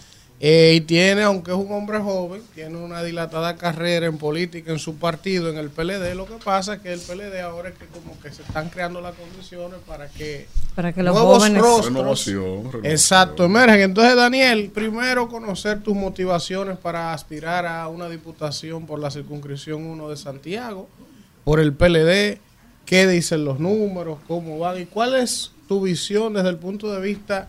eh, 0.41 0.75
y 0.77 0.81
tiene, 0.83 1.23
aunque 1.23 1.53
es 1.53 1.57
un 1.57 1.71
hombre 1.73 2.01
joven, 2.01 2.43
tiene 2.55 2.77
una 2.77 3.03
dilatada 3.03 3.57
carrera 3.57 4.07
en 4.07 4.19
política 4.19 4.73
en 4.73 4.79
su 4.79 4.97
partido, 4.97 5.49
en 5.49 5.57
el 5.57 5.71
PLD. 5.71 6.15
Lo 6.15 6.27
que 6.27 6.35
pasa 6.45 6.75
es 6.75 6.81
que 6.83 6.93
el 6.93 7.01
PLD 7.01 7.41
ahora 7.41 7.71
es 7.71 7.77
que 7.77 7.87
como 7.87 8.19
que 8.21 8.31
se 8.33 8.43
están 8.43 8.69
creando 8.69 9.01
las 9.01 9.15
condiciones 9.15 9.79
para 9.87 10.09
que 10.09 10.47
Para 10.75 10.93
que 10.93 11.03
los 11.03 11.15
nuevos 11.15 11.39
jóvenes- 11.39 11.63
rostros 11.63 11.87
Renovación, 11.95 12.43
renovación. 12.65 12.87
Exacto, 12.87 13.45
emergen. 13.45 13.81
Entonces, 13.81 14.17
Daniel, 14.17 14.71
primero 14.75 15.29
conocer 15.29 15.83
tus 15.83 15.95
motivaciones 15.95 16.77
para 16.79 17.13
aspirar 17.15 17.65
a 17.65 17.89
una 17.89 18.09
diputación 18.09 18.87
por 18.87 18.99
la 18.99 19.11
circunscripción 19.11 19.87
1 19.87 20.09
de 20.11 20.17
Santiago, 20.17 20.89
por 21.45 21.61
el 21.61 21.73
PLD, 21.75 22.41
qué 22.85 23.07
dicen 23.07 23.45
los 23.45 23.61
números, 23.61 24.19
cómo 24.27 24.59
van 24.59 24.81
y 24.83 24.85
cuál 24.87 25.15
es 25.15 25.53
tu 25.69 25.81
visión 25.81 26.35
desde 26.35 26.51
el 26.51 26.57
punto 26.59 26.93
de 26.93 27.01
vista, 27.01 27.49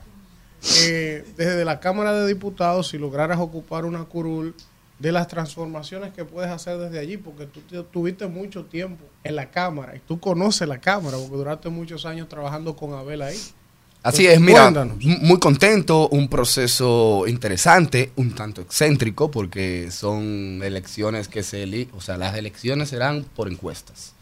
eh, 0.83 1.25
desde 1.37 1.63
la 1.65 1.79
Cámara 1.79 2.13
de 2.13 2.27
Diputados, 2.27 2.87
si 2.89 2.97
lograras 2.97 3.39
ocupar 3.39 3.85
una 3.85 4.03
curul, 4.05 4.55
de 4.97 5.11
las 5.11 5.27
transformaciones 5.27 6.13
que 6.13 6.23
puedes 6.23 6.49
hacer 6.49 6.77
desde 6.77 6.99
allí, 6.99 7.17
porque 7.17 7.45
tú 7.47 7.59
te- 7.61 7.83
tuviste 7.83 8.27
mucho 8.27 8.63
tiempo 8.63 9.03
en 9.25 9.35
la 9.35 9.51
Cámara 9.51 9.93
y 9.95 9.99
tú 9.99 10.19
conoces 10.21 10.67
la 10.69 10.79
Cámara, 10.79 11.17
porque 11.17 11.35
duraste 11.35 11.67
muchos 11.69 12.05
años 12.05 12.29
trabajando 12.29 12.75
con 12.77 12.93
Abel 12.93 13.21
ahí. 13.21 13.37
Así 14.03 14.25
es, 14.25 14.39
mira, 14.39 14.61
cuéntanos. 14.61 14.97
muy 15.03 15.37
contento, 15.39 16.07
un 16.09 16.29
proceso 16.29 17.25
interesante, 17.27 18.11
un 18.15 18.33
tanto 18.35 18.61
excéntrico, 18.61 19.29
porque 19.31 19.89
son 19.91 20.61
elecciones 20.63 21.27
que 21.27 21.43
se 21.43 21.63
eli 21.63 21.89
o 21.93 21.99
sea, 21.99 22.15
las 22.15 22.35
elecciones 22.37 22.89
serán 22.89 23.25
por 23.35 23.51
encuestas. 23.51 24.13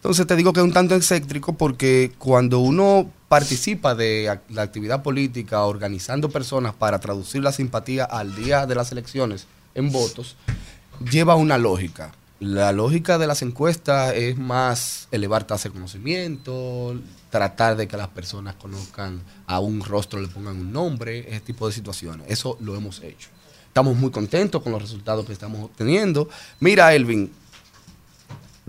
Entonces 0.00 0.26
te 0.26 0.34
digo 0.34 0.54
que 0.54 0.60
es 0.60 0.64
un 0.64 0.72
tanto 0.72 0.94
excéntrico 0.94 1.52
porque 1.52 2.12
cuando 2.16 2.60
uno 2.60 3.10
participa 3.28 3.94
de 3.94 4.40
la 4.48 4.62
actividad 4.62 5.02
política 5.02 5.62
organizando 5.64 6.30
personas 6.30 6.72
para 6.72 7.00
traducir 7.00 7.42
la 7.42 7.52
simpatía 7.52 8.06
al 8.06 8.34
día 8.34 8.66
de 8.66 8.74
las 8.74 8.92
elecciones 8.92 9.46
en 9.74 9.92
votos, 9.92 10.36
lleva 11.10 11.34
una 11.34 11.58
lógica. 11.58 12.12
La 12.38 12.72
lógica 12.72 13.18
de 13.18 13.26
las 13.26 13.42
encuestas 13.42 14.14
es 14.14 14.38
más 14.38 15.06
elevar 15.10 15.44
tasa 15.44 15.68
de 15.68 15.74
conocimiento, 15.74 16.98
tratar 17.28 17.76
de 17.76 17.86
que 17.86 17.98
las 17.98 18.08
personas 18.08 18.54
conozcan 18.54 19.22
a 19.46 19.60
un 19.60 19.84
rostro, 19.84 20.18
le 20.18 20.28
pongan 20.28 20.56
un 20.56 20.72
nombre, 20.72 21.28
ese 21.28 21.40
tipo 21.40 21.66
de 21.66 21.74
situaciones. 21.74 22.26
Eso 22.30 22.56
lo 22.60 22.74
hemos 22.74 23.02
hecho. 23.02 23.28
Estamos 23.66 23.94
muy 23.96 24.10
contentos 24.10 24.62
con 24.62 24.72
los 24.72 24.80
resultados 24.80 25.26
que 25.26 25.34
estamos 25.34 25.62
obteniendo. 25.62 26.30
Mira, 26.58 26.94
Elvin, 26.94 27.30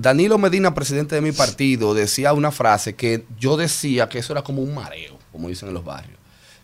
Danilo 0.02 0.38
Medina, 0.38 0.74
presidente 0.74 1.16
de 1.16 1.22
mi 1.22 1.32
partido, 1.32 1.94
decía 1.94 2.34
una 2.34 2.52
frase 2.52 2.96
que 2.96 3.26
yo 3.40 3.56
decía 3.56 4.10
que 4.10 4.18
eso 4.18 4.34
era 4.34 4.42
como 4.42 4.62
un 4.64 4.74
mareo, 4.74 5.18
como 5.32 5.48
dicen 5.48 5.68
en 5.68 5.76
los 5.76 5.86
barrios. 5.86 6.18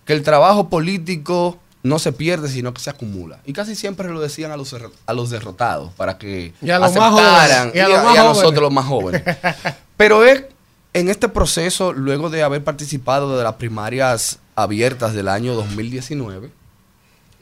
Que 0.06 0.14
el 0.14 0.24
trabajo 0.24 0.70
político 0.70 1.60
no 1.84 2.00
se 2.00 2.12
pierde, 2.12 2.50
sino 2.50 2.74
que 2.74 2.82
se 2.82 2.90
acumula. 2.90 3.40
Y 3.46 3.54
casi 3.54 3.76
siempre 3.76 4.10
lo 4.10 4.20
decían 4.20 4.52
a 4.52 4.58
los, 4.58 4.76
a 5.06 5.14
los 5.14 5.30
derrotados 5.30 5.94
para 5.94 6.18
que 6.18 6.54
Y 6.62 6.70
a 6.72 6.80
los 6.80 6.96
más 6.96 7.12
jóvenes, 7.12 7.76
y 7.76 7.80
a 7.80 7.88
los 7.88 8.04
más 8.04 8.16
y 8.16 8.18
a 8.18 8.22
jóvenes. 8.22 8.38
nosotros 8.38 8.62
los 8.62 8.72
más 8.74 8.86
jóvenes. 8.86 9.24
Pero 9.98 10.24
es 10.26 10.46
en 10.94 11.10
este 11.10 11.30
proceso, 11.30 11.94
luego 11.94 12.32
de 12.32 12.42
haber 12.42 12.64
participado 12.64 13.38
de 13.38 13.44
las 13.44 13.54
primarias 13.54 14.40
abiertas 14.56 15.14
del 15.14 15.28
año 15.28 15.54
2019, 15.54 16.50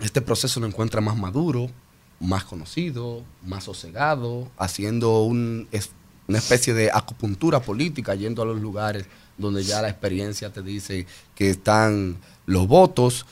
este 0.01 0.21
proceso 0.21 0.59
lo 0.59 0.67
encuentra 0.67 0.99
más 0.99 1.15
maduro, 1.15 1.69
más 2.19 2.43
conocido, 2.45 3.23
más 3.45 3.65
sosegado, 3.65 4.49
haciendo 4.57 5.23
un, 5.23 5.67
es- 5.71 5.91
una 6.27 6.37
especie 6.39 6.73
de 6.73 6.89
acupuntura 6.91 7.59
política, 7.61 8.15
yendo 8.15 8.41
a 8.41 8.45
los 8.45 8.59
lugares 8.59 9.05
donde 9.37 9.63
ya 9.63 9.81
la 9.81 9.89
experiencia 9.89 10.51
te 10.51 10.61
dice 10.61 11.05
que 11.35 11.49
están 11.51 12.17
los 12.45 12.67
votos. 12.67 13.25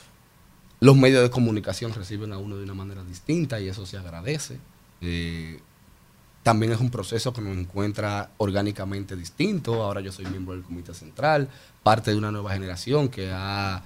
Los 0.80 0.96
medios 0.98 1.24
de 1.24 1.30
comunicación 1.30 1.94
reciben 1.94 2.34
a 2.34 2.38
uno 2.38 2.58
de 2.58 2.66
una 2.66 2.74
manera 2.74 3.04
distinta 3.04 3.60
y 3.60 3.70
eso 3.70 3.86
se 3.86 3.98
agradece. 3.98 4.60
Eh, 5.02 5.60
también 6.44 6.74
es 6.74 6.80
un 6.82 6.90
proceso 6.92 7.32
que 7.32 7.40
nos 7.42 7.58
encuentra 7.58 8.32
orgánicamente 8.38 9.16
distinto. 9.16 9.82
Ahora 9.82 10.02
yo 10.02 10.12
soy 10.12 10.26
miembro 10.26 10.54
del 10.54 10.64
Comité 10.64 10.94
Central, 10.94 11.48
parte 11.84 12.12
de 12.12 12.18
una 12.18 12.32
nueva 12.32 12.52
generación 12.52 13.08
que 13.08 13.32
ha 13.34 13.82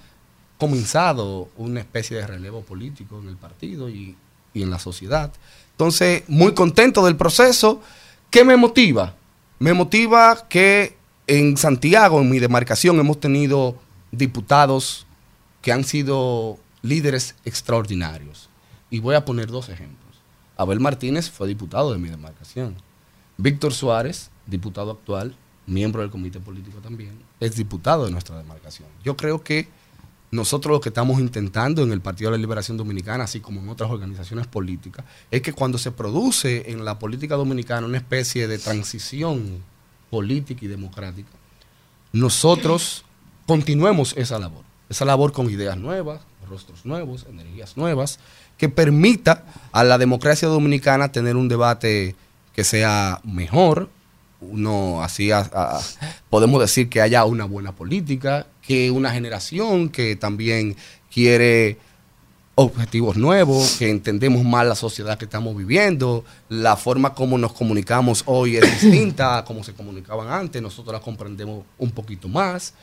comenzado 0.57 1.49
una 1.55 1.79
especie 1.81 2.17
de 2.17 2.25
relevo 2.25 2.61
político 2.63 3.19
en 3.21 3.29
el 3.29 3.37
partido 3.37 3.89
y, 3.89 4.15
y 4.57 4.63
en 4.63 4.69
la 4.69 4.79
sociedad. 4.79 5.31
Entonces, 5.71 6.23
muy 6.27 6.53
contento 6.53 7.05
del 7.05 7.15
proceso. 7.15 7.81
¿Qué 8.29 8.43
me 8.43 8.57
motiva? 8.57 9.15
Me 9.59 9.73
motiva 9.73 10.47
que 10.49 10.97
en 11.27 11.57
Santiago, 11.57 12.19
en 12.21 12.29
mi 12.29 12.39
demarcación, 12.39 12.99
hemos 12.99 13.19
tenido 13.19 13.75
diputados 14.11 15.05
que 15.61 15.71
han 15.71 15.83
sido 15.83 16.57
líderes 16.81 17.35
extraordinarios. 17.45 18.49
Y 18.89 18.99
voy 18.99 19.15
a 19.15 19.25
poner 19.25 19.47
dos 19.47 19.69
ejemplos. 19.69 20.07
Abel 20.55 20.79
Martínez 20.79 21.29
fue 21.29 21.47
diputado 21.47 21.91
de 21.91 21.99
mi 21.99 22.09
demarcación. 22.09 22.75
Víctor 23.37 23.73
Suárez, 23.73 24.31
diputado 24.47 24.91
actual, 24.91 25.35
miembro 25.67 26.01
del 26.01 26.09
comité 26.09 26.39
político 26.39 26.79
también, 26.79 27.19
es 27.39 27.55
diputado 27.55 28.05
de 28.05 28.11
nuestra 28.11 28.37
demarcación. 28.37 28.87
Yo 29.03 29.15
creo 29.15 29.43
que 29.43 29.67
nosotros 30.29 30.73
lo 30.73 30.81
que 30.81 30.89
estamos 30.89 31.19
intentando 31.19 31.83
en 31.83 31.91
el 31.91 32.01
Partido 32.01 32.31
de 32.31 32.37
la 32.37 32.41
Liberación 32.41 32.77
Dominicana, 32.77 33.23
así 33.23 33.39
como 33.39 33.61
en 33.61 33.69
otras 33.69 33.89
organizaciones 33.89 34.47
políticas, 34.47 35.05
es 35.31 35.41
que 35.41 35.53
cuando 35.53 35.77
se 35.77 35.91
produce 35.91 36.69
en 36.71 36.83
la 36.83 36.99
política 36.99 37.35
dominicana 37.35 37.87
una 37.87 37.97
especie 37.97 38.47
de 38.47 38.59
transición 38.59 39.63
política 40.09 40.65
y 40.65 40.67
democrática, 40.67 41.29
nosotros 42.11 43.05
continuemos 43.45 44.13
esa 44.17 44.37
labor, 44.39 44.63
esa 44.89 45.05
labor 45.05 45.31
con 45.31 45.49
ideas 45.49 45.77
nuevas, 45.77 46.21
rostros 46.49 46.85
nuevos, 46.85 47.25
energías 47.29 47.77
nuevas, 47.77 48.19
que 48.57 48.69
permita 48.69 49.45
a 49.71 49.83
la 49.83 49.97
democracia 49.97 50.47
dominicana 50.47 51.11
tener 51.11 51.35
un 51.35 51.47
debate 51.47 52.15
que 52.53 52.63
sea 52.63 53.21
mejor, 53.23 53.89
uno 54.41 55.01
así 55.03 55.31
a- 55.31 55.79
podemos 56.29 56.59
decir 56.61 56.89
que 56.89 57.01
haya 57.01 57.25
una 57.25 57.45
buena 57.45 57.71
política, 57.73 58.47
que 58.61 58.91
una 58.91 59.11
generación 59.11 59.89
que 59.89 60.15
también 60.15 60.75
quiere 61.11 61.77
objetivos 62.55 63.17
nuevos, 63.17 63.75
que 63.77 63.89
entendemos 63.89 64.43
más 64.43 64.65
la 64.65 64.73
sociedad 64.75 65.17
que 65.17 65.25
estamos 65.25 65.55
viviendo, 65.55 66.25
la 66.49 66.75
forma 66.75 67.13
como 67.13 67.37
nos 67.37 67.53
comunicamos 67.53 68.23
hoy 68.25 68.57
es 68.57 68.81
distinta 68.81 69.37
a 69.37 69.45
como 69.45 69.63
se 69.63 69.73
comunicaban 69.73 70.27
antes, 70.29 70.59
nosotros 70.61 70.93
la 70.93 70.99
comprendemos 70.99 71.63
un 71.77 71.91
poquito 71.91 72.27
más. 72.27 72.73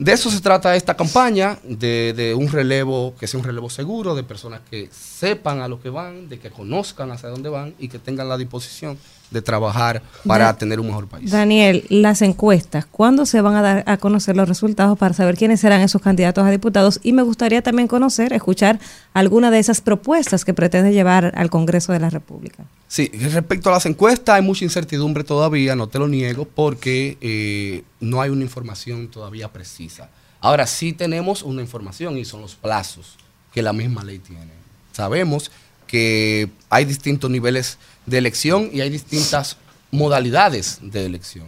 De 0.00 0.12
eso 0.12 0.30
se 0.30 0.40
trata 0.40 0.74
esta 0.76 0.96
campaña, 0.96 1.58
de, 1.64 2.12
de 2.12 2.34
un 2.34 2.48
relevo, 2.48 3.14
que 3.18 3.26
sea 3.26 3.38
un 3.40 3.46
relevo 3.46 3.68
seguro, 3.70 4.14
de 4.14 4.22
personas 4.24 4.60
que 4.68 4.88
sepan 4.92 5.60
a 5.60 5.66
lo 5.68 5.80
que 5.80 5.90
van, 5.90 6.28
de 6.28 6.38
que 6.38 6.50
conozcan 6.50 7.10
hacia 7.10 7.28
dónde 7.28 7.48
van 7.48 7.74
y 7.80 7.88
que 7.88 7.98
tengan 7.98 8.28
la 8.28 8.36
disposición 8.36 8.96
de 9.30 9.42
trabajar 9.42 10.02
para 10.26 10.46
Da- 10.46 10.56
tener 10.56 10.80
un 10.80 10.86
mejor 10.86 11.06
país. 11.06 11.30
Daniel, 11.30 11.84
las 11.90 12.22
encuestas, 12.22 12.86
¿cuándo 12.86 13.26
se 13.26 13.40
van 13.42 13.56
a 13.56 13.62
dar 13.62 13.84
a 13.86 13.96
conocer 13.98 14.36
los 14.36 14.48
resultados 14.48 14.96
para 14.98 15.12
saber 15.14 15.36
quiénes 15.36 15.60
serán 15.60 15.80
esos 15.82 16.00
candidatos 16.00 16.44
a 16.46 16.50
diputados? 16.50 16.98
Y 17.02 17.12
me 17.12 17.22
gustaría 17.22 17.60
también 17.62 17.88
conocer, 17.88 18.32
escuchar 18.32 18.78
alguna 19.12 19.50
de 19.50 19.58
esas 19.58 19.80
propuestas 19.80 20.44
que 20.44 20.54
pretende 20.54 20.92
llevar 20.92 21.32
al 21.36 21.50
Congreso 21.50 21.92
de 21.92 22.00
la 22.00 22.08
República. 22.10 22.64
Sí, 22.88 23.10
respecto 23.32 23.68
a 23.68 23.72
las 23.72 23.84
encuestas 23.84 24.36
hay 24.36 24.42
mucha 24.42 24.64
incertidumbre 24.64 25.24
todavía, 25.24 25.76
no 25.76 25.88
te 25.88 25.98
lo 25.98 26.08
niego, 26.08 26.46
porque 26.46 27.18
eh, 27.20 27.82
no 28.00 28.22
hay 28.22 28.30
una 28.30 28.42
información 28.44 29.08
todavía 29.08 29.52
precisa. 29.52 30.08
Ahora 30.40 30.66
sí 30.66 30.92
tenemos 30.94 31.42
una 31.42 31.60
información 31.60 32.16
y 32.16 32.24
son 32.24 32.40
los 32.40 32.54
plazos 32.54 33.16
que 33.52 33.60
la 33.60 33.72
misma 33.74 34.04
ley 34.04 34.20
tiene. 34.20 34.52
Sabemos 34.92 35.50
que 35.86 36.48
hay 36.70 36.84
distintos 36.84 37.30
niveles 37.30 37.78
de 38.08 38.18
elección 38.18 38.70
y 38.72 38.80
hay 38.80 38.90
distintas 38.90 39.56
modalidades 39.90 40.78
de 40.82 41.04
elección. 41.06 41.46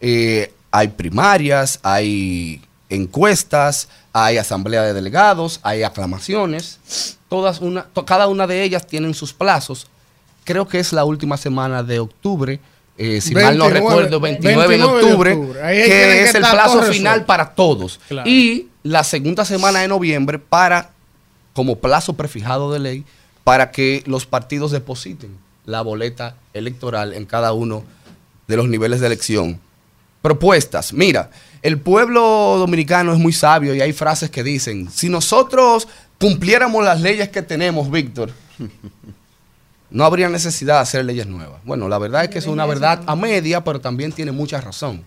Eh, 0.00 0.52
hay 0.70 0.88
primarias, 0.88 1.78
hay 1.82 2.60
encuestas, 2.88 3.88
hay 4.12 4.38
asamblea 4.38 4.82
de 4.82 4.92
delegados, 4.92 5.60
hay 5.62 5.82
aclamaciones. 5.82 6.78
Todas 7.28 7.60
una, 7.60 7.84
to- 7.84 8.04
cada 8.04 8.28
una 8.28 8.46
de 8.46 8.62
ellas 8.62 8.86
tienen 8.86 9.14
sus 9.14 9.32
plazos. 9.32 9.86
Creo 10.44 10.66
que 10.66 10.78
es 10.78 10.92
la 10.92 11.04
última 11.04 11.36
semana 11.36 11.82
de 11.82 11.98
octubre, 12.00 12.58
eh, 12.98 13.20
si 13.20 13.34
mal 13.34 13.56
no 13.56 13.64
29, 13.66 13.70
recuerdo, 13.80 14.20
29, 14.20 14.62
de 14.62 14.68
29 14.68 14.76
de 14.78 15.04
octubre, 15.06 15.32
octubre. 15.32 15.62
Ahí 15.62 15.76
tienen 15.84 15.90
que 15.90 15.98
que 15.98 16.24
es 16.24 16.34
el 16.34 16.42
plazo 16.42 16.82
final 16.92 17.24
para 17.24 17.54
todos. 17.54 18.00
Claro. 18.08 18.28
Y 18.28 18.68
la 18.82 19.04
segunda 19.04 19.44
semana 19.44 19.80
de 19.80 19.88
noviembre 19.88 20.38
para, 20.38 20.90
como 21.54 21.76
plazo 21.76 22.14
prefijado 22.14 22.72
de 22.72 22.78
ley, 22.80 23.04
para 23.44 23.70
que 23.70 24.02
los 24.06 24.26
partidos 24.26 24.72
depositen 24.72 25.36
la 25.64 25.82
boleta 25.82 26.36
electoral 26.52 27.12
en 27.12 27.26
cada 27.26 27.52
uno 27.52 27.84
de 28.48 28.56
los 28.56 28.68
niveles 28.68 29.00
de 29.00 29.06
elección. 29.06 29.60
Propuestas. 30.20 30.92
Mira, 30.92 31.30
el 31.62 31.80
pueblo 31.80 32.56
dominicano 32.58 33.12
es 33.12 33.18
muy 33.18 33.32
sabio 33.32 33.74
y 33.74 33.80
hay 33.80 33.92
frases 33.92 34.30
que 34.30 34.42
dicen, 34.42 34.90
si 34.90 35.08
nosotros 35.08 35.88
cumpliéramos 36.18 36.84
las 36.84 37.00
leyes 37.00 37.28
que 37.30 37.42
tenemos, 37.42 37.90
Víctor, 37.90 38.30
no 39.90 40.04
habría 40.04 40.28
necesidad 40.28 40.76
de 40.76 40.80
hacer 40.80 41.04
leyes 41.04 41.26
nuevas. 41.26 41.60
Bueno, 41.64 41.88
la 41.88 41.98
verdad 41.98 42.24
es 42.24 42.30
que 42.30 42.38
es 42.38 42.46
una 42.46 42.66
verdad 42.66 43.02
a 43.06 43.16
media, 43.16 43.64
pero 43.64 43.80
también 43.80 44.12
tiene 44.12 44.32
mucha 44.32 44.60
razón. 44.60 45.04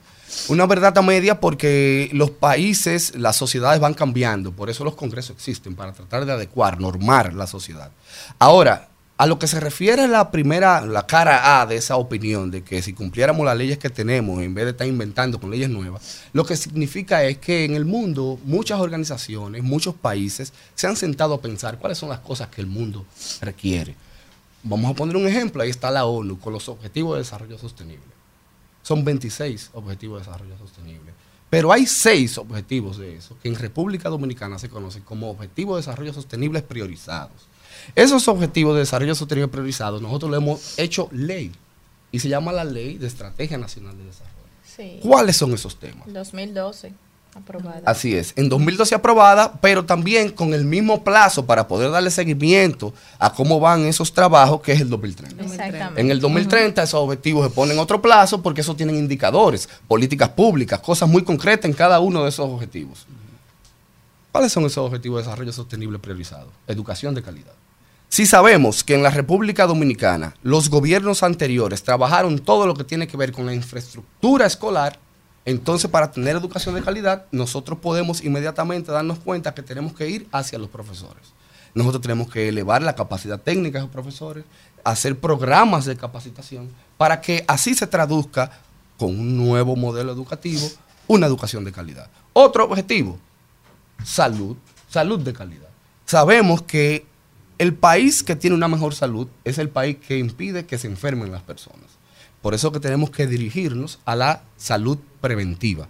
Una 0.50 0.66
verdad 0.66 0.98
a 0.98 1.01
media 1.01 1.40
porque 1.40 2.09
los 2.11 2.32
países, 2.32 3.16
las 3.16 3.35
sociedades 3.35 3.80
van 3.80 3.93
cambiando, 3.93 4.51
por 4.51 4.69
eso 4.69 4.84
los 4.84 4.95
congresos 4.95 5.35
existen, 5.35 5.75
para 5.75 5.93
tratar 5.93 6.25
de 6.25 6.34
adecuar, 6.34 6.80
normar 6.80 7.34
la 7.34 7.48
sociedad. 7.48 7.92
Ahora, 8.40 8.90
a 9.18 9.26
lo 9.27 9.40
que 9.40 9.48
se 9.48 9.61
refiere 9.61 10.08
la 10.10 10.30
primera, 10.30 10.82
la 10.82 11.08
cara 11.08 11.61
A 11.61 11.66
de 11.66 11.77
esa 11.77 11.95
opinión, 11.95 12.52
de 12.52 12.64
que 12.64 12.82
si 12.82 12.94
cumpliéramos 12.94 13.45
las 13.45 13.58
leyes 13.58 13.77
que 13.77 13.90
tenemos, 13.90 14.42
en 14.42 14.53
vez 14.53 14.66
de 14.66 14.72
estar 14.72 14.88
inventando 14.88 15.40
con 15.40 15.52
leyes 15.52 15.69
nuevas, 15.69 16.24
lo 16.34 16.45
que 16.45 16.58
significa 16.58 17.24
es 17.24 17.38
que 17.38 17.64
en 17.64 17.76
el 17.76 17.85
mundo 17.85 18.38
muchas 18.44 18.80
organizaciones, 18.80 19.64
muchos 19.64 19.95
países 19.95 20.52
se 20.74 20.88
han 20.88 20.98
sentado 20.98 21.34
a 21.34 21.42
pensar 21.42 21.80
cuáles 21.80 21.98
son 21.98 22.10
las 22.10 22.19
cosas 22.19 22.50
que 22.50 22.60
el 22.60 22.68
mundo 22.68 23.06
requiere. 23.40 23.95
Vamos 24.64 24.92
a 24.92 24.95
poner 24.95 25.16
un 25.16 25.27
ejemplo, 25.27 25.61
ahí 25.61 25.69
está 25.69 25.92
la 25.92 26.06
ONU 26.06 26.40
con 26.40 26.52
los 26.52 26.68
Objetivos 26.68 27.14
de 27.14 27.19
Desarrollo 27.19 27.58
Sostenible. 27.58 28.03
Son 28.82 29.06
26 29.06 29.69
Objetivos 29.74 30.19
de 30.19 30.26
Desarrollo 30.26 30.58
Sostenible. 30.58 31.14
Pero 31.50 31.72
hay 31.72 31.85
seis 31.85 32.38
objetivos 32.38 32.98
de 32.98 33.16
eso 33.16 33.38
que 33.42 33.48
en 33.48 33.56
República 33.56 34.10
Dominicana 34.10 34.60
se 34.60 34.68
conocen 34.68 35.03
como 35.03 35.30
Objetivos 35.30 35.76
de 35.76 35.82
Desarrollo 35.82 36.11
Sostenibles 36.11 36.64
Priorizados. 36.64 37.48
Esos 37.93 38.27
Objetivos 38.27 38.73
de 38.73 38.80
Desarrollo 38.80 39.15
Sostenible 39.15 39.47
Priorizados 39.47 40.01
nosotros 40.01 40.31
lo 40.31 40.38
hemos 40.38 40.80
hecho 40.80 41.07
ley 41.11 41.51
y 42.11 42.19
se 42.19 42.30
llama 42.30 42.53
la 42.53 42.64
Ley 42.64 42.97
de 42.97 43.07
Estrategia 43.07 43.57
Nacional 43.57 43.97
de 43.97 44.05
Desarrollo. 44.05 44.33
Sí. 44.65 44.99
¿Cuáles 45.01 45.35
son 45.35 45.53
esos 45.53 45.77
temas? 45.77 46.05
2012, 46.07 46.93
aprobada. 47.35 47.81
Así 47.85 48.15
es, 48.15 48.33
en 48.38 48.47
2012 48.47 48.95
aprobada, 48.95 49.59
pero 49.59 49.85
también 49.85 50.31
con 50.31 50.53
el 50.53 50.64
mismo 50.64 51.03
plazo 51.03 51.45
para 51.45 51.67
poder 51.67 51.91
darle 51.91 52.09
seguimiento 52.09 52.93
a 53.19 53.33
cómo 53.33 53.59
van 53.59 53.85
esos 53.85 54.14
trabajos, 54.14 54.61
que 54.61 54.72
es 54.72 54.81
el 54.81 54.89
2030. 54.89 55.43
Exactamente. 55.43 55.99
En 56.01 56.09
el 56.09 56.22
2030 56.22 56.83
esos 56.83 57.01
objetivos 57.01 57.47
se 57.47 57.53
ponen 57.53 57.80
otro 57.80 58.01
plazo 58.01 58.41
porque 58.41 58.61
eso 58.61 58.75
tienen 58.75 58.95
indicadores, 58.95 59.67
políticas 59.88 60.30
públicas, 60.30 60.80
cosas 60.80 61.09
muy 61.09 61.23
concretas 61.23 61.65
en 61.65 61.73
cada 61.73 61.99
uno 61.99 62.23
de 62.23 62.30
esos 62.30 62.49
objetivos. 62.49 63.05
¿Cuáles 64.31 64.51
son 64.51 64.65
esos 64.65 64.85
objetivos 64.85 65.17
de 65.17 65.23
desarrollo 65.23 65.51
sostenible 65.53 65.99
priorizados? 65.99 66.49
Educación 66.67 67.14
de 67.15 67.23
calidad. 67.23 67.53
Si 68.16 68.26
sabemos 68.26 68.85
que 68.85 68.94
en 68.94 69.03
la 69.03 69.10
República 69.10 69.68
Dominicana 69.68 70.35
los 70.42 70.69
gobiernos 70.69 71.22
anteriores 71.22 71.84
trabajaron 71.84 72.40
todo 72.40 72.66
lo 72.66 72.74
que 72.74 72.85
tiene 72.85 73.10
que 73.10 73.18
ver 73.18 73.34
con 73.34 73.45
la 73.45 73.53
infraestructura 73.53 74.45
escolar, 74.45 74.98
entonces 75.44 75.92
para 75.92 76.14
tener 76.14 76.38
educación 76.38 76.76
de 76.76 76.82
calidad 76.82 77.26
nosotros 77.34 77.80
podemos 77.80 78.24
inmediatamente 78.24 78.90
darnos 78.94 79.19
cuenta 79.19 79.53
que 79.53 79.64
tenemos 79.64 79.92
que 79.92 80.10
ir 80.10 80.30
hacia 80.32 80.58
los 80.58 80.69
profesores. 80.69 81.34
Nosotros 81.74 82.02
tenemos 82.02 82.32
que 82.32 82.48
elevar 82.48 82.82
la 82.82 82.95
capacidad 82.95 83.38
técnica 83.38 83.80
de 83.80 83.84
los 83.84 83.92
profesores, 83.92 84.45
hacer 84.85 85.19
programas 85.19 85.84
de 85.84 85.98
capacitación 85.98 86.69
para 86.95 87.19
que 87.19 87.44
así 87.50 87.76
se 87.76 87.85
traduzca 87.85 88.50
con 88.98 89.10
un 89.10 89.35
nuevo 89.35 89.76
modelo 89.76 90.14
educativo 90.14 90.66
una 91.08 91.27
educación 91.27 91.66
de 91.66 91.74
calidad. 91.74 92.10
Otro 92.32 92.64
objetivo, 92.64 93.19
salud, 94.06 94.56
salud 94.90 95.19
de 95.19 95.34
calidad. 95.34 95.68
Sabemos 96.06 96.61
que 96.61 97.14
el 97.58 97.74
país 97.74 98.24
que 98.24 98.35
tiene 98.35 98.56
una 98.56 98.67
mejor 98.67 98.93
salud 98.93 99.27
es 99.43 99.58
el 99.58 99.69
país 99.69 99.98
que 100.06 100.17
impide 100.17 100.66
que 100.66 100.77
se 100.77 100.88
enfermen 100.88 101.32
las 101.32 101.42
personas. 101.42 101.85
Por 102.42 102.53
eso 102.53 102.72
que 102.72 102.80
tenemos 102.80 103.09
que 103.09 103.27
dirigirnos 103.27 104.00
a 104.06 104.16
la 104.16 104.43
salud 104.58 104.98
preventiva, 105.22 105.88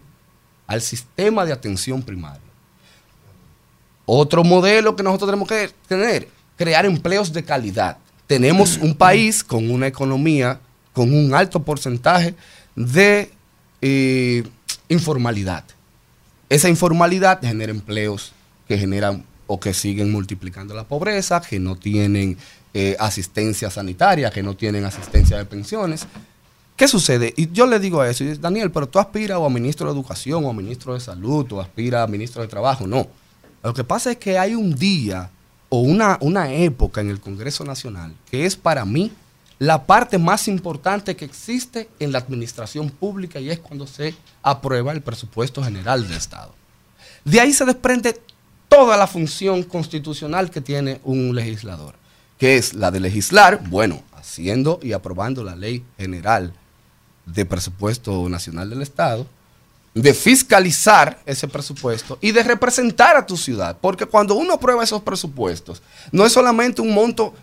al 0.68 0.82
sistema 0.82 1.46
de 1.46 1.54
atención 1.54 2.02
primaria. 2.02 2.42
Otro 4.06 4.44
modelo 4.44 4.96
que 4.96 5.04
nosotros 5.04 5.30
tenemos 5.30 5.50
que 5.50 5.72
tener, 5.88 6.30
crear 6.56 6.86
empleos 6.86 7.34
de 7.34 7.44
calidad. 7.44 7.98
Tenemos 8.28 8.78
un 8.78 8.96
país 8.96 9.44
con 9.44 9.70
una 9.70 9.88
economía 9.88 10.60
con 10.96 11.14
un 11.14 11.36
alto 11.36 11.62
porcentaje 11.62 12.36
de 12.74 13.30
eh, 13.82 14.44
informalidad. 14.88 15.66
Esa 16.48 16.70
informalidad 16.70 17.42
genera 17.42 17.72
empleos 17.72 18.32
que 18.66 18.78
generan 18.78 19.26
o 19.48 19.60
que 19.60 19.74
siguen 19.74 20.12
multiplicando 20.12 20.74
la 20.74 20.86
pobreza, 20.86 21.42
que 21.42 21.60
no 21.60 21.76
tienen 21.76 22.38
eh, 22.74 22.96
asistencia 23.00 23.70
sanitaria, 23.70 24.32
que 24.32 24.44
no 24.44 24.56
tienen 24.56 24.86
asistencia 24.86 25.38
de 25.38 25.46
pensiones. 25.46 26.08
¿Qué 26.76 26.88
sucede? 26.88 27.34
Y 27.38 27.52
yo 27.52 27.68
le 27.68 27.80
digo 27.80 28.02
a 28.02 28.10
eso, 28.10 28.24
y 28.24 28.36
Daniel, 28.36 28.72
pero 28.72 28.88
tú 28.88 29.00
aspiras 29.00 29.38
o 29.38 29.46
a 29.46 29.50
ministro 29.50 29.88
de 29.88 29.94
Educación 29.94 30.44
o 30.44 30.50
a 30.50 30.54
ministro 30.54 30.94
de 30.94 31.00
Salud 31.00 31.50
o 31.54 31.62
aspiras 31.62 32.04
a 32.04 32.08
ministro 32.08 32.42
de 32.42 32.48
Trabajo. 32.48 32.86
No. 32.86 33.08
Lo 33.64 33.74
que 33.74 33.84
pasa 33.84 34.12
es 34.12 34.18
que 34.18 34.38
hay 34.38 34.56
un 34.56 34.76
día 34.76 35.30
o 35.70 35.80
una, 35.80 36.18
una 36.22 36.54
época 36.54 37.02
en 37.02 37.10
el 37.10 37.20
Congreso 37.20 37.64
Nacional 37.64 38.14
que 38.30 38.46
es 38.46 38.56
para 38.56 38.86
mí 38.86 39.12
la 39.58 39.86
parte 39.86 40.18
más 40.18 40.48
importante 40.48 41.16
que 41.16 41.26
existe 41.26 41.90
en 42.00 42.12
la 42.12 42.20
administración 42.20 42.90
pública 42.90 43.40
y 43.40 43.50
es 43.50 43.60
cuando 43.60 43.88
se 43.88 44.14
aprueba 44.44 44.92
el 44.92 45.02
presupuesto 45.02 45.64
general 45.64 46.08
del 46.08 46.18
Estado. 46.18 46.54
De 47.24 47.40
ahí 47.40 47.54
se 47.54 47.66
desprende 47.66 48.20
toda 48.76 48.98
la 48.98 49.08
función 49.08 49.64
constitucional 49.64 50.52
que 50.52 50.60
tiene 50.60 51.00
un 51.06 51.34
legislador, 51.34 51.96
que 52.38 52.58
es 52.58 52.74
la 52.74 52.92
de 52.92 53.00
legislar, 53.00 53.62
bueno, 53.70 54.04
haciendo 54.14 54.82
y 54.84 54.92
aprobando 54.92 55.46
la 55.46 55.56
ley 55.56 55.86
general 55.98 56.52
de 57.26 57.46
presupuesto 57.46 58.28
nacional 58.28 58.70
del 58.70 58.82
Estado, 58.82 59.26
de 59.94 60.14
fiscalizar 60.14 61.22
ese 61.26 61.48
presupuesto 61.48 62.18
y 62.20 62.34
de 62.34 62.44
representar 62.44 63.16
a 63.16 63.26
tu 63.26 63.38
ciudad. 63.38 63.78
Porque 63.80 64.06
cuando 64.06 64.36
uno 64.36 64.56
aprueba 64.56 64.84
esos 64.84 65.02
presupuestos, 65.02 65.82
no 66.12 66.26
es 66.26 66.34
solamente 66.34 66.82
un 66.82 66.94
monto 66.94 67.34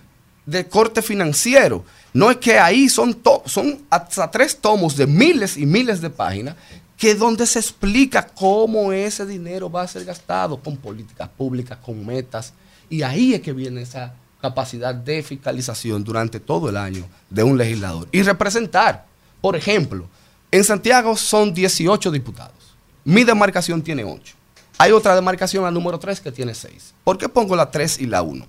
de 0.45 0.69
corte 0.69 1.01
financiero, 1.01 1.83
no 2.13 2.31
es 2.31 2.37
que 2.37 2.59
ahí 2.59 2.91
son, 2.91 3.19
son 3.47 3.81
hasta 3.89 4.31
tres 4.31 4.59
tomos 4.59 4.99
de 4.99 5.07
miles 5.07 5.57
y 5.57 5.65
miles 5.65 6.03
de 6.03 6.11
páginas 6.11 6.57
que 7.03 7.17
donde 7.17 7.49
se 7.49 7.59
explica 7.59 8.25
cómo 8.25 8.93
ese 8.93 9.27
dinero 9.27 9.69
va 9.69 9.83
a 9.83 9.89
ser 9.89 10.05
gastado 10.05 10.57
con 10.57 10.77
políticas 10.77 11.29
públicas, 11.29 11.77
con 11.85 12.07
metas. 12.07 12.53
Y 12.89 13.03
ahí 13.03 13.35
es 13.35 13.41
que 13.41 13.53
viene 13.53 13.83
esa 13.83 14.15
capacidad 14.41 14.95
de 14.95 15.21
fiscalización 15.25 16.05
durante 16.05 16.39
todo 16.39 16.69
el 16.69 16.77
año 16.77 17.05
de 17.29 17.43
un 17.43 17.59
legislador. 17.59 18.07
Y 18.13 18.23
representar, 18.23 19.05
por 19.41 19.57
ejemplo, 19.57 20.07
en 20.53 20.63
Santiago 20.63 21.17
son 21.17 21.53
18 21.53 22.09
diputados. 22.13 22.77
Mi 23.05 23.25
demarcación 23.25 23.83
tiene 23.83 24.05
8. 24.05 24.37
Hay 24.79 24.93
otra 24.93 25.17
demarcación, 25.17 25.65
la 25.65 25.73
número 25.73 25.99
3, 25.99 26.21
que 26.21 26.31
tiene 26.31 26.55
6. 26.55 26.95
¿Por 27.03 27.19
qué 27.19 27.29
pongo 27.29 27.57
la 27.57 27.69
3 27.69 27.99
y 27.99 28.07
la 28.07 28.23
1? 28.23 28.47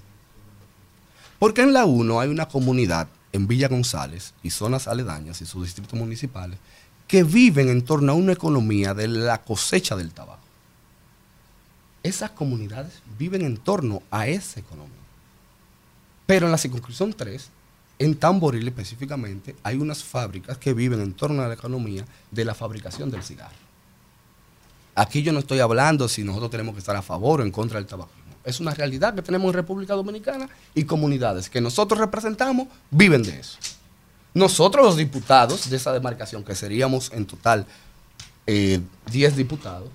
Porque 1.40 1.64
en 1.64 1.74
la 1.74 1.86
1 1.86 2.20
hay 2.20 2.30
una 2.30 2.48
comunidad 2.48 3.08
en 3.32 3.48
Villa 3.48 3.68
González 3.68 4.36
y 4.44 4.52
zonas 4.52 4.88
aledañas 4.88 5.42
y 5.42 5.48
sus 5.48 5.64
distritos 5.64 5.98
municipales 5.98 6.60
que 7.14 7.22
viven 7.22 7.70
en 7.70 7.84
torno 7.84 8.12
a 8.12 8.16
una 8.16 8.32
economía 8.32 8.96
de 8.96 9.08
la 9.08 9.40
cosecha 9.44 9.96
del 9.96 10.12
tabaco. 10.12 10.42
Esas 12.02 12.32
comunidades 12.32 13.04
viven 13.20 13.44
en 13.44 13.58
torno 13.58 14.02
a 14.10 14.26
esa 14.26 14.62
economía. 14.62 14.98
Pero 16.26 16.48
en 16.48 16.52
la 16.52 16.58
circunscripción 16.58 17.14
3, 17.14 17.50
en 18.00 18.16
Tamboril 18.16 18.68
específicamente, 18.68 19.56
hay 19.62 19.76
unas 19.76 20.04
fábricas 20.04 20.58
que 20.58 20.74
viven 20.74 21.02
en 21.02 21.14
torno 21.14 21.44
a 21.44 21.48
la 21.48 21.54
economía 21.54 22.04
de 22.32 22.46
la 22.46 22.56
fabricación 22.56 23.12
del 23.12 23.22
cigarro. 23.22 23.54
Aquí 24.96 25.22
yo 25.22 25.32
no 25.34 25.38
estoy 25.38 25.60
hablando 25.60 26.10
si 26.10 26.24
nosotros 26.24 26.50
tenemos 26.50 26.74
que 26.74 26.80
estar 26.80 26.96
a 26.96 27.04
favor 27.04 27.42
o 27.42 27.44
en 27.44 27.52
contra 27.52 27.78
del 27.78 27.86
tabaquismo. 27.86 28.24
Es 28.44 28.60
una 28.60 28.74
realidad 28.74 29.14
que 29.14 29.22
tenemos 29.22 29.50
en 29.50 29.54
República 29.54 29.94
Dominicana 29.94 30.50
y 30.74 30.84
comunidades 30.86 31.48
que 31.48 31.62
nosotros 31.62 32.00
representamos 32.00 32.70
viven 32.90 33.22
de 33.22 33.40
eso. 33.40 33.60
Nosotros 34.34 34.86
los 34.86 34.98
diputados 34.98 35.70
de 35.70 35.78
esa 35.78 35.94
demarcación, 35.94 36.44
que 36.44 36.56
seríamos 36.56 37.12
en 37.14 37.26
total 37.26 37.66
eh, 38.48 38.80
10 39.12 39.36
diputados, 39.36 39.90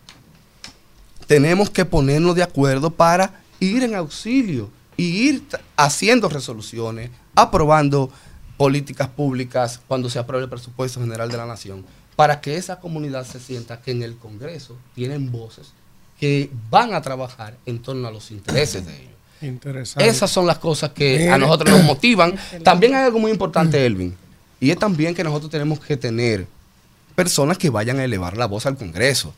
tenemos 1.27 1.71
que 1.71 1.85
ponernos 1.85 2.35
de 2.35 2.43
acuerdo 2.43 2.91
para 2.91 3.43
ir 3.61 3.83
en 3.83 3.95
auxilio 3.95 4.71
y 4.97 5.29
ir 5.29 5.45
haciendo 5.77 6.29
resoluciones, 6.29 7.11
aprobando 7.35 8.11
políticas 8.57 9.09
públicas 9.09 9.81
cuando 9.87 10.11
se 10.11 10.19
apruebe 10.19 10.45
el 10.45 10.51
presupuesto 10.51 11.01
general 11.01 11.31
de 11.31 11.37
la 11.37 11.47
nación, 11.47 11.85
para 12.17 12.41
que 12.41 12.57
esa 12.57 12.81
comunidad 12.81 13.27
se 13.27 13.39
sienta 13.39 13.81
que 13.81 13.93
en 13.93 14.03
el 14.03 14.17
Congreso 14.17 14.77
tienen 14.95 15.31
voces 15.31 15.73
que 16.19 16.51
van 16.69 16.95
a 16.95 17.01
trabajar 17.01 17.57
en 17.65 17.81
torno 17.81 18.09
a 18.09 18.11
los 18.11 18.31
intereses 18.31 18.85
de 18.85 18.97
ellos. 18.97 19.13
Interesante. 19.41 20.09
Esas 20.09 20.31
son 20.31 20.47
las 20.47 20.59
cosas 20.59 20.91
que 20.91 21.31
a 21.31 21.39
nosotros 21.39 21.71
nos 21.71 21.85
motivan. 21.85 22.35
También 22.65 22.95
hay 22.95 23.05
algo 23.05 23.21
muy 23.21 23.31
importante, 23.31 23.87
Elvin, 23.87 24.17
y 24.61 24.71
es 24.71 24.79
también 24.79 25.15
que 25.15 25.25
nosotros 25.25 25.51
tenemos 25.51 25.81
que 25.81 25.97
tener 25.97 26.47
personas 27.15 27.59
que 27.59 27.71
vayan 27.71 27.99
a 27.99 28.05
elevar 28.05 28.37
la 28.37 28.47
voz 28.47 28.67
al 28.67 28.77
Congreso. 28.77 29.35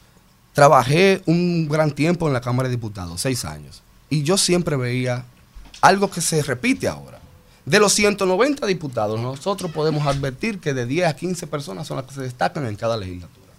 Trabajé 0.52 1.22
un 1.26 1.68
gran 1.68 1.92
tiempo 1.92 2.26
en 2.26 2.32
la 2.32 2.40
Cámara 2.40 2.68
de 2.68 2.74
Diputados, 2.76 3.20
seis 3.20 3.44
años, 3.44 3.82
y 4.08 4.22
yo 4.22 4.36
siempre 4.36 4.76
veía 4.76 5.24
algo 5.80 6.10
que 6.10 6.20
se 6.20 6.42
repite 6.42 6.88
ahora. 6.88 7.18
De 7.64 7.78
los 7.78 7.92
190 7.92 8.66
diputados, 8.66 9.20
nosotros 9.20 9.70
podemos 9.70 10.06
advertir 10.06 10.58
que 10.58 10.74
de 10.74 10.86
10 10.86 11.06
a 11.06 11.14
15 11.14 11.46
personas 11.46 11.86
son 11.86 11.98
las 11.98 12.06
que 12.06 12.14
se 12.14 12.22
destacan 12.22 12.66
en 12.66 12.74
cada 12.74 12.96
legislatura. 12.96 13.52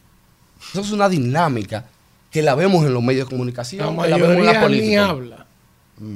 Eso 0.72 0.82
es 0.82 0.92
una 0.92 1.08
dinámica 1.08 1.86
que 2.30 2.42
la 2.42 2.56
vemos 2.56 2.86
en 2.86 2.94
los 2.94 3.04
medios 3.04 3.28
de 3.28 3.32
comunicación, 3.32 3.96
La 3.98 4.04
que 4.04 4.10
la 4.10 4.18
vemos 4.18 4.38
en 4.38 4.46
la 4.46 4.54
ni 4.54 4.60
política. 4.60 5.06
habla. 5.06 5.46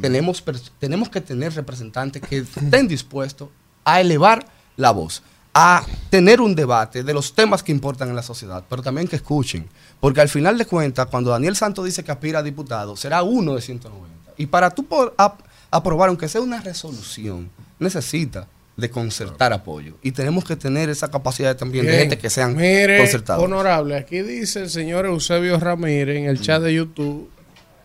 Tenemos, 0.01 0.43
tenemos 0.79 1.09
que 1.09 1.21
tener 1.21 1.53
representantes 1.53 2.21
que 2.21 2.39
estén 2.39 2.87
dispuestos 2.87 3.49
a 3.83 4.01
elevar 4.01 4.47
la 4.77 4.91
voz, 4.91 5.21
a 5.57 5.83
tener 6.09 6.41
un 6.41 6.53
debate 6.53 7.01
de 7.01 7.13
los 7.13 7.33
temas 7.33 7.63
que 7.63 7.71
importan 7.71 8.09
en 8.09 8.15
la 8.15 8.21
sociedad, 8.21 8.63
pero 8.69 8.83
también 8.83 9.07
que 9.07 9.15
escuchen. 9.15 9.65
Porque 10.01 10.19
al 10.21 10.27
final 10.29 10.57
de 10.57 10.65
cuentas, 10.65 11.07
cuando 11.07 11.31
Daniel 11.31 11.55
Santos 11.55 11.85
dice 11.85 12.03
que 12.03 12.11
aspira 12.11 12.39
a 12.39 12.43
diputado, 12.43 12.95
será 12.97 13.23
uno 13.23 13.55
de 13.55 13.61
190. 13.61 14.33
Y 14.37 14.47
para 14.47 14.69
tú 14.69 14.85
ap- 15.17 15.39
aprobar, 15.71 16.09
aunque 16.09 16.27
sea 16.27 16.41
una 16.41 16.59
resolución, 16.61 17.49
necesita 17.79 18.47
de 18.75 18.89
concertar 18.89 19.53
apoyo. 19.53 19.95
Y 20.01 20.11
tenemos 20.11 20.43
que 20.43 20.57
tener 20.57 20.89
esa 20.89 21.09
capacidad 21.09 21.55
también 21.55 21.85
de 21.85 21.97
gente 21.99 22.17
que 22.17 22.29
sean 22.29 22.53
Mire, 22.57 22.97
concertados. 22.97 23.41
honorable, 23.41 23.95
aquí 23.95 24.21
dice 24.23 24.63
el 24.63 24.69
señor 24.69 25.05
Eusebio 25.05 25.57
Ramírez 25.57 26.17
en 26.17 26.25
el 26.25 26.41
chat 26.41 26.61
de 26.61 26.73
YouTube, 26.73 27.29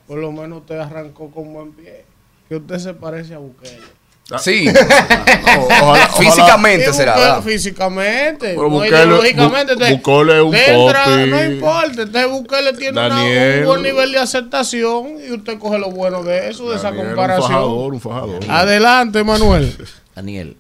por 0.08 0.18
lo 0.18 0.32
menos 0.32 0.62
usted 0.62 0.78
arrancó 0.80 1.30
con 1.30 1.52
buen 1.52 1.70
pie, 1.70 2.04
que 2.48 2.56
usted 2.56 2.78
se 2.80 2.94
parece 2.94 3.34
a 3.34 3.38
Bukele. 3.38 3.99
Sí. 4.38 4.68
ojalá- 5.82 6.08
Físicamente 6.08 6.86
Sí, 6.86 6.92
será. 6.94 7.42
Físicamente. 7.42 8.54
Pero 8.54 8.68
no 8.70 8.76
Bukele- 8.80 8.88
ideológicamente. 8.88 9.74
Bu- 9.74 9.78
te- 9.78 9.94
Bukele 9.94 10.36
es 10.36 10.42
un 10.44 10.50
popi. 10.52 11.30
No 11.30 11.44
importa. 11.44 12.02
Este 12.02 12.26
Bukele 12.26 12.72
tiene 12.74 13.06
una- 13.06 13.24
un 13.60 13.64
buen 13.64 13.82
nivel 13.82 14.12
de 14.12 14.18
aceptación 14.18 15.16
y 15.26 15.32
usted 15.32 15.58
coge 15.58 15.78
lo 15.78 15.90
bueno 15.90 16.22
de 16.22 16.50
eso, 16.50 16.70
de 16.70 16.76
esa 16.76 16.94
comparación. 16.94 17.42
Un 17.42 17.48
fajador, 17.48 17.92
un 17.94 18.00
fajador. 18.00 18.44
Adelante, 18.48 19.24
Manuel. 19.24 19.76
Daniel, 20.14 20.56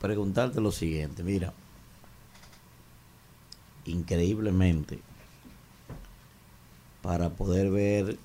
preguntarte 0.00 0.60
lo 0.60 0.72
siguiente, 0.72 1.22
mira, 1.22 1.52
increíblemente, 3.86 4.98
para 7.02 7.30
poder 7.30 7.70
ver 7.70 8.16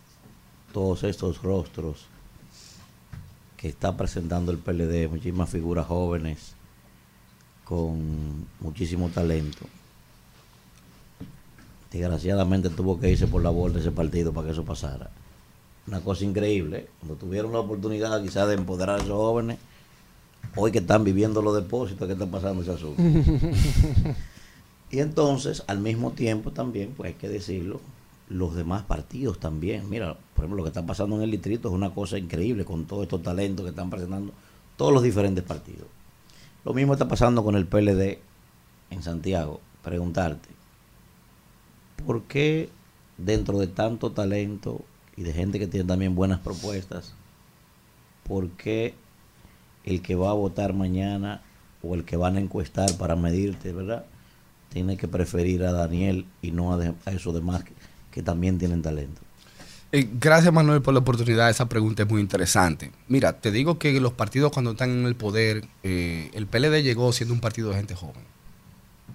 todos 0.73 1.03
estos 1.03 1.41
rostros 1.41 2.05
que 3.57 3.67
está 3.67 3.97
presentando 3.97 4.51
el 4.51 4.59
PLD, 4.59 5.09
muchísimas 5.09 5.49
figuras 5.49 5.87
jóvenes 5.87 6.53
con 7.65 8.47
muchísimo 8.61 9.09
talento. 9.09 9.65
Desgraciadamente 11.91 12.69
tuvo 12.69 12.99
que 12.99 13.09
irse 13.09 13.27
por 13.27 13.41
la 13.41 13.49
borda 13.49 13.79
ese 13.79 13.91
partido 13.91 14.31
para 14.31 14.45
que 14.45 14.53
eso 14.53 14.63
pasara. 14.63 15.09
Una 15.87 16.01
cosa 16.01 16.23
increíble, 16.23 16.87
cuando 16.99 17.15
tuvieron 17.15 17.51
la 17.51 17.59
oportunidad 17.59 18.21
quizás 18.21 18.47
de 18.47 18.53
empoderar 18.53 18.99
a 18.99 19.03
esos 19.03 19.11
jóvenes, 19.11 19.57
hoy 20.55 20.71
que 20.71 20.79
están 20.79 21.03
viviendo 21.03 21.41
los 21.41 21.55
depósitos, 21.55 22.07
¿qué 22.07 22.13
está 22.13 22.27
pasando 22.27 22.61
ese 22.61 22.71
asunto? 22.71 23.01
y 24.91 24.99
entonces, 24.99 25.63
al 25.67 25.79
mismo 25.79 26.11
tiempo 26.11 26.51
también, 26.51 26.93
pues 26.95 27.13
hay 27.13 27.13
que 27.15 27.29
decirlo, 27.29 27.81
los 28.29 28.55
demás 28.55 28.83
partidos 28.83 29.39
también. 29.39 29.89
Mira, 29.89 30.17
por 30.33 30.43
ejemplo, 30.43 30.57
lo 30.57 30.63
que 30.63 30.69
está 30.69 30.85
pasando 30.85 31.15
en 31.15 31.23
el 31.23 31.31
distrito 31.31 31.69
es 31.69 31.73
una 31.73 31.93
cosa 31.93 32.17
increíble 32.17 32.65
con 32.65 32.85
todos 32.85 33.03
estos 33.03 33.23
talentos 33.23 33.63
que 33.63 33.69
están 33.69 33.89
presentando 33.89 34.33
todos 34.75 34.93
los 34.93 35.03
diferentes 35.03 35.43
partidos. 35.43 35.87
Lo 36.65 36.73
mismo 36.73 36.93
está 36.93 37.07
pasando 37.07 37.43
con 37.43 37.55
el 37.55 37.65
PLD 37.65 38.19
en 38.89 39.03
Santiago. 39.03 39.61
Preguntarte, 39.83 40.49
¿por 42.05 42.23
qué 42.23 42.69
dentro 43.17 43.57
de 43.57 43.67
tanto 43.67 44.11
talento 44.11 44.81
y 45.15 45.23
de 45.23 45.33
gente 45.33 45.59
que 45.59 45.67
tiene 45.67 45.87
también 45.87 46.15
buenas 46.15 46.39
propuestas, 46.39 47.13
por 48.23 48.49
qué 48.51 48.93
el 49.83 50.01
que 50.01 50.15
va 50.15 50.29
a 50.29 50.33
votar 50.33 50.73
mañana 50.73 51.41
o 51.81 51.95
el 51.95 52.05
que 52.05 52.17
van 52.17 52.37
a 52.37 52.39
encuestar 52.39 52.95
para 52.97 53.15
medirte, 53.15 53.73
¿verdad? 53.73 54.05
Tiene 54.69 54.97
que 54.97 55.07
preferir 55.07 55.63
a 55.63 55.71
Daniel 55.71 56.25
y 56.41 56.51
no 56.51 56.73
a, 56.73 56.93
a 57.05 57.11
esos 57.11 57.33
demás 57.33 57.63
que, 58.17 58.23
también 58.23 58.57
tienen 58.57 58.81
talento. 58.81 59.21
Eh, 59.91 60.09
gracias 60.19 60.53
Manuel 60.53 60.81
por 60.81 60.93
la 60.93 60.99
oportunidad, 60.99 61.49
esa 61.49 61.69
pregunta 61.69 62.03
es 62.03 62.09
muy 62.09 62.21
interesante. 62.21 62.91
Mira, 63.07 63.39
te 63.39 63.51
digo 63.51 63.79
que 63.79 63.99
los 64.01 64.13
partidos 64.13 64.51
cuando 64.51 64.71
están 64.71 64.91
en 64.91 65.05
el 65.05 65.15
poder, 65.15 65.65
eh, 65.83 66.29
el 66.33 66.47
PLD 66.47 66.83
llegó 66.83 67.11
siendo 67.13 67.33
un 67.33 67.39
partido 67.39 67.69
de 67.69 67.75
gente 67.75 67.95
joven. 67.95 68.23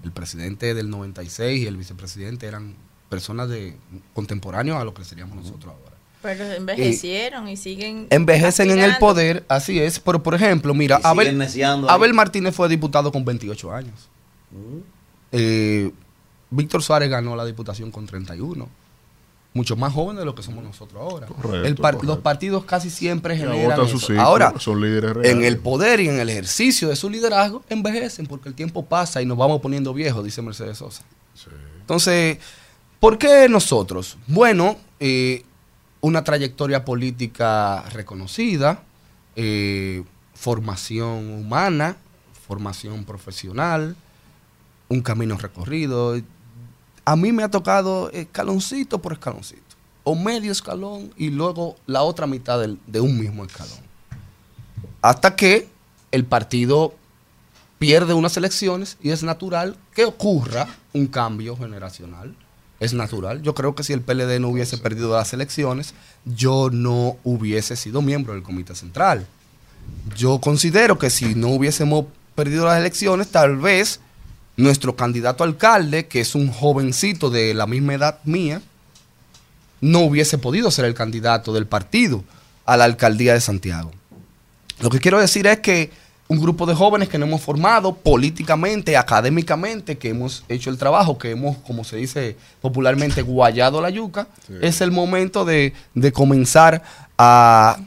El 0.03 0.11
presidente 0.11 0.73
del 0.73 0.89
96 0.89 1.61
y 1.61 1.67
el 1.67 1.77
vicepresidente 1.77 2.47
eran 2.47 2.75
personas 3.09 3.49
de 3.49 3.75
contemporáneos 4.13 4.77
a 4.77 4.83
lo 4.83 4.93
que 4.93 5.05
seríamos 5.05 5.35
nosotros 5.35 5.73
ahora. 5.73 5.93
Pero 6.23 6.45
envejecieron 6.45 7.47
y 7.49 7.57
siguen. 7.57 8.07
Envejecen 8.09 8.71
en 8.71 8.79
el 8.79 8.97
poder, 8.97 9.45
así 9.49 9.79
es. 9.79 9.99
Pero 9.99 10.23
por 10.23 10.33
ejemplo, 10.33 10.73
mira, 10.73 10.99
Y. 11.03 11.61
Abel 11.61 12.13
Martínez 12.13 12.55
fue 12.55 12.69
diputado 12.69 13.11
con 13.11 13.25
28 13.25 13.73
años. 13.73 14.09
Eh, 15.33 15.91
Víctor 16.49 16.81
Suárez 16.81 17.09
ganó 17.09 17.35
la 17.35 17.45
diputación 17.45 17.91
con 17.91 18.05
31. 18.05 18.69
Mucho 19.55 19.75
más 19.75 19.93
joven 19.93 20.17
de 20.17 20.25
lo 20.25 20.33
que 20.33 20.41
somos 20.41 20.63
nosotros 20.63 20.99
ahora. 20.99 21.27
Correcto, 21.27 21.67
El 21.67 21.75
par- 21.75 21.93
correcto. 21.95 22.07
Los 22.15 22.23
partidos 22.23 22.65
casi 22.65 22.89
siempre 22.89 23.37
generan 23.37 23.79
eso. 23.81 23.99
ciclo, 23.99 24.19
Ahora, 24.21 24.53
son 24.59 24.81
líderes 24.81 25.13
reales. 25.13 25.31
en 25.31 25.43
el 25.43 25.57
poder 25.59 25.99
y 25.99 26.09
en 26.09 26.19
el 26.19 26.27
ejercicio 26.29 26.89
de 26.89 26.95
su 26.95 27.07
liderazgo, 27.09 27.63
envejecen 27.69 28.25
porque 28.25 28.49
el 28.49 28.55
tiempo 28.55 28.83
pasa 28.85 29.21
y 29.21 29.25
nos 29.27 29.37
vamos 29.37 29.61
poniendo 29.61 29.93
viejos, 29.93 30.23
dice 30.23 30.41
Mercedes 30.41 30.79
Sosa. 30.79 31.03
Entonces, 31.81 32.39
¿por 32.99 33.17
qué 33.19 33.47
nosotros? 33.47 34.17
Bueno, 34.27 34.75
eh, 34.99 35.43
una 36.01 36.23
trayectoria 36.23 36.83
política 36.83 37.83
reconocida, 37.91 38.81
eh, 39.35 40.03
formación 40.33 41.31
humana, 41.31 41.97
formación 42.47 43.05
profesional, 43.05 43.95
un 44.89 45.01
camino 45.01 45.37
recorrido. 45.37 46.19
A 47.05 47.15
mí 47.15 47.31
me 47.31 47.43
ha 47.43 47.51
tocado 47.51 48.09
escaloncito 48.11 48.99
por 48.99 49.13
escaloncito, 49.13 49.61
o 50.03 50.15
medio 50.15 50.51
escalón 50.51 51.13
y 51.17 51.29
luego 51.29 51.75
la 51.85 52.03
otra 52.03 52.27
mitad 52.27 52.59
de 52.59 52.99
un 52.99 53.19
mismo 53.19 53.43
escalón. 53.43 53.79
Hasta 55.01 55.35
que 55.35 55.67
el 56.11 56.25
partido 56.25 56.95
pierde 57.79 58.13
unas 58.13 58.37
elecciones 58.37 58.97
y 59.01 59.09
es 59.09 59.23
natural 59.23 59.75
que 59.93 60.05
ocurra 60.05 60.67
un 60.93 61.07
cambio 61.07 61.57
generacional. 61.57 62.35
Es 62.79 62.93
natural. 62.93 63.41
Yo 63.41 63.53
creo 63.53 63.75
que 63.75 63.83
si 63.83 63.93
el 63.93 64.01
PLD 64.01 64.39
no 64.39 64.49
hubiese 64.49 64.77
perdido 64.77 65.13
las 65.13 65.33
elecciones, 65.33 65.93
yo 66.25 66.69
no 66.71 67.17
hubiese 67.23 67.75
sido 67.75 68.01
miembro 68.01 68.33
del 68.33 68.43
Comité 68.43 68.75
Central. 68.75 69.25
Yo 70.15 70.39
considero 70.39 70.97
que 70.97 71.09
si 71.09 71.35
no 71.35 71.49
hubiésemos 71.49 72.05
perdido 72.35 72.65
las 72.65 72.79
elecciones, 72.79 73.27
tal 73.29 73.57
vez 73.57 73.99
nuestro 74.57 74.95
candidato 74.95 75.43
alcalde, 75.43 76.07
que 76.07 76.21
es 76.21 76.35
un 76.35 76.51
jovencito 76.51 77.29
de 77.29 77.53
la 77.53 77.67
misma 77.67 77.95
edad 77.95 78.19
mía, 78.23 78.61
no 79.81 79.99
hubiese 79.99 80.37
podido 80.37 80.71
ser 80.71 80.85
el 80.85 80.93
candidato 80.93 81.53
del 81.53 81.65
partido 81.65 82.23
a 82.65 82.77
la 82.77 82.85
alcaldía 82.85 83.33
de 83.33 83.41
Santiago. 83.41 83.91
Lo 84.79 84.89
que 84.89 84.99
quiero 84.99 85.19
decir 85.19 85.47
es 85.47 85.59
que 85.59 85.91
un 86.27 86.39
grupo 86.39 86.65
de 86.65 86.73
jóvenes 86.73 87.09
que 87.09 87.17
nos 87.17 87.27
hemos 87.27 87.41
formado 87.41 87.93
políticamente, 87.93 88.95
académicamente, 88.95 89.97
que 89.97 90.09
hemos 90.09 90.43
hecho 90.47 90.69
el 90.69 90.77
trabajo, 90.77 91.17
que 91.17 91.31
hemos, 91.31 91.57
como 91.57 91.83
se 91.83 91.97
dice 91.97 92.37
popularmente, 92.61 93.21
guayado 93.21 93.81
la 93.81 93.89
yuca, 93.89 94.27
es 94.61 94.81
el 94.81 94.91
momento 94.91 95.45
de, 95.45 95.73
de 95.93 96.11
comenzar 96.11 96.81
a, 97.17 97.77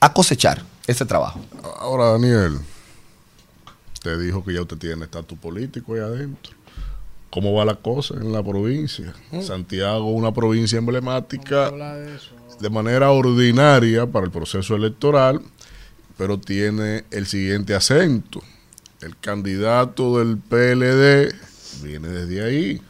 a 0.00 0.12
cosechar 0.12 0.62
ese 0.86 1.04
trabajo. 1.04 1.40
Ahora, 1.78 2.06
Daniel, 2.12 2.58
te 4.02 4.18
dijo 4.18 4.44
que 4.44 4.52
ya 4.52 4.62
usted 4.62 4.78
tiene 4.78 5.04
estatus 5.04 5.38
político 5.38 5.94
ahí 5.94 6.00
adentro. 6.00 6.54
¿Cómo 7.30 7.54
va 7.54 7.64
la 7.64 7.76
cosa 7.76 8.14
en 8.16 8.30
la 8.32 8.42
provincia? 8.42 9.14
Santiago, 9.40 10.10
una 10.10 10.34
provincia 10.34 10.76
emblemática 10.76 11.72
de 12.60 12.70
manera 12.70 13.10
ordinaria 13.10 14.06
para 14.06 14.26
el 14.26 14.32
proceso 14.32 14.76
electoral, 14.76 15.40
pero 16.18 16.38
tiene 16.38 17.04
el 17.10 17.26
siguiente 17.26 17.74
acento. 17.74 18.42
El 19.00 19.16
candidato 19.16 20.18
del 20.18 20.36
PLD 20.36 21.34
viene 21.82 22.08
desde 22.08 22.44
ahí. 22.44 22.82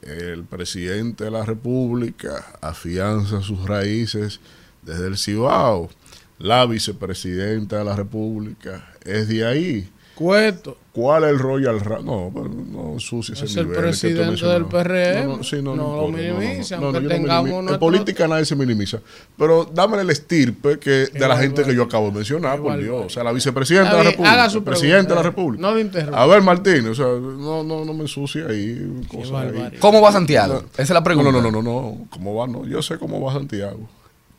El 0.00 0.44
presidente 0.44 1.24
de 1.24 1.30
la 1.30 1.44
República 1.44 2.46
afianza 2.62 3.42
sus 3.42 3.66
raíces 3.66 4.40
desde 4.82 5.06
el 5.08 5.18
Cibao. 5.18 5.90
La 6.38 6.64
vicepresidenta 6.64 7.78
de 7.78 7.84
la 7.84 7.96
República 7.96 8.88
es 9.04 9.28
de 9.28 9.44
ahí. 9.44 9.90
Cueto. 10.16 10.78
¿Cuál 10.92 11.24
es 11.24 11.30
el 11.30 11.38
Royal 11.38 11.78
Ra- 11.78 12.00
No, 12.02 12.30
pero 12.32 12.48
no 12.48 12.98
sucia 12.98 13.34
ese 13.34 13.44
Es 13.44 13.54
el 13.56 13.66
nivel 13.66 13.80
presidente 13.82 14.46
del 14.46 14.64
PRM. 14.64 15.26
No, 15.26 15.36
no, 15.36 15.44
sí, 15.44 15.56
no, 15.60 15.76
No 15.76 15.96
lo 15.96 16.08
minimiza, 16.08 16.76
no, 16.76 16.80
no, 16.80 16.86
aunque 16.86 17.02
no 17.02 17.08
tengamos. 17.08 17.70
En 17.72 17.78
política 17.78 18.26
nadie 18.26 18.46
se 18.46 18.56
minimiza. 18.56 19.00
Pero 19.36 19.70
dame 19.74 20.00
el 20.00 20.08
estirpe 20.08 20.78
que 20.78 20.90
de 21.08 21.28
la 21.28 21.36
gente 21.36 21.64
que 21.64 21.74
yo 21.74 21.82
acabo 21.82 22.06
de 22.06 22.12
mencionar, 22.12 22.60
por 22.60 22.78
Dios. 22.78 23.04
O 23.06 23.10
sea, 23.10 23.22
la 23.24 23.32
vicepresidenta 23.32 23.90
de 23.90 24.04
la 24.04 24.10
República. 24.10 24.32
haga 24.32 24.48
su 24.48 24.58
el 24.58 24.64
presidente 24.64 25.08
de 25.10 25.14
la 25.16 25.20
pregunta. 25.20 25.22
República. 25.22 25.60
No 25.62 25.74
lo 25.74 25.80
interrumpa. 25.80 26.22
A 26.22 26.26
ver, 26.26 26.42
Martín, 26.42 26.88
o 26.88 26.94
sea, 26.94 27.04
no, 27.06 27.62
no, 27.62 27.84
no 27.84 27.92
me 27.92 28.00
ensucie 28.00 28.46
ahí. 28.48 29.02
Cosas 29.08 29.26
ahí. 29.26 29.32
barbaridad. 29.32 29.72
¿Cómo 29.80 30.00
va 30.00 30.12
Santiago? 30.12 30.64
Esa 30.72 30.82
es 30.82 30.90
la 30.90 31.04
pregunta. 31.04 31.30
No, 31.30 31.42
no, 31.42 31.50
no, 31.50 31.60
no, 31.60 31.62
no. 31.62 32.06
¿Cómo 32.08 32.34
va? 32.34 32.46
No, 32.46 32.64
yo 32.64 32.80
sé 32.80 32.96
cómo 32.96 33.20
va 33.20 33.34
Santiago. 33.34 33.86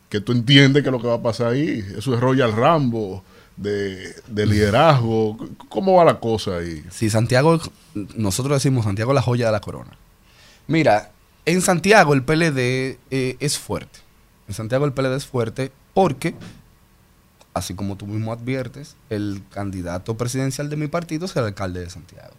Que 0.10 0.22
tú 0.22 0.32
entiendes 0.32 0.84
que 0.84 0.90
lo 0.90 1.00
que 1.00 1.08
va 1.08 1.16
a 1.16 1.22
pasar 1.22 1.50
ahí, 1.54 1.84
eso 1.96 2.16
es 2.16 2.20
Royal 2.20 2.52
Rambo, 2.54 3.24
de, 3.58 4.16
de 4.28 4.46
liderazgo. 4.46 5.38
¿Cómo 5.70 5.96
va 5.96 6.06
la 6.06 6.20
cosa 6.20 6.58
ahí? 6.58 6.84
Sí, 6.90 7.10
Santiago, 7.10 7.60
nosotros 8.16 8.58
decimos 8.58 8.86
Santiago 8.86 9.14
la 9.14 9.22
joya 9.22 9.48
de 9.48 9.52
la 9.52 9.60
corona. 9.60 9.98
Mira, 10.68 11.12
en 11.46 11.62
Santiago 11.62 12.14
el 12.14 12.24
PLD 12.24 13.00
eh, 13.10 13.38
es 13.40 13.58
fuerte. 13.58 14.00
En 14.48 14.54
Santiago 14.54 14.86
el 14.86 14.94
PLD 14.94 15.16
es 15.16 15.26
fuerte 15.26 15.72
porque, 15.94 16.36
así 17.54 17.74
como 17.74 17.98
tú 17.98 18.06
mismo 18.06 18.32
adviertes, 18.32 18.96
el 19.10 19.42
candidato 19.50 20.16
presidencial 20.16 20.70
de 20.70 20.76
mi 20.78 20.88
partido 20.88 21.26
es 21.26 21.36
el 21.36 21.46
alcalde 21.46 21.82
de 21.82 21.90
Santiago. 21.90 22.34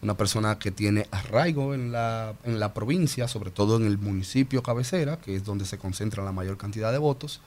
Una 0.00 0.16
persona 0.16 0.58
que 0.58 0.70
tiene 0.70 1.06
arraigo 1.10 1.74
en 1.74 1.92
la, 1.92 2.34
en 2.44 2.60
la 2.60 2.72
provincia, 2.72 3.28
sobre 3.28 3.50
todo 3.50 3.76
en 3.76 3.86
el 3.86 3.98
municipio 3.98 4.62
cabecera, 4.62 5.18
que 5.18 5.34
es 5.36 5.44
donde 5.44 5.64
se 5.64 5.76
concentra 5.76 6.24
la 6.24 6.32
mayor 6.32 6.56
cantidad 6.56 6.92
de 6.92 6.98
votos. 6.98 7.40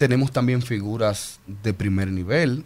Tenemos 0.00 0.32
también 0.32 0.62
figuras 0.62 1.40
de 1.62 1.74
primer 1.74 2.08
nivel. 2.08 2.64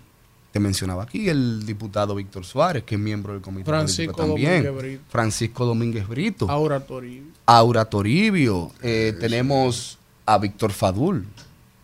Te 0.52 0.60
mencionaba 0.60 1.02
aquí 1.02 1.28
el 1.28 1.66
diputado 1.66 2.14
Víctor 2.14 2.44
Suárez, 2.44 2.84
que 2.84 2.94
es 2.94 3.00
miembro 3.00 3.32
del 3.32 3.42
comité 3.42 3.64
Francisco 3.64 4.12
político 4.12 4.28
también. 4.28 4.62
Domínguez 4.62 4.82
Brito. 4.84 5.04
Francisco 5.08 5.64
Domínguez 5.66 6.06
Brito. 6.06 6.48
Aura 6.48 6.78
Toribio. 6.78 7.32
Aura 7.44 7.84
Toribio. 7.86 8.70
Eh, 8.82 9.16
tenemos 9.18 9.98
a 10.24 10.38
Víctor 10.38 10.70
Fadul, 10.70 11.26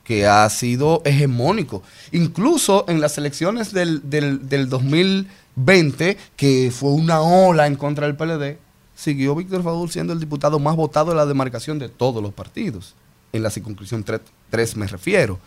que 0.04 0.24
ha 0.24 0.48
sido 0.50 1.02
hegemónico. 1.04 1.82
Incluso 2.12 2.84
en 2.86 3.00
las 3.00 3.18
elecciones 3.18 3.72
del, 3.72 4.08
del, 4.08 4.48
del 4.48 4.68
2020, 4.68 6.16
que 6.36 6.70
fue 6.72 6.90
una 6.92 7.22
ola 7.22 7.66
en 7.66 7.74
contra 7.74 8.06
del 8.06 8.14
PLD, 8.14 8.56
siguió 8.94 9.34
Víctor 9.34 9.64
Fadul 9.64 9.90
siendo 9.90 10.12
el 10.12 10.20
diputado 10.20 10.60
más 10.60 10.76
votado 10.76 11.10
de 11.10 11.16
la 11.16 11.26
demarcación 11.26 11.80
de 11.80 11.88
todos 11.88 12.22
los 12.22 12.32
partidos. 12.32 12.94
En 13.32 13.42
la 13.42 13.50
circunscripción 13.50 14.04
3 14.04 14.76
me 14.76 14.86
refiero. 14.86 15.38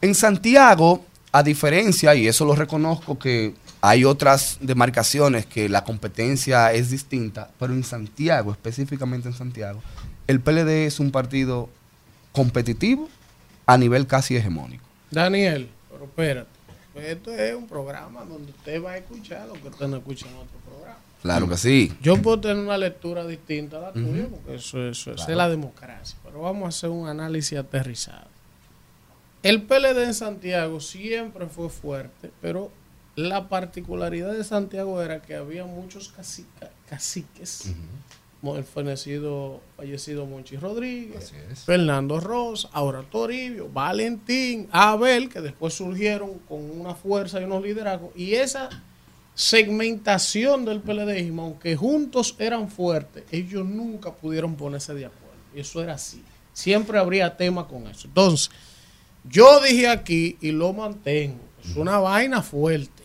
En 0.00 0.14
Santiago, 0.14 1.04
a 1.32 1.42
diferencia, 1.42 2.14
y 2.14 2.26
eso 2.26 2.44
lo 2.44 2.54
reconozco, 2.54 3.18
que 3.18 3.54
hay 3.80 4.04
otras 4.04 4.58
demarcaciones 4.60 5.46
que 5.46 5.68
la 5.68 5.84
competencia 5.84 6.72
es 6.72 6.90
distinta, 6.90 7.50
pero 7.58 7.72
en 7.72 7.84
Santiago, 7.84 8.52
específicamente 8.52 9.28
en 9.28 9.34
Santiago, 9.34 9.80
el 10.26 10.40
PLD 10.40 10.86
es 10.86 11.00
un 11.00 11.10
partido 11.10 11.68
competitivo 12.32 13.08
a 13.66 13.76
nivel 13.76 14.06
casi 14.06 14.36
hegemónico. 14.36 14.84
Daniel, 15.10 15.68
pero 15.90 16.04
espérate. 16.04 16.50
Esto 16.96 17.32
es 17.32 17.54
un 17.54 17.68
programa 17.68 18.24
donde 18.24 18.50
usted 18.50 18.82
va 18.82 18.92
a 18.92 18.96
escuchar 18.96 19.46
lo 19.46 19.54
que 19.54 19.68
usted 19.68 19.86
no 19.86 19.98
escucha 19.98 20.26
en 20.26 20.34
otro. 20.34 20.58
Claro 21.22 21.48
que 21.48 21.56
sí. 21.56 21.92
Yo 22.00 22.20
puedo 22.22 22.38
tener 22.40 22.58
una 22.58 22.78
lectura 22.78 23.26
distinta 23.26 23.78
a 23.78 23.80
la 23.80 23.92
tuya, 23.92 24.28
porque 24.30 24.54
eso, 24.54 24.86
eso 24.88 25.14
Claro. 25.14 25.30
es 25.32 25.36
la 25.36 25.48
democracia. 25.48 26.16
Pero 26.24 26.40
vamos 26.42 26.64
a 26.64 26.68
hacer 26.68 26.90
un 26.90 27.08
análisis 27.08 27.58
aterrizado. 27.58 28.28
El 29.42 29.62
PLD 29.62 30.04
en 30.04 30.14
Santiago 30.14 30.80
siempre 30.80 31.46
fue 31.46 31.68
fuerte, 31.70 32.30
pero 32.40 32.70
la 33.16 33.48
particularidad 33.48 34.32
de 34.32 34.44
Santiago 34.44 35.00
era 35.02 35.22
que 35.22 35.34
había 35.34 35.64
muchos 35.64 36.08
cacica- 36.08 36.70
caciques. 36.88 37.72
Mo- 38.40 38.56
El 38.56 38.62
fallecido, 38.62 39.60
fallecido 39.76 40.24
Monchi 40.24 40.56
Rodríguez, 40.56 41.32
Fernando 41.66 42.20
Rosa, 42.20 42.68
Aura 42.72 43.02
Toribio, 43.02 43.68
Valentín, 43.68 44.68
Abel, 44.70 45.28
que 45.28 45.40
después 45.40 45.74
surgieron 45.74 46.38
con 46.48 46.60
una 46.80 46.94
fuerza 46.94 47.40
y 47.40 47.44
unos 47.44 47.62
liderazgos. 47.64 48.10
Y 48.14 48.34
esa 48.34 48.68
segmentación 49.38 50.64
del 50.64 50.80
PLDismo, 50.80 51.42
aunque 51.44 51.76
juntos 51.76 52.34
eran 52.40 52.68
fuertes, 52.68 53.22
ellos 53.30 53.64
nunca 53.64 54.12
pudieron 54.12 54.56
ponerse 54.56 54.92
de 54.94 55.06
acuerdo. 55.06 55.36
Y 55.54 55.60
eso 55.60 55.80
era 55.80 55.94
así. 55.94 56.24
Siempre 56.52 56.98
habría 56.98 57.36
tema 57.36 57.68
con 57.68 57.86
eso. 57.86 58.08
Entonces, 58.08 58.50
yo 59.22 59.60
dije 59.60 59.86
aquí 59.86 60.36
y 60.40 60.50
lo 60.50 60.72
mantengo. 60.72 61.38
Es 61.64 61.76
una 61.76 61.98
vaina 61.98 62.42
fuerte. 62.42 63.04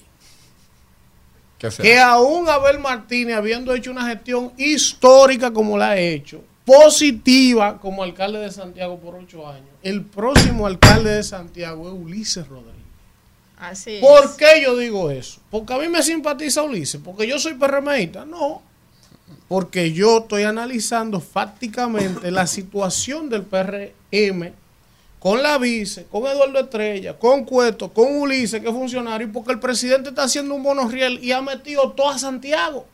Que 1.59 1.99
aún 1.99 2.49
Abel 2.49 2.79
Martínez, 2.79 3.35
habiendo 3.35 3.71
hecho 3.71 3.91
una 3.91 4.07
gestión 4.07 4.53
histórica 4.57 5.53
como 5.53 5.77
la 5.77 5.91
ha 5.91 5.99
hecho, 5.99 6.43
positiva 6.65 7.79
como 7.79 8.01
alcalde 8.01 8.39
de 8.39 8.51
Santiago 8.51 8.99
por 8.99 9.13
ocho 9.13 9.47
años, 9.47 9.69
el 9.83 10.01
próximo 10.03 10.65
alcalde 10.65 11.11
de 11.11 11.23
Santiago 11.23 11.87
es 11.89 11.93
Ulises 11.93 12.47
Rodríguez. 12.47 12.82
Así 13.63 13.99
¿Por 14.01 14.25
es. 14.25 14.31
qué 14.31 14.61
yo 14.61 14.77
digo 14.77 15.09
eso? 15.09 15.39
Porque 15.49 15.73
a 15.73 15.77
mí 15.77 15.87
me 15.87 16.03
simpatiza 16.03 16.63
Ulises, 16.63 16.99
porque 17.03 17.25
yo 17.25 17.39
soy 17.39 17.53
PRMista. 17.53 18.25
No, 18.25 18.61
porque 19.47 19.93
yo 19.93 20.19
estoy 20.19 20.43
analizando 20.43 21.19
fácticamente 21.19 22.29
la 22.31 22.47
situación 22.47 23.29
del 23.29 23.43
PRM 23.43 24.51
con 25.19 25.41
la 25.41 25.57
vice, 25.57 26.05
con 26.11 26.27
Eduardo 26.27 26.59
Estrella, 26.59 27.17
con 27.17 27.45
Cueto, 27.45 27.93
con 27.93 28.17
Ulises, 28.17 28.59
que 28.61 28.67
es 28.67 28.73
funcionario, 28.73 29.31
porque 29.31 29.53
el 29.53 29.59
presidente 29.59 30.09
está 30.09 30.23
haciendo 30.23 30.55
un 30.55 30.61
monorriel 30.61 31.23
y 31.23 31.31
ha 31.31 31.41
metido 31.41 31.91
todo 31.91 32.09
a 32.09 32.17
Santiago. 32.17 32.85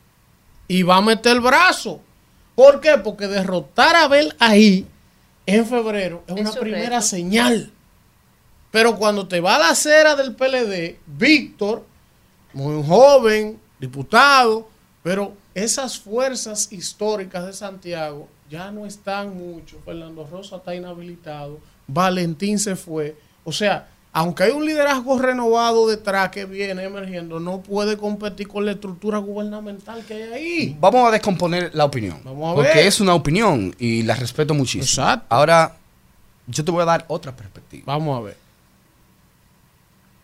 Y 0.68 0.84
va 0.84 0.98
a 0.98 1.02
meter 1.02 1.32
el 1.32 1.40
brazo. 1.40 2.00
¿Por 2.54 2.80
qué? 2.80 2.98
Porque 3.02 3.26
derrotar 3.26 3.96
a 3.96 4.04
Abel 4.04 4.34
ahí 4.38 4.86
en 5.46 5.66
febrero 5.66 6.22
es 6.28 6.40
una 6.40 6.52
primera 6.52 6.96
reto. 6.96 7.02
señal. 7.02 7.72
Pero 8.70 8.96
cuando 8.96 9.26
te 9.26 9.40
va 9.40 9.56
a 9.56 9.58
la 9.58 9.68
acera 9.70 10.14
del 10.14 10.34
PLD, 10.34 10.98
Víctor, 11.06 11.84
muy 12.52 12.84
joven, 12.86 13.58
diputado, 13.78 14.68
pero 15.02 15.34
esas 15.54 15.98
fuerzas 15.98 16.72
históricas 16.72 17.46
de 17.46 17.52
Santiago 17.52 18.28
ya 18.48 18.70
no 18.70 18.86
están 18.86 19.36
mucho. 19.36 19.78
Fernando 19.84 20.26
Rosa 20.30 20.56
está 20.56 20.74
inhabilitado, 20.74 21.58
Valentín 21.86 22.58
se 22.58 22.76
fue. 22.76 23.16
O 23.44 23.52
sea, 23.52 23.88
aunque 24.12 24.44
hay 24.44 24.50
un 24.50 24.64
liderazgo 24.64 25.18
renovado 25.18 25.88
detrás 25.88 26.30
que 26.30 26.44
viene 26.44 26.82
emergiendo, 26.82 27.38
no 27.38 27.60
puede 27.60 27.96
competir 27.96 28.48
con 28.48 28.66
la 28.66 28.72
estructura 28.72 29.18
gubernamental 29.18 30.04
que 30.04 30.14
hay 30.14 30.22
ahí. 30.32 30.76
Vamos 30.80 31.08
a 31.08 31.12
descomponer 31.12 31.70
la 31.74 31.84
opinión. 31.84 32.20
Vamos 32.24 32.52
a 32.52 32.54
porque 32.56 32.74
ver. 32.74 32.86
es 32.86 33.00
una 33.00 33.14
opinión 33.14 33.74
y 33.78 34.02
la 34.02 34.16
respeto 34.16 34.52
muchísimo. 34.52 34.82
Exacto. 34.82 35.26
Ahora, 35.28 35.76
yo 36.46 36.64
te 36.64 36.70
voy 36.70 36.82
a 36.82 36.86
dar 36.86 37.04
otra 37.06 37.34
perspectiva. 37.34 37.84
Vamos 37.86 38.18
a 38.18 38.22
ver. 38.22 38.49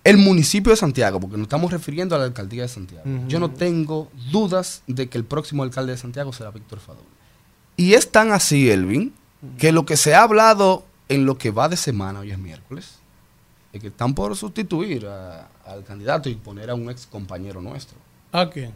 El 0.06 0.18
municipio 0.18 0.70
de 0.70 0.76
Santiago, 0.76 1.18
porque 1.20 1.36
nos 1.36 1.44
estamos 1.46 1.70
refiriendo 1.72 2.14
a 2.14 2.18
la 2.18 2.24
alcaldía 2.24 2.62
de 2.62 2.68
Santiago. 2.68 3.04
Yo 3.28 3.40
no 3.40 3.50
tengo 3.50 4.08
dudas 4.30 4.82
de 4.86 5.08
que 5.08 5.18
el 5.18 5.24
próximo 5.24 5.62
alcalde 5.62 5.92
de 5.92 5.98
Santiago 5.98 6.32
será 6.32 6.50
Víctor 6.50 6.78
Fadul. 6.80 7.02
Y 7.76 7.94
es 7.94 8.10
tan 8.10 8.32
así, 8.32 8.70
Elvin, 8.70 9.12
que 9.58 9.72
lo 9.72 9.84
que 9.84 9.96
se 9.96 10.14
ha 10.14 10.22
hablado 10.22 10.84
en 11.08 11.26
lo 11.26 11.36
que 11.38 11.50
va 11.50 11.68
de 11.68 11.76
semana, 11.76 12.20
hoy 12.20 12.30
es 12.30 12.38
miércoles, 12.38 12.98
es 13.72 13.80
que 13.80 13.88
están 13.88 14.14
por 14.14 14.34
sustituir 14.36 15.06
a- 15.06 15.48
al 15.64 15.84
candidato 15.84 16.28
y 16.28 16.34
poner 16.36 16.70
a 16.70 16.74
un 16.74 16.88
ex 16.90 17.06
compañero 17.06 17.60
nuestro. 17.60 17.98
¿A 18.32 18.48
quién? 18.48 18.72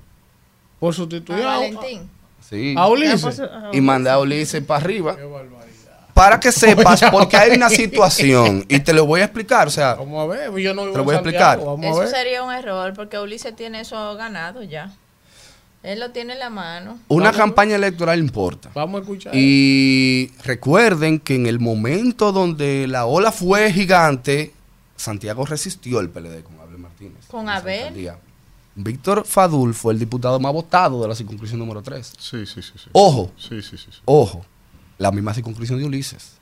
Por 0.79 0.95
sustituir 0.95 1.43
a, 1.45 1.59
Valentín. 1.59 2.11
Sí. 2.49 2.75
a 2.77 2.89
Ulises. 2.89 3.41
Y 3.73 3.81
mandar 3.81 4.15
a 4.15 4.19
Ulises 4.21 4.63
para 4.65 4.83
arriba. 4.83 5.17
Para 6.15 6.39
que 6.41 6.51
sepas, 6.53 7.03
porque 7.11 7.37
hay 7.37 7.53
una 7.57 7.69
situación, 7.71 8.65
y 8.69 8.81
te 8.81 8.93
lo 8.93 9.07
voy 9.07 9.21
a 9.21 9.25
explicar, 9.25 9.67
o 9.69 9.71
sea, 9.71 9.95
Vamos 9.95 10.23
a 10.23 10.27
ver, 10.27 10.51
yo 10.59 10.75
no 10.75 10.83
vivo 10.83 10.93
Te 10.93 10.99
lo 10.99 11.05
voy 11.05 11.15
a 11.15 11.19
Santiago, 11.19 11.53
explicar. 11.53 11.59
Vamos 11.59 11.85
a 11.87 11.89
Eso 11.91 11.99
ver. 12.01 12.09
sería 12.09 12.43
un 12.43 12.53
error 12.53 12.93
porque 12.95 13.19
Ulises 13.19 13.55
tiene 13.57 13.81
eso 13.81 14.15
ganado 14.17 14.63
ya. 14.63 14.93
Él 15.83 15.99
lo 15.99 16.11
tiene 16.11 16.35
en 16.35 16.41
la 16.41 16.51
mano. 16.51 16.99
una 17.09 17.27
Vamos 17.31 17.37
campaña 17.39 17.77
electoral 17.77 18.19
importa. 18.19 18.71
Vamos 18.75 18.99
a 18.99 19.03
escuchar. 19.03 19.33
Y 19.35 20.31
recuerden 20.45 21.19
que 21.21 21.35
en 21.37 21.47
el 21.47 21.59
momento 21.59 22.33
donde 22.33 22.87
la 22.87 23.07
ola 23.07 23.33
fue 23.33 23.73
gigante, 23.73 24.53
Santiago 24.97 25.47
resistió 25.47 26.01
el 26.01 26.11
PLD 26.11 26.43
con 26.43 26.61
Abel 26.61 26.77
Martínez. 26.77 27.25
Con 27.29 27.49
Abel. 27.49 28.13
Víctor 28.75 29.25
Fadul 29.27 29.73
fue 29.75 29.95
el 29.95 29.99
diputado 29.99 30.39
más 30.39 30.53
votado 30.53 31.01
de 31.03 31.09
la 31.09 31.15
circunscripción 31.15 31.59
número 31.59 31.83
3. 31.83 32.13
Sí, 32.19 32.45
sí, 32.47 32.61
sí. 32.63 32.73
sí. 32.77 32.91
Ojo, 32.93 33.31
Sí, 33.39 33.63
sí, 33.63 33.79
sí. 33.79 33.87
sí. 33.91 33.99
ojo, 34.05 34.45
la 35.01 35.11
misma 35.11 35.35
circunscripción 35.35 35.79
de 35.81 35.87
Ulises. 35.87 36.35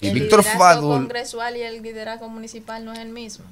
Y 0.00 0.08
el 0.08 0.14
Víctor 0.14 0.40
liderazgo 0.40 0.58
Fadul, 0.64 0.96
congresual 1.02 1.56
y 1.56 1.60
el 1.62 1.80
liderazgo 1.82 2.28
municipal 2.28 2.84
no 2.84 2.92
es 2.92 2.98
el 2.98 3.10
mismo. 3.10 3.44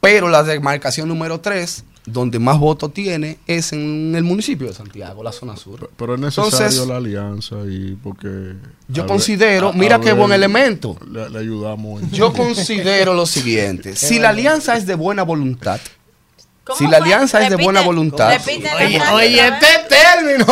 pero 0.00 0.28
la 0.28 0.42
demarcación 0.42 1.08
número 1.08 1.40
3, 1.40 1.82
donde 2.04 2.38
más 2.38 2.58
votos 2.58 2.92
tiene, 2.92 3.38
es 3.46 3.72
en 3.72 4.12
el 4.14 4.22
municipio 4.22 4.66
de 4.66 4.74
Santiago, 4.74 5.22
la 5.22 5.32
zona 5.32 5.56
sur. 5.56 5.88
Pero 5.96 6.14
es 6.16 6.20
necesario 6.20 6.50
Entonces, 6.52 6.86
la 6.86 6.96
alianza 6.98 7.56
y 7.66 7.96
porque... 8.02 8.52
Yo 8.88 9.04
a 9.04 9.06
considero, 9.06 9.68
ver- 9.68 9.76
mira 9.78 9.96
a 9.96 10.00
qué 10.00 10.08
ver, 10.08 10.16
buen 10.16 10.32
elemento. 10.32 10.98
Le, 11.10 11.30
le 11.30 11.38
ayudamos. 11.38 12.02
en- 12.02 12.10
Yo 12.10 12.32
considero 12.34 13.14
lo 13.14 13.24
siguiente, 13.24 13.96
si 13.96 14.18
la 14.18 14.28
alianza 14.30 14.76
es 14.76 14.84
de 14.86 14.96
buena 14.96 15.22
voluntad, 15.22 15.80
¿Cómo 15.80 16.03
si 16.76 16.86
la 16.86 16.96
alianza 16.98 17.42
es 17.42 17.50
de 17.50 17.56
buena 17.56 17.82
voluntad, 17.82 18.40
Oye, 19.12 19.48
este 19.48 19.66
término. 19.88 20.46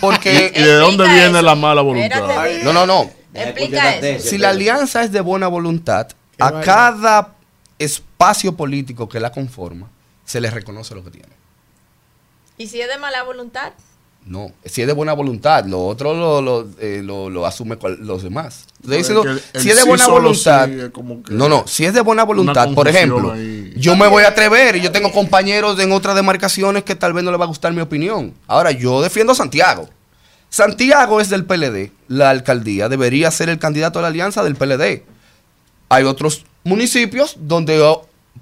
Porque... 0.00 0.52
¿Y 0.54 0.62
de 0.62 0.74
dónde 0.74 1.04
viene 1.08 1.30
eso. 1.30 1.42
la 1.42 1.54
mala 1.54 1.82
voluntad? 1.82 2.30
Espérate, 2.30 2.64
No, 2.64 2.72
no, 2.72 2.86
no. 2.86 3.10
Explica 3.34 3.96
eso. 3.96 4.28
Si 4.28 4.38
la 4.38 4.50
alianza 4.50 5.02
es 5.02 5.12
de 5.12 5.20
buena 5.20 5.48
voluntad, 5.48 6.08
a 6.38 6.60
cada 6.60 7.34
espacio 7.78 8.56
político 8.56 9.08
que 9.08 9.20
la 9.20 9.32
conforma, 9.32 9.88
se 10.24 10.40
le 10.40 10.50
reconoce 10.50 10.94
lo 10.94 11.04
que 11.04 11.10
tiene. 11.10 11.40
¿Y 12.56 12.68
si 12.68 12.80
es 12.80 12.88
de 12.88 12.98
mala 12.98 13.22
voluntad? 13.22 13.72
No, 14.26 14.52
si 14.64 14.82
es 14.82 14.86
de 14.86 14.92
buena 14.92 15.12
voluntad, 15.14 15.64
lo 15.64 15.84
otro 15.86 16.14
lo, 16.14 16.40
lo, 16.42 16.68
eh, 16.78 17.00
lo- 17.02 17.30
lo 17.30 17.46
asume 17.46 17.76
cual- 17.76 17.98
los 18.00 18.22
demás. 18.22 18.66
El 19.54 19.60
si 19.62 19.70
es 19.70 19.76
de 19.76 19.82
sí 19.82 19.88
buena 19.88 20.04
voluntad, 20.08 20.66
sí 20.68 20.80
es 20.80 20.90
como 20.90 21.22
que 21.22 21.34
no, 21.34 21.48
no, 21.48 21.66
si 21.66 21.84
es 21.84 21.94
de 21.94 22.00
buena 22.02 22.22
voluntad, 22.24 22.68
por 22.74 22.86
ejemplo, 22.86 23.32
ahí. 23.32 23.72
yo 23.76 23.96
me 23.96 24.06
voy 24.08 24.22
a 24.22 24.28
atrever 24.28 24.76
y 24.76 24.82
yo 24.82 24.92
tengo 24.92 25.10
compañeros 25.10 25.78
en 25.80 25.90
otras 25.92 26.14
demarcaciones 26.14 26.84
que 26.84 26.94
tal 26.94 27.12
vez 27.12 27.24
no 27.24 27.30
les 27.32 27.40
va 27.40 27.44
a 27.44 27.48
gustar 27.48 27.72
mi 27.72 27.80
opinión. 27.80 28.34
Ahora, 28.46 28.70
yo 28.70 29.02
defiendo 29.02 29.32
a 29.32 29.36
Santiago. 29.36 29.88
Santiago 30.48 31.20
es 31.20 31.28
del 31.30 31.44
PLD, 31.44 31.90
la 32.08 32.30
alcaldía 32.30 32.88
debería 32.88 33.30
ser 33.30 33.48
el 33.48 33.58
candidato 33.58 33.98
a 33.98 34.02
la 34.02 34.08
alianza 34.08 34.42
del 34.44 34.54
PLD. 34.56 35.04
Hay 35.88 36.04
otros 36.04 36.44
municipios 36.64 37.36
donde 37.40 37.78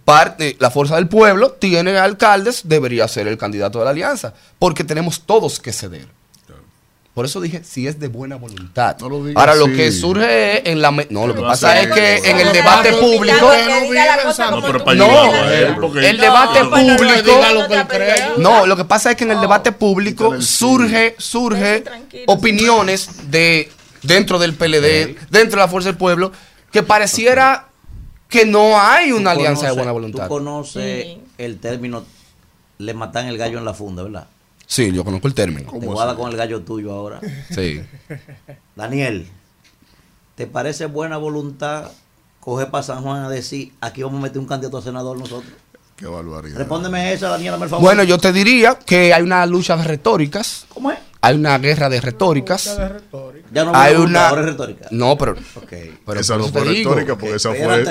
parte, 0.05 0.57
la 0.59 0.71
fuerza 0.71 0.97
del 0.97 1.09
pueblo 1.09 1.53
tiene 1.53 1.97
alcaldes, 1.99 2.63
debería 2.65 3.07
ser 3.09 3.29
el 3.29 3.39
candidato 3.39 3.79
de 3.79 3.85
la 3.85 3.91
alianza, 3.91 4.35
porque 4.59 4.85
tenemos 4.85 5.23
todos 5.23 5.61
que 5.61 5.73
ceder. 5.73 6.09
Por 7.19 7.25
eso 7.25 7.41
dije, 7.41 7.65
si 7.65 7.89
es 7.89 7.99
de 7.99 8.07
buena 8.07 8.37
voluntad. 8.37 8.97
No 9.01 9.09
lo 9.09 9.25
Ahora, 9.35 9.57
lo 9.57 9.67
que 9.67 9.91
surge 9.91 10.59
es 10.59 10.67
en 10.67 10.81
la... 10.81 10.93
No, 11.11 11.27
lo 11.27 11.35
que 11.35 11.41
pasa 11.41 11.81
es 11.81 11.89
que 11.89 12.19
en 12.19 12.39
el 12.39 12.53
debate 12.53 12.93
público... 12.93 13.41
no 13.41 13.53
el 13.53 14.97
No, 14.97 15.33
debate 16.23 16.61
público... 16.65 17.23
diga 17.25 17.53
lo 17.53 17.67
que 17.67 17.75
él 17.75 17.87
crea. 17.89 18.33
No, 18.37 18.67
lo 18.67 18.77
que 18.77 18.85
pasa 18.85 19.11
es 19.11 19.17
que 19.17 19.25
en 19.25 19.33
el 19.33 19.41
debate 19.41 19.73
público 19.73 20.41
surge, 20.41 21.17
surge 21.19 21.83
opiniones 22.29 23.33
de 23.33 23.69
dentro 24.03 24.39
del 24.39 24.55
PLD, 24.55 25.17
dentro 25.29 25.59
de 25.59 25.67
la 25.67 25.69
Fuerza 25.69 25.89
del 25.89 25.99
Pueblo, 25.99 26.31
que 26.71 26.85
pareciera 26.85 27.67
que 28.29 28.45
no 28.47 28.79
hay 28.81 29.13
una 29.13 29.33
Tú 29.33 29.39
alianza 29.41 29.63
de 29.67 29.73
conoces- 29.73 29.75
buena 29.77 29.91
Tú 29.91 29.95
voluntad. 29.95 30.29
conoces 30.29 31.05
Sí. 31.07 31.21
el 31.39 31.59
término, 31.59 32.05
le 32.79 32.95
matan 32.95 33.27
el 33.27 33.39
gallo 33.39 33.59
en 33.59 33.65
la 33.65 33.75
funda, 33.75 34.03
¿verdad? 34.03 34.27
Sí, 34.67 34.93
yo 34.93 35.03
conozco 35.05 35.27
el 35.29 35.35
término. 35.35 35.73
Te 35.73 35.87
voy 35.87 35.99
a 36.01 36.05
dar 36.05 36.17
con 36.17 36.31
el 36.31 36.37
gallo 36.37 36.61
tuyo 36.63 36.93
ahora. 36.93 37.21
Sí. 37.55 37.81
Daniel, 38.77 39.27
¿te 40.35 40.47
parece 40.47 40.87
buena 40.87 41.17
voluntad 41.17 41.91
coger 42.41 42.71
para 42.71 42.83
San 42.83 43.03
Juan 43.03 43.25
a 43.25 43.29
decir, 43.31 43.73
aquí 43.81 44.03
vamos 44.03 44.21
a 44.21 44.23
meter 44.25 44.39
un 44.39 44.47
candidato 44.47 44.79
a 44.79 44.83
senador 44.83 45.19
nosotros? 45.19 45.53
Qué 45.97 46.07
barbaridad. 46.07 46.59
Respóndeme 46.59 47.13
esa, 47.13 47.29
Daniel, 47.29 47.53
dame 47.53 47.65
el 47.65 47.71
favor. 47.71 47.83
Bueno, 47.85 48.05
yo 48.05 48.19
te 48.19 48.33
diría 48.33 48.79
que 48.79 49.13
hay 49.13 49.23
una 49.23 49.45
lucha 49.47 49.77
de 49.77 49.85
retóricas, 49.85 50.67
¿Cómo 50.69 50.93
es? 50.93 50.99
Hay 51.21 51.35
una 51.35 51.59
guerra 51.59 51.89
de 51.89 52.01
retóricas. 52.01 52.77
de 52.77 52.89
retórica. 52.89 53.49
Ya 53.53 53.65
no 53.65 53.73
Hay 53.75 53.97
una- 53.97 54.29
ahora 54.29 54.43
es 54.43 54.47
retórica. 54.49 54.89
No, 54.91 55.17
pero, 55.19 55.33
Ok. 55.33 55.73
pero 56.07 56.21
esa 56.21 56.37
no 56.37 56.49
fue 56.49 56.63
digo. 56.69 56.91
retórica, 56.95 57.17
porque 57.19 57.37
esa 57.37 57.51
fue... 57.51 57.85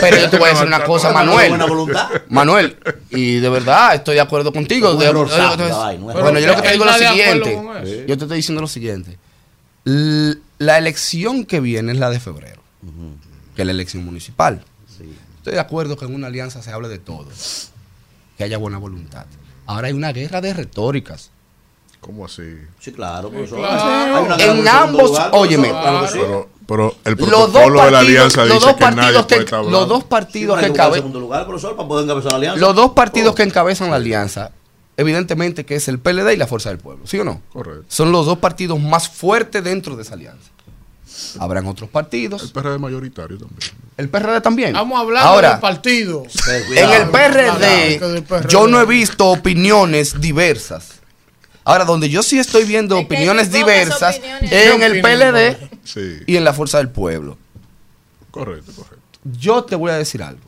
Pero 0.00 0.16
yo 0.16 0.30
te 0.30 0.38
voy 0.38 0.48
a 0.48 0.52
decir 0.52 0.66
una 0.66 0.84
cosa, 0.84 1.12
Manuel. 1.12 1.56
voluntad. 1.58 2.08
Manuel, 2.28 2.76
y 3.10 3.36
de 3.40 3.48
verdad 3.48 3.94
estoy 3.94 4.14
de 4.14 4.20
acuerdo 4.22 4.52
contigo. 4.52 4.94
De- 4.94 5.10
bueno, 5.12 6.38
yo 6.38 6.46
lo 6.48 6.56
que 6.56 6.62
te 6.62 6.72
digo 6.72 6.84
es 6.86 7.00
lo 7.00 7.08
siguiente. 7.08 8.04
Yo 8.06 8.16
te 8.18 8.24
estoy 8.24 8.36
diciendo 8.36 8.60
lo 8.60 8.68
siguiente. 8.68 9.18
La 10.58 10.78
elección 10.78 11.44
que 11.44 11.60
viene 11.60 11.92
es 11.92 11.98
la 11.98 12.10
de 12.10 12.20
febrero, 12.20 12.62
que 13.54 13.62
es 13.62 13.66
la 13.66 13.72
elección 13.72 14.04
municipal. 14.04 14.64
Sí. 14.96 15.12
Estoy 15.38 15.54
de 15.54 15.60
acuerdo 15.60 15.96
que 15.96 16.04
en 16.06 16.14
una 16.14 16.26
alianza 16.28 16.62
se 16.62 16.70
hable 16.72 16.88
de 16.88 16.98
todo, 16.98 17.28
que 18.38 18.44
haya 18.44 18.58
buena 18.58 18.78
voluntad. 18.78 19.26
Ahora 19.66 19.88
hay 19.88 19.92
una 19.92 20.12
guerra 20.12 20.40
de 20.40 20.54
retóricas. 20.54 21.30
¿Cómo 22.06 22.24
así? 22.26 22.42
Sí, 22.80 22.92
claro, 22.92 23.30
profesor. 23.30 23.58
claro. 23.58 24.16
Hay 24.16 24.24
una 24.24 24.36
guerra 24.36 24.52
En 24.52 24.64
de 24.64 24.70
ambos- 24.70 25.02
lugar, 25.10 25.30
óyeme. 25.32 25.68
claro. 25.70 26.06
Pero, 26.12 26.48
pero 26.66 26.96
el 27.04 27.14
Los 27.16 27.18
dos 27.28 27.28
protocolo 27.52 27.62
de 27.62 27.90
la 27.90 27.98
partidos, 27.98 27.98
alianza 28.00 28.44
los 28.44 28.54
dice 28.54 28.66
dos 28.66 28.76
que 28.76 28.84
nadie 28.84 28.96
partidos 28.96 29.26
puede 29.26 29.38
que, 29.38 29.44
estar 29.44 29.64
los 29.64 29.88
dos 29.88 30.04
partidos 30.04 30.56
que 30.58 30.62
que 30.64 30.68
buscar 30.70 30.86
encabe- 30.86 30.94
segundo 30.96 31.20
lugar, 31.20 31.46
profesor, 31.46 31.76
para 31.76 31.88
poder 31.88 32.04
encabezar 32.04 32.32
la 32.32 32.38
alianza. 32.38 32.60
los 32.60 32.74
dos 32.76 32.90
partidos 32.92 33.32
Oh. 33.32 33.34
que 33.34 33.42
encabezan 33.42 33.90
la 33.90 33.96
alianza, 33.96 34.50
evidentemente 34.96 35.64
que 35.66 35.74
es 35.76 35.88
el 35.88 35.98
PLD 35.98 36.32
y 36.34 36.36
la 36.36 36.46
Fuerza 36.46 36.68
del 36.70 36.78
Pueblo, 36.78 37.06
¿sí 37.06 37.18
o 37.18 37.24
no? 37.24 37.40
Correcto. 37.52 37.84
Son 37.88 38.10
los 38.12 38.24
dos 38.26 38.38
partidos 38.38 38.80
más 38.80 39.08
fuertes 39.08 39.62
dentro 39.64 39.96
de 39.96 40.02
esa 40.02 40.14
alianza. 40.14 40.50
Habrán 41.38 41.66
otros 41.66 41.88
El 41.88 41.92
partidos. 41.92 42.50
PRD 42.52 42.78
mayoritario 42.78 43.38
también. 43.38 43.70
El 43.96 44.08
PRD 44.10 44.40
también. 44.42 44.68
Estamos 44.70 45.00
hablando 45.00 45.28
Ahora, 45.30 45.50
del 45.52 45.60
partido. 45.60 46.24
Pero 46.44 46.92
en 46.92 47.02
el 47.02 47.08
PRD. 47.08 48.48
yo 48.48 48.66
no 48.66 48.80
he 48.80 48.86
visto 48.86 49.26
opiniones 49.26 50.20
diversas. 50.20 50.95
Ahora, 51.68 51.84
donde 51.84 52.08
yo 52.08 52.22
sí 52.22 52.38
estoy 52.38 52.64
viendo 52.64 52.96
opiniones 52.96 53.50
diversas 53.50 54.18
opiniones. 54.18 54.52
es 54.52 54.72
en 54.72 54.78
¿Qué 54.78 54.86
el 54.86 55.02
PLD 55.02 55.70
Sí, 55.82 56.22
y 56.24 56.36
en 56.36 56.44
la 56.44 56.52
Fuerza 56.52 56.78
del 56.78 56.90
Pueblo. 56.90 57.36
correcto, 58.30 58.70
correcto. 58.72 58.96
Yo 59.24 59.64
te 59.64 59.74
voy 59.74 59.90
a 59.90 59.94
decir 59.96 60.22
algo. 60.22 60.40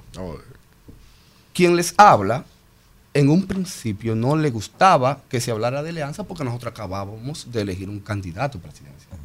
Quien 1.52 1.74
les 1.74 1.92
habla, 1.96 2.44
en 3.14 3.30
un 3.30 3.48
principio 3.48 4.14
no 4.14 4.36
le 4.36 4.50
gustaba 4.50 5.22
que 5.28 5.40
se 5.40 5.50
hablara 5.50 5.82
de 5.82 5.90
alianza 5.90 6.22
porque 6.22 6.44
nosotros 6.44 6.70
acabábamos 6.72 7.50
de 7.50 7.62
elegir 7.62 7.88
un 7.88 7.98
candidato 7.98 8.60
presidencial. 8.60 9.18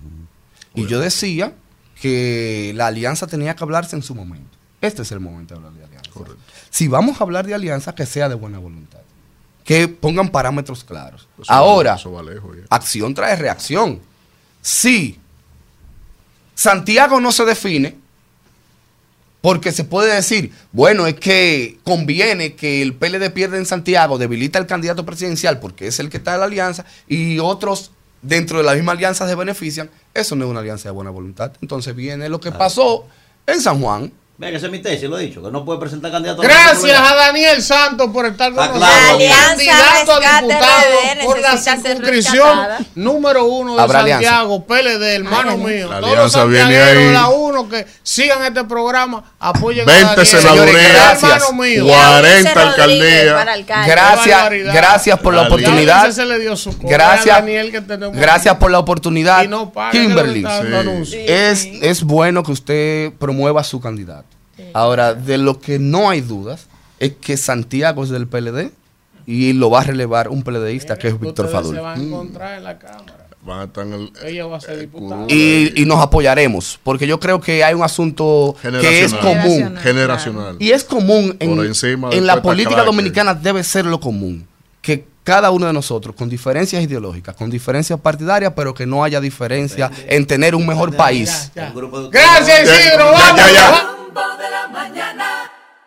Y 0.73 0.88
yo 0.88 0.99
decía 0.99 1.53
que 2.01 2.73
la 2.75 2.88
alianza 2.88 3.27
tenía 3.27 3.55
que 3.55 3.63
hablarse 3.63 3.95
en 3.95 4.01
su 4.01 4.15
momento. 4.15 4.57
Este 4.81 5.03
es 5.03 5.11
el 5.11 5.19
momento 5.19 5.53
de 5.53 5.59
hablar 5.59 5.73
de 5.73 5.85
alianza. 5.85 6.09
Correcto. 6.11 6.41
Si 6.72 6.88
vamos 6.88 7.22
a 7.22 7.23
hablar 7.23 7.45
de 7.45 7.53
alianza, 7.53 7.93
que 7.93 8.07
sea 8.07 8.27
de 8.30 8.35
buena 8.35 8.57
voluntad. 8.57 8.99
Que 9.64 9.88
pongan 9.88 10.30
parámetros 10.30 10.83
claros. 10.83 11.27
Eso- 11.42 11.51
Ahora, 11.51 11.95
eso 11.95 12.11
va 12.11 12.22
lejos 12.24 12.56
ya. 12.58 12.64
acción 12.69 13.14
trae 13.14 13.35
reacción. 13.35 14.00
Si 14.61 15.19
Santiago 16.56 17.19
no 17.19 17.32
se 17.32 17.45
define, 17.45 17.95
porque 19.42 19.72
se 19.74 19.83
puede 19.83 20.14
decir, 20.16 20.53
bueno, 20.72 21.06
es 21.08 21.16
que 21.16 21.77
conviene 21.83 22.56
que 22.56 22.82
el 22.82 22.93
PLD 22.93 23.30
pierda 23.32 23.58
en 23.58 23.66
Santiago, 23.66 24.17
debilita 24.17 24.58
al 24.59 24.67
candidato 24.67 25.06
presidencial 25.06 25.59
porque 25.59 25.88
es 25.88 26.00
el 26.00 26.09
que 26.09 26.17
está 26.17 26.33
en 26.35 26.40
la 26.40 26.45
alianza 26.45 26.85
y 27.08 27.40
otros 27.40 27.92
dentro 28.22 28.59
de 28.59 28.64
la 28.64 28.74
misma 28.74 28.93
alianza 28.93 29.27
se 29.27 29.35
benefician, 29.35 29.90
eso 30.14 30.35
no 30.38 30.45
es 30.45 30.50
una 30.51 30.61
alianza 30.61 30.88
de 30.88 30.93
buena 30.93 31.09
voluntad. 31.11 31.51
Entonces 31.61 31.93
viene 31.93 32.30
lo 32.30 32.40
que 32.40 32.53
pasó 32.53 33.06
en 33.45 33.59
San 33.59 33.82
Juan, 33.82 34.14
Vea 34.35 34.49
que 34.49 34.57
esa 34.57 34.65
es 34.65 34.71
mi 34.71 34.79
tesis, 34.79 35.07
lo 35.07 35.19
he 35.19 35.27
dicho, 35.27 35.43
que 35.43 35.51
no 35.51 35.63
puede 35.63 35.79
presentar 35.79 36.11
candidato 36.11 36.41
a 36.41 36.45
Gracias 36.45 36.99
a 36.99 37.13
Daniel 37.15 37.61
Santos 37.61 38.09
por 38.11 38.25
estar 38.25 38.51
con 38.51 38.67
nosotros. 38.67 38.89
Candidato 39.47 40.11
a 40.11 40.41
diputado 40.41 40.83
RD 41.13 41.23
por 41.25 41.39
la 41.39 41.55
circunscripción 41.57 42.59
número 42.95 43.45
uno 43.45 43.75
de 43.75 43.81
Habrá 43.83 43.99
alianza. 43.99 44.27
Santiago, 44.29 44.65
PLD, 44.65 45.03
hermano 45.15 45.51
Ay, 45.51 45.57
mío. 45.57 45.87
La 45.91 45.99
Todos 45.99 46.17
los 46.17 46.35
alianza 46.35 46.45
viene 46.45 46.63
santiagueros, 46.63 47.03
ahí. 47.07 47.13
la 47.13 47.27
uno 47.29 47.69
que 47.69 47.85
sigan 48.01 48.43
este 48.43 48.63
programa, 48.63 49.23
apoyen 49.39 49.85
20 49.85 50.21
a 50.21 50.25
senadurías. 50.25 51.23
Hermano 51.23 51.51
mío. 51.53 51.85
Guau. 51.85 52.19
40 52.21 52.51
Ulises 52.51 52.55
Rodríguez 52.55 53.31
alcaldías. 53.33 53.87
Gracias, 53.87 54.49
gracias 54.73 55.19
por 55.19 55.33
la. 55.35 55.41
Ya 55.43 55.47
oportunidad. 55.47 56.11
se 56.11 56.25
le 56.25 56.39
dio 56.39 56.55
su 56.57 56.75
Gracias. 56.79 57.37
a 57.37 57.41
Daniel 57.41 57.71
que 57.71 57.81
tenemos 57.81 58.17
Gracias 58.17 58.55
por 58.55 58.71
la 58.71 58.79
oportunidad. 58.79 59.43
Y 59.43 59.47
no 59.47 59.71
Kimberly, 59.91 60.43
anuncios. 60.43 61.23
es, 61.27 61.67
es 61.81 62.03
bueno 62.03 62.41
que 62.41 62.51
usted 62.51 63.13
promueva 63.19 63.63
su 63.63 63.79
candidato. 63.79 64.22
Ahora, 64.73 65.14
de 65.14 65.38
lo 65.38 65.59
que 65.59 65.80
no 65.80 66.09
hay 66.09 66.22
dudas 66.22 66.67
es 66.99 67.14
que 67.14 67.38
Santiago 67.38 68.03
es 68.03 68.09
del 68.09 68.27
PLD 68.27 68.72
y 69.25 69.53
lo 69.53 69.69
va 69.69 69.82
a 69.82 69.83
relevar 69.83 70.30
un 70.30 70.43
PLDista 70.43 70.98
que 70.98 71.07
es 71.09 71.19
Víctor 71.19 71.49
Fadul. 71.49 71.75
se 71.75 71.82
van 71.82 71.99
a 71.99 72.03
encontrar 72.03 72.57
en 72.57 72.64
la 72.64 72.77
cámara. 72.77 73.23
Van 73.45 73.59
a 73.59 73.64
estar 73.65 73.85
en 73.85 73.93
el. 73.93 74.11
Ella 74.23 74.45
va 74.45 74.57
a 74.57 74.61
ser 74.61 74.80
diputada. 74.80 75.25
Y, 75.27 75.82
y 75.82 75.85
nos 75.85 75.99
apoyaremos, 76.01 76.80
porque 76.82 77.06
yo 77.06 77.19
creo 77.19 77.41
que 77.41 77.64
hay 77.64 77.73
un 77.73 77.83
asunto 77.83 78.56
que 78.61 79.03
es 79.03 79.14
común. 79.14 79.75
Generacional. 79.82 80.56
Y 80.59 80.72
es 80.72 80.85
común 80.85 81.35
en, 81.40 82.25
la 82.25 82.41
política 82.41 82.83
dominicana 82.83 83.33
debe 83.33 83.64
ser 83.64 83.85
lo 83.85 83.99
común. 83.99 84.48
Que 84.82 85.06
cada 85.23 85.51
uno 85.51 85.67
de 85.67 85.73
nosotros, 85.73 86.15
con 86.15 86.30
diferencias 86.30 86.83
ideológicas, 86.83 87.35
con 87.35 87.49
diferencias 87.49 87.99
partidarias, 87.99 88.53
pero 88.56 88.73
que 88.73 88.85
no 88.85 89.03
haya 89.03 89.19
diferencia 89.19 89.91
en 90.07 90.25
tener 90.25 90.56
un 90.56 90.65
mejor 90.65 90.95
país. 90.95 91.51
Gracias, 91.53 92.64
Isidro. 92.64 93.11
Ya, 93.11 93.19
Vamos. 93.19 93.38
ya, 93.38 93.51
ya. 93.51 93.92
Rumbo 94.14 94.38
de 94.38 94.50
la 94.51 94.67
mañana. 94.67 95.25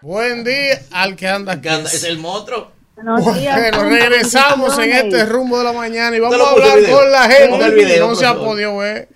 Buen 0.01 0.43
día 0.45 0.79
al 0.93 1.15
que 1.15 1.29
anda 1.29 1.53
aquí. 1.53 1.63
Que 1.63 1.69
anda- 1.71 1.89
Es 1.91 2.03
el 2.05 2.19
monstruo. 2.19 2.73
Bueno, 2.97 3.85
regresamos 3.85 4.79
en 4.79 4.91
este 4.93 5.27
rumbo 5.27 5.59
de 5.59 5.65
la 5.65 5.73
mañana 5.73 6.17
y 6.17 6.21
vamos 6.21 6.41
a 6.41 6.51
hablar 6.51 6.79
con 6.91 7.13
la 7.13 7.23
gente. 7.29 7.71
video, 7.71 8.09
no 8.09 8.15
se 8.15 8.27
ha 8.27 8.35
podido 8.35 8.79
ver. 8.79 9.09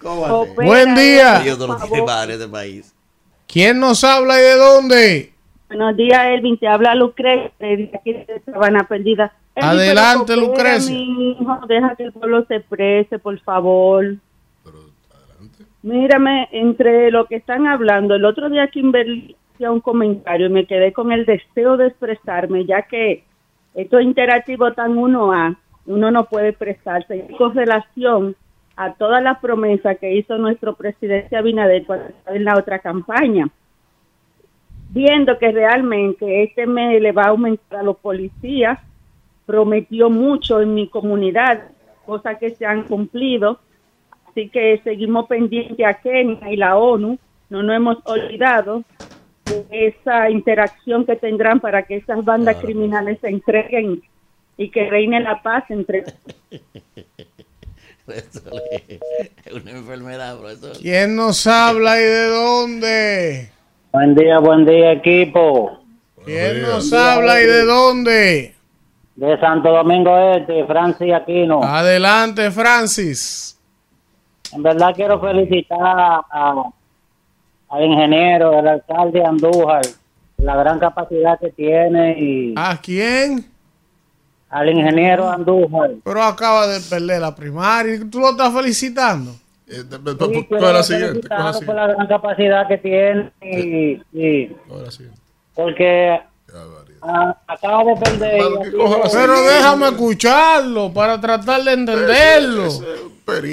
Buen 0.55 0.95
día. 0.95 1.41
Que 1.43 1.57
este 2.31 2.49
país. 2.49 2.95
¿Quién 3.49 3.81
nos 3.81 4.05
habla 4.05 4.39
y 4.39 4.43
de 4.43 4.55
dónde? 4.57 5.33
Buenos 5.69 5.97
días, 5.97 6.21
Elvin. 6.27 6.59
Te 6.59 6.69
habla 6.69 6.95
Lucrecia 6.95 7.51
de 7.59 7.91
aquí 7.99 8.13
de 8.13 8.43
Sabana 8.45 8.87
Perdida. 8.89 9.33
Elvin, 9.57 9.71
Adelante, 9.71 10.37
Lucrecia. 10.37 10.95
deja 11.67 11.95
que 11.97 12.05
el 12.05 12.13
pueblo 12.13 12.45
se 12.47 12.57
exprese, 12.57 13.19
por 13.19 13.41
favor. 13.41 14.05
Mírame, 15.83 16.49
entre 16.53 17.11
lo 17.11 17.27
que 17.27 17.37
están 17.37 17.67
hablando, 17.67 18.15
el 18.15 18.25
otro 18.25 18.51
día 18.51 18.69
Kimberly 18.69 19.37
hacía 19.55 19.71
un 19.71 19.81
comentario 19.81 20.47
y 20.47 20.51
me 20.51 20.67
quedé 20.67 20.93
con 20.93 21.13
el 21.13 21.25
deseo 21.25 21.77
de 21.77 21.89
expresarme, 21.89 22.67
ya 22.67 22.83
que 22.83 23.25
esto 23.75 24.01
interactivo 24.01 24.73
tan 24.73 24.99
uno 24.99 25.33
a, 25.33 25.57
uno 25.87 26.11
no 26.11 26.25
puede 26.25 26.49
expresarse. 26.49 27.27
Y 27.29 27.35
con 27.37 27.55
relación 27.55 28.37
a 28.77 28.95
todas 28.95 29.23
las 29.23 29.39
promesas 29.39 29.99
que 29.99 30.15
hizo 30.15 30.37
nuestro 30.39 30.75
presidente 30.75 31.37
Abinader 31.37 31.85
cuando 31.87 32.07
estaba 32.09 32.37
en 32.37 32.45
la 32.45 32.59
otra 32.59 32.79
campaña 32.79 33.51
viendo 34.91 35.39
que 35.39 35.53
realmente 35.53 36.43
este 36.43 36.67
mes 36.67 37.01
le 37.01 37.13
va 37.13 37.25
a 37.25 37.29
aumentar 37.29 37.81
a 37.81 37.83
los 37.83 37.97
policías, 37.97 38.79
prometió 39.47 40.11
mucho 40.11 40.61
en 40.61 40.75
mi 40.75 40.89
comunidad, 40.89 41.63
cosas 42.05 42.39
que 42.39 42.51
se 42.51 42.67
han 42.67 42.83
cumplido, 42.85 43.61
así 44.31 44.49
que 44.49 44.81
seguimos 44.85 45.27
pendientes 45.27 45.85
a 45.87 45.95
Kenia 45.95 46.51
y 46.51 46.57
la 46.57 46.77
ONU, 46.77 47.19
no 47.49 47.63
nos 47.63 47.77
hemos 47.77 47.99
olvidado 48.05 48.85
de 49.45 49.89
esa 49.89 50.31
interacción 50.31 51.05
que 51.05 51.17
tendrán 51.17 51.61
para 51.61 51.83
que 51.83 51.97
esas 51.97 52.25
bandas 52.25 52.57
criminales 52.57 53.19
se 53.21 53.29
entreguen 53.29 54.03
y 54.57 54.71
que 54.71 54.89
reine 54.89 55.21
la 55.21 55.43
paz 55.43 55.65
entre 55.71 56.05
Eso 58.07 58.41
Es 59.45 59.53
una 59.53 59.71
enfermedad, 59.71 60.39
profesor. 60.39 60.77
¿Quién 60.81 61.15
nos 61.15 61.47
habla 61.47 62.01
y 62.01 62.05
de 62.05 62.27
dónde? 62.27 63.53
Buen 63.93 64.15
día, 64.17 64.39
buen 64.39 64.67
día, 64.67 64.93
equipo. 64.93 65.79
¿Quién 66.25 66.63
nos 66.63 66.93
habla 66.93 67.41
y 67.41 67.47
de 67.47 67.65
dónde? 67.65 68.55
De 69.15 69.39
Santo 69.39 69.71
Domingo 69.71 70.17
Este, 70.35 70.65
Francis 70.67 71.13
Aquino. 71.13 71.63
Adelante, 71.63 72.51
Francis. 72.51 73.60
En 74.53 74.63
verdad 74.63 74.93
quiero 74.95 75.21
felicitar 75.21 75.79
a- 76.31 76.65
al 77.69 77.85
ingeniero, 77.85 78.59
al 78.59 78.67
alcalde 78.67 79.25
Andújar, 79.25 79.83
la 80.39 80.57
gran 80.57 80.79
capacidad 80.79 81.39
que 81.39 81.51
tiene 81.51 82.19
y 82.19 82.55
¿A 82.57 82.79
quién? 82.81 83.47
al 84.49 84.69
ingeniero 84.69 85.31
Andújar. 85.31 85.91
Pero 86.03 86.23
acaba 86.23 86.67
de 86.67 86.81
perder 86.81 87.21
la 87.21 87.35
primaria 87.35 87.95
y 87.95 88.05
tú 88.11 88.19
lo 88.21 88.31
estás 88.31 88.53
felicitando. 88.53 89.31
Eh, 89.69 89.85
Sí, 89.89 90.47
la 90.51 90.83
siguiente. 90.83 91.29
La 91.29 91.53
por 91.65 91.75
la 91.77 91.87
gran 91.87 92.07
capacidad 92.09 92.67
que 92.67 92.79
tiene 92.79 93.31
y, 93.41 94.03
y 94.13 94.57
la 94.69 94.91
siguiente. 94.91 95.21
porque. 95.55 96.21
Ah, 97.03 97.37
acaba 97.47 97.85
de 97.85 97.97
perder. 97.97 98.43
Pero 99.13 99.43
déjame 99.43 99.89
escucharlo 99.89 100.93
para 100.93 101.21
tratar 101.21 101.63
de 101.65 101.73
entenderlo. 101.73 102.69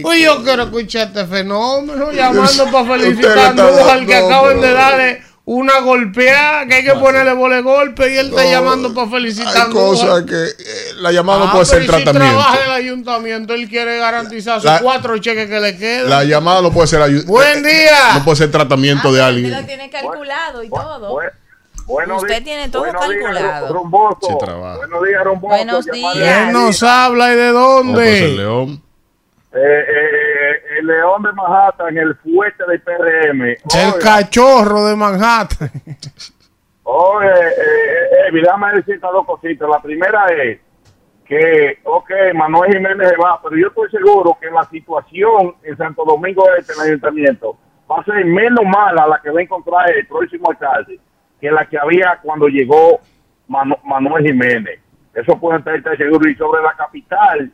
Pues 0.01 0.23
yo 0.23 0.43
quiero 0.43 0.63
escuchar 0.63 1.07
este 1.09 1.25
fenómeno 1.27 2.11
llamando 2.11 2.65
para 2.71 2.81
Usted 2.81 2.97
felicitar 3.03 3.35
le 3.35 3.41
a 3.41 3.47
está 3.49 3.63
Andújar 3.67 4.05
que 4.07 4.15
acaban 4.15 4.61
de 4.61 4.71
darle 4.73 5.21
una 5.45 5.79
golpeada, 5.81 6.65
que 6.65 6.73
hay 6.73 6.83
que 6.83 6.93
ponerle 6.95 7.31
vole 7.33 7.61
golpe 7.61 8.11
y 8.13 8.17
él 8.17 8.29
está 8.29 8.43
llamando 8.45 8.93
para 8.93 9.09
felicitar 9.09 9.67
Hay 9.67 9.71
cosas 9.71 10.23
que 10.23 10.33
eh, 10.45 10.93
la 10.97 11.11
llamada 11.11 11.43
Ah, 11.43 11.45
no 11.45 11.51
puede 11.53 11.65
ser 11.65 11.79
pero 11.85 11.93
¿y 11.93 11.97
si 11.99 12.03
tratamiento. 12.03 12.37
trabaja 12.37 12.57
en 12.57 12.65
el 12.65 12.71
ayuntamiento, 12.75 13.53
él 13.53 13.69
quiere 13.69 13.97
garantizar 13.99 14.55
sus 14.59 14.65
La- 14.65 14.79
cuatro 14.81 15.17
cheques 15.19 15.47
que 15.47 15.59
le 15.59 15.77
quedan. 15.77 16.09
La 16.09 16.23
llamada 16.25 16.61
no 16.63 16.71
puede 16.71 16.87
ser 16.87 16.99
ayu- 17.01 17.23
Buen 17.25 17.65
eh, 17.65 17.69
día. 17.69 18.13
No 18.15 18.23
puede 18.25 18.35
ser 18.37 18.51
tratamiento 18.51 19.07
de 19.13 19.19
Usted 19.19 19.23
alguien. 19.23 19.51
lo 19.51 19.63
tiene 19.65 19.89
calculado 19.89 20.63
y 20.63 20.69
todo. 20.69 21.19
Buenos 21.87 22.17
Usted 22.21 22.35
días- 22.35 22.43
tiene 22.43 22.69
todo 22.69 22.83
buenos 22.83 23.09
días, 23.09 23.23
calculado. 23.23 23.73
Rumboso. 23.73 24.17
Sí, 24.21 24.37
trabaja. 24.39 24.77
Buenos 24.77 25.03
días, 25.07 25.23
Rumboso. 25.23 25.55
Buenos 25.55 25.85
días. 25.85 26.13
¿Quién 26.13 26.53
nos 26.53 26.83
habla 26.83 27.33
y 27.33 27.35
de 27.35 27.51
No 27.51 27.93
puede 27.93 28.17
ser 28.19 28.27
dónde? 28.29 28.35
León. 28.37 28.81
Eh, 29.53 29.59
eh, 29.59 30.61
el 30.79 30.85
León 30.87 31.23
de 31.23 31.31
Manhattan, 31.31 31.97
el 31.97 32.15
fuerte 32.17 32.63
del 32.67 32.81
PRM. 32.81 33.41
El 33.75 33.99
cachorro 34.01 34.85
de 34.85 34.95
Manhattan. 34.95 35.71
Oye, 36.83 37.27
eh, 37.27 38.29
eh, 38.29 38.75
decirte 38.75 39.07
dos 39.11 39.25
cositas. 39.25 39.67
La 39.69 39.81
primera 39.81 40.25
es 40.27 40.59
que, 41.25 41.79
ok, 41.83 42.09
Manuel 42.35 42.71
Jiménez 42.71 43.09
se 43.09 43.17
va, 43.17 43.39
pero 43.41 43.57
yo 43.57 43.67
estoy 43.67 43.89
seguro 43.89 44.37
que 44.39 44.49
la 44.49 44.63
situación 44.69 45.55
en 45.63 45.75
Santo 45.77 46.05
Domingo 46.05 46.45
Este, 46.57 46.73
en 46.73 46.79
el 46.81 46.87
ayuntamiento, 46.87 47.57
va 47.91 47.99
a 47.99 48.05
ser 48.05 48.23
menos 48.25 48.63
mala 48.63 49.07
la 49.07 49.19
que 49.21 49.29
va 49.31 49.39
a 49.39 49.43
encontrar 49.43 49.91
el 49.91 50.05
próximo 50.07 50.49
alcalde 50.49 50.99
que 51.39 51.51
la 51.51 51.65
que 51.67 51.77
había 51.77 52.19
cuando 52.21 52.47
llegó 52.47 52.99
Manu- 53.47 53.79
Manuel 53.83 54.25
Jiménez. 54.25 54.79
Eso 55.13 55.39
pueden 55.39 55.63
estar 55.67 55.97
seguros. 55.97 56.27
Y 56.31 56.35
sobre 56.35 56.61
la 56.61 56.73
capital, 56.73 57.51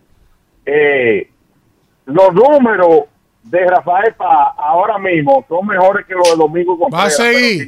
eh, 0.66 1.30
los 2.06 2.34
números 2.34 3.04
de 3.44 3.66
Rafael 3.68 4.14
Paz 4.16 4.54
ahora 4.58 4.98
mismo 4.98 5.46
son 5.50 5.68
mejores 5.68 6.06
que 6.06 6.14
los 6.14 6.30
de 6.30 6.36
Domingo 6.38 6.78
Va 6.80 6.88
a 6.88 6.90
Contreras, 7.10 7.16
seguir. 7.18 7.68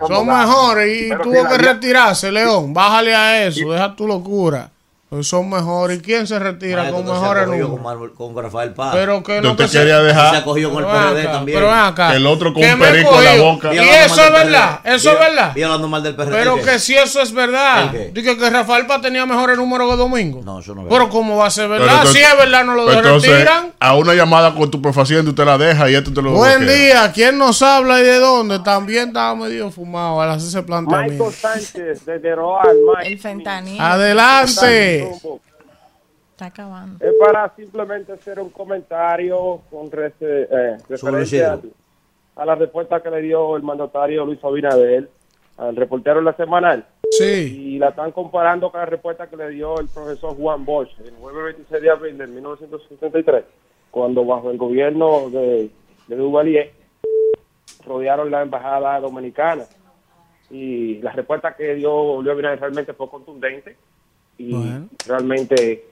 no 0.00 0.06
Son 0.06 0.26
mejores 0.26 1.02
y 1.02 1.08
Pero 1.08 1.22
tuvo 1.22 1.48
que 1.48 1.58
retirarse, 1.58 2.30
León. 2.30 2.72
Bájale 2.72 3.14
a 3.14 3.44
eso, 3.46 3.72
deja 3.72 3.94
tu 3.96 4.06
locura. 4.06 4.70
Pues 5.16 5.28
son 5.28 5.48
mejores. 5.48 5.98
¿Y 5.98 6.02
quién 6.02 6.26
se 6.26 6.38
retira 6.38 6.82
Maestro, 6.82 7.02
con 7.04 7.06
mejores 7.20 7.46
números? 7.48 8.10
con, 8.16 8.36
Rafael 8.36 8.72
Paz. 8.74 8.90
Pero 8.94 9.22
que 9.22 9.36
Yo 9.36 9.40
no 9.42 9.56
te 9.56 9.62
que 9.64 9.68
se- 9.70 9.78
quería 9.78 9.96
se 9.98 10.02
dejar 10.04 10.36
acogió 10.36 10.70
con 10.70 10.84
el 10.84 10.90
PRD 10.90 11.20
acá, 11.22 11.32
también. 11.32 11.58
Pero 11.58 11.72
acá. 11.72 12.14
El 12.16 12.26
otro 12.26 12.52
con 12.52 12.62
¿Qué 12.62 12.74
un 12.74 12.80
perico 12.80 13.18
en 13.18 13.24
la 13.24 13.42
boca. 13.42 13.74
Y 13.74 13.78
eso 13.78 14.22
es 14.22 14.32
verdad. 14.32 14.80
Eso 14.84 15.12
es 15.12 15.18
verdad. 15.18 15.56
Y 15.56 15.62
hablando 15.62 15.88
mal 15.88 16.02
del 16.02 16.14
PRD. 16.14 16.32
Pero 16.36 16.56
que 16.62 16.78
si 16.78 16.94
eso 16.94 17.20
es 17.22 17.32
verdad. 17.32 17.90
Dije 18.12 18.36
que 18.36 18.50
Rafael 18.50 18.86
Paz 18.86 19.00
tenía 19.00 19.24
mejores 19.26 19.56
números 19.56 19.90
que 19.90 19.96
Domingo. 19.96 20.42
No, 20.44 20.60
eso 20.60 20.74
no 20.74 20.82
es 20.82 20.88
Pero. 20.90 21.08
¿cómo 21.08 21.36
va 21.38 21.46
a 21.46 21.50
ser 21.50 21.68
verdad? 21.68 21.88
entonces- 21.88 22.12
si 22.12 22.20
es 22.20 22.36
verdad, 22.36 22.64
no 22.64 22.74
lo 22.74 22.84
Pues 22.84 22.96
entonces, 22.98 23.30
retiran. 23.32 23.72
a 23.80 23.94
una 23.94 24.14
llamada 24.14 24.54
con 24.54 24.70
tu 24.70 24.82
profaciente 24.82 25.30
usted 25.30 25.44
la 25.46 25.56
deja 25.56 25.88
y 25.90 25.94
esto 25.94 26.12
te 26.12 26.20
lo 26.20 26.32
Buen 26.32 26.66
día. 26.66 27.10
¿Quién 27.12 27.38
nos 27.38 27.62
habla 27.62 28.00
y 28.00 28.02
de 28.02 28.18
dónde? 28.18 28.58
También 28.58 29.08
estaba 29.08 29.34
medio 29.34 29.70
fumado 29.70 30.20
al 30.20 30.30
hacer 30.30 30.48
ese 30.48 30.62
planteamiento. 30.62 31.24
Michael 31.24 31.34
Sánchez, 31.34 32.04
desde 32.04 32.34
Roal, 32.34 32.76
Mike. 32.98 33.08
El 33.12 33.18
fentanil 33.18 33.80
Adelante. 33.80 35.05
Está 35.10 36.46
acabando. 36.46 37.04
Es 37.04 37.14
para 37.18 37.54
simplemente 37.56 38.12
hacer 38.12 38.38
un 38.40 38.50
comentario 38.50 39.60
con 39.70 39.90
rece- 39.90 40.46
eh, 40.50 40.76
referencia 40.88 41.54
Isidro. 41.54 41.70
a 42.36 42.44
la 42.44 42.54
respuesta 42.54 43.02
que 43.02 43.10
le 43.10 43.22
dio 43.22 43.56
el 43.56 43.62
mandatario 43.62 44.24
Luis 44.24 44.42
Abinader 44.44 45.08
al 45.56 45.74
reportero 45.76 46.18
en 46.18 46.26
la 46.26 46.36
semanal. 46.36 46.86
Sí. 47.10 47.74
Y 47.74 47.78
la 47.78 47.88
están 47.90 48.12
comparando 48.12 48.70
con 48.70 48.80
la 48.80 48.86
respuesta 48.86 49.28
que 49.28 49.36
le 49.36 49.48
dio 49.50 49.78
el 49.80 49.88
profesor 49.88 50.36
Juan 50.36 50.64
Bosch 50.64 50.90
el 51.00 51.14
jueves 51.14 51.56
26 51.56 51.82
de 51.82 51.90
abril 51.90 52.18
de 52.18 52.26
1973, 52.26 53.44
cuando 53.90 54.24
bajo 54.24 54.50
el 54.50 54.58
gobierno 54.58 55.30
de, 55.30 55.70
de 56.08 56.16
Duvalier 56.16 56.72
rodearon 57.86 58.30
la 58.30 58.42
embajada 58.42 59.00
dominicana. 59.00 59.64
y 60.50 60.96
la 60.98 61.12
respuesta 61.12 61.54
que 61.56 61.74
dio 61.74 62.16
Luis 62.20 62.30
Abinader 62.32 62.60
realmente 62.60 62.92
fue 62.92 63.08
contundente 63.08 63.76
y 64.38 64.52
Bueno. 64.52 64.88
realmente 65.06 65.84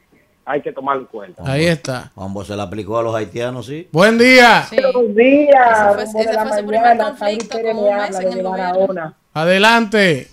hay 0.44 0.60
que 0.60 0.72
tomarlo 0.72 1.02
en 1.02 1.06
cuenta. 1.08 1.42
Ahí 1.44 1.64
está. 1.66 2.12
Juan 2.14 2.44
se 2.44 2.54
la 2.56 2.64
aplicó 2.64 2.98
a 2.98 3.02
los 3.02 3.14
haitianos, 3.14 3.66
sí. 3.66 3.88
Buen 3.92 4.18
día. 4.18 4.64
Buenos 4.70 5.14
días. 5.14 5.92
Ese 5.92 6.02
fue- 6.02 6.02
rumbo 6.02 6.18
de 6.18 6.24
ese 6.24 6.32
la 6.34 6.42
fue 6.46 6.58
su 6.58 6.66
primer 6.66 6.80
mañana, 6.80 7.04
conflicto, 7.04 7.24
Javi 7.24 7.38
Pérez 7.62 7.74
como 7.74 7.82
un 7.88 7.94
me 7.94 8.00
mes 8.00 8.04
habla 8.06 8.18
en 8.18 8.24
el 8.24 8.30
desde 8.30 8.42
gobierno. 8.42 8.72
Barahona. 8.72 9.14
Adelante. 9.32 10.28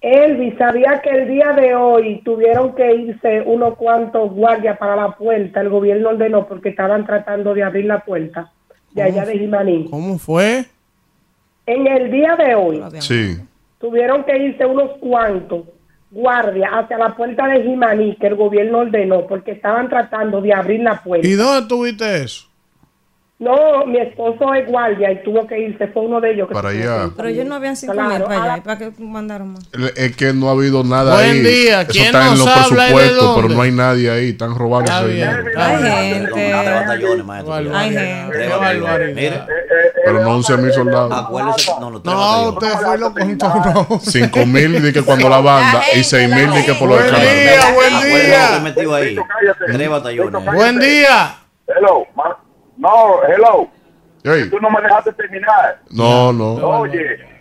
Elvis, 0.00 0.54
¿sabía 0.58 1.00
que 1.02 1.10
el 1.10 1.26
día 1.28 1.52
de 1.54 1.74
hoy 1.74 2.20
tuvieron 2.24 2.74
que 2.76 2.94
irse 2.94 3.40
unos 3.44 3.74
cuantos 3.76 4.30
guardias 4.32 4.78
para 4.78 4.94
la 4.94 5.10
puerta? 5.16 5.60
El 5.60 5.70
gobierno 5.70 6.10
ordenó 6.10 6.46
porque 6.46 6.68
estaban 6.68 7.04
tratando 7.04 7.52
de 7.52 7.64
abrir 7.64 7.86
la 7.86 8.04
puerta 8.04 8.52
de 8.92 9.02
allá 9.02 9.24
de 9.24 9.36
Jimaní. 9.38 9.88
¿Cómo 9.90 10.16
fue? 10.18 10.66
En 11.66 11.86
el 11.88 12.12
día 12.12 12.36
de 12.36 12.54
hoy 12.54 12.80
Sí. 13.00 13.38
tuvieron 13.80 14.22
que 14.24 14.36
irse 14.38 14.64
unos 14.64 14.92
cuantos 15.00 15.62
guardias 16.10 16.70
hacia 16.72 16.98
la 16.98 17.14
puerta 17.14 17.46
de 17.46 17.62
Jimaní 17.62 18.16
que 18.16 18.28
el 18.28 18.34
gobierno 18.36 18.78
ordenó 18.78 19.26
porque 19.26 19.52
estaban 19.52 19.88
tratando 19.88 20.40
de 20.40 20.52
abrir 20.52 20.80
la 20.80 21.02
puerta. 21.02 21.26
¿Y 21.26 21.32
dónde 21.32 21.68
tuviste 21.68 22.22
eso? 22.22 22.47
No, 23.40 23.86
mi 23.86 23.98
esposo 24.00 24.52
es 24.52 24.66
guardia 24.68 25.12
y 25.12 25.22
tuvo 25.22 25.46
que 25.46 25.56
irse, 25.56 25.86
fue 25.88 26.02
uno 26.02 26.20
de 26.20 26.32
ellos. 26.32 26.48
Que 26.48 26.54
Para 26.54 26.70
allá. 26.70 27.10
Pero 27.16 27.28
ellos 27.28 27.46
no 27.46 27.54
habían 27.54 27.76
cinco 27.76 27.92
Claro, 27.92 28.10
mil 28.10 28.22
para 28.24 28.34
allá. 28.42 28.46
la- 28.52 28.58
¿Y 28.58 28.60
para 28.62 28.78
qué 28.78 28.92
mandaron 28.98 29.52
más? 29.52 29.62
Es 29.94 30.16
que 30.16 30.32
no 30.32 30.48
ha 30.48 30.52
habido 30.52 30.82
nada 30.82 31.14
Buen 31.14 31.30
ahí. 31.30 31.40
día. 31.42 31.82
Eso 31.82 31.92
¿Quién 31.92 32.06
está 32.06 32.22
en 32.24 32.30
nos 32.30 32.38
los 32.40 32.48
habla 32.48 32.86
y 32.86 32.88
de 32.88 32.94
presupuestos, 32.96 33.36
pero 33.36 33.48
no 33.54 33.62
hay 33.62 33.70
nadie 33.70 34.10
ahí. 34.10 34.28
Están 34.30 34.56
robando. 34.56 34.90
Está 34.90 35.04
ese 35.04 35.14
bien. 35.14 35.28
dinero. 35.30 35.50
está 35.50 35.64
Hay 37.78 37.92
gente. 37.92 38.54
Hay 38.58 39.14
gente. 39.14 39.42
Pero 40.04 40.20
no 40.24 40.30
11 40.34 40.56
mil 40.56 40.72
soldados. 40.72 41.12
acuérdese. 41.12 41.72
No, 42.04 42.48
usted 42.50 42.68
fue 42.72 42.96
y 42.96 43.00
lo 43.00 43.12
contó. 43.14 43.48
No. 43.88 43.98
5 44.02 44.46
mil 44.46 44.82
de 44.82 44.92
que 44.92 45.02
cuando 45.02 45.28
la 45.28 45.40
banda 45.40 45.82
y 45.94 46.02
6 46.02 46.28
mil 46.34 46.50
de 46.52 46.64
que 46.64 46.74
por 46.74 46.88
los 46.88 46.98
Buen 46.98 47.04
escándalos. 47.14 47.34
día, 47.34 47.72
buen 47.74 48.74
día. 48.74 49.24
Tres 49.72 49.88
batallones. 49.90 50.44
Buen 50.54 50.78
día. 50.80 51.36
Hello, 51.68 52.04
no, 52.78 53.22
hello. 53.24 53.68
Hey. 54.22 54.48
Tú 54.50 54.58
no 54.60 54.70
me 54.70 54.80
dejaste 54.80 55.12
terminar. 55.12 55.80
No, 55.90 56.32
no. 56.32 56.54
Oye. 56.54 57.38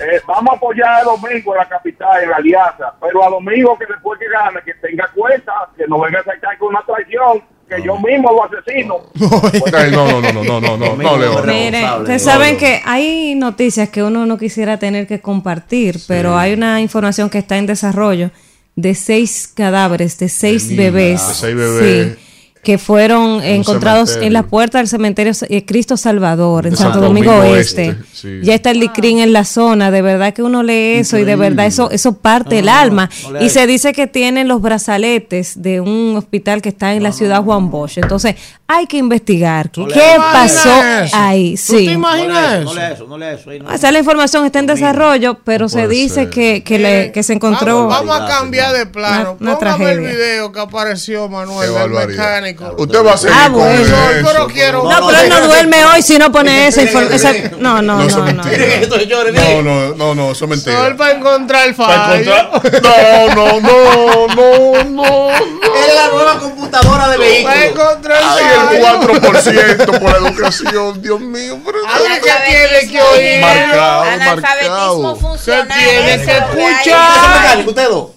Eh, 0.00 0.20
vamos 0.28 0.52
a 0.52 0.56
apoyar 0.56 1.00
a 1.00 1.02
Domingo 1.02 1.54
en 1.54 1.58
la 1.58 1.68
capital, 1.68 2.22
en 2.22 2.30
la 2.30 2.36
alianza, 2.36 2.94
pero 3.00 3.24
a 3.24 3.30
Domingo 3.30 3.76
que 3.76 3.84
después 3.84 4.18
que 4.20 4.28
gane, 4.28 4.60
que 4.64 4.74
tenga 4.74 5.10
cuenta, 5.12 5.52
que 5.76 5.88
no 5.88 5.98
venga 5.98 6.20
a 6.20 6.24
saltar 6.24 6.56
con 6.56 6.68
una 6.68 6.82
traición, 6.86 7.42
que 7.68 7.82
yo 7.82 7.98
mismo 7.98 8.30
lo 8.30 8.44
asesino. 8.44 9.00
no, 9.90 10.20
no, 10.20 10.32
no, 10.32 10.44
no, 10.44 10.60
no, 10.60 10.76
no, 10.76 10.96
no, 10.96 11.18
Leo. 11.18 11.42
Miren, 11.42 11.84
ustedes 12.02 12.22
saben 12.22 12.56
que 12.56 12.80
hay 12.84 13.34
noticias 13.34 13.88
que 13.88 14.04
uno 14.04 14.24
no 14.24 14.38
quisiera 14.38 14.78
tener 14.78 15.08
que 15.08 15.20
compartir, 15.20 15.98
sí. 15.98 16.04
pero 16.06 16.38
hay 16.38 16.52
una 16.52 16.80
información 16.80 17.28
que 17.28 17.38
está 17.38 17.58
en 17.58 17.66
desarrollo 17.66 18.30
de 18.76 18.94
seis 18.94 19.48
cadáveres, 19.48 20.16
de 20.20 20.28
seis, 20.28 20.76
bebés. 20.76 21.26
De 21.26 21.34
seis 21.34 21.56
bebés. 21.56 22.18
Sí 22.18 22.27
que 22.62 22.78
fueron 22.78 23.42
encontrados 23.42 24.10
cementerio. 24.10 24.26
en 24.26 24.32
la 24.32 24.42
puerta 24.44 24.78
del 24.78 24.88
cementerio 24.88 25.32
eh, 25.48 25.64
Cristo 25.64 25.96
Salvador, 25.96 26.66
en 26.66 26.72
De 26.72 26.76
Santo 26.76 26.94
Santo 26.94 27.06
Domingo, 27.06 27.32
Domingo 27.32 27.52
Oeste. 27.52 27.88
Este, 27.88 28.04
sí. 28.12 28.40
Ya 28.42 28.54
está 28.54 28.70
el 28.70 28.80
licrín 28.80 29.18
en 29.18 29.32
la 29.32 29.44
zona, 29.44 29.90
de 29.90 30.02
verdad 30.02 30.34
que 30.34 30.42
uno 30.42 30.62
lee 30.62 30.98
eso 30.98 31.18
y 31.18 31.24
de 31.24 31.36
verdad 31.36 31.66
eso 31.66 31.90
eso 31.90 32.14
parte 32.14 32.58
el 32.58 32.68
alma. 32.68 33.10
no 33.22 33.32
lea 33.32 33.42
y 33.42 33.50
se 33.50 33.66
dice 33.66 33.92
que 33.92 34.06
tienen 34.06 34.48
los 34.48 34.60
brazaletes 34.60 35.62
de 35.62 35.80
un 35.80 36.16
hospital 36.16 36.62
que 36.62 36.68
está 36.68 36.94
en 36.94 37.02
la 37.02 37.12
ciudad 37.12 37.42
Juan 37.42 37.70
Bosch. 37.70 37.98
Entonces, 37.98 38.36
hay 38.70 38.86
que 38.86 38.98
investigar 38.98 39.70
qué, 39.70 39.80
No 39.80 39.86
qué 39.88 40.16
pasó 40.30 40.68
eso. 41.02 41.16
ahí. 41.16 41.54
¿Tú 41.56 41.72
te 41.72 41.78
Sí. 41.78 41.88
Imaginas 41.90 42.28
lea 42.28 42.58
eso, 42.58 42.60
eso? 42.60 42.64
no 42.66 42.74
lea 42.74 42.92
eso, 42.92 43.06
no 43.06 43.18
lea 43.18 43.32
eso. 43.32 43.50
no. 43.64 43.72
Esa 43.72 43.86
es 43.86 43.92
la 43.94 43.98
información, 43.98 44.44
está 44.44 44.58
en 44.58 44.66
desarrollo, 44.66 45.38
pero 45.42 45.70
se 45.70 45.88
dice 45.88 46.14
ser. 46.24 46.30
que, 46.30 46.62
que, 46.62 46.78
le- 46.78 47.10
que 47.12 47.22
se 47.22 47.32
encontró. 47.32 47.86
Vamos, 47.86 48.06
vamos 48.06 48.20
a 48.20 48.26
cambiar 48.38 48.74
de 48.76 48.84
plano. 48.84 49.38
Una- 49.40 49.52
una 49.52 49.58
Póngame 49.58 49.92
el 49.92 50.00
video 50.00 50.52
que 50.52 50.60
apareció 50.60 51.28
Manuel 51.30 51.70
barbaridad. 51.70 52.42
mecánico. 52.42 52.74
Usted 52.76 53.04
va 53.06 53.12
a 53.14 53.16
seguir 53.16 53.36
Ah, 53.40 53.44
con 53.50 53.54
bueno. 53.62 53.80
eso. 53.82 53.90
No, 54.22 54.28
pero 54.28 54.46
quiero- 54.48 54.82
No, 54.84 55.06
pero 55.08 55.20
él 55.22 55.28
no 55.30 55.46
duerme 55.46 55.84
hoy 55.86 56.02
si 56.02 56.18
no 56.18 56.30
pone 56.30 56.66
esa 56.68 56.82
información. 56.82 57.36
No, 57.60 57.80
no, 57.80 57.98
No, 57.98 58.06
no, 58.06 58.32
no. 58.32 59.94
No, 59.96 60.14
no, 60.14 60.30
eso 60.30 60.32
es 60.32 60.38
Solo 60.38 60.48
mentira. 60.50 60.96
para 60.96 61.12
encontrar 61.16 61.68
el 61.68 61.74
Para 61.74 62.04
fallo. 62.06 62.36
encontrar- 62.36 62.82
No, 62.82 63.34
no, 63.34 63.60
no, 63.60 64.34
no, 64.34 64.84
no, 64.84 65.28
Es 65.30 65.94
la 65.94 66.08
nueva 66.12 66.38
computadora 66.38 67.08
de 67.08 67.16
Para 67.16 67.28
vehículos. 67.28 67.56
encontrar 67.64 68.18
Ay, 68.22 68.44
el 68.44 68.57
el 68.58 68.82
4% 68.82 70.00
por 70.00 70.16
educación. 70.16 71.02
Dios 71.02 71.20
mío, 71.20 71.58
pero 71.64 71.78
se 71.82 72.20
tiene 72.20 72.90
que 72.90 73.00
oír. 73.00 73.40
Marcado, 73.40 74.02
analfabetismo 74.02 75.16
funcional. 75.16 75.68
Se 75.68 75.74
tiene 75.74 76.24
que 76.24 76.32
escuchar. 76.32 77.64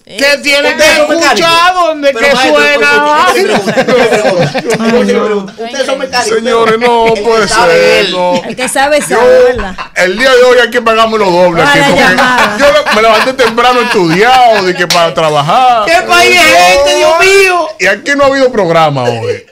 ¿Qué 0.04 0.38
tiene 0.42 0.76
que 0.76 0.82
eh, 0.82 1.06
escuchar 1.08 1.74
donde 1.74 2.12
que 2.12 2.36
suena. 2.36 3.26
Ustedes 5.58 5.86
son 5.86 5.98
mecánicos. 5.98 6.38
Señores, 6.38 6.78
no 6.78 7.14
puede 7.24 7.48
ser. 7.48 8.14
El 8.46 8.56
que 8.56 8.68
sabe, 8.68 9.00
sabe. 9.00 9.56
El 9.94 10.18
día 10.18 10.30
de 10.30 10.42
hoy 10.44 10.58
hay 10.58 10.70
que 10.70 10.82
pagamos 10.82 11.18
los 11.18 11.32
dobles. 11.32 11.64
Yo 12.58 12.66
me 12.94 13.02
levanté 13.02 13.32
temprano 13.32 13.80
estudiado 13.80 14.62
de 14.64 14.74
que 14.74 14.86
para 14.86 15.14
trabajar. 15.14 15.84
¿Qué 15.86 16.02
país 16.06 16.36
es 16.36 16.76
este, 16.76 16.96
Dios 16.96 17.12
mío? 17.20 17.68
Y 17.78 17.86
aquí 17.86 18.12
no 18.16 18.24
ha 18.24 18.26
habido 18.26 18.52
programa 18.52 19.04
hoy. 19.04 19.44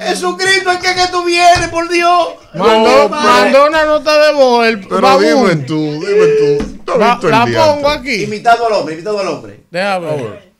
Jesucristo, 0.00 0.72
¿en 0.72 0.78
qué 0.80 0.94
que 0.94 1.06
tú 1.12 1.24
vienes, 1.24 1.68
por 1.68 1.88
Dios? 1.88 2.28
Mandó, 2.54 3.08
No, 3.08 3.08
mandó 3.08 3.66
una 3.68 3.84
nota 3.84 4.26
de 4.26 4.32
voz. 4.32 4.66
El 4.66 4.80
Pero 4.80 5.00
babú. 5.00 5.22
dime 5.22 5.56
tú, 5.64 5.76
dime 6.04 6.26
tú. 6.38 6.78
¿Tú 6.84 6.98
la 6.98 7.18
diantre? 7.20 7.54
pongo 7.54 7.88
aquí. 7.88 8.24
Imitando 8.24 8.66
al 8.66 8.72
hombre, 8.72 8.94
imitando 8.94 9.20
al 9.20 9.28
hombre. 9.28 9.60
Déjame 9.70 10.06
ver. 10.16 10.52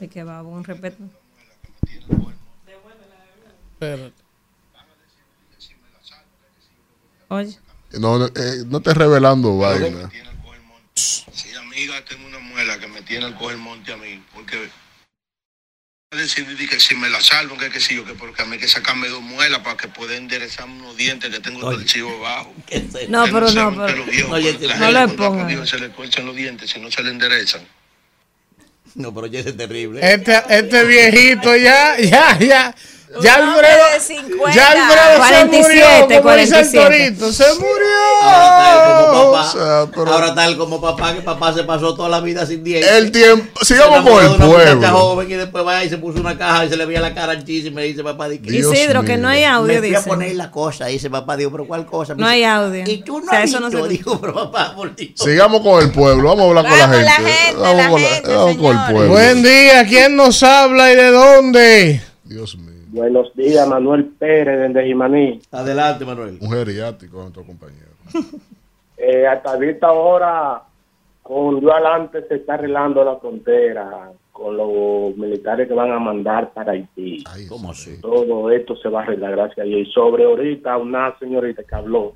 Y 0.00 0.08
que 0.08 0.22
va, 0.22 0.42
un 0.42 0.62
respeto. 0.64 1.02
Espérate. 3.74 4.12
Oye. 7.28 7.58
No, 7.92 8.18
no, 8.18 8.26
eh, 8.26 8.62
no 8.66 8.78
estés 8.78 8.96
revelando 8.96 9.56
vaina. 9.58 10.10
Sí, 10.94 11.24
amiga, 11.58 11.94
tengo 12.08 12.26
una 12.28 12.38
muela 12.38 12.78
que 12.78 12.86
me 12.88 13.02
tiene 13.02 13.26
al 13.26 13.36
coger 13.36 13.56
monte 13.56 13.92
a 13.92 13.96
mí, 13.96 14.22
porque 14.34 14.70
decidí 16.20 16.66
que 16.66 16.80
si 16.80 16.96
me 16.96 17.08
la 17.08 17.20
salvo, 17.20 17.56
que 17.56 17.70
qué 17.70 17.78
sé 17.78 17.94
yo, 17.94 18.04
que 18.04 18.14
porque 18.14 18.42
a 18.42 18.44
mí 18.44 18.54
hay 18.54 18.58
que 18.58 18.66
sacarme 18.66 19.08
dos 19.08 19.22
muelas 19.22 19.60
para 19.60 19.76
que 19.76 19.86
pueda 19.86 20.16
enderezar 20.16 20.64
unos 20.66 20.96
dientes 20.96 21.30
que 21.30 21.38
tengo 21.38 21.70
del 21.70 21.86
chivo 21.86 22.18
bajo. 22.18 22.52
No, 23.08 23.24
Que 23.26 23.30
pero 23.32 23.50
no, 23.52 23.86
pero- 23.86 24.04
viejo, 24.06 24.28
No, 24.30 24.34
oye, 24.34 24.52
le 24.58 24.76
cuando 24.76 25.16
ponga. 25.16 25.42
ha 25.42 25.44
podido 25.44 25.66
Se 25.66 25.78
le 25.78 25.90
corchan 25.92 26.26
los 26.26 26.34
dientes 26.34 26.68
si 26.68 26.80
no 26.80 26.90
se 26.90 27.04
le 27.04 27.10
enderezan. 27.10 27.62
No, 28.96 29.14
pero 29.14 29.28
ya 29.28 29.38
es 29.38 29.56
terrible. 29.56 30.00
Este, 30.02 30.36
este 30.48 30.84
viejito 30.84 31.54
ya, 31.56 31.96
ya, 32.00 32.36
ya. 32.40 32.74
Ya 33.22 33.34
Alfredo, 33.34 33.84
de 33.92 34.00
50. 34.00 34.54
ya 34.54 34.70
Alfredo 34.70 35.16
47, 35.16 35.62
se 35.62 35.68
murió, 35.68 36.22
como 36.22 36.34
dice 36.36 36.60
el 36.60 36.70
47. 36.70 36.84
torito, 36.84 37.32
se 37.32 37.44
Ahora 37.44 37.56
tal 38.58 38.84
como 38.84 39.22
murió. 39.24 39.32
papá. 39.32 39.48
O 39.48 39.52
sea, 39.52 39.86
pero- 39.92 40.12
Ahora 40.12 40.34
tal 40.34 40.56
como 40.56 40.80
papá, 40.80 41.14
que 41.14 41.20
papá 41.22 41.52
se 41.52 41.64
pasó 41.64 41.94
toda 41.96 42.08
la 42.08 42.20
vida 42.20 42.46
sin 42.46 42.62
dientes. 42.62 42.88
El 42.90 43.10
tiempo. 43.10 43.64
Sigamos 43.64 44.08
con 44.08 44.24
enamoró 44.24 44.60
el 44.62 44.78
pueblo. 44.78 44.88
joven 44.90 45.30
y 45.30 45.34
después 45.34 45.64
vaya 45.64 45.84
y 45.84 45.88
se 45.90 45.98
puso 45.98 46.20
una 46.20 46.38
caja 46.38 46.66
y 46.66 46.68
se 46.68 46.76
le 46.76 46.86
veía 46.86 47.00
la 47.00 47.12
cara 47.12 47.32
anchísima 47.32 47.82
y 47.82 47.88
dice 47.88 48.04
papá, 48.04 48.28
di 48.28 48.38
que 48.38 48.50
Dios 48.52 48.72
Isidro, 48.72 49.02
que 49.02 49.14
mío. 49.14 49.22
no 49.22 49.28
hay 49.28 49.40
me 49.40 49.46
audio, 49.46 49.78
fui 49.80 49.94
a 49.94 49.98
dice. 49.98 50.08
poner 50.08 50.36
la 50.36 50.50
cosa, 50.52 50.86
dice 50.86 51.10
papá, 51.10 51.36
digo, 51.36 51.50
pero 51.50 51.66
¿cuál 51.66 51.86
cosa? 51.86 52.14
Me 52.14 52.20
No 52.22 52.28
hay 52.28 52.38
dice, 52.40 52.46
audio. 52.50 52.84
Y 52.86 53.02
tú 53.02 53.18
no 53.18 53.26
O 53.26 53.28
sea, 53.28 53.38
has 53.40 53.50
eso 53.50 53.58
no 53.58 53.70
se- 53.72 53.88
digo, 53.88 54.20
pero 54.20 54.34
papá, 54.34 54.72
por 54.76 54.94
Dios. 54.94 55.10
Sigamos 55.16 55.62
con 55.62 55.82
el 55.82 55.90
pueblo. 55.90 56.28
Vamos 56.28 56.44
a 56.44 56.48
hablar 56.60 56.64
con 56.68 56.78
la 56.78 56.86
la 57.02 57.12
gente. 57.14 57.30
gente, 57.32 57.60
Vamos, 57.60 57.76
la 57.76 57.88
con, 57.88 58.00
gente, 58.00 58.34
vamos 58.36 58.56
con 58.56 58.78
el 58.78 58.92
pueblo. 58.94 59.08
Buen 59.14 59.42
día, 59.42 59.84
¿quién 59.88 60.14
nos 60.14 60.42
habla 60.44 60.92
y 60.92 60.94
de 60.96 61.10
dónde? 61.10 62.02
Dios 62.22 62.56
mío. 62.56 62.69
Buenos 62.92 63.32
días, 63.36 63.68
Manuel 63.68 64.06
Pérez 64.18 64.58
desde 64.58 64.88
Jimaní. 64.88 65.40
Adelante, 65.52 66.04
Manuel. 66.04 66.38
Un 66.40 66.50
geriátrico 66.50 67.18
nuestro 67.20 67.44
compañero. 67.44 67.90
Eh, 69.02 69.26
hasta 69.26 69.56
esta 69.64 69.92
hora, 69.92 70.62
con 71.22 71.58
Dios 71.58 71.72
adelante, 71.72 72.22
se 72.28 72.34
está 72.34 72.52
arreglando 72.52 73.02
la 73.02 73.16
frontera 73.16 74.12
con 74.30 74.58
los 74.58 75.16
militares 75.16 75.66
que 75.66 75.72
van 75.72 75.90
a 75.90 75.98
mandar 75.98 76.52
para 76.52 76.72
Haití. 76.72 77.24
Ay, 77.26 77.46
¿Cómo 77.46 77.70
así? 77.70 77.98
Todo 78.02 78.50
esto 78.50 78.76
se 78.76 78.90
va 78.90 79.00
a 79.00 79.04
arreglar, 79.04 79.30
gracias 79.30 79.60
a 79.60 79.62
Dios. 79.62 79.88
Y 79.88 79.90
sobre 79.90 80.24
ahorita, 80.24 80.76
una 80.76 81.18
señorita 81.18 81.62
que 81.62 81.74
habló, 81.74 82.12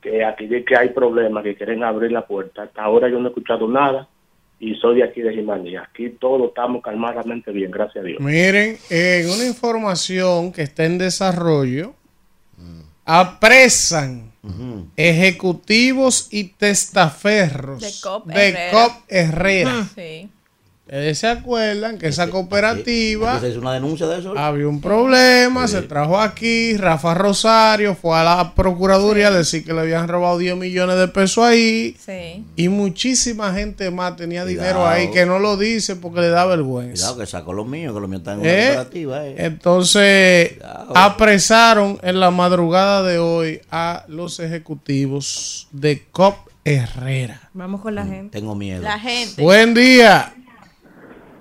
que 0.00 0.24
aquí 0.24 0.46
dice 0.46 0.64
que 0.64 0.78
hay 0.78 0.88
problemas, 0.88 1.44
que 1.44 1.56
quieren 1.56 1.84
abrir 1.84 2.10
la 2.10 2.26
puerta. 2.26 2.62
Hasta 2.62 2.82
ahora 2.82 3.10
yo 3.10 3.18
no 3.18 3.26
he 3.26 3.28
escuchado 3.28 3.68
nada 3.68 4.08
y 4.60 4.74
soy 4.76 4.96
de 4.96 5.04
aquí 5.04 5.20
de 5.20 5.32
Jimaní. 5.34 5.76
Aquí 5.76 6.10
todos 6.10 6.48
estamos 6.48 6.82
calmadamente 6.82 7.52
bien, 7.52 7.70
gracias 7.70 8.04
a 8.04 8.06
Dios. 8.06 8.20
Miren, 8.20 8.78
en 8.90 9.30
una 9.30 9.44
información 9.46 10.52
que 10.52 10.62
está 10.62 10.84
en 10.84 10.98
desarrollo, 10.98 11.94
apresan 13.04 14.32
ejecutivos 14.96 16.28
y 16.30 16.44
testaferros 16.44 17.80
De 17.80 17.92
COP 18.02 18.26
de 18.26 18.48
Herrera. 18.48 18.70
COP 18.72 18.92
Herrera. 19.08 19.88
Sí. 19.94 20.28
Ustedes 20.88 21.18
se 21.18 21.26
acuerdan 21.28 21.98
que 21.98 22.06
esa 22.08 22.30
cooperativa 22.30 23.38
¿Se 23.40 23.50
hizo 23.50 23.58
una 23.60 23.74
denuncia 23.74 24.06
de 24.06 24.20
eso? 24.20 24.32
había 24.38 24.66
un 24.66 24.80
problema, 24.80 25.68
se 25.68 25.82
trajo 25.82 26.18
aquí, 26.18 26.78
Rafa 26.78 27.12
Rosario 27.12 27.94
fue 27.94 28.16
a 28.18 28.24
la 28.24 28.54
Procuraduría 28.54 29.28
a 29.28 29.30
decir 29.30 29.66
que 29.66 29.74
le 29.74 29.80
habían 29.82 30.08
robado 30.08 30.38
10 30.38 30.56
millones 30.56 30.96
de 30.96 31.08
pesos 31.08 31.44
ahí 31.44 31.94
Sí. 32.02 32.42
y 32.56 32.68
muchísima 32.70 33.52
gente 33.52 33.90
más 33.90 34.16
tenía 34.16 34.46
dinero 34.46 34.86
ahí 34.88 35.10
que 35.10 35.26
no 35.26 35.38
lo 35.38 35.58
dice 35.58 35.94
porque 35.94 36.22
le 36.22 36.28
da 36.30 36.46
vergüenza. 36.46 36.92
Cuidado 36.94 37.18
que 37.18 37.26
sacó 37.26 37.52
los 37.52 37.66
míos, 37.66 37.92
que 37.92 38.00
los 38.00 38.08
míos 38.08 38.20
están 38.20 38.34
en 38.36 38.40
una 38.40 38.50
Eh, 38.50 38.66
cooperativa. 38.68 39.26
eh. 39.26 39.34
Entonces 39.36 40.52
apresaron 40.94 41.98
en 42.02 42.18
la 42.18 42.30
madrugada 42.30 43.02
de 43.02 43.18
hoy 43.18 43.60
a 43.70 44.04
los 44.08 44.40
ejecutivos 44.40 45.68
de 45.70 46.02
COP 46.12 46.48
Herrera. 46.64 47.50
Vamos 47.52 47.82
con 47.82 47.94
la 47.94 48.06
gente. 48.06 48.38
Tengo 48.38 48.54
miedo. 48.54 48.82
La 48.82 48.98
gente. 48.98 49.42
Buen 49.42 49.74
día. 49.74 50.32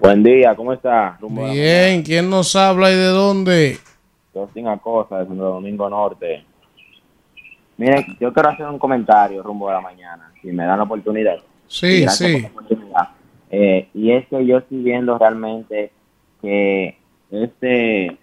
Buen 0.08 0.24
día, 0.24 0.56
¿cómo 0.56 0.72
está? 0.72 1.18
Rumbo 1.20 1.50
Bien, 1.52 2.02
¿quién 2.02 2.30
nos 2.30 2.56
habla 2.56 2.90
y 2.90 2.96
de 2.96 3.08
dónde? 3.08 3.78
Justin 4.34 4.70
Acosta, 4.70 5.20
de 5.20 5.26
Santo 5.28 5.44
Domingo 5.44 5.90
Norte. 5.90 6.46
Miren, 7.76 8.06
yo 8.18 8.32
quiero 8.32 8.48
hacer 8.52 8.68
un 8.68 8.80
comentario 8.80 9.44
rumbo 9.44 9.68
de 9.68 9.74
la 9.74 9.82
mañana, 9.82 10.32
si 10.42 10.48
me 10.54 10.64
dan 10.64 10.78
la 10.78 10.86
oportunidad. 10.86 11.36
Sí, 11.68 12.08
sí. 12.08 12.46
oportunidad. 12.50 13.10
Eh, 13.52 13.90
y 13.94 14.12
es 14.12 14.26
que 14.30 14.46
yo 14.46 14.60
estoy 14.60 14.78
viendo 14.82 15.18
realmente 15.18 15.92
que 16.42 16.96
este, 17.30 18.18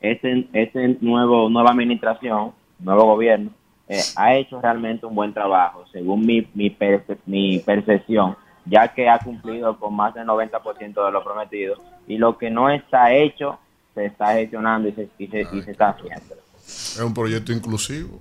este, 0.00 0.48
este 0.52 0.96
nuevo, 1.02 1.48
nueva 1.48 1.70
administración, 1.70 2.50
nuevo 2.80 3.04
gobierno, 3.04 3.50
eh, 3.88 4.00
ha 4.16 4.34
hecho 4.34 4.60
realmente 4.60 5.06
un 5.06 5.14
buen 5.14 5.32
trabajo, 5.32 5.84
según 5.92 6.26
mi, 6.26 6.44
mi, 6.54 6.68
perce- 6.70 7.16
mi 7.26 7.60
percepción, 7.60 8.34
ya 8.68 8.88
que 8.88 9.08
ha 9.08 9.18
cumplido 9.18 9.78
con 9.78 9.94
más 9.94 10.14
del 10.14 10.26
90% 10.26 11.04
de 11.06 11.12
lo 11.12 11.22
prometido. 11.24 11.76
Y 12.06 12.18
lo 12.18 12.36
que 12.38 12.50
no 12.50 12.70
está 12.70 13.12
hecho, 13.12 13.58
se 13.94 14.06
está 14.06 14.32
gestionando 14.34 14.88
y 14.88 14.92
se, 14.92 15.08
y 15.18 15.26
se, 15.28 15.40
y 15.52 15.62
se 15.62 15.70
está 15.72 15.90
haciendo. 15.90 16.34
Es 16.66 16.98
un 17.00 17.14
proyecto 17.14 17.52
inclusivo. 17.52 18.18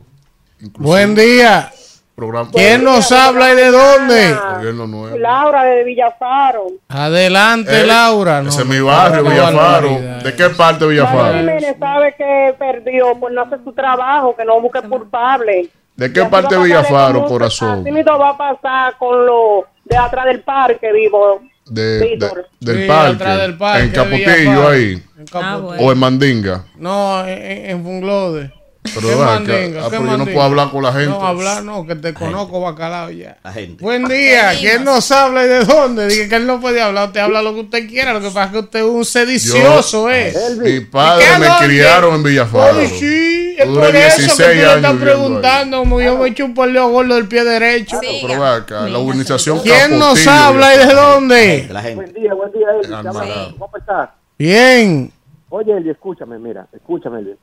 Inclusivo. 0.59 0.88
Buen 0.90 1.16
día. 1.16 1.72
Programa- 2.16 2.50
¿Quién 2.51 2.84
nos 2.84 3.11
habla 3.11 3.53
y 3.53 3.56
de 3.56 3.67
dónde? 3.69 4.34
Gobierno 4.56 4.88
nuevo. 4.88 5.17
Laura 5.19 5.64
de 5.66 5.84
Villafaro. 5.84 6.66
Adelante, 6.88 7.82
Eh, 7.82 7.85
Laura. 7.85 8.42
Ese 8.42 8.61
es 8.64 8.67
mi 8.67 8.80
barrio, 8.80 9.22
Villafaro. 9.24 9.58
barbaridad. 9.92 10.24
¿De 10.24 10.35
qué 10.35 10.50
parte 10.50 10.85
de 10.85 10.92
Villafaro? 10.92 11.38
Jiménez 11.38 11.76
sabe 11.80 12.16
que 12.17 12.56
perdió 12.58 13.19
por 13.19 13.32
no 13.32 13.43
hacer 13.43 13.59
su 13.64 13.72
trabajo, 13.72 14.35
que 14.35 14.43
no 14.45 14.59
busque 14.59 14.82
culpable. 14.82 15.69
¿De 15.98 16.14
qué 16.14 16.24
parte 16.26 16.56
de 16.56 16.64
Villafaro, 16.64 17.19
con- 17.22 17.27
corazón? 17.30 17.82
Así 17.82 17.92
mismo 17.92 18.17
va 18.17 18.30
a 18.30 18.38
pasar 18.38 18.98
con 18.98 19.26
lo 19.26 19.66
de 19.84 19.98
atrás 19.98 20.26
del 20.26 20.42
parque, 20.42 20.92
vivo. 20.93 21.42
De, 21.66 22.00
de- 22.00 22.17
del, 22.61 22.82
Sí, 22.84 22.88
parque, 22.88 23.14
atrás 23.16 23.38
del 23.40 23.58
parque 23.58 23.84
En 23.84 23.92
Capotillo 23.92 24.67
ahí. 24.69 25.03
En 25.17 25.26
Capotillo. 25.26 25.85
O 25.85 25.92
en 25.92 25.98
Mandinga. 25.98 26.64
No, 26.77 27.26
en, 27.27 27.30
en- 27.51 27.69
en 27.72 27.84
Funglode. 27.84 28.53
Pero 28.94 29.08
¿Qué 29.08 29.16
ven 29.16 29.24
acá, 29.24 29.34
mandinga? 29.34 29.80
ah, 29.82 29.90
¿Qué 29.90 29.98
pero 29.98 30.12
yo 30.12 30.18
no 30.18 30.26
puedo 30.26 30.42
hablar 30.42 30.70
con 30.72 30.84
la 30.84 30.92
gente. 30.94 31.10
No, 31.10 31.26
hablar 31.26 31.64
no, 31.64 31.86
que 31.86 31.96
te 31.96 32.14
conozco 32.14 32.62
bacalao 32.62 33.10
ya. 33.12 33.38
La 33.44 33.52
gente. 33.54 33.84
Buen 33.84 34.06
día, 34.06 34.52
¿quién 34.60 34.84
nos 34.84 35.12
habla 35.12 35.46
y 35.46 35.48
de 35.48 35.66
dónde? 35.66 36.08
Dije 36.08 36.30
que 36.30 36.36
él 36.36 36.48
no 36.48 36.60
puede 36.60 36.82
hablar, 36.82 37.08
usted 37.08 37.20
habla 37.22 37.42
lo 37.42 37.54
que 37.54 37.62
usted 37.62 37.88
quiera, 37.88 38.14
lo 38.14 38.20
que 38.22 38.28
pasa 38.28 38.46
es 38.46 38.52
que 38.52 38.60
usted 38.60 38.80
es 38.80 38.86
un 38.86 39.06
sedicioso, 39.06 40.10
¿eh? 40.12 40.34
Mi 40.58 40.80
padre 40.82 41.26
¿Y 41.26 41.34
qué 41.34 41.40
me 41.40 41.68
criaron 41.68 42.16
en 42.16 42.24
Villafaro. 42.24 42.78
Ay, 42.80 42.88
sí, 42.88 43.56
es 43.58 43.66
por 43.66 43.84
eso 43.84 43.92
que 43.92 43.98
16 43.98 44.36
tú 44.36 44.44
le 44.44 44.66
años 44.66 44.76
estás 44.76 44.96
preguntando, 44.96 45.80
como 45.80 46.02
yo 46.02 46.18
me 46.18 46.34
chupo 46.34 46.64
el 46.64 46.80
gordo 46.80 47.16
del 47.16 47.28
pie 47.28 47.44
derecho. 47.44 48.00
Pero 48.02 48.46
acá, 48.46 48.88
la 48.88 49.00
urbanización 49.00 49.60
¿Quién 49.60 49.98
nos 49.98 50.26
habla 50.28 50.76
y 50.76 50.78
de 50.78 50.94
dónde? 50.94 51.68
La 51.72 51.82
gente. 51.82 51.96
Buen 51.96 52.14
día, 52.14 52.34
buen 52.34 52.52
día, 52.52 52.68
Eli. 52.84 52.94
Ah, 52.94 53.00
¿Qué 53.02 53.10
no. 53.10 53.20
habla? 53.20 53.54
¿Cómo 53.58 53.78
estás? 53.78 54.10
Bien. 54.38 55.12
Oye, 55.50 55.78
Eli, 55.78 55.90
escúchame, 55.90 56.38
mira, 56.40 56.68
escúchame, 56.74 57.20
Eli. 57.20 57.36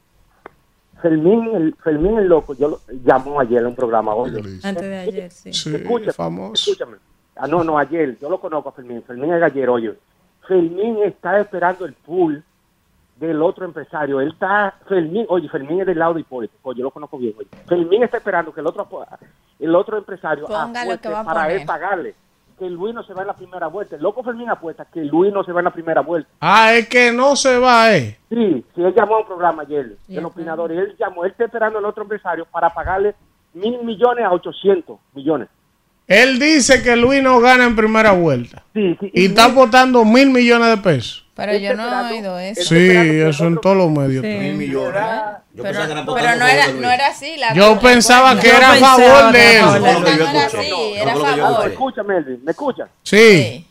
Fermín, 1.04 1.54
el, 1.54 1.74
Fermín 1.84 2.16
el 2.16 2.28
loco, 2.28 2.54
yo 2.54 2.66
lo, 2.68 2.80
llamó 3.04 3.38
ayer 3.38 3.60
en 3.60 3.66
un 3.66 3.74
programa, 3.74 4.14
oye. 4.14 4.38
Antes 4.62 4.82
de 4.82 4.96
ayer, 4.96 5.30
sí. 5.30 5.52
Sí, 5.52 5.74
Escúchame, 5.74 6.12
famoso. 6.14 6.70
escúchame. 6.70 6.96
Ah, 7.36 7.46
no, 7.46 7.62
no, 7.62 7.76
ayer, 7.76 8.16
yo 8.18 8.30
lo 8.30 8.40
conozco 8.40 8.70
a 8.70 8.72
Fermín. 8.72 9.02
Fermín 9.02 9.30
es 9.34 9.38
gallero, 9.38 9.74
oye. 9.74 9.92
Fermín 10.48 11.00
está 11.04 11.38
esperando 11.38 11.84
el 11.84 11.92
pool 11.92 12.42
del 13.16 13.42
otro 13.42 13.66
empresario. 13.66 14.18
Él 14.18 14.28
está, 14.32 14.78
Fermín, 14.88 15.26
oye, 15.28 15.46
Fermín 15.50 15.80
es 15.82 15.86
del 15.88 15.98
lado 15.98 16.14
de 16.14 16.20
Hipólito. 16.22 16.54
Oye, 16.62 16.78
yo 16.78 16.84
lo 16.84 16.90
conozco 16.90 17.18
bien, 17.18 17.34
oye. 17.36 17.48
Fermín 17.66 18.02
está 18.02 18.16
esperando 18.16 18.54
que 18.54 18.60
el 18.62 18.66
otro, 18.66 18.88
el 19.58 19.74
otro 19.76 19.98
empresario 19.98 20.46
Ponga 20.46 20.86
lo 20.86 20.98
que 20.98 21.08
va 21.10 21.20
a 21.20 21.24
para 21.24 21.42
poner. 21.42 21.60
él 21.60 21.66
pagarle. 21.66 22.14
Que 22.58 22.70
Luis 22.70 22.94
no 22.94 23.02
se 23.02 23.14
va 23.14 23.22
en 23.22 23.28
la 23.28 23.34
primera 23.34 23.66
vuelta. 23.66 23.96
El 23.96 24.02
loco 24.02 24.22
Fermín 24.22 24.48
apuesta 24.48 24.84
que 24.84 25.00
Luis 25.04 25.32
no 25.32 25.42
se 25.44 25.52
va 25.52 25.60
en 25.60 25.64
la 25.64 25.72
primera 25.72 26.00
vuelta. 26.00 26.28
Ah, 26.40 26.74
es 26.74 26.88
que 26.88 27.10
no 27.12 27.34
se 27.36 27.58
va, 27.58 27.96
¿eh? 27.96 28.18
Sí, 28.28 28.64
sí, 28.74 28.82
él 28.82 28.94
llamó 28.94 29.16
a 29.16 29.20
un 29.20 29.26
programa 29.26 29.62
ayer, 29.62 29.96
Ya, 30.06 30.18
el 30.20 30.24
opinador, 30.24 30.72
y 30.72 30.78
él 30.78 30.94
llamó, 30.98 31.24
él 31.24 31.32
está 31.32 31.44
esperando 31.44 31.78
al 31.78 31.84
otro 31.84 32.02
empresario 32.02 32.46
para 32.46 32.70
pagarle 32.70 33.14
mil 33.52 33.82
millones 33.82 34.24
a 34.24 34.32
800 34.32 34.98
millones. 35.14 35.48
Él 36.06 36.38
dice 36.38 36.82
que 36.82 36.96
Luis 36.96 37.22
no 37.22 37.40
gana 37.40 37.64
en 37.64 37.74
primera 37.74 38.12
vuelta. 38.12 38.62
Sí, 38.74 38.96
sí. 39.00 39.10
Y 39.14 39.26
está 39.26 39.46
aportando 39.46 40.04
mil 40.04 40.30
millones 40.30 40.68
de 40.68 40.76
pesos. 40.76 41.23
Pero 41.34 41.56
yo 41.56 41.74
no 41.74 42.08
he 42.08 42.12
oído 42.12 42.38
eso. 42.38 42.62
Sí, 42.62 42.88
eso 42.90 43.46
en 43.46 43.60
todos 43.60 43.76
los 43.76 43.90
medios. 43.90 44.22
Mil 44.22 44.54
millones. 44.54 45.02
Yo 45.52 45.62
Pero, 45.62 45.80
pensaba 45.80 45.86
que 45.86 45.92
era 45.92 46.00
pero 46.00 46.00
aportando 46.02 46.38
no 46.38 46.44
a 46.44 46.52
era, 46.52 46.66
no 46.68 46.90
era 46.90 47.06
así. 47.08 47.36
La 47.36 47.54
Yo 47.54 47.80
pensaba 47.80 48.38
que 48.40 48.48
Yo 48.48 48.54
era 48.56 48.72
a 48.72 48.76
favor 48.76 49.32
de 49.32 49.54
era 49.56 49.72
a 49.72 49.76
él. 49.76 49.82
favor 49.84 50.04
de 50.04 50.12
Eso 50.12 50.24
No 50.24 50.30
era 50.30 50.46
así, 50.46 50.56
yo 50.70 51.16
favor. 51.24 51.50
escuché. 51.50 51.68
Escúchame, 51.72 52.16
Elvin, 52.18 52.44
¿me 52.44 52.50
escuchas? 52.52 52.88
Sí. 53.02 53.66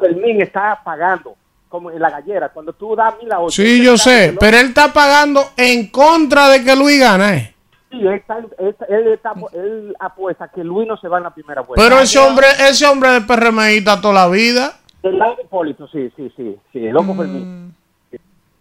Fermín 0.00 0.40
a 0.40 0.44
está 0.44 0.80
pagando, 0.84 1.36
como 1.68 1.90
en 1.90 2.00
la 2.00 2.10
gallera, 2.10 2.48
cuando 2.50 2.72
tú 2.72 2.94
das 2.96 3.14
mil 3.22 3.32
a 3.32 3.40
ocho. 3.40 3.62
Sí, 3.62 3.82
yo 3.82 3.96
sé. 3.96 4.36
Pero 4.38 4.58
él 4.58 4.66
está 4.66 4.92
pagando 4.92 5.50
en 5.56 5.88
contra 5.88 6.48
de 6.48 6.62
que 6.64 6.76
Luis 6.76 7.00
gane. 7.00 7.34
¿eh? 7.36 7.54
Sí, 7.90 7.98
él, 8.00 8.08
está, 8.14 8.38
él, 8.38 8.76
él 8.88 9.12
está- 9.12 9.34
él 9.52 9.96
apuesta 10.00 10.48
que 10.48 10.64
Luis 10.64 10.88
no 10.88 10.96
se 10.96 11.08
va 11.08 11.18
en 11.18 11.24
la 11.24 11.30
primera 11.34 11.60
vuelta. 11.62 11.82
Pero 11.82 12.00
ese 12.00 12.18
hombre, 12.18 12.46
ese 12.68 12.86
hombre 12.86 13.10
de 13.10 13.20
PRMista 13.22 14.00
toda 14.00 14.14
la 14.14 14.28
vida. 14.28 14.78
Del 15.02 15.18
lado 15.18 15.36
de 15.36 15.42
Hipólito, 15.42 15.88
sí, 15.88 16.10
sí, 16.16 16.32
sí, 16.36 16.56
sí, 16.72 16.78
el 16.86 16.92
loco 16.92 17.14
Fermín. 17.14 17.74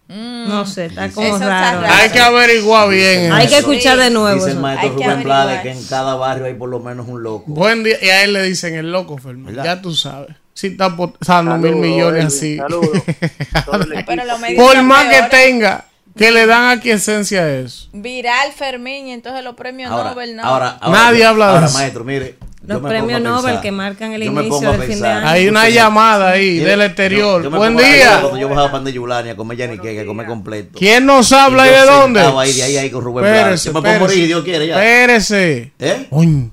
No 0.08 0.66
sé, 0.66 0.88
está 0.88 1.10
como 1.12 1.26
Eso 1.26 1.36
está 1.38 1.72
raro. 1.82 1.88
Hay 1.94 2.10
que 2.10 2.20
averiguar 2.20 2.90
bien. 2.90 3.32
Hay 3.32 3.48
que 3.48 3.58
eso. 3.60 3.72
escuchar 3.72 3.98
de 3.98 4.10
nuevo. 4.10 4.36
Dice 4.36 4.52
el 4.52 4.60
maestro 4.60 4.90
Hay 4.90 4.96
que 4.98 5.04
Rubén 5.06 5.24
Blades 5.24 5.60
averiguar. 5.60 5.62
que 5.64 5.72
en 5.82 5.88
cada 5.88 6.16
barrio 6.16 6.46
hay 6.46 6.54
por 6.56 6.68
lo 6.70 6.80
menos 6.82 7.08
un 7.08 7.24
loco. 7.24 7.46
Buen 7.48 7.84
día. 7.84 7.96
Y 8.02 8.10
a 8.10 8.24
él 8.26 8.34
le 8.34 8.44
dicen 8.44 8.76
el 8.76 8.92
loco, 8.92 9.18
Fermín. 9.18 9.56
Ya 9.64 9.82
tú 9.82 9.94
sabes. 9.94 10.36
Si 10.54 10.68
está 10.68 10.86
aportando 10.86 11.56
mil 11.58 11.72
Saludos, 11.72 11.88
millones 11.88 12.26
así. 12.26 12.60
Por 14.58 14.84
más 14.84 15.06
que 15.06 15.22
tenga, 15.30 15.86
que 16.18 16.32
le 16.32 16.46
dan 16.46 16.78
aquí 16.78 16.92
esencia 16.92 17.44
a 17.44 17.50
eso. 17.50 17.88
Viral 17.94 18.52
Fermín 18.52 19.08
y 19.08 19.12
entonces 19.14 19.44
los 19.44 19.56
premios 19.56 19.92
Ahora, 19.92 20.10
Nobel 20.10 20.36
no. 20.36 20.44
ahora, 20.44 20.78
ahora, 20.82 21.00
Nadie 21.04 21.26
habla 21.26 21.46
de 21.48 21.52
ahora, 21.54 21.66
eso. 21.68 21.78
maestro, 21.78 22.04
mire. 22.04 22.36
Los 22.66 22.80
premios 22.82 23.20
Nobel 23.22 23.60
que 23.60 23.72
marcan 23.72 24.14
el 24.14 24.22
inicio 24.24 24.72
del 24.72 24.82
fin 24.84 25.02
de 25.02 25.08
año. 25.08 25.28
Hay 25.28 25.48
una 25.48 25.68
llamada 25.70 26.30
ahí 26.32 26.60
del 26.60 26.82
exterior. 26.84 27.42
yo- 27.44 27.50
yo 27.50 27.58
Buen 27.58 27.76
día. 27.76 28.20
Cuando 28.22 28.38
yo 28.38 28.50
bajaba 28.50 28.72
pan 28.72 28.84
de 28.84 28.94
Yulania 28.94 29.34
a 29.34 29.36
comer 29.36 29.58
yanique, 29.58 30.00
a 30.00 30.06
comer 30.06 30.28
completo. 30.28 30.78
¿Quién 30.78 31.06
nos 31.08 31.32
habla 31.32 31.66
y 31.68 31.72
yo 31.72 31.76
de 31.80 31.86
dónde? 31.86 32.20
ahí, 32.22 32.54
de 32.54 32.64
ahí, 32.64 32.78
ahí 32.78 32.90
con 32.92 33.04
Rubén 33.04 33.56
Yo 33.56 33.74
me 33.74 33.82
puedo 33.82 34.00
morir, 34.00 34.28
Dios 34.28 34.44
quiere 34.44 34.68
ya. 34.68 34.76
Espérese. 34.76 35.72
¿Eh? 35.80 36.08
Uy. 36.12 36.52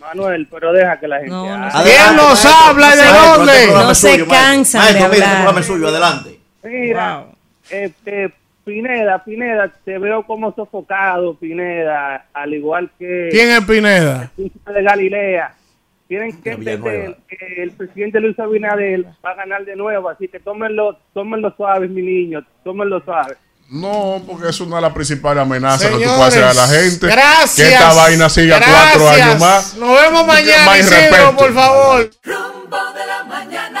Manuel, 0.00 0.48
pero 0.50 0.72
deja 0.72 0.98
que 0.98 1.06
la 1.06 1.16
gente 1.18 1.30
No, 1.30 1.44
no. 1.46 1.52
Adelante, 1.66 1.82
¿Quién 1.84 2.16
nos 2.16 2.26
maestro. 2.44 2.50
habla 2.66 2.86
y 2.94 2.96
de 2.96 3.04
Maestro, 3.04 3.36
dónde? 3.36 3.52
este 3.64 3.72
No 3.74 3.94
se 3.94 4.10
suyo, 4.12 4.26
maestro. 4.26 4.48
cansan 4.50 4.82
de 4.82 4.90
este 4.90 5.04
hablar. 5.04 5.34
programa 5.34 5.60
es 5.60 5.66
suyo, 5.66 5.88
adelante. 5.88 6.40
Mira, 6.64 7.24
este, 7.68 8.34
Pineda, 8.70 9.24
Pineda, 9.24 9.72
te 9.84 9.98
veo 9.98 10.22
como 10.24 10.54
sofocado, 10.54 11.34
Pineda, 11.34 12.26
al 12.32 12.54
igual 12.54 12.88
que 12.98 13.28
¿Quién 13.32 13.50
es 13.50 13.64
Pineda? 13.64 14.22
el 14.22 14.28
príncipe 14.28 14.72
de 14.72 14.82
Galilea. 14.84 15.54
Tienen 16.06 16.40
que 16.40 16.52
entender 16.52 17.16
que 17.28 17.62
el 17.62 17.72
presidente 17.72 18.20
Luis 18.20 18.38
Abinader 18.38 19.06
va 19.24 19.30
a 19.30 19.34
ganar 19.34 19.64
de 19.64 19.74
nuevo, 19.74 20.08
así 20.08 20.28
que 20.28 20.38
tómenlo, 20.38 20.96
tómenlo 21.12 21.52
suaves, 21.56 21.90
mi 21.90 22.02
niño, 22.02 22.46
tómenlo 22.62 23.00
suaves. 23.04 23.38
No, 23.70 24.22
porque 24.26 24.48
es 24.48 24.60
una 24.60 24.76
de 24.76 24.82
las 24.82 24.92
principales 24.92 25.42
amenazas 25.42 25.88
que 25.90 25.96
tú 26.04 26.10
puedes 26.16 26.20
hacer 26.36 26.44
a 26.44 26.54
la 26.54 26.66
gente. 26.68 27.06
Gracias. 27.06 27.68
Que 27.68 27.74
esta 27.74 27.92
vaina 27.94 28.28
siga 28.28 28.60
cuatro 28.60 29.08
años 29.08 29.40
más. 29.40 29.76
Nos 29.76 30.00
vemos 30.00 30.26
mañana, 30.26 30.66
Más 30.66 30.78
Isidro, 30.80 30.96
irrespeto. 30.98 31.36
por 31.36 31.54
favor. 31.54 32.10
Rumbo 32.24 32.92
de 32.94 33.06
la 33.06 33.24
mañana. 33.24 33.80